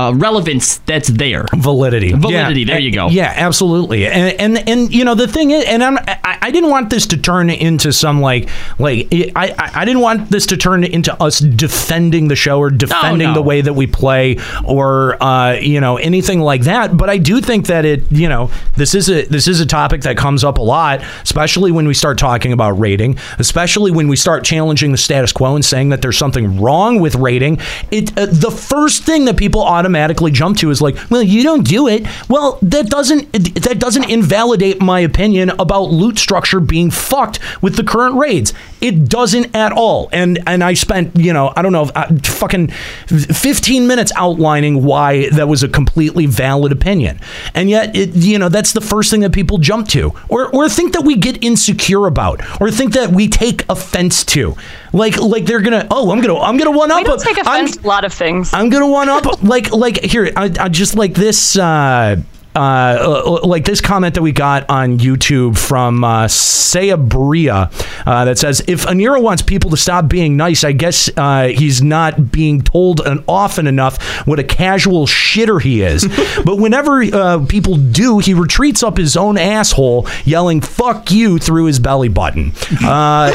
uh, 0.09 0.13
relevance 0.15 0.77
that's 0.79 1.07
there. 1.07 1.45
validity 1.55 2.13
Validity, 2.13 2.61
Yeah. 2.61 2.65
there 2.65 2.79
you 2.79 2.91
go. 2.91 3.09
yeah 3.09 3.31
absolutely 3.35 4.07
and 4.07 4.39
and 4.57 4.67
and 4.69 4.91
you 4.93 5.05
know 5.05 5.13
the 5.13 5.27
thing 5.27 5.42
is 5.51 5.65
and 5.65 5.83
I'm, 5.83 5.97
I, 5.97 6.39
I 6.43 6.51
didn't 6.51 6.69
want 6.69 6.89
this 6.89 7.07
to 7.07 7.17
turn 7.17 7.49
into 7.49 7.91
some 7.91 8.21
like 8.21 8.49
like 8.79 9.07
I, 9.11 9.53
I 9.57 9.71
I 9.75 9.85
didn't 9.85 10.01
want 10.01 10.29
this 10.29 10.45
to 10.47 10.57
turn 10.57 10.83
into 10.83 11.13
us 11.21 11.39
defending 11.39 12.27
the 12.27 12.35
show 12.35 12.59
or 12.59 12.69
defending 12.69 13.29
no. 13.29 13.33
the 13.33 13.41
way 13.41 13.61
that 13.61 13.73
we 13.73 13.87
play 13.87 14.37
or 14.65 15.21
uh, 15.21 15.53
you 15.53 15.79
know 15.81 15.97
anything 15.97 16.39
like 16.39 16.61
that. 16.61 16.95
But 16.95 17.09
I 17.09 17.17
do 17.17 17.41
think 17.41 17.67
that 17.67 17.85
it 17.85 18.11
you 18.11 18.29
know 18.29 18.51
this 18.77 18.95
is 18.95 19.09
a 19.09 19.25
this 19.25 19.47
is 19.47 19.59
a 19.59 19.65
topic 19.65 20.01
that 20.01 20.17
comes 20.17 20.43
up 20.43 20.57
a 20.57 20.61
lot 20.61 21.01
especially 21.23 21.71
when 21.71 21.87
we 21.87 21.93
start 21.93 22.17
talking 22.17 22.51
about 22.53 22.71
raiding 22.71 23.17
especially 23.39 23.91
when 23.91 24.07
we 24.07 24.15
start 24.15 24.43
challenging 24.43 24.91
the 24.91 24.97
status 24.97 25.31
quo 25.31 25.55
and 25.55 25.65
saying 25.65 25.89
that 25.89 26.01
there's 26.01 26.17
something 26.17 26.61
wrong 26.61 26.99
with 26.99 27.15
raiding. 27.15 27.59
It 27.91 28.17
uh, 28.17 28.27
the 28.27 28.51
first 28.51 29.03
thing 29.03 29.25
that 29.25 29.37
people 29.37 29.61
automatically 29.61 30.31
jump 30.31 30.57
to 30.57 30.69
is 30.69 30.81
like 30.81 30.97
well 31.09 31.23
you 31.23 31.43
don't 31.43 31.67
do 31.67 31.87
it. 31.87 32.05
Well 32.29 32.59
that 32.61 32.87
doesn't 32.87 33.31
that 33.33 33.79
doesn't 33.79 34.09
invalidate 34.09 34.81
my 34.81 34.99
opinion 35.01 35.32
about 35.41 35.83
loot 35.91 36.17
structure 36.17 36.59
being 36.59 36.89
fucked 36.91 37.39
with 37.61 37.75
the 37.75 37.83
current 37.83 38.15
raids 38.15 38.53
it 38.81 39.07
doesn't 39.09 39.55
at 39.55 39.71
all 39.71 40.09
and 40.11 40.39
and 40.47 40.63
I 40.63 40.73
spent 40.73 41.15
you 41.15 41.33
know 41.33 41.51
I 41.55 41.61
don't 41.61 41.71
know 41.71 41.89
uh, 41.95 42.07
fucking 42.23 42.67
15 43.07 43.87
minutes 43.87 44.11
outlining 44.15 44.83
why 44.83 45.29
that 45.29 45.47
was 45.47 45.63
a 45.63 45.67
completely 45.67 46.25
valid 46.25 46.71
opinion 46.71 47.19
and 47.53 47.69
yet 47.69 47.95
it 47.95 48.15
you 48.15 48.37
know 48.39 48.49
that's 48.49 48.73
the 48.73 48.81
first 48.81 49.09
thing 49.11 49.21
that 49.21 49.31
people 49.33 49.57
jump 49.57 49.87
to 49.89 50.11
or 50.29 50.47
or 50.55 50.69
think 50.69 50.93
that 50.93 51.03
we 51.03 51.15
get 51.15 51.43
insecure 51.43 52.05
about 52.07 52.41
or 52.61 52.69
think 52.71 52.93
that 52.93 53.09
we 53.11 53.27
take 53.27 53.63
offense 53.69 54.23
to 54.23 54.55
like 54.91 55.17
like 55.19 55.45
they're 55.45 55.61
gonna 55.61 55.87
oh 55.91 56.11
I'm 56.11 56.21
gonna 56.21 56.39
I'm 56.39 56.57
gonna 56.57 56.71
one 56.77 56.91
up 56.91 56.97
we 56.99 57.03
don't 57.03 57.21
take 57.21 57.37
I'm- 57.47 57.67
a 57.67 57.87
lot 57.87 58.03
of 58.05 58.13
things. 58.13 58.53
I'm 58.53 58.69
gonna 58.69 58.87
one 58.87 59.09
up 59.09 59.41
like 59.43 59.71
like 59.71 60.01
here. 60.03 60.31
I, 60.35 60.51
I 60.59 60.69
just 60.69 60.95
like 60.95 61.13
this. 61.13 61.57
Uh, 61.57 62.17
uh, 62.55 63.39
like 63.43 63.65
this 63.65 63.81
comment 63.81 64.15
that 64.15 64.21
we 64.21 64.31
got 64.31 64.69
on 64.69 64.97
YouTube 64.99 65.57
from 65.57 66.03
uh, 66.03 66.25
Sayabria 66.25 67.71
uh, 68.07 68.25
that 68.25 68.37
says, 68.37 68.63
"If 68.67 68.85
Anira 68.85 69.21
wants 69.21 69.41
people 69.41 69.69
to 69.71 69.77
stop 69.77 70.07
being 70.07 70.37
nice, 70.37 70.63
I 70.63 70.71
guess 70.71 71.09
uh, 71.17 71.47
he's 71.47 71.81
not 71.81 72.31
being 72.31 72.61
told 72.61 72.99
an 73.01 73.23
often 73.27 73.67
enough 73.67 74.01
what 74.27 74.39
a 74.39 74.43
casual 74.43 75.07
shitter 75.07 75.61
he 75.61 75.81
is. 75.81 76.05
but 76.45 76.57
whenever 76.57 77.01
uh, 77.03 77.45
people 77.47 77.75
do, 77.77 78.19
he 78.19 78.33
retreats 78.33 78.83
up 78.83 78.97
his 78.97 79.17
own 79.17 79.37
asshole, 79.37 80.07
yelling 80.25 80.61
"fuck 80.61 81.11
you" 81.11 81.39
through 81.39 81.65
his 81.65 81.79
belly 81.79 82.09
button." 82.09 82.51
Uh, 82.83 83.31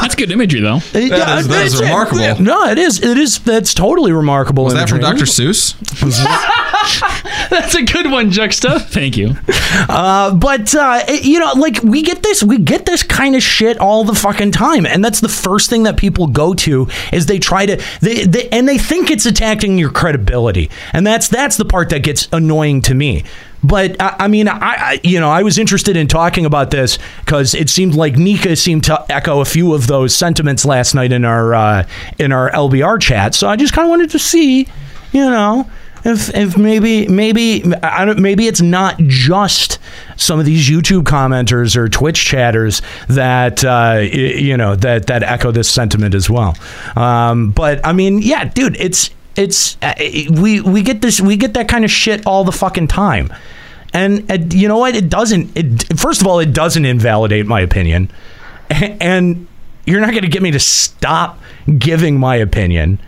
That's 0.00 0.14
good 0.14 0.30
imagery, 0.30 0.60
though. 0.60 0.78
yeah, 0.92 1.38
is- 1.38 1.48
that 1.48 1.64
is 1.66 1.74
it's- 1.74 1.80
remarkable. 1.80 2.40
No, 2.42 2.66
it 2.68 2.78
is. 2.78 3.02
It 3.02 3.18
is. 3.18 3.38
That's 3.40 3.74
totally 3.74 4.12
remarkable. 4.12 4.64
was 4.64 4.74
that 4.74 4.88
from. 4.88 5.00
Dr. 5.00 5.24
Seuss? 5.24 5.74
That's 7.50 7.74
a 7.74 7.82
good 7.82 8.10
one, 8.10 8.30
Juxta. 8.46 8.78
Thank 8.88 9.16
you. 9.16 9.34
Uh, 9.88 10.34
but 10.34 10.74
uh, 10.74 11.00
it- 11.08 11.24
you 11.24 11.38
know, 11.38 11.52
like 11.54 11.82
we 11.82 12.02
get 12.02 12.22
this, 12.22 12.42
we 12.42 12.58
get 12.58 12.86
this 12.86 13.02
kind 13.02 13.34
of 13.34 13.42
shit 13.42 13.78
all 13.78 14.04
the 14.04 14.14
fucking 14.14 14.52
time, 14.52 14.86
and 14.86 15.04
that's 15.04 15.20
the 15.20 15.28
first 15.28 15.68
thing 15.70 15.82
that 15.84 15.96
people 15.96 16.26
go 16.28 16.54
to 16.54 16.88
is 17.12 17.26
they 17.26 17.38
try 17.38 17.66
to, 17.66 17.82
they, 18.00 18.24
they 18.24 18.48
and 18.50 18.68
they 18.68 18.78
think 18.78 19.10
it's 19.10 19.26
attacking 19.26 19.78
your 19.78 19.90
credibility, 19.90 20.70
and 20.92 21.06
that's 21.06 21.28
that's 21.28 21.56
the 21.56 21.64
part 21.64 21.90
that 21.90 22.02
gets 22.02 22.28
annoying 22.32 22.82
to 22.82 22.94
me. 22.94 23.24
But 23.64 24.00
I, 24.00 24.16
I 24.20 24.28
mean, 24.28 24.46
I, 24.48 24.58
I 24.60 25.00
you 25.02 25.18
know 25.18 25.30
I 25.30 25.42
was 25.42 25.58
interested 25.58 25.96
in 25.96 26.06
talking 26.06 26.46
about 26.46 26.70
this 26.70 26.98
because 27.24 27.54
it 27.54 27.68
seemed 27.68 27.94
like 27.94 28.16
Nika 28.16 28.54
seemed 28.54 28.84
to 28.84 29.04
echo 29.10 29.40
a 29.40 29.44
few 29.44 29.74
of 29.74 29.86
those 29.88 30.14
sentiments 30.14 30.64
last 30.64 30.94
night 30.94 31.10
in 31.12 31.24
our 31.24 31.54
uh, 31.54 31.88
in 32.18 32.32
our 32.32 32.50
LBR 32.50 33.00
chat. 33.00 33.34
So 33.34 33.48
I 33.48 33.56
just 33.56 33.72
kind 33.72 33.86
of 33.86 33.90
wanted 33.90 34.10
to 34.10 34.18
see, 34.18 34.68
you 35.12 35.24
know, 35.30 35.68
if 36.06 36.32
if 36.34 36.56
maybe 36.56 37.08
maybe 37.08 37.64
I 37.82 38.04
don't 38.04 38.20
maybe 38.20 38.46
it's 38.46 38.60
not 38.60 38.96
just 39.00 39.78
some 40.16 40.38
of 40.38 40.46
these 40.46 40.68
YouTube 40.68 41.02
commenters 41.02 41.76
or 41.76 41.88
Twitch 41.88 42.24
chatters 42.24 42.80
that 43.08 43.64
uh, 43.64 43.98
you 44.00 44.56
know 44.56 44.76
that 44.76 45.08
that 45.08 45.24
echo 45.24 45.50
this 45.50 45.68
sentiment 45.68 46.14
as 46.14 46.30
well. 46.30 46.56
Um, 46.94 47.50
but 47.50 47.84
I 47.84 47.92
mean, 47.92 48.22
yeah, 48.22 48.44
dude, 48.44 48.76
it's 48.76 49.10
it's 49.34 49.76
uh, 49.82 49.94
we 50.30 50.60
we 50.60 50.82
get 50.82 51.02
this 51.02 51.20
we 51.20 51.36
get 51.36 51.54
that 51.54 51.68
kind 51.68 51.84
of 51.84 51.90
shit 51.90 52.24
all 52.26 52.44
the 52.44 52.52
fucking 52.52 52.88
time. 52.88 53.32
And, 53.92 54.30
and 54.30 54.52
you 54.52 54.68
know 54.68 54.78
what? 54.78 54.94
It 54.94 55.08
doesn't. 55.08 55.56
It 55.56 55.98
first 55.98 56.20
of 56.20 56.26
all, 56.26 56.38
it 56.38 56.52
doesn't 56.52 56.84
invalidate 56.84 57.46
my 57.46 57.60
opinion, 57.60 58.10
and 58.70 59.46
you're 59.86 60.00
not 60.00 60.10
going 60.10 60.22
to 60.22 60.28
get 60.28 60.42
me 60.42 60.50
to 60.50 60.60
stop 60.60 61.40
giving 61.78 62.18
my 62.18 62.36
opinion 62.36 63.00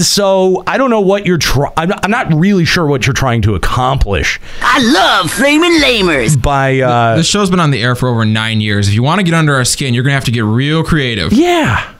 so 0.00 0.62
I 0.66 0.78
don't 0.78 0.90
know 0.90 1.00
what 1.00 1.26
you're 1.26 1.38
trying. 1.38 1.72
I'm, 1.76 1.92
I'm 2.02 2.10
not 2.10 2.32
really 2.34 2.64
sure 2.64 2.86
what 2.86 3.06
you're 3.06 3.14
trying 3.14 3.42
to 3.42 3.54
accomplish 3.54 4.40
I 4.60 4.78
love 4.80 5.30
flaming 5.30 5.72
lamers. 5.80 6.40
by. 6.40 6.80
Uh, 6.80 7.16
this 7.16 7.26
show's 7.26 7.50
been 7.50 7.60
on 7.60 7.70
the 7.70 7.82
air 7.82 7.94
for 7.94 8.08
over 8.08 8.24
nine 8.24 8.60
years. 8.60 8.88
If 8.88 8.94
you 8.94 9.02
want 9.02 9.18
to 9.20 9.24
get 9.24 9.34
under 9.34 9.54
our 9.54 9.64
skin, 9.64 9.94
you're 9.94 10.02
gonna 10.04 10.14
have 10.14 10.24
to 10.24 10.30
get 10.32 10.44
real 10.44 10.82
creative. 10.84 11.32
yeah, 11.32 11.92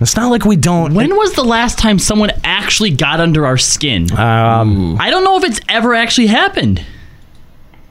it's 0.00 0.16
not 0.16 0.30
like 0.30 0.44
we 0.44 0.56
don't. 0.56 0.94
When 0.94 1.16
was 1.16 1.32
the 1.34 1.44
last 1.44 1.78
time 1.78 1.98
someone 1.98 2.30
actually 2.42 2.90
got 2.90 3.20
under 3.20 3.46
our 3.46 3.56
skin? 3.58 4.10
Um, 4.12 4.98
I 5.00 5.10
don't 5.10 5.24
know 5.24 5.36
if 5.38 5.44
it's 5.44 5.60
ever 5.68 5.94
actually 5.94 6.26
happened. 6.28 6.84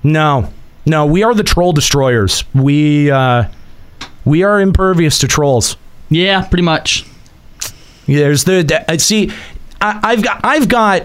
no, 0.03 0.51
no, 0.85 1.05
we 1.05 1.23
are 1.23 1.33
the 1.33 1.43
troll 1.43 1.71
destroyers. 1.73 2.43
We 2.53 3.09
uh, 3.09 3.45
we 4.25 4.43
are 4.43 4.59
impervious 4.59 5.17
to 5.19 5.27
trolls. 5.27 5.77
Yeah, 6.09 6.45
pretty 6.45 6.63
much. 6.63 7.05
There's 8.07 8.43
the, 8.43 8.63
the 8.63 8.91
uh, 8.91 8.97
see, 8.97 9.31
I, 9.81 9.99
I've 10.03 10.23
got 10.23 10.41
I've 10.43 10.67
got. 10.67 11.03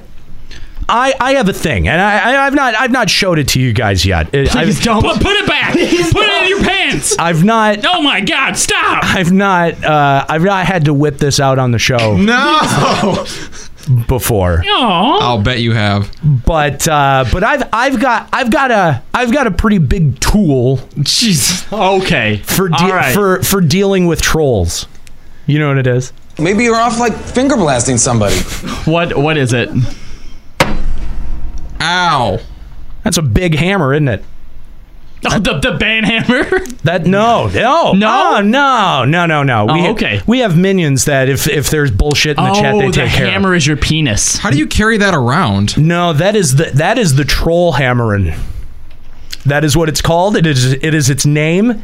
I, 0.90 1.12
I 1.20 1.32
have 1.34 1.50
a 1.50 1.52
thing, 1.52 1.86
and 1.86 2.00
I, 2.00 2.32
I 2.32 2.46
I've 2.46 2.54
not 2.54 2.74
I've 2.74 2.90
not 2.90 3.10
showed 3.10 3.38
it 3.38 3.48
to 3.48 3.60
you 3.60 3.74
guys 3.74 4.06
yet. 4.06 4.34
It- 4.34 4.56
I've, 4.56 4.64
Please 4.68 4.82
don't. 4.82 5.02
Put, 5.02 5.16
put 5.20 5.36
it 5.36 5.46
back. 5.46 5.74
put 5.74 5.82
it 5.82 6.42
in 6.44 6.48
your 6.48 6.62
pants. 6.64 7.14
I've 7.18 7.44
not 7.44 7.80
Oh 7.84 8.00
my 8.00 8.22
God! 8.22 8.56
Stop. 8.56 9.04
I've 9.04 9.30
not 9.30 9.84
uh, 9.84 10.24
I've 10.28 10.42
not 10.42 10.64
had 10.64 10.86
to 10.86 10.94
whip 10.94 11.18
this 11.18 11.40
out 11.40 11.58
on 11.58 11.72
the 11.72 11.78
show. 11.78 12.16
No. 12.16 13.26
before. 14.06 14.62
I'll 14.66 15.42
bet 15.42 15.60
you 15.60 15.72
have. 15.72 16.10
But 16.22 16.88
uh, 16.88 17.26
but 17.32 17.44
I've 17.44 17.68
I've 17.72 18.00
got 18.00 18.28
I've 18.32 18.50
got 18.50 18.70
a 18.70 19.02
I've 19.12 19.32
got 19.32 19.46
a 19.46 19.50
pretty 19.50 19.78
big 19.78 20.18
tool. 20.20 20.78
Jeez. 20.96 21.70
Okay. 22.00 22.38
For 22.38 22.68
de- 22.70 22.74
All 22.76 22.88
right. 22.90 23.12
for 23.14 23.42
for 23.42 23.60
dealing 23.60 24.06
with 24.06 24.22
trolls. 24.22 24.86
You 25.46 25.58
know 25.58 25.68
what 25.68 25.78
it 25.78 25.86
is? 25.86 26.12
Maybe 26.38 26.64
you're 26.64 26.76
off 26.76 26.98
like 27.00 27.14
finger 27.14 27.56
blasting 27.56 27.98
somebody. 27.98 28.36
What 28.84 29.16
what 29.16 29.36
is 29.36 29.52
it? 29.52 29.68
Ow. 31.80 32.38
That's 33.04 33.16
a 33.18 33.22
big 33.22 33.54
hammer, 33.54 33.94
isn't 33.94 34.08
it? 34.08 34.24
Oh, 35.28 35.38
the 35.38 35.58
the 35.58 35.72
band 35.78 36.06
hammer. 36.06 36.44
That 36.84 37.04
no, 37.06 37.48
no, 37.48 37.92
No? 37.92 38.34
oh, 38.36 38.40
no, 38.40 39.04
no, 39.04 39.26
no, 39.26 39.42
no. 39.42 39.66
Oh, 39.68 39.74
we 39.74 39.80
ha- 39.80 39.88
okay. 39.90 40.22
We 40.26 40.38
have 40.38 40.56
minions 40.56 41.04
that 41.06 41.28
if 41.28 41.46
if 41.48 41.68
there's 41.70 41.90
bullshit 41.90 42.38
in 42.38 42.44
the 42.44 42.54
chat, 42.54 42.78
they 42.78 42.84
oh, 42.86 42.90
the 42.90 42.92
take 42.92 43.10
care. 43.10 43.26
of. 43.26 43.32
hammer 43.32 43.54
is 43.54 43.66
your 43.66 43.76
penis. 43.76 44.38
How 44.38 44.50
do 44.50 44.56
you 44.56 44.66
carry 44.66 44.96
that 44.98 45.12
around? 45.12 45.76
No, 45.76 46.12
that 46.14 46.34
is 46.36 46.56
the 46.56 46.66
that 46.74 46.96
is 46.96 47.16
the 47.16 47.24
troll 47.24 47.72
hammering. 47.72 48.32
That 49.44 49.64
is 49.64 49.76
what 49.76 49.88
it's 49.90 50.00
called. 50.00 50.36
It 50.36 50.46
is 50.46 50.72
it 50.72 50.94
is 50.94 51.10
its 51.10 51.26
name. 51.26 51.82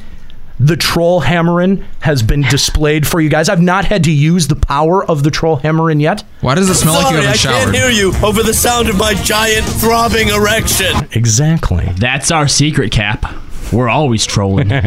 The 0.61 0.77
troll 0.77 1.21
hammering 1.21 1.85
has 2.01 2.23
been 2.23 2.43
displayed 2.43 3.07
for 3.07 3.21
you 3.21 3.29
guys. 3.29 3.49
I've 3.49 3.61
not 3.61 3.87
had 3.87 4.05
to 4.05 4.13
use 4.13 4.47
the 4.47 4.55
power 4.57 5.05
of 5.05 5.25
the 5.25 5.31
troll 5.31 5.57
hammering 5.57 5.99
yet. 6.01 6.23
Why 6.43 6.55
does 6.55 6.71
it 6.71 6.75
smell 6.75 6.95
like 6.95 7.13
you 7.13 7.23
Sorry, 7.23 7.27
haven't 7.27 7.47
I 7.47 7.65
can't 7.65 7.75
hear 7.75 7.91
you 7.91 8.13
over 8.25 8.43
the 8.43 8.55
sound 8.55 8.89
of 8.89 8.97
my 8.97 9.15
giant 9.15 9.67
throbbing 9.67 10.29
erection. 10.29 11.09
Exactly. 11.13 11.87
That's 11.99 12.31
our 12.31 12.47
secret, 12.47 12.93
Cap. 12.93 13.25
We're 13.73 13.89
always 13.89 14.27
trolling. 14.27 14.71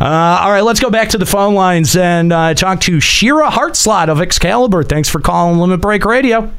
Uh, 0.00 0.38
all 0.40 0.50
right, 0.50 0.62
let's 0.62 0.80
go 0.80 0.90
back 0.90 1.10
to 1.10 1.18
the 1.18 1.26
phone 1.26 1.54
lines 1.54 1.96
and 1.96 2.32
uh, 2.32 2.54
talk 2.54 2.80
to 2.80 2.98
Shira 2.98 3.50
Hartslot 3.50 4.08
of 4.08 4.20
Excalibur. 4.20 4.82
Thanks 4.82 5.08
for 5.08 5.20
calling 5.20 5.58
Limit 5.60 5.80
Break 5.80 6.04
Radio. 6.04 6.50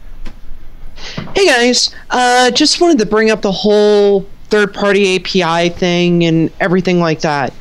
Hey 1.36 1.46
guys, 1.48 1.94
uh, 2.10 2.52
just 2.52 2.80
wanted 2.80 3.00
to 3.00 3.06
bring 3.06 3.30
up 3.32 3.42
the 3.42 3.52
whole 3.52 4.26
third 4.50 4.74
party 4.74 5.16
API 5.16 5.70
thing 5.70 6.24
and 6.24 6.52
everything 6.60 7.00
like 7.00 7.22
that 7.22 7.54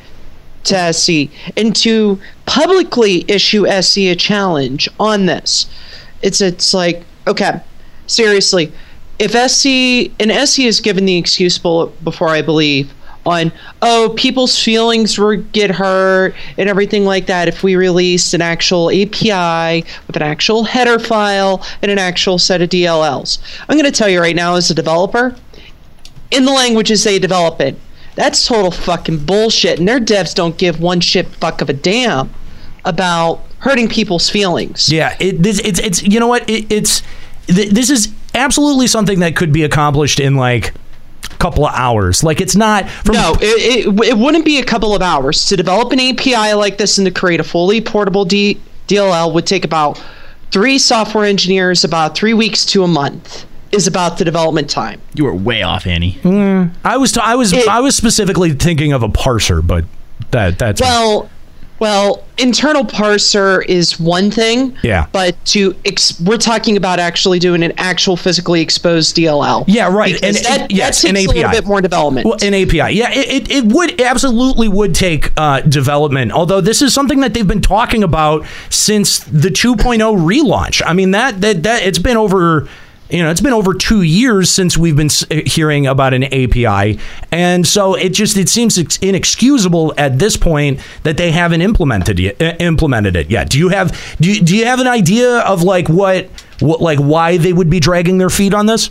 to 0.65 0.93
SC 0.93 1.29
and 1.55 1.75
to 1.75 2.19
publicly 2.45 3.23
issue 3.27 3.65
SC 3.81 3.97
a 3.99 4.15
challenge 4.15 4.89
on 4.99 5.25
this. 5.25 5.67
It's 6.21 6.41
it's 6.41 6.73
like, 6.73 7.03
okay, 7.27 7.61
seriously, 8.07 8.71
if 9.19 9.31
SC 9.31 10.11
and 10.19 10.31
SC 10.47 10.59
is 10.59 10.81
given 10.81 11.05
the 11.05 11.17
excuse 11.17 11.57
before 11.57 12.29
I 12.29 12.41
believe 12.41 12.93
on 13.25 13.51
oh 13.81 14.13
people's 14.15 14.61
feelings 14.61 15.17
would 15.17 15.51
get 15.51 15.71
hurt 15.71 16.35
and 16.57 16.69
everything 16.69 17.05
like 17.05 17.25
that 17.25 17.47
if 17.47 17.63
we 17.63 17.75
release 17.75 18.33
an 18.33 18.41
actual 18.41 18.89
API 18.89 19.83
with 20.05 20.15
an 20.15 20.21
actual 20.21 20.63
header 20.63 20.99
file 20.99 21.65
and 21.81 21.91
an 21.91 21.97
actual 21.97 22.37
set 22.37 22.61
of 22.61 22.69
DLLs. 22.69 23.39
I'm 23.67 23.77
going 23.77 23.91
to 23.91 23.97
tell 23.97 24.09
you 24.09 24.21
right 24.21 24.35
now 24.35 24.55
as 24.55 24.69
a 24.69 24.75
developer, 24.75 25.35
in 26.35 26.45
the 26.45 26.51
languages 26.51 27.03
they 27.03 27.19
develop 27.19 27.61
it, 27.61 27.75
that's 28.15 28.47
total 28.47 28.71
fucking 28.71 29.25
bullshit 29.25 29.79
and 29.79 29.87
their 29.87 29.99
devs 29.99 30.33
don't 30.33 30.57
give 30.57 30.79
one 30.79 31.01
shit 31.01 31.27
fuck 31.27 31.61
of 31.61 31.69
a 31.69 31.73
damn 31.73 32.29
about 32.85 33.43
hurting 33.59 33.89
people's 33.89 34.29
feelings. 34.29 34.91
Yeah, 34.91 35.15
it, 35.19 35.43
this, 35.43 35.59
it's 35.59 35.79
it's 35.79 36.03
you 36.03 36.19
know 36.19 36.27
what 36.27 36.49
it, 36.49 36.71
it's 36.71 37.01
th- 37.47 37.71
this 37.71 37.89
is 37.89 38.13
absolutely 38.33 38.87
something 38.87 39.19
that 39.19 39.35
could 39.35 39.51
be 39.51 39.63
accomplished 39.63 40.19
in 40.19 40.35
like 40.35 40.73
a 41.31 41.35
couple 41.37 41.65
of 41.65 41.73
hours. 41.73 42.23
Like 42.23 42.39
it's 42.39 42.55
not 42.55 42.89
from 42.89 43.15
no, 43.15 43.33
it, 43.41 43.87
it, 43.87 44.09
it 44.09 44.17
wouldn't 44.17 44.45
be 44.45 44.59
a 44.59 44.65
couple 44.65 44.95
of 44.95 45.01
hours 45.01 45.47
to 45.47 45.57
develop 45.57 45.91
an 45.91 45.99
API 45.99 46.53
like 46.53 46.77
this 46.77 46.97
and 46.97 47.05
to 47.05 47.11
create 47.11 47.39
a 47.39 47.43
fully 47.43 47.81
portable 47.81 48.23
D, 48.23 48.59
DLL 48.87 49.33
would 49.33 49.47
take 49.47 49.65
about 49.65 50.01
three 50.51 50.77
software 50.77 51.25
engineers, 51.25 51.83
about 51.83 52.15
three 52.15 52.33
weeks 52.33 52.65
to 52.67 52.83
a 52.83 52.87
month 52.87 53.45
is 53.71 53.87
about 53.87 54.17
the 54.17 54.25
development 54.25 54.69
time. 54.69 55.01
you 55.13 55.25
were 55.25 55.33
way 55.33 55.61
off, 55.63 55.85
Annie. 55.87 56.13
Mm, 56.23 56.71
I 56.83 56.97
was 56.97 57.11
t- 57.11 57.21
I 57.23 57.35
was 57.35 57.53
I 57.53 57.79
was 57.79 57.95
specifically 57.95 58.53
thinking 58.53 58.93
of 58.93 59.03
a 59.03 59.09
parser, 59.09 59.65
but 59.65 59.85
that 60.31 60.57
that's 60.59 60.79
Well, 60.81 61.29
well, 61.77 62.23
internal 62.37 62.85
parser 62.85 63.61
is 63.65 63.99
one 63.99 64.31
thing. 64.31 64.77
Yeah. 64.81 65.07
But 65.11 65.35
to 65.47 65.75
ex- 65.83 66.17
we're 66.21 66.37
talking 66.37 66.77
about 66.77 66.99
actually 66.99 67.37
doing 67.39 67.63
an 67.63 67.73
actual 67.77 68.15
physically 68.15 68.61
exposed 68.61 69.13
DLL. 69.17 69.65
Yeah, 69.67 69.89
right. 69.91 70.13
Because 70.13 70.37
And- 70.37 70.45
that, 70.45 70.61
and- 70.61 70.71
yes, 70.71 71.01
that 71.01 71.09
an 71.09 71.15
takes 71.15 71.31
a 71.31 71.35
little 71.35 71.51
bit 71.51 71.65
more 71.65 71.81
development. 71.81 72.27
Well, 72.27 72.37
an 72.41 72.53
API. 72.53 72.93
Yeah, 72.95 73.11
it, 73.11 73.49
it, 73.49 73.51
it 73.51 73.65
would 73.73 73.99
absolutely 73.99 74.69
would 74.69 74.95
take 74.95 75.31
uh, 75.35 75.59
development. 75.61 76.31
Although 76.31 76.61
this 76.61 76.81
is 76.81 76.93
something 76.93 77.19
that 77.19 77.33
they've 77.33 77.45
been 77.47 77.61
talking 77.61 78.03
about 78.03 78.45
since 78.69 79.19
the 79.19 79.49
2.0 79.49 79.97
relaunch. 79.99 80.81
I 80.85 80.93
mean 80.93 81.11
that 81.11 81.41
that 81.41 81.63
that 81.63 81.83
it's 81.83 81.99
been 81.99 82.15
over. 82.15 82.69
You 83.09 83.21
know, 83.21 83.29
it's 83.29 83.41
been 83.41 83.53
over 83.53 83.75
two 83.75 84.01
years 84.01 84.49
since 84.49 84.77
we've 84.77 84.95
been 84.95 85.09
hearing 85.45 85.85
about 85.85 86.15
an 86.15 86.23
API, 86.23 86.99
and 87.31 87.65
so 87.65 87.93
it 87.93 88.09
just 88.09 88.35
it 88.35 88.49
seems 88.49 88.77
inexcusable 88.97 89.93
at 89.95 90.17
this 90.17 90.35
point 90.35 90.79
that 91.03 91.15
they 91.15 91.29
haven't 91.29 91.61
implemented 91.61 92.19
it, 92.19 92.41
uh, 92.41 92.55
implemented 92.59 93.15
it 93.15 93.29
yet. 93.29 93.51
Do 93.51 93.59
you 93.59 93.69
have 93.69 94.17
do 94.19 94.31
you, 94.31 94.41
do 94.41 94.57
you 94.57 94.65
have 94.65 94.79
an 94.79 94.87
idea 94.87 95.39
of 95.41 95.61
like 95.61 95.87
what 95.87 96.29
what 96.59 96.81
like 96.81 96.97
why 96.97 97.37
they 97.37 97.53
would 97.53 97.69
be 97.69 97.79
dragging 97.79 98.17
their 98.17 98.31
feet 98.31 98.55
on 98.55 98.65
this? 98.65 98.89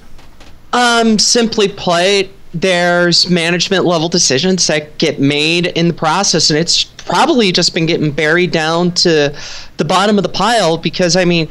Um, 0.72 1.18
simply 1.18 1.68
put, 1.68 2.28
there's 2.52 3.28
management 3.28 3.84
level 3.84 4.08
decisions 4.08 4.64
that 4.68 4.96
get 4.98 5.18
made 5.18 5.66
in 5.68 5.88
the 5.88 5.94
process, 5.94 6.50
and 6.50 6.58
it's 6.58 6.84
probably 6.84 7.50
just 7.50 7.74
been 7.74 7.86
getting 7.86 8.12
buried 8.12 8.52
down 8.52 8.92
to 8.92 9.36
the 9.76 9.84
bottom 9.84 10.18
of 10.18 10.22
the 10.22 10.28
pile 10.28 10.78
because 10.78 11.16
I 11.16 11.24
mean, 11.24 11.48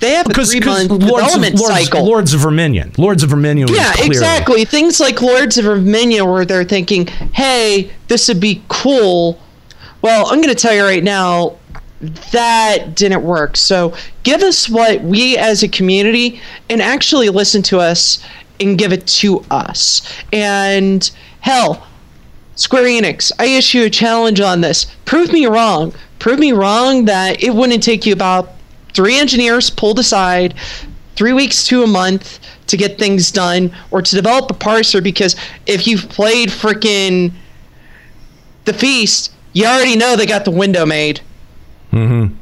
they 0.00 0.10
have 0.10 0.28
a 0.28 0.34
three 0.34 0.60
month 0.60 0.90
Lords 0.90 0.92
of, 0.92 1.00
development 1.00 1.54
Lords, 1.56 1.74
cycle. 1.74 2.04
Lords 2.04 2.34
of 2.34 2.40
Verminion. 2.40 2.92
Lords 2.98 3.22
of 3.22 3.30
Verminion. 3.30 3.68
yeah, 3.72 3.92
exactly. 3.98 4.64
Things 4.64 5.00
like 5.00 5.22
Lords 5.22 5.56
of 5.58 5.64
Verminion, 5.64 6.28
where 6.28 6.44
they're 6.44 6.64
thinking, 6.64 7.06
"Hey, 7.06 7.90
this 8.08 8.28
would 8.28 8.40
be 8.40 8.62
cool." 8.68 9.38
Well, 10.02 10.26
I'm 10.26 10.42
going 10.42 10.54
to 10.54 10.60
tell 10.60 10.74
you 10.74 10.82
right 10.84 11.02
now, 11.02 11.56
that 12.32 12.94
didn't 12.94 13.22
work. 13.22 13.56
So 13.56 13.94
give 14.22 14.42
us 14.42 14.68
what 14.68 15.02
we 15.02 15.38
as 15.38 15.62
a 15.62 15.68
community, 15.68 16.40
and 16.68 16.82
actually 16.82 17.30
listen 17.30 17.62
to 17.62 17.78
us 17.80 18.22
and 18.60 18.76
give 18.78 18.92
it 18.92 19.06
to 19.06 19.44
us. 19.50 20.02
And 20.32 21.10
hell, 21.40 21.86
Square 22.56 22.84
Enix, 22.84 23.32
I 23.38 23.46
issue 23.46 23.82
a 23.82 23.90
challenge 23.90 24.40
on 24.40 24.60
this. 24.60 24.86
Prove 25.04 25.32
me 25.32 25.46
wrong. 25.46 25.92
Prove 26.18 26.38
me 26.38 26.52
wrong 26.52 27.04
that 27.06 27.42
it 27.42 27.54
wouldn't 27.54 27.82
take 27.82 28.06
you 28.06 28.12
about 28.12 28.53
three 28.94 29.18
engineers 29.18 29.70
pulled 29.70 29.98
aside, 29.98 30.54
three 31.16 31.32
weeks 31.32 31.66
to 31.68 31.82
a 31.82 31.86
month 31.86 32.38
to 32.68 32.76
get 32.76 32.98
things 32.98 33.30
done, 33.30 33.70
or 33.90 34.00
to 34.00 34.16
develop 34.16 34.50
a 34.50 34.54
parser. 34.54 35.02
Because 35.02 35.36
if 35.66 35.86
you've 35.86 36.08
played 36.08 36.48
frickin' 36.48 37.32
The 38.64 38.72
Feast, 38.72 39.32
you 39.52 39.66
already 39.66 39.96
know 39.96 40.16
they 40.16 40.26
got 40.26 40.44
the 40.46 40.50
window 40.50 40.86
made. 40.86 41.20
Mm-hmm. 41.92 42.34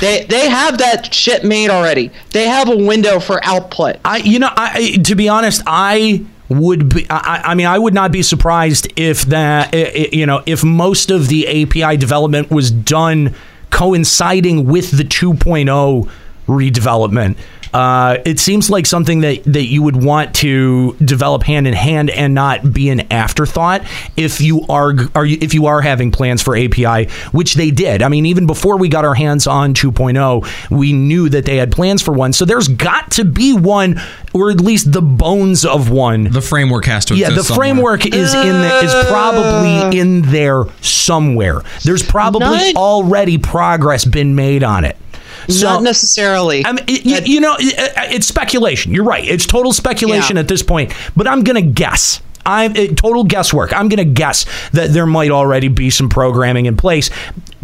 They 0.00 0.24
they 0.24 0.48
have 0.48 0.78
that 0.78 1.12
shit 1.14 1.44
made 1.44 1.70
already. 1.70 2.10
They 2.30 2.46
have 2.46 2.68
a 2.68 2.76
window 2.76 3.20
for 3.20 3.44
output. 3.44 3.96
I, 4.04 4.18
you 4.18 4.38
know, 4.38 4.50
I 4.50 4.96
to 5.04 5.14
be 5.14 5.28
honest, 5.28 5.62
I 5.66 6.24
would 6.48 6.94
be. 6.94 7.06
I, 7.10 7.42
I 7.46 7.54
mean, 7.54 7.66
I 7.66 7.78
would 7.78 7.94
not 7.94 8.12
be 8.12 8.22
surprised 8.22 8.92
if 8.96 9.22
that, 9.26 9.74
i- 9.74 9.78
i- 9.78 10.08
you 10.12 10.26
know, 10.26 10.42
if 10.46 10.62
most 10.64 11.10
of 11.10 11.28
the 11.28 11.46
API 11.62 11.96
development 11.96 12.50
was 12.50 12.70
done 12.70 13.34
coinciding 13.74 14.66
with 14.66 14.92
the 14.92 15.02
2.0 15.02 16.08
redevelopment. 16.46 17.36
Uh, 17.74 18.18
it 18.24 18.38
seems 18.38 18.70
like 18.70 18.86
something 18.86 19.20
that, 19.22 19.42
that 19.44 19.64
you 19.64 19.82
would 19.82 20.00
want 20.02 20.32
to 20.36 20.94
develop 21.04 21.42
hand 21.42 21.66
in 21.66 21.74
hand 21.74 22.08
and 22.08 22.32
not 22.32 22.72
be 22.72 22.88
an 22.88 23.00
afterthought 23.12 23.82
if 24.16 24.40
you 24.40 24.62
are 24.68 24.94
are 25.16 25.26
you, 25.26 25.36
if 25.40 25.52
you 25.54 25.66
are 25.66 25.80
having 25.82 26.12
plans 26.12 26.40
for 26.40 26.56
API, 26.56 27.10
which 27.32 27.54
they 27.54 27.72
did. 27.72 28.00
I 28.00 28.08
mean, 28.08 28.26
even 28.26 28.46
before 28.46 28.78
we 28.78 28.88
got 28.88 29.04
our 29.04 29.14
hands 29.14 29.48
on 29.48 29.74
2.0, 29.74 30.70
we 30.70 30.92
knew 30.92 31.28
that 31.30 31.44
they 31.46 31.56
had 31.56 31.72
plans 31.72 32.00
for 32.00 32.12
one. 32.12 32.32
So 32.32 32.44
there's 32.44 32.68
got 32.68 33.10
to 33.12 33.24
be 33.24 33.52
one, 33.54 34.00
or 34.32 34.50
at 34.52 34.60
least 34.60 34.92
the 34.92 35.02
bones 35.02 35.64
of 35.64 35.90
one. 35.90 36.24
The 36.30 36.40
framework 36.40 36.84
has 36.84 37.04
to 37.06 37.16
Yeah, 37.16 37.26
the 37.30 37.32
exist 37.34 37.48
somewhere. 37.48 37.66
framework 37.74 38.06
is 38.06 38.34
in 38.34 38.52
the, 38.60 38.78
is 38.84 38.94
probably 39.08 39.98
in 39.98 40.22
there 40.22 40.64
somewhere. 40.80 41.62
There's 41.82 42.04
probably 42.04 42.40
Not- 42.72 42.76
already 42.76 43.38
progress 43.38 44.04
been 44.04 44.36
made 44.36 44.62
on 44.62 44.84
it. 44.84 44.96
Not 45.48 45.82
necessarily. 45.82 46.64
I 46.64 46.72
mean, 46.72 46.84
it- 46.86 47.04
you, 47.04 47.34
you 47.34 47.40
know, 47.40 47.56
it- 47.58 47.78
uh, 47.78 48.00
uh, 48.02 48.06
it's 48.10 48.26
speculation. 48.26 48.92
You're 48.92 49.04
right. 49.04 49.24
It's 49.26 49.46
total 49.46 49.72
speculation 49.72 50.36
Yeah. 50.36 50.40
at 50.40 50.48
this 50.48 50.62
point. 50.62 50.92
But 51.16 51.26
I'm 51.28 51.42
gonna 51.44 51.62
guess. 51.62 52.20
I'm 52.46 52.76
it, 52.76 52.96
total 52.98 53.24
guesswork. 53.24 53.72
I'm 53.74 53.88
gonna 53.88 54.04
guess 54.04 54.44
that 54.72 54.92
there 54.92 55.06
might 55.06 55.30
already 55.30 55.68
be 55.68 55.88
some 55.90 56.08
programming 56.10 56.66
in 56.66 56.76
place. 56.76 57.08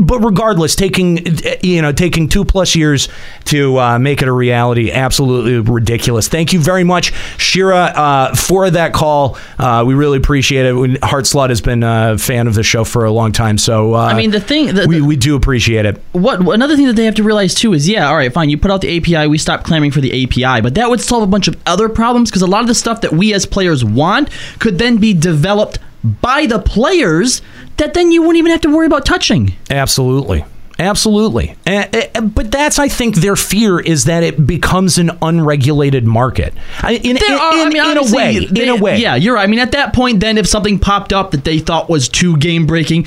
But 0.00 0.20
regardless, 0.20 0.74
taking 0.74 1.18
you 1.62 1.82
know 1.82 1.92
taking 1.92 2.28
two 2.28 2.44
plus 2.44 2.74
years 2.74 3.08
to 3.46 3.78
uh, 3.78 3.98
make 3.98 4.22
it 4.22 4.28
a 4.28 4.32
reality, 4.32 4.90
absolutely 4.90 5.58
ridiculous. 5.58 6.28
Thank 6.28 6.52
you 6.52 6.60
very 6.60 6.84
much, 6.84 7.12
Shira, 7.38 7.76
uh, 7.76 8.34
for 8.34 8.70
that 8.70 8.92
call. 8.92 9.36
Uh, 9.58 9.84
we 9.86 9.94
really 9.94 10.18
appreciate 10.18 10.66
it. 10.66 11.04
Heart 11.04 11.24
Slut 11.24 11.48
has 11.50 11.60
been 11.60 11.82
a 11.82 12.18
fan 12.18 12.46
of 12.46 12.54
the 12.54 12.62
show 12.62 12.84
for 12.84 13.04
a 13.04 13.12
long 13.12 13.32
time, 13.32 13.58
so 13.58 13.94
uh, 13.94 13.98
I 13.98 14.14
mean, 14.14 14.30
the 14.30 14.40
thing, 14.40 14.74
the, 14.74 14.86
we 14.88 15.00
we 15.00 15.16
do 15.16 15.36
appreciate 15.36 15.86
it. 15.86 16.00
what 16.12 16.40
another 16.40 16.76
thing 16.76 16.86
that 16.86 16.96
they 16.96 17.04
have 17.04 17.14
to 17.16 17.22
realize 17.22 17.54
too 17.54 17.72
is 17.72 17.88
yeah 17.88 18.08
all 18.08 18.16
right 18.16 18.32
fine 18.32 18.50
you 18.50 18.58
put 18.58 18.70
out 18.70 18.80
the 18.80 18.96
api 18.96 19.26
we 19.26 19.38
stop 19.38 19.64
clamoring 19.64 19.90
for 19.90 20.00
the 20.00 20.24
api 20.24 20.60
but 20.60 20.74
that 20.74 20.88
would 20.88 21.00
solve 21.00 21.22
a 21.22 21.26
bunch 21.26 21.48
of 21.48 21.56
other 21.66 21.88
problems 21.88 22.30
because 22.30 22.42
a 22.42 22.46
lot 22.46 22.60
of 22.60 22.66
the 22.66 22.74
stuff 22.74 23.00
that 23.00 23.12
we 23.12 23.32
as 23.34 23.46
players 23.46 23.84
want 23.84 24.28
could 24.58 24.78
then 24.78 24.96
be 24.96 25.12
developed 25.12 25.78
by 26.02 26.46
the 26.46 26.58
players 26.58 27.42
that 27.80 27.94
then 27.94 28.12
you 28.12 28.22
wouldn't 28.22 28.38
even 28.38 28.52
have 28.52 28.60
to 28.62 28.70
worry 28.74 28.86
about 28.86 29.04
touching 29.04 29.54
Absolutely. 29.68 30.44
Absolutely. 30.78 31.56
But 31.66 32.50
that's, 32.50 32.78
I 32.78 32.88
think, 32.88 33.16
their 33.16 33.36
fear 33.36 33.78
is 33.78 34.06
that 34.06 34.22
it 34.22 34.46
becomes 34.46 34.96
an 34.96 35.10
unregulated 35.20 36.06
market. 36.06 36.54
In, 36.88 37.04
in, 37.04 37.16
are- 37.18 37.38
I 37.38 37.68
mean, 37.68 37.84
in 37.90 37.98
a 37.98 38.14
way. 38.16 38.46
they- 38.46 38.62
in 38.62 38.68
a 38.70 38.76
way. 38.76 38.96
yeah 38.98 39.14
you're 39.14 39.34
right 39.34 39.44
i 39.44 39.46
mean 39.46 39.58
at 39.58 39.72
that 39.72 39.92
point 39.92 40.20
then 40.20 40.38
if 40.38 40.46
something 40.46 40.78
popped 40.78 41.12
up 41.12 41.32
that 41.32 41.44
they 41.44 41.58
thought 41.58 41.90
was 41.90 42.08
too 42.08 42.36
game 42.38 42.64
breaking 42.66 43.06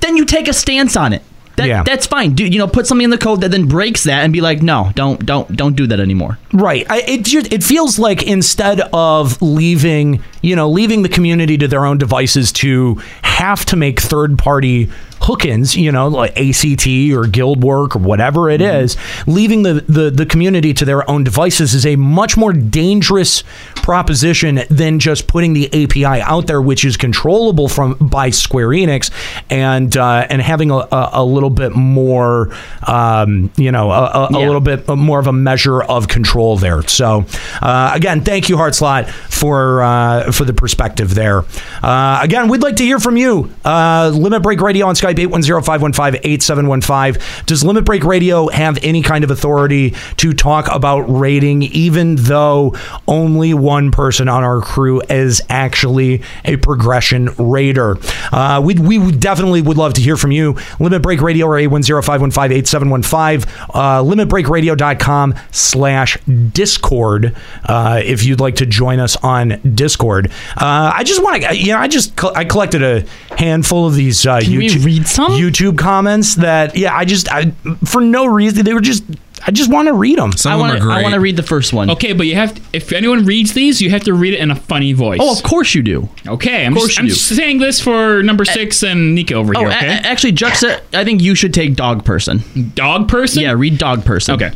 then 0.00 0.16
you 0.18 0.26
take 0.26 0.48
a 0.48 0.52
stance 0.52 0.96
on 0.98 1.14
it 1.14 1.22
that, 1.56 1.66
Yeah. 1.68 1.82
that's 1.84 2.06
fine 2.06 2.34
do 2.34 2.44
you 2.44 2.58
know 2.58 2.66
put 2.66 2.86
something 2.86 3.04
in 3.04 3.10
the 3.10 3.18
code 3.18 3.40
that 3.42 3.50
then 3.50 3.66
breaks 3.66 4.04
that 4.04 4.24
and 4.24 4.32
be 4.32 4.40
like 4.40 4.62
no 4.62 4.90
don't 4.94 5.24
don't 5.24 5.54
don't 5.56 5.76
do 5.76 5.86
that 5.86 6.00
anymore 6.00 6.38
Right. 6.52 6.86
I, 6.88 7.00
it 7.02 7.22
ju- 7.24 7.42
it 7.50 7.64
feels 7.64 7.98
like 7.98 8.22
instead 8.22 8.80
of 8.92 9.42
leaving, 9.42 10.22
you 10.40 10.54
know, 10.54 10.70
leaving 10.70 11.02
the 11.02 11.08
community 11.08 11.58
to 11.58 11.66
their 11.66 11.84
own 11.84 11.98
devices 11.98 12.52
to 12.52 12.94
have 13.22 13.64
to 13.66 13.76
make 13.76 13.98
third 14.00 14.38
party 14.38 14.88
hook-ins, 15.24 15.76
you 15.76 15.90
know, 15.90 16.08
like 16.08 16.30
ACT 16.38 16.86
or 17.12 17.26
Guildwork 17.26 17.96
or 17.96 17.98
whatever 17.98 18.50
it 18.50 18.60
is, 18.60 18.96
leaving 19.26 19.62
the, 19.62 19.74
the 19.88 20.10
the 20.10 20.26
community 20.26 20.72
to 20.74 20.84
their 20.84 21.08
own 21.10 21.24
devices 21.24 21.74
is 21.74 21.86
a 21.86 21.96
much 21.96 22.36
more 22.36 22.52
dangerous 22.52 23.42
proposition 23.76 24.60
than 24.70 24.98
just 24.98 25.26
putting 25.26 25.52
the 25.52 25.66
API 25.84 26.04
out 26.22 26.46
there, 26.46 26.60
which 26.60 26.84
is 26.84 26.96
controllable 26.96 27.68
from 27.68 27.94
by 27.94 28.30
Square 28.30 28.68
Enix, 28.68 29.10
and 29.50 29.96
uh, 29.96 30.26
and 30.30 30.40
having 30.42 30.70
a, 30.70 30.76
a, 30.76 31.10
a 31.14 31.24
little 31.24 31.50
bit 31.50 31.72
more, 31.74 32.50
um, 32.86 33.50
you 33.56 33.70
know, 33.72 33.90
a, 33.90 34.02
a, 34.04 34.26
a 34.26 34.32
Yeah. 34.32 34.46
little 34.46 34.60
bit 34.60 34.88
more 34.88 35.18
of 35.20 35.26
a 35.26 35.32
measure 35.32 35.82
of 35.82 36.08
control 36.08 36.56
there. 36.56 36.82
So, 36.88 37.24
uh, 37.62 37.92
again, 37.94 38.22
thank 38.22 38.48
you, 38.48 38.56
Heartslot, 38.56 39.08
for 39.08 39.82
uh, 39.82 40.32
for 40.32 40.44
the 40.44 40.54
perspective 40.54 41.14
there. 41.14 41.44
Uh, 41.82 42.20
again, 42.22 42.48
we'd 42.48 42.62
like 42.62 42.76
to 42.76 42.84
hear 42.84 42.98
from 42.98 43.16
you. 43.16 43.50
Uh, 43.64 44.10
Limit 44.14 44.42
Break 44.42 44.60
Radio 44.60 44.86
on 44.86 44.94
Skype 44.94 45.13
810-515-8715. 45.16 47.46
Does 47.46 47.64
Limit 47.64 47.84
Break 47.84 48.04
Radio 48.04 48.48
have 48.48 48.78
any 48.82 49.02
kind 49.02 49.24
of 49.24 49.30
authority 49.30 49.94
to 50.18 50.32
talk 50.32 50.68
about 50.70 51.00
raiding, 51.00 51.62
even 51.62 52.16
though 52.16 52.74
only 53.06 53.54
one 53.54 53.90
person 53.90 54.28
on 54.28 54.44
our 54.44 54.60
crew 54.60 55.00
is 55.08 55.40
actually 55.48 56.22
a 56.44 56.56
progression 56.56 57.30
raider? 57.38 57.96
Uh, 58.32 58.60
we 58.64 58.74
we 58.74 59.12
definitely 59.12 59.62
would 59.62 59.76
love 59.76 59.94
to 59.94 60.00
hear 60.00 60.16
from 60.16 60.32
you. 60.32 60.56
Limit 60.78 61.02
Break 61.02 61.20
Radio 61.20 61.46
or 61.46 61.56
810-515-8715. 61.56 63.44
Uh, 63.74 64.02
limitbreakradio.com 64.02 65.34
slash 65.50 66.18
discord 66.24 67.36
uh, 67.64 68.00
if 68.04 68.24
you'd 68.24 68.40
like 68.40 68.56
to 68.56 68.66
join 68.66 69.00
us 69.00 69.16
on 69.16 69.60
discord 69.74 70.30
uh, 70.56 70.92
i 70.94 71.02
just 71.04 71.22
want 71.22 71.42
to 71.42 71.56
you 71.56 71.72
know 71.72 71.78
i 71.78 71.88
just 71.88 72.22
i 72.36 72.44
collected 72.44 72.82
a 72.82 73.04
handful 73.38 73.86
of 73.86 73.94
these 73.94 74.26
uh, 74.26 74.40
Can 74.40 74.52
YouTube, 74.52 74.84
some? 75.06 75.32
youtube 75.32 75.78
comments 75.78 76.34
that 76.36 76.76
yeah 76.76 76.94
i 76.96 77.04
just 77.04 77.30
I, 77.32 77.50
for 77.84 78.00
no 78.00 78.26
reason 78.26 78.64
they 78.64 78.72
were 78.74 78.80
just 78.80 79.04
i 79.46 79.50
just 79.50 79.70
want 79.70 79.88
to 79.88 79.94
read 79.94 80.18
them 80.18 80.32
i 80.46 80.56
want 80.56 80.80
to 80.80 80.88
i 80.88 81.02
want 81.02 81.14
to 81.14 81.20
read 81.20 81.36
the 81.36 81.42
first 81.42 81.72
one 81.72 81.90
Okay, 81.90 82.12
but 82.12 82.26
you 82.26 82.34
have 82.36 82.54
to, 82.54 82.62
if 82.72 82.92
anyone 82.92 83.24
reads 83.24 83.52
these, 83.52 83.80
you 83.82 83.90
have 83.90 84.04
to 84.04 84.14
read 84.14 84.34
it 84.34 84.40
in 84.40 84.50
a 84.50 84.56
funny 84.56 84.92
voice. 84.92 85.20
oh 85.22 85.36
of 85.36 85.42
course 85.42 85.74
you 85.74 85.82
do 85.82 86.08
Okay, 86.26 86.64
I'm, 86.66 86.72
Of 86.72 86.78
course 86.78 86.88
just, 86.94 86.98
you 86.98 87.02
I'm 87.02 87.08
do. 87.08 87.14
saying 87.14 87.58
this 87.58 87.80
for 87.80 88.22
number 88.22 88.44
six 88.44 88.82
and 88.82 89.14
Nika 89.14 89.34
over 89.34 89.52
oh 89.56 89.60
here. 89.60 89.68
a- 89.68 89.74
Okay, 89.76 89.86
a- 89.88 90.06
actually 90.06 90.32
juxta 90.32 90.76
uh, 90.78 90.80
i 90.94 91.04
think 91.04 91.20
you 91.22 91.34
should 91.34 91.52
take 91.54 91.74
dog 91.74 92.04
person 92.04 92.42
dog 92.74 93.08
person. 93.08 93.42
yeah 93.42 93.52
read 93.52 93.78
dog 93.78 94.04
person 94.04 94.34
Okay. 94.34 94.52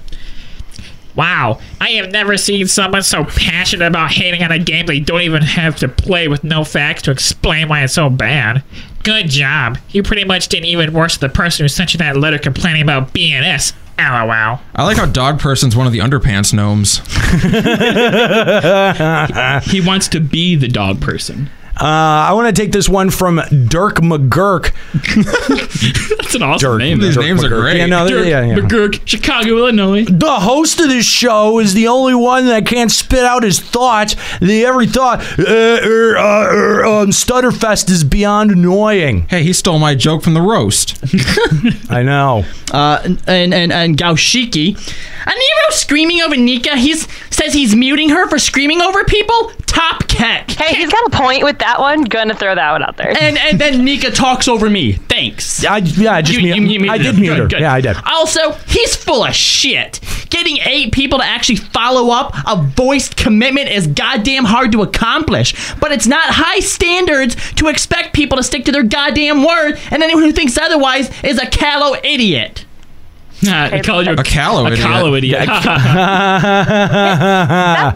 Wow, 1.14 1.58
I 1.80 1.90
have 1.92 2.12
never 2.12 2.36
seen 2.36 2.68
someone 2.68 3.02
so 3.02 3.24
passionate 3.24 3.86
about 3.88 4.12
hating 4.12 4.40
on 4.44 4.52
a 4.52 4.58
game 4.60 4.86
they 4.86 5.00
don't 5.00 5.22
even 5.22 5.42
have 5.42 5.74
to 5.78 5.88
play 5.88 6.28
with 6.28 6.44
no 6.44 6.62
facts 6.62 7.02
to 7.02 7.10
explain 7.10 7.68
why 7.68 7.82
it's 7.82 7.94
so 7.94 8.08
bad. 8.08 8.62
Good 9.08 9.30
job. 9.30 9.78
You 9.88 10.02
pretty 10.02 10.24
much 10.24 10.48
did 10.48 10.66
even 10.66 10.92
worse 10.92 11.16
than 11.16 11.30
the 11.30 11.34
person 11.34 11.64
who 11.64 11.68
sent 11.68 11.94
you 11.94 11.98
that 11.98 12.14
letter 12.18 12.36
complaining 12.36 12.82
about 12.82 13.14
BNS. 13.14 13.72
LOL. 13.98 14.60
I 14.74 14.84
like 14.84 14.98
how 14.98 15.06
Dog 15.06 15.40
Person's 15.40 15.74
one 15.74 15.86
of 15.86 15.94
the 15.94 16.00
underpants 16.00 16.52
gnomes. 16.52 16.98
he 19.72 19.80
wants 19.80 20.08
to 20.08 20.20
be 20.20 20.56
the 20.56 20.68
dog 20.68 21.00
person. 21.00 21.48
Uh, 21.80 21.84
i 21.84 22.32
want 22.32 22.54
to 22.54 22.62
take 22.62 22.72
this 22.72 22.88
one 22.88 23.10
from 23.10 23.40
dirk 23.68 23.96
mcgurk 23.96 24.72
That's 26.18 26.34
an 26.34 26.42
awesome 26.42 26.72
Dirk. 26.72 26.78
name. 26.80 26.98
These 27.00 27.14
though. 27.14 27.22
names 27.22 27.42
are 27.44 27.48
McGurk. 27.48 27.60
great. 27.62 27.76
Yeah, 27.78 27.86
no, 27.86 28.06
Dirk 28.08 28.26
yeah, 28.26 28.44
yeah. 28.44 28.54
McGurk, 28.56 29.00
Chicago, 29.06 29.56
Illinois. 29.56 30.04
The 30.04 30.40
host 30.40 30.78
of 30.80 30.88
this 30.88 31.06
show 31.06 31.58
is 31.58 31.72
the 31.72 31.88
only 31.88 32.14
one 32.14 32.46
that 32.46 32.66
can't 32.66 32.90
spit 32.90 33.24
out 33.24 33.42
his 33.42 33.60
thoughts. 33.60 34.14
The 34.40 34.64
every 34.66 34.86
thought, 34.86 35.20
uh, 35.38 35.80
er, 35.82 36.16
uh, 36.18 36.54
er, 36.54 36.84
um, 36.84 37.08
Stutterfest 37.08 37.88
is 37.90 38.04
beyond 38.04 38.50
annoying. 38.50 39.26
Hey, 39.28 39.42
he 39.42 39.52
stole 39.52 39.78
my 39.78 39.94
joke 39.94 40.22
from 40.22 40.34
the 40.34 40.42
roast. 40.42 40.98
I 41.90 42.02
know. 42.02 42.44
uh, 42.72 43.00
and 43.26 43.54
and 43.54 43.72
and 43.72 43.96
Gaushiki. 43.96 44.76
A 45.26 45.30
Nero 45.30 45.70
screaming 45.70 46.20
over 46.22 46.36
Nika. 46.36 46.76
He 46.76 46.94
says 46.94 47.52
he's 47.52 47.74
muting 47.74 48.08
her 48.10 48.28
for 48.28 48.38
screaming 48.38 48.80
over 48.80 49.04
people. 49.04 49.52
Top 49.66 50.08
keck. 50.08 50.50
Hey, 50.50 50.76
he's 50.76 50.90
got 50.90 51.06
a 51.06 51.10
point 51.10 51.44
with 51.44 51.58
that 51.58 51.67
one. 51.78 52.04
Gonna 52.04 52.34
throw 52.34 52.54
that 52.54 52.72
one 52.72 52.82
out 52.82 52.96
there. 52.96 53.10
And 53.20 53.36
and 53.38 53.58
then 53.60 53.84
Nika 53.84 54.10
talks 54.10 54.48
over 54.48 54.70
me. 54.70 54.92
Thanks. 54.92 55.64
I, 55.64 55.78
yeah, 55.78 56.14
I 56.14 56.22
just 56.22 56.38
You- 56.40 56.54
mute- 56.54 56.70
you- 56.70 56.84
you 56.86 56.90
I 56.90 56.96
did 56.98 57.14
him. 57.14 57.20
mute 57.20 57.30
Good, 57.30 57.38
her. 57.38 57.48
good. 57.48 57.60
Yeah, 57.60 57.72
I 57.74 57.80
did. 57.80 57.96
Also, 58.06 58.52
he's 58.66 58.96
full 58.96 59.24
of 59.24 59.34
shit. 59.34 60.00
Getting 60.30 60.58
eight 60.64 60.92
people 60.92 61.18
to 61.18 61.24
actually 61.24 61.56
follow 61.56 62.10
up 62.12 62.34
a 62.46 62.56
voiced 62.56 63.16
commitment 63.16 63.68
is 63.70 63.86
goddamn 63.86 64.44
hard 64.44 64.72
to 64.72 64.82
accomplish. 64.82 65.54
But 65.80 65.90
it's 65.92 66.06
not 66.06 66.24
high 66.30 66.60
standards 66.60 67.34
to 67.54 67.68
expect 67.68 68.12
people 68.14 68.36
to 68.36 68.42
stick 68.42 68.64
to 68.66 68.72
their 68.72 68.82
goddamn 68.82 69.42
word, 69.44 69.78
and 69.90 70.02
anyone 70.02 70.22
who 70.22 70.32
thinks 70.32 70.56
otherwise 70.58 71.10
is 71.24 71.38
a 71.38 71.46
callow 71.46 71.96
idiot. 72.04 72.64
I 73.46 73.80
called 73.84 74.06
you 74.06 74.12
A 74.12 74.22
callow 74.24 74.64
a 74.66 74.72
idiot. 74.72 74.80
callow 74.86 75.14
idiot. 75.14 75.46
that, 75.46 75.64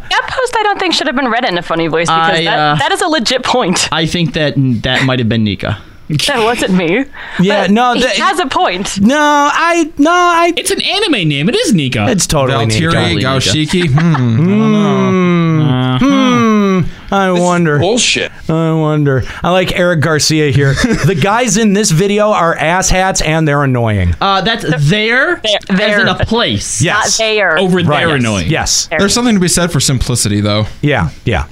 that 0.09 0.27
post 0.28 0.56
I 0.59 0.62
don't 0.62 0.78
think 0.78 0.94
should 0.94 1.06
have 1.06 1.16
been 1.16 1.28
read 1.31 1.44
in 1.44 1.59
a 1.59 1.62
funny 1.62 1.89
voice 1.89 2.06
because 2.09 2.39
I, 2.39 2.44
that, 2.44 2.59
uh, 2.59 2.74
that 2.77 2.93
is 2.93 3.01
a 3.01 3.09
legit 3.09 3.43
point. 3.44 3.89
I 3.93 4.06
think 4.06 4.35
that 4.35 4.55
that 4.82 5.05
might 5.05 5.19
have 5.19 5.28
been 5.28 5.44
Nika. 5.44 5.82
That 6.26 6.43
wasn't 6.44 6.74
me. 6.74 7.05
Yeah, 7.40 7.62
But 7.64 7.70
no, 7.70 7.94
he 7.94 8.01
that- 8.02 8.16
has 8.16 8.39
a 8.40 8.47
point. 8.47 9.01
No, 9.01 9.16
I 9.18 9.90
no, 9.98 10.10
I. 10.10 10.52
it's 10.56 10.70
an 10.70 10.80
anime 10.82 11.28
name. 11.28 11.48
It 11.48 11.55
is 11.56 11.72
Nika. 11.74 12.06
It's 12.09 12.26
totally 12.26 12.66
Nika. 12.66 12.86
Valtteri 12.86 13.20
Gaushiki. 13.22 13.89
Hmm. 13.93 15.60
I 15.62 15.98
don't 15.98 16.10
know. 16.10 16.82
Hmm. 16.89 17.14
I 17.14 17.30
wonder. 17.30 17.78
Bullshit. 17.78 18.32
I 18.48 18.72
wonder. 18.72 19.22
I 19.43 19.51
like 19.51 19.72
Eric 19.78 20.01
Garcia 20.01 20.51
here. 20.51 20.72
the 21.06 21.18
guys 21.20 21.56
in 21.59 21.74
this 21.74 21.90
video 21.90 22.30
are 22.30 22.56
asshats 22.56 23.24
and 23.24 23.47
they're 23.47 23.62
annoying. 23.62 24.14
Uh, 24.20 24.40
that's 24.40 24.64
there, 24.89 25.36
There- 25.36 25.80
as 25.80 26.01
in 26.01 26.09
a 26.09 26.24
place. 26.24 26.80
Yes. 26.80 27.18
Not 27.18 27.24
there. 27.24 27.59
over 27.59 27.82
there 27.82 28.09
Right. 28.09 28.16
annoying. 28.18 28.48
Yes. 28.51 28.86
There's 28.86 29.12
something 29.12 29.34
to 29.34 29.40
be 29.40 29.48
said 29.48 29.70
for 29.70 29.80
simplicity, 29.80 30.40
though. 30.40 30.66
Yeah. 30.80 31.10
Yeah. 31.26 31.47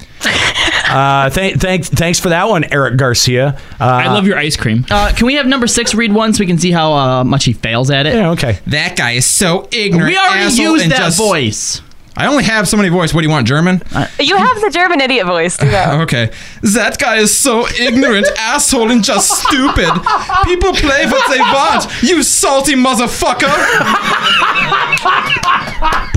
Uh, 0.90 1.30
th- 1.30 1.56
thanks. 1.56 1.88
Thanks 1.88 2.20
for 2.20 2.30
that 2.30 2.48
one, 2.48 2.64
Eric 2.64 2.96
Garcia. 2.96 3.58
Uh, 3.80 3.84
I 3.84 4.06
love 4.12 4.26
your 4.26 4.38
ice 4.38 4.56
cream. 4.56 4.84
Uh, 4.90 5.12
can 5.16 5.26
we 5.26 5.34
have 5.34 5.46
number 5.46 5.66
six 5.66 5.94
read 5.94 6.12
one 6.12 6.32
so 6.34 6.40
we 6.40 6.46
can 6.46 6.58
see 6.58 6.70
how 6.70 6.92
uh, 6.92 7.24
much 7.24 7.44
he 7.44 7.52
fails 7.52 7.90
at 7.90 8.06
it? 8.06 8.14
Yeah. 8.14 8.30
Okay. 8.30 8.58
That 8.66 8.96
guy 8.96 9.12
is 9.12 9.26
so 9.26 9.68
ignorant. 9.72 10.08
we 10.10 10.16
already 10.18 10.44
asshole, 10.44 10.66
used 10.72 10.82
and 10.84 10.92
that 10.92 10.98
just- 10.98 11.18
voice. 11.18 11.82
I 12.20 12.26
only 12.26 12.44
have 12.44 12.68
so 12.68 12.76
many 12.76 12.88
voice. 12.90 13.14
What 13.14 13.22
do 13.22 13.26
you 13.26 13.32
want, 13.32 13.46
German? 13.46 13.82
Uh, 13.94 14.06
you 14.20 14.36
have 14.36 14.60
the 14.60 14.70
German 14.70 15.00
idiot 15.00 15.26
voice. 15.26 15.56
Do 15.56 15.70
that. 15.70 16.00
Okay. 16.10 16.30
That 16.62 16.98
guy 16.98 17.16
is 17.16 17.34
so 17.36 17.66
ignorant, 17.78 18.26
asshole, 18.38 18.90
and 18.90 19.02
just 19.04 19.28
stupid. 19.42 19.88
People 20.44 20.72
play 20.72 21.06
what 21.06 21.30
they 21.30 21.38
want. 21.40 21.86
You 22.02 22.22
salty 22.22 22.74
motherfucker. 22.74 23.48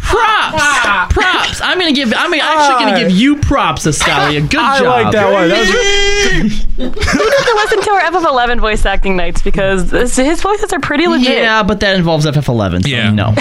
Props, 0.03 1.13
props. 1.13 1.61
I'm 1.61 1.79
gonna 1.79 1.91
give. 1.91 2.13
I'm 2.15 2.33
actually 2.33 2.85
gonna 2.85 2.99
give 2.99 3.11
you 3.11 3.37
props, 3.37 3.85
Escalia. 3.85 4.47
Good 4.49 4.59
I 4.59 4.79
job. 4.79 4.87
I 4.87 5.01
like 5.03 5.13
that 5.13 5.31
one. 5.33 5.49
That 5.49 5.59
was- 5.59 6.67
You 6.77 6.83
need 6.85 7.45
to 7.45 7.53
listen 7.55 7.81
to 7.81 7.91
our 7.91 8.01
FF11 8.11 8.59
voice 8.59 8.85
acting 8.85 9.15
nights 9.15 9.41
because 9.41 9.89
this, 9.89 10.15
his 10.15 10.41
voices 10.41 10.71
are 10.73 10.79
pretty 10.79 11.07
legit. 11.07 11.37
Yeah, 11.37 11.63
but 11.63 11.79
that 11.79 11.95
involves 11.95 12.25
FF11. 12.25 12.83
So 12.83 12.89
Yeah. 12.89 13.09
No. 13.11 13.33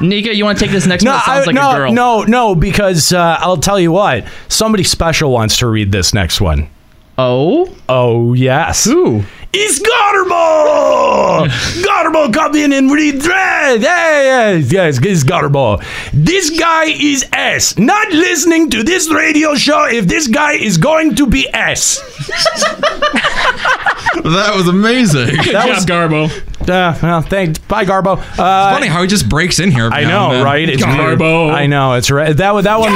Nika, 0.00 0.34
you 0.34 0.44
want 0.44 0.58
to 0.58 0.64
take 0.64 0.72
this 0.72 0.86
next 0.86 1.04
no, 1.04 1.10
one? 1.12 1.20
It 1.20 1.24
sounds 1.24 1.42
I- 1.42 1.46
like 1.46 1.54
no, 1.54 1.79
a 1.86 1.92
no, 1.92 2.22
no, 2.24 2.54
because 2.54 3.12
uh, 3.12 3.36
I'll 3.40 3.56
tell 3.56 3.78
you 3.80 3.92
what. 3.92 4.24
Somebody 4.48 4.84
special 4.84 5.30
wants 5.32 5.58
to 5.58 5.66
read 5.68 5.92
this 5.92 6.12
next 6.14 6.40
one. 6.40 6.68
Oh. 7.18 7.74
Oh 7.88 8.32
yes. 8.34 8.84
Who? 8.84 9.22
It's 9.52 9.80
Garbo! 9.80 11.48
Garbo 11.82 12.32
come 12.32 12.54
in 12.54 12.72
and 12.72 12.88
read 12.90 13.18
dread. 13.20 13.80
Hey, 13.80 14.60
yes, 14.62 14.72
yes, 14.72 14.98
it's 15.02 15.24
Garbo. 15.24 15.84
This 16.12 16.56
guy 16.56 16.84
is 16.84 17.26
S. 17.32 17.76
Not 17.76 18.12
listening 18.12 18.70
to 18.70 18.84
this 18.84 19.10
radio 19.12 19.56
show 19.56 19.86
if 19.86 20.06
this 20.06 20.28
guy 20.28 20.52
is 20.52 20.78
going 20.78 21.16
to 21.16 21.26
be 21.26 21.48
S. 21.52 21.98
that 24.22 24.52
was 24.54 24.68
amazing. 24.68 25.26
Good 25.36 25.54
That 25.54 25.66
job, 25.66 25.68
was- 25.68 25.86
Garbo. 25.86 26.49
Uh, 26.62 26.96
well, 27.02 27.22
thanks. 27.22 27.58
Bye, 27.60 27.84
Garbo. 27.84 28.16
Uh, 28.18 28.22
It's 28.22 28.36
funny 28.38 28.86
how 28.86 29.02
he 29.02 29.08
just 29.08 29.28
breaks 29.28 29.58
in 29.60 29.70
here. 29.70 29.88
I 29.90 30.04
know, 30.04 30.32
then. 30.32 30.44
right? 30.44 30.68
It's 30.68 30.84
weird. 30.84 31.18
Garbo. 31.18 31.50
I 31.52 31.66
know. 31.66 31.94
It's 31.94 32.10
right. 32.10 32.36
That 32.36 32.52
one. 32.54 32.64
That 32.64 32.78
one. 32.80 32.92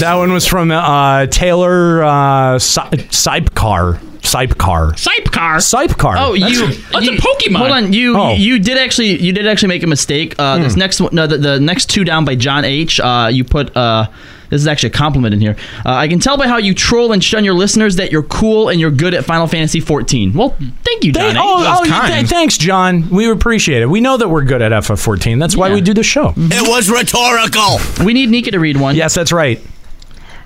That 0.00 0.14
one 0.16 0.32
was 0.32 0.46
from 0.46 0.70
uh, 0.70 1.26
Taylor 1.26 2.02
uh, 2.04 2.58
Si- 2.58 2.80
Sipcar. 2.80 3.98
Sipcar. 4.20 4.92
Sipcar. 4.94 5.56
Sipcar. 5.58 6.14
Oh, 6.18 6.34
you. 6.34 6.66
That's 6.92 7.06
you- 7.06 7.12
a 7.12 7.16
Pokemon. 7.16 7.56
Hold 7.58 7.70
on, 7.70 7.92
you 7.92 8.18
Oh. 8.18 8.34
you 8.34 8.58
did 8.58 8.76
actually 8.76 9.20
you 9.22 9.32
did 9.32 9.46
actually 9.46 9.68
make 9.68 9.82
a 9.84 9.86
mistake. 9.86 10.34
Uh, 10.38 10.58
This 10.58 10.76
next 10.76 11.00
one, 11.00 11.14
no, 11.14 11.26
the, 11.26 11.38
the 11.38 11.60
next 11.60 11.86
two 11.88 12.04
down 12.04 12.24
by 12.24 12.34
John 12.34 12.64
H. 12.64 12.98
Uh, 13.00 13.28
you 13.32 13.44
put 13.44 13.74
uh, 13.76 14.08
this 14.50 14.60
is 14.60 14.66
actually 14.66 14.88
a 14.90 14.92
compliment 14.92 15.34
in 15.34 15.40
here. 15.40 15.56
Uh, 15.84 15.92
I 15.94 16.08
can 16.08 16.18
tell 16.18 16.36
by 16.36 16.46
how 16.48 16.56
you 16.58 16.74
troll 16.74 17.12
and 17.12 17.22
shun 17.22 17.44
your 17.44 17.54
listeners 17.54 17.96
that 17.96 18.12
you're 18.12 18.22
cool 18.22 18.68
and 18.68 18.80
you're 18.80 18.90
good 18.90 19.14
at 19.14 19.24
Final 19.24 19.46
Fantasy 19.46 19.80
14. 19.80 20.32
Well, 20.32 20.56
thank 20.84 21.04
you, 21.04 21.12
John. 21.12 21.34
Thank- 21.34 21.38
oh, 21.40 21.78
oh, 21.80 21.84
th- 21.84 22.26
thanks, 22.28 22.58
John. 22.58 23.08
We 23.10 23.30
appreciate 23.30 23.82
it. 23.82 23.86
We 23.90 24.00
know 24.00 24.16
that 24.16 24.28
we're 24.28 24.44
good 24.44 24.62
at 24.62 24.72
FF14. 24.72 25.38
That's 25.40 25.56
why 25.56 25.68
Yeah. 25.68 25.74
we 25.74 25.80
do 25.80 25.94
the 25.94 26.02
show. 26.02 26.32
It 26.36 26.68
was 26.68 26.90
rhetorical. 26.90 27.78
We 28.04 28.12
need 28.14 28.30
Nika 28.30 28.50
to 28.52 28.60
read 28.60 28.76
one. 28.78 28.94
Yes, 28.96 29.14
that's 29.14 29.32
right. 29.32 29.60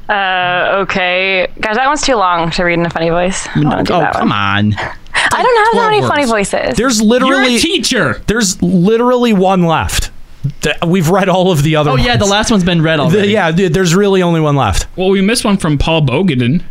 Uh, 0.08 0.78
okay. 0.82 1.46
Guys, 1.60 1.76
that 1.76 1.86
one's 1.86 2.02
too 2.02 2.16
long 2.16 2.50
to 2.50 2.64
read 2.64 2.78
in 2.78 2.86
a 2.86 2.90
funny 2.90 3.10
voice. 3.10 3.46
I 3.48 3.54
don't 3.60 3.64
wanna 3.70 3.82
do 3.84 3.94
Oh, 3.94 4.00
that 4.00 4.14
come 4.14 4.30
one. 4.30 4.38
on. 4.38 4.74
I 5.32 5.42
don't 5.42 5.56
have 5.56 5.66
that 5.66 5.70
12 5.74 5.90
many 5.90 6.02
funny 6.06 6.24
voices. 6.24 6.76
There's 6.76 7.00
You're 7.00 7.08
literally 7.08 7.56
a 7.56 7.60
teacher. 7.60 8.20
there's 8.26 8.60
literally 8.62 9.32
one 9.32 9.64
left. 9.66 10.10
Th- 10.62 10.76
We've 10.86 11.08
read 11.10 11.28
all 11.28 11.50
of 11.52 11.62
the 11.62 11.76
other. 11.76 11.90
Oh 11.90 11.96
yeah, 11.96 12.16
the 12.16 12.24
last 12.26 12.50
one's 12.50 12.64
been 12.64 12.80
read 12.82 12.98
The- 12.98 13.02
already. 13.04 13.28
yeah, 13.28 13.50
th- 13.52 13.72
there's 13.72 13.94
really 13.94 14.22
only 14.22 14.40
one 14.40 14.56
left. 14.56 14.86
Well, 14.96 15.10
we 15.10 15.20
missed 15.20 15.44
one 15.44 15.56
from 15.58 15.76
Paul 15.78 16.02
Bogaden. 16.02 16.62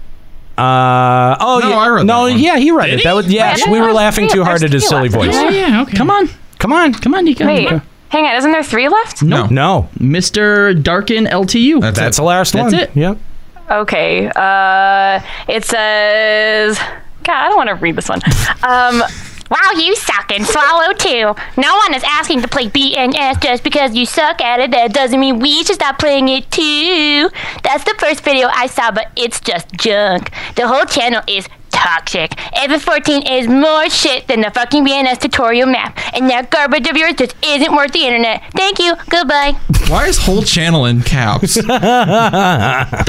Uh, 0.58 1.38
oh 1.40 1.60
No, 1.62 1.70
yeah, 1.70 1.78
I 1.78 1.88
read 1.90 2.06
no, 2.06 2.26
that 2.26 2.32
one. 2.34 2.40
yeah, 2.40 2.58
he 2.58 2.72
read 2.72 2.88
Did 2.88 2.94
it. 2.96 2.98
he? 3.00 3.04
That 3.06 3.14
was 3.14 3.28
yes, 3.32 3.62
Wait, 3.66 3.72
we 3.72 3.80
were 3.80 3.94
laughing 3.94 4.28
three- 4.28 4.40
too 4.40 4.44
hard 4.44 4.62
at 4.64 4.74
his 4.74 4.88
silly 4.88 5.04
left. 5.10 5.14
voice. 5.16 5.34
Yeah, 5.36 5.50
yeah, 5.50 5.82
okay. 5.84 5.96
Come 5.96 6.10
on, 6.10 6.30
Come 6.58 6.74
on, 6.74 6.94
come 6.94 7.14
on, 7.16 7.24
Nika. 7.26 7.46
Wait, 7.46 7.62
Nika. 7.64 7.84
hang 8.10 8.26
on. 8.26 8.36
Isn't 8.36 8.52
there 8.52 8.64
three 8.64 8.90
left? 8.90 9.24
No. 9.24 9.46
no, 9.46 9.88
Mr. 10.00 10.82
Darkin 10.82 11.26
LTU. 11.26 11.80
That's, 11.80 11.98
that's 11.98 12.18
the 12.18 12.24
last 12.24 12.52
That's 12.54 12.64
one. 12.64 12.72
That's 12.72 12.92
it. 12.92 13.00
Yep. 13.00 13.18
Okay. 13.72 14.30
Uh, 14.36 15.22
it 15.48 15.64
says. 15.64 16.78
God, 17.24 17.36
I 17.36 17.48
don't 17.48 17.58
want 17.58 17.70
to 17.70 17.76
read 17.76 17.96
this 17.96 18.10
one. 18.10 18.20
Um. 18.64 19.04
Wow, 19.50 19.72
you 19.76 19.96
suck 19.96 20.32
and 20.32 20.46
swallow 20.46 20.94
too. 20.94 21.34
No 21.58 21.76
one 21.78 21.96
is 21.96 22.04
asking 22.06 22.42
to 22.44 22.48
play 22.48 22.70
BNS 22.70 23.42
just 23.42 23.64
because 23.64 23.96
you 23.96 24.06
suck 24.06 24.42
at 24.42 24.60
it. 24.60 24.72
That 24.72 24.94
doesn't 24.94 25.20
mean 25.20 25.40
we 25.40 25.64
should 25.64 25.76
stop 25.76 25.98
playing 25.98 26.30
it 26.30 26.52
too. 26.52 27.30
That's 27.64 27.84
the 27.84 27.96
first 27.98 28.24
video 28.24 28.48
I 28.48 28.68
saw, 28.68 28.92
but 28.92 29.12
it's 29.16 29.40
just 29.40 29.72
junk. 29.74 30.32
The 30.56 30.68
whole 30.68 30.86
channel 30.86 31.24
is 31.28 31.48
toxic. 31.84 32.32
FF14 32.32 33.30
is 33.40 33.48
more 33.48 33.90
shit 33.90 34.28
than 34.28 34.42
the 34.42 34.52
fucking 34.52 34.86
BNS 34.86 35.20
tutorial 35.20 35.68
map, 35.68 35.98
and 36.14 36.30
that 36.30 36.50
garbage 36.52 36.88
of 36.90 36.98
yours 36.98 37.14
just 37.18 37.36
isn't 37.46 37.74
worth 37.76 37.92
the 37.94 38.06
internet. 38.06 38.44
Thank 38.54 38.80
you. 38.80 38.94
Goodbye. 39.10 39.54
Why 39.88 40.06
is 40.08 40.18
whole 40.18 40.44
channel 40.44 40.86
in 40.86 41.02
caps? 41.02 41.58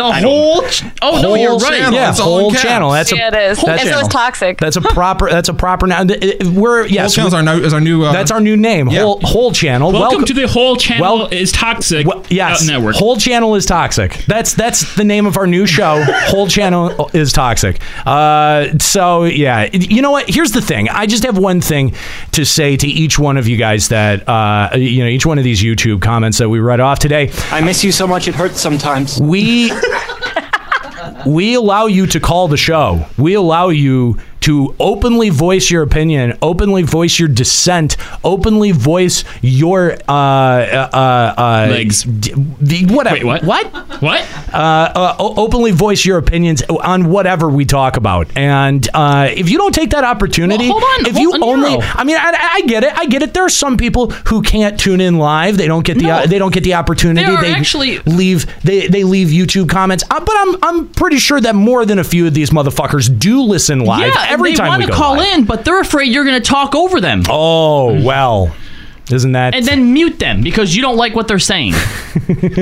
The 0.00 0.12
whole. 0.22 0.62
Ch- 0.62 0.84
oh 1.02 1.20
no, 1.20 1.34
you're 1.34 1.56
right. 1.56 1.78
channel. 1.78 1.92
Yeah, 1.94 2.10
It's 2.10 2.20
all 2.20 2.38
in 2.38 2.44
whole 2.44 2.52
channel. 2.54 2.90
That's 2.90 3.12
a 3.12 3.16
it 3.16 3.34
is. 3.34 3.58
Whole 3.58 3.70
and 3.70 3.80
so 3.80 3.98
it's 3.98 4.08
toxic. 4.08 4.58
That's 4.58 4.76
a 4.76 4.80
proper. 4.80 5.28
That's 5.30 5.48
a 5.48 5.54
proper 5.54 5.86
now. 5.86 6.04
We're 6.04 6.82
Whole 6.82 6.86
yes. 6.90 7.14
channel's 7.14 7.34
our 7.34 7.42
new, 7.42 7.62
is 7.62 7.72
our 7.74 7.80
new. 7.80 8.04
Uh, 8.04 8.12
that's 8.12 8.30
our 8.30 8.40
new 8.40 8.56
name. 8.56 8.88
Yeah. 8.88 9.00
Whole 9.02 9.20
whole 9.22 9.52
channel. 9.52 9.92
Welcome, 9.92 10.24
to 10.24 10.32
the 10.34 10.48
whole 10.48 10.76
channel 10.76 11.18
Well- 11.18 11.28
is 11.28 11.52
toxic 11.52 12.06
Well, 12.06 12.24
yes, 12.28 12.68
uh, 12.68 12.72
network. 12.72 12.96
whole 12.96 13.16
channel 13.16 13.54
is 13.54 13.66
toxic. 13.66 14.12
That's 14.26 14.54
that's 14.54 14.94
the 14.94 15.04
name 15.04 15.26
of 15.26 15.36
our 15.36 15.46
new 15.46 15.66
show. 15.66 16.02
whole 16.28 16.46
channel 16.46 17.10
is 17.12 17.32
toxic. 17.32 17.80
Uh, 18.06 18.59
so 18.78 19.24
yeah, 19.24 19.68
you 19.72 20.02
know 20.02 20.10
what? 20.10 20.28
Here's 20.28 20.52
the 20.52 20.60
thing. 20.60 20.88
I 20.88 21.06
just 21.06 21.24
have 21.24 21.38
one 21.38 21.60
thing 21.60 21.94
to 22.32 22.44
say 22.44 22.76
to 22.76 22.86
each 22.86 23.18
one 23.18 23.36
of 23.36 23.46
you 23.48 23.56
guys 23.56 23.88
that 23.88 24.28
uh, 24.28 24.70
you 24.76 25.02
know 25.02 25.08
each 25.08 25.26
one 25.26 25.38
of 25.38 25.44
these 25.44 25.62
YouTube 25.62 26.02
comments 26.02 26.38
that 26.38 26.48
we 26.48 26.60
read 26.60 26.80
off 26.80 26.98
today. 26.98 27.30
I 27.50 27.60
miss 27.60 27.84
you 27.84 27.92
so 27.92 28.06
much 28.06 28.28
it 28.28 28.34
hurts 28.34 28.60
sometimes. 28.60 29.20
We 29.20 29.72
we 31.26 31.54
allow 31.54 31.86
you 31.86 32.06
to 32.06 32.20
call 32.20 32.48
the 32.48 32.56
show. 32.56 33.06
We 33.18 33.34
allow 33.34 33.68
you 33.68 34.18
to 34.40 34.74
openly 34.80 35.28
voice 35.30 35.70
your 35.70 35.82
opinion, 35.82 36.36
openly 36.42 36.82
voice 36.82 37.18
your 37.18 37.28
dissent, 37.28 37.96
openly 38.24 38.72
voice 38.72 39.24
your 39.42 39.92
uh, 40.08 40.12
uh, 40.12 41.34
uh, 41.36 41.66
Legs. 41.70 42.02
d- 42.04 42.32
the- 42.60 42.86
whatever. 42.94 43.16
Wait, 43.26 43.42
what? 43.44 43.44
What? 43.44 44.02
What? 44.02 44.26
Uh, 44.52 44.56
uh, 44.56 45.16
o- 45.18 45.34
openly 45.44 45.70
voice 45.72 46.04
your 46.04 46.18
opinions 46.18 46.62
on 46.62 47.10
whatever 47.10 47.48
we 47.48 47.64
talk 47.64 47.96
about. 47.96 48.34
And 48.36 48.88
uh, 48.94 49.28
if 49.30 49.50
you 49.50 49.58
don't 49.58 49.74
take 49.74 49.90
that 49.90 50.04
opportunity, 50.04 50.68
Well, 50.68 50.80
hold 50.80 51.00
on, 51.00 51.06
if 51.06 51.12
hold 51.16 51.22
you 51.22 51.32
on, 51.34 51.42
only, 51.42 51.70
Nero. 51.76 51.82
I 51.94 52.04
mean, 52.04 52.16
I, 52.16 52.50
I 52.54 52.60
get 52.62 52.84
it, 52.84 52.92
I 52.96 53.06
get 53.06 53.22
it. 53.22 53.34
There 53.34 53.44
are 53.44 53.48
some 53.50 53.76
people 53.76 54.10
who 54.10 54.42
can't 54.42 54.78
tune 54.80 55.00
in 55.00 55.18
live. 55.18 55.56
They 55.58 55.66
don't 55.66 55.84
get 55.84 55.98
the, 55.98 56.04
No. 56.04 56.10
uh, 56.10 56.26
they 56.26 56.38
don't 56.38 56.52
get 56.54 56.64
the 56.64 56.74
opportunity. 56.74 57.26
There 57.26 57.36
are 57.36 57.42
they 57.42 57.52
actually- 57.52 57.98
leave, 58.00 58.46
they, 58.62 58.86
they 58.88 59.04
leave 59.04 59.28
YouTube 59.28 59.68
comments. 59.68 60.02
Uh, 60.10 60.20
but 60.20 60.34
I'm, 60.36 60.56
I'm 60.62 60.88
pretty 60.88 61.18
sure 61.18 61.40
that 61.40 61.54
more 61.54 61.84
than 61.84 61.98
a 61.98 62.04
few 62.04 62.26
of 62.26 62.34
these 62.34 62.50
motherfuckers 62.50 63.16
do 63.18 63.42
listen 63.42 63.80
live 63.80 64.12
yeah, 64.14 64.29
every 64.32 64.50
they 64.52 64.56
time 64.56 64.68
want 64.68 64.80
we 64.80 64.86
to 64.86 64.92
go 64.92 64.98
call 64.98 65.16
live. 65.16 65.38
in, 65.38 65.44
but 65.44 65.64
they're 65.64 65.80
afraid 65.80 66.12
you're 66.12 66.24
going 66.24 66.40
to 66.40 66.48
talk 66.48 66.74
over 66.74 67.00
them. 67.00 67.22
Oh 67.28 68.02
well, 68.02 68.54
isn't 69.10 69.32
that? 69.32 69.54
And 69.54 69.64
then 69.66 69.92
mute 69.92 70.18
them 70.18 70.42
because 70.42 70.74
you 70.76 70.82
don't 70.82 70.96
like 70.96 71.14
what 71.14 71.26
they're 71.28 71.38
saying. 71.40 71.74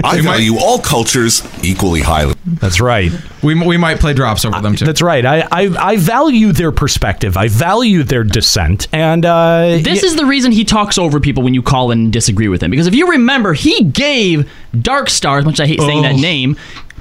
I 0.04 0.20
value 0.22 0.56
all 0.58 0.78
cultures 0.78 1.42
equally 1.62 2.00
highly. 2.00 2.34
That's 2.46 2.80
right. 2.80 3.12
we, 3.42 3.54
we 3.62 3.76
might 3.76 4.00
play 4.00 4.14
drops 4.14 4.44
over 4.46 4.60
them 4.60 4.74
too. 4.74 4.86
That's 4.86 5.02
right. 5.02 5.24
I, 5.26 5.40
I 5.50 5.90
I 5.92 5.96
value 5.98 6.52
their 6.52 6.72
perspective. 6.72 7.36
I 7.36 7.48
value 7.48 8.02
their 8.02 8.24
dissent. 8.24 8.88
And 8.92 9.26
uh, 9.26 9.78
This 9.82 10.02
y- 10.02 10.06
is 10.08 10.16
the 10.16 10.24
reason 10.26 10.52
he 10.52 10.64
talks 10.64 10.96
over 10.98 11.20
people 11.20 11.42
when 11.42 11.52
you 11.54 11.62
call 11.62 11.90
in 11.90 11.98
and 12.04 12.12
disagree 12.12 12.48
with 12.48 12.62
him. 12.62 12.70
Because 12.70 12.86
if 12.86 12.94
you 12.94 13.10
remember, 13.10 13.52
he 13.52 13.84
gave 13.84 14.50
Dark 14.80 15.10
Star, 15.10 15.38
as 15.38 15.44
much 15.44 15.54
as 15.54 15.60
I 15.60 15.66
hate 15.66 15.80
saying 15.80 16.02
that 16.02 16.16
name, 16.16 16.56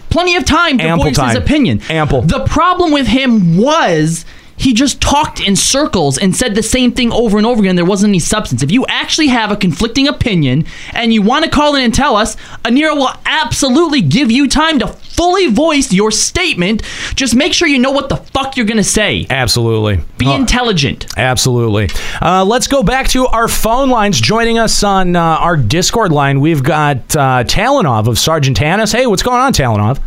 plenty 0.09 0.35
of 0.35 0.43
time 0.45 0.77
to 0.79 0.83
Ample 0.83 1.05
voice 1.05 1.15
time. 1.15 1.29
his 1.29 1.37
opinion. 1.37 1.81
Ample. 1.89 2.21
The 2.23 2.43
problem 2.45 2.91
with 2.91 3.07
him 3.07 3.57
was 3.57 4.25
he 4.59 4.73
just 4.73 4.99
talked 4.99 5.39
in 5.39 5.55
circles 5.55 6.17
and 6.17 6.35
said 6.35 6.55
the 6.55 6.63
same 6.63 6.91
thing 6.91 7.11
over 7.13 7.37
and 7.37 7.45
over 7.45 7.61
again. 7.61 7.75
There 7.75 7.85
wasn't 7.85 8.09
any 8.09 8.19
substance. 8.19 8.63
If 8.63 8.71
you 8.71 8.85
actually 8.89 9.27
have 9.27 9.51
a 9.51 9.55
conflicting 9.55 10.07
opinion 10.07 10.65
and 10.93 11.13
you 11.13 11.21
want 11.21 11.45
to 11.45 11.51
call 11.51 11.75
in 11.75 11.83
and 11.83 11.93
tell 11.93 12.15
us, 12.15 12.35
Anira 12.65 12.95
will 12.95 13.13
absolutely 13.25 14.01
give 14.01 14.31
you 14.31 14.47
time 14.47 14.79
to 14.79 14.87
fully 14.87 15.47
voice 15.47 15.93
your 15.93 16.09
statement. 16.11 16.81
Just 17.15 17.35
make 17.35 17.53
sure 17.53 17.67
you 17.67 17.77
know 17.79 17.91
what 17.91 18.09
the 18.09 18.17
fuck 18.17 18.57
you're 18.57 18.65
going 18.65 18.77
to 18.77 18.83
say. 18.83 19.25
absolutely. 19.29 19.99
Be 20.17 20.25
Uh, 20.27 20.35
intelligent. 20.35 21.05
Absolutely. 21.17 21.89
Uh, 22.21 22.43
let's 22.43 22.67
go 22.67 22.81
back 22.83 23.07
to 23.09 23.27
our 23.27 23.47
phone 23.47 23.89
lines. 23.89 24.19
Joining 24.19 24.57
us 24.59 24.83
on 24.83 25.15
uh, 25.15 25.21
our 25.21 25.55
Discord 25.55 26.11
line, 26.11 26.39
we've 26.41 26.63
got 26.63 26.97
uh, 27.15 27.43
Talanov 27.43 28.07
of 28.07 28.15
Sargatanas. 28.15 28.91
Hey, 28.91 29.05
what's 29.07 29.23
going 29.23 29.39
on, 29.39 29.53
Talanov? 29.53 29.99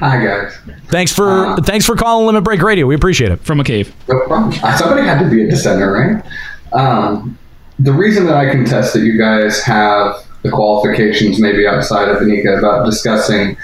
Hi 0.00 0.24
guys. 0.24 0.56
Thanks 0.88 1.12
for 1.12 1.56
thanks 1.58 1.84
for 1.84 1.94
calling 1.94 2.26
Limit 2.26 2.42
Break 2.42 2.62
Radio. 2.62 2.86
We 2.86 2.94
appreciate 2.94 3.30
it. 3.32 3.40
From 3.40 3.60
a 3.60 3.64
cave. 3.64 3.94
No 4.08 4.20
problem. 4.26 4.58
Uh, 4.62 4.74
Somebody 4.76 5.02
had 5.06 5.22
to 5.22 5.28
be 5.28 5.44
a 5.44 5.50
dissenter, 5.50 5.92
right? 5.92 6.24
Um, 6.72 7.38
the 7.78 7.92
reason 7.92 8.24
that 8.26 8.34
I 8.34 8.50
contest 8.50 8.94
that 8.94 9.00
you 9.00 9.18
guys 9.18 9.62
have 9.62 10.16
the 10.42 10.50
qualifications 10.50 11.38
maybe 11.38 11.66
outside 11.66 12.08
of 12.08 12.16
Anika 12.22 12.58
about 12.58 12.86
discussing 12.86 13.58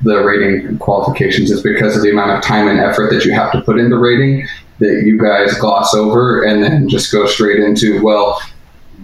the 0.00 0.24
raiding 0.24 0.78
qualifications 0.78 1.50
is 1.50 1.62
because 1.62 1.94
of 1.94 2.02
the 2.02 2.10
amount 2.10 2.30
of 2.30 2.42
time 2.42 2.68
and 2.68 2.80
effort 2.80 3.12
that 3.12 3.26
you 3.26 3.34
have 3.34 3.52
to 3.52 3.60
put 3.60 3.78
into 3.78 3.98
raiding 3.98 4.46
that 4.78 5.02
you 5.04 5.18
guys 5.18 5.52
gloss 5.58 5.94
over 5.94 6.42
and 6.42 6.62
then 6.62 6.88
just 6.88 7.12
go 7.12 7.26
straight 7.26 7.60
into, 7.60 8.02
well, 8.02 8.40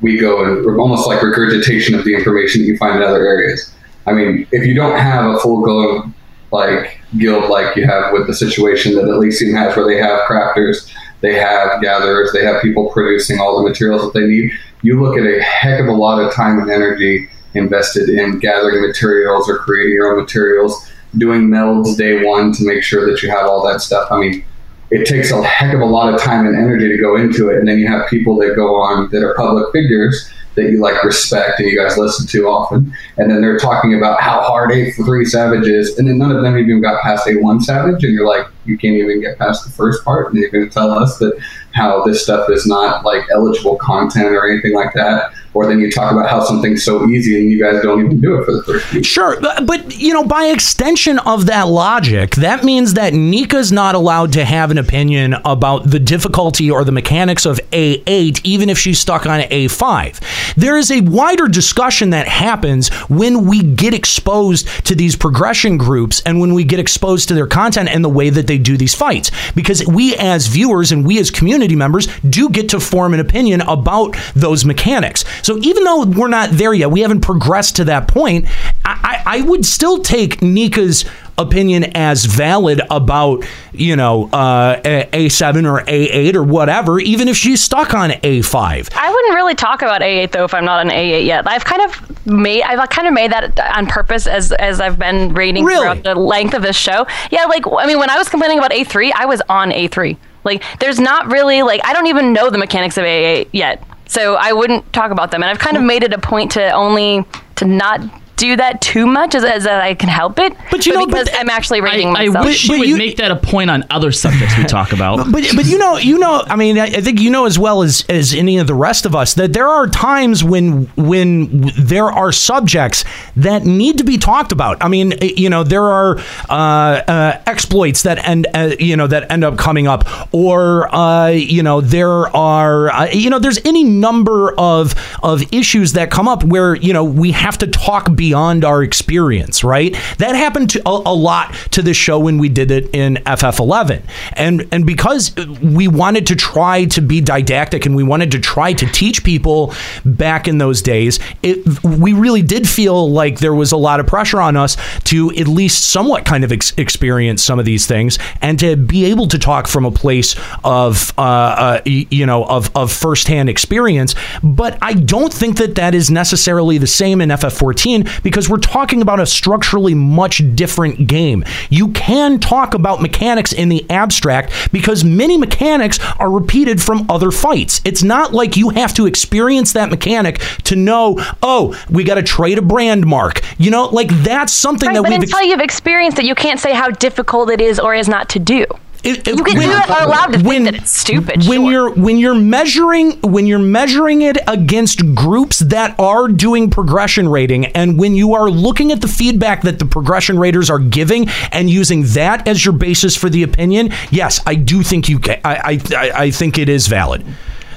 we 0.00 0.18
go 0.18 0.42
and 0.42 0.80
almost 0.80 1.06
like 1.06 1.22
regurgitation 1.22 1.94
of 1.94 2.04
the 2.04 2.14
information 2.14 2.62
that 2.62 2.66
you 2.66 2.78
find 2.78 2.96
in 2.96 3.02
other 3.02 3.26
areas. 3.26 3.72
I 4.06 4.12
mean, 4.12 4.46
if 4.52 4.66
you 4.66 4.74
don't 4.74 4.98
have 4.98 5.34
a 5.34 5.38
full 5.38 5.60
go 5.62 6.10
like 6.50 7.00
guild 7.18 7.50
like 7.50 7.76
you 7.76 7.86
have 7.86 8.12
with 8.12 8.26
the 8.26 8.34
situation 8.34 8.94
that 8.94 9.08
Elysium 9.08 9.54
has 9.56 9.76
where 9.76 9.86
they 9.86 9.98
have 9.98 10.20
crafters, 10.20 10.92
they 11.20 11.34
have 11.34 11.82
gatherers, 11.82 12.32
they 12.32 12.44
have 12.44 12.62
people 12.62 12.90
producing 12.90 13.40
all 13.40 13.62
the 13.62 13.68
materials 13.68 14.02
that 14.02 14.18
they 14.18 14.26
need, 14.26 14.52
you 14.82 15.00
look 15.02 15.18
at 15.18 15.26
a 15.26 15.42
heck 15.42 15.80
of 15.80 15.88
a 15.88 15.92
lot 15.92 16.22
of 16.22 16.32
time 16.32 16.58
and 16.58 16.70
energy 16.70 17.28
invested 17.54 18.08
in 18.08 18.38
gathering 18.38 18.86
materials 18.86 19.48
or 19.48 19.58
creating 19.58 19.92
your 19.92 20.12
own 20.12 20.20
materials, 20.20 20.88
doing 21.16 21.48
melds 21.48 21.96
day 21.96 22.24
one 22.24 22.52
to 22.52 22.64
make 22.64 22.82
sure 22.82 23.10
that 23.10 23.22
you 23.22 23.30
have 23.30 23.46
all 23.46 23.66
that 23.66 23.80
stuff. 23.80 24.10
I 24.10 24.18
mean, 24.18 24.44
it 24.90 25.06
takes 25.06 25.30
a 25.32 25.42
heck 25.42 25.74
of 25.74 25.80
a 25.80 25.84
lot 25.84 26.14
of 26.14 26.20
time 26.20 26.46
and 26.46 26.56
energy 26.56 26.88
to 26.88 26.96
go 26.98 27.16
into 27.16 27.50
it, 27.50 27.58
and 27.58 27.68
then 27.68 27.78
you 27.78 27.88
have 27.88 28.08
people 28.08 28.36
that 28.36 28.54
go 28.56 28.76
on 28.76 29.10
that 29.10 29.22
are 29.22 29.34
public 29.34 29.70
figures 29.72 30.30
that 30.58 30.70
you 30.70 30.80
like 30.80 31.02
respect 31.04 31.60
and 31.60 31.68
you 31.68 31.78
guys 31.78 31.96
listen 31.96 32.26
to 32.26 32.48
often. 32.48 32.92
And 33.16 33.30
then 33.30 33.40
they're 33.40 33.58
talking 33.58 33.94
about 33.94 34.20
how 34.20 34.42
hard 34.42 34.70
A3 34.70 35.26
Savage 35.26 35.66
is, 35.66 35.98
and 35.98 36.08
then 36.08 36.18
none 36.18 36.32
of 36.32 36.42
them 36.42 36.58
even 36.58 36.80
got 36.82 37.00
past 37.02 37.26
A1 37.26 37.62
Savage, 37.62 38.04
and 38.04 38.12
you're 38.12 38.26
like, 38.26 38.46
you 38.64 38.76
can't 38.76 38.96
even 38.96 39.20
get 39.20 39.38
past 39.38 39.64
the 39.64 39.70
first 39.70 40.04
part, 40.04 40.28
and 40.28 40.38
you're 40.38 40.50
going 40.50 40.64
to 40.64 40.70
tell 40.70 40.90
us 40.90 41.18
that 41.18 41.38
how 41.72 42.04
this 42.04 42.22
stuff 42.22 42.50
is 42.50 42.66
not 42.66 43.04
like 43.04 43.24
eligible 43.32 43.76
content 43.76 44.34
or 44.34 44.50
anything 44.50 44.74
like 44.74 44.92
that. 44.94 45.32
Or 45.58 45.66
then 45.66 45.80
you 45.80 45.90
talk 45.90 46.12
about 46.12 46.30
how 46.30 46.40
something's 46.40 46.84
so 46.84 47.04
easy 47.08 47.36
and 47.36 47.50
you 47.50 47.60
guys 47.60 47.82
don't 47.82 47.98
even 47.98 48.20
do 48.20 48.40
it 48.40 48.44
for 48.44 48.52
the 48.52 48.62
first. 48.62 49.04
Sure, 49.04 49.40
but, 49.40 49.66
but 49.66 49.98
you 49.98 50.14
know, 50.14 50.22
by 50.22 50.44
extension 50.44 51.18
of 51.18 51.46
that 51.46 51.66
logic, 51.66 52.36
that 52.36 52.62
means 52.62 52.94
that 52.94 53.12
Nika's 53.12 53.72
not 53.72 53.96
allowed 53.96 54.32
to 54.34 54.44
have 54.44 54.70
an 54.70 54.78
opinion 54.78 55.34
about 55.44 55.90
the 55.90 55.98
difficulty 55.98 56.70
or 56.70 56.84
the 56.84 56.92
mechanics 56.92 57.44
of 57.44 57.58
A8, 57.72 58.40
even 58.44 58.70
if 58.70 58.78
she's 58.78 59.00
stuck 59.00 59.26
on 59.26 59.40
A5. 59.40 60.54
There 60.54 60.76
is 60.76 60.92
a 60.92 61.00
wider 61.00 61.48
discussion 61.48 62.10
that 62.10 62.28
happens 62.28 62.88
when 63.08 63.46
we 63.46 63.64
get 63.64 63.94
exposed 63.94 64.68
to 64.86 64.94
these 64.94 65.16
progression 65.16 65.76
groups 65.76 66.22
and 66.24 66.38
when 66.38 66.54
we 66.54 66.62
get 66.62 66.78
exposed 66.78 67.26
to 67.28 67.34
their 67.34 67.48
content 67.48 67.88
and 67.88 68.04
the 68.04 68.08
way 68.08 68.30
that 68.30 68.46
they 68.46 68.58
do 68.58 68.76
these 68.76 68.94
fights. 68.94 69.32
Because 69.56 69.84
we 69.88 70.14
as 70.18 70.46
viewers 70.46 70.92
and 70.92 71.04
we 71.04 71.18
as 71.18 71.32
community 71.32 71.74
members 71.74 72.06
do 72.28 72.48
get 72.48 72.68
to 72.68 72.78
form 72.78 73.12
an 73.12 73.18
opinion 73.18 73.60
about 73.62 74.16
those 74.36 74.64
mechanics. 74.64 75.24
So 75.48 75.56
even 75.62 75.84
though 75.84 76.04
we're 76.04 76.28
not 76.28 76.50
there 76.50 76.74
yet, 76.74 76.90
we 76.90 77.00
haven't 77.00 77.22
progressed 77.22 77.76
to 77.76 77.84
that 77.84 78.06
point, 78.06 78.44
I, 78.84 79.22
I, 79.24 79.38
I 79.38 79.40
would 79.40 79.64
still 79.64 80.02
take 80.02 80.42
Nika's 80.42 81.06
opinion 81.38 81.84
as 81.96 82.26
valid 82.26 82.82
about 82.90 83.46
you 83.72 83.96
know 83.96 84.28
uh, 84.28 84.78
A 84.84 85.30
seven 85.30 85.64
or 85.64 85.78
A 85.78 85.86
eight 85.86 86.36
or 86.36 86.42
whatever, 86.42 87.00
even 87.00 87.28
if 87.28 87.36
she's 87.38 87.62
stuck 87.62 87.94
on 87.94 88.12
A 88.22 88.42
five. 88.42 88.90
I 88.94 89.10
wouldn't 89.10 89.34
really 89.36 89.54
talk 89.54 89.80
about 89.80 90.02
A8 90.02 90.32
though 90.32 90.44
if 90.44 90.52
I'm 90.52 90.66
not 90.66 90.80
on 90.80 90.90
A8 90.90 91.24
yet. 91.24 91.48
I've 91.48 91.64
kind 91.64 91.80
of 91.80 92.26
made 92.26 92.62
I've 92.64 92.86
kind 92.90 93.08
of 93.08 93.14
made 93.14 93.32
that 93.32 93.58
on 93.74 93.86
purpose 93.86 94.26
as 94.26 94.52
as 94.52 94.82
I've 94.82 94.98
been 94.98 95.32
raiding 95.32 95.64
throughout 95.64 96.02
the 96.02 96.14
length 96.14 96.52
of 96.52 96.60
this 96.60 96.76
show. 96.76 97.06
Yeah, 97.30 97.46
like 97.46 97.64
I 97.66 97.86
mean 97.86 97.98
when 97.98 98.10
I 98.10 98.18
was 98.18 98.28
complaining 98.28 98.58
about 98.58 98.72
A3, 98.72 99.12
I 99.14 99.24
was 99.24 99.40
on 99.48 99.70
A3. 99.70 100.14
Like 100.44 100.62
there's 100.78 101.00
not 101.00 101.32
really 101.32 101.62
like 101.62 101.80
I 101.86 101.94
don't 101.94 102.06
even 102.06 102.34
know 102.34 102.50
the 102.50 102.58
mechanics 102.58 102.98
of 102.98 103.04
A8 103.04 103.48
yet. 103.52 103.82
So 104.08 104.34
I 104.34 104.52
wouldn't 104.52 104.92
talk 104.92 105.10
about 105.12 105.30
them. 105.30 105.42
And 105.42 105.50
I've 105.50 105.58
kind 105.58 105.76
of 105.76 105.82
made 105.82 106.02
it 106.02 106.12
a 106.12 106.18
point 106.18 106.52
to 106.52 106.70
only 106.72 107.24
to 107.56 107.64
not 107.64 108.00
do 108.38 108.56
that 108.56 108.80
too 108.80 109.06
much 109.06 109.34
as, 109.34 109.44
as 109.44 109.66
I 109.66 109.94
can 109.94 110.08
help 110.08 110.38
it. 110.38 110.54
But 110.70 110.86
you 110.86 110.94
know, 110.94 111.04
because 111.04 111.28
I'm 111.34 111.50
actually 111.50 111.80
raiding 111.80 112.08
I 112.08 112.26
myself. 112.26 112.46
wish 112.46 112.68
you 112.68 112.78
would 112.78 112.98
make 112.98 113.16
that 113.18 113.30
a 113.30 113.36
point 113.36 113.68
on 113.68 113.84
other 113.90 114.12
subjects 114.12 114.56
we 114.56 114.64
talk 114.64 114.92
about. 114.92 115.18
But 115.28 115.44
but 115.56 115.66
you 115.66 115.78
know 115.78 115.96
you 115.96 116.18
know 116.18 116.42
I 116.46 116.56
mean 116.56 116.78
I, 116.78 116.84
I 116.84 117.00
think 117.00 117.20
you 117.20 117.30
know 117.30 117.44
as 117.44 117.58
well 117.58 117.82
as 117.82 118.04
as 118.08 118.32
any 118.32 118.58
of 118.58 118.66
the 118.66 118.74
rest 118.74 119.04
of 119.04 119.14
us 119.14 119.34
that 119.34 119.52
there 119.52 119.68
are 119.68 119.86
times 119.86 120.42
when 120.42 120.86
when 120.96 121.60
there 121.76 122.06
are 122.06 122.32
subjects 122.32 123.04
that 123.36 123.64
need 123.64 123.98
to 123.98 124.04
be 124.04 124.16
talked 124.16 124.52
about. 124.52 124.82
I 124.82 124.88
mean 124.88 125.14
you 125.20 125.50
know 125.50 125.64
there 125.64 125.82
are 125.82 126.18
uh, 126.48 126.52
uh, 126.52 127.42
exploits 127.46 128.02
that 128.04 128.26
end 128.26 128.46
uh, 128.54 128.76
you 128.78 128.96
know 128.96 129.06
that 129.06 129.30
end 129.30 129.44
up 129.44 129.58
coming 129.58 129.86
up, 129.86 130.04
or 130.32 130.94
uh, 130.94 131.28
you 131.28 131.62
know 131.62 131.80
there 131.80 132.34
are 132.34 132.90
uh, 132.90 133.10
you 133.10 133.28
know 133.28 133.38
there's 133.38 133.58
any 133.64 133.84
number 133.84 134.54
of 134.56 134.94
of 135.22 135.42
issues 135.52 135.92
that 135.94 136.10
come 136.10 136.28
up 136.28 136.44
where 136.44 136.74
you 136.76 136.92
know 136.92 137.04
we 137.04 137.32
have 137.32 137.58
to 137.58 137.66
talk 137.66 138.14
beyond 138.14 138.27
our 138.64 138.82
experience. 138.82 139.64
Right? 139.64 139.96
That 140.18 140.34
happened 140.34 140.70
to 140.70 140.82
a, 140.86 140.90
a 140.90 141.14
lot 141.14 141.54
to 141.72 141.82
the 141.82 141.94
show 141.94 142.18
when 142.18 142.38
we 142.38 142.48
did 142.48 142.70
it 142.70 142.94
in 142.94 143.16
FF11, 143.26 144.02
and 144.34 144.68
and 144.72 144.86
because 144.86 145.34
we 145.62 145.88
wanted 145.88 146.26
to 146.28 146.36
try 146.36 146.84
to 146.86 147.00
be 147.00 147.20
didactic 147.20 147.86
and 147.86 147.94
we 147.94 148.02
wanted 148.02 148.32
to 148.32 148.40
try 148.40 148.72
to 148.72 148.86
teach 148.86 149.24
people 149.24 149.74
back 150.04 150.48
in 150.48 150.58
those 150.58 150.82
days, 150.82 151.18
it 151.42 151.84
we 151.84 152.12
really 152.12 152.42
did 152.42 152.68
feel 152.68 153.10
like 153.10 153.38
there 153.38 153.54
was 153.54 153.72
a 153.72 153.76
lot 153.76 154.00
of 154.00 154.06
pressure 154.06 154.40
on 154.40 154.56
us 154.56 154.76
to 155.04 155.30
at 155.30 155.48
least 155.48 155.88
somewhat 155.90 156.24
kind 156.24 156.44
of 156.44 156.52
ex- 156.52 156.72
experience 156.76 157.42
some 157.42 157.58
of 157.58 157.64
these 157.64 157.86
things 157.86 158.18
and 158.42 158.58
to 158.58 158.76
be 158.76 159.04
able 159.06 159.26
to 159.28 159.38
talk 159.38 159.66
from 159.66 159.84
a 159.84 159.90
place 159.90 160.36
of 160.64 161.12
uh, 161.18 161.22
uh, 161.22 161.80
you 161.84 162.26
know 162.26 162.44
of 162.44 162.70
of 162.76 162.92
firsthand 162.92 163.48
experience. 163.48 164.14
But 164.42 164.78
I 164.82 164.94
don't 164.94 165.32
think 165.32 165.58
that 165.58 165.74
that 165.76 165.94
is 165.94 166.10
necessarily 166.10 166.78
the 166.78 166.86
same 166.86 167.20
in 167.20 167.30
FF14 167.30 168.17
because 168.22 168.48
we're 168.48 168.58
talking 168.58 169.02
about 169.02 169.20
a 169.20 169.26
structurally 169.26 169.94
much 169.94 170.42
different 170.54 171.06
game. 171.06 171.44
You 171.70 171.88
can 171.88 172.38
talk 172.38 172.74
about 172.74 173.00
mechanics 173.02 173.52
in 173.52 173.68
the 173.68 173.88
abstract 173.90 174.52
because 174.72 175.04
many 175.04 175.36
mechanics 175.36 175.98
are 176.18 176.30
repeated 176.30 176.80
from 176.82 177.10
other 177.10 177.30
fights. 177.30 177.80
It's 177.84 178.02
not 178.02 178.32
like 178.32 178.56
you 178.56 178.70
have 178.70 178.94
to 178.94 179.06
experience 179.06 179.72
that 179.72 179.90
mechanic 179.90 180.38
to 180.64 180.76
know, 180.76 181.16
oh, 181.42 181.80
we 181.90 182.04
got 182.04 182.16
to 182.16 182.22
trade 182.22 182.58
a 182.58 182.62
brand 182.62 183.06
mark. 183.06 183.40
You 183.58 183.70
know, 183.70 183.86
like 183.86 184.08
that's 184.22 184.52
something 184.52 184.88
Right, 184.88 184.94
that 184.94 185.02
but 185.02 185.10
we've 185.10 185.22
until 185.22 185.42
you've 185.42 185.60
experienced 185.60 186.18
it, 186.18 186.24
you 186.24 186.34
can't 186.34 186.60
say 186.60 186.72
how 186.72 186.90
difficult 186.90 187.50
it 187.50 187.60
is 187.60 187.78
or 187.78 187.94
is 187.94 188.08
not 188.08 188.28
to 188.30 188.38
do. 188.38 188.66
You 189.04 189.14
can 189.16 189.36
when- 189.58 189.62
you 189.62 189.70
are 189.72 190.02
allowed 190.02 190.32
to 190.32 190.38
think 190.40 190.64
that 190.64 190.74
it's 190.74 190.90
stupid. 190.96 191.46
when 191.46 191.64
you're 191.66 191.90
when 191.90 192.18
you're 192.18 192.34
measuring 192.34 193.12
when 193.20 193.46
you're 193.46 193.58
measuring 193.58 194.22
it 194.22 194.38
against 194.46 195.14
groups 195.14 195.60
that 195.60 195.94
are 195.98 196.28
doing 196.28 196.68
progression 196.70 197.28
raiding 197.28 197.66
and 197.66 197.98
when 197.98 198.14
you 198.16 198.34
are 198.34 198.50
looking 198.50 198.90
at 198.92 199.00
the 199.00 199.08
feedback 199.08 199.62
that 199.62 199.78
the 199.78 199.86
progression 199.86 200.38
raters 200.38 200.68
are 200.68 200.78
giving 200.80 201.28
and 201.52 201.70
using 201.70 202.02
that 202.08 202.46
as 202.48 202.64
your 202.64 202.72
basis 202.74 203.16
for 203.16 203.30
the 203.30 203.42
opinion 203.42 203.90
yes 204.10 204.40
i 204.46 204.54
do 204.54 204.82
think 204.82 205.08
you 205.08 205.18
can. 205.18 205.38
i 205.44 205.54
i, 205.56 205.96
I- 205.96 206.10
I 206.24 206.30
think 206.30 206.58
it 206.58 206.68
is 206.68 206.86
valid 206.88 207.24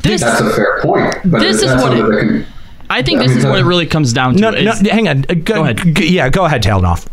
This, 0.01 0.21
That's 0.21 0.41
a 0.41 0.49
fair 0.49 0.79
point. 0.81 1.15
But 1.25 1.39
This 1.41 1.61
is 1.61 1.71
what 1.75 1.93
it- 1.93 1.99
can- 2.19 2.45
I 2.89 3.01
think 3.03 3.19
I 3.19 3.23
this 3.23 3.29
mean, 3.29 3.37
is 3.39 3.45
what 3.45 3.59
it 3.59 3.63
really 3.65 3.85
comes 3.85 4.11
down 4.11 4.33
to. 4.33 4.39
no, 4.41 4.49
no 4.51 4.73
hang 4.89 5.07
on 5.07 5.25
Uh, 5.29 5.35
go, 5.35 5.63
ahead 5.63 5.99
yeah 5.99 6.27
go 6.29 6.43
ahead 6.45 6.63
Talanov. 6.63 7.05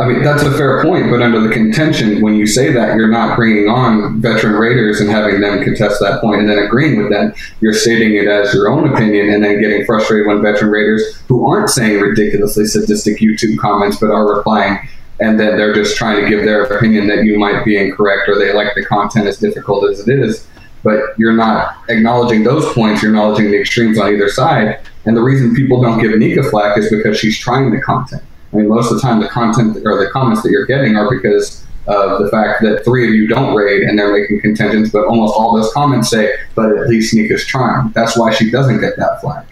I 0.00 0.06
mean, 0.06 0.22
that's 0.22 0.44
a 0.44 0.52
fair 0.52 0.80
point, 0.84 1.10
but 1.10 1.22
under 1.22 1.40
the 1.40 1.52
contention, 1.52 2.20
when 2.22 2.36
you 2.36 2.46
say 2.46 2.72
that, 2.72 2.94
you're 2.94 3.08
not 3.10 3.34
bringing 3.34 3.68
on 3.68 4.20
veteran 4.20 4.54
raiders 4.54 5.00
and 5.00 5.10
having 5.10 5.40
them 5.40 5.64
contest 5.64 5.98
that 6.00 6.20
point 6.20 6.40
and 6.40 6.48
then 6.48 6.60
agreeing 6.60 7.02
with 7.02 7.10
them. 7.10 7.34
You're 7.60 7.74
stating 7.74 8.14
it 8.14 8.28
as 8.28 8.54
your 8.54 8.70
own 8.70 8.88
opinion 8.94 9.30
and 9.30 9.42
then 9.42 9.60
getting 9.60 9.84
frustrated 9.84 10.28
when 10.28 10.40
veteran 10.40 10.70
raiders 10.70 11.16
who 11.26 11.50
aren't 11.50 11.68
saying 11.70 12.00
ridiculously 12.00 12.66
sadistic 12.66 13.18
YouTube 13.18 13.58
comments 13.58 13.98
but 13.98 14.12
are 14.12 14.36
replying, 14.36 14.78
and 15.18 15.38
then 15.38 15.56
they're 15.56 15.74
just 15.74 15.96
trying 15.96 16.22
to 16.22 16.30
give 16.30 16.44
their 16.44 16.62
opinion 16.62 17.08
that 17.08 17.24
you 17.24 17.36
might 17.36 17.64
be 17.64 17.76
incorrect 17.76 18.28
or 18.28 18.38
they 18.38 18.52
like 18.52 18.76
the 18.76 18.84
content 18.84 19.26
as 19.26 19.38
difficult 19.38 19.90
as 19.90 20.06
it 20.06 20.16
is. 20.16 20.46
But 20.84 21.18
you're 21.18 21.32
not 21.32 21.76
acknowledging 21.88 22.44
those 22.44 22.72
points, 22.72 23.02
you're 23.02 23.10
acknowledging 23.10 23.50
the 23.50 23.58
extremes 23.58 23.98
on 23.98 24.14
either 24.14 24.28
side. 24.28 24.78
And 25.06 25.16
the 25.16 25.22
reason 25.22 25.56
people 25.56 25.82
don't 25.82 26.00
give 26.00 26.16
Nika 26.16 26.44
flack 26.44 26.78
is 26.78 26.88
because 26.88 27.18
she's 27.18 27.36
trying 27.36 27.72
the 27.72 27.80
content. 27.80 28.22
I 28.52 28.56
mean, 28.56 28.68
most 28.68 28.90
of 28.90 28.96
the 28.96 29.02
time, 29.02 29.20
the 29.20 29.28
content 29.28 29.76
or 29.84 30.02
the 30.02 30.10
comments 30.10 30.42
that 30.42 30.50
you're 30.50 30.66
getting 30.66 30.96
are 30.96 31.10
because 31.10 31.64
of 31.86 32.22
the 32.22 32.28
fact 32.30 32.62
that 32.62 32.84
three 32.84 33.08
of 33.08 33.14
you 33.14 33.26
don't 33.26 33.54
raid 33.54 33.82
and 33.82 33.98
they're 33.98 34.12
making 34.12 34.40
contentions, 34.40 34.90
but 34.90 35.06
almost 35.06 35.34
all 35.34 35.56
those 35.56 35.72
comments 35.72 36.10
say, 36.10 36.34
but 36.54 36.76
at 36.76 36.88
least 36.88 37.14
Nika's 37.14 37.46
trying. 37.46 37.90
That's 37.92 38.16
why 38.16 38.32
she 38.32 38.50
doesn't 38.50 38.80
get 38.80 38.96
that 38.96 39.20
flag. 39.20 39.46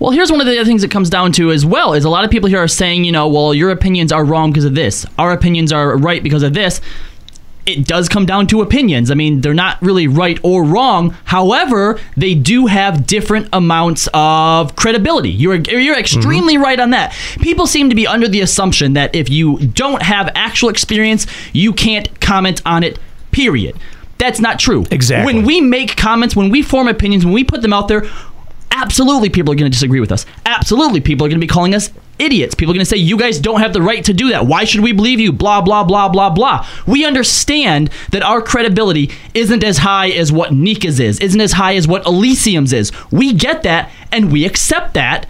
Well, 0.00 0.10
here's 0.10 0.30
one 0.30 0.40
of 0.40 0.46
the 0.46 0.58
other 0.58 0.66
things 0.66 0.82
it 0.84 0.90
comes 0.90 1.08
down 1.08 1.32
to 1.32 1.50
as 1.50 1.64
well 1.64 1.94
is 1.94 2.04
a 2.04 2.10
lot 2.10 2.24
of 2.24 2.30
people 2.30 2.48
here 2.48 2.62
are 2.62 2.68
saying, 2.68 3.04
you 3.04 3.12
know, 3.12 3.28
well, 3.28 3.54
your 3.54 3.70
opinions 3.70 4.12
are 4.12 4.24
wrong 4.24 4.50
because 4.50 4.64
of 4.64 4.74
this. 4.74 5.06
Our 5.18 5.32
opinions 5.32 5.72
are 5.72 5.96
right 5.96 6.22
because 6.22 6.42
of 6.42 6.52
this. 6.52 6.80
It 7.66 7.86
does 7.86 8.08
come 8.08 8.26
down 8.26 8.46
to 8.48 8.60
opinions. 8.60 9.10
I 9.10 9.14
mean, 9.14 9.40
they're 9.40 9.54
not 9.54 9.80
really 9.80 10.06
right 10.06 10.38
or 10.42 10.64
wrong. 10.64 11.16
However, 11.24 11.98
they 12.16 12.34
do 12.34 12.66
have 12.66 13.06
different 13.06 13.48
amounts 13.52 14.08
of 14.12 14.76
credibility. 14.76 15.30
You're 15.30 15.56
you're 15.56 15.98
extremely 15.98 16.58
right 16.58 16.78
on 16.78 16.90
that. 16.90 17.12
People 17.40 17.66
seem 17.66 17.88
to 17.88 17.96
be 17.96 18.06
under 18.06 18.28
the 18.28 18.42
assumption 18.42 18.92
that 18.94 19.14
if 19.14 19.30
you 19.30 19.58
don't 19.58 20.02
have 20.02 20.30
actual 20.34 20.68
experience, 20.68 21.26
you 21.52 21.72
can't 21.72 22.20
comment 22.20 22.60
on 22.66 22.82
it. 22.82 22.98
Period. 23.30 23.76
That's 24.18 24.40
not 24.40 24.58
true. 24.58 24.84
Exactly. 24.90 25.32
When 25.34 25.44
we 25.44 25.60
make 25.60 25.96
comments, 25.96 26.36
when 26.36 26.50
we 26.50 26.62
form 26.62 26.88
opinions, 26.88 27.24
when 27.24 27.34
we 27.34 27.44
put 27.44 27.62
them 27.62 27.72
out 27.72 27.88
there, 27.88 28.04
absolutely 28.70 29.30
people 29.30 29.52
are 29.52 29.56
going 29.56 29.70
to 29.70 29.74
disagree 29.74 30.00
with 30.00 30.12
us. 30.12 30.26
Absolutely 30.46 31.00
people 31.00 31.26
are 31.26 31.28
going 31.28 31.40
to 31.40 31.44
be 31.44 31.50
calling 31.50 31.74
us 31.74 31.90
idiots. 32.18 32.54
People 32.54 32.72
are 32.72 32.76
going 32.76 32.84
to 32.84 32.90
say 32.90 32.96
you 32.96 33.16
guys 33.18 33.38
don't 33.38 33.60
have 33.60 33.72
the 33.72 33.82
right 33.82 34.04
to 34.04 34.12
do 34.12 34.28
that. 34.30 34.46
Why 34.46 34.64
should 34.64 34.80
we 34.80 34.92
believe 34.92 35.20
you? 35.20 35.32
Blah 35.32 35.60
blah 35.62 35.84
blah 35.84 36.08
blah 36.08 36.30
blah. 36.30 36.66
We 36.86 37.04
understand 37.04 37.90
that 38.10 38.22
our 38.22 38.40
credibility 38.42 39.10
isn't 39.34 39.64
as 39.64 39.78
high 39.78 40.10
as 40.10 40.30
what 40.32 40.52
Nika's 40.52 41.00
is, 41.00 41.18
isn't 41.20 41.40
as 41.40 41.52
high 41.52 41.74
as 41.76 41.88
what 41.88 42.04
Elysium's 42.06 42.72
is. 42.72 42.92
We 43.10 43.32
get 43.32 43.62
that 43.64 43.90
and 44.12 44.30
we 44.32 44.44
accept 44.44 44.94
that, 44.94 45.26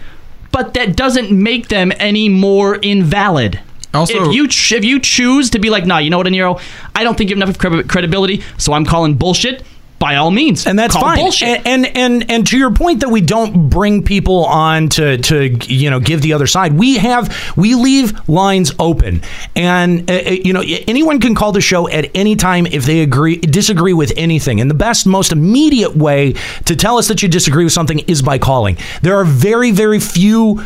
but 0.51 0.73
that 0.75 0.95
doesn't 0.95 1.31
make 1.31 1.67
them 1.69 1.91
any 1.99 2.29
more 2.29 2.75
invalid. 2.75 3.59
Also- 3.93 4.25
if 4.29 4.35
you 4.35 4.47
ch- 4.47 4.73
if 4.73 4.83
you 4.83 4.99
choose 4.99 5.49
to 5.51 5.59
be 5.59 5.69
like, 5.69 5.85
nah, 5.85 5.99
you 5.99 6.09
know 6.09 6.17
what, 6.17 6.27
Aniro, 6.27 6.59
I 6.93 7.03
don't 7.03 7.17
think 7.17 7.29
you 7.29 7.35
have 7.37 7.47
enough 7.47 7.57
cred- 7.57 7.87
credibility, 7.87 8.43
so 8.57 8.73
I'm 8.73 8.85
calling 8.85 9.13
bullshit. 9.15 9.63
By 9.99 10.17
all 10.17 10.29
means, 10.29 10.67
and 10.67 10.77
that's 10.77 10.95
fine. 10.95 11.31
And, 11.41 11.65
and 11.65 11.97
and 11.97 12.31
and 12.31 12.47
to 12.47 12.57
your 12.57 12.71
point 12.71 12.99
that 12.99 13.09
we 13.09 13.21
don't 13.21 13.69
bring 13.69 14.03
people 14.03 14.45
on 14.45 14.89
to 14.89 15.17
to 15.17 15.49
you 15.67 15.89
know 15.89 15.99
give 15.99 16.21
the 16.21 16.33
other 16.33 16.47
side. 16.47 16.73
We 16.73 16.97
have 16.97 17.35
we 17.55 17.75
leave 17.75 18.27
lines 18.27 18.73
open, 18.77 19.21
and 19.55 20.09
uh, 20.09 20.13
uh, 20.13 20.29
you 20.31 20.53
know 20.53 20.63
anyone 20.87 21.19
can 21.19 21.33
call 21.33 21.51
the 21.51 21.61
show 21.61 21.89
at 21.89 22.11
any 22.13 22.35
time 22.35 22.65
if 22.67 22.85
they 22.85 23.01
agree 23.01 23.37
disagree 23.37 23.93
with 23.93 24.11
anything. 24.17 24.59
And 24.59 24.69
the 24.69 24.75
best, 24.75 25.07
most 25.07 25.31
immediate 25.31 25.95
way 25.95 26.33
to 26.65 26.75
tell 26.75 26.97
us 26.97 27.07
that 27.07 27.23
you 27.23 27.29
disagree 27.29 27.63
with 27.63 27.73
something 27.73 27.99
is 27.99 28.21
by 28.21 28.37
calling. 28.37 28.77
There 29.01 29.17
are 29.17 29.25
very 29.25 29.71
very 29.71 29.99
few 29.99 30.63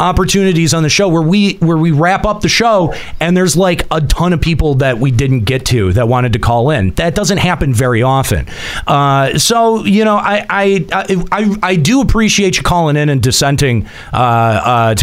opportunities 0.00 0.72
on 0.72 0.82
the 0.82 0.88
show 0.88 1.08
where 1.08 1.22
we 1.22 1.54
where 1.56 1.76
we 1.76 1.90
wrap 1.90 2.24
up 2.24 2.40
the 2.40 2.48
show 2.48 2.94
and 3.20 3.36
there's 3.36 3.56
like 3.56 3.86
a 3.90 4.00
ton 4.00 4.32
of 4.32 4.40
people 4.40 4.76
that 4.76 4.98
we 4.98 5.10
didn't 5.10 5.40
get 5.40 5.66
to 5.66 5.92
that 5.92 6.08
wanted 6.08 6.32
to 6.32 6.38
call 6.38 6.70
in. 6.70 6.92
That 6.92 7.14
doesn't 7.14 7.38
happen 7.38 7.74
very 7.74 8.02
often. 8.02 8.46
Uh, 8.86 9.38
so 9.38 9.84
you 9.84 10.04
know, 10.04 10.16
I 10.16 10.44
I, 10.48 10.86
I 10.92 11.24
I 11.32 11.56
I 11.62 11.76
do 11.76 12.00
appreciate 12.00 12.56
you 12.56 12.62
calling 12.62 12.96
in 12.96 13.08
and 13.08 13.22
dissenting, 13.22 13.86
uh, 14.12 14.16
uh, 14.16 14.94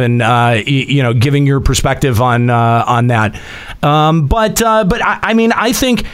and 0.00 0.22
uh, 0.22 0.62
you 0.66 1.02
know, 1.02 1.14
giving 1.14 1.46
your 1.46 1.60
perspective 1.60 2.20
on 2.20 2.50
uh, 2.50 2.84
on 2.86 3.08
that. 3.08 3.40
Um, 3.82 4.26
but 4.26 4.60
uh, 4.62 4.84
but 4.84 5.02
I, 5.02 5.18
I 5.22 5.34
mean, 5.34 5.52
I 5.52 5.72
think 5.72 6.04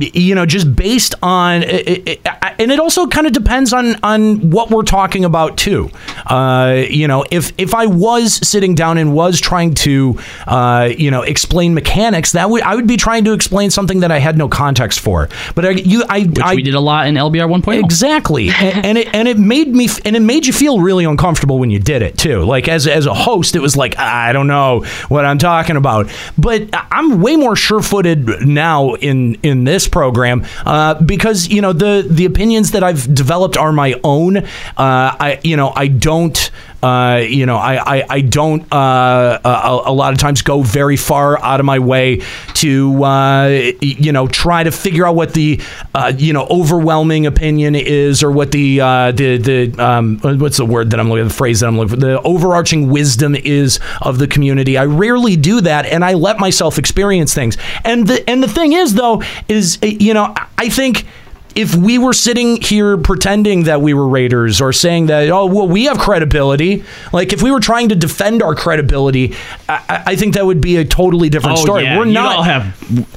you 0.00 0.34
know 0.34 0.46
just 0.46 0.74
based 0.74 1.14
on 1.22 1.62
it, 1.62 2.08
it, 2.08 2.28
and 2.58 2.70
it 2.70 2.78
also 2.78 3.06
kind 3.06 3.26
of 3.26 3.32
depends 3.32 3.72
on 3.72 3.96
on 4.02 4.50
what 4.50 4.70
we're 4.70 4.82
talking 4.82 5.24
about 5.24 5.56
too 5.56 5.90
uh, 6.26 6.84
you 6.88 7.08
know 7.08 7.24
if 7.30 7.52
if 7.58 7.74
i 7.74 7.86
was 7.86 8.46
sitting 8.46 8.74
down 8.74 8.98
and 8.98 9.14
was 9.14 9.40
trying 9.40 9.74
to 9.74 10.18
uh, 10.46 10.90
you 10.96 11.10
know 11.10 11.22
explain 11.22 11.74
mechanics 11.74 12.32
that 12.32 12.50
would 12.50 12.62
i 12.62 12.74
would 12.74 12.86
be 12.86 12.96
trying 12.96 13.24
to 13.24 13.32
explain 13.32 13.70
something 13.70 14.00
that 14.00 14.10
i 14.10 14.18
had 14.18 14.36
no 14.36 14.48
context 14.48 15.00
for 15.00 15.28
but 15.54 15.64
I, 15.64 15.70
you 15.70 16.04
i 16.08 16.20
Which 16.24 16.40
I, 16.40 16.54
we 16.54 16.62
did 16.62 16.74
a 16.74 16.80
lot 16.80 17.06
in 17.06 17.14
LBR 17.14 17.48
1.0. 17.48 17.82
Exactly, 17.82 18.48
and, 18.60 18.84
and 18.84 18.98
it 18.98 19.14
and 19.14 19.28
it 19.28 19.38
made 19.38 19.68
me 19.68 19.88
and 20.04 20.16
it 20.16 20.20
made 20.20 20.46
you 20.46 20.52
feel 20.52 20.80
really 20.80 21.04
uncomfortable 21.04 21.58
when 21.58 21.70
you 21.70 21.78
did 21.78 22.02
it 22.02 22.18
too. 22.18 22.44
Like 22.44 22.68
as 22.68 22.86
as 22.86 23.06
a 23.06 23.14
host, 23.14 23.56
it 23.56 23.60
was 23.60 23.76
like 23.76 23.98
I 23.98 24.32
don't 24.32 24.46
know 24.46 24.84
what 25.08 25.24
I'm 25.24 25.38
talking 25.38 25.76
about. 25.76 26.10
But 26.36 26.68
I'm 26.72 27.20
way 27.20 27.36
more 27.36 27.56
sure-footed 27.56 28.46
now 28.46 28.94
in 28.94 29.36
in 29.42 29.64
this 29.64 29.83
program 29.88 30.44
uh, 30.66 30.94
because 31.02 31.48
you 31.48 31.60
know 31.60 31.72
the 31.72 32.06
the 32.08 32.24
opinions 32.24 32.72
that 32.72 32.82
I've 32.82 33.12
developed 33.14 33.56
are 33.56 33.72
my 33.72 33.98
own. 34.04 34.38
Uh, 34.38 34.44
I 34.76 35.40
you 35.42 35.56
know 35.56 35.72
I 35.74 35.88
don't. 35.88 36.50
Uh, 36.84 37.16
you 37.16 37.46
know, 37.46 37.56
I 37.56 37.96
I, 37.96 38.06
I 38.10 38.20
don't 38.20 38.70
uh, 38.70 39.40
a, 39.42 39.82
a 39.86 39.92
lot 39.92 40.12
of 40.12 40.18
times 40.18 40.42
go 40.42 40.60
very 40.60 40.98
far 40.98 41.42
out 41.42 41.58
of 41.58 41.64
my 41.64 41.78
way 41.78 42.20
to 42.56 43.02
uh, 43.02 43.72
you 43.80 44.12
know 44.12 44.28
try 44.28 44.62
to 44.62 44.70
figure 44.70 45.06
out 45.06 45.14
what 45.14 45.32
the 45.32 45.62
uh, 45.94 46.12
you 46.14 46.34
know 46.34 46.46
overwhelming 46.50 47.24
opinion 47.24 47.74
is 47.74 48.22
or 48.22 48.30
what 48.30 48.52
the 48.52 48.82
uh, 48.82 49.12
the 49.12 49.38
the 49.38 49.82
um, 49.82 50.18
what's 50.18 50.58
the 50.58 50.66
word 50.66 50.90
that 50.90 51.00
I'm 51.00 51.08
looking 51.08 51.26
the 51.26 51.32
phrase 51.32 51.60
that 51.60 51.68
I'm 51.68 51.78
looking 51.78 51.94
for 51.94 52.00
the 52.00 52.20
overarching 52.20 52.90
wisdom 52.90 53.34
is 53.34 53.80
of 54.02 54.18
the 54.18 54.26
community. 54.26 54.76
I 54.76 54.84
rarely 54.84 55.36
do 55.36 55.62
that, 55.62 55.86
and 55.86 56.04
I 56.04 56.12
let 56.12 56.38
myself 56.38 56.78
experience 56.78 57.32
things. 57.32 57.56
And 57.84 58.06
the 58.06 58.28
and 58.28 58.42
the 58.42 58.48
thing 58.48 58.74
is 58.74 58.92
though 58.92 59.22
is 59.48 59.78
uh, 59.82 59.86
you 59.86 60.12
know 60.12 60.34
I 60.58 60.68
think 60.68 61.06
if 61.54 61.74
we 61.76 61.98
were 61.98 62.12
sitting 62.12 62.60
here 62.60 62.96
pretending 62.96 63.64
that 63.64 63.80
we 63.80 63.94
were 63.94 64.08
raiders 64.08 64.60
or 64.60 64.72
saying 64.72 65.06
that 65.06 65.28
oh 65.30 65.46
well 65.46 65.68
we 65.68 65.84
have 65.84 65.98
credibility 65.98 66.82
like 67.12 67.32
if 67.32 67.42
we 67.42 67.50
were 67.50 67.60
trying 67.60 67.88
to 67.88 67.94
defend 67.94 68.42
our 68.42 68.54
credibility 68.54 69.34
i, 69.68 69.74
I- 69.88 70.02
I 70.06 70.16
think 70.16 70.34
that 70.34 70.44
would 70.46 70.60
be 70.60 70.76
a 70.76 70.84
totally 70.84 71.28
different 71.28 71.58
Oh, 71.58 71.62
story 71.62 71.84
yeah. 71.84 71.98
we're 71.98 72.06
You 72.06 72.12
not 72.12 72.36
all 72.36 72.42
have 72.42 72.64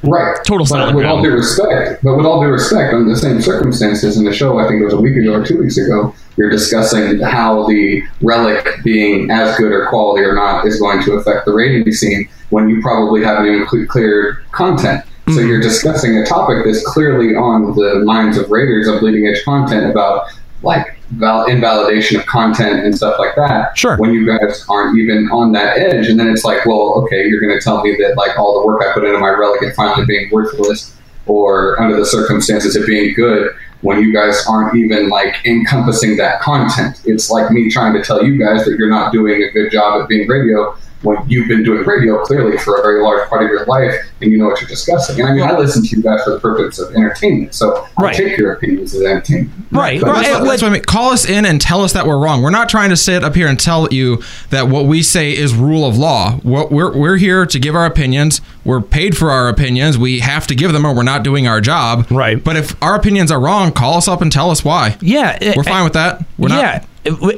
Right. 0.03 0.37
total 0.45 0.65
but 0.69 0.95
with 0.95 1.05
all 1.05 1.21
due 1.21 1.31
respect, 1.31 2.03
but 2.03 2.15
with 2.17 2.25
all 2.25 2.41
due 2.41 2.47
respect, 2.49 2.93
under 2.93 3.09
the 3.09 3.15
same 3.19 3.41
circumstances 3.41 4.17
in 4.17 4.23
the 4.23 4.33
show, 4.33 4.57
I 4.59 4.67
think 4.67 4.81
it 4.81 4.85
was 4.85 4.93
a 4.93 5.01
week 5.01 5.15
ago 5.17 5.33
or 5.33 5.45
two 5.45 5.57
weeks 5.59 5.77
ago, 5.77 6.13
you're 6.37 6.49
discussing 6.49 7.19
how 7.19 7.67
the 7.67 8.01
relic 8.21 8.65
being 8.83 9.29
as 9.31 9.55
good 9.57 9.71
or 9.71 9.87
quality 9.87 10.23
or 10.23 10.33
not 10.35 10.65
is 10.65 10.79
going 10.79 11.03
to 11.03 11.13
affect 11.13 11.45
the 11.45 11.51
raiding 11.53 11.91
scene 11.91 12.29
when 12.51 12.69
you 12.69 12.81
probably 12.81 13.23
haven't 13.23 13.47
even 13.47 13.87
cleared 13.87 14.37
content. 14.51 15.03
So 15.29 15.41
hmm. 15.41 15.47
you're 15.47 15.61
discussing 15.61 16.17
a 16.17 16.25
topic 16.25 16.63
that's 16.63 16.85
clearly 16.85 17.35
on 17.35 17.75
the 17.75 18.01
minds 18.05 18.37
of 18.37 18.49
raiders 18.49 18.87
of 18.87 19.01
leading 19.01 19.27
edge 19.27 19.43
content 19.43 19.91
about 19.91 20.27
like 20.63 20.97
val- 21.11 21.45
invalidation 21.47 22.19
of 22.19 22.25
content 22.25 22.85
and 22.85 22.95
stuff 22.95 23.19
like 23.19 23.35
that. 23.35 23.77
Sure. 23.77 23.97
When 23.97 24.13
you 24.13 24.25
guys 24.25 24.65
aren't 24.69 24.97
even 24.97 25.29
on 25.29 25.51
that 25.51 25.77
edge, 25.77 26.07
and 26.07 26.19
then 26.19 26.29
it's 26.29 26.45
like, 26.45 26.65
well, 26.65 26.93
okay, 27.03 27.27
you're 27.27 27.41
going 27.41 27.53
to 27.53 27.63
tell 27.63 27.83
me 27.83 27.95
that 27.97 28.15
like 28.15 28.39
all 28.39 28.61
the 28.61 28.65
work 28.65 28.81
I 28.81 28.93
put 28.93 29.03
into 29.03 29.19
my 29.19 29.29
relic 29.29 29.61
and 29.61 29.73
finally 29.75 30.05
being 30.05 30.29
worthless, 30.31 30.95
or 31.25 31.79
under 31.81 31.97
the 31.97 32.05
circumstances 32.05 32.75
of 32.75 32.85
being 32.85 33.13
good, 33.13 33.51
when 33.81 34.01
you 34.01 34.13
guys 34.13 34.45
aren't 34.47 34.75
even 34.75 35.09
like 35.09 35.45
encompassing 35.45 36.17
that 36.17 36.39
content. 36.41 37.01
It's 37.05 37.29
like 37.29 37.51
me 37.51 37.69
trying 37.69 37.93
to 37.93 38.01
tell 38.01 38.23
you 38.23 38.37
guys 38.37 38.65
that 38.65 38.77
you're 38.77 38.89
not 38.89 39.11
doing 39.11 39.43
a 39.43 39.51
good 39.51 39.71
job 39.71 40.01
at 40.01 40.07
being 40.07 40.27
radio 40.27 40.77
when 41.01 41.17
you've 41.29 41.47
been 41.47 41.63
doing 41.63 41.83
radio 41.83 42.23
clearly 42.25 42.57
for 42.57 42.79
a 42.79 42.81
very 42.81 43.03
large 43.03 43.27
part 43.29 43.43
of 43.43 43.49
your 43.49 43.65
life 43.65 43.93
and 44.21 44.31
you 44.31 44.37
know 44.37 44.45
what 44.45 44.59
you're 44.59 44.69
discussing. 44.69 45.19
And 45.19 45.29
I 45.29 45.33
mean, 45.33 45.43
I 45.43 45.57
listen 45.57 45.83
to 45.83 45.95
you 45.95 46.01
guys 46.01 46.23
for 46.23 46.31
the 46.31 46.39
purpose 46.39 46.79
of 46.79 46.95
entertainment, 46.95 47.53
so 47.53 47.87
I 47.97 48.13
take 48.13 48.37
your 48.37 48.53
opinions 48.53 48.95
as 48.95 49.03
entertainment. 49.03 49.51
Right, 49.71 50.01
That's, 50.01 50.29
what, 50.29 50.45
that's 50.45 50.61
what 50.61 50.69
I 50.69 50.73
mean. 50.73 50.83
Call 50.83 51.11
us 51.11 51.29
in 51.29 51.45
and 51.45 51.61
tell 51.61 51.83
us 51.83 51.93
that 51.93 52.07
we're 52.07 52.17
wrong. 52.17 52.41
We're 52.41 52.49
not 52.49 52.69
trying 52.69 52.89
to 52.89 52.97
sit 52.97 53.23
up 53.23 53.35
here 53.35 53.47
and 53.47 53.59
tell 53.59 53.87
you 53.91 54.23
that 54.49 54.67
what 54.69 54.85
we 54.85 55.03
say 55.03 55.35
is 55.35 55.53
rule 55.53 55.85
of 55.85 55.97
law. 55.97 56.37
What 56.37 56.71
we're 56.71 56.97
we're 56.97 57.17
here 57.17 57.45
to 57.45 57.59
give 57.59 57.75
our 57.75 57.85
opinions. 57.85 58.41
We're 58.65 58.81
paid 58.81 59.17
for 59.17 59.31
our 59.31 59.49
opinions. 59.49 59.97
We 59.97 60.19
have 60.19 60.47
to 60.47 60.55
give 60.55 60.73
them, 60.73 60.85
or 60.85 60.95
we're 60.95 61.03
not 61.03 61.23
doing 61.23 61.47
our 61.47 61.61
job. 61.61 62.09
Right. 62.09 62.43
But 62.43 62.57
if 62.57 62.81
our 62.81 62.95
opinions 62.95 63.31
are 63.31 63.39
wrong, 63.39 63.71
call 63.71 63.95
us 63.95 64.07
up 64.07 64.21
and 64.21 64.31
tell 64.31 64.51
us 64.51 64.63
why. 64.63 64.97
Yeah, 65.01 65.37
we're 65.55 65.61
eh, 65.61 65.63
fine 65.63 65.83
with 65.83 65.93
that. 65.93 66.25
We're 66.37 66.49
not. 66.49 66.85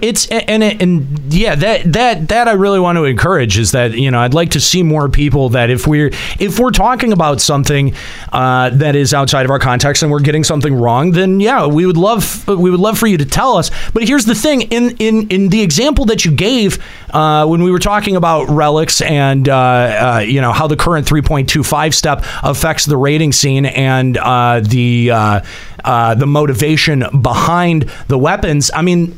It's 0.02 0.28
and 0.28 0.64
and 0.64 1.34
yeah, 1.34 1.56
that 1.56 1.94
that 1.94 2.28
that 2.30 2.48
I 2.48 2.54
really 2.54 2.80
want 2.80 2.98
to 2.98 3.06
encourage 3.06 3.58
is 3.58 3.72
that 3.72 3.94
you 3.94 4.12
know 4.12 4.20
I'd 4.20 4.34
like 4.34 4.52
to 4.52 4.60
see 4.60 4.84
more 4.84 5.10
people 5.10 5.50
that 5.50 5.70
if 5.70 5.88
we're 5.88 6.12
if 6.40 6.60
we're 6.60 6.72
talking 6.72 7.14
about 7.14 7.42
something 7.42 7.94
uh, 8.32 8.70
that 8.72 8.96
is 8.96 9.14
outside 9.14 9.46
of 9.46 9.52
our 9.52 9.60
context 9.60 10.04
and 10.04 10.12
we're 10.12 10.20
getting 10.22 10.44
something 10.44 10.74
wrong, 10.74 11.12
then 11.12 11.40
yeah, 11.40 11.66
we 11.66 11.86
would 11.86 11.98
love 11.98 12.48
we 12.48 12.70
would 12.70 12.80
love 12.80 12.98
for 12.98 13.08
you 13.08 13.18
to 13.18 13.26
tell 13.26 13.58
us. 13.58 13.72
But 13.94 14.08
here's 14.08 14.26
the 14.26 14.36
thing: 14.36 14.64
in 14.64 14.96
in 14.98 15.28
in 15.30 15.50
the 15.50 15.62
example 15.62 16.06
that 16.06 16.26
you 16.26 16.32
gave 16.32 16.84
uh, 17.12 17.46
when 17.46 17.64
we 17.64 17.72
were 17.72 17.80
talking 17.80 18.16
about 18.16 18.50
relics 18.50 19.02
and 19.02 19.48
uh, 19.48 19.56
uh, 19.56 20.24
you 20.26 20.42
know 20.42 20.52
how 20.52 20.68
the 20.68 20.76
current 20.76 21.08
3.25 21.08 21.94
step 21.94 22.24
affects 22.44 22.86
the 22.86 22.98
raiding 22.98 23.32
scene 23.32 23.66
and 23.66 24.18
uh, 24.18 24.60
the 24.62 25.12
uh, 25.12 26.16
the 26.16 26.28
motivation 26.28 27.06
behind 27.22 27.90
the 28.08 28.18
weapons. 28.18 28.72
I 28.74 28.82
mean 28.82 29.18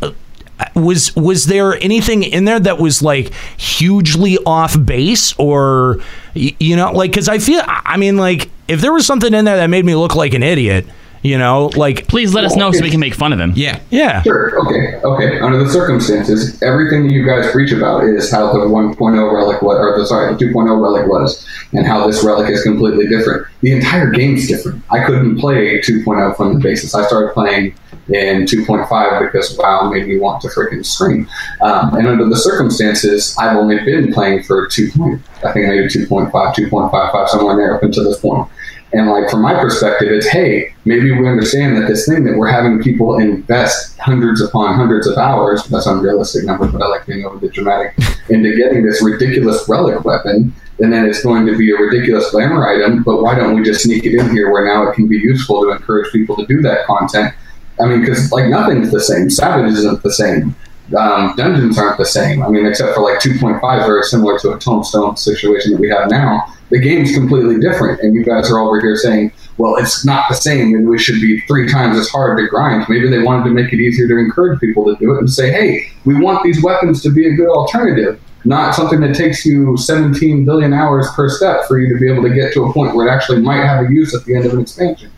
was 0.75 1.15
was 1.15 1.45
there 1.45 1.75
anything 1.81 2.23
in 2.23 2.45
there 2.45 2.59
that 2.59 2.77
was 2.79 3.01
like 3.01 3.33
hugely 3.57 4.37
off 4.45 4.75
base 4.85 5.33
or 5.37 5.99
you 6.33 6.75
know 6.75 6.91
like 6.91 7.11
because 7.11 7.27
i 7.29 7.37
feel 7.37 7.61
i 7.67 7.97
mean 7.97 8.17
like 8.17 8.49
if 8.67 8.81
there 8.81 8.93
was 8.93 9.05
something 9.05 9.33
in 9.33 9.45
there 9.45 9.57
that 9.57 9.67
made 9.67 9.85
me 9.85 9.95
look 9.95 10.15
like 10.15 10.33
an 10.33 10.43
idiot 10.43 10.85
you 11.23 11.37
know 11.37 11.69
like 11.75 12.07
please 12.07 12.33
let 12.33 12.43
us 12.43 12.55
know 12.55 12.71
so 12.71 12.81
we 12.81 12.89
can 12.89 12.99
make 12.99 13.13
fun 13.13 13.31
of 13.31 13.39
him 13.39 13.53
yeah 13.55 13.79
yeah 13.91 14.21
Sure. 14.23 14.59
Okay. 14.65 14.95
Okay. 15.03 15.39
Under 15.39 15.63
the 15.63 15.69
circumstances, 15.69 16.61
everything 16.63 17.07
that 17.07 17.13
you 17.13 17.25
guys 17.25 17.51
preach 17.51 17.71
about 17.71 18.03
is 18.03 18.31
how 18.31 18.51
the 18.53 18.59
1.0 18.59 19.33
relic 19.33 19.61
was, 19.61 19.77
or 19.77 19.99
the 19.99 20.05
sorry, 20.05 20.33
the 20.33 20.45
2.0 20.45 20.81
relic 20.81 21.07
was, 21.07 21.45
and 21.73 21.85
how 21.85 22.07
this 22.07 22.23
relic 22.23 22.49
is 22.49 22.63
completely 22.63 23.07
different. 23.07 23.45
The 23.61 23.71
entire 23.73 24.09
game's 24.09 24.47
different. 24.47 24.83
I 24.89 25.03
couldn't 25.03 25.37
play 25.39 25.79
2.0 25.79 26.35
from 26.37 26.53
the 26.55 26.59
basis. 26.59 26.95
I 26.95 27.05
started 27.05 27.33
playing 27.33 27.75
in 28.13 28.43
2.5 28.43 29.19
because 29.21 29.57
WoW 29.57 29.89
made 29.89 30.07
me 30.07 30.19
want 30.19 30.41
to 30.41 30.49
freaking 30.49 30.85
scream. 30.85 31.27
Um, 31.61 31.95
and 31.95 32.07
under 32.07 32.25
the 32.25 32.37
circumstances, 32.37 33.35
I've 33.39 33.55
only 33.55 33.77
been 33.83 34.11
playing 34.13 34.43
for 34.43 34.67
2. 34.67 34.91
Point, 34.91 35.21
I 35.43 35.51
think 35.53 35.67
maybe 35.67 35.87
2.5, 35.87 36.31
2.55, 36.31 37.27
somewhere 37.29 37.55
there 37.55 37.75
up 37.75 37.83
until 37.83 38.03
this 38.03 38.19
point. 38.19 38.49
And 38.93 39.09
like 39.09 39.29
from 39.29 39.41
my 39.41 39.53
perspective, 39.53 40.09
it's 40.11 40.27
hey, 40.27 40.73
maybe 40.83 41.11
we 41.11 41.25
understand 41.27 41.77
that 41.77 41.87
this 41.87 42.05
thing 42.05 42.25
that 42.25 42.37
we're 42.37 42.49
having 42.49 42.81
people 42.83 43.19
invest 43.19 43.97
hundreds 43.99 44.41
upon 44.41 44.75
hundreds 44.75 45.07
of 45.07 45.17
hours, 45.17 45.63
that's 45.65 45.85
unrealistic 45.85 46.43
numbers, 46.43 46.73
but 46.73 46.81
I 46.81 46.87
like 46.87 47.05
being 47.05 47.25
over 47.25 47.37
the 47.37 47.47
dramatic, 47.47 47.95
into 48.29 48.53
getting 48.57 48.85
this 48.85 49.01
ridiculous 49.01 49.67
relic 49.69 50.03
weapon, 50.03 50.53
and 50.79 50.91
then 50.91 51.05
it's 51.05 51.23
going 51.23 51.45
to 51.45 51.57
be 51.57 51.71
a 51.71 51.75
ridiculous 51.75 52.31
glamour 52.31 52.67
item, 52.67 53.01
but 53.03 53.21
why 53.21 53.33
don't 53.33 53.55
we 53.55 53.63
just 53.63 53.83
sneak 53.83 54.03
it 54.03 54.13
in 54.13 54.29
here 54.31 54.51
where 54.51 54.65
now 54.65 54.89
it 54.89 54.95
can 54.95 55.07
be 55.07 55.17
useful 55.17 55.61
to 55.61 55.71
encourage 55.71 56.11
people 56.11 56.35
to 56.35 56.45
do 56.45 56.61
that 56.61 56.85
content? 56.85 57.33
I 57.81 57.87
mean, 57.87 58.01
because 58.01 58.31
like 58.31 58.47
nothing's 58.49 58.91
the 58.91 59.01
same. 59.01 59.29
Savage 59.29 59.73
isn't 59.73 60.03
the 60.03 60.11
same. 60.11 60.55
Um, 60.97 61.33
dungeons 61.37 61.77
aren't 61.77 61.97
the 61.97 62.05
same. 62.05 62.43
I 62.43 62.49
mean, 62.49 62.65
except 62.65 62.95
for 62.95 63.01
like 63.01 63.19
2.5, 63.19 63.61
very 63.85 64.03
similar 64.03 64.37
to 64.39 64.51
a 64.51 64.57
Tomestone 64.57 65.17
situation 65.17 65.71
that 65.71 65.79
we 65.79 65.89
have 65.89 66.09
now. 66.09 66.45
The 66.69 66.79
game's 66.79 67.13
completely 67.13 67.59
different, 67.59 68.01
and 68.01 68.13
you 68.13 68.23
guys 68.23 68.49
are 68.49 68.59
over 68.59 68.79
here 68.79 68.95
saying, 68.95 69.31
"Well, 69.57 69.75
it's 69.75 70.05
not 70.05 70.25
the 70.29 70.35
same, 70.35 70.73
and 70.73 70.87
we 70.87 70.97
should 70.97 71.19
be 71.19 71.41
three 71.41 71.69
times 71.69 71.97
as 71.97 72.09
hard 72.09 72.37
to 72.37 72.47
grind." 72.47 72.85
Maybe 72.87 73.09
they 73.09 73.19
wanted 73.19 73.43
to 73.45 73.49
make 73.51 73.73
it 73.73 73.79
easier 73.79 74.07
to 74.07 74.17
encourage 74.17 74.59
people 74.59 74.85
to 74.85 74.95
do 74.97 75.13
it 75.13 75.19
and 75.19 75.29
say, 75.29 75.51
"Hey, 75.51 75.87
we 76.05 76.15
want 76.15 76.43
these 76.43 76.63
weapons 76.63 77.01
to 77.03 77.09
be 77.09 77.27
a 77.27 77.33
good 77.33 77.49
alternative, 77.49 78.19
not 78.45 78.73
something 78.73 79.01
that 79.01 79.15
takes 79.15 79.45
you 79.45 79.75
17 79.75 80.45
billion 80.45 80.73
hours 80.73 81.09
per 81.13 81.27
step 81.29 81.65
for 81.67 81.77
you 81.77 81.93
to 81.93 81.99
be 81.99 82.09
able 82.09 82.23
to 82.23 82.33
get 82.33 82.53
to 82.53 82.63
a 82.63 82.73
point 82.73 82.95
where 82.95 83.07
it 83.07 83.11
actually 83.11 83.41
might 83.41 83.65
have 83.65 83.85
a 83.85 83.91
use 83.91 84.15
at 84.15 84.23
the 84.25 84.35
end 84.35 84.45
of 84.45 84.53
an 84.53 84.61
expansion." 84.61 85.09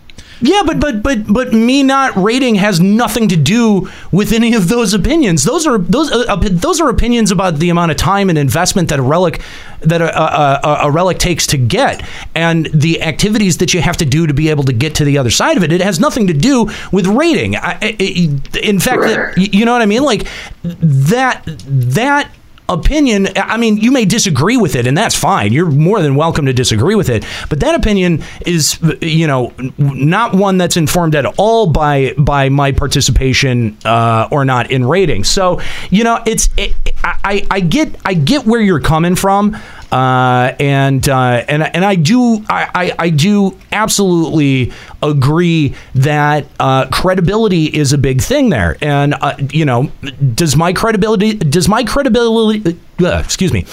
Yeah, 0.46 0.64
but 0.66 0.78
but 0.78 1.02
but 1.02 1.26
but 1.32 1.54
me 1.54 1.84
not 1.84 2.14
raiding 2.18 2.56
has 2.56 2.82
nothing 2.82 3.30
to 3.30 3.38
do 3.38 3.90
with 4.12 4.34
any 4.34 4.54
of 4.56 4.68
those 4.68 4.94
opinions. 4.94 5.46
Those 5.46 5.66
are 5.66 5.78
those 5.78 6.12
uh, 6.12 6.26
op- 6.28 6.42
those 6.44 6.82
are 6.82 6.90
opinions 6.90 7.32
about 7.32 7.60
the 7.60 7.70
amount 7.70 7.92
of 7.92 7.98
time 7.98 8.30
and 8.30 8.38
investment 8.38 8.90
that 8.90 9.00
a 9.00 9.02
relic 9.02 9.42
that 9.80 10.02
a, 10.02 10.22
a, 10.22 10.88
a, 10.88 10.92
relic 10.92 11.18
takes 11.18 11.48
to 11.48 11.58
get, 11.58 12.04
and 12.36 12.66
the 12.74 13.02
activities 13.02 13.58
that 13.60 13.74
you 13.74 13.82
have 13.82 13.96
to 13.98 14.06
do 14.06 14.28
to 14.28 14.34
be 14.34 14.50
able 14.50 14.66
to 14.66 14.74
get 14.74 14.96
to 14.96 15.06
the 15.06 15.18
other 15.18 15.30
side 15.32 15.56
of 15.56 15.64
it. 15.64 15.72
It 15.72 15.80
has 15.82 16.00
nothing 16.02 16.28
to 16.28 16.34
do 16.34 16.70
with 16.92 17.08
raiding. 17.08 17.56
I, 17.56 17.78
I- 17.82 17.96
I- 18.00 18.60
in 18.60 18.80
fact, 18.80 19.02
that, 19.04 19.34
you 19.38 19.64
know 19.64 19.72
what 19.72 19.82
I 19.82 19.86
mean? 19.86 20.04
Like 20.04 20.28
that 20.64 21.44
that 21.46 22.30
opinion 22.70 23.28
i 23.36 23.58
mean 23.58 23.78
you 23.78 23.92
may 23.92 24.06
disagree 24.06 24.58
with 24.58 24.76
it 24.76 24.88
and 24.88 24.98
that's 24.98 25.16
fine. 25.16 25.52
You're 25.54 25.70
more 25.72 26.02
than 26.02 26.16
welcome 26.16 26.46
to 26.46 26.54
disagree 26.54 26.96
with 26.96 27.10
it. 27.10 27.26
But 27.50 27.60
that 27.62 27.76
opinion 27.76 28.24
is 28.46 28.80
you 29.02 29.28
know 29.28 29.54
not 29.78 30.34
one 30.34 30.58
that's 30.58 30.78
informed 30.78 31.16
at 31.16 31.26
all 31.38 31.68
by 31.68 32.14
by 32.18 32.50
my 32.50 32.72
participation 32.72 33.78
uh, 33.86 34.28
or 34.32 34.46
not 34.46 34.72
in 34.72 34.86
ratings. 34.86 35.30
so 35.30 35.62
you 35.90 36.04
know 36.04 36.22
it's 36.26 36.50
it, 36.58 36.74
I, 37.04 37.46
I 37.50 37.60
get 37.60 37.96
i 38.06 38.14
get 38.14 38.46
where 38.46 38.62
you're 38.62 38.80
coming 38.80 39.16
from 39.16 39.58
uh, 39.94 40.56
and 40.60 41.08
uh, 41.08 41.46
and 41.48 41.62
and 41.62 41.86
I 41.86 41.94
do 41.94 42.44
I, 42.50 42.68
I, 42.74 42.96
I 42.98 43.10
do 43.12 43.56
absolutely 43.72 44.74
agree 45.04 45.76
that 45.94 46.48
uh, 46.60 46.88
credibility 46.88 47.66
is 47.66 47.94
a 47.94 48.00
big 48.00 48.20
thing 48.20 48.50
there, 48.50 48.76
and 48.82 49.14
uh, 49.22 49.36
you 49.52 49.66
know, 49.66 49.92
does 50.34 50.56
my 50.56 50.74
credibility 50.74 51.36
does 51.36 51.70
my 51.70 51.84
credibility 51.84 52.76
uh, 53.02 53.22
excuse 53.24 53.52
me 53.52 53.66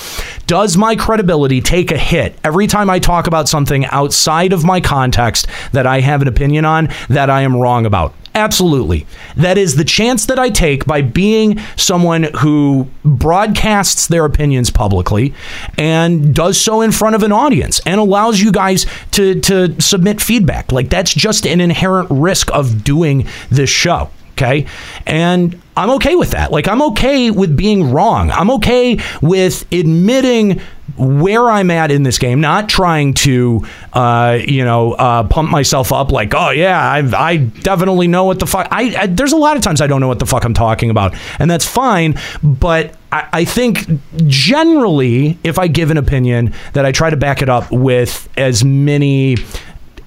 does 0.51 0.77
my 0.77 0.97
credibility 0.97 1.61
take 1.61 1.93
a 1.93 1.97
hit 1.97 2.35
every 2.43 2.67
time 2.67 2.91
I 2.91 2.99
talk 2.99 3.29
about 3.29 3.49
something 3.49 3.85
outside 3.87 4.53
of 4.53 4.65
my 4.65 4.81
context 4.81 5.47
that 5.71 5.87
I 5.87 6.01
have 6.01 6.23
an 6.23 6.27
opinion 6.29 6.65
on 6.65 6.89
that 7.09 7.31
I 7.31 7.43
am 7.43 7.55
wrong 7.55 7.87
about? 7.87 8.15
Absolutely. 8.35 9.07
That 9.37 9.59
is 9.59 9.77
the 9.77 9.85
chance 9.85 10.27
that 10.27 10.41
I 10.41 10.51
take 10.51 10.87
by 10.87 11.03
being 11.03 11.61
someone 11.77 12.25
who 12.41 12.89
broadcasts 13.05 14.09
their 14.09 14.25
opinions 14.25 14.71
publicly 14.71 15.35
and 15.79 16.35
does 16.35 16.61
so 16.61 16.81
in 16.81 16.91
front 16.91 17.15
of 17.15 17.23
an 17.23 17.31
audience 17.31 17.81
and 17.87 18.01
allows 18.01 18.41
you 18.41 18.51
guys 18.51 18.87
to, 19.13 19.41
to 19.43 19.81
submit 19.81 20.21
feedback. 20.21 20.73
Like, 20.73 20.91
that's 20.91 21.15
just 21.15 21.47
an 21.47 21.61
inherent 21.61 22.09
risk 22.11 22.53
of 22.53 22.83
doing 22.83 23.29
this 23.51 23.71
show. 23.71 24.11
Okay. 24.33 24.67
And 25.07 25.61
I'm 25.81 25.91
okay 25.93 26.15
with 26.15 26.33
that. 26.33 26.53
Like, 26.53 26.69
I'm 26.69 26.83
okay 26.83 27.31
with 27.31 27.57
being 27.57 27.91
wrong. 27.91 28.31
I'm 28.31 28.51
okay 28.51 28.99
with 29.23 29.65
admitting 29.73 30.61
where 30.99 31.49
I'm 31.49 31.71
at 31.71 31.91
in 31.91 32.03
this 32.03 32.19
game, 32.19 32.41
not 32.43 32.69
trying 32.69 33.15
to, 33.15 33.65
uh, 33.95 34.39
you 34.47 34.65
know, 34.65 34.93
uh, 34.93 35.25
pump 35.25 35.51
myself 35.51 35.93
up 35.93 36.13
like, 36.13 36.35
oh 36.35 36.51
yeah, 36.51 36.79
I, 36.79 36.99
I 36.99 37.37
definitely 37.39 38.07
know 38.07 38.25
what 38.25 38.39
the 38.39 38.47
fuck. 38.47 38.69
I, 38.71 38.95
I 38.95 39.07
there's 39.07 39.33
a 39.33 39.37
lot 39.37 39.57
of 39.57 39.63
times 39.63 39.81
I 39.81 39.87
don't 39.87 40.01
know 40.01 40.09
what 40.09 40.19
the 40.19 40.27
fuck 40.27 40.45
I'm 40.45 40.53
talking 40.53 40.91
about, 40.91 41.15
and 41.39 41.51
that's 41.51 41.67
fine. 41.67 42.19
But 42.43 42.95
I, 43.11 43.29
I 43.33 43.45
think 43.45 43.87
generally, 44.27 45.39
if 45.43 45.59
I 45.59 45.69
give 45.69 45.91
an 45.91 45.97
opinion, 45.97 46.53
that 46.75 46.85
I 46.85 46.93
try 46.93 47.09
to 47.09 47.17
back 47.17 47.41
it 47.41 47.49
up 47.49 47.71
with 47.71 48.29
as 48.37 48.63
many 48.63 49.37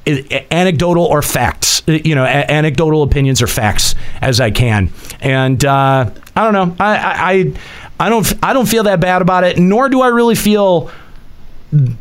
anecdotal 0.05 1.05
or 1.05 1.21
facts, 1.21 1.81
uh, 1.87 1.93
you 2.03 2.15
know, 2.15 2.23
a- 2.23 2.51
anecdotal 2.51 3.03
opinions 3.03 3.41
or 3.41 3.47
facts 3.47 3.95
as 4.21 4.39
I 4.39 4.51
can. 4.51 4.91
And 5.21 5.63
uh, 5.63 6.09
I 6.35 6.43
don't 6.43 6.53
know. 6.53 6.75
I, 6.79 7.53
I 7.99 8.05
I 8.05 8.09
don't 8.09 8.33
I 8.43 8.53
don't 8.53 8.67
feel 8.67 8.83
that 8.83 8.99
bad 8.99 9.21
about 9.21 9.43
it. 9.43 9.57
Nor 9.57 9.89
do 9.89 10.01
I 10.01 10.07
really 10.07 10.35
feel 10.35 10.91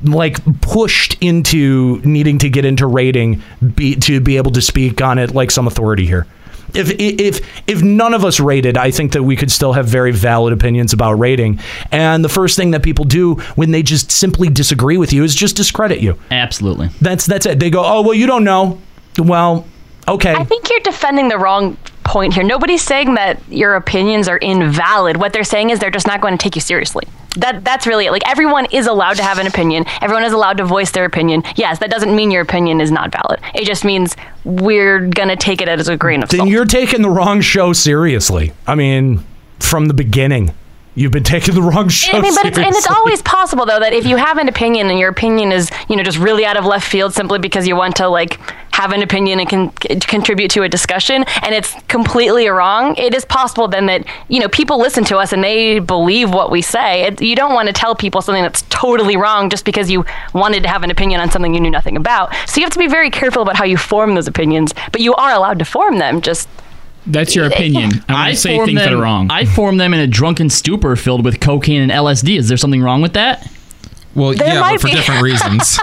like 0.02 0.38
pushed 0.60 1.16
into 1.22 2.00
needing 2.04 2.38
to 2.38 2.50
get 2.50 2.64
into 2.64 2.86
raiding 2.86 3.42
be, 3.74 3.94
to 3.96 4.20
be 4.20 4.36
able 4.36 4.50
to 4.52 4.60
speak 4.60 5.00
on 5.00 5.18
it 5.18 5.34
like 5.34 5.50
some 5.50 5.66
authority 5.66 6.06
here. 6.06 6.26
If 6.74 6.90
if 6.98 7.40
if 7.66 7.82
none 7.82 8.14
of 8.14 8.24
us 8.24 8.40
raided, 8.40 8.76
I 8.76 8.90
think 8.90 9.12
that 9.12 9.22
we 9.22 9.36
could 9.36 9.50
still 9.50 9.72
have 9.74 9.86
very 9.86 10.12
valid 10.12 10.52
opinions 10.52 10.92
about 10.92 11.14
raiding. 11.14 11.60
And 11.90 12.24
the 12.24 12.28
first 12.28 12.56
thing 12.56 12.70
that 12.70 12.82
people 12.82 13.04
do 13.04 13.34
when 13.56 13.70
they 13.70 13.82
just 13.82 14.10
simply 14.10 14.48
disagree 14.48 14.96
with 14.96 15.12
you 15.12 15.24
is 15.24 15.34
just 15.34 15.56
discredit 15.56 16.00
you. 16.00 16.18
Absolutely. 16.30 16.88
That's 17.00 17.26
that's 17.26 17.46
it. 17.46 17.60
They 17.60 17.70
go, 17.70 17.82
"Oh, 17.84 18.02
well, 18.02 18.14
you 18.14 18.26
don't 18.26 18.44
know." 18.44 18.80
Well, 19.18 19.66
okay. 20.08 20.34
I 20.34 20.44
think 20.44 20.70
you're 20.70 20.80
defending 20.80 21.28
the 21.28 21.38
wrong 21.38 21.76
point 22.04 22.34
here. 22.34 22.42
Nobody's 22.42 22.82
saying 22.82 23.14
that 23.14 23.40
your 23.48 23.74
opinions 23.74 24.28
are 24.28 24.38
invalid. 24.38 25.16
What 25.16 25.32
they're 25.32 25.44
saying 25.44 25.70
is 25.70 25.78
they're 25.78 25.90
just 25.90 26.06
not 26.06 26.20
going 26.20 26.36
to 26.36 26.42
take 26.42 26.54
you 26.54 26.60
seriously. 26.60 27.06
That 27.36 27.64
that's 27.64 27.86
really 27.86 28.06
it. 28.06 28.10
Like 28.10 28.28
everyone 28.28 28.66
is 28.72 28.86
allowed 28.86 29.14
to 29.14 29.22
have 29.22 29.38
an 29.38 29.46
opinion. 29.46 29.86
Everyone 30.02 30.24
is 30.24 30.34
allowed 30.34 30.58
to 30.58 30.64
voice 30.64 30.90
their 30.90 31.06
opinion. 31.06 31.42
Yes, 31.56 31.78
that 31.78 31.90
doesn't 31.90 32.14
mean 32.14 32.30
your 32.30 32.42
opinion 32.42 32.80
is 32.80 32.90
not 32.90 33.10
valid. 33.10 33.40
It 33.54 33.64
just 33.64 33.86
means 33.86 34.16
we're 34.44 35.08
gonna 35.08 35.36
take 35.36 35.62
it 35.62 35.68
as 35.68 35.88
a 35.88 35.96
grain 35.96 36.22
of 36.22 36.28
then 36.28 36.38
salt. 36.40 36.46
Then 36.46 36.52
you're 36.52 36.66
taking 36.66 37.00
the 37.00 37.08
wrong 37.08 37.40
show 37.40 37.72
seriously. 37.72 38.52
I 38.66 38.74
mean, 38.74 39.24
from 39.60 39.86
the 39.86 39.94
beginning, 39.94 40.52
you've 40.94 41.12
been 41.12 41.24
taking 41.24 41.54
the 41.54 41.62
wrong 41.62 41.88
show 41.88 42.16
I 42.16 42.20
mean, 42.20 42.34
but 42.34 42.46
it's, 42.46 42.58
and 42.58 42.74
it's 42.74 42.90
always 42.90 43.22
possible 43.22 43.64
though 43.64 43.80
that 43.80 43.92
if 43.92 44.04
you 44.04 44.16
have 44.16 44.38
an 44.38 44.48
opinion 44.48 44.90
and 44.90 44.98
your 44.98 45.08
opinion 45.08 45.52
is 45.52 45.70
you 45.88 45.96
know 45.96 46.02
just 46.02 46.18
really 46.18 46.44
out 46.44 46.56
of 46.56 46.64
left 46.64 46.86
field 46.86 47.14
simply 47.14 47.38
because 47.38 47.66
you 47.66 47.76
want 47.76 47.96
to 47.96 48.08
like 48.08 48.38
have 48.72 48.92
an 48.92 49.02
opinion 49.02 49.38
and 49.38 49.48
can 49.48 49.72
c- 49.82 50.00
contribute 50.00 50.50
to 50.50 50.62
a 50.62 50.68
discussion 50.68 51.24
and 51.42 51.54
it's 51.54 51.74
completely 51.88 52.48
wrong, 52.48 52.96
it 52.96 53.14
is 53.14 53.24
possible 53.24 53.68
then 53.68 53.86
that 53.86 54.04
you 54.28 54.40
know 54.40 54.48
people 54.48 54.78
listen 54.78 55.04
to 55.04 55.18
us 55.18 55.32
and 55.32 55.44
they 55.44 55.78
believe 55.78 56.32
what 56.32 56.50
we 56.50 56.62
say. 56.62 57.02
It, 57.02 57.20
you 57.20 57.36
don't 57.36 57.54
want 57.54 57.68
to 57.68 57.72
tell 57.72 57.94
people 57.94 58.20
something 58.20 58.42
that's 58.42 58.62
totally 58.68 59.16
wrong 59.16 59.50
just 59.50 59.64
because 59.64 59.90
you 59.90 60.04
wanted 60.34 60.62
to 60.62 60.68
have 60.68 60.82
an 60.82 60.90
opinion 60.90 61.20
on 61.20 61.30
something 61.30 61.54
you 61.54 61.60
knew 61.60 61.70
nothing 61.70 61.96
about. 61.96 62.34
So 62.46 62.60
you 62.60 62.64
have 62.64 62.72
to 62.72 62.78
be 62.78 62.88
very 62.88 63.10
careful 63.10 63.42
about 63.42 63.56
how 63.56 63.64
you 63.64 63.76
form 63.76 64.14
those 64.14 64.26
opinions, 64.26 64.74
but 64.90 65.00
you 65.00 65.14
are 65.14 65.32
allowed 65.32 65.58
to 65.58 65.64
form 65.64 65.98
them. 65.98 66.20
Just 66.20 66.48
That's 67.06 67.34
your 67.34 67.46
opinion. 67.46 67.90
I 68.08 68.12
want 68.12 68.34
to 68.34 68.40
say 68.40 68.54
form 68.56 68.66
things 68.66 68.78
that 68.80 68.92
are 68.92 69.00
wrong. 69.02 69.28
I 69.30 69.44
form 69.44 69.76
them 69.76 69.92
in 69.92 70.00
a 70.00 70.06
drunken 70.06 70.48
stupor 70.50 70.94
filled 70.96 71.24
with 71.24 71.40
cocaine 71.40 71.82
and 71.82 71.90
LSD. 71.90 72.38
Is 72.38 72.48
there 72.48 72.56
something 72.56 72.82
wrong 72.82 73.02
with 73.02 73.14
that? 73.14 73.50
Well, 74.14 74.34
There 74.34 74.46
yeah, 74.46 74.60
but 74.70 74.80
for 74.80 74.86
be. 74.88 74.92
different 74.94 75.22
reasons. 75.30 75.78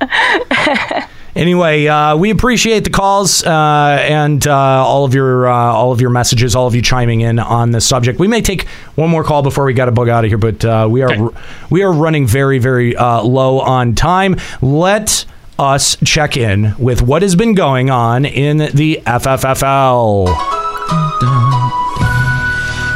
Anyway, 1.34 1.86
uh, 1.86 2.14
we 2.14 2.28
appreciate 2.28 2.84
the 2.84 2.90
calls 2.90 3.42
uh, 3.42 3.50
and 4.06 4.46
uh, 4.46 4.54
all 4.54 5.06
of 5.06 5.14
your 5.14 5.48
uh, 5.48 5.54
all 5.54 5.90
of 5.90 5.98
your 5.98 6.10
messages, 6.10 6.54
all 6.54 6.66
of 6.66 6.74
you 6.74 6.82
chiming 6.82 7.22
in 7.22 7.38
on 7.38 7.70
this 7.70 7.86
subject. 7.86 8.18
We 8.20 8.28
may 8.28 8.42
take 8.42 8.68
one 8.96 9.08
more 9.08 9.24
call 9.24 9.42
before 9.42 9.64
we 9.64 9.72
got 9.72 9.86
to 9.86 9.92
bug 9.92 10.10
out 10.10 10.24
of 10.26 10.28
here, 10.30 10.36
but 10.36 10.62
uh, 10.62 10.86
we 10.90 11.00
are 11.00 11.30
we 11.70 11.82
are 11.84 11.90
running 11.92 12.26
very 12.26 12.58
very 12.58 12.94
uh, 12.94 13.22
low 13.22 13.60
on 13.60 13.94
time. 13.94 14.36
Let 14.60 15.24
us 15.62 15.96
check 16.04 16.36
in 16.36 16.74
with 16.78 17.00
what 17.02 17.22
has 17.22 17.36
been 17.36 17.54
going 17.54 17.88
on 17.88 18.24
in 18.24 18.58
the 18.58 19.00
FFFL. 19.06 20.26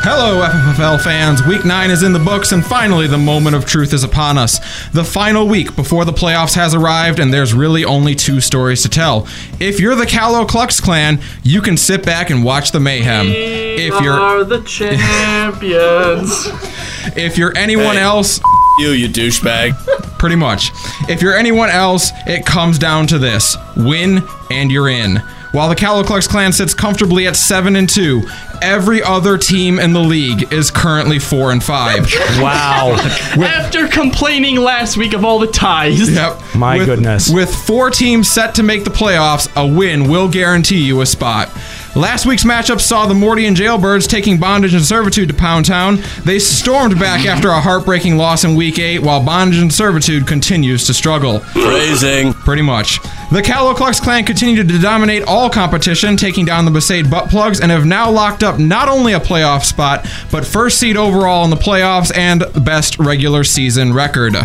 Hello, 0.09 0.41
FFFL 0.47 1.03
fans. 1.03 1.45
Week 1.47 1.65
9 1.65 1.91
is 1.91 2.03
in 2.05 2.13
the 2.13 2.19
books, 2.21 2.53
and 2.53 2.65
finally, 2.65 3.07
the 3.09 3.19
moment 3.19 3.57
of 3.57 3.65
truth 3.67 3.93
is 3.93 4.05
upon 4.05 4.39
us. 4.39 4.59
The 4.91 5.03
final 5.05 5.49
week 5.49 5.75
before 5.75 6.05
the 6.05 6.13
playoffs 6.13 6.55
has 6.55 6.75
arrived, 6.75 7.19
and 7.19 7.33
there's 7.35 7.53
really 7.55 7.85
only 7.85 8.15
two 8.15 8.41
stories 8.41 8.83
to 8.83 8.89
tell. 8.89 9.27
If 9.59 9.81
you're 9.81 9.97
the 9.97 10.07
Callow 10.07 10.45
Klux 10.45 10.81
Klan, 10.81 11.21
you 11.43 11.61
can 11.61 11.77
sit 11.77 12.05
back 12.05 12.31
and 12.31 12.45
watch 12.45 12.71
the 12.71 12.79
mayhem. 12.81 13.27
If 13.29 14.01
you're 14.01 14.45
the 14.45 14.63
champions. 14.63 16.31
if 17.17 17.37
you're 17.37 17.57
anyone 17.57 17.97
Hey. 17.97 18.03
else, 18.03 18.41
You, 18.79 18.91
you 18.91 19.09
douchebag. 19.09 19.75
pretty 20.19 20.37
much. 20.37 20.71
If 21.09 21.23
you're 21.23 21.35
anyone 21.37 21.69
else, 21.71 22.11
it 22.27 22.45
comes 22.47 22.79
down 22.79 23.07
to 23.09 23.19
this: 23.19 23.57
win 23.77 24.23
and 24.51 24.71
you're 24.71 24.89
in. 24.89 25.17
While 25.53 25.71
the 25.71 25.75
Callow 25.75 26.05
Klux 26.05 26.27
Klan 26.27 26.53
sits 26.53 26.75
comfortably 26.75 27.27
at 27.27 27.35
seven 27.35 27.77
and 27.77 27.89
two, 27.89 28.29
every 28.61 29.03
other 29.03 29.39
team 29.39 29.79
in 29.79 29.95
the 29.95 30.01
league 30.01 30.53
is 30.53 30.71
currently 30.71 31.19
four 31.19 31.51
and 31.53 31.63
five. 31.65 32.07
Wow. 32.39 32.97
After 33.39 33.89
complaining 33.89 34.57
last 34.57 34.99
week 34.99 35.15
of 35.15 35.25
all 35.25 35.39
the 35.39 35.47
ties. 35.47 36.11
Yep. 36.11 36.39
My 36.55 36.77
With- 36.77 36.87
goodness. 36.87 37.31
With 37.31 37.55
four 37.55 37.91
teams 37.91 38.29
set 38.31 38.55
to 38.57 38.63
make 38.63 38.85
the 38.85 38.91
playoffs, 38.91 39.49
a 39.57 39.67
win 39.67 40.09
will 40.11 40.29
guarantee 40.29 40.85
you 40.85 41.01
a 41.01 41.07
spot. 41.07 41.49
Last 41.97 42.27
week's 42.27 42.45
matchup 42.45 42.79
saw 42.79 43.07
the 43.07 43.15
Morty 43.15 43.47
and 43.47 43.57
Jailbirds 43.57 44.07
taking 44.07 44.39
Bondage 44.39 44.75
and 44.75 44.85
Servitude 44.85 45.29
to 45.29 45.35
Pound 45.35 45.65
Town. 45.65 45.99
They 46.27 46.39
stormed 46.39 47.01
back 47.01 47.25
after 47.25 47.49
a 47.49 47.59
heartbreaking 47.59 48.19
loss 48.19 48.45
in 48.45 48.55
Week 48.55 48.79
8, 48.79 48.99
while 48.99 49.25
Bondage 49.25 49.61
and 49.61 49.73
Servitude 49.73 50.27
continues 50.27 50.87
to 50.89 50.93
struggle. 50.93 51.39
Phrasing. 51.39 52.35
Pretty 52.35 52.61
much. 52.61 53.01
The 53.33 53.41
Callow 53.43 53.73
Klux 53.73 53.99
Klan 53.99 54.25
continued 54.25 54.69
to 54.69 54.79
dominate 54.79 55.23
all 55.23 55.49
competition, 55.49 56.19
taking 56.19 56.45
down 56.45 56.67
the 56.67 56.71
Besaid 56.71 57.11
Butt 57.11 57.31
Plugs, 57.31 57.63
and 57.63 57.71
have 57.71 57.87
now 57.87 58.11
locked 58.11 58.43
up 58.43 58.59
not 58.59 58.91
only 58.91 59.15
a 59.15 59.21
playoff 59.21 59.65
spot, 59.65 60.07
but 60.31 60.45
first 60.45 60.79
seed 60.79 60.99
overall 60.99 61.45
in 61.45 61.51
the 61.51 61.57
playoffs 61.57 62.15
and 62.15 62.43
the 62.43 62.61
best 62.61 62.99
regular 62.99 63.43
season 63.43 63.95
record. 63.95 64.37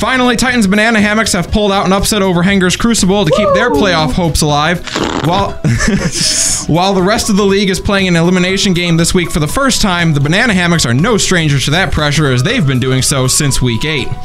Finally, 0.00 0.36
Titans 0.36 0.66
Banana 0.66 0.98
Hammocks 0.98 1.34
have 1.34 1.50
pulled 1.50 1.70
out 1.70 1.84
an 1.84 1.92
upset 1.92 2.22
over 2.22 2.42
Hangers 2.42 2.74
Crucible 2.74 3.26
to 3.26 3.30
keep 3.32 3.48
their 3.52 3.68
playoff 3.70 4.12
hopes 4.12 4.40
alive, 4.40 4.80
while 5.26 5.50
while 6.68 6.94
the 6.94 7.02
rest 7.02 7.28
of 7.28 7.36
the 7.36 7.44
league 7.44 7.68
is 7.68 7.78
playing 7.78 8.08
an 8.08 8.16
elimination 8.16 8.72
game 8.72 8.96
this 8.96 9.12
week 9.12 9.30
for 9.30 9.40
the 9.40 9.46
first 9.46 9.82
time. 9.82 10.14
The 10.14 10.20
Banana 10.20 10.54
Hammocks 10.54 10.86
are 10.86 10.94
no 10.94 11.18
strangers 11.18 11.66
to 11.66 11.72
that 11.72 11.92
pressure, 11.92 12.32
as 12.32 12.42
they've 12.42 12.66
been 12.66 12.80
doing 12.80 13.02
so 13.02 13.26
since 13.26 13.60
Week 13.60 13.84
Eight. 13.84 14.08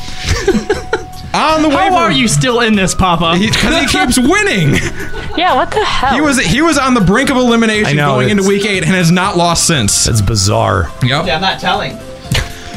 On 1.35 1.61
the 1.61 1.67
way. 1.67 1.75
How 1.75 1.83
waiver, 1.85 1.95
are 1.97 2.11
you 2.13 2.29
still 2.29 2.61
in 2.61 2.75
this, 2.75 2.95
Papa? 2.95 3.35
Because 3.37 3.91
he, 3.91 3.97
keeps 3.97 4.17
winning. 4.17 4.75
Yeah, 5.35 5.53
what 5.55 5.69
the 5.69 5.83
hell? 5.83 6.15
He 6.15 6.21
was 6.21 6.39
he 6.39 6.61
was 6.61 6.77
on 6.77 6.93
the 6.93 7.01
brink 7.01 7.29
of 7.29 7.35
elimination 7.35 7.97
know, 7.97 8.13
going 8.13 8.29
into 8.29 8.43
week 8.43 8.65
eight 8.65 8.83
and 8.83 8.93
has 8.93 9.11
not 9.11 9.35
lost 9.35 9.67
since. 9.67 10.07
It's 10.07 10.21
bizarre. 10.21 10.89
Yep. 11.03 11.25
Yeah, 11.25 11.35
I'm 11.35 11.41
not 11.41 11.59
telling. 11.59 11.97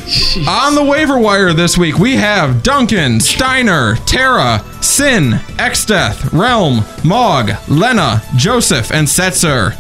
On 0.49 0.75
the 0.75 0.83
waiver 0.83 1.19
wire 1.19 1.53
this 1.53 1.77
week, 1.77 1.99
we 1.99 2.17
have 2.17 2.63
Duncan, 2.63 3.21
Steiner, 3.21 3.97
Terra, 4.07 4.65
Sin, 4.81 5.33
Exdeath, 5.59 6.33
Realm, 6.33 6.83
Mog, 7.05 7.51
Lenna, 7.69 8.23
Joseph, 8.35 8.91
and 8.91 9.07
Setzer. 9.07 9.77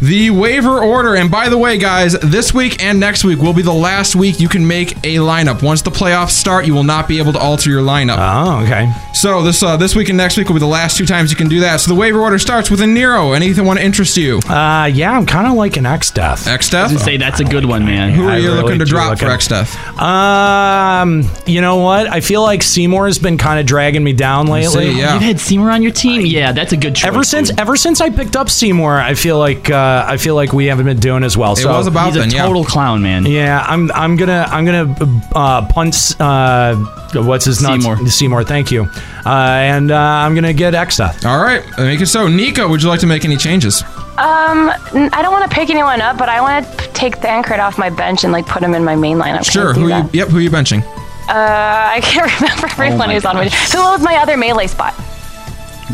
The 0.00 0.30
waiver 0.30 0.78
order, 0.80 1.14
and 1.14 1.30
by 1.30 1.48
the 1.48 1.56
way, 1.56 1.78
guys, 1.78 2.12
this 2.20 2.52
week 2.52 2.82
and 2.84 3.00
next 3.00 3.24
week 3.24 3.38
will 3.38 3.54
be 3.54 3.62
the 3.62 3.72
last 3.72 4.14
week 4.14 4.38
you 4.38 4.48
can 4.48 4.66
make 4.66 4.92
a 4.98 5.16
lineup. 5.16 5.62
Once 5.62 5.80
the 5.82 5.90
playoffs 5.90 6.30
start, 6.30 6.66
you 6.66 6.74
will 6.74 6.84
not 6.84 7.08
be 7.08 7.18
able 7.18 7.32
to 7.32 7.38
alter 7.38 7.70
your 7.70 7.82
lineup. 7.82 8.16
Oh, 8.18 8.62
okay. 8.64 8.92
So 9.14 9.42
this 9.42 9.62
uh, 9.62 9.76
this 9.78 9.96
week 9.96 10.08
and 10.10 10.18
next 10.18 10.36
week 10.36 10.48
will 10.48 10.54
be 10.54 10.60
the 10.60 10.66
last 10.66 10.98
two 10.98 11.06
times 11.06 11.30
you 11.30 11.36
can 11.36 11.48
do 11.48 11.60
that. 11.60 11.80
So 11.80 11.92
the 11.92 11.98
waiver 11.98 12.20
order 12.20 12.38
starts 12.38 12.70
with 12.70 12.82
a 12.82 12.86
Nero. 12.86 13.32
Anything 13.32 13.64
want 13.64 13.78
to 13.78 13.84
interest 13.84 14.16
you? 14.18 14.38
Uh, 14.46 14.90
yeah, 14.92 15.16
I'm 15.16 15.24
kind 15.24 15.46
of 15.46 15.54
like 15.54 15.78
an 15.78 15.84
Exdeath. 15.84 16.46
X 16.46 16.74
I 16.74 16.82
was 16.82 16.92
Death. 16.92 17.02
say 17.02 17.16
that's 17.16 17.40
a 17.40 17.44
good 17.44 17.64
one, 17.64 17.86
man. 17.86 18.10
Who 18.10 18.26
are 18.26 18.32
I 18.32 18.36
you 18.36 18.48
really 18.48 18.62
looking 18.62 18.78
to 18.80 18.84
drop 18.84 19.10
look 19.10 19.18
for 19.20 19.26
Exdeath? 19.26 19.74
Um, 19.98 21.24
you 21.46 21.62
know 21.62 21.76
what? 21.76 22.06
I 22.06 22.20
feel 22.20 22.42
like 22.42 22.62
Seymour's 22.62 23.18
been 23.18 23.38
kind 23.38 23.58
of 23.58 23.64
dragging 23.64 24.04
me 24.04 24.12
down 24.12 24.46
lately. 24.46 24.92
See, 24.92 24.98
yeah. 25.00 25.14
You've 25.14 25.22
had 25.22 25.40
Seymour 25.40 25.70
on 25.70 25.82
your 25.82 25.92
team. 25.92 26.26
Yeah, 26.26 26.52
that's 26.52 26.72
a 26.72 26.76
good 26.76 26.94
choice. 26.94 27.06
Ever 27.06 27.24
since 27.24 27.48
dude. 27.48 27.60
ever 27.60 27.76
since 27.76 28.02
I 28.02 28.10
picked 28.10 28.36
up 28.36 28.50
Seymour, 28.50 29.00
I 29.00 29.14
feel 29.14 29.38
like 29.38 29.70
uh, 29.70 29.85
I 30.06 30.16
feel 30.16 30.34
like 30.34 30.52
we 30.52 30.66
haven't 30.66 30.86
been 30.86 31.00
doing 31.00 31.24
as 31.24 31.36
well. 31.36 31.52
It 31.52 31.56
so 31.56 31.72
was 31.72 31.86
about 31.86 32.06
he's 32.08 32.16
a 32.16 32.18
then, 32.20 32.30
yeah. 32.30 32.46
total 32.46 32.64
clown, 32.64 33.02
man. 33.02 33.26
yeah, 33.26 33.64
I'm 33.66 33.90
I'm 33.92 34.16
gonna 34.16 34.46
I'm 34.48 34.64
gonna 34.64 35.22
uh, 35.34 35.66
punt. 35.68 36.16
Uh, 36.20 36.74
what's 37.14 37.44
his 37.44 37.62
nuts? 37.62 37.84
Seymour. 37.84 38.06
Seymour, 38.08 38.44
thank 38.44 38.70
you. 38.70 38.82
Uh, 39.24 39.28
and 39.28 39.90
uh, 39.90 39.96
I'm 39.96 40.34
gonna 40.34 40.52
get 40.52 40.74
Exa. 40.74 41.24
All 41.24 41.42
right, 41.42 41.62
make 41.78 42.00
it 42.00 42.06
so. 42.06 42.28
Nico, 42.28 42.68
would 42.68 42.82
you 42.82 42.88
like 42.88 43.00
to 43.00 43.06
make 43.06 43.24
any 43.24 43.36
changes? 43.36 43.82
Um, 44.18 44.70
n- 44.94 45.10
I 45.12 45.20
don't 45.22 45.32
want 45.32 45.50
to 45.50 45.54
pick 45.54 45.68
anyone 45.68 46.00
up, 46.00 46.16
but 46.16 46.28
I 46.28 46.40
want 46.40 46.66
to 46.66 46.88
take 46.92 47.16
Thancred 47.18 47.60
off 47.60 47.76
my 47.78 47.90
bench 47.90 48.24
and 48.24 48.32
like 48.32 48.46
put 48.46 48.62
him 48.62 48.74
in 48.74 48.82
my 48.84 48.96
main 48.96 49.18
lineup. 49.18 49.44
Sure. 49.50 49.74
Who 49.74 49.88
that? 49.88 50.12
you? 50.14 50.20
Yep. 50.20 50.28
Who 50.28 50.38
are 50.38 50.40
you 50.40 50.50
benching? 50.50 50.82
Uh, 50.84 51.32
I 51.96 52.00
can't 52.02 52.32
remember 52.40 52.66
everyone 52.68 53.08
my 53.08 53.14
who's 53.14 53.24
on 53.24 53.36
my. 53.36 53.48
Who 53.48 53.78
was 53.78 54.02
my 54.02 54.16
other 54.16 54.36
melee 54.36 54.68
spot? 54.68 54.94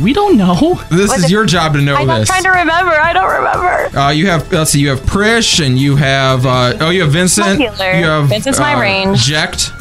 We 0.03 0.13
don't 0.13 0.37
know. 0.37 0.81
This 0.91 1.11
Was 1.11 1.25
is 1.25 1.31
your 1.31 1.47
job 1.47 1.75
to 1.75 1.81
know 1.81 1.97
this. 1.97 2.09
I'm 2.09 2.25
trying 2.25 2.43
to 2.43 2.51
remember. 2.51 2.93
I 2.93 3.13
don't 3.13 3.31
remember. 3.31 3.99
Uh, 3.99 4.11
you 4.11 4.27
have 4.27 4.51
let's 4.53 4.71
see, 4.73 4.81
you 4.81 4.89
have 4.91 5.07
Prish 5.07 5.61
and 5.61 5.79
you 5.79 5.97
have 5.97 6.45
uh, 6.45 6.75
oh 6.81 6.91
you 6.91 7.03
have 7.03 7.13
Vincent. 7.13 7.59
My. 7.59 7.99
You 7.99 8.05
have 8.05 8.29
Vincent's 8.29 8.59
my 8.59 8.75
uh, 8.75 8.81
range. 8.81 9.19
Jecht. 9.19 9.73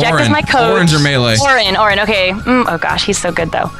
Jack 0.00 0.14
is 0.14 0.20
Auron. 0.20 0.32
my 0.32 0.42
coach. 0.42 0.72
Orange 0.72 0.94
or 0.94 1.00
melee? 1.00 1.36
Auron, 1.40 1.76
Auron. 1.76 2.00
Okay. 2.00 2.30
Mm, 2.30 2.66
oh 2.68 2.78
gosh, 2.78 3.04
he's 3.06 3.18
so 3.18 3.32
good 3.32 3.50
though. 3.50 3.70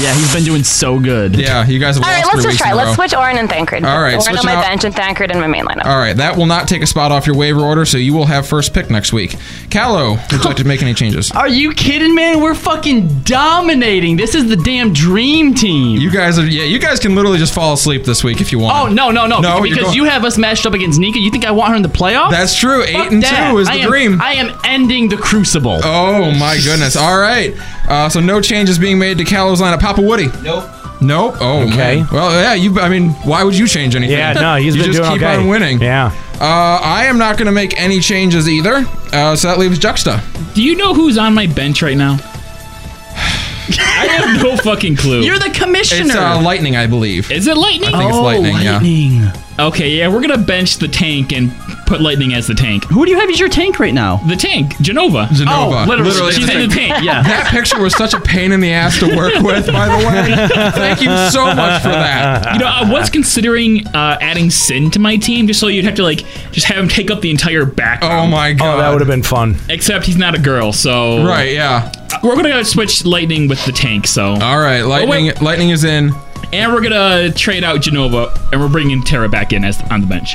Yeah, 0.00 0.14
he's 0.14 0.32
been 0.32 0.42
doing 0.44 0.64
so 0.64 0.98
good. 0.98 1.36
Yeah, 1.36 1.66
you 1.66 1.78
guys 1.78 1.96
have 1.96 2.04
All 2.04 2.10
right, 2.10 2.24
lost 2.24 2.34
let's 2.36 2.46
just 2.46 2.58
try. 2.58 2.70
in 2.70 2.76
Let's 2.76 2.94
switch 2.96 3.14
Auron 3.14 3.36
and 3.38 3.48
Thancred. 3.48 3.84
All 3.84 4.00
right, 4.00 4.14
Auron 4.14 4.38
on 4.38 4.44
my 4.46 4.54
out- 4.54 4.62
bench 4.64 4.84
and 4.84 4.94
Thancred 4.94 5.30
in 5.30 5.38
my 5.38 5.46
main 5.46 5.64
lineup. 5.64 5.84
All 5.84 5.98
right, 5.98 6.16
that 6.16 6.36
will 6.36 6.46
not 6.46 6.66
take 6.66 6.82
a 6.82 6.86
spot 6.86 7.12
off 7.12 7.26
your 7.26 7.36
waiver 7.36 7.60
order, 7.60 7.84
so 7.84 7.98
you 7.98 8.12
will 8.14 8.26
have 8.26 8.46
first 8.48 8.72
pick 8.74 8.90
next 8.90 9.12
week. 9.12 9.36
Callow, 9.70 10.12
would 10.14 10.32
you 10.32 10.38
like 10.40 10.56
to 10.56 10.64
make 10.64 10.82
any 10.82 10.94
changes? 10.94 11.30
Are 11.34 11.48
you 11.48 11.72
kidding, 11.72 12.14
man? 12.14 12.40
We're 12.40 12.54
fucking 12.54 13.20
dominating. 13.22 14.16
This 14.16 14.34
is 14.34 14.48
the 14.48 14.56
damn 14.56 14.92
dream 14.92 15.54
team. 15.54 16.00
You 16.00 16.10
guys 16.10 16.38
are 16.38 16.46
yeah, 16.46 16.64
you 16.64 16.78
guys 16.78 16.98
can 16.98 17.14
literally 17.14 17.38
just 17.38 17.54
fall 17.54 17.72
asleep 17.74 18.04
this 18.04 18.24
week 18.24 18.40
if 18.40 18.50
you 18.50 18.58
want. 18.58 18.76
Oh 18.90 18.92
no 18.92 19.10
no 19.10 19.26
no! 19.26 19.40
No, 19.40 19.56
you're 19.58 19.74
because 19.76 19.84
going- 19.84 19.96
you 19.96 20.04
have 20.04 20.24
us 20.24 20.38
matched 20.38 20.64
up 20.66 20.72
against 20.74 20.98
Nika. 20.98 21.18
You 21.18 21.30
think 21.30 21.44
I 21.44 21.50
want 21.50 21.70
her 21.70 21.76
in 21.76 21.82
the 21.82 21.88
playoffs? 21.88 22.30
That's 22.30 22.58
true. 22.58 22.82
Eight 22.82 22.92
Fuck 22.94 23.12
and 23.12 23.22
that. 23.22 23.50
two 23.50 23.58
is 23.58 23.68
the 23.68 23.74
I 23.74 23.76
am- 23.76 23.88
dream. 23.90 24.20
I 24.22 24.32
am 24.34 24.58
ending 24.64 25.08
the 25.08 25.16
Crucible. 25.16 25.80
Oh 25.84 26.30
my 26.32 26.56
goodness! 26.64 26.96
All 26.96 27.18
right, 27.18 27.54
uh, 27.88 28.08
so 28.08 28.20
no 28.20 28.40
changes 28.40 28.78
being 28.78 28.98
made 28.98 29.18
to 29.18 29.24
Callow's 29.24 29.60
lineup. 29.76 29.80
Papa 29.80 30.02
Woody. 30.02 30.28
Nope. 30.42 30.64
Nope. 31.00 31.36
Oh, 31.40 31.62
Okay. 31.62 31.96
man. 31.96 32.08
Well, 32.12 32.30
yeah. 32.30 32.54
You. 32.54 32.78
I 32.80 32.88
mean, 32.88 33.10
why 33.24 33.42
would 33.42 33.56
you 33.56 33.66
change 33.66 33.96
anything? 33.96 34.16
Yeah, 34.16 34.32
no, 34.34 34.54
he's 34.56 34.76
you 34.76 34.82
been 34.82 34.92
just 34.92 35.02
doing 35.02 35.18
keep 35.18 35.22
okay. 35.22 35.36
on 35.36 35.48
winning. 35.48 35.80
Yeah. 35.80 36.12
Uh, 36.40 36.80
I 36.82 37.06
am 37.06 37.18
not 37.18 37.36
going 37.38 37.46
to 37.46 37.52
make 37.52 37.78
any 37.80 38.00
changes 38.00 38.48
either. 38.48 38.84
Uh, 39.12 39.36
so 39.36 39.48
that 39.48 39.58
leaves 39.58 39.78
Juxta. 39.78 40.22
Do 40.54 40.62
you 40.62 40.76
know 40.76 40.94
who's 40.94 41.18
on 41.18 41.34
my 41.34 41.46
bench 41.46 41.82
right 41.82 41.96
now? 41.96 42.18
I 43.78 44.06
have 44.06 44.42
no 44.42 44.56
fucking 44.56 44.96
clue. 44.96 45.20
You're 45.22 45.38
the 45.38 45.50
commissioner. 45.50 46.06
It's 46.06 46.14
uh, 46.14 46.40
Lightning, 46.42 46.76
I 46.76 46.86
believe. 46.86 47.30
Is 47.30 47.46
it 47.46 47.56
lightning? 47.56 47.94
I 47.94 47.98
think 47.98 48.10
it's 48.10 48.16
oh, 48.18 48.22
Lightning. 48.22 48.56
Yeah. 48.56 48.72
lightning. 48.72 49.30
Okay, 49.58 49.90
yeah, 49.90 50.08
we're 50.08 50.20
gonna 50.20 50.38
bench 50.38 50.76
the 50.78 50.88
tank 50.88 51.32
and 51.32 51.52
put 51.92 52.00
lightning 52.00 52.32
as 52.32 52.46
the 52.46 52.54
tank. 52.54 52.84
Who 52.86 53.04
do 53.04 53.10
you 53.10 53.18
have 53.20 53.28
as 53.28 53.38
your 53.38 53.50
tank 53.50 53.78
right 53.78 53.92
now? 53.92 54.16
The 54.26 54.34
tank, 54.36 54.72
Jenova. 54.76 55.26
Jenova. 55.26 55.84
Oh, 55.84 55.88
literally. 55.88 56.32
She's 56.32 56.48
in 56.48 56.68
the 56.68 56.74
tank. 56.74 57.04
Yeah. 57.04 57.22
That 57.32 57.48
picture 57.50 57.80
was 57.80 57.94
such 57.96 58.14
a 58.14 58.20
pain 58.20 58.50
in 58.52 58.60
the 58.60 58.72
ass 58.72 58.98
to 59.00 59.14
work 59.16 59.34
with, 59.42 59.66
by 59.72 59.86
the 59.88 60.06
way. 60.06 60.48
Thank 60.72 61.02
you 61.02 61.08
so 61.30 61.44
much 61.54 61.82
for 61.82 61.88
that. 61.88 62.54
You 62.54 62.60
know, 62.60 62.66
I 62.66 62.90
was 62.90 63.10
considering 63.10 63.86
uh, 63.88 64.16
adding 64.20 64.48
Sin 64.50 64.90
to 64.92 64.98
my 64.98 65.16
team 65.16 65.46
just 65.46 65.60
so 65.60 65.66
you'd 65.68 65.84
have 65.84 65.94
to 65.96 66.02
like 66.02 66.24
just 66.52 66.66
have 66.66 66.78
him 66.78 66.88
take 66.88 67.10
up 67.10 67.20
the 67.20 67.30
entire 67.30 67.64
back. 67.66 68.00
Oh 68.02 68.26
my 68.26 68.52
god. 68.54 68.74
Oh, 68.74 68.78
that 68.78 68.90
would 68.90 69.00
have 69.00 69.08
been 69.08 69.22
fun. 69.22 69.56
Except 69.68 70.06
he's 70.06 70.16
not 70.16 70.34
a 70.34 70.38
girl, 70.40 70.72
so 70.72 71.24
Right, 71.26 71.52
yeah. 71.52 71.92
we're 72.22 72.36
gonna 72.36 72.64
switch 72.64 73.04
lightning 73.04 73.48
with 73.48 73.64
the 73.66 73.72
tank. 73.72 74.06
So 74.06 74.32
All 74.32 74.58
right, 74.58 74.82
lightning. 74.82 75.26
wait. 75.26 75.42
lightning 75.42 75.70
is 75.70 75.84
in. 75.84 76.12
and 76.52 76.72
we're 76.72 76.82
gonna 76.82 77.30
trade 77.32 77.64
out 77.64 77.80
Jenova 77.80 78.34
and 78.52 78.60
we're 78.60 78.68
bringing 78.68 79.02
Terra 79.02 79.28
back 79.28 79.52
in 79.52 79.64
as 79.64 79.80
on 79.90 80.00
the 80.00 80.06
bench. 80.06 80.34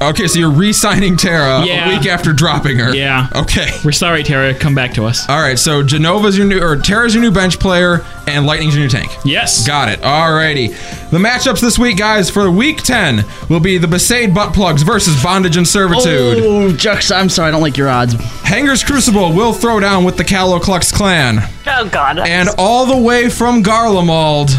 Okay, 0.00 0.28
so 0.28 0.38
you're 0.38 0.50
re-signing 0.50 1.16
Terra 1.16 1.64
Yeah. 1.64 1.86
a 1.90 1.98
week 1.98 2.06
after 2.06 2.32
dropping 2.32 2.78
her. 2.78 2.94
Yeah. 2.94 3.26
Okay. 3.34 3.68
We're 3.84 3.90
sorry, 3.92 4.22
Terra. 4.22 4.54
Come 4.54 4.74
back 4.74 4.94
to 4.94 5.04
us. 5.06 5.28
All 5.28 5.40
right, 5.40 5.58
so 5.58 5.82
Jenova's 5.82 6.38
your 6.38 6.46
new, 6.46 6.60
or 6.60 6.76
Terra's 6.76 7.14
your 7.14 7.22
new 7.22 7.32
bench 7.32 7.58
player, 7.58 8.04
and 8.28 8.46
Lightning's 8.46 8.76
your 8.76 8.84
new 8.84 8.88
tank. 8.90 9.10
Yes. 9.24 9.66
Got 9.66 9.88
it. 9.88 10.00
Alrighty. 10.02 10.68
The 11.10 11.18
matchups 11.18 11.60
this 11.60 11.78
week, 11.80 11.96
guys, 11.98 12.30
for 12.30 12.48
week 12.50 12.82
10 12.84 13.24
will 13.48 13.58
be 13.60 13.76
the 13.78 13.88
Besaid 13.88 14.32
Butt 14.34 14.52
Plugs 14.54 14.82
versus 14.82 15.20
Bondage 15.22 15.56
and 15.56 15.66
Servitude. 15.66 16.38
Oh, 16.44 16.68
Jux, 16.72 17.10
I'm 17.14 17.28
sorry. 17.28 17.48
I 17.48 17.50
don't 17.50 17.62
like 17.62 17.76
your 17.76 17.88
odds. 17.88 18.14
Hanger's 18.44 18.84
Crucible 18.84 19.32
will 19.32 19.52
throw 19.52 19.80
down 19.80 20.04
with 20.04 20.16
the 20.16 20.24
Caloclux 20.24 20.92
clan. 20.92 21.40
Oh 21.66 21.88
God. 21.88 22.18
And 22.20 22.48
all 22.56 22.86
the 22.86 22.96
way 22.96 23.28
from 23.28 23.62
Garlemald, 23.64 24.50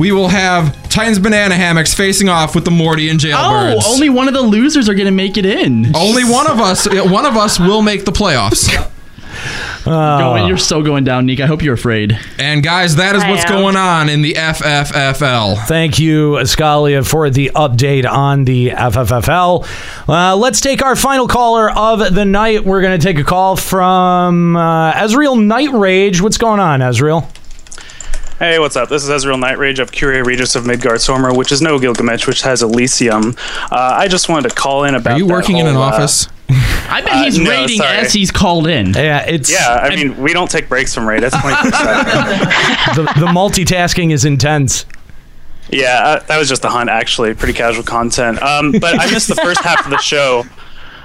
we 0.00 0.12
will 0.12 0.28
have 0.28 0.88
Titans 0.88 1.18
Banana 1.18 1.54
Hammocks 1.54 1.94
facing 1.94 2.30
off 2.30 2.54
with 2.54 2.64
the 2.64 2.70
Morty 2.70 3.10
and 3.10 3.20
Jailbirds. 3.20 3.82
Oh, 3.84 3.92
only 3.92 4.08
one 4.08 4.28
of 4.28 4.34
the 4.34 4.40
losers 4.40 4.88
are 4.88 4.94
gonna 4.94 5.10
make 5.10 5.36
it 5.36 5.44
in. 5.44 5.94
Only 5.94 6.24
one 6.24 6.50
of 6.50 6.58
us, 6.58 6.88
one 6.90 7.26
of 7.26 7.36
us 7.36 7.60
will 7.60 7.82
make 7.82 8.06
the 8.06 8.10
playoffs. 8.10 8.68
Going, 9.84 10.46
you're 10.46 10.58
so 10.58 10.82
going 10.82 11.04
down, 11.04 11.26
Nick. 11.26 11.40
I 11.40 11.46
hope 11.46 11.62
you're 11.62 11.74
afraid. 11.74 12.18
And 12.38 12.62
guys, 12.62 12.96
that 12.96 13.16
is 13.16 13.22
I 13.22 13.30
what's 13.30 13.44
am. 13.44 13.50
going 13.50 13.76
on 13.76 14.08
in 14.08 14.22
the 14.22 14.34
FFFL. 14.34 15.66
Thank 15.66 15.98
you, 15.98 16.32
Scalia, 16.42 17.06
for 17.06 17.30
the 17.30 17.50
update 17.54 18.08
on 18.08 18.44
the 18.44 18.70
FFFL. 18.70 19.66
Uh, 20.08 20.36
let's 20.36 20.60
take 20.60 20.82
our 20.82 20.96
final 20.96 21.26
caller 21.28 21.70
of 21.70 22.14
the 22.14 22.24
night. 22.24 22.64
We're 22.64 22.82
going 22.82 22.98
to 22.98 23.04
take 23.04 23.18
a 23.18 23.24
call 23.24 23.56
from 23.56 24.56
uh, 24.56 24.92
Ezreal 24.92 25.42
Night 25.42 25.72
Rage. 25.72 26.20
What's 26.20 26.38
going 26.38 26.60
on, 26.60 26.80
Ezreal? 26.80 27.26
Hey, 28.40 28.58
what's 28.58 28.74
up? 28.74 28.88
This 28.88 29.04
is 29.04 29.10
Ezreal 29.10 29.38
Night 29.38 29.58
Rage 29.58 29.80
of 29.80 29.92
Curia 29.92 30.24
Regis 30.24 30.56
of 30.56 30.64
Midgardsormr, 30.64 31.36
which 31.36 31.52
is 31.52 31.60
no 31.60 31.78
Gilgamesh, 31.78 32.26
which 32.26 32.40
has 32.40 32.62
Elysium. 32.62 33.34
Uh, 33.70 33.76
I 33.98 34.08
just 34.08 34.30
wanted 34.30 34.48
to 34.48 34.54
call 34.54 34.84
in 34.84 34.94
about. 34.94 35.12
Are 35.12 35.18
you 35.18 35.26
that 35.26 35.32
working 35.34 35.58
in 35.58 35.66
an 35.66 35.76
uh, 35.76 35.80
office? 35.80 36.26
I 36.48 37.02
bet 37.04 37.12
Uh, 37.12 37.24
he's 37.24 37.38
no, 37.38 37.50
raiding 37.50 37.76
sorry. 37.76 37.98
as 37.98 38.14
he's 38.14 38.30
called 38.30 38.66
in. 38.66 38.94
Yeah, 38.94 39.26
it's 39.28 39.52
Yeah, 39.52 39.74
I 39.82 39.94
mean, 39.94 40.16
we 40.16 40.32
don't 40.32 40.50
take 40.50 40.70
breaks 40.70 40.94
from 40.94 41.06
raid. 41.06 41.22
That's 41.22 41.38
24 41.38 41.60
the, 42.94 43.02
the 43.20 43.26
multitasking 43.26 44.10
is 44.10 44.24
intense. 44.24 44.86
Yeah, 45.68 46.00
uh, 46.02 46.20
that 46.20 46.38
was 46.38 46.48
just 46.48 46.64
a 46.64 46.70
hunt, 46.70 46.88
actually. 46.88 47.34
Pretty 47.34 47.52
casual 47.52 47.84
content. 47.84 48.42
Um, 48.42 48.72
but 48.72 48.98
I 48.98 49.10
missed 49.10 49.28
the 49.28 49.34
first 49.36 49.60
half 49.62 49.84
of 49.84 49.90
the 49.90 49.98
show. 49.98 50.44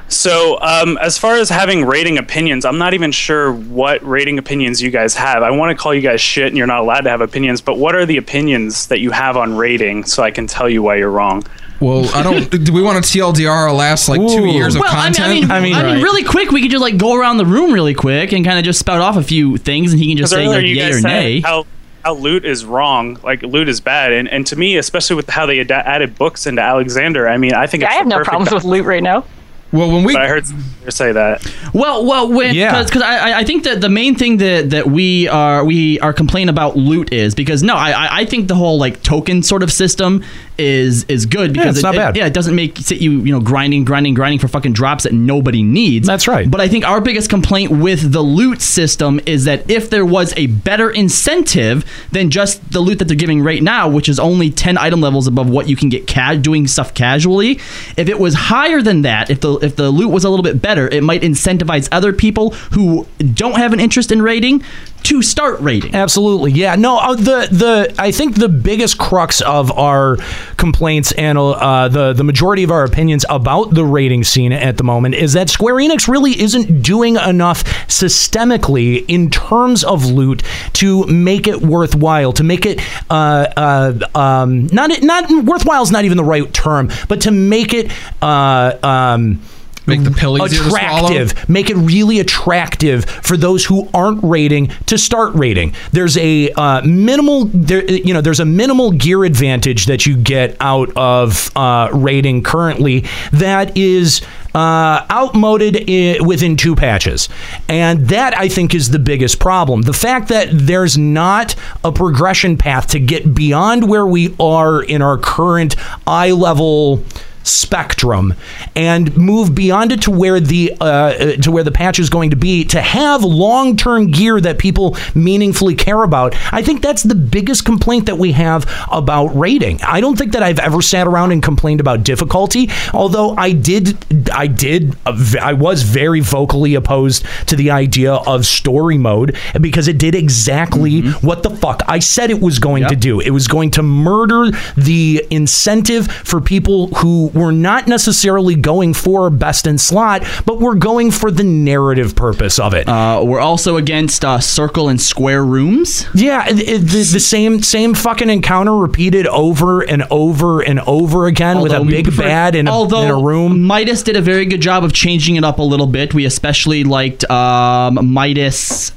So, 0.07 0.59
um, 0.61 0.97
as 1.01 1.17
far 1.17 1.35
as 1.35 1.49
having 1.49 1.83
raiding 1.83 2.17
opinions, 2.17 2.63
I'm 2.63 2.77
not 2.77 2.93
even 2.93 3.11
sure 3.11 3.51
what 3.51 4.05
raiding 4.07 4.37
opinions 4.37 4.81
you 4.81 4.91
guys 4.91 5.15
have. 5.15 5.41
I 5.41 5.49
want 5.51 5.75
to 5.75 5.81
call 5.81 5.93
you 5.95 6.01
guys 6.01 6.21
shit 6.21 6.47
and 6.47 6.57
you're 6.57 6.67
not 6.67 6.81
allowed 6.81 7.01
to 7.01 7.09
have 7.09 7.21
opinions, 7.21 7.59
but 7.59 7.77
what 7.79 7.95
are 7.95 8.05
the 8.05 8.17
opinions 8.17 8.87
that 8.87 8.99
you 8.99 9.11
have 9.11 9.35
on 9.35 9.55
raiding 9.57 10.03
so 10.03 10.21
I 10.21 10.29
can 10.31 10.45
tell 10.45 10.69
you 10.69 10.83
why 10.83 10.97
you're 10.97 11.09
wrong? 11.09 11.43
Well, 11.79 12.07
I 12.15 12.23
don't. 12.23 12.49
do 12.63 12.71
we 12.71 12.81
want 12.81 13.03
to 13.03 13.17
TLDR 13.17 13.49
our 13.49 13.73
last 13.73 14.07
like 14.07 14.19
two 14.21 14.43
Ooh. 14.43 14.47
years 14.47 14.75
of 14.75 14.81
Well, 14.81 14.91
I 14.95 15.05
mean, 15.09 15.13
content? 15.13 15.51
I 15.51 15.59
mean, 15.59 15.73
I 15.75 15.93
mean, 15.95 16.03
really 16.03 16.23
quick, 16.23 16.51
we 16.51 16.61
could 16.61 16.71
just 16.71 16.81
like 16.83 16.97
go 16.97 17.15
around 17.15 17.37
the 17.37 17.45
room 17.45 17.73
really 17.73 17.93
quick 17.95 18.31
and 18.31 18.45
kind 18.45 18.59
of 18.59 18.63
just 18.63 18.79
spout 18.79 19.01
off 19.01 19.17
a 19.17 19.23
few 19.23 19.57
things, 19.57 19.91
and 19.91 20.01
he 20.01 20.07
can 20.07 20.17
just 20.17 20.31
say 20.31 20.45
earlier 20.45 20.61
like 20.61 20.67
yay 20.67 20.93
or 20.93 21.01
nay. 21.01 21.41
how 21.41 21.65
how 22.03 22.13
loot 22.13 22.45
is 22.45 22.63
wrong, 22.63 23.19
like 23.23 23.41
loot 23.41 23.67
is 23.67 23.81
bad, 23.81 24.13
and 24.13 24.29
and 24.29 24.45
to 24.47 24.55
me, 24.55 24.77
especially 24.77 25.15
with 25.15 25.29
how 25.29 25.45
they 25.47 25.59
ad- 25.59 25.71
added 25.71 26.15
books 26.15 26.45
into 26.45 26.61
Alexander, 26.61 27.27
I 27.27 27.37
mean, 27.37 27.53
I 27.53 27.67
think 27.67 27.81
Yeah, 27.81 27.87
it's 27.87 27.95
I 27.95 27.97
have 27.97 28.07
no 28.07 28.17
perfect 28.17 28.29
problems 28.29 28.53
with 28.53 28.63
loot 28.63 28.85
right 28.85 29.03
now. 29.03 29.25
Well, 29.71 29.91
when 29.91 30.03
we, 30.03 30.13
But 30.13 30.21
I 30.21 30.27
heard 30.27 30.45
you 30.85 30.91
say 30.91 31.11
that. 31.11 31.41
Well, 31.73 32.05
well, 32.05 32.31
when 32.31 32.55
Yeah. 32.55 32.83
because 32.83 33.01
I 33.01 33.31
I- 33.31 33.37
I 33.39 33.43
think 33.43 33.63
that 33.63 33.81
the 33.81 33.89
main 33.89 34.15
thing 34.15 34.37
that 34.37 34.69
that 34.69 34.87
we 34.89 35.27
are 35.27 35.65
we 35.65 35.99
are 35.99 36.13
complaining 36.13 36.49
about 36.49 36.77
loot 36.77 37.11
is 37.11 37.35
because 37.35 37.61
no, 37.63 37.75
I 37.75 37.89
I- 37.91 38.17
I 38.21 38.25
think 38.25 38.47
the 38.47 38.55
whole 38.55 38.77
like 38.77 39.01
token 39.03 39.43
sort 39.43 39.63
of 39.63 39.71
system 39.71 40.23
is 40.57 41.03
is 41.05 41.25
good 41.25 41.53
because 41.53 41.77
it's 41.77 41.79
it, 41.79 41.83
not 41.83 41.95
it- 41.95 41.97
bad. 41.97 42.15
yeah, 42.17 42.25
it 42.25 42.33
doesn't 42.33 42.55
make 42.55 42.77
sit 42.77 42.99
you 43.01 43.11
you 43.21 43.31
know 43.31 43.39
grinding, 43.39 43.83
grinding, 43.85 44.13
grinding 44.13 44.39
for 44.39 44.47
fucking 44.47 44.73
drops 44.73 45.03
that 45.03 45.13
nobody 45.13 45.63
needs. 45.63 46.07
That's 46.07 46.27
right. 46.27 46.49
But 46.49 46.61
I 46.61 46.67
think 46.67 46.87
our 46.87 47.01
biggest 47.01 47.29
complaint 47.29 47.71
with 47.71 48.11
the 48.11 48.21
loot 48.21 48.61
system 48.61 49.19
is 49.25 49.45
that 49.45 49.69
if 49.69 49.89
there 49.89 50.05
was 50.05 50.33
a 50.37 50.47
better 50.47 50.89
incentive 50.89 51.83
than 52.11 52.29
just 52.29 52.71
the 52.71 52.79
loot 52.79 52.99
that 52.99 53.05
they're 53.05 53.17
giving 53.17 53.41
right 53.41 53.61
now, 53.61 53.87
which 53.89 54.07
is 54.09 54.19
only 54.19 54.49
ten 54.49 54.77
item 54.77 55.01
levels 55.01 55.27
above 55.27 55.49
what 55.49 55.67
you 55.67 55.75
can 55.75 55.89
get 55.89 56.07
ca- 56.07 56.35
doing 56.35 56.67
stuff 56.67 56.93
casually, 56.93 57.59
if 57.97 58.07
it 58.09 58.19
was 58.19 58.33
higher 58.33 58.81
than 58.81 59.01
that, 59.03 59.29
if 59.29 59.41
the 59.41 59.53
if 59.59 59.75
the 59.75 59.89
loot 59.89 60.11
was 60.11 60.23
a 60.23 60.29
little 60.29 60.43
bit 60.43 60.61
better, 60.61 60.87
it 60.87 61.03
might 61.03 61.21
incentivize 61.21 61.87
other 61.91 62.13
people 62.13 62.51
who 62.71 63.05
don't 63.33 63.55
have 63.57 63.73
an 63.73 63.79
interest 63.79 64.11
in 64.11 64.21
raiding 64.21 64.63
to 65.05 65.21
start 65.21 65.59
raiding. 65.59 65.93
Absolutely, 65.95 66.51
yeah. 66.51 66.75
No, 66.75 66.97
uh, 66.97 67.15
the 67.15 67.47
the 67.51 67.95
I 67.97 68.11
think 68.11 68.35
the 68.35 68.49
biggest 68.49 68.97
crux 68.97 69.41
of 69.41 69.71
our 69.77 70.17
complaints 70.57 71.11
and 71.13 71.37
uh, 71.37 71.87
the 71.87 72.13
the 72.13 72.23
majority 72.23 72.63
of 72.63 72.71
our 72.71 72.83
opinions 72.83 73.25
about 73.29 73.73
the 73.73 73.85
raiding 73.85 74.23
scene 74.23 74.51
at 74.51 74.77
the 74.77 74.83
moment 74.83 75.15
is 75.15 75.33
that 75.33 75.49
Square 75.49 75.75
Enix 75.75 76.07
really 76.07 76.39
isn't 76.39 76.81
doing 76.81 77.15
enough 77.17 77.63
systemically 77.87 79.05
in 79.07 79.29
terms 79.29 79.83
of 79.83 80.05
loot 80.05 80.43
to 80.73 81.05
make 81.05 81.47
it 81.47 81.61
worthwhile, 81.61 82.33
to 82.33 82.43
make 82.43 82.65
it 82.65 82.81
uh, 83.09 83.47
uh, 83.55 83.93
um, 84.15 84.67
not 84.67 84.89
not 85.03 85.29
worthwhile 85.45 85.83
is 85.83 85.91
not 85.91 86.05
even 86.05 86.17
the 86.17 86.23
right 86.23 86.51
term, 86.53 86.89
but 87.07 87.21
to 87.21 87.31
make 87.31 87.73
it. 87.73 87.91
Uh, 88.21 88.77
um, 88.83 89.41
Make 89.87 90.03
the 90.03 90.11
pill 90.11 90.37
easier 90.43 90.63
to 90.63 90.69
swallow? 90.69 91.07
attractive. 91.09 91.49
Make 91.49 91.69
it 91.69 91.75
really 91.75 92.19
attractive 92.19 93.05
for 93.05 93.37
those 93.37 93.65
who 93.65 93.87
aren't 93.93 94.23
raiding 94.23 94.67
to 94.87 94.97
start 94.97 95.33
raiding. 95.35 95.73
There's 95.91 96.17
a 96.17 96.49
uh, 96.51 96.81
minimal 96.81 97.45
there 97.45 97.83
you 97.89 98.13
know 98.13 98.21
there's 98.21 98.39
a 98.39 98.45
minimal 98.45 98.91
gear 98.91 99.23
advantage 99.23 99.85
that 99.85 100.05
you 100.05 100.15
get 100.17 100.55
out 100.59 100.91
of 100.95 101.51
uh, 101.55 101.89
raiding 101.93 102.43
currently 102.43 103.05
that 103.31 103.75
is 103.77 104.21
uh, 104.53 105.05
outmoded 105.11 105.89
i- 105.89 106.17
within 106.25 106.55
two 106.55 106.75
patches. 106.75 107.27
And 107.67 108.07
that 108.07 108.37
i 108.37 108.47
think 108.47 108.73
is 108.73 108.89
the 108.89 108.99
biggest 108.99 109.39
problem. 109.39 109.81
The 109.83 109.93
fact 109.93 110.29
that 110.29 110.47
there's 110.51 110.97
not 110.97 111.55
a 111.83 111.91
progression 111.91 112.57
path 112.57 112.87
to 112.87 112.99
get 112.99 113.35
beyond 113.35 113.89
where 113.89 114.05
we 114.05 114.33
are 114.39 114.81
in 114.81 115.01
our 115.01 115.17
current 115.17 115.75
eye 116.07 116.31
level 116.31 117.03
spectrum 117.45 118.33
and 118.75 119.15
move 119.15 119.55
beyond 119.55 119.91
it 119.91 120.01
to 120.03 120.11
where 120.11 120.39
the 120.39 120.73
uh, 120.81 120.85
uh, 120.85 121.35
to 121.37 121.51
where 121.51 121.63
the 121.63 121.71
patch 121.71 121.99
is 121.99 122.09
going 122.09 122.29
to 122.31 122.35
be 122.35 122.65
to 122.65 122.81
have 122.81 123.23
long-term 123.23 124.11
gear 124.11 124.41
that 124.41 124.57
people 124.57 124.97
meaningfully 125.13 125.75
care 125.75 126.03
about. 126.03 126.35
I 126.53 126.61
think 126.61 126.81
that's 126.81 127.03
the 127.03 127.15
biggest 127.15 127.65
complaint 127.65 128.07
that 128.07 128.17
we 128.17 128.31
have 128.33 128.69
about 128.91 129.27
raiding. 129.27 129.81
I 129.81 130.01
don't 130.01 130.17
think 130.17 130.33
that 130.33 130.43
i've 130.43 130.59
ever 130.59 130.81
sat 130.81 131.07
around 131.07 131.31
and 131.31 131.41
complained 131.41 131.79
about 131.79 132.03
difficulty 132.03 132.69
although 132.93 133.35
i 133.35 133.51
did 133.51 134.24
i 134.35 134.47
did 134.47 134.95
uh, 135.05 135.15
i 135.41 135.53
was 135.53 135.83
very 135.83 136.19
vocally 136.19 136.75
opposed 136.75 137.25
to 137.47 137.55
the 137.55 137.71
idea 137.71 138.13
of 138.13 138.45
story 138.45 138.97
mode 138.97 139.35
because 139.61 139.87
it 139.87 139.97
did 139.97 140.13
exactly 140.15 141.01
what 141.21 141.43
the 141.43 141.49
fuck 141.49 141.81
i 141.87 141.99
said 141.99 142.29
it 142.29 142.39
was 142.41 142.59
going 142.59 142.85
to 142.87 142.95
do 142.95 143.19
it 143.19 143.29
was 143.31 143.47
going 143.47 143.71
to 143.71 143.81
murder 143.83 144.51
the 144.77 145.25
incentive 145.31 146.07
for 146.07 146.41
people 146.41 146.87
who 146.95 147.27
were 147.33 147.51
not 147.51 147.87
necessarily 147.87 148.55
going 148.55 148.93
for 148.93 149.29
best 149.29 149.65
in 149.67 149.77
slot, 149.77 150.23
but 150.45 150.59
were 150.59 150.75
going 150.75 151.11
for 151.11 151.31
the 151.31 151.43
narrative 151.43 152.15
purpose 152.15 152.59
of 152.59 152.73
it. 152.73 152.87
Uh, 152.87 153.21
we're 153.23 153.39
also 153.39 153.77
against 153.77 154.23
uh, 154.25 154.39
circle 154.39 154.89
and 154.89 154.99
square 155.01 155.43
rooms. 155.43 156.05
Yeah, 156.13 156.47
it- 156.47 156.59
it- 156.59 156.79
the, 156.85 157.03
the 157.03 157.19
same 157.19 157.61
same 157.63 157.93
fucking 157.93 158.29
encounter 158.29 158.75
repeated 158.75 159.27
over 159.27 159.81
and 159.81 160.03
over 160.11 160.61
and 160.61 160.79
over 160.81 161.25
again 161.27 161.61
with 161.61 161.71
a 161.71 161.83
big 161.83 162.05
prefer- 162.05 162.23
bad 162.23 162.55
in 162.55 162.67
a, 162.67 162.71
although 162.71 163.03
in 163.03 163.09
a 163.09 163.17
room. 163.17 163.61
Midas 163.61 164.03
did 164.03 164.15
a 164.15 164.21
very 164.25 164.45
good 164.45 164.61
job 164.61 164.83
of 164.83 164.91
changing 164.91 165.35
it 165.35 165.43
up 165.45 165.59
a 165.59 165.63
little 165.63 165.87
bit. 165.87 166.13
We 166.13 166.25
especially 166.25 166.83
liked 166.83 167.29
um, 167.29 168.11
Midas 168.11 168.91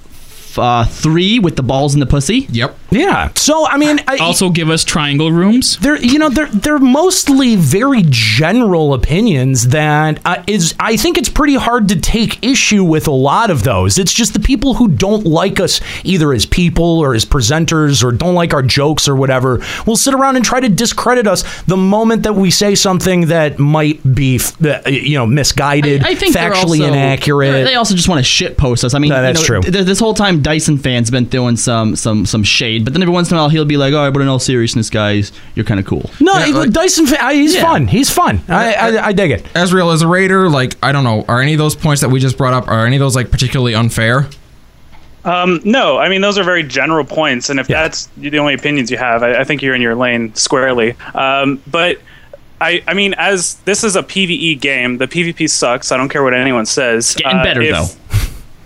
uh, 0.56 0.84
three 0.86 1.38
with 1.38 1.56
the 1.56 1.62
balls 1.62 1.94
and 1.94 2.02
the 2.02 2.06
pussy. 2.06 2.48
Yep. 2.50 2.76
Yeah. 2.90 3.30
So 3.34 3.66
I 3.66 3.76
mean, 3.76 4.00
I, 4.08 4.16
also 4.18 4.48
give 4.50 4.70
us 4.70 4.82
triangle 4.84 5.30
rooms. 5.30 5.76
They're 5.78 5.96
you 5.98 6.18
know 6.18 6.28
they're 6.30 6.46
they're 6.48 6.78
mostly 6.78 7.54
very 7.56 8.02
general 8.08 8.94
opinions 8.94 9.68
that 9.68 10.20
uh, 10.24 10.42
is 10.46 10.74
I 10.80 10.96
think 10.96 11.18
it's 11.18 11.28
pretty 11.28 11.56
hard 11.56 11.88
to 11.90 12.00
take 12.00 12.42
issue 12.44 12.82
with 12.84 13.06
a 13.06 13.10
lot 13.12 13.50
of 13.50 13.62
those. 13.62 13.98
It's 13.98 14.12
just 14.12 14.32
the 14.32 14.40
people 14.40 14.74
who 14.74 14.88
don't 14.88 15.26
like 15.26 15.60
us 15.60 15.80
either 16.04 16.32
as 16.32 16.46
people 16.46 16.98
or 16.98 17.14
as 17.14 17.24
presenters 17.24 18.02
or 18.02 18.10
don't 18.12 18.34
like 18.34 18.54
our 18.54 18.62
jokes 18.62 19.06
or 19.08 19.14
whatever 19.16 19.60
will 19.86 19.96
sit 19.96 20.14
around 20.14 20.36
and 20.36 20.44
try 20.44 20.60
to 20.60 20.68
discredit 20.68 21.26
us 21.26 21.62
the 21.64 21.76
moment 21.76 22.22
that 22.22 22.34
we 22.34 22.50
say 22.50 22.74
something 22.74 23.26
that 23.26 23.58
might 23.58 24.00
be 24.14 24.40
uh, 24.64 24.80
you 24.88 25.18
know 25.18 25.26
misguided, 25.26 26.04
I 26.04 26.14
think 26.14 26.34
factually 26.34 26.80
also- 26.80 26.88
inaccurate. 26.88 27.64
They 27.64 27.74
also 27.74 27.94
just 27.94 28.08
want 28.08 28.18
to 28.20 28.24
shit 28.24 28.56
post 28.56 28.84
us. 28.84 28.94
I 28.94 28.98
mean, 28.98 29.10
No, 29.10 29.20
that's 29.20 29.46
you 29.46 29.54
know, 29.56 29.60
true. 29.62 29.72
th- 29.72 29.84
This 29.84 29.98
whole 29.98 30.14
time, 30.14 30.40
Dyson 30.42 30.78
fans 30.78 31.10
been 31.10 31.26
throwing 31.26 31.56
some 31.56 31.94
some 31.96 32.24
some 32.26 32.42
shade, 32.42 32.77
but 32.78 32.92
then 32.92 33.02
every 33.02 33.12
once 33.12 33.30
in 33.30 33.36
a 33.36 33.40
while 33.40 33.48
he'll 33.48 33.64
be 33.64 33.76
like, 33.76 33.94
"All 33.94 34.04
right, 34.04 34.12
but 34.12 34.22
in 34.22 34.28
all 34.28 34.38
seriousness, 34.38 34.90
guys, 34.90 35.32
you're 35.54 35.64
kind 35.64 35.80
of 35.80 35.86
cool." 35.86 36.10
no, 36.20 36.66
Dyson, 36.66 37.06
I- 37.20 37.34
he's 37.34 37.58
fun. 37.60 37.86
He's 37.86 38.10
fun. 38.10 38.40
I, 38.48 38.74
I, 38.74 39.06
I 39.08 39.12
dig 39.12 39.30
it. 39.30 39.44
Ezreal 39.54 39.92
as 39.92 40.02
a 40.02 40.08
raider, 40.08 40.48
like 40.48 40.74
I 40.82 40.92
don't 40.92 41.04
know, 41.04 41.24
are 41.28 41.40
any 41.40 41.52
of 41.54 41.58
those 41.58 41.74
points 41.76 42.00
that 42.02 42.08
we 42.10 42.20
just 42.20 42.36
brought 42.38 42.54
up 42.54 42.68
are 42.68 42.86
any 42.86 42.96
of 42.96 43.00
those 43.00 43.16
like 43.16 43.30
particularly 43.30 43.74
unfair? 43.74 44.28
Um, 45.24 45.60
no, 45.64 45.98
I 45.98 46.08
mean 46.08 46.20
those 46.20 46.38
are 46.38 46.44
very 46.44 46.62
general 46.62 47.04
points, 47.04 47.50
and 47.50 47.60
if 47.60 47.66
that's 47.66 48.06
the 48.16 48.38
only 48.38 48.54
opinions 48.54 48.90
you 48.90 48.96
have, 48.98 49.22
I, 49.22 49.40
I 49.40 49.44
think 49.44 49.62
you're 49.62 49.74
in 49.74 49.82
your 49.82 49.94
lane 49.94 50.34
squarely. 50.34 50.94
Um, 51.14 51.60
but 51.66 52.00
I, 52.60 52.82
I 52.86 52.94
mean, 52.94 53.14
as 53.18 53.54
this 53.64 53.84
is 53.84 53.94
a 53.94 54.02
PVE 54.02 54.60
game, 54.60 54.98
the 54.98 55.06
PvP 55.06 55.48
sucks. 55.48 55.92
I 55.92 55.96
don't 55.96 56.08
care 56.08 56.22
what 56.22 56.34
anyone 56.34 56.66
says. 56.66 57.12
It's 57.12 57.22
getting 57.22 57.42
better, 57.42 57.64
though. 57.64 57.86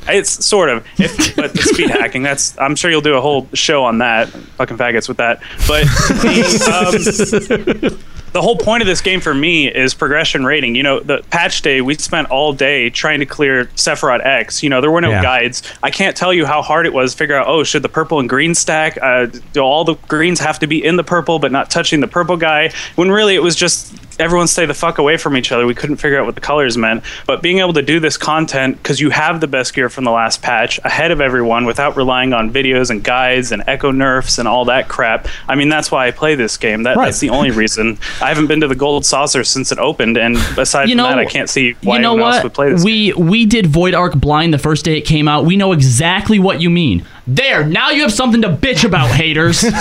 It's 0.08 0.44
sort 0.44 0.68
of, 0.68 0.86
if, 0.98 1.36
but 1.36 1.52
the 1.52 1.62
speed 1.62 1.90
hacking. 1.90 2.22
That's 2.22 2.58
I'm 2.58 2.76
sure 2.76 2.90
you'll 2.90 3.00
do 3.00 3.14
a 3.14 3.20
whole 3.20 3.48
show 3.54 3.84
on 3.84 3.98
that. 3.98 4.28
Fucking 4.28 4.76
faggots 4.76 5.08
with 5.08 5.18
that. 5.18 5.40
But 5.68 5.84
the, 5.84 7.92
um, 7.92 8.04
the 8.32 8.42
whole 8.42 8.56
point 8.56 8.82
of 8.82 8.86
this 8.86 9.00
game 9.00 9.20
for 9.20 9.34
me 9.34 9.68
is 9.68 9.94
progression 9.94 10.44
raiding. 10.44 10.74
You 10.74 10.82
know, 10.82 11.00
the 11.00 11.22
patch 11.30 11.62
day 11.62 11.80
we 11.80 11.94
spent 11.96 12.30
all 12.30 12.52
day 12.52 12.90
trying 12.90 13.20
to 13.20 13.26
clear 13.26 13.66
Sephiroth 13.76 14.24
X. 14.24 14.62
You 14.62 14.70
know, 14.70 14.80
there 14.80 14.90
were 14.90 15.00
no 15.00 15.10
Yeah. 15.10 15.22
guides. 15.22 15.62
I 15.82 15.90
can't 15.90 16.16
tell 16.16 16.32
you 16.32 16.46
how 16.46 16.62
hard 16.62 16.86
it 16.86 16.92
was 16.92 17.12
to 17.12 17.18
figure 17.18 17.36
out. 17.36 17.46
Oh, 17.46 17.62
should 17.64 17.82
the 17.82 17.88
purple 17.88 18.20
and 18.20 18.28
green 18.28 18.54
stack? 18.54 18.98
Uh, 19.00 19.26
do 19.52 19.60
all 19.60 19.84
the 19.84 19.94
greens 20.08 20.40
have 20.40 20.58
to 20.60 20.66
be 20.66 20.82
in 20.84 20.96
the 20.96 21.04
purple 21.04 21.38
but 21.38 21.52
not 21.52 21.70
touching 21.70 22.00
the 22.00 22.08
purple 22.08 22.36
guy? 22.36 22.70
When 22.96 23.10
really 23.10 23.34
it 23.34 23.42
was 23.42 23.54
just 23.56 23.92
everyone 24.20 24.46
stay 24.46 24.66
the 24.66 24.74
fuck 24.74 24.98
away 24.98 25.16
from 25.16 25.36
each 25.36 25.50
other. 25.50 25.66
We 25.66 25.74
couldn't 25.74 25.96
figure 25.96 26.18
out 26.20 26.26
what 26.26 26.34
the 26.34 26.40
colors 26.40 26.76
meant. 26.78 27.02
But 27.26 27.42
being 27.42 27.58
able 27.58 27.72
to 27.72 27.82
do 27.82 27.98
this 27.98 28.16
content 28.16 28.76
because 28.76 29.00
you 29.00 29.10
have 29.10 29.40
the 29.40 29.46
best 29.46 29.74
gear 29.74 29.88
from 29.88 30.04
the 30.04 30.10
last 30.10 30.42
patch 30.42 30.78
ahead 30.84 31.10
of 31.10 31.20
everyone 31.20 31.64
without 31.64 31.96
relying 31.96 32.32
on 32.32 32.50
videos 32.52 32.90
and 32.90 33.02
guides 33.02 33.52
and 33.52 33.62
echo 33.66 33.90
nerfs 33.90 34.38
and 34.38 34.46
all 34.46 34.66
that 34.66 34.88
crap. 34.88 35.26
I 35.48 35.54
mean, 35.54 35.68
that's 35.70 35.90
why 35.90 36.06
I 36.06 36.10
play 36.12 36.34
this 36.34 36.56
game. 36.56 36.82
That, 36.84 36.96
That's 36.96 37.20
the 37.20 37.30
only 37.30 37.50
reason. 37.50 37.98
I 38.22 38.28
haven't 38.28 38.46
been 38.46 38.60
to 38.60 38.68
the 38.68 38.74
gold 38.74 39.04
saucer 39.04 39.44
since 39.44 39.72
it 39.72 39.78
opened, 39.78 40.16
and 40.16 40.36
aside 40.56 40.88
You 40.88 40.94
from 40.96 41.04
that, 41.04 41.18
I 41.18 41.24
can't 41.24 41.50
see 41.50 41.74
why 41.82 41.96
you 41.96 42.02
know 42.02 42.12
anyone 42.14 42.32
else 42.32 42.36
what? 42.36 42.44
would 42.44 42.54
play 42.54 42.70
this. 42.72 42.84
we 42.84 43.12
we 43.14 43.44
did 43.46 43.66
Void 43.66 43.94
Ark 43.94 44.14
Blind 44.14 44.54
the 44.54 44.58
first 44.58 44.84
day 44.84 44.96
it 44.98 45.02
came 45.02 45.28
out. 45.28 45.44
We 45.44 45.56
know 45.56 45.72
exactly 45.72 46.38
what 46.38 46.60
you 46.60 46.70
mean. 46.70 47.04
There, 47.26 47.64
now 47.64 47.90
you 47.90 48.02
have 48.02 48.12
something 48.12 48.42
to 48.42 48.48
bitch 48.48 48.84
about, 48.84 49.08
haters. 49.08 49.62
it, 49.64 49.72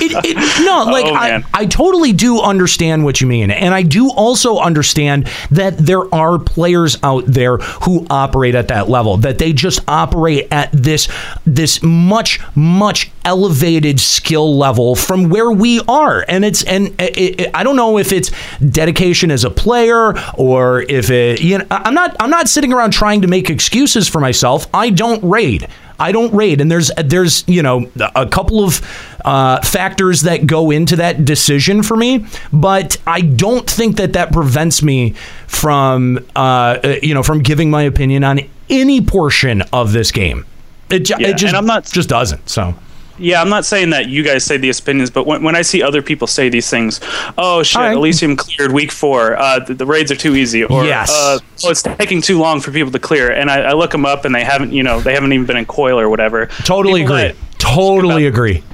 it, 0.00 0.64
no, 0.64 0.84
oh, 0.86 0.90
like 0.90 1.06
Oh, 1.10 1.14
I. 1.14 1.44
I 1.52 1.66
totally 1.66 2.12
do 2.12 2.40
understand 2.40 3.04
what 3.04 3.20
you 3.20 3.26
mean, 3.26 3.50
and 3.50 3.74
I 3.74 3.82
do 3.82 4.10
also 4.10 4.58
understand 4.58 5.28
that 5.50 5.76
there 5.78 6.12
are 6.14 6.38
players 6.38 6.96
out 7.02 7.24
there 7.26 7.56
who 7.58 8.06
operate 8.08 8.54
at 8.54 8.68
that 8.68 8.88
level. 8.88 9.16
That 9.16 9.38
they 9.38 9.52
just 9.52 9.80
operate 9.88 10.48
at 10.50 10.70
this 10.72 11.08
this 11.44 11.82
much 11.82 12.40
much 12.54 13.10
elevated 13.24 13.98
skill 14.00 14.56
level 14.56 14.94
from 14.94 15.28
where 15.28 15.50
we 15.50 15.80
are, 15.88 16.24
and 16.28 16.44
it's 16.44 16.62
and 16.64 16.88
it, 17.00 17.40
it, 17.40 17.50
I 17.54 17.64
don't 17.64 17.76
know 17.76 17.98
if 17.98 18.12
it's 18.12 18.30
dedication 18.60 19.30
as 19.30 19.44
a 19.44 19.50
player 19.50 20.14
or 20.34 20.82
if 20.82 21.10
it 21.10 21.40
you 21.40 21.58
know 21.58 21.66
I'm 21.70 21.94
not 21.94 22.16
I'm 22.20 22.30
not 22.30 22.48
sitting 22.48 22.72
around 22.72 22.92
trying 22.92 23.22
to 23.22 23.28
make 23.28 23.50
excuses 23.50 24.08
for 24.08 24.20
myself. 24.20 24.68
I 24.72 24.90
don't 24.90 25.22
raid. 25.28 25.66
I 26.00 26.12
don't 26.12 26.32
raid, 26.34 26.60
and 26.60 26.70
there's 26.70 26.90
there's 26.96 27.44
you 27.46 27.62
know 27.62 27.90
a 28.16 28.26
couple 28.26 28.64
of 28.64 28.80
uh, 29.24 29.60
factors 29.62 30.22
that 30.22 30.46
go 30.46 30.70
into 30.70 30.96
that 30.96 31.24
decision 31.24 31.82
for 31.82 31.96
me, 31.96 32.26
but 32.52 32.96
I 33.06 33.20
don't 33.20 33.68
think 33.68 33.96
that 33.98 34.14
that 34.14 34.32
prevents 34.32 34.82
me 34.82 35.14
from 35.46 36.18
uh, 36.34 36.78
uh, 36.82 36.96
you 37.02 37.14
know 37.14 37.22
from 37.22 37.42
giving 37.42 37.70
my 37.70 37.82
opinion 37.82 38.24
on 38.24 38.40
any 38.68 39.00
portion 39.00 39.62
of 39.72 39.92
this 39.92 40.10
game. 40.10 40.46
It, 40.88 41.00
ju- 41.00 41.14
Yeah, 41.18 41.28
it 41.28 41.36
just 41.36 41.50
and 41.54 41.56
I'm 41.56 41.66
not 41.66 41.84
just 41.84 42.08
doesn't. 42.08 42.48
So 42.48 42.74
Yeah, 43.20 43.40
I'm 43.42 43.48
not 43.50 43.64
saying 43.66 43.90
that 43.90 44.08
you 44.08 44.22
guys 44.22 44.44
say 44.44 44.56
these 44.56 44.80
opinions, 44.80 45.10
but 45.10 45.26
when, 45.26 45.42
when 45.42 45.54
I 45.54 45.62
see 45.62 45.82
other 45.82 46.00
people 46.02 46.26
say 46.26 46.48
these 46.48 46.68
things, 46.70 47.00
oh 47.36 47.62
shit, 47.62 47.80
Elysium 47.92 48.34
cleared 48.36 48.72
week 48.72 48.90
four, 48.90 49.36
uh, 49.36 49.58
the, 49.60 49.74
the 49.74 49.86
raids 49.86 50.10
are 50.10 50.16
too 50.16 50.34
easy, 50.36 50.64
or 50.64 50.84
Yes. 50.84 51.10
uh, 51.10 51.38
oh, 51.64 51.70
it's 51.70 51.82
taking 51.82 52.22
too 52.22 52.38
long 52.38 52.60
for 52.60 52.70
people 52.72 52.90
to 52.92 52.98
clear, 52.98 53.30
and 53.30 53.50
I, 53.50 53.60
I 53.60 53.72
look 53.74 53.90
them 53.90 54.06
up 54.06 54.24
and 54.24 54.34
they 54.34 54.42
haven't, 54.44 54.72
you 54.72 54.82
know, 54.82 55.00
they 55.00 55.12
haven't 55.14 55.32
even 55.32 55.46
been 55.46 55.58
in 55.58 55.66
coil 55.66 56.00
or 56.00 56.08
whatever. 56.08 56.46
Totally 56.64 57.02
People 57.02 57.16
agree. 57.16 57.34
Totally 57.58 58.26
agree. 58.26 58.64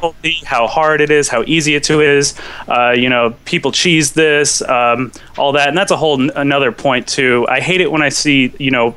How 0.45 0.69
hard 0.69 1.01
it 1.01 1.11
is, 1.11 1.29
how 1.29 1.43
easy 1.45 1.75
it 1.75 1.83
to 1.85 2.01
is. 2.01 2.35
Uh, 2.69 2.93
you 2.93 3.09
know, 3.09 3.35
people 3.45 3.73
cheese 3.73 4.13
this, 4.13 4.63
um, 4.63 5.11
all 5.37 5.53
that, 5.53 5.69
and 5.69 5.77
that's 5.77 5.91
a 5.91 5.97
whole 5.97 6.21
n- 6.23 6.31
another 6.37 6.71
point 6.71 7.09
too. 7.09 7.45
I 7.49 7.61
hate 7.61 7.81
it 7.81 7.91
when 7.91 8.01
I 8.03 8.11
see 8.11 8.55
you 8.61 8.71
know 8.71 8.95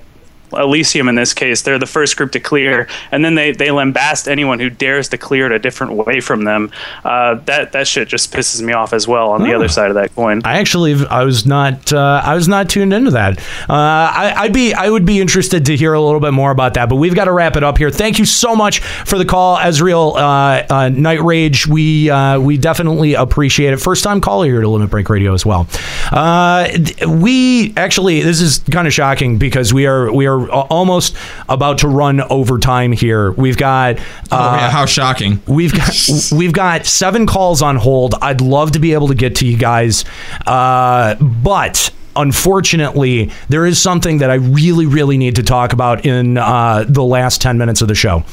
Elysium 0.53 1.07
in 1.09 1.15
this 1.15 1.33
case, 1.33 1.61
they're 1.61 1.79
the 1.79 1.85
first 1.85 2.17
group 2.17 2.31
to 2.33 2.39
clear, 2.39 2.87
and 3.11 3.23
then 3.23 3.35
they, 3.35 3.51
they 3.51 3.67
lambast 3.67 4.27
anyone 4.27 4.59
who 4.59 4.69
dares 4.69 5.09
to 5.09 5.17
clear 5.17 5.45
it 5.45 5.51
a 5.51 5.59
different 5.59 5.93
way 5.93 6.19
from 6.19 6.43
them. 6.43 6.71
Uh, 7.03 7.35
that 7.45 7.71
that 7.71 7.87
shit 7.87 8.07
just 8.07 8.31
pisses 8.31 8.61
me 8.61 8.73
off 8.73 8.93
as 8.93 9.07
well. 9.07 9.31
On 9.31 9.43
the 9.43 9.53
other 9.53 9.67
side 9.67 9.89
of 9.89 9.95
that 9.95 10.13
coin, 10.15 10.41
I 10.45 10.59
actually 10.59 11.05
I 11.07 11.23
was 11.23 11.45
not 11.45 11.91
uh, 11.93 12.21
I 12.23 12.35
was 12.35 12.47
not 12.47 12.69
tuned 12.69 12.93
into 12.93 13.11
that. 13.11 13.39
Uh, 13.69 13.73
I, 13.73 14.33
I'd 14.37 14.53
be 14.53 14.73
I 14.73 14.89
would 14.89 15.05
be 15.05 15.19
interested 15.19 15.65
to 15.65 15.75
hear 15.75 15.93
a 15.93 16.01
little 16.01 16.19
bit 16.19 16.33
more 16.33 16.51
about 16.51 16.73
that, 16.75 16.89
but 16.89 16.95
we've 16.95 17.15
got 17.15 17.25
to 17.25 17.31
wrap 17.31 17.55
it 17.55 17.63
up 17.63 17.77
here. 17.77 17.89
Thank 17.89 18.19
you 18.19 18.25
so 18.25 18.55
much 18.55 18.79
for 18.79 19.17
the 19.17 19.25
call, 19.25 19.57
Ezreal 19.57 20.15
uh, 20.15 20.73
uh, 20.73 20.89
Night 20.89 21.21
Rage. 21.21 21.67
We 21.67 22.09
uh, 22.09 22.39
we 22.39 22.57
definitely 22.57 23.13
appreciate 23.13 23.73
it. 23.73 23.77
First 23.77 24.03
time 24.03 24.21
caller 24.21 24.45
here 24.45 24.61
to 24.61 24.67
Limit 24.67 24.89
Break 24.89 25.09
Radio 25.09 25.33
as 25.33 25.45
well. 25.45 25.67
Uh, 26.11 26.69
we 27.07 27.73
actually 27.77 28.21
this 28.21 28.41
is 28.41 28.59
kind 28.71 28.87
of 28.87 28.93
shocking 28.93 29.37
because 29.37 29.73
we 29.73 29.85
are 29.85 30.11
we 30.11 30.27
are 30.27 30.38
a- 30.47 30.67
almost 30.69 31.15
about 31.47 31.79
to 31.79 31.87
run 31.87 32.21
overtime 32.21 32.91
here. 32.91 33.31
We've 33.31 33.57
got 33.57 33.97
uh, 33.97 34.01
Oh, 34.31 34.55
yeah, 34.55 34.69
how 34.69 34.85
shocking. 34.85 35.41
We've 35.47 35.73
got 35.73 35.93
we've 36.31 36.53
got 36.53 36.85
seven 36.85 37.25
calls 37.27 37.61
on 37.61 37.75
hold. 37.75 38.15
I'd 38.21 38.41
love 38.41 38.71
to 38.73 38.79
be 38.79 38.93
able 38.93 39.07
to 39.09 39.15
get 39.15 39.35
to 39.37 39.45
you 39.45 39.57
guys, 39.57 40.05
uh, 40.47 41.15
but 41.15 41.91
unfortunately, 42.15 43.31
there 43.49 43.65
is 43.65 43.81
something 43.81 44.17
that 44.19 44.29
I 44.29 44.35
really, 44.35 44.85
really 44.85 45.17
need 45.17 45.35
to 45.35 45.43
talk 45.43 45.73
about 45.73 46.05
in 46.05 46.37
uh, 46.37 46.85
the 46.87 47.03
last 47.03 47.41
ten 47.41 47.57
minutes 47.57 47.81
of 47.81 47.87
the 47.87 47.95
show. 47.95 48.23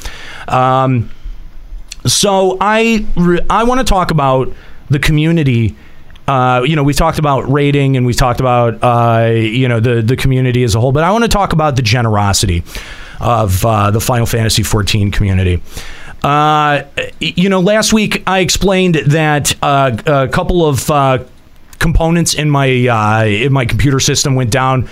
Um, 0.49 1.11
so 2.07 2.57
I 2.61 3.07
I 3.51 3.65
want 3.65 3.81
to 3.81 3.85
talk 3.85 4.11
about 4.11 4.53
the 4.91 4.99
community. 4.99 5.77
Uh, 6.27 6.63
you 6.65 6.75
know, 6.75 6.83
we 6.83 6.93
talked 6.93 7.19
about 7.19 7.51
raiding 7.51 7.97
and 7.97 8.05
we 8.05 8.13
talked 8.13 8.41
about 8.41 8.83
uh, 8.83 9.31
you 9.31 9.69
know 9.69 9.81
the 9.81 10.03
the 10.03 10.17
community 10.17 10.65
as 10.65 10.75
a 10.75 10.81
whole, 10.81 10.93
but 10.93 11.05
I 11.05 11.13
want 11.13 11.25
to 11.25 11.29
talk 11.29 11.53
about 11.53 11.77
the 11.77 11.83
generosity 11.83 12.65
of 13.21 13.65
uh, 13.65 13.91
the 13.91 14.01
Final 14.01 14.27
Fantasy 14.27 14.63
XIV 14.63 15.13
community. 15.13 15.63
Uh, 16.23 16.83
you 17.21 17.49
know, 17.49 17.61
last 17.61 17.93
week 17.93 18.23
I 18.27 18.41
explained 18.41 18.97
that 18.97 19.55
uh, 19.63 19.97
a 20.07 20.29
couple 20.29 20.67
of 20.67 20.91
uh, 20.91 21.25
components 21.79 22.35
in 22.35 22.51
my 22.51 22.67
in 22.67 23.53
my 23.53 23.65
computer 23.65 24.01
system 24.01 24.35
went 24.35 24.51
down. 24.51 24.89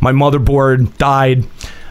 My 0.00 0.12
motherboard 0.12 0.96
died. 0.98 1.44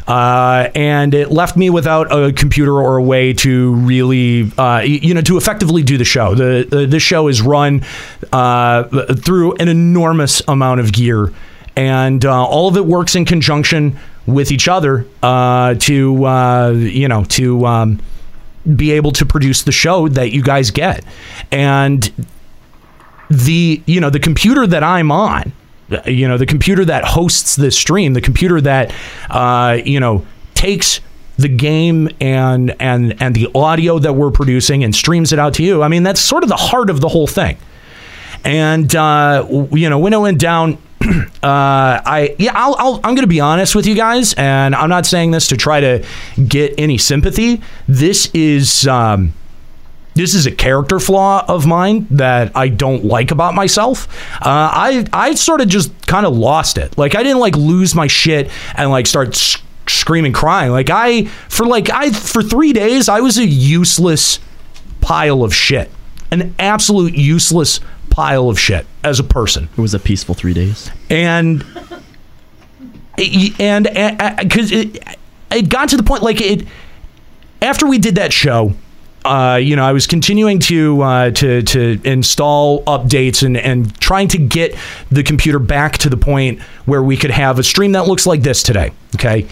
Uh, 0.07 0.69
and 0.75 1.13
it 1.13 1.31
left 1.31 1.57
me 1.57 1.69
without 1.69 2.11
a 2.11 2.31
computer 2.31 2.73
or 2.73 2.97
a 2.97 3.03
way 3.03 3.33
to 3.33 3.73
really, 3.75 4.51
uh, 4.57 4.79
you 4.79 5.13
know, 5.13 5.21
to 5.21 5.37
effectively 5.37 5.81
do 5.81 5.97
the 5.97 6.05
show. 6.05 6.35
The 6.35 6.67
the, 6.69 6.85
the 6.85 6.99
show 6.99 7.27
is 7.27 7.41
run 7.41 7.83
uh, 8.31 8.83
through 9.15 9.55
an 9.55 9.67
enormous 9.67 10.41
amount 10.47 10.79
of 10.79 10.93
gear, 10.93 11.33
and 11.75 12.23
uh, 12.23 12.45
all 12.45 12.67
of 12.67 12.77
it 12.77 12.85
works 12.85 13.15
in 13.15 13.25
conjunction 13.25 13.97
with 14.27 14.51
each 14.51 14.67
other 14.67 15.05
uh, 15.23 15.75
to, 15.75 16.73
you 16.75 17.07
know, 17.07 17.23
to 17.25 17.65
um, 17.65 17.99
be 18.75 18.91
able 18.91 19.11
to 19.11 19.25
produce 19.25 19.63
the 19.63 19.71
show 19.71 20.07
that 20.07 20.31
you 20.31 20.41
guys 20.41 20.71
get. 20.71 21.03
And 21.51 22.11
the 23.29 23.81
you 23.85 23.99
know 23.99 24.09
the 24.09 24.19
computer 24.19 24.67
that 24.67 24.83
I'm 24.83 25.11
on, 25.11 25.51
you 26.05 26.27
know 26.27 26.37
the 26.37 26.45
computer 26.45 26.85
that 26.85 27.03
hosts 27.05 27.55
this 27.55 27.77
stream, 27.77 28.13
the 28.13 28.21
computer 28.21 28.59
that 28.61 28.93
uh, 29.29 29.77
you 29.83 29.99
know 29.99 30.25
takes 30.53 30.99
the 31.37 31.49
game 31.49 32.09
and 32.19 32.75
and 32.81 33.21
and 33.21 33.35
the 33.35 33.49
audio 33.53 33.99
that 33.99 34.13
we're 34.13 34.31
producing 34.31 34.83
and 34.83 34.95
streams 34.95 35.33
it 35.33 35.39
out 35.39 35.53
to 35.55 35.63
you. 35.63 35.83
I 35.83 35.87
mean 35.87 36.03
that's 36.03 36.21
sort 36.21 36.43
of 36.43 36.49
the 36.49 36.55
heart 36.55 36.89
of 36.89 37.01
the 37.01 37.09
whole 37.09 37.27
thing. 37.27 37.57
And 38.43 38.93
uh, 38.95 39.67
you 39.71 39.89
know 39.89 39.99
when 39.99 40.13
it 40.13 40.19
went 40.19 40.39
down. 40.39 40.77
Uh, 41.43 42.01
I 42.03 42.35
yeah, 42.39 42.53
I'll, 42.55 42.75
I'll 42.79 42.99
I'm 43.03 43.13
gonna 43.13 43.27
be 43.27 43.39
honest 43.39 43.75
with 43.75 43.85
you 43.85 43.93
guys, 43.93 44.33
and 44.33 44.73
I'm 44.73 44.89
not 44.89 45.05
saying 45.05 45.29
this 45.29 45.45
to 45.49 45.57
try 45.57 45.79
to 45.79 46.03
get 46.47 46.73
any 46.79 46.97
sympathy. 46.97 47.61
This 47.87 48.31
is 48.33 48.87
um, 48.87 49.31
this 50.15 50.33
is 50.33 50.45
a 50.47 50.51
character 50.51 50.99
flaw 50.99 51.45
of 51.47 51.67
mine 51.67 52.07
that 52.11 52.51
I 52.55 52.69
don't 52.69 53.03
like 53.05 53.31
about 53.31 53.53
myself. 53.53 54.07
Uh, 54.41 54.45
I 54.45 55.05
I 55.13 55.35
sort 55.35 55.61
of 55.61 55.67
just 55.67 55.91
kind 56.07 56.25
of 56.25 56.35
lost 56.35 56.77
it. 56.77 56.97
Like 56.97 57.15
I 57.15 57.21
didn't 57.23 57.39
like 57.39 57.55
lose 57.55 57.93
my 57.93 58.07
shit 58.07 58.49
and 58.75 58.89
like 58.89 59.07
start 59.07 59.29
s- 59.35 59.57
screaming, 59.87 60.31
crying. 60.33 60.71
Like 60.71 60.89
I 60.89 61.25
for 61.49 61.65
like 61.65 61.89
I 61.89 62.11
for 62.11 62.41
three 62.41 62.71
days 62.73 63.09
I 63.09 63.19
was 63.19 63.37
a 63.37 63.45
useless 63.45 64.39
pile 65.01 65.43
of 65.43 65.53
shit, 65.53 65.91
an 66.31 66.55
absolute 66.57 67.13
useless 67.15 67.81
pile 68.09 68.49
of 68.49 68.57
shit 68.57 68.87
as 69.03 69.19
a 69.19 69.23
person. 69.23 69.67
It 69.77 69.81
was 69.81 69.93
a 69.93 69.99
peaceful 69.99 70.33
three 70.33 70.53
days. 70.53 70.89
And 71.09 71.65
and 73.17 73.85
because 74.39 74.71
it, 74.71 75.03
it 75.51 75.69
got 75.69 75.89
to 75.89 75.97
the 75.97 76.03
point 76.03 76.23
like 76.23 76.39
it 76.39 76.65
after 77.61 77.85
we 77.85 77.97
did 77.97 78.15
that 78.15 78.31
show 78.31 78.73
uh, 79.25 79.55
you 79.55 79.75
know, 79.75 79.83
I 79.83 79.91
was 79.91 80.07
continuing 80.07 80.59
to 80.59 81.01
uh, 81.01 81.31
to 81.31 81.61
to 81.63 81.99
install 82.03 82.83
updates 82.83 83.43
and 83.43 83.57
and 83.57 83.99
trying 83.99 84.27
to 84.29 84.37
get 84.37 84.75
the 85.09 85.23
computer 85.23 85.59
back 85.59 85.97
to 85.99 86.09
the 86.09 86.17
point 86.17 86.61
where 86.85 87.01
we 87.01 87.17
could 87.17 87.31
have 87.31 87.59
a 87.59 87.63
stream 87.63 87.93
that 87.93 88.07
looks 88.07 88.25
like 88.25 88.41
this 88.41 88.63
today. 88.63 88.91
Okay, 89.15 89.47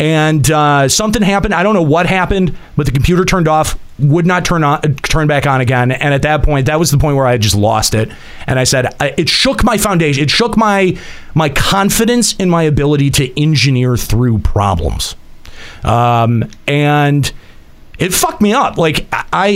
and 0.00 0.50
uh, 0.50 0.88
something 0.88 1.22
happened. 1.22 1.54
I 1.54 1.62
don't 1.62 1.74
know 1.74 1.82
what 1.82 2.06
happened, 2.06 2.56
but 2.76 2.86
the 2.86 2.92
computer 2.92 3.24
turned 3.26 3.46
off, 3.46 3.78
would 3.98 4.26
not 4.26 4.46
turn 4.46 4.64
on, 4.64 4.80
turn 4.96 5.26
back 5.26 5.46
on 5.46 5.60
again. 5.60 5.92
And 5.92 6.14
at 6.14 6.22
that 6.22 6.42
point, 6.42 6.66
that 6.66 6.78
was 6.78 6.90
the 6.90 6.96
point 6.96 7.16
where 7.16 7.26
I 7.26 7.36
just 7.36 7.54
lost 7.54 7.94
it. 7.94 8.10
And 8.46 8.58
I 8.58 8.64
said, 8.64 8.94
I, 8.98 9.14
it 9.18 9.28
shook 9.28 9.62
my 9.62 9.76
foundation. 9.76 10.22
It 10.22 10.30
shook 10.30 10.56
my 10.56 10.98
my 11.34 11.50
confidence 11.50 12.34
in 12.36 12.48
my 12.48 12.62
ability 12.62 13.10
to 13.10 13.40
engineer 13.40 13.98
through 13.98 14.38
problems. 14.38 15.16
Um, 15.84 16.48
and 16.66 17.30
it 18.00 18.14
fucked 18.14 18.40
me 18.40 18.52
up. 18.52 18.78
Like 18.78 19.06
I, 19.12 19.48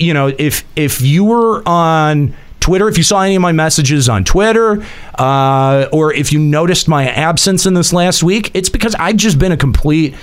you 0.00 0.14
know, 0.14 0.32
if 0.36 0.64
if 0.74 1.02
you 1.02 1.24
were 1.24 1.62
on 1.68 2.34
Twitter, 2.58 2.88
if 2.88 2.96
you 2.96 3.04
saw 3.04 3.22
any 3.22 3.36
of 3.36 3.42
my 3.42 3.52
messages 3.52 4.08
on 4.08 4.24
Twitter, 4.24 4.84
uh, 5.18 5.86
or 5.92 6.12
if 6.12 6.32
you 6.32 6.38
noticed 6.38 6.88
my 6.88 7.08
absence 7.08 7.66
in 7.66 7.74
this 7.74 7.92
last 7.92 8.22
week, 8.22 8.50
it's 8.54 8.70
because 8.70 8.94
I've 8.96 9.16
just 9.16 9.38
been 9.38 9.52
a 9.52 9.56
complete, 9.56 10.14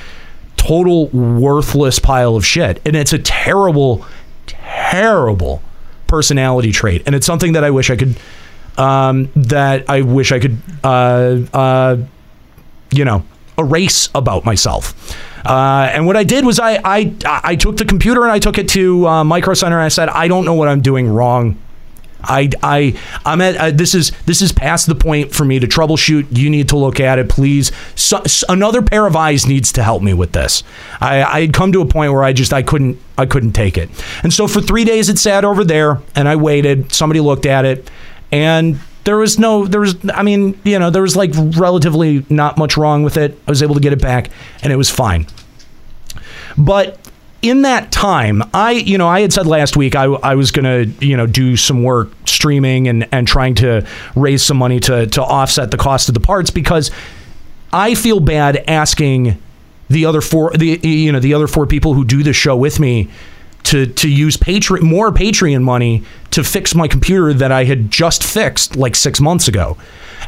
total 0.57 1.07
worthless 1.09 1.99
pile 1.99 2.35
of 2.35 2.45
shit, 2.45 2.81
and 2.83 2.95
it's 2.95 3.13
a 3.13 3.19
terrible, 3.19 4.05
terrible 4.47 5.61
personality 6.07 6.71
trait, 6.71 7.03
and 7.05 7.13
it's 7.13 7.25
something 7.25 7.53
that 7.53 7.63
I 7.63 7.69
wish 7.69 7.89
I 7.89 7.95
could, 7.95 8.15
um, 8.77 9.29
that 9.35 9.89
I 9.89 10.01
wish 10.01 10.31
I 10.31 10.39
could, 10.39 10.57
uh, 10.83 11.39
uh, 11.53 11.97
you 12.91 13.05
know, 13.05 13.23
erase 13.57 14.09
about 14.13 14.45
myself. 14.45 15.15
Uh, 15.45 15.89
and 15.93 16.05
what 16.05 16.17
I 16.17 16.23
did 16.23 16.45
was 16.45 16.59
I, 16.59 16.79
I 16.83 17.13
I 17.23 17.55
took 17.55 17.77
the 17.77 17.85
computer 17.85 18.23
and 18.23 18.31
I 18.31 18.39
took 18.39 18.57
it 18.57 18.67
to 18.69 19.07
uh, 19.07 19.23
Micro 19.23 19.53
Center 19.53 19.77
and 19.77 19.85
I 19.85 19.89
said 19.89 20.09
I 20.09 20.27
don't 20.27 20.45
know 20.45 20.53
what 20.53 20.67
I'm 20.67 20.81
doing 20.81 21.07
wrong. 21.07 21.57
I 22.21 22.49
I 22.63 22.99
I'm 23.25 23.41
at 23.41 23.55
uh, 23.55 23.71
this 23.71 23.93
is 23.93 24.11
this 24.25 24.41
is 24.41 24.51
past 24.51 24.87
the 24.87 24.95
point 24.95 25.33
for 25.33 25.45
me 25.45 25.59
to 25.59 25.67
troubleshoot. 25.67 26.35
You 26.35 26.49
need 26.49 26.69
to 26.69 26.77
look 26.77 26.99
at 26.99 27.19
it, 27.19 27.29
please. 27.29 27.71
So, 27.95 28.23
another 28.49 28.81
pair 28.81 29.05
of 29.05 29.15
eyes 29.15 29.45
needs 29.45 29.71
to 29.73 29.83
help 29.83 30.01
me 30.01 30.13
with 30.13 30.33
this. 30.33 30.63
I 30.99 31.23
I 31.23 31.41
had 31.41 31.53
come 31.53 31.71
to 31.71 31.81
a 31.81 31.85
point 31.85 32.11
where 32.11 32.23
I 32.23 32.33
just 32.33 32.53
I 32.53 32.63
couldn't 32.63 32.99
I 33.17 33.25
couldn't 33.25 33.53
take 33.53 33.77
it, 33.77 33.89
and 34.23 34.33
so 34.33 34.47
for 34.47 34.61
three 34.61 34.83
days 34.83 35.09
it 35.09 35.19
sat 35.19 35.45
over 35.45 35.63
there, 35.63 36.01
and 36.15 36.27
I 36.27 36.35
waited. 36.35 36.91
Somebody 36.91 37.19
looked 37.19 37.45
at 37.45 37.65
it, 37.65 37.89
and 38.31 38.79
there 39.07 39.15
was 39.15 39.39
no 39.39 39.65
there 39.65 39.79
was 39.79 39.95
I 40.13 40.21
mean 40.21 40.59
you 40.65 40.77
know 40.77 40.89
there 40.89 41.01
was 41.01 41.15
like 41.15 41.31
relatively 41.33 42.25
not 42.29 42.57
much 42.57 42.75
wrong 42.75 43.03
with 43.03 43.15
it. 43.15 43.39
I 43.47 43.51
was 43.51 43.63
able 43.63 43.75
to 43.75 43.79
get 43.79 43.93
it 43.93 44.01
back, 44.01 44.29
and 44.61 44.73
it 44.73 44.75
was 44.75 44.91
fine. 44.91 45.27
But 46.57 46.99
in 47.41 47.61
that 47.61 47.89
time, 47.89 48.43
I, 48.53 48.71
you 48.71 48.97
know, 48.97 49.07
I 49.07 49.21
had 49.21 49.31
said 49.31 49.47
last 49.47 49.77
week 49.77 49.95
I, 49.95 50.05
I 50.05 50.35
was 50.35 50.51
going 50.51 50.65
to, 50.65 51.05
you 51.05 51.15
know, 51.15 51.27
do 51.27 51.55
some 51.55 51.83
work 51.83 52.09
streaming 52.25 52.87
and, 52.87 53.07
and 53.11 53.27
trying 53.27 53.53
to 53.55 53.85
raise 54.15 54.41
some 54.41 54.57
money 54.57 54.79
to, 54.81 55.05
to 55.05 55.21
offset 55.23 55.69
the 55.69 55.77
cost 55.77 56.09
of 56.09 56.15
the 56.15 56.19
parts 56.19 56.49
because 56.49 56.89
I 57.71 57.93
feel 57.93 58.19
bad 58.19 58.63
asking 58.67 59.39
the 59.87 60.05
other 60.05 60.19
four, 60.19 60.51
the, 60.57 60.79
you 60.81 61.11
know, 61.11 61.19
the 61.19 61.35
other 61.35 61.47
four 61.47 61.67
people 61.67 61.93
who 61.93 62.03
do 62.03 62.23
the 62.23 62.33
show 62.33 62.57
with 62.57 62.79
me 62.79 63.07
to, 63.67 63.85
to 63.85 64.09
use 64.09 64.37
Patreon, 64.37 64.81
more 64.81 65.11
Patreon 65.11 65.61
money 65.61 66.03
to 66.31 66.43
fix 66.43 66.73
my 66.73 66.87
computer 66.87 67.33
that 67.33 67.51
I 67.51 67.65
had 67.65 67.91
just 67.91 68.23
fixed 68.23 68.75
like 68.75 68.95
six 68.95 69.19
months 69.19 69.47
ago. 69.47 69.77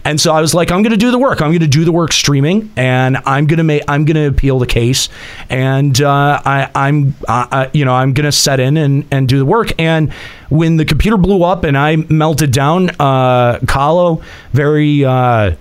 And 0.05 0.19
so 0.19 0.33
I 0.33 0.41
was 0.41 0.53
like, 0.53 0.71
I'm 0.71 0.81
going 0.81 0.91
to 0.91 0.97
do 0.97 1.11
the 1.11 1.17
work. 1.19 1.41
I'm 1.41 1.49
going 1.49 1.59
to 1.59 1.67
do 1.67 1.83
the 1.83 1.91
work 1.91 2.13
streaming, 2.13 2.71
and 2.77 3.17
I'm 3.25 3.47
going 3.47 3.57
to 3.57 3.63
make. 3.63 3.83
I'm 3.87 4.05
going 4.05 4.15
to 4.15 4.27
appeal 4.27 4.57
the 4.59 4.67
case, 4.67 5.09
and 5.49 5.99
uh, 6.01 6.41
I, 6.45 6.69
I'm, 6.73 7.15
uh, 7.27 7.67
you 7.73 7.83
know, 7.83 7.93
I'm 7.93 8.13
going 8.13 8.25
to 8.25 8.31
set 8.31 8.61
in 8.61 8.77
and 8.77 9.05
and 9.11 9.27
do 9.27 9.37
the 9.37 9.45
work. 9.45 9.73
And 9.77 10.13
when 10.49 10.77
the 10.77 10.85
computer 10.85 11.17
blew 11.17 11.43
up 11.43 11.65
and 11.65 11.77
I 11.77 11.97
melted 11.97 12.51
down, 12.51 12.91
uh, 12.91 13.59
Kahlo 13.65 14.23
very. 14.53 15.03
Uh, 15.03 15.55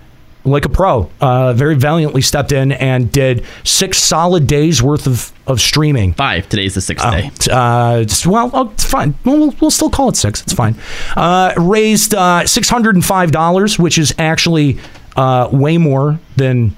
like 0.44 0.65
a 0.65 0.68
pro. 0.68 1.10
Uh, 1.20 1.52
very 1.52 1.75
valiantly 1.75 2.23
stepped 2.23 2.52
in 2.52 2.73
and 2.73 3.10
did 3.12 3.44
six 3.65 3.99
solid 3.99 4.47
days 4.47 4.83
worth 4.83 5.07
of, 5.07 5.33
of 5.47 5.60
streaming. 5.60 6.15
Five. 6.15 6.49
Today's 6.49 6.75
the 6.75 6.81
sixth 6.81 7.05
Oh, 7.07 7.10
day. 7.10 7.31
Uh, 7.50 8.05
just- 8.05 8.26
well, 8.26 8.50
oh, 8.55 8.70
it's 8.70 8.84
fine. 8.84 9.15
We'll, 9.25 9.39
we'll, 9.39 9.55
we'll 9.60 9.70
still 9.70 9.91
call 9.91 10.08
it 10.08 10.17
six. 10.17 10.41
It's 10.42 10.52
fine. 10.55 10.76
Uh, 11.17 11.52
raised 11.57 12.15
uh, 12.15 12.47
six 12.47 12.68
hundred 12.68 12.94
and 12.94 13.05
five 13.05 13.31
dollars, 13.33 13.78
which 13.78 13.99
is 13.99 14.15
actually 14.18 14.78
uh, 15.17 15.49
way 15.52 15.76
more 15.78 16.18
than 16.36 16.75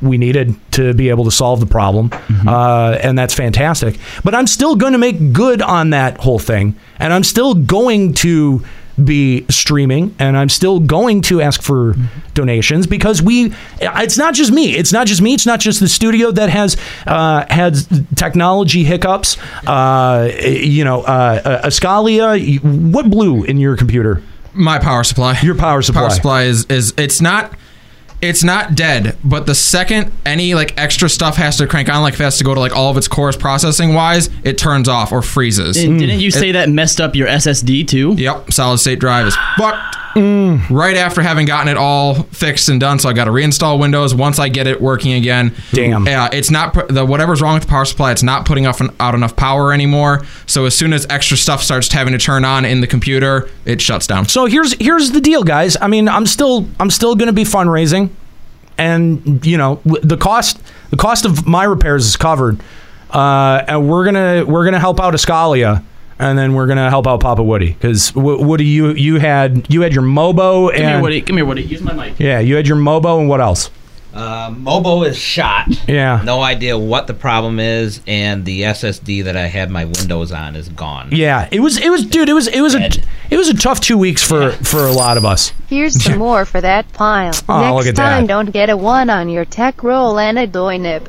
we 0.00 0.16
needed 0.16 0.54
to 0.72 0.94
be 0.94 1.10
able 1.10 1.24
to 1.24 1.30
solve 1.30 1.60
the 1.60 1.66
problem, 1.66 2.08
uh, 2.46 2.96
and 3.02 3.18
that's 3.18 3.34
fantastic. 3.34 3.98
But 4.24 4.34
I'm 4.34 4.46
still 4.46 4.76
going 4.76 4.92
to 4.94 4.98
make 4.98 5.34
good 5.34 5.60
on 5.60 5.90
that 5.90 6.16
whole 6.16 6.38
thing, 6.38 6.74
and 6.98 7.12
I'm 7.12 7.22
still 7.22 7.52
going 7.52 8.14
to 8.14 8.64
be 9.02 9.44
streaming 9.48 10.14
and 10.18 10.36
I'm 10.36 10.48
still 10.48 10.80
going 10.80 11.22
to 11.22 11.40
ask 11.40 11.62
for 11.62 11.94
donations 12.34 12.86
because 12.86 13.22
we 13.22 13.52
it's 13.80 14.16
not 14.16 14.34
just 14.34 14.52
me. 14.52 14.76
It's 14.76 14.92
not 14.92 15.06
just 15.06 15.20
me. 15.20 15.34
It's 15.34 15.46
not 15.46 15.60
just 15.60 15.80
the 15.80 15.88
studio 15.88 16.30
that 16.32 16.50
has 16.50 16.76
uh, 17.06 17.44
had 17.48 17.76
technology 18.16 18.84
hiccups. 18.84 19.36
Uh, 19.66 20.30
you 20.44 20.84
know 20.84 21.02
uh, 21.02 21.42
uh, 21.44 21.66
Ascalia 21.66 22.62
what 22.92 23.10
blew 23.10 23.44
in 23.44 23.58
your 23.58 23.76
computer? 23.76 24.22
My 24.52 24.78
power 24.78 25.02
supply. 25.02 25.38
Your 25.42 25.56
power 25.56 25.82
supply. 25.82 26.02
Power 26.02 26.10
supply 26.10 26.42
is 26.44 26.64
is 26.66 26.94
it's 26.96 27.20
not 27.20 27.52
it's 28.28 28.44
not 28.44 28.74
dead, 28.74 29.16
but 29.24 29.46
the 29.46 29.54
second 29.54 30.12
any 30.24 30.54
like 30.54 30.76
extra 30.78 31.08
stuff 31.08 31.36
has 31.36 31.58
to 31.58 31.66
crank 31.66 31.88
on, 31.88 32.02
like 32.02 32.14
if 32.14 32.20
it 32.20 32.24
has 32.24 32.38
to 32.38 32.44
go 32.44 32.54
to 32.54 32.60
like 32.60 32.74
all 32.74 32.90
of 32.90 32.96
its 32.96 33.08
cores 33.08 33.36
processing 33.36 33.94
wise, 33.94 34.30
it 34.42 34.58
turns 34.58 34.88
off 34.88 35.12
or 35.12 35.22
freezes. 35.22 35.76
Didn't 35.76 36.20
you 36.20 36.30
hmm. 36.30 36.38
say 36.38 36.52
that 36.52 36.68
messed 36.68 37.00
up 37.00 37.14
your 37.14 37.28
SSD 37.28 37.86
too? 37.86 38.14
Yep, 38.14 38.52
solid 38.52 38.78
state 38.78 38.98
drive 38.98 39.26
is 39.26 39.36
fucked. 39.56 39.96
Right 40.16 40.96
after 40.96 41.22
having 41.22 41.46
gotten 41.46 41.68
it 41.68 41.76
all 41.76 42.14
fixed 42.14 42.68
and 42.68 42.78
done, 42.80 42.98
so 42.98 43.08
I 43.08 43.12
got 43.12 43.24
to 43.24 43.30
reinstall 43.30 43.78
Windows. 43.80 44.14
Once 44.14 44.38
I 44.38 44.48
get 44.48 44.66
it 44.66 44.80
working 44.80 45.12
again, 45.12 45.54
damn, 45.72 46.06
yeah, 46.06 46.28
it's 46.32 46.50
not 46.50 46.88
the 46.88 47.04
whatever's 47.04 47.42
wrong 47.42 47.54
with 47.54 47.64
the 47.64 47.68
power 47.68 47.84
supply. 47.84 48.12
It's 48.12 48.22
not 48.22 48.46
putting 48.46 48.66
off 48.66 48.80
out 49.00 49.14
enough 49.14 49.34
power 49.34 49.72
anymore. 49.72 50.24
So 50.46 50.66
as 50.66 50.76
soon 50.76 50.92
as 50.92 51.06
extra 51.10 51.36
stuff 51.36 51.62
starts 51.62 51.92
having 51.92 52.12
to 52.12 52.18
turn 52.18 52.44
on 52.44 52.64
in 52.64 52.80
the 52.80 52.86
computer, 52.86 53.48
it 53.64 53.80
shuts 53.80 54.06
down. 54.06 54.28
So 54.28 54.46
here's 54.46 54.74
here's 54.74 55.10
the 55.10 55.20
deal, 55.20 55.42
guys. 55.42 55.76
I 55.80 55.88
mean, 55.88 56.08
I'm 56.08 56.26
still 56.26 56.66
I'm 56.78 56.90
still 56.90 57.16
going 57.16 57.26
to 57.26 57.32
be 57.32 57.44
fundraising, 57.44 58.10
and 58.78 59.44
you 59.44 59.56
know 59.56 59.80
the 59.84 60.16
cost 60.16 60.60
the 60.90 60.96
cost 60.96 61.24
of 61.24 61.46
my 61.46 61.64
repairs 61.64 62.06
is 62.06 62.16
covered, 62.16 62.60
uh, 63.10 63.64
and 63.66 63.88
we're 63.88 64.04
gonna 64.04 64.44
we're 64.46 64.64
gonna 64.64 64.78
help 64.78 65.00
out 65.00 65.14
Escalia, 65.14 65.82
and 66.18 66.38
then 66.38 66.54
we're 66.54 66.66
gonna 66.66 66.90
help 66.90 67.06
out 67.06 67.20
Papa 67.20 67.42
Woody 67.42 67.72
because 67.72 68.10
w- 68.12 68.42
Woody, 68.44 68.64
you 68.66 68.92
you 68.92 69.18
had 69.18 69.66
you 69.72 69.82
had 69.82 69.92
your 69.92 70.04
Mobo 70.04 70.68
Come 70.70 70.76
and 70.80 70.90
here, 70.94 71.00
Woody. 71.02 71.20
Come 71.22 71.36
here, 71.36 71.44
Woody. 71.46 71.62
Use 71.62 71.80
my 71.82 71.92
mic. 71.92 72.14
yeah, 72.18 72.38
you 72.40 72.56
had 72.56 72.66
your 72.66 72.76
Mobo 72.76 73.18
and 73.20 73.28
what 73.28 73.40
else? 73.40 73.70
Uh, 74.12 74.48
Mobo 74.52 75.04
is 75.04 75.16
shot. 75.18 75.66
Yeah. 75.88 76.22
No 76.24 76.40
idea 76.40 76.78
what 76.78 77.08
the 77.08 77.14
problem 77.14 77.58
is, 77.58 78.00
and 78.06 78.44
the 78.44 78.60
SSD 78.62 79.24
that 79.24 79.36
I 79.36 79.46
had 79.48 79.70
my 79.70 79.86
Windows 79.86 80.30
on 80.30 80.54
is 80.54 80.68
gone. 80.68 81.08
Yeah, 81.10 81.48
it 81.50 81.58
was 81.58 81.78
it 81.78 81.90
was 81.90 82.04
dude, 82.06 82.28
it 82.28 82.32
was 82.32 82.46
it 82.46 82.60
was 82.60 82.76
a 82.76 82.88
it 83.30 83.36
was 83.36 83.48
a 83.48 83.54
tough 83.54 83.80
two 83.80 83.98
weeks 83.98 84.22
for 84.22 84.52
for 84.52 84.86
a 84.86 84.92
lot 84.92 85.16
of 85.16 85.24
us. 85.24 85.52
Here's 85.68 86.00
some 86.00 86.18
more 86.20 86.44
for 86.44 86.60
that 86.60 86.92
pile. 86.92 87.32
Oh, 87.48 87.60
Next 87.60 87.74
look 87.74 87.86
at 87.86 87.96
time, 87.96 88.22
that. 88.22 88.28
don't 88.28 88.50
get 88.52 88.70
a 88.70 88.76
one 88.76 89.10
on 89.10 89.28
your 89.28 89.44
tech 89.44 89.82
roll 89.82 90.16
and 90.20 90.38
a 90.38 90.46
doy 90.46 90.76
nip. 90.76 91.08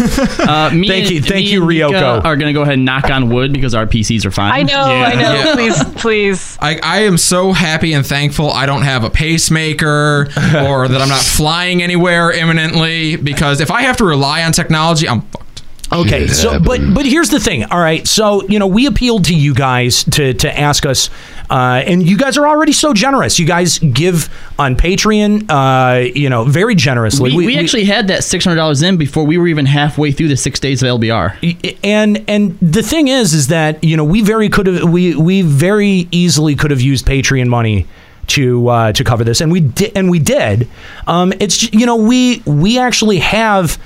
Uh, 0.44 0.70
me 0.74 0.88
Thank 0.88 1.06
and- 1.06 1.10
you- 1.14 1.20
thank 1.22 1.46
me 1.46 1.52
you, 1.52 1.60
and 1.60 1.68
Mika 1.68 1.86
Ryoko. 1.94 2.24
Are 2.24 2.36
gonna 2.36 2.52
go 2.52 2.62
ahead 2.62 2.74
and 2.74 2.84
knock 2.84 3.10
on 3.10 3.28
wood 3.28 3.52
because 3.52 3.74
our 3.74 3.86
PCs 3.86 4.24
are 4.26 4.30
fine. 4.30 4.52
I 4.52 4.62
know, 4.62 4.80
I 4.82 5.14
know. 5.14 5.32
Yeah. 5.34 5.52
Please, 5.54 5.84
please. 6.02 6.58
I, 6.60 6.78
I 6.82 6.98
am 7.02 7.16
so 7.18 7.52
happy 7.52 7.92
and 7.94 8.04
thankful 8.06 8.50
I 8.50 8.66
don't 8.66 8.82
have 8.82 9.04
a 9.04 9.10
pacemaker 9.10 10.28
or 10.66 10.88
that 10.88 11.00
I'm 11.00 11.08
not 11.08 11.20
flying 11.22 11.82
anywhere 11.82 12.30
imminently 12.32 13.16
because 13.16 13.60
if 13.60 13.70
I 13.70 13.82
have 13.82 13.96
to 13.98 14.04
rely 14.04 14.42
on 14.44 14.52
technology, 14.52 15.08
I'm 15.08 15.22
fucked. 15.22 15.62
Okay, 15.92 16.26
so 16.26 16.58
but 16.58 16.80
but 16.92 17.06
here's 17.06 17.28
the 17.30 17.38
thing. 17.38 17.64
All 17.64 17.78
right, 17.78 18.06
so 18.06 18.42
you 18.48 18.58
know 18.58 18.66
we 18.66 18.86
appealed 18.86 19.26
to 19.26 19.34
you 19.34 19.54
guys 19.54 20.02
to 20.04 20.34
to 20.34 20.58
ask 20.58 20.84
us, 20.86 21.08
uh, 21.54 21.84
and 21.86 22.04
you 22.04 22.18
guys 22.18 22.36
are 22.36 22.48
already 22.48 22.72
so 22.72 22.92
generous. 22.92 23.38
You 23.38 23.46
guys 23.46 23.78
give 23.78 24.28
on 24.58 24.74
Patreon, 24.74 25.46
uh, 25.48 26.00
you 26.00 26.28
know, 26.28 26.42
very 26.42 26.74
generously. 26.74 27.30
We, 27.30 27.46
we, 27.46 27.58
actually 27.60 27.84
had 27.84 28.08
that 28.08 28.24
six 28.24 28.44
hundred 28.44 28.56
dollars 28.56 28.82
in 28.82 28.96
before 28.96 29.22
we 29.22 29.38
were 29.38 29.46
even 29.46 29.64
halfway 29.64 30.10
through 30.10 30.26
the 30.26 30.36
six 30.36 30.58
days 30.58 30.82
of 30.82 30.88
LBR. 30.88 31.78
and 31.84 32.24
and 32.26 32.58
the 32.58 32.82
thing 32.82 33.06
is, 33.06 33.34
is 33.34 33.46
that 33.48 33.84
you 33.84 33.96
know 33.96 34.02
we 34.02 34.20
very 34.20 34.48
could 34.48 34.66
have 34.66 34.90
we 34.90 35.14
we 35.14 35.42
very 35.42 36.08
easily 36.10 36.56
could 36.56 36.72
have 36.72 36.80
used 36.80 37.06
Patreon 37.06 37.46
money 37.46 37.86
to 38.28 38.66
uh, 38.66 38.92
to 38.92 39.04
cover 39.04 39.22
this, 39.22 39.40
and 39.40 39.52
we 39.52 39.60
did, 39.60 39.96
and 39.96 40.10
we 40.10 40.18
did. 40.18 40.68
Um, 41.06 41.32
it's 41.38 41.72
you 41.72 41.86
know 41.86 41.94
we 41.94 42.42
we 42.46 42.80
actually 42.80 43.20
have. 43.20 43.78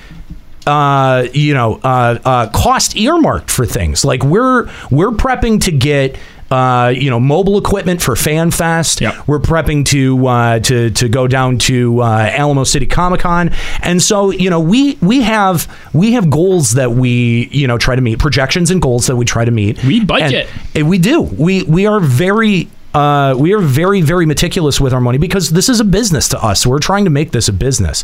Uh, 0.67 1.25
you 1.33 1.53
know, 1.55 1.79
uh, 1.83 2.19
uh, 2.23 2.49
cost 2.49 2.95
earmarked 2.95 3.49
for 3.49 3.65
things 3.65 4.05
like 4.05 4.23
we're 4.23 4.69
we're 4.91 5.09
prepping 5.09 5.59
to 5.59 5.71
get 5.71 6.15
uh, 6.51 6.93
you 6.95 7.09
know, 7.09 7.19
mobile 7.19 7.57
equipment 7.57 8.01
for 8.01 8.15
FanFest. 8.15 9.01
We're 9.27 9.39
prepping 9.39 9.85
to 9.87 10.27
uh, 10.27 10.59
to 10.59 10.89
to 10.91 11.09
go 11.09 11.27
down 11.27 11.57
to 11.59 12.01
uh, 12.01 12.29
Alamo 12.31 12.63
City 12.63 12.85
Comic 12.87 13.21
Con, 13.21 13.51
and 13.81 14.01
so 14.01 14.31
you 14.31 14.49
know, 14.49 14.59
we 14.59 14.95
we 15.01 15.21
have 15.21 15.67
we 15.93 16.13
have 16.13 16.29
goals 16.29 16.71
that 16.71 16.91
we 16.91 17.47
you 17.51 17.67
know 17.67 17.77
try 17.77 17.95
to 17.95 18.01
meet, 18.01 18.19
projections 18.19 18.71
and 18.71 18.81
goals 18.81 19.07
that 19.07 19.15
we 19.15 19.25
try 19.25 19.45
to 19.45 19.51
meet. 19.51 19.83
We 19.83 20.03
budget. 20.03 20.47
and 20.75 20.89
we 20.89 20.97
do. 20.97 21.21
We 21.21 21.63
we 21.63 21.85
are 21.85 21.99
very. 21.99 22.69
Uh, 22.91 23.35
we 23.37 23.53
are 23.53 23.59
very, 23.59 24.01
very 24.01 24.25
meticulous 24.25 24.81
with 24.81 24.95
our 24.95 24.99
money 24.99 25.19
because 25.19 25.51
this 25.51 25.69
is 25.69 25.79
a 25.79 25.83
business 25.83 26.27
to 26.29 26.43
us. 26.43 26.65
We're 26.65 26.79
trying 26.79 27.03
to 27.03 27.11
make 27.11 27.29
this 27.29 27.47
a 27.47 27.53
business, 27.53 28.03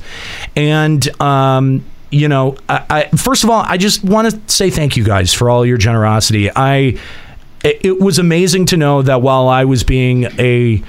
and 0.56 1.10
um, 1.20 1.84
you 2.12 2.28
know, 2.28 2.56
I, 2.70 2.86
I, 2.90 3.18
first 3.18 3.44
of 3.44 3.50
all, 3.50 3.64
I 3.66 3.78
just 3.78 4.04
want 4.04 4.30
to 4.30 4.40
say 4.46 4.70
thank 4.70 4.96
you 4.96 5.04
guys 5.04 5.34
for 5.34 5.50
all 5.50 5.66
your 5.66 5.78
generosity. 5.78 6.52
I 6.56 7.00
it, 7.66 8.00
was 8.00 8.20
amazing 8.20 8.68
to 8.68 8.78
know 8.78 9.02
that 9.02 9.22
while 9.22 9.48
I 9.48 9.66
was 9.66 9.84
being 9.84 10.26
a 10.40 10.84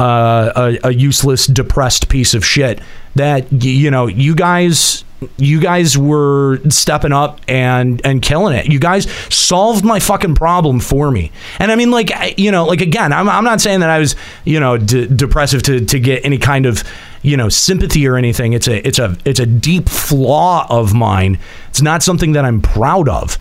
uh, 0.00 0.76
a, 0.82 0.88
a 0.88 0.94
useless, 0.94 1.46
depressed 1.46 2.08
piece 2.08 2.34
of 2.34 2.44
shit, 2.44 2.80
that 3.14 3.50
you 3.52 3.90
know, 3.90 4.06
you 4.06 4.34
guys 4.34 5.04
you 5.36 5.60
guys 5.60 5.98
were 5.98 6.60
stepping 6.68 7.12
up 7.12 7.40
and 7.48 8.00
and 8.04 8.22
killing 8.22 8.54
it. 8.54 8.66
You 8.66 8.78
guys 8.78 9.10
solved 9.34 9.84
my 9.84 9.98
fucking 9.98 10.34
problem 10.34 10.80
for 10.80 11.10
me. 11.10 11.32
And 11.58 11.72
I 11.72 11.76
mean, 11.76 11.90
like 11.90 12.38
you 12.38 12.52
know, 12.52 12.64
like 12.64 12.80
again, 12.80 13.12
I'm 13.12 13.28
I'm 13.28 13.44
not 13.44 13.60
saying 13.60 13.80
that 13.80 13.90
I 13.90 13.98
was 13.98 14.14
you 14.44 14.60
know 14.60 14.76
depressive 14.76 15.62
to 15.64 15.84
to 15.84 16.00
get 16.00 16.24
any 16.24 16.38
kind 16.38 16.66
of 16.66 16.84
you 17.22 17.36
know 17.36 17.48
sympathy 17.48 18.06
or 18.06 18.16
anything. 18.16 18.52
It's 18.52 18.68
a 18.68 18.86
it's 18.86 18.98
a 18.98 19.16
it's 19.24 19.40
a 19.40 19.46
deep 19.46 19.88
flaw 19.88 20.66
of 20.70 20.94
mine. 20.94 21.38
It's 21.68 21.82
not 21.82 22.02
something 22.02 22.32
that 22.32 22.44
I'm 22.44 22.60
proud 22.60 23.08
of. 23.08 23.38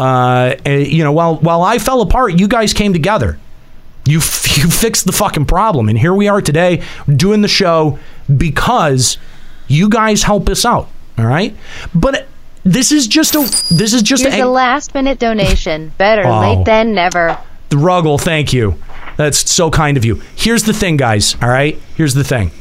Uh, 0.00 0.56
eh, 0.64 0.78
you 0.78 1.04
know, 1.04 1.12
while 1.12 1.36
while 1.36 1.62
I 1.62 1.78
fell 1.78 2.00
apart, 2.00 2.38
you 2.38 2.48
guys 2.48 2.72
came 2.72 2.92
together. 2.94 3.38
You 4.06 4.18
f- 4.18 4.56
you 4.58 4.70
fixed 4.70 5.04
the 5.04 5.12
fucking 5.12 5.44
problem, 5.44 5.88
and 5.90 5.98
here 5.98 6.14
we 6.14 6.26
are 6.28 6.40
today 6.40 6.82
doing 7.14 7.42
the 7.42 7.48
show 7.48 7.98
because 8.34 9.18
you 9.68 9.90
guys 9.90 10.22
help 10.22 10.48
us 10.48 10.64
out. 10.64 10.88
All 11.18 11.26
right, 11.26 11.54
but 11.94 12.26
this 12.64 12.92
is 12.92 13.06
just 13.06 13.34
a 13.34 13.40
this 13.74 13.92
is 13.92 14.00
just 14.02 14.22
Here's 14.22 14.36
a, 14.36 14.42
a 14.42 14.48
last 14.48 14.94
minute 14.94 15.18
donation. 15.18 15.92
Better 15.98 16.26
Oh. 16.26 16.40
late 16.56 16.64
than 16.64 16.94
never. 16.94 17.36
the 17.68 17.76
Ruggle, 17.76 18.18
thank 18.18 18.54
you. 18.54 18.76
That's 19.18 19.50
so 19.50 19.70
kind 19.70 19.98
of 19.98 20.04
you. 20.06 20.22
Here's 20.34 20.62
the 20.62 20.72
thing, 20.72 20.96
guys. 20.96 21.36
All 21.42 21.48
right. 21.50 21.78
Here's 21.94 22.14
the 22.14 22.24
thing. 22.24 22.52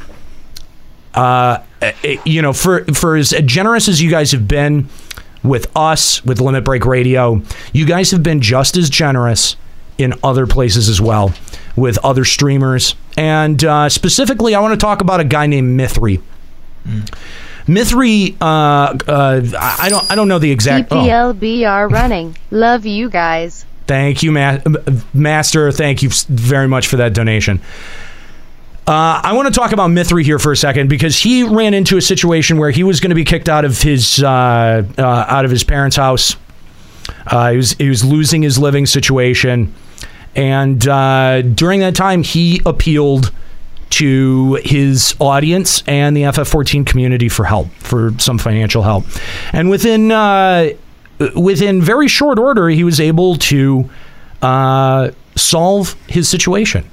Uh, 1.14 1.59
eh, 1.82 2.18
you 2.26 2.42
know, 2.42 2.51
for 2.53 2.84
for 2.93 3.16
as 3.16 3.34
generous 3.45 3.88
as 3.88 4.01
you 4.01 4.09
guys 4.11 4.34
have 4.34 4.45
been 4.48 4.90
with 5.43 5.68
us, 5.76 6.24
with 6.26 6.40
Limit 6.42 6.64
Break 6.64 6.85
Radio, 6.85 7.42
you 7.74 7.85
guys 7.85 8.11
have 8.11 8.24
been 8.24 8.42
just 8.42 8.77
as 8.77 8.90
generous 8.90 9.56
in 9.98 10.14
other 10.24 10.48
places 10.48 10.90
as 10.90 11.01
well, 11.01 11.34
with 11.76 11.98
other 12.03 12.26
streamers. 12.26 12.95
And 13.18 13.64
uh, 13.64 13.90
specifically, 13.90 14.56
I 14.56 14.61
want 14.61 14.80
to 14.80 14.84
talk 14.84 15.01
about 15.01 15.19
a 15.19 15.26
guy 15.26 15.45
named 15.48 15.80
Mithrie. 15.80 16.22
Mithrie, 17.66 18.35
uh, 18.42 18.98
uh, 19.08 19.42
I 19.59 19.90
don't, 19.90 20.11
I 20.11 20.16
don't 20.16 20.27
know 20.27 20.40
the 20.40 20.51
exact. 20.51 20.92
oh. 20.92 20.95
PPLBR 20.95 21.92
running. 21.92 22.38
Love 22.51 22.85
you 22.85 23.09
guys. 23.09 23.66
Thank 23.88 24.24
you, 24.24 24.32
Ma- 24.32 24.59
Master. 25.14 25.72
Thank 25.72 26.01
you 26.03 26.09
very 26.27 26.68
much 26.68 26.88
for 26.88 26.98
that 26.98 27.14
donation. 27.14 27.59
Uh, 28.90 29.22
I 29.24 29.34
want 29.34 29.48
to 29.48 29.53
talk 29.53 29.72
about 29.72 29.92
Mithrie 29.92 30.24
here 30.24 30.40
for 30.40 30.51
a 30.51 30.58
second 30.58 30.90
because 30.90 31.16
he 31.16 31.43
ran 31.43 31.76
into 31.76 31.98
a 31.98 32.01
situation 32.01 32.58
where 32.58 32.72
he 32.72 32.82
was 32.82 33.00
going 33.00 33.11
to 33.11 33.16
be 33.16 33.24
kicked 33.24 33.48
out 33.48 33.64
of 33.64 33.80
his 33.80 34.24
uh, 34.24 34.84
uh, 34.98 35.03
out 35.03 35.45
of 35.45 35.51
his 35.51 35.64
parents' 35.64 35.95
house. 35.95 36.35
Uh, 37.27 37.51
he 37.51 37.58
was 37.58 37.74
he 37.74 37.88
was 37.88 38.03
losing 38.03 38.42
his 38.42 38.58
living 38.58 38.88
situation, 38.88 39.76
and 40.35 40.88
uh, 40.88 41.43
during 41.43 41.82
that 41.82 41.93
time, 41.93 42.24
he 42.24 42.64
appealed 42.66 43.32
to 43.92 44.56
his 44.64 45.16
audience 45.19 45.84
and 45.85 46.18
the 46.18 46.24
FF14 46.24 46.84
community 46.84 47.30
for 47.30 47.45
help, 47.45 47.69
for 47.74 48.14
some 48.18 48.40
financial 48.40 48.82
help, 48.82 49.06
and 49.53 49.69
within 49.69 50.11
uh, 50.11 50.72
within 51.35 51.80
very 51.80 52.08
short 52.08 52.40
order, 52.40 52.69
he 52.69 52.84
was 52.84 53.00
able 53.00 53.35
to 53.35 53.88
solve 55.35 55.93
his 56.08 56.27
situation. 56.27 56.90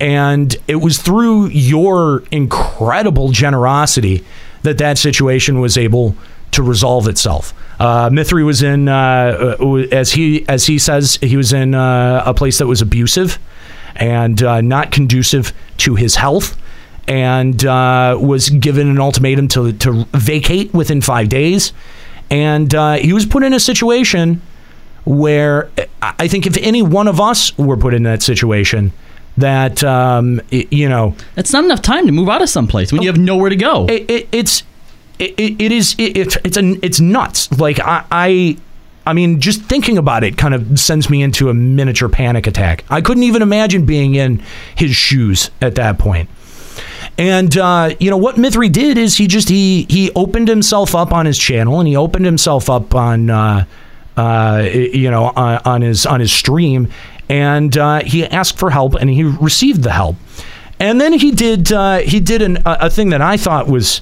And 0.00 0.56
it 0.66 0.76
was 0.76 0.98
through 0.98 1.46
your 1.48 2.24
incredible 2.30 3.30
generosity 3.30 4.24
that 4.62 4.78
that 4.78 4.98
situation 4.98 5.60
was 5.60 5.78
able 5.78 6.16
to 6.52 6.62
resolve 6.62 7.08
itself. 7.08 7.52
Uh, 7.80 8.08
Mithrie 8.10 8.44
was 8.44 8.62
in, 8.62 8.88
uh, 8.88 9.56
uh, 9.60 9.74
as 9.90 10.12
he 10.12 10.48
as 10.48 10.66
he 10.66 10.78
says, 10.78 11.18
he 11.20 11.36
was 11.36 11.52
in 11.52 11.74
uh, 11.74 12.22
a 12.24 12.32
place 12.32 12.58
that 12.58 12.66
was 12.66 12.80
abusive 12.80 13.38
and 13.96 14.42
uh, 14.42 14.60
not 14.60 14.90
conducive 14.92 15.52
to 15.78 15.96
his 15.96 16.16
health, 16.16 16.56
and 17.08 17.64
uh, 17.64 18.16
was 18.20 18.50
given 18.50 18.88
an 18.88 19.00
ultimatum 19.00 19.48
to 19.48 19.72
to 19.72 20.06
vacate 20.12 20.72
within 20.72 21.00
five 21.00 21.28
days, 21.28 21.72
and 22.30 22.74
uh, 22.74 22.94
he 22.94 23.12
was 23.12 23.26
put 23.26 23.42
in 23.42 23.52
a 23.52 23.60
situation 23.60 24.40
where 25.04 25.68
I 26.00 26.14
I 26.20 26.28
think 26.28 26.46
if 26.46 26.56
any 26.58 26.82
one 26.82 27.08
of 27.08 27.20
us 27.20 27.56
were 27.58 27.76
put 27.76 27.94
in 27.94 28.04
that 28.04 28.22
situation, 28.22 28.92
that 29.38 29.82
um, 29.84 30.40
i- 30.52 30.66
you 30.70 30.88
know, 30.88 31.14
it's 31.36 31.52
not 31.52 31.64
enough 31.64 31.82
time 31.82 32.06
to 32.06 32.12
move 32.12 32.28
out 32.28 32.42
of 32.42 32.48
someplace 32.48 32.92
when 32.92 33.02
you 33.02 33.08
have 33.08 33.18
nowhere 33.18 33.50
to 33.50 33.56
go. 33.56 33.86
it, 33.86 34.10
it, 34.10 34.28
it's 34.32 34.62
it, 35.18 35.34
it 35.38 35.60
it 35.60 35.72
is 35.72 35.94
it, 35.98 36.16
it's 36.16 36.36
it's 36.44 36.56
a, 36.56 36.78
it's 36.84 37.00
nuts. 37.00 37.50
Like 37.58 37.78
I, 37.80 38.04
I 38.10 38.56
I 39.06 39.12
mean, 39.12 39.40
just 39.40 39.62
thinking 39.62 39.98
about 39.98 40.24
it 40.24 40.36
kind 40.38 40.54
of 40.54 40.78
sends 40.80 41.10
me 41.10 41.22
into 41.22 41.50
a 41.50 41.54
miniature 41.54 42.08
panic 42.08 42.46
attack. 42.46 42.84
I 42.88 43.00
couldn't 43.02 43.24
even 43.24 43.42
imagine 43.42 43.84
being 43.86 44.14
in 44.14 44.42
his 44.74 44.96
shoes 44.96 45.50
at 45.60 45.74
that 45.74 45.98
point. 45.98 46.30
And 47.18 47.56
uh, 47.56 47.94
you 48.00 48.10
know 48.10 48.16
what 48.16 48.36
Mithrie 48.36 48.72
did 48.72 48.98
is 48.98 49.16
he 49.16 49.26
just 49.26 49.48
he 49.48 49.86
he 49.88 50.10
opened 50.16 50.48
himself 50.48 50.94
up 50.94 51.12
on 51.12 51.26
his 51.26 51.38
channel 51.38 51.78
and 51.78 51.86
he 51.88 51.96
opened 51.96 52.24
himself 52.24 52.68
up 52.68 52.94
on 52.94 53.30
uh, 53.30 53.66
uh, 54.16 54.66
you 54.72 55.10
know 55.10 55.26
on, 55.36 55.60
on 55.64 55.82
his 55.82 56.06
on 56.06 56.18
his 56.20 56.32
stream 56.32 56.90
and 57.28 57.76
uh, 57.76 58.02
he 58.04 58.24
asked 58.24 58.58
for 58.58 58.70
help 58.70 58.94
and 58.94 59.10
he 59.10 59.24
received 59.24 59.82
the 59.82 59.92
help. 59.92 60.16
And 60.80 61.00
then 61.00 61.12
he 61.12 61.30
did 61.30 61.72
uh, 61.72 61.98
he 61.98 62.20
did 62.20 62.42
an, 62.42 62.58
a, 62.58 62.76
a 62.82 62.90
thing 62.90 63.10
that 63.10 63.22
I 63.22 63.36
thought 63.36 63.68
was 63.68 64.00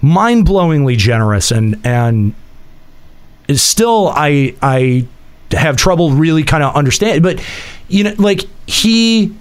mind-blowingly 0.00 0.96
generous 0.96 1.50
and 1.50 1.80
and 1.84 2.34
is 3.48 3.62
still 3.62 4.08
I 4.14 4.54
I 4.62 5.06
have 5.52 5.76
trouble 5.76 6.12
really 6.12 6.42
kind 6.42 6.62
of 6.62 6.74
understanding. 6.74 7.22
but 7.22 7.42
you 7.88 8.04
know 8.04 8.14
like 8.18 8.42
he 8.66 9.34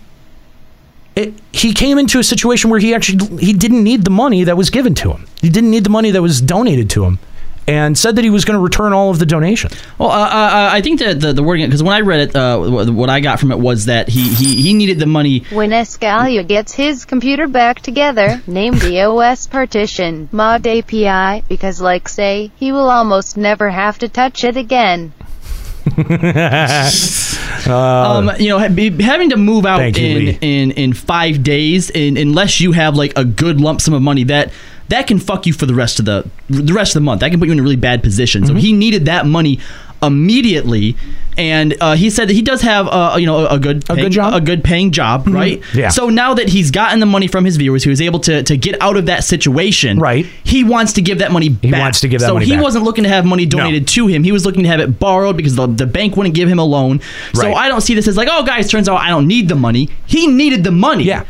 it, 1.15 1.33
he 1.51 1.73
came 1.73 1.97
into 1.97 2.19
a 2.19 2.23
situation 2.23 2.69
where 2.69 2.79
he 2.79 2.93
actually 2.93 3.37
he 3.37 3.53
didn't 3.53 3.83
need 3.83 4.03
the 4.03 4.09
money 4.09 4.43
that 4.43 4.57
was 4.57 4.69
given 4.69 4.95
to 4.95 5.11
him. 5.11 5.27
He 5.41 5.49
didn't 5.49 5.69
need 5.69 5.83
the 5.83 5.89
money 5.89 6.11
that 6.11 6.21
was 6.21 6.41
donated 6.41 6.89
to 6.91 7.05
him, 7.05 7.19
and 7.67 7.97
said 7.97 8.15
that 8.15 8.23
he 8.23 8.29
was 8.29 8.45
going 8.45 8.57
to 8.57 8.63
return 8.63 8.93
all 8.93 9.09
of 9.09 9.19
the 9.19 9.25
donation. 9.25 9.71
Well, 9.97 10.09
uh, 10.09 10.27
uh, 10.27 10.69
I 10.71 10.81
think 10.81 10.99
that 10.99 11.19
the, 11.19 11.33
the 11.33 11.43
wording, 11.43 11.65
because 11.65 11.83
when 11.83 11.93
I 11.93 12.01
read 12.01 12.19
it, 12.19 12.35
uh, 12.35 12.59
what 12.91 13.09
I 13.09 13.19
got 13.19 13.39
from 13.39 13.51
it 13.51 13.59
was 13.59 13.85
that 13.85 14.09
he, 14.09 14.33
he, 14.33 14.61
he 14.61 14.73
needed 14.73 14.99
the 14.99 15.05
money. 15.05 15.39
When 15.51 15.71
Escalia 15.71 16.47
gets 16.47 16.73
his 16.73 17.05
computer 17.05 17.47
back 17.47 17.81
together, 17.81 18.41
name 18.47 18.73
the 18.73 19.01
OS 19.01 19.47
partition 19.47 20.29
mod 20.31 20.67
API 20.67 21.43
because 21.47 21.81
like 21.81 22.09
say, 22.09 22.51
he 22.55 22.71
will 22.71 22.89
almost 22.89 23.37
never 23.37 23.69
have 23.69 23.99
to 23.99 24.09
touch 24.09 24.43
it 24.43 24.57
again. 24.57 25.13
um, 27.67 28.31
you 28.39 28.47
know, 28.47 28.69
be, 28.69 28.89
having 29.03 29.29
to 29.31 29.37
move 29.37 29.65
out 29.65 29.79
Thank 29.79 29.97
you, 29.99 30.17
in, 30.17 30.27
in 30.41 30.71
in 30.71 30.93
five 30.93 31.43
days, 31.43 31.89
in, 31.89 32.15
unless 32.15 32.61
you 32.61 32.71
have 32.71 32.95
like 32.95 33.17
a 33.17 33.25
good 33.25 33.59
lump 33.59 33.81
sum 33.81 33.93
of 33.93 34.01
money, 34.01 34.23
that 34.25 34.53
that 34.89 35.07
can 35.07 35.19
fuck 35.19 35.45
you 35.45 35.53
for 35.53 35.65
the 35.65 35.73
rest 35.73 35.99
of 35.99 36.05
the 36.05 36.29
the 36.49 36.73
rest 36.73 36.91
of 36.95 37.01
the 37.01 37.05
month. 37.05 37.21
That 37.21 37.31
can 37.31 37.39
put 37.39 37.47
you 37.47 37.53
in 37.53 37.59
a 37.59 37.63
really 37.63 37.75
bad 37.75 38.03
position. 38.03 38.43
Mm-hmm. 38.43 38.55
So 38.55 38.59
he 38.61 38.73
needed 38.73 39.05
that 39.05 39.25
money 39.25 39.59
immediately, 40.01 40.95
and 41.37 41.75
uh, 41.81 41.95
he 41.95 42.09
said 42.09 42.27
that 42.27 42.33
he 42.33 42.41
does 42.41 42.61
have 42.61 42.87
uh, 42.87 43.15
you 43.17 43.25
know 43.25 43.45
a, 43.45 43.55
a 43.55 43.59
good 43.59 43.77
A 43.83 43.87
good 43.87 43.95
paying- 43.95 44.11
job? 44.11 44.33
a 44.33 44.41
good 44.41 44.63
paying 44.63 44.91
job, 44.91 45.27
right? 45.27 45.61
Yeah. 45.73 45.89
So 45.89 46.09
now 46.09 46.33
that 46.33 46.49
he's 46.49 46.71
gotten 46.71 46.99
the 46.99 47.05
money 47.05 47.27
from 47.27 47.45
his 47.45 47.57
viewers, 47.57 47.83
he 47.83 47.89
was 47.89 48.01
able 48.01 48.19
to 48.21 48.43
to 48.43 48.57
get 48.57 48.79
out 48.81 48.97
of 48.97 49.05
that 49.07 49.23
situation. 49.23 49.97
Right. 49.99 50.25
He 50.43 50.63
wants 50.63 50.93
to 50.93 51.01
give 51.01 51.19
that 51.19 51.31
money 51.31 51.49
back. 51.49 51.63
He 51.63 51.71
wants 51.71 51.99
to 52.01 52.07
give 52.09 52.19
that 52.21 52.27
so 52.27 52.33
money 52.35 52.45
he 52.45 52.51
back. 52.53 52.63
wasn't 52.63 52.83
looking 52.83 53.03
to 53.05 53.09
have 53.09 53.25
money 53.25 53.45
donated 53.45 53.87
to 53.89 54.07
him. 54.07 54.23
He 54.23 54.31
was 54.31 54.45
looking 54.45 54.63
to 54.63 54.69
have 54.69 54.79
it 54.81 54.99
borrowed 54.99 55.37
because 55.37 55.55
the, 55.55 55.67
the 55.67 55.85
bank 55.87 56.15
wouldn't 56.17 56.35
give 56.35 56.49
him 56.49 56.59
a 56.59 56.65
loan. 56.65 56.99
So 57.33 57.43
Right. 57.43 57.55
I 57.55 57.67
don't 57.69 57.81
see 57.81 57.95
this 57.95 58.07
as 58.07 58.17
like, 58.17 58.27
oh, 58.29 58.43
guys, 58.43 58.69
turns 58.69 58.87
out 58.89 58.97
I 58.97 59.07
don't 59.09 59.27
need 59.27 59.47
the 59.49 59.55
money. 59.55 59.89
He 60.05 60.27
needed 60.27 60.63
the 60.63 60.71
money. 60.71 61.05
Yeah. 61.05 61.25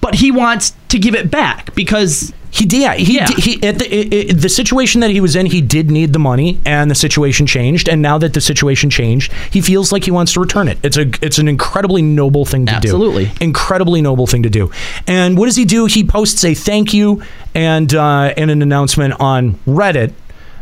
But 0.00 0.16
he 0.16 0.30
wants 0.30 0.74
to 0.88 0.98
give 0.98 1.14
it 1.14 1.30
back 1.30 1.74
because 1.74 2.32
he 2.52 2.66
did. 2.66 2.82
Yeah, 2.82 2.94
he, 2.94 3.18
d- 3.18 3.40
he 3.40 3.66
at 3.66 3.78
the 3.78 3.86
i 3.86 4.30
i 4.30 4.32
the 4.32 4.48
situation 4.48 5.00
that 5.00 5.10
he 5.10 5.20
was 5.22 5.34
in, 5.34 5.46
he 5.46 5.62
did 5.62 5.90
need 5.90 6.12
the 6.12 6.18
money, 6.18 6.60
and 6.66 6.90
the 6.90 6.94
situation 6.94 7.46
changed. 7.46 7.88
And 7.88 8.02
now 8.02 8.18
that 8.18 8.34
the 8.34 8.42
situation 8.42 8.90
changed, 8.90 9.32
he 9.50 9.60
feels 9.62 9.90
like 9.90 10.04
he 10.04 10.10
wants 10.10 10.34
to 10.34 10.40
return 10.40 10.68
it. 10.68 10.78
It's 10.82 10.98
a 10.98 11.10
it's 11.22 11.38
an 11.38 11.48
incredibly 11.48 12.02
noble 12.02 12.44
thing 12.44 12.66
to 12.66 12.72
Absolutely. 12.72 13.24
do. 13.24 13.30
Absolutely, 13.30 13.46
incredibly 13.46 14.02
noble 14.02 14.26
thing 14.26 14.42
to 14.42 14.50
do. 14.50 14.70
And 15.06 15.38
what 15.38 15.46
does 15.46 15.56
he 15.56 15.64
do? 15.64 15.86
He 15.86 16.04
posts 16.04 16.44
a 16.44 16.52
thank 16.54 16.92
you 16.92 17.22
and 17.54 17.92
uh, 17.94 18.34
and 18.36 18.50
an 18.50 18.60
announcement 18.62 19.14
on 19.18 19.54
Reddit. 19.66 20.12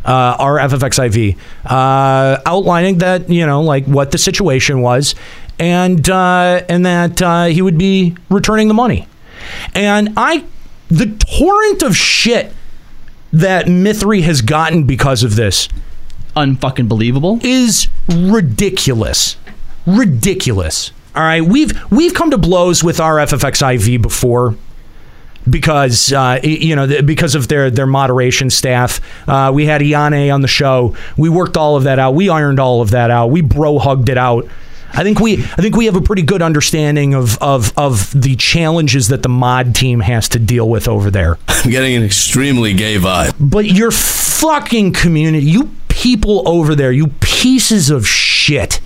Uh, 0.03 0.35
our 0.39 0.57
FFXIV, 0.57 1.37
uh, 1.67 2.41
outlining 2.47 2.99
that 2.99 3.29
you 3.29 3.45
know 3.45 3.61
like 3.61 3.85
what 3.85 4.13
the 4.13 4.17
situation 4.17 4.81
was, 4.81 5.15
and 5.59 6.09
uh, 6.09 6.63
and 6.71 6.87
that 6.87 7.21
uh, 7.21 7.45
he 7.45 7.61
would 7.61 7.77
be 7.77 8.17
returning 8.31 8.69
the 8.69 8.73
money. 8.75 9.07
And 9.75 10.15
I, 10.17 10.45
the 10.91 11.07
torrent 11.39 11.83
of 11.83 11.97
shit 11.97 12.53
that 13.33 13.67
Mithrie 13.67 14.23
has 14.23 14.43
gotten 14.43 14.85
because 14.85 15.23
of 15.23 15.37
this, 15.37 15.69
unfucking 16.37 16.89
believable, 16.89 17.39
is 17.43 17.89
ridiculous, 18.09 19.37
ridiculous. 19.87 20.93
All 21.15 21.23
right, 21.23 21.43
we've 21.43 21.73
we've 21.91 22.15
come 22.15 22.31
to 22.31 22.39
blows 22.39 22.85
with 22.85 23.01
our 23.01 23.17
FFXIV 23.17 24.03
before 24.03 24.57
because 25.49 26.13
uh, 26.13 26.39
you 26.43 26.77
know 26.77 27.03
because 27.03 27.35
of 27.35 27.49
their 27.49 27.71
their 27.71 27.87
moderation 27.87 28.51
staff. 28.51 29.01
Uh, 29.29 29.51
we 29.55 29.67
had 29.67 29.83
Iane 29.83 30.31
on 30.31 30.41
the 30.41 30.49
show. 30.49 30.97
We 31.17 31.29
worked 31.29 31.57
all 31.57 31.77
of 31.77 31.85
that 31.85 31.99
out. 31.99 32.15
We 32.15 32.29
ironed 32.29 32.61
all 32.61 32.81
of 32.81 32.91
that 32.91 33.11
out. 33.11 33.29
We 33.29 33.41
bro 33.41 33.79
hugged 33.79 34.09
it 34.09 34.19
out. 34.19 34.47
I 34.93 35.03
think 35.03 35.21
we 35.21 35.35
I 35.35 35.57
think 35.57 35.77
we 35.77 35.87
have 35.87 35.97
a 35.97 36.01
pretty 36.01 36.23
good 36.23 36.43
understanding 36.43 37.15
of 37.15 37.39
of 37.39 37.73
of 37.77 38.11
the 38.21 38.37
challenges 38.37 39.09
that 39.09 39.23
the 39.23 39.29
mod 39.29 39.75
team 39.75 40.01
has 40.01 40.29
to 40.31 40.39
deal 40.39 40.69
with 40.69 40.89
over 40.89 41.11
there. 41.11 41.39
I'm 41.49 41.71
getting 41.71 41.95
an 41.97 42.03
extremely 42.03 42.75
gay 42.75 42.97
vibe. 42.97 43.35
But 43.39 43.67
your 43.67 43.91
fucking 43.91 44.93
community, 44.93 45.47
you 45.47 45.71
people 45.89 46.49
over 46.49 46.75
there, 46.75 46.93
you 46.93 47.09
pieces 47.21 47.91
of 47.91 48.07
shit. 48.07 48.81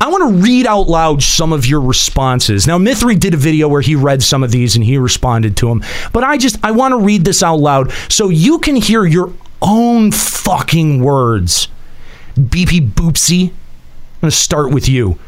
I 0.00 0.08
want 0.08 0.34
to 0.34 0.42
read 0.42 0.66
out 0.66 0.88
loud 0.88 1.22
some 1.22 1.52
of 1.52 1.64
your 1.64 1.80
responses. 1.80 2.66
Now, 2.66 2.76
Mithrie 2.76 3.20
did 3.20 3.34
a 3.34 3.36
video 3.36 3.68
where 3.68 3.80
he 3.80 3.94
read 3.94 4.20
some 4.20 4.42
of 4.42 4.50
these 4.50 4.74
and 4.74 4.84
he 4.84 4.98
responded 4.98 5.56
to 5.58 5.68
them. 5.68 5.84
But 6.12 6.24
I 6.24 6.38
just, 6.38 6.58
I 6.64 6.72
want 6.72 6.90
to 6.90 6.98
read 6.98 7.24
this 7.24 7.40
out 7.40 7.60
loud 7.60 7.92
so 8.08 8.28
you 8.28 8.58
can 8.58 8.74
hear 8.74 9.04
your 9.04 9.32
own 9.60 10.10
fucking 10.10 11.04
words. 11.04 11.68
BP 12.34 12.90
Boopsy, 12.90 13.50
I'm 13.50 13.61
going 14.22 14.30
to 14.30 14.36
start 14.36 14.70
with 14.70 14.88
you. 14.88 15.18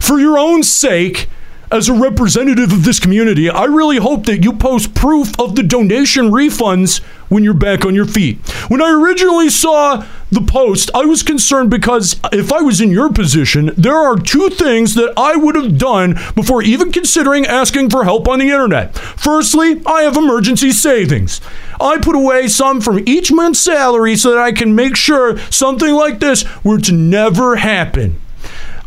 For 0.00 0.20
your 0.20 0.38
own 0.38 0.62
sake, 0.62 1.28
as 1.70 1.88
a 1.88 1.92
representative 1.92 2.72
of 2.72 2.84
this 2.84 2.98
community, 2.98 3.50
I 3.50 3.64
really 3.64 3.98
hope 3.98 4.24
that 4.26 4.42
you 4.42 4.54
post 4.54 4.94
proof 4.94 5.38
of 5.38 5.54
the 5.54 5.62
donation 5.62 6.30
refunds 6.30 7.02
when 7.28 7.44
you're 7.44 7.52
back 7.52 7.84
on 7.84 7.94
your 7.94 8.06
feet. 8.06 8.38
When 8.68 8.80
I 8.80 8.90
originally 8.90 9.50
saw 9.50 10.06
the 10.30 10.40
post, 10.40 10.90
I 10.94 11.04
was 11.04 11.22
concerned 11.22 11.68
because 11.68 12.18
if 12.32 12.52
I 12.52 12.62
was 12.62 12.80
in 12.80 12.90
your 12.90 13.12
position, 13.12 13.72
there 13.76 13.96
are 13.96 14.16
two 14.16 14.48
things 14.48 14.94
that 14.94 15.12
I 15.16 15.36
would 15.36 15.56
have 15.56 15.76
done 15.76 16.14
before 16.34 16.62
even 16.62 16.90
considering 16.90 17.44
asking 17.44 17.90
for 17.90 18.04
help 18.04 18.28
on 18.28 18.38
the 18.38 18.50
internet. 18.50 18.96
Firstly, 18.96 19.82
I 19.84 20.02
have 20.02 20.16
emergency 20.16 20.70
savings. 20.70 21.40
I 21.80 21.98
put 21.98 22.16
away 22.16 22.48
some 22.48 22.80
from 22.80 23.02
each 23.06 23.30
month's 23.30 23.60
salary 23.60 24.16
so 24.16 24.30
that 24.30 24.38
I 24.38 24.52
can 24.52 24.74
make 24.74 24.96
sure 24.96 25.36
something 25.50 25.92
like 25.92 26.20
this 26.20 26.44
were 26.64 26.78
to 26.78 26.92
never 26.92 27.56
happen. 27.56 28.20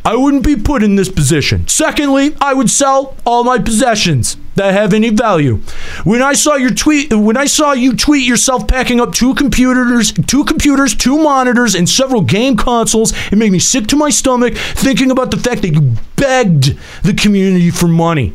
I 0.03 0.15
wouldn't 0.15 0.43
be 0.43 0.55
put 0.55 0.83
in 0.83 0.95
this 0.95 1.09
position. 1.09 1.67
Secondly, 1.67 2.35
I 2.41 2.53
would 2.53 2.69
sell 2.69 3.15
all 3.25 3.43
my 3.43 3.59
possessions 3.59 4.37
that 4.55 4.73
have 4.73 4.93
any 4.93 5.09
value. 5.09 5.57
When 6.03 6.21
I 6.21 6.33
saw 6.33 6.55
your 6.55 6.73
tweet, 6.73 7.13
when 7.13 7.37
I 7.37 7.45
saw 7.45 7.73
you 7.73 7.95
tweet 7.95 8.27
yourself 8.27 8.67
packing 8.67 8.99
up 8.99 9.13
two 9.13 9.35
computers, 9.35 10.11
two 10.11 10.43
computers, 10.43 10.95
two 10.95 11.17
monitors, 11.17 11.75
and 11.75 11.87
several 11.87 12.21
game 12.21 12.57
consoles, 12.57 13.13
it 13.31 13.37
made 13.37 13.51
me 13.51 13.59
sick 13.59 13.87
to 13.87 13.95
my 13.95 14.09
stomach 14.09 14.55
thinking 14.55 15.11
about 15.11 15.31
the 15.31 15.37
fact 15.37 15.61
that 15.61 15.73
you 15.73 15.95
begged 16.15 16.77
the 17.03 17.13
community 17.13 17.69
for 17.69 17.87
money. 17.87 18.33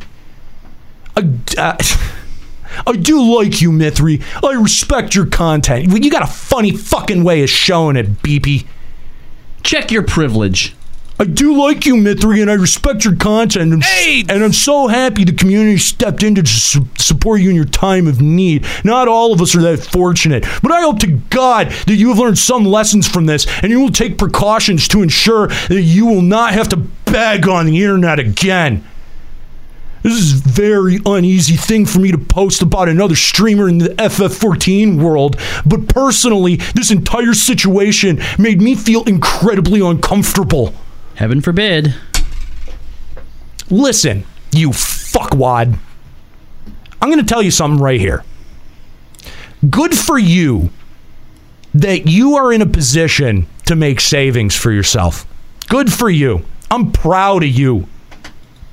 I, 1.17 1.29
uh, 1.57 1.77
I 2.85 2.93
do 2.93 3.37
like 3.37 3.61
you, 3.61 3.71
Mithrie. 3.71 4.23
I 4.43 4.53
respect 4.53 5.15
your 5.15 5.25
content. 5.25 5.91
You 5.91 6.11
got 6.11 6.23
a 6.23 6.31
funny 6.31 6.71
fucking 6.71 7.23
way 7.23 7.43
of 7.43 7.49
showing 7.49 7.97
it, 7.97 8.21
BP. 8.21 8.67
Check 9.63 9.91
your 9.91 10.03
privilege. 10.03 10.76
I 11.19 11.25
do 11.25 11.57
like 11.59 11.85
you, 11.87 11.95
Mithrie, 11.95 12.41
and 12.41 12.51
I 12.51 12.53
respect 12.53 13.03
your 13.03 13.15
content. 13.15 13.73
And, 13.73 13.83
and 14.29 14.43
I'm 14.43 14.53
so 14.53 14.87
happy 14.87 15.23
the 15.23 15.33
community 15.33 15.77
stepped 15.79 16.21
in 16.21 16.35
to 16.35 16.45
su- 16.45 16.87
support 16.99 17.41
you 17.41 17.49
in 17.49 17.55
your 17.55 17.65
time 17.65 18.05
of 18.05 18.21
need. 18.21 18.65
Not 18.83 19.07
all 19.07 19.33
of 19.33 19.41
us 19.41 19.55
are 19.55 19.61
that 19.61 19.79
fortunate, 19.79 20.45
but 20.61 20.71
I 20.71 20.81
hope 20.81 20.99
to 20.99 21.07
God 21.07 21.71
that 21.71 21.95
you 21.95 22.09
have 22.09 22.19
learned 22.19 22.37
some 22.37 22.65
lessons 22.65 23.07
from 23.07 23.25
this 23.25 23.47
and 23.63 23.71
you 23.71 23.79
will 23.79 23.89
take 23.89 24.19
precautions 24.19 24.87
to 24.89 25.01
ensure 25.01 25.47
that 25.47 25.81
you 25.81 26.05
will 26.05 26.21
not 26.21 26.53
have 26.53 26.69
to 26.69 26.77
beg 26.77 27.47
on 27.47 27.65
the 27.65 27.81
internet 27.81 28.19
again. 28.19 28.85
This 30.03 30.19
is 30.19 30.39
a 30.39 30.49
very 30.49 30.99
uneasy 31.03 31.55
thing 31.55 31.87
for 31.87 31.99
me 31.99 32.11
to 32.11 32.17
post 32.19 32.61
about 32.61 32.87
another 32.87 33.15
streamer 33.15 33.67
in 33.67 33.79
the 33.79 33.89
FF14 33.89 35.01
world, 35.01 35.37
but 35.65 35.87
personally, 35.87 36.57
this 36.75 36.91
entire 36.91 37.33
situation 37.33 38.21
made 38.37 38.61
me 38.61 38.75
feel 38.75 39.03
incredibly 39.05 39.81
uncomfortable. 39.81 40.75
Heaven 41.17 41.41
forbid. 41.41 41.95
Listen, 43.71 44.23
you 44.51 44.69
fuckwad. 44.69 45.79
I'm 47.01 47.09
going 47.09 47.19
to 47.19 47.25
tell 47.25 47.41
you 47.41 47.49
something 47.49 47.81
right 47.81 47.99
here. 47.99 48.23
Good 49.67 49.97
for 49.97 50.19
you 50.19 50.69
that 51.73 52.07
you 52.07 52.35
are 52.35 52.53
in 52.53 52.61
a 52.61 52.67
position 52.67 53.47
to 53.65 53.75
make 53.75 53.99
savings 53.99 54.55
for 54.55 54.71
yourself. 54.71 55.25
Good 55.67 55.91
for 55.91 56.07
you. 56.07 56.45
I'm 56.69 56.91
proud 56.91 57.43
of 57.43 57.49
you. 57.49 57.87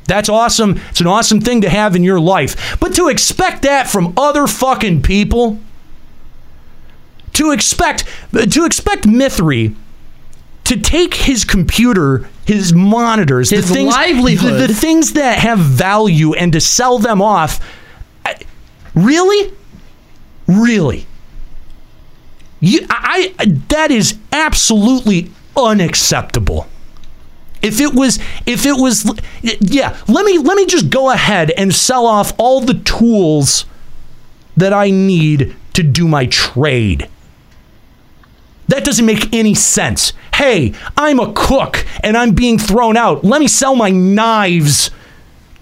That's 0.07 0.29
awesome. 0.29 0.79
It's 0.91 1.01
an 1.01 1.07
awesome 1.07 1.41
thing 1.41 1.63
to 1.63 1.71
have 1.71 1.97
in 1.97 2.05
your 2.05 2.21
life. 2.21 2.79
But 2.79 2.95
to 2.97 3.09
expect 3.09 3.63
that 3.63 3.89
from 3.89 4.13
other 4.19 4.47
fucking 4.47 5.01
people, 5.01 5.59
to 7.33 7.53
expect 7.53 8.05
to 8.33 8.65
expect 8.67 9.05
Mithrie 9.05 9.75
to 10.65 10.79
take 10.81 11.15
his 11.15 11.45
computer, 11.45 12.29
his 12.47 12.73
monitors, 12.73 13.51
His 13.51 13.69
the 13.69 13.75
things, 13.75 13.95
livelihood. 13.95 14.61
the, 14.63 14.67
the 14.69 14.75
things 14.75 15.13
that 15.15 15.39
have 15.39 15.59
value, 15.59 16.33
and 16.35 16.53
to 16.53 16.61
sell 16.61 16.99
them 16.99 17.21
off. 17.23 17.61
I- 18.25 18.37
Really, 18.95 19.53
really, 20.47 21.05
you, 22.61 22.87
I, 22.89 23.35
I 23.41 23.47
that 23.69 23.91
is 23.91 24.17
absolutely 24.31 25.31
unacceptable. 25.57 26.69
If 27.61 27.81
it 27.81 27.93
was, 27.95 28.19
if 28.47 28.67
it 28.67 28.77
was, 28.77 29.05
yeah, 29.43 29.99
let 30.07 30.25
me 30.25 30.39
let 30.39 30.57
me 30.57 30.67
just 30.67 30.91
go 30.91 31.11
ahead 31.11 31.51
and 31.57 31.75
sell 31.75 32.07
off 32.07 32.33
all 32.39 32.61
the 32.61 32.75
tools 32.75 33.65
that 34.57 34.73
I 34.73 34.91
need 34.91 35.57
to 35.73 35.83
do 35.83 36.07
my 36.07 36.27
trade. 36.27 37.09
That 38.69 38.85
doesn't 38.85 39.05
make 39.05 39.33
any 39.33 39.55
sense. 39.55 40.13
Hey, 40.35 40.73
I'm 40.97 41.21
a 41.21 41.33
cook 41.33 41.87
and 42.03 42.17
I'm 42.17 42.35
being 42.35 42.59
thrown 42.59 42.97
out. 42.97 43.25
Let 43.25 43.41
me 43.41 43.49
sell 43.49 43.77
my 43.77 43.91
knives 43.91 44.91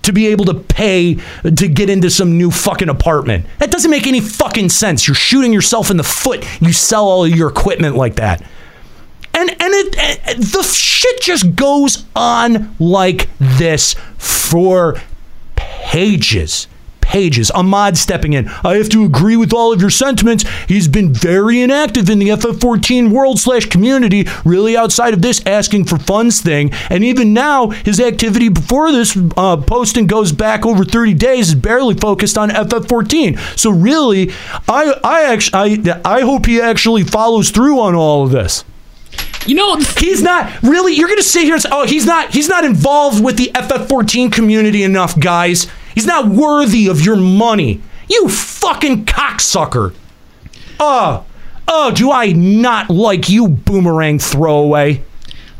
to 0.02 0.12
be 0.12 0.28
able 0.28 0.44
to 0.47 0.55
pay 0.55 1.16
to 1.42 1.68
get 1.68 1.89
into 1.89 2.10
some 2.10 2.36
new 2.36 2.50
fucking 2.50 2.89
apartment. 2.89 3.47
That 3.58 3.70
doesn't 3.70 3.90
make 3.90 4.06
any 4.06 4.20
fucking 4.20 4.68
sense. 4.68 5.06
You're 5.06 5.14
shooting 5.14 5.52
yourself 5.52 5.90
in 5.90 5.97
the 5.97 6.05
foot. 6.05 6.44
You 6.60 6.72
sell 6.72 7.06
all 7.06 7.26
your 7.26 7.48
equipment 7.48 7.97
like 7.97 8.16
that. 8.16 8.42
And 9.34 9.50
and 9.50 9.58
it, 9.60 9.97
eh, 9.98 10.34
the 10.34 10.62
shit 10.62 11.20
just 11.22 11.56
goes 11.56 12.05
on 12.14 12.74
like 12.78 13.28
this 13.39 13.94
for 14.18 15.00
pages. 15.56 16.66
Pages. 17.12 17.50
Ahmad 17.50 17.99
stepping 17.99 18.32
in. 18.32 18.49
I 18.65 18.76
have 18.76 18.89
to 18.89 19.05
agree 19.05 19.36
with 19.36 19.52
all 19.52 19.70
of 19.70 19.82
your 19.82 19.91
sentiments. 19.91 20.47
He's 20.66 20.89
been 20.89 21.12
very 21.12 21.60
inactive 21.60 22.08
in 22.08 22.18
the 22.18 22.31
FF14 22.31 23.10
world 23.10 23.39
slash 23.39 23.66
community, 23.66 24.24
really 24.47 24.78
outside 24.78 25.12
of 25.12 25.20
this 25.20 25.44
asking 25.44 25.84
for 25.84 25.99
funds 25.99 26.41
thing. 26.41 26.70
And 26.89 27.05
even 27.05 27.34
now, 27.34 27.68
his 27.68 28.00
activity 28.00 28.49
before 28.49 28.92
this 28.92 29.15
uh, 29.36 29.58
posting 29.58 30.07
goes 30.07 30.32
back 30.32 30.65
over 30.65 30.86
30 30.86 31.12
days 31.12 31.49
is 31.50 31.55
barely 31.55 31.94
focused 31.94 32.39
on 32.39 32.49
FF14. 32.49 33.58
So 33.58 33.70
really, 33.70 34.31
I 34.66 34.99
I 35.05 35.24
actually 35.24 35.91
I, 35.91 36.00
I 36.05 36.20
hope 36.23 36.47
he 36.47 36.62
actually 36.62 37.05
follows 37.05 37.50
through 37.50 37.78
on 37.78 37.94
all 37.94 38.24
of 38.24 38.31
this. 38.31 38.65
You 39.44 39.55
know, 39.55 39.76
he's 39.99 40.23
not 40.23 40.50
really. 40.62 40.94
You're 40.94 41.08
gonna 41.08 41.23
sit 41.23 41.44
here 41.44 41.52
and 41.52 41.62
say, 41.62 41.68
"Oh, 41.70 41.86
he's 41.86 42.07
not. 42.07 42.32
He's 42.32 42.49
not 42.49 42.65
involved 42.65 43.23
with 43.23 43.36
the 43.36 43.50
FF14 43.55 44.32
community 44.32 44.82
enough, 44.82 45.20
guys. 45.20 45.66
He's 45.94 46.06
not 46.06 46.28
worthy 46.28 46.88
of 46.88 47.00
your 47.04 47.16
money." 47.16 47.80
You 48.08 48.28
fucking 48.28 49.06
cocksucker. 49.06 49.94
Oh, 50.78 51.24
oh, 51.68 51.92
do 51.92 52.10
I 52.10 52.32
not 52.32 52.90
like 52.90 53.28
you, 53.28 53.48
boomerang 53.48 54.18
throwaway? 54.18 55.02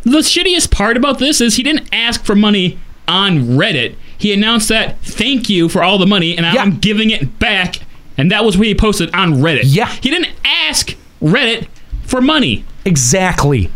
The 0.03 0.19
shittiest 0.19 0.71
part 0.71 0.97
about 0.97 1.19
this 1.19 1.41
is 1.41 1.57
he 1.57 1.63
didn't 1.63 1.89
ask 1.93 2.25
for 2.25 2.35
money 2.35 2.79
on 3.07 3.39
Reddit. 3.57 3.95
He 4.19 4.33
announced 4.33 4.69
that 4.69 4.99
thank 5.01 5.49
you 5.49 5.69
for 5.69 5.83
all 5.83 5.99
the 5.99 6.07
money 6.07 6.37
and 6.37 6.45
I'm 6.45 6.79
giving 6.79 7.11
it 7.11 7.39
back. 7.39 7.77
And 8.19 8.31
that 8.31 8.45
was 8.45 8.59
what 8.59 8.67
he 8.67 8.75
posted 8.75 9.15
on 9.15 9.35
Reddit. 9.35 9.63
Yeah. 9.65 9.89
He 9.89 10.11
didn't 10.11 10.33
ask 10.45 10.97
Reddit 11.23 11.69
for 12.03 12.21
money. 12.21 12.65
Exactly. 12.85 13.71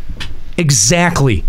Exactly. 0.59 1.45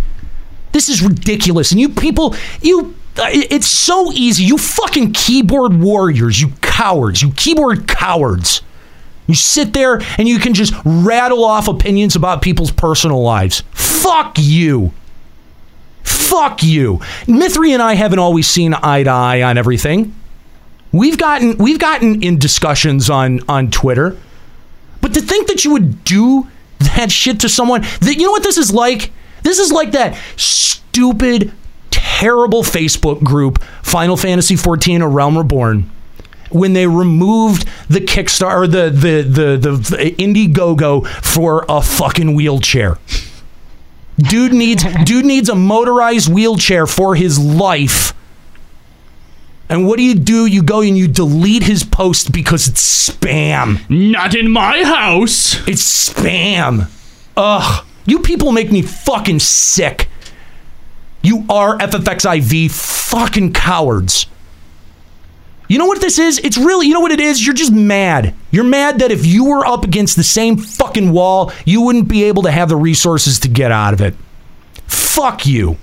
This 0.72 0.90
is 0.90 1.02
ridiculous. 1.02 1.72
And 1.72 1.82
you 1.82 1.90
people, 1.90 2.36
you. 2.62 2.96
It- 3.20 3.52
It's 3.52 3.68
so 3.68 4.12
easy. 4.14 4.44
You 4.44 4.58
fucking 4.58 5.14
keyboard 5.14 5.80
warriors, 5.80 6.40
you 6.42 6.50
cowards, 6.62 7.22
you 7.22 7.32
keyboard 7.32 7.88
cowards. 7.88 8.62
You 9.28 9.36
sit 9.36 9.74
there 9.74 10.02
and 10.18 10.28
you 10.28 10.40
can 10.40 10.54
just 10.54 10.74
rattle 10.86 11.44
off 11.44 11.68
opinions 11.68 12.16
about 12.16 12.42
people's 12.42 12.72
personal 12.72 13.22
lives. 13.22 13.62
Fuck 13.74 14.38
you. 14.40 14.94
Fuck 16.04 16.64
you. 16.64 17.00
Mithrie 17.26 17.72
and 17.74 17.82
I 17.84 17.96
haven't 17.96 18.20
always 18.20 18.48
seen 18.48 18.74
eye 18.74 19.04
to 19.04 19.10
eye 19.10 19.42
on 19.42 19.58
everything. 19.58 20.14
We've 20.94 21.18
gotten 21.18 21.58
we've 21.58 21.80
gotten 21.80 22.24
in 22.24 22.40
discussions 22.40 23.10
on 23.10 23.42
on 23.50 23.70
Twitter. 23.72 24.16
But 25.02 25.14
to 25.16 25.22
think 25.22 25.48
that 25.48 25.66
you 25.66 25.72
would 25.72 26.04
do 26.06 26.48
that 26.96 27.12
shit 27.12 27.42
to 27.42 27.50
someone, 27.50 27.82
that 28.02 28.16
you 28.16 28.24
know 28.26 28.32
what 28.32 28.44
this 28.44 28.58
is 28.58 28.74
like? 28.74 29.12
This 29.44 29.60
is 29.60 29.72
like 29.72 29.92
that 29.92 30.18
stupid, 30.38 31.52
terrible 32.18 32.64
Facebook 32.64 33.24
group, 33.24 33.62
Final 33.84 34.18
Fantasy 34.18 34.56
XIV: 34.56 35.04
A 35.04 35.08
Realm 35.08 35.38
Reborn, 35.38 35.90
when 36.50 36.74
they 36.74 36.88
removed 36.88 37.68
the 37.90 38.00
Kickstarter, 38.00 38.64
or 38.64 38.68
the 38.68 38.90
the 38.90 39.22
the 39.22 39.58
the 39.58 40.16
Indiegogo 40.18 41.06
for 41.08 41.66
a 41.70 41.82
fucking 41.82 42.34
wheelchair. 42.34 42.98
Dude 44.18 44.54
needs 44.54 44.84
dude 45.04 45.26
needs 45.26 45.48
a 45.50 45.56
motorized 45.56 46.34
wheelchair 46.34 46.88
for 46.88 47.16
his 47.16 47.38
life. 47.38 48.14
And 49.70 49.86
what 49.86 49.98
do 49.98 50.04
you 50.04 50.16
do? 50.16 50.46
You 50.46 50.64
go 50.64 50.82
and 50.82 50.98
you 50.98 51.10
delete 51.10 51.64
his 51.64 51.84
post 51.84 52.32
because 52.32 52.70
it's 52.70 53.10
spam. 53.10 53.88
Not 53.90 54.34
in 54.34 54.50
my 54.50 54.84
house. 54.84 55.68
It's 55.68 56.10
spam. 56.10 56.90
Ugh. 57.36 57.86
You 58.06 58.20
people 58.20 58.54
make 58.54 58.72
me 58.72 58.82
fucking 58.82 59.40
sick. 59.40 60.08
You 61.28 61.44
are 61.50 61.78
FFXIV 61.80 62.72
fucking 62.72 63.52
cowards. 63.52 64.28
You 65.68 65.78
know 65.78 65.86
what 65.86 66.00
this 66.00 66.20
is? 66.20 66.40
It's 66.40 66.58
really, 66.58 66.88
you 66.88 66.94
know 66.94 67.02
what 67.02 67.12
it 67.12 67.20
is? 67.20 67.46
You're 67.46 67.54
just 67.54 67.74
mad. 67.74 68.34
You're 68.50 68.64
mad 68.64 69.00
that 69.00 69.12
if 69.12 69.26
you 69.26 69.44
were 69.44 69.66
up 69.66 69.84
against 69.84 70.16
the 70.16 70.24
same 70.24 70.56
fucking 70.56 71.12
wall, 71.12 71.52
you 71.66 71.82
wouldn't 71.82 72.08
be 72.08 72.24
able 72.24 72.44
to 72.44 72.52
have 72.52 72.70
the 72.70 72.78
resources 72.78 73.40
to 73.42 73.50
get 73.50 73.74
out 73.74 73.94
of 73.94 74.00
it. 74.00 74.14
Fuck 74.86 75.46
you. 75.46 75.76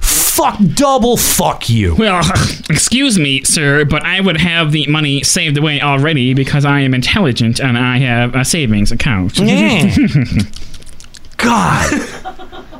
Fuck 0.00 0.58
double 0.74 1.18
fuck 1.18 1.68
you. 1.68 1.94
Well, 1.96 2.20
excuse 2.70 3.18
me, 3.18 3.42
sir, 3.44 3.84
but 3.84 4.02
I 4.02 4.22
would 4.22 4.38
have 4.38 4.72
the 4.72 4.86
money 4.86 5.22
saved 5.22 5.58
away 5.58 5.82
already 5.82 6.32
because 6.32 6.64
I 6.64 6.80
am 6.80 6.94
intelligent 6.94 7.60
and 7.60 7.76
I 7.76 7.98
have 7.98 8.34
a 8.34 8.46
savings 8.46 8.92
account. 8.92 9.38
Yeah. 9.38 9.94
God. 11.36 12.64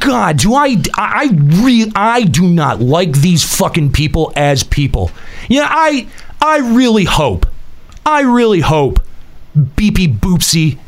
God, 0.00 0.38
do 0.38 0.54
I 0.54 0.76
I 0.94 1.30
re 1.32 1.90
I 1.94 2.22
do 2.24 2.46
not 2.48 2.80
like 2.80 3.12
these 3.12 3.44
fucking 3.44 3.92
people 3.92 4.32
as 4.36 4.62
people. 4.62 5.10
Yeah, 5.48 5.66
I 5.68 6.08
I 6.40 6.58
really 6.58 7.04
hope. 7.04 7.46
I 8.06 8.20
really 8.20 8.60
hope 8.60 9.00
beepy 9.56 10.18
boopsy 10.18 10.78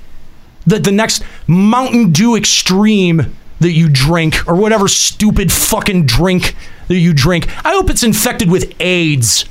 that 0.67 0.85
the 0.85 0.93
next 0.93 1.23
Mountain 1.47 2.13
Dew 2.13 2.37
Extreme 2.37 3.35
that 3.61 3.73
you 3.73 3.89
drink 3.89 4.47
or 4.47 4.55
whatever 4.55 4.89
stupid 4.89 5.51
fucking 5.51 6.07
drink 6.07 6.55
that 6.89 6.99
you 6.99 7.15
drink, 7.15 7.49
I 7.65 7.73
hope 7.73 7.91
it's 7.91 8.03
infected 8.03 8.51
with 8.51 8.75
AIDS. 8.81 9.47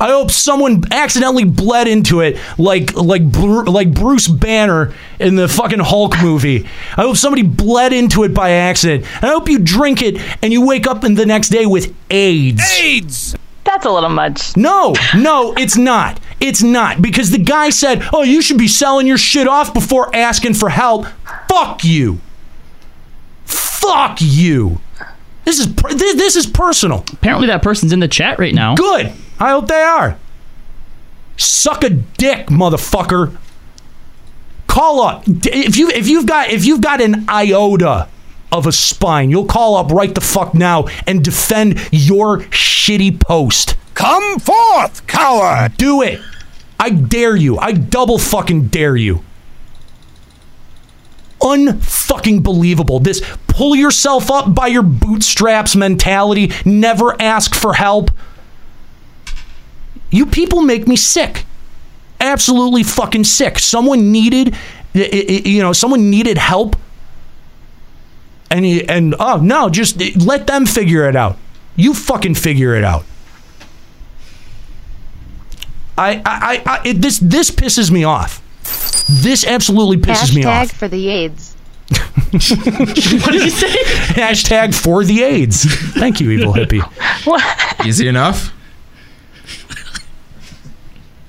I 0.00 0.08
hope 0.08 0.30
someone 0.30 0.84
accidentally 0.92 1.44
bled 1.44 1.88
into 1.88 2.20
it, 2.20 2.38
like 2.56 2.94
like 2.94 3.24
Bru- 3.30 3.64
like 3.64 3.92
Bruce 3.92 4.28
Banner 4.28 4.94
in 5.18 5.34
the 5.34 5.48
fucking 5.48 5.80
Hulk 5.80 6.14
movie. 6.22 6.66
I 6.96 7.02
hope 7.02 7.16
somebody 7.16 7.42
bled 7.42 7.92
into 7.92 8.24
it 8.24 8.32
by 8.32 8.50
accident. 8.50 9.04
And 9.16 9.24
I 9.24 9.28
hope 9.28 9.48
you 9.48 9.58
drink 9.58 10.02
it 10.02 10.20
and 10.42 10.52
you 10.52 10.64
wake 10.66 10.86
up 10.86 11.04
in 11.04 11.14
the 11.14 11.26
next 11.26 11.48
day 11.48 11.66
with 11.66 11.94
AIDS. 12.10 12.62
AIDS. 12.78 13.36
That's 13.64 13.84
a 13.84 13.90
little 13.90 14.08
much. 14.08 14.56
No, 14.56 14.94
no, 15.14 15.52
it's 15.58 15.76
not. 15.76 16.20
It's 16.40 16.62
not 16.62 17.02
because 17.02 17.30
the 17.30 17.38
guy 17.38 17.70
said, 17.70 18.02
"Oh, 18.12 18.22
you 18.22 18.40
should 18.40 18.56
be 18.56 18.68
selling 18.68 19.06
your 19.06 19.18
shit 19.18 19.46
off 19.48 19.74
before 19.74 20.14
asking 20.14 20.54
for 20.54 20.68
help." 20.70 21.06
Fuck 21.48 21.84
you. 21.84 22.20
Fuck 23.44 24.18
you. 24.20 24.80
This 25.44 25.58
is 25.58 25.66
per- 25.66 25.92
this, 25.92 26.14
this 26.14 26.36
is 26.36 26.46
personal. 26.46 27.04
Apparently, 27.12 27.46
that 27.48 27.62
person's 27.62 27.92
in 27.92 28.00
the 28.00 28.08
chat 28.08 28.38
right 28.38 28.54
now. 28.54 28.74
Good. 28.74 29.12
I 29.40 29.50
hope 29.50 29.68
they 29.68 29.82
are. 29.82 30.18
Suck 31.36 31.84
a 31.84 31.90
dick, 31.90 32.48
motherfucker. 32.48 33.36
Call 34.66 35.00
up 35.00 35.24
if 35.26 35.76
you 35.76 35.88
if 35.90 36.08
you've 36.08 36.26
got 36.26 36.50
if 36.50 36.64
you've 36.64 36.80
got 36.80 37.00
an 37.00 37.24
iota 37.28 38.08
of 38.52 38.66
a 38.66 38.72
spine. 38.72 39.30
You'll 39.30 39.46
call 39.46 39.76
up 39.76 39.90
right 39.90 40.14
the 40.14 40.20
fuck 40.20 40.54
now 40.54 40.86
and 41.06 41.24
defend 41.24 41.78
your 41.90 42.40
shitty 42.40 43.20
post. 43.20 43.76
Come 43.94 44.38
forth, 44.38 45.06
coward! 45.06 45.76
Do 45.76 46.02
it. 46.02 46.20
I 46.78 46.90
dare 46.90 47.34
you. 47.34 47.58
I 47.58 47.72
double 47.72 48.18
fucking 48.18 48.68
dare 48.68 48.96
you. 48.96 49.24
Unfucking 51.40 52.42
believable. 52.42 53.00
This 53.00 53.22
pull 53.46 53.74
yourself 53.74 54.30
up 54.30 54.54
by 54.54 54.68
your 54.68 54.82
bootstraps 54.82 55.74
mentality, 55.74 56.52
never 56.64 57.20
ask 57.20 57.54
for 57.54 57.74
help. 57.74 58.10
You 60.10 60.26
people 60.26 60.62
make 60.62 60.86
me 60.88 60.96
sick. 60.96 61.44
Absolutely 62.20 62.82
fucking 62.82 63.24
sick. 63.24 63.58
Someone 63.58 64.10
needed, 64.10 64.54
y- 64.94 65.08
y- 65.12 65.42
you 65.44 65.62
know, 65.62 65.72
someone 65.72 66.10
needed 66.10 66.38
help. 66.38 66.76
And, 68.50 68.64
and 68.64 69.14
oh, 69.20 69.36
no, 69.36 69.68
just 69.68 70.00
let 70.24 70.46
them 70.46 70.64
figure 70.66 71.08
it 71.08 71.14
out. 71.14 71.36
You 71.76 71.94
fucking 71.94 72.34
figure 72.34 72.74
it 72.74 72.82
out. 72.84 73.04
I, 75.96 76.16
I, 76.16 76.22
I, 76.24 76.62
I 76.66 76.80
it, 76.84 77.02
this, 77.02 77.18
this 77.18 77.50
pisses 77.50 77.90
me 77.90 78.04
off. 78.04 78.42
This 79.08 79.46
absolutely 79.46 79.96
pisses 79.96 80.34
me 80.34 80.42
Hashtag 80.42 80.62
off. 80.64 80.72
for 80.72 80.88
the 80.88 81.08
AIDS. 81.08 81.54
what 82.30 83.32
did 83.32 83.42
you 83.44 83.50
say? 83.50 83.66
Hashtag 84.14 84.74
for 84.74 85.04
the 85.04 85.22
AIDS. 85.22 85.64
Thank 85.94 86.20
you, 86.20 86.30
evil 86.30 86.52
hippie. 86.52 86.82
Easy 87.86 88.06
enough. 88.08 88.52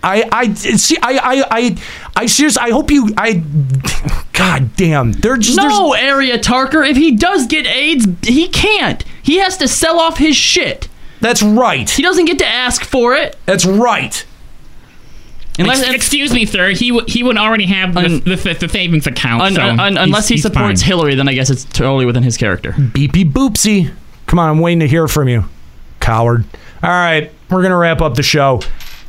I, 0.02 0.28
I 0.32 0.54
see. 0.54 0.98
I, 1.02 1.18
I, 1.18 1.46
I, 1.52 1.78
I 2.16 2.26
seriously. 2.26 2.62
I 2.64 2.70
hope 2.72 2.90
you. 2.92 3.10
I. 3.18 3.44
God 4.34 4.76
damn. 4.78 5.12
They're 5.12 5.38
just. 5.38 5.58
no, 5.58 5.94
Area 5.94 6.38
Tarker. 6.40 6.90
If 6.90 6.96
he 6.96 7.16
does 7.16 7.48
get 7.48 7.68
AIDS, 7.68 8.06
he 8.24 8.48
can't. 8.48 9.04
He 9.22 9.38
has 9.40 9.58
to 9.58 9.68
sell 9.68 10.00
off 10.00 10.18
his 10.18 10.36
shit. 10.36 10.88
That's 11.20 11.42
right. 11.44 11.90
He 11.90 12.02
doesn't 12.02 12.26
get 12.26 12.40
to 12.40 12.48
ask 12.48 12.84
for 12.86 13.14
it. 13.16 13.38
That's 13.46 13.66
right. 13.66 14.26
Unless 15.58 15.84
Ex- 15.84 15.94
excuse 15.96 16.34
me, 16.34 16.46
sir. 16.46 16.70
He 16.70 16.90
w- 16.90 17.06
he 17.06 17.22
would 17.22 17.38
already 17.38 17.66
have 17.66 17.94
the, 17.94 18.22
the, 18.24 18.36
the, 18.38 18.54
the 18.62 18.70
savings 18.70 19.06
account. 19.08 19.42
Un- 19.42 19.54
so 19.56 19.62
un- 19.62 19.80
un- 19.82 19.98
unless 19.98 20.30
he 20.30 20.38
supports 20.38 20.82
fine. 20.82 20.88
Hillary, 20.88 21.16
then 21.16 21.28
I 21.28 21.34
guess 21.34 21.50
it's 21.50 21.66
totally 21.66 22.06
within 22.06 22.24
his 22.24 22.38
character. 22.38 22.72
Beepy 22.72 23.30
boopsy. 23.30 23.92
Come 24.28 24.40
on, 24.40 24.50
I'm 24.50 24.60
waiting 24.60 24.80
to 24.80 24.88
hear 24.88 25.10
from 25.10 25.28
you, 25.28 25.44
coward. 26.00 26.46
All 26.82 26.90
right, 26.90 27.30
we're 27.50 27.62
gonna 27.62 27.76
wrap 27.76 28.00
up 28.00 28.16
the 28.16 28.24
show. 28.24 28.62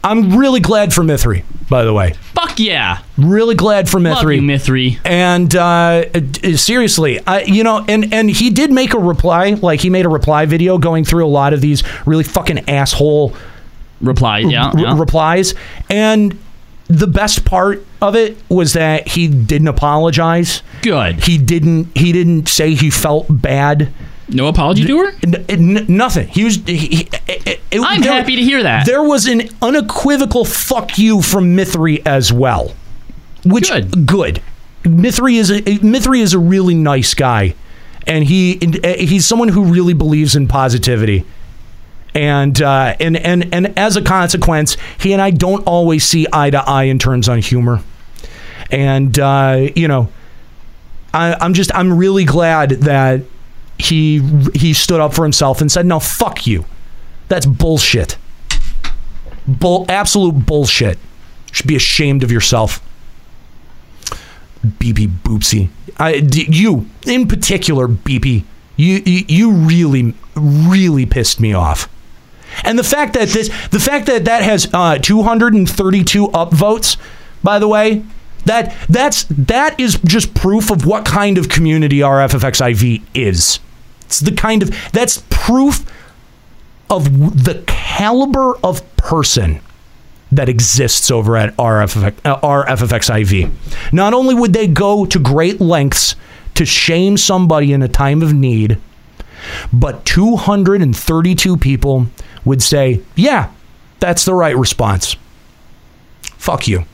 I'm 0.03 0.37
really 0.39 0.61
glad 0.61 0.95
for 0.95 1.03
Mithrie, 1.03 1.45
by 1.69 1.85
the 1.85 1.93
way. 1.93 2.15
Fuck 2.35 2.59
yeah. 2.59 3.03
Really 3.19 3.55
glad 3.55 3.89
for 3.89 4.01
Love 4.01 4.19
Mithrie. 4.19 4.37
you, 4.37 4.43
Mithrie. 4.43 4.99
And 5.05 5.55
uh, 5.55 6.05
uh, 6.15 6.57
seriously, 6.57 7.21
I, 7.27 7.43
you 7.43 7.65
know, 7.65 7.85
and 7.87 8.13
and 8.13 8.31
he 8.31 8.51
did 8.51 8.73
make 8.73 8.95
a 8.95 8.99
reply. 8.99 9.51
Like 9.51 9.81
he 9.81 9.91
made 9.91 10.07
a 10.07 10.09
reply 10.09 10.47
video 10.47 10.79
going 10.79 11.05
through 11.05 11.27
a 11.27 11.29
lot 11.29 11.53
of 11.53 11.61
these 11.61 11.83
really 12.07 12.25
fucking 12.25 12.69
asshole 12.69 13.35
reply, 14.01 14.39
yeah, 14.39 14.69
r- 14.69 14.79
yeah. 14.79 14.99
replies. 14.99 15.55
And 15.91 16.39
the 16.87 17.07
best 17.07 17.45
part 17.45 17.85
of 18.01 18.17
it 18.17 18.39
was 18.49 18.73
that 18.73 19.07
he 19.07 19.29
didn't 19.29 19.69
apologize. 19.69 20.63
Good. 20.83 21.23
He 21.25 21.37
didn't. 21.39 21.97
He 21.97 22.13
didn't 22.13 22.49
say 22.49 22.75
he 22.75 22.91
felt 22.91 23.27
bad. 23.29 23.93
No 24.33 24.47
apology 24.49 24.85
to 24.87 24.99
her. 24.99 25.13
N- 25.25 25.45
n- 25.49 25.87
nothing. 25.89 26.29
He 26.29 26.45
was. 26.45 26.57
He, 26.57 26.77
he- 26.77 27.09
it- 27.27 27.61
it- 27.71 27.81
I'm 27.83 28.01
there- 28.01 28.13
happy 28.13 28.37
to 28.37 28.43
hear 28.43 28.63
that. 28.63 28.87
There 28.87 29.03
was 29.03 29.27
an 29.27 29.49
unequivocal 29.63 30.45
"fuck 30.45 30.99
you" 30.99 31.23
from 31.23 31.57
Mithrie 31.57 32.03
as 32.07 32.33
well, 32.33 32.75
which 33.45 33.71
good. 34.07 34.43
Mithrie 34.85 35.35
is 35.37 35.51
a 35.51 35.61
Mithrie 35.63 36.21
is 36.21 36.33
a 36.35 36.39
really 36.39 36.75
nice 36.75 37.15
guy, 37.15 37.55
and 38.07 38.25
he 38.25 38.59
he's 38.99 39.27
someone 39.27 39.49
who 39.49 39.65
really 39.65 39.95
believes 39.95 40.35
in 40.37 40.49
positivity. 40.49 41.25
And 42.15 42.61
uh, 42.61 42.97
and 42.99 43.17
and 43.17 43.55
and 43.55 43.79
as 43.79 43.97
a 43.97 44.03
consequence, 44.03 44.77
he 44.99 45.13
and 45.13 45.23
I 45.23 45.31
don't 45.31 45.63
always 45.67 46.05
see 46.05 46.27
eye 46.33 46.51
to 46.51 46.59
eye 46.69 46.85
in 46.85 46.99
terms 46.99 47.29
on 47.29 47.39
humor. 47.39 47.83
And 48.73 49.17
uh, 49.19 49.69
you 49.77 49.87
know, 49.87 50.09
I, 51.15 51.37
I'm 51.41 51.55
just 51.55 51.73
I'm 51.75 51.97
really 51.97 52.25
glad 52.25 52.71
that 52.71 53.23
he 53.81 54.21
he 54.55 54.73
stood 54.73 55.01
up 55.01 55.15
for 55.15 55.25
himself 55.25 55.61
and 55.61 55.71
said, 55.71 55.87
"No, 55.87 56.01
fuck 56.01 56.47
you. 56.47 56.65
That's 57.29 57.47
bullshit. 57.47 58.17
Bull, 59.47 59.87
absolute 59.89 60.47
bullshit. 60.47 60.99
You 60.99 61.55
Should 61.55 61.67
be 61.67 61.77
ashamed 61.77 62.23
of 62.23 62.31
yourself." 62.31 62.81
BB 64.65 65.09
Boopsy. 65.23 65.71
I, 65.99 66.15
you 66.15 66.87
in 67.07 67.27
particular, 67.27 67.89
BB. 67.89 68.45
You, 68.77 69.03
you 69.05 69.53
really 69.53 70.15
really 70.37 71.07
pissed 71.07 71.41
me 71.41 71.53
off. 71.53 71.89
And 72.65 72.79
the 72.79 72.85
fact 72.85 73.15
that 73.15 73.29
this, 73.29 73.49
the 73.69 73.81
fact 73.81 74.07
that 74.07 74.25
that 74.25 74.43
has 74.43 74.69
uh, 74.73 74.99
232 74.99 76.29
upvotes, 76.29 76.97
by 77.43 77.59
the 77.59 77.69
way, 77.69 78.03
that 78.47 78.75
that's 78.89 79.25
that 79.25 79.79
is 79.79 79.99
just 80.05 80.35
proof 80.35 80.71
of 80.71 80.87
what 80.87 81.05
kind 81.05 81.39
of 81.39 81.49
community 81.49 82.03
our 82.03 82.21
is. 83.15 83.61
It's 84.11 84.19
the 84.19 84.33
kind 84.33 84.65
of 84.65 84.77
that's 84.91 85.23
proof 85.31 85.87
of 86.91 87.45
the 87.45 87.63
caliber 87.69 88.57
of 88.65 88.85
person 88.97 89.61
that 90.33 90.49
exists 90.49 91.13
over 91.13 91.37
at 91.37 91.57
RFX, 91.57 92.17
uh, 92.25 92.41
RFFXIV. 92.41 93.93
Not 93.93 94.13
only 94.13 94.35
would 94.35 94.53
they 94.53 94.67
go 94.67 95.07
to 95.07 95.19
great 95.21 95.61
lengths 95.61 96.17
to 96.55 96.67
shame 96.67 97.17
somebody 97.17 97.73
in 97.73 97.83
a 97.83 97.89
time 97.89 98.21
of 98.21 98.35
need, 98.35 98.79
but 99.73 100.05
232 100.07 101.57
people 101.57 102.07
would 102.45 102.65
say, 102.65 103.01
yeah, 103.15 103.53
that's 104.01 104.25
the 104.25 104.35
right 104.35 104.57
response. 104.57 105.15
Fuck 106.37 106.67
you. 106.67 106.85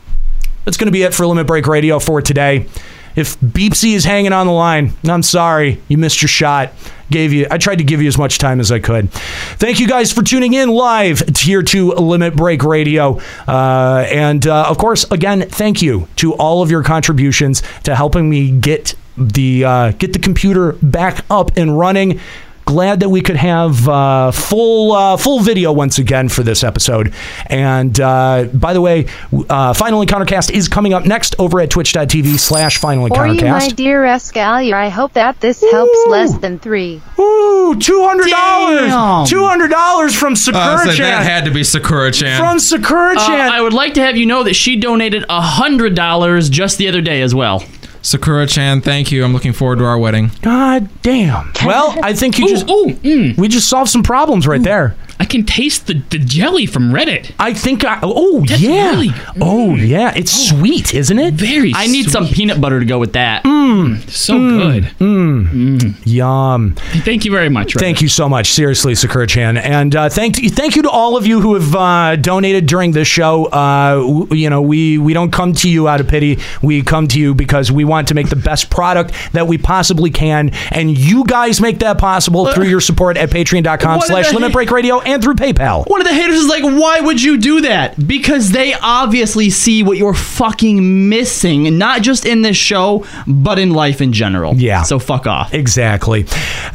That's 0.65 0.77
going 0.77 0.85
to 0.85 0.91
be 0.91 1.01
it 1.01 1.15
for 1.15 1.25
Limit 1.25 1.47
Break 1.47 1.65
Radio 1.65 1.97
for 1.97 2.21
today. 2.21 2.67
If 3.15 3.39
Beepsy 3.39 3.95
is 3.95 4.05
hanging 4.05 4.33
on 4.33 4.45
the 4.45 4.53
line, 4.53 4.93
I'm 5.03 5.23
sorry, 5.23 5.81
you 5.87 5.97
missed 5.97 6.21
your 6.21 6.29
shot. 6.29 6.71
Gave 7.09 7.31
you, 7.31 7.47
I 7.49 7.57
tried 7.57 7.77
to 7.77 7.85
give 7.85 8.01
you 8.01 8.07
as 8.07 8.17
much 8.17 8.37
time 8.37 8.59
as 8.59 8.71
I 8.71 8.79
could. 8.79 9.11
Thank 9.11 9.79
you 9.79 9.87
guys 9.87 10.11
for 10.11 10.23
tuning 10.23 10.53
in 10.53 10.69
live 10.69 11.19
here 11.37 11.63
to 11.63 11.93
Limit 11.93 12.35
Break 12.35 12.63
Radio, 12.63 13.21
uh, 13.47 14.05
and 14.09 14.45
uh, 14.45 14.65
of 14.67 14.77
course, 14.77 15.09
again, 15.09 15.47
thank 15.47 15.81
you 15.81 16.07
to 16.17 16.33
all 16.33 16.61
of 16.61 16.69
your 16.69 16.83
contributions 16.83 17.63
to 17.83 17.95
helping 17.95 18.29
me 18.29 18.51
get 18.51 18.93
the 19.17 19.63
uh, 19.63 19.91
get 19.93 20.13
the 20.13 20.19
computer 20.19 20.73
back 20.73 21.25
up 21.29 21.55
and 21.57 21.77
running. 21.77 22.19
Glad 22.67 22.99
that 22.99 23.07
we 23.07 23.21
could 23.21 23.37
have 23.37 23.87
uh, 23.87 24.31
full 24.31 24.91
uh, 24.91 25.15
full 25.15 25.39
video 25.39 25.71
once 25.71 25.99
again 25.99 26.27
for 26.27 26.43
this 26.43 26.65
episode. 26.65 27.13
And 27.45 27.97
uh, 27.99 28.49
by 28.53 28.73
the 28.73 28.81
way, 28.81 29.07
uh, 29.49 29.73
Final 29.73 30.03
Encountercast 30.05 30.51
is 30.51 30.67
coming 30.67 30.93
up 30.93 31.05
next 31.05 31.33
over 31.39 31.61
at 31.61 31.69
twitch.tv 31.69 32.37
slash 32.37 32.77
Final 32.77 33.07
For 33.07 33.25
you, 33.25 33.39
my 33.41 33.69
dear 33.69 34.03
Escalia, 34.03 34.73
I 34.73 34.89
hope 34.89 35.13
that 35.13 35.39
this 35.39 35.61
helps 35.71 35.97
less 36.09 36.37
than 36.39 36.59
three. 36.59 37.01
Ooh, 37.17 37.73
two 37.79 38.03
hundred 38.05 38.27
dollars! 38.31 39.29
Two 39.29 39.45
hundred 39.45 39.69
dollars 39.71 40.13
from 40.13 40.33
Uh, 40.33 40.35
Sakura 40.35 40.77
so 40.79 40.91
Chan. 40.91 40.97
that 41.09 41.23
had 41.23 41.45
to 41.45 41.51
be 41.51 41.63
Sakura 41.63 42.11
Chan. 42.11 42.37
From 42.37 42.59
Sakura 42.59 43.13
Uh, 43.17 43.27
Chan. 43.27 43.49
I 43.49 43.61
would 43.61 43.73
like 43.73 43.93
to 43.93 44.01
have 44.01 44.17
you 44.17 44.25
know 44.25 44.43
that 44.43 44.55
she 44.57 44.75
donated 44.75 45.23
hundred 45.29 45.95
dollars 45.95 46.49
just 46.49 46.77
the 46.77 46.89
other 46.89 46.99
day 47.01 47.21
as 47.21 47.33
well. 47.33 47.63
Sakura 48.01 48.47
Chan, 48.47 48.81
thank 48.81 49.11
you. 49.11 49.23
I'm 49.23 49.33
looking 49.33 49.53
forward 49.53 49.79
to 49.79 49.85
our 49.85 49.97
wedding. 49.97 50.31
God 50.41 50.89
damn. 51.01 51.51
Well, 51.65 51.97
I 52.01 52.13
think 52.13 52.37
you 52.39 52.47
just 52.47 52.65
mm. 52.67 53.37
we 53.37 53.47
just 53.47 53.69
solved 53.69 53.89
some 53.89 54.03
problems 54.03 54.47
right 54.47 54.61
there. 54.61 54.95
I 55.19 55.25
can 55.25 55.43
taste 55.45 55.87
the, 55.87 55.95
the 56.09 56.19
jelly 56.19 56.65
from 56.65 56.91
Reddit. 56.91 57.31
I 57.39 57.53
think 57.53 57.83
I 57.83 57.99
oh 58.03 58.43
yeah. 58.57 59.33
oh 59.41 59.75
yeah, 59.75 60.13
it's 60.15 60.49
sweet, 60.49 60.93
isn't 60.93 61.17
it? 61.17 61.33
Very 61.33 61.73
I 61.75 61.87
need 61.87 62.09
some 62.09 62.27
peanut 62.27 62.61
butter 62.61 62.79
to 62.79 62.85
go 62.85 62.99
with 62.99 63.13
that. 63.13 63.43
Mmm. 63.43 64.07
So 64.09 64.37
good. 64.37 64.83
Mmm. 64.99 65.95
Yum. 66.05 66.75
Thank 67.03 67.25
you 67.25 67.31
very 67.31 67.49
much. 67.49 67.73
Reddit. 67.73 67.79
Thank 67.79 68.01
you 68.01 68.07
so 68.07 68.29
much, 68.29 68.51
seriously, 68.51 68.95
Sakura 68.95 69.27
Chan, 69.27 69.57
and 69.57 69.95
uh, 69.95 70.09
thank 70.09 70.35
thank 70.53 70.75
you 70.75 70.83
to 70.83 70.89
all 70.89 71.17
of 71.17 71.25
you 71.25 71.41
who 71.41 71.55
have 71.55 71.75
uh, 71.75 72.15
donated 72.15 72.65
during 72.67 72.91
this 72.91 73.07
show. 73.07 73.45
Uh, 73.45 73.95
w- 73.95 74.27
you 74.35 74.49
know, 74.49 74.61
we 74.61 74.97
we 74.97 75.13
don't 75.13 75.31
come 75.31 75.53
to 75.53 75.69
you 75.69 75.87
out 75.87 75.99
of 75.99 76.07
pity. 76.07 76.39
We 76.61 76.83
come 76.83 77.07
to 77.09 77.19
you 77.19 77.33
because 77.33 77.71
we 77.71 77.85
want 77.85 78.07
to 78.09 78.13
make 78.13 78.29
the 78.29 78.35
best 78.35 78.69
product 78.69 79.13
that 79.33 79.47
we 79.47 79.57
possibly 79.57 80.11
can, 80.11 80.51
and 80.71 80.95
you 80.97 81.25
guys 81.25 81.59
make 81.59 81.79
that 81.79 81.97
possible 81.97 82.51
through 82.53 82.65
your 82.67 82.81
support 82.81 83.17
at 83.17 83.29
Patreon.com/slash 83.29 84.29
the 84.29 84.35
Limit? 84.35 84.53
Break 84.53 84.71
Radio 84.71 84.99
and 85.07 85.23
through 85.23 85.35
PayPal. 85.35 85.87
One 85.87 86.01
of 86.01 86.07
the 86.07 86.13
haters 86.13 86.35
is 86.35 86.47
like, 86.49 86.63
why 86.63 86.99
would 86.99 87.23
you 87.23 87.37
do 87.37 87.61
that? 87.61 88.07
Because 88.07 88.51
they 88.51 88.73
obviously 88.73 89.49
see 89.49 89.81
what 89.81 89.97
you're 89.97 90.13
fucking 90.13 91.07
missing, 91.07 91.77
not 91.77 92.01
just 92.01 92.25
in 92.25 92.41
this 92.41 92.57
show, 92.57 93.05
but 93.25 93.57
in 93.57 93.71
life 93.71 94.01
in 94.01 94.11
general. 94.11 94.53
Yeah. 94.55 94.83
So 94.83 94.99
fuck 94.99 95.25
off. 95.25 95.53
Exactly. 95.53 96.25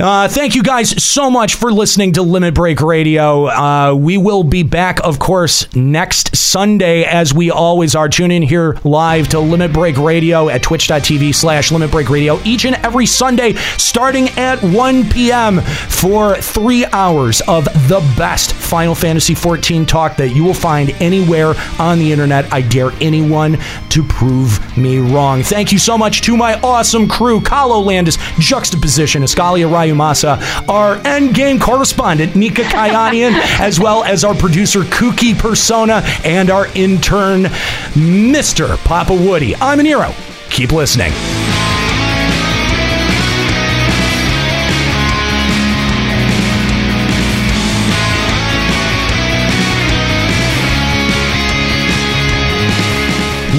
Uh, 0.01 0.29
thank 0.29 0.55
you 0.55 0.63
guys 0.63 1.03
so 1.03 1.31
much 1.31 1.57
for 1.57 1.71
listening 1.71 2.13
to 2.15 2.23
Limit 2.23 2.55
Break 2.55 2.81
Radio. 2.81 3.49
Uh, 3.49 3.95
we 3.95 4.17
will 4.17 4.45
be 4.45 4.63
back, 4.63 4.99
of 5.05 5.19
course, 5.19 5.73
next 5.77 6.35
Sunday, 6.35 7.05
as 7.05 7.35
we 7.35 7.51
always 7.51 7.95
are. 7.95 8.09
Tune 8.09 8.31
in 8.31 8.43
here 8.43 8.79
live 8.83 9.29
to 9.29 9.41
Limit 9.41 9.75
Break 9.75 9.99
Radio 9.99 10.49
at 10.49 10.63
twitch.tv 10.63 11.35
slash 11.35 11.71
Limit 11.71 11.91
Break 11.91 12.09
Radio 12.09 12.41
each 12.45 12.65
and 12.65 12.77
every 12.77 13.05
Sunday, 13.05 13.53
starting 13.77 14.31
at 14.31 14.63
1 14.63 15.11
p.m. 15.11 15.61
for 15.61 16.37
three 16.37 16.87
hours 16.87 17.43
of 17.43 17.65
the 17.89 18.01
best 18.17 18.22
Final 18.23 18.95
Fantasy 18.95 19.35
XIV 19.35 19.87
talk 19.87 20.17
that 20.17 20.29
you 20.31 20.45
will 20.45 20.55
find 20.55 20.91
anywhere 21.03 21.55
on 21.79 21.99
the 21.99 22.13
internet. 22.13 22.53
I 22.53 22.63
dare 22.63 22.91
anyone 23.01 23.59
to 23.91 24.03
prove 24.05 24.61
me 24.77 24.99
wrong. 24.99 25.43
Thank 25.43 25.73
you 25.73 25.79
so 25.79 25.99
much 25.99 26.23
to 26.23 26.37
my 26.37 26.59
awesome 26.61 27.09
crew, 27.09 27.41
Kalo 27.41 27.81
Landis, 27.81 28.19
Juxtaposition, 28.39 29.23
Escalia 29.23 29.69
Rayumasa, 29.69 30.41
our 30.69 30.99
endgame 30.99 31.61
correspondent, 31.61 32.37
Nika 32.37 32.63
Kayanian, 32.63 33.33
as 33.61 33.81
well 33.81 34.05
as 34.05 34.25
our 34.25 34.35
producer, 34.35 34.81
Kooky 34.83 35.37
Persona, 35.37 36.03
and 36.25 36.49
our 36.49 36.69
intern, 36.77 37.45
Mr. 37.95 38.77
Papa 38.85 39.15
Woody. 39.15 39.57
I'm 39.57 39.81
an 39.81 39.87
hero. 39.87 40.15
Keep 40.49 40.73
listening. 40.73 41.13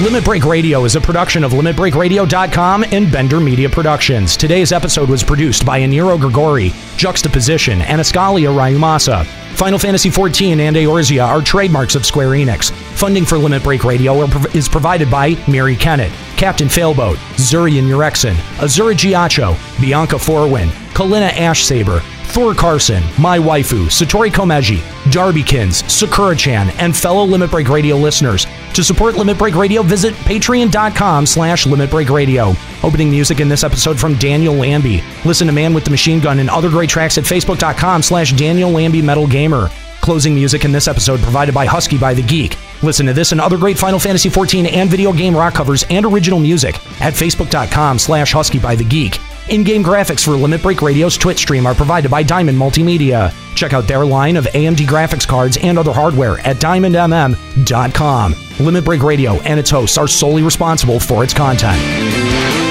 Limit 0.04 0.22
Break 0.22 0.44
Radio 0.44 0.84
is 0.84 0.96
a 0.96 1.00
production 1.00 1.44
of 1.44 1.52
LimitBreakRadio.com 1.52 2.84
and 2.92 3.10
Bender 3.10 3.40
Media 3.40 3.70
Productions. 3.70 4.36
Today's 4.36 4.70
episode 4.70 5.08
was 5.08 5.24
produced 5.24 5.64
by 5.64 5.80
Aniro 5.80 6.20
Grigori, 6.20 6.74
Juxtaposition, 6.98 7.80
and 7.80 8.02
Escalia 8.02 8.54
Rayumasa. 8.54 9.24
Final 9.54 9.78
Fantasy 9.78 10.10
XIV 10.10 10.58
and 10.58 10.76
Eorzea 10.76 11.26
are 11.26 11.40
trademarks 11.40 11.94
of 11.94 12.04
Square 12.04 12.32
Enix. 12.32 12.70
Funding 12.70 13.24
for 13.24 13.38
Limit 13.38 13.62
Break 13.62 13.82
Radio 13.82 14.24
is 14.48 14.68
provided 14.68 15.10
by 15.10 15.42
Mary 15.48 15.74
Kennett, 15.74 16.12
Captain 16.36 16.68
Failboat, 16.68 17.16
Zurian 17.36 17.88
Urexin, 17.88 18.34
Azura 18.58 18.92
Giacho, 18.92 19.56
Bianca 19.80 20.18
Forwin, 20.18 20.68
Kalina 20.92 21.30
Ashsaber, 21.30 22.02
Thor 22.34 22.52
Carson, 22.52 23.00
My 23.16 23.38
Waifu, 23.38 23.84
Satori 23.86 24.28
Komeji, 24.28 24.78
Darbykins, 25.12 25.88
Sakura-chan, 25.88 26.68
and 26.80 26.96
fellow 26.96 27.22
Limit 27.22 27.48
Break 27.48 27.68
Radio 27.68 27.94
listeners. 27.94 28.48
To 28.72 28.82
support 28.82 29.14
Limit 29.14 29.38
Break 29.38 29.54
Radio, 29.54 29.84
visit 29.84 30.14
patreon.com 30.14 31.26
slash 31.26 31.64
Limit 31.64 31.90
Break 31.90 32.10
Radio. 32.10 32.54
Opening 32.82 33.08
music 33.08 33.38
in 33.38 33.48
this 33.48 33.62
episode 33.62 34.00
from 34.00 34.16
Daniel 34.16 34.52
Lambie. 34.52 35.00
Listen 35.24 35.46
to 35.46 35.52
Man 35.52 35.72
with 35.72 35.84
the 35.84 35.92
Machine 35.92 36.18
Gun 36.18 36.40
and 36.40 36.50
other 36.50 36.70
great 36.70 36.90
tracks 36.90 37.18
at 37.18 37.22
facebook.com 37.22 38.02
slash 38.02 38.32
Daniel 38.32 38.70
Lambie 38.70 39.00
Metal 39.00 39.28
Gamer. 39.28 39.70
Closing 40.00 40.34
music 40.34 40.64
in 40.64 40.72
this 40.72 40.88
episode 40.88 41.20
provided 41.20 41.54
by 41.54 41.66
Husky 41.66 41.98
by 41.98 42.14
the 42.14 42.22
Geek. 42.22 42.58
Listen 42.82 43.06
to 43.06 43.12
this 43.12 43.30
and 43.30 43.40
other 43.40 43.56
great 43.56 43.78
Final 43.78 44.00
Fantasy 44.00 44.28
XIV 44.28 44.72
and 44.72 44.90
video 44.90 45.12
game 45.12 45.36
rock 45.36 45.54
covers 45.54 45.84
and 45.88 46.04
original 46.04 46.40
music 46.40 46.74
at 47.00 47.14
facebook.com 47.14 47.96
slash 47.96 48.32
Husky 48.32 48.58
by 48.58 48.74
the 48.74 48.84
Geek. 48.84 49.20
In-game 49.48 49.84
graphics 49.84 50.24
for 50.24 50.32
Limit 50.32 50.62
Break 50.62 50.80
Radio's 50.80 51.16
Twitch 51.18 51.38
stream 51.38 51.66
are 51.66 51.74
provided 51.74 52.10
by 52.10 52.22
Diamond 52.22 52.58
Multimedia. 52.58 53.32
Check 53.54 53.72
out 53.72 53.86
their 53.86 54.04
line 54.04 54.36
of 54.36 54.46
AMD 54.46 54.86
graphics 54.86 55.28
cards 55.28 55.58
and 55.58 55.78
other 55.78 55.92
hardware 55.92 56.38
at 56.40 56.56
diamondmm.com. 56.56 58.34
Limit 58.60 58.84
Break 58.84 59.02
Radio 59.02 59.40
and 59.42 59.60
its 59.60 59.70
hosts 59.70 59.98
are 59.98 60.08
solely 60.08 60.42
responsible 60.42 60.98
for 60.98 61.22
its 61.22 61.34
content. 61.34 62.63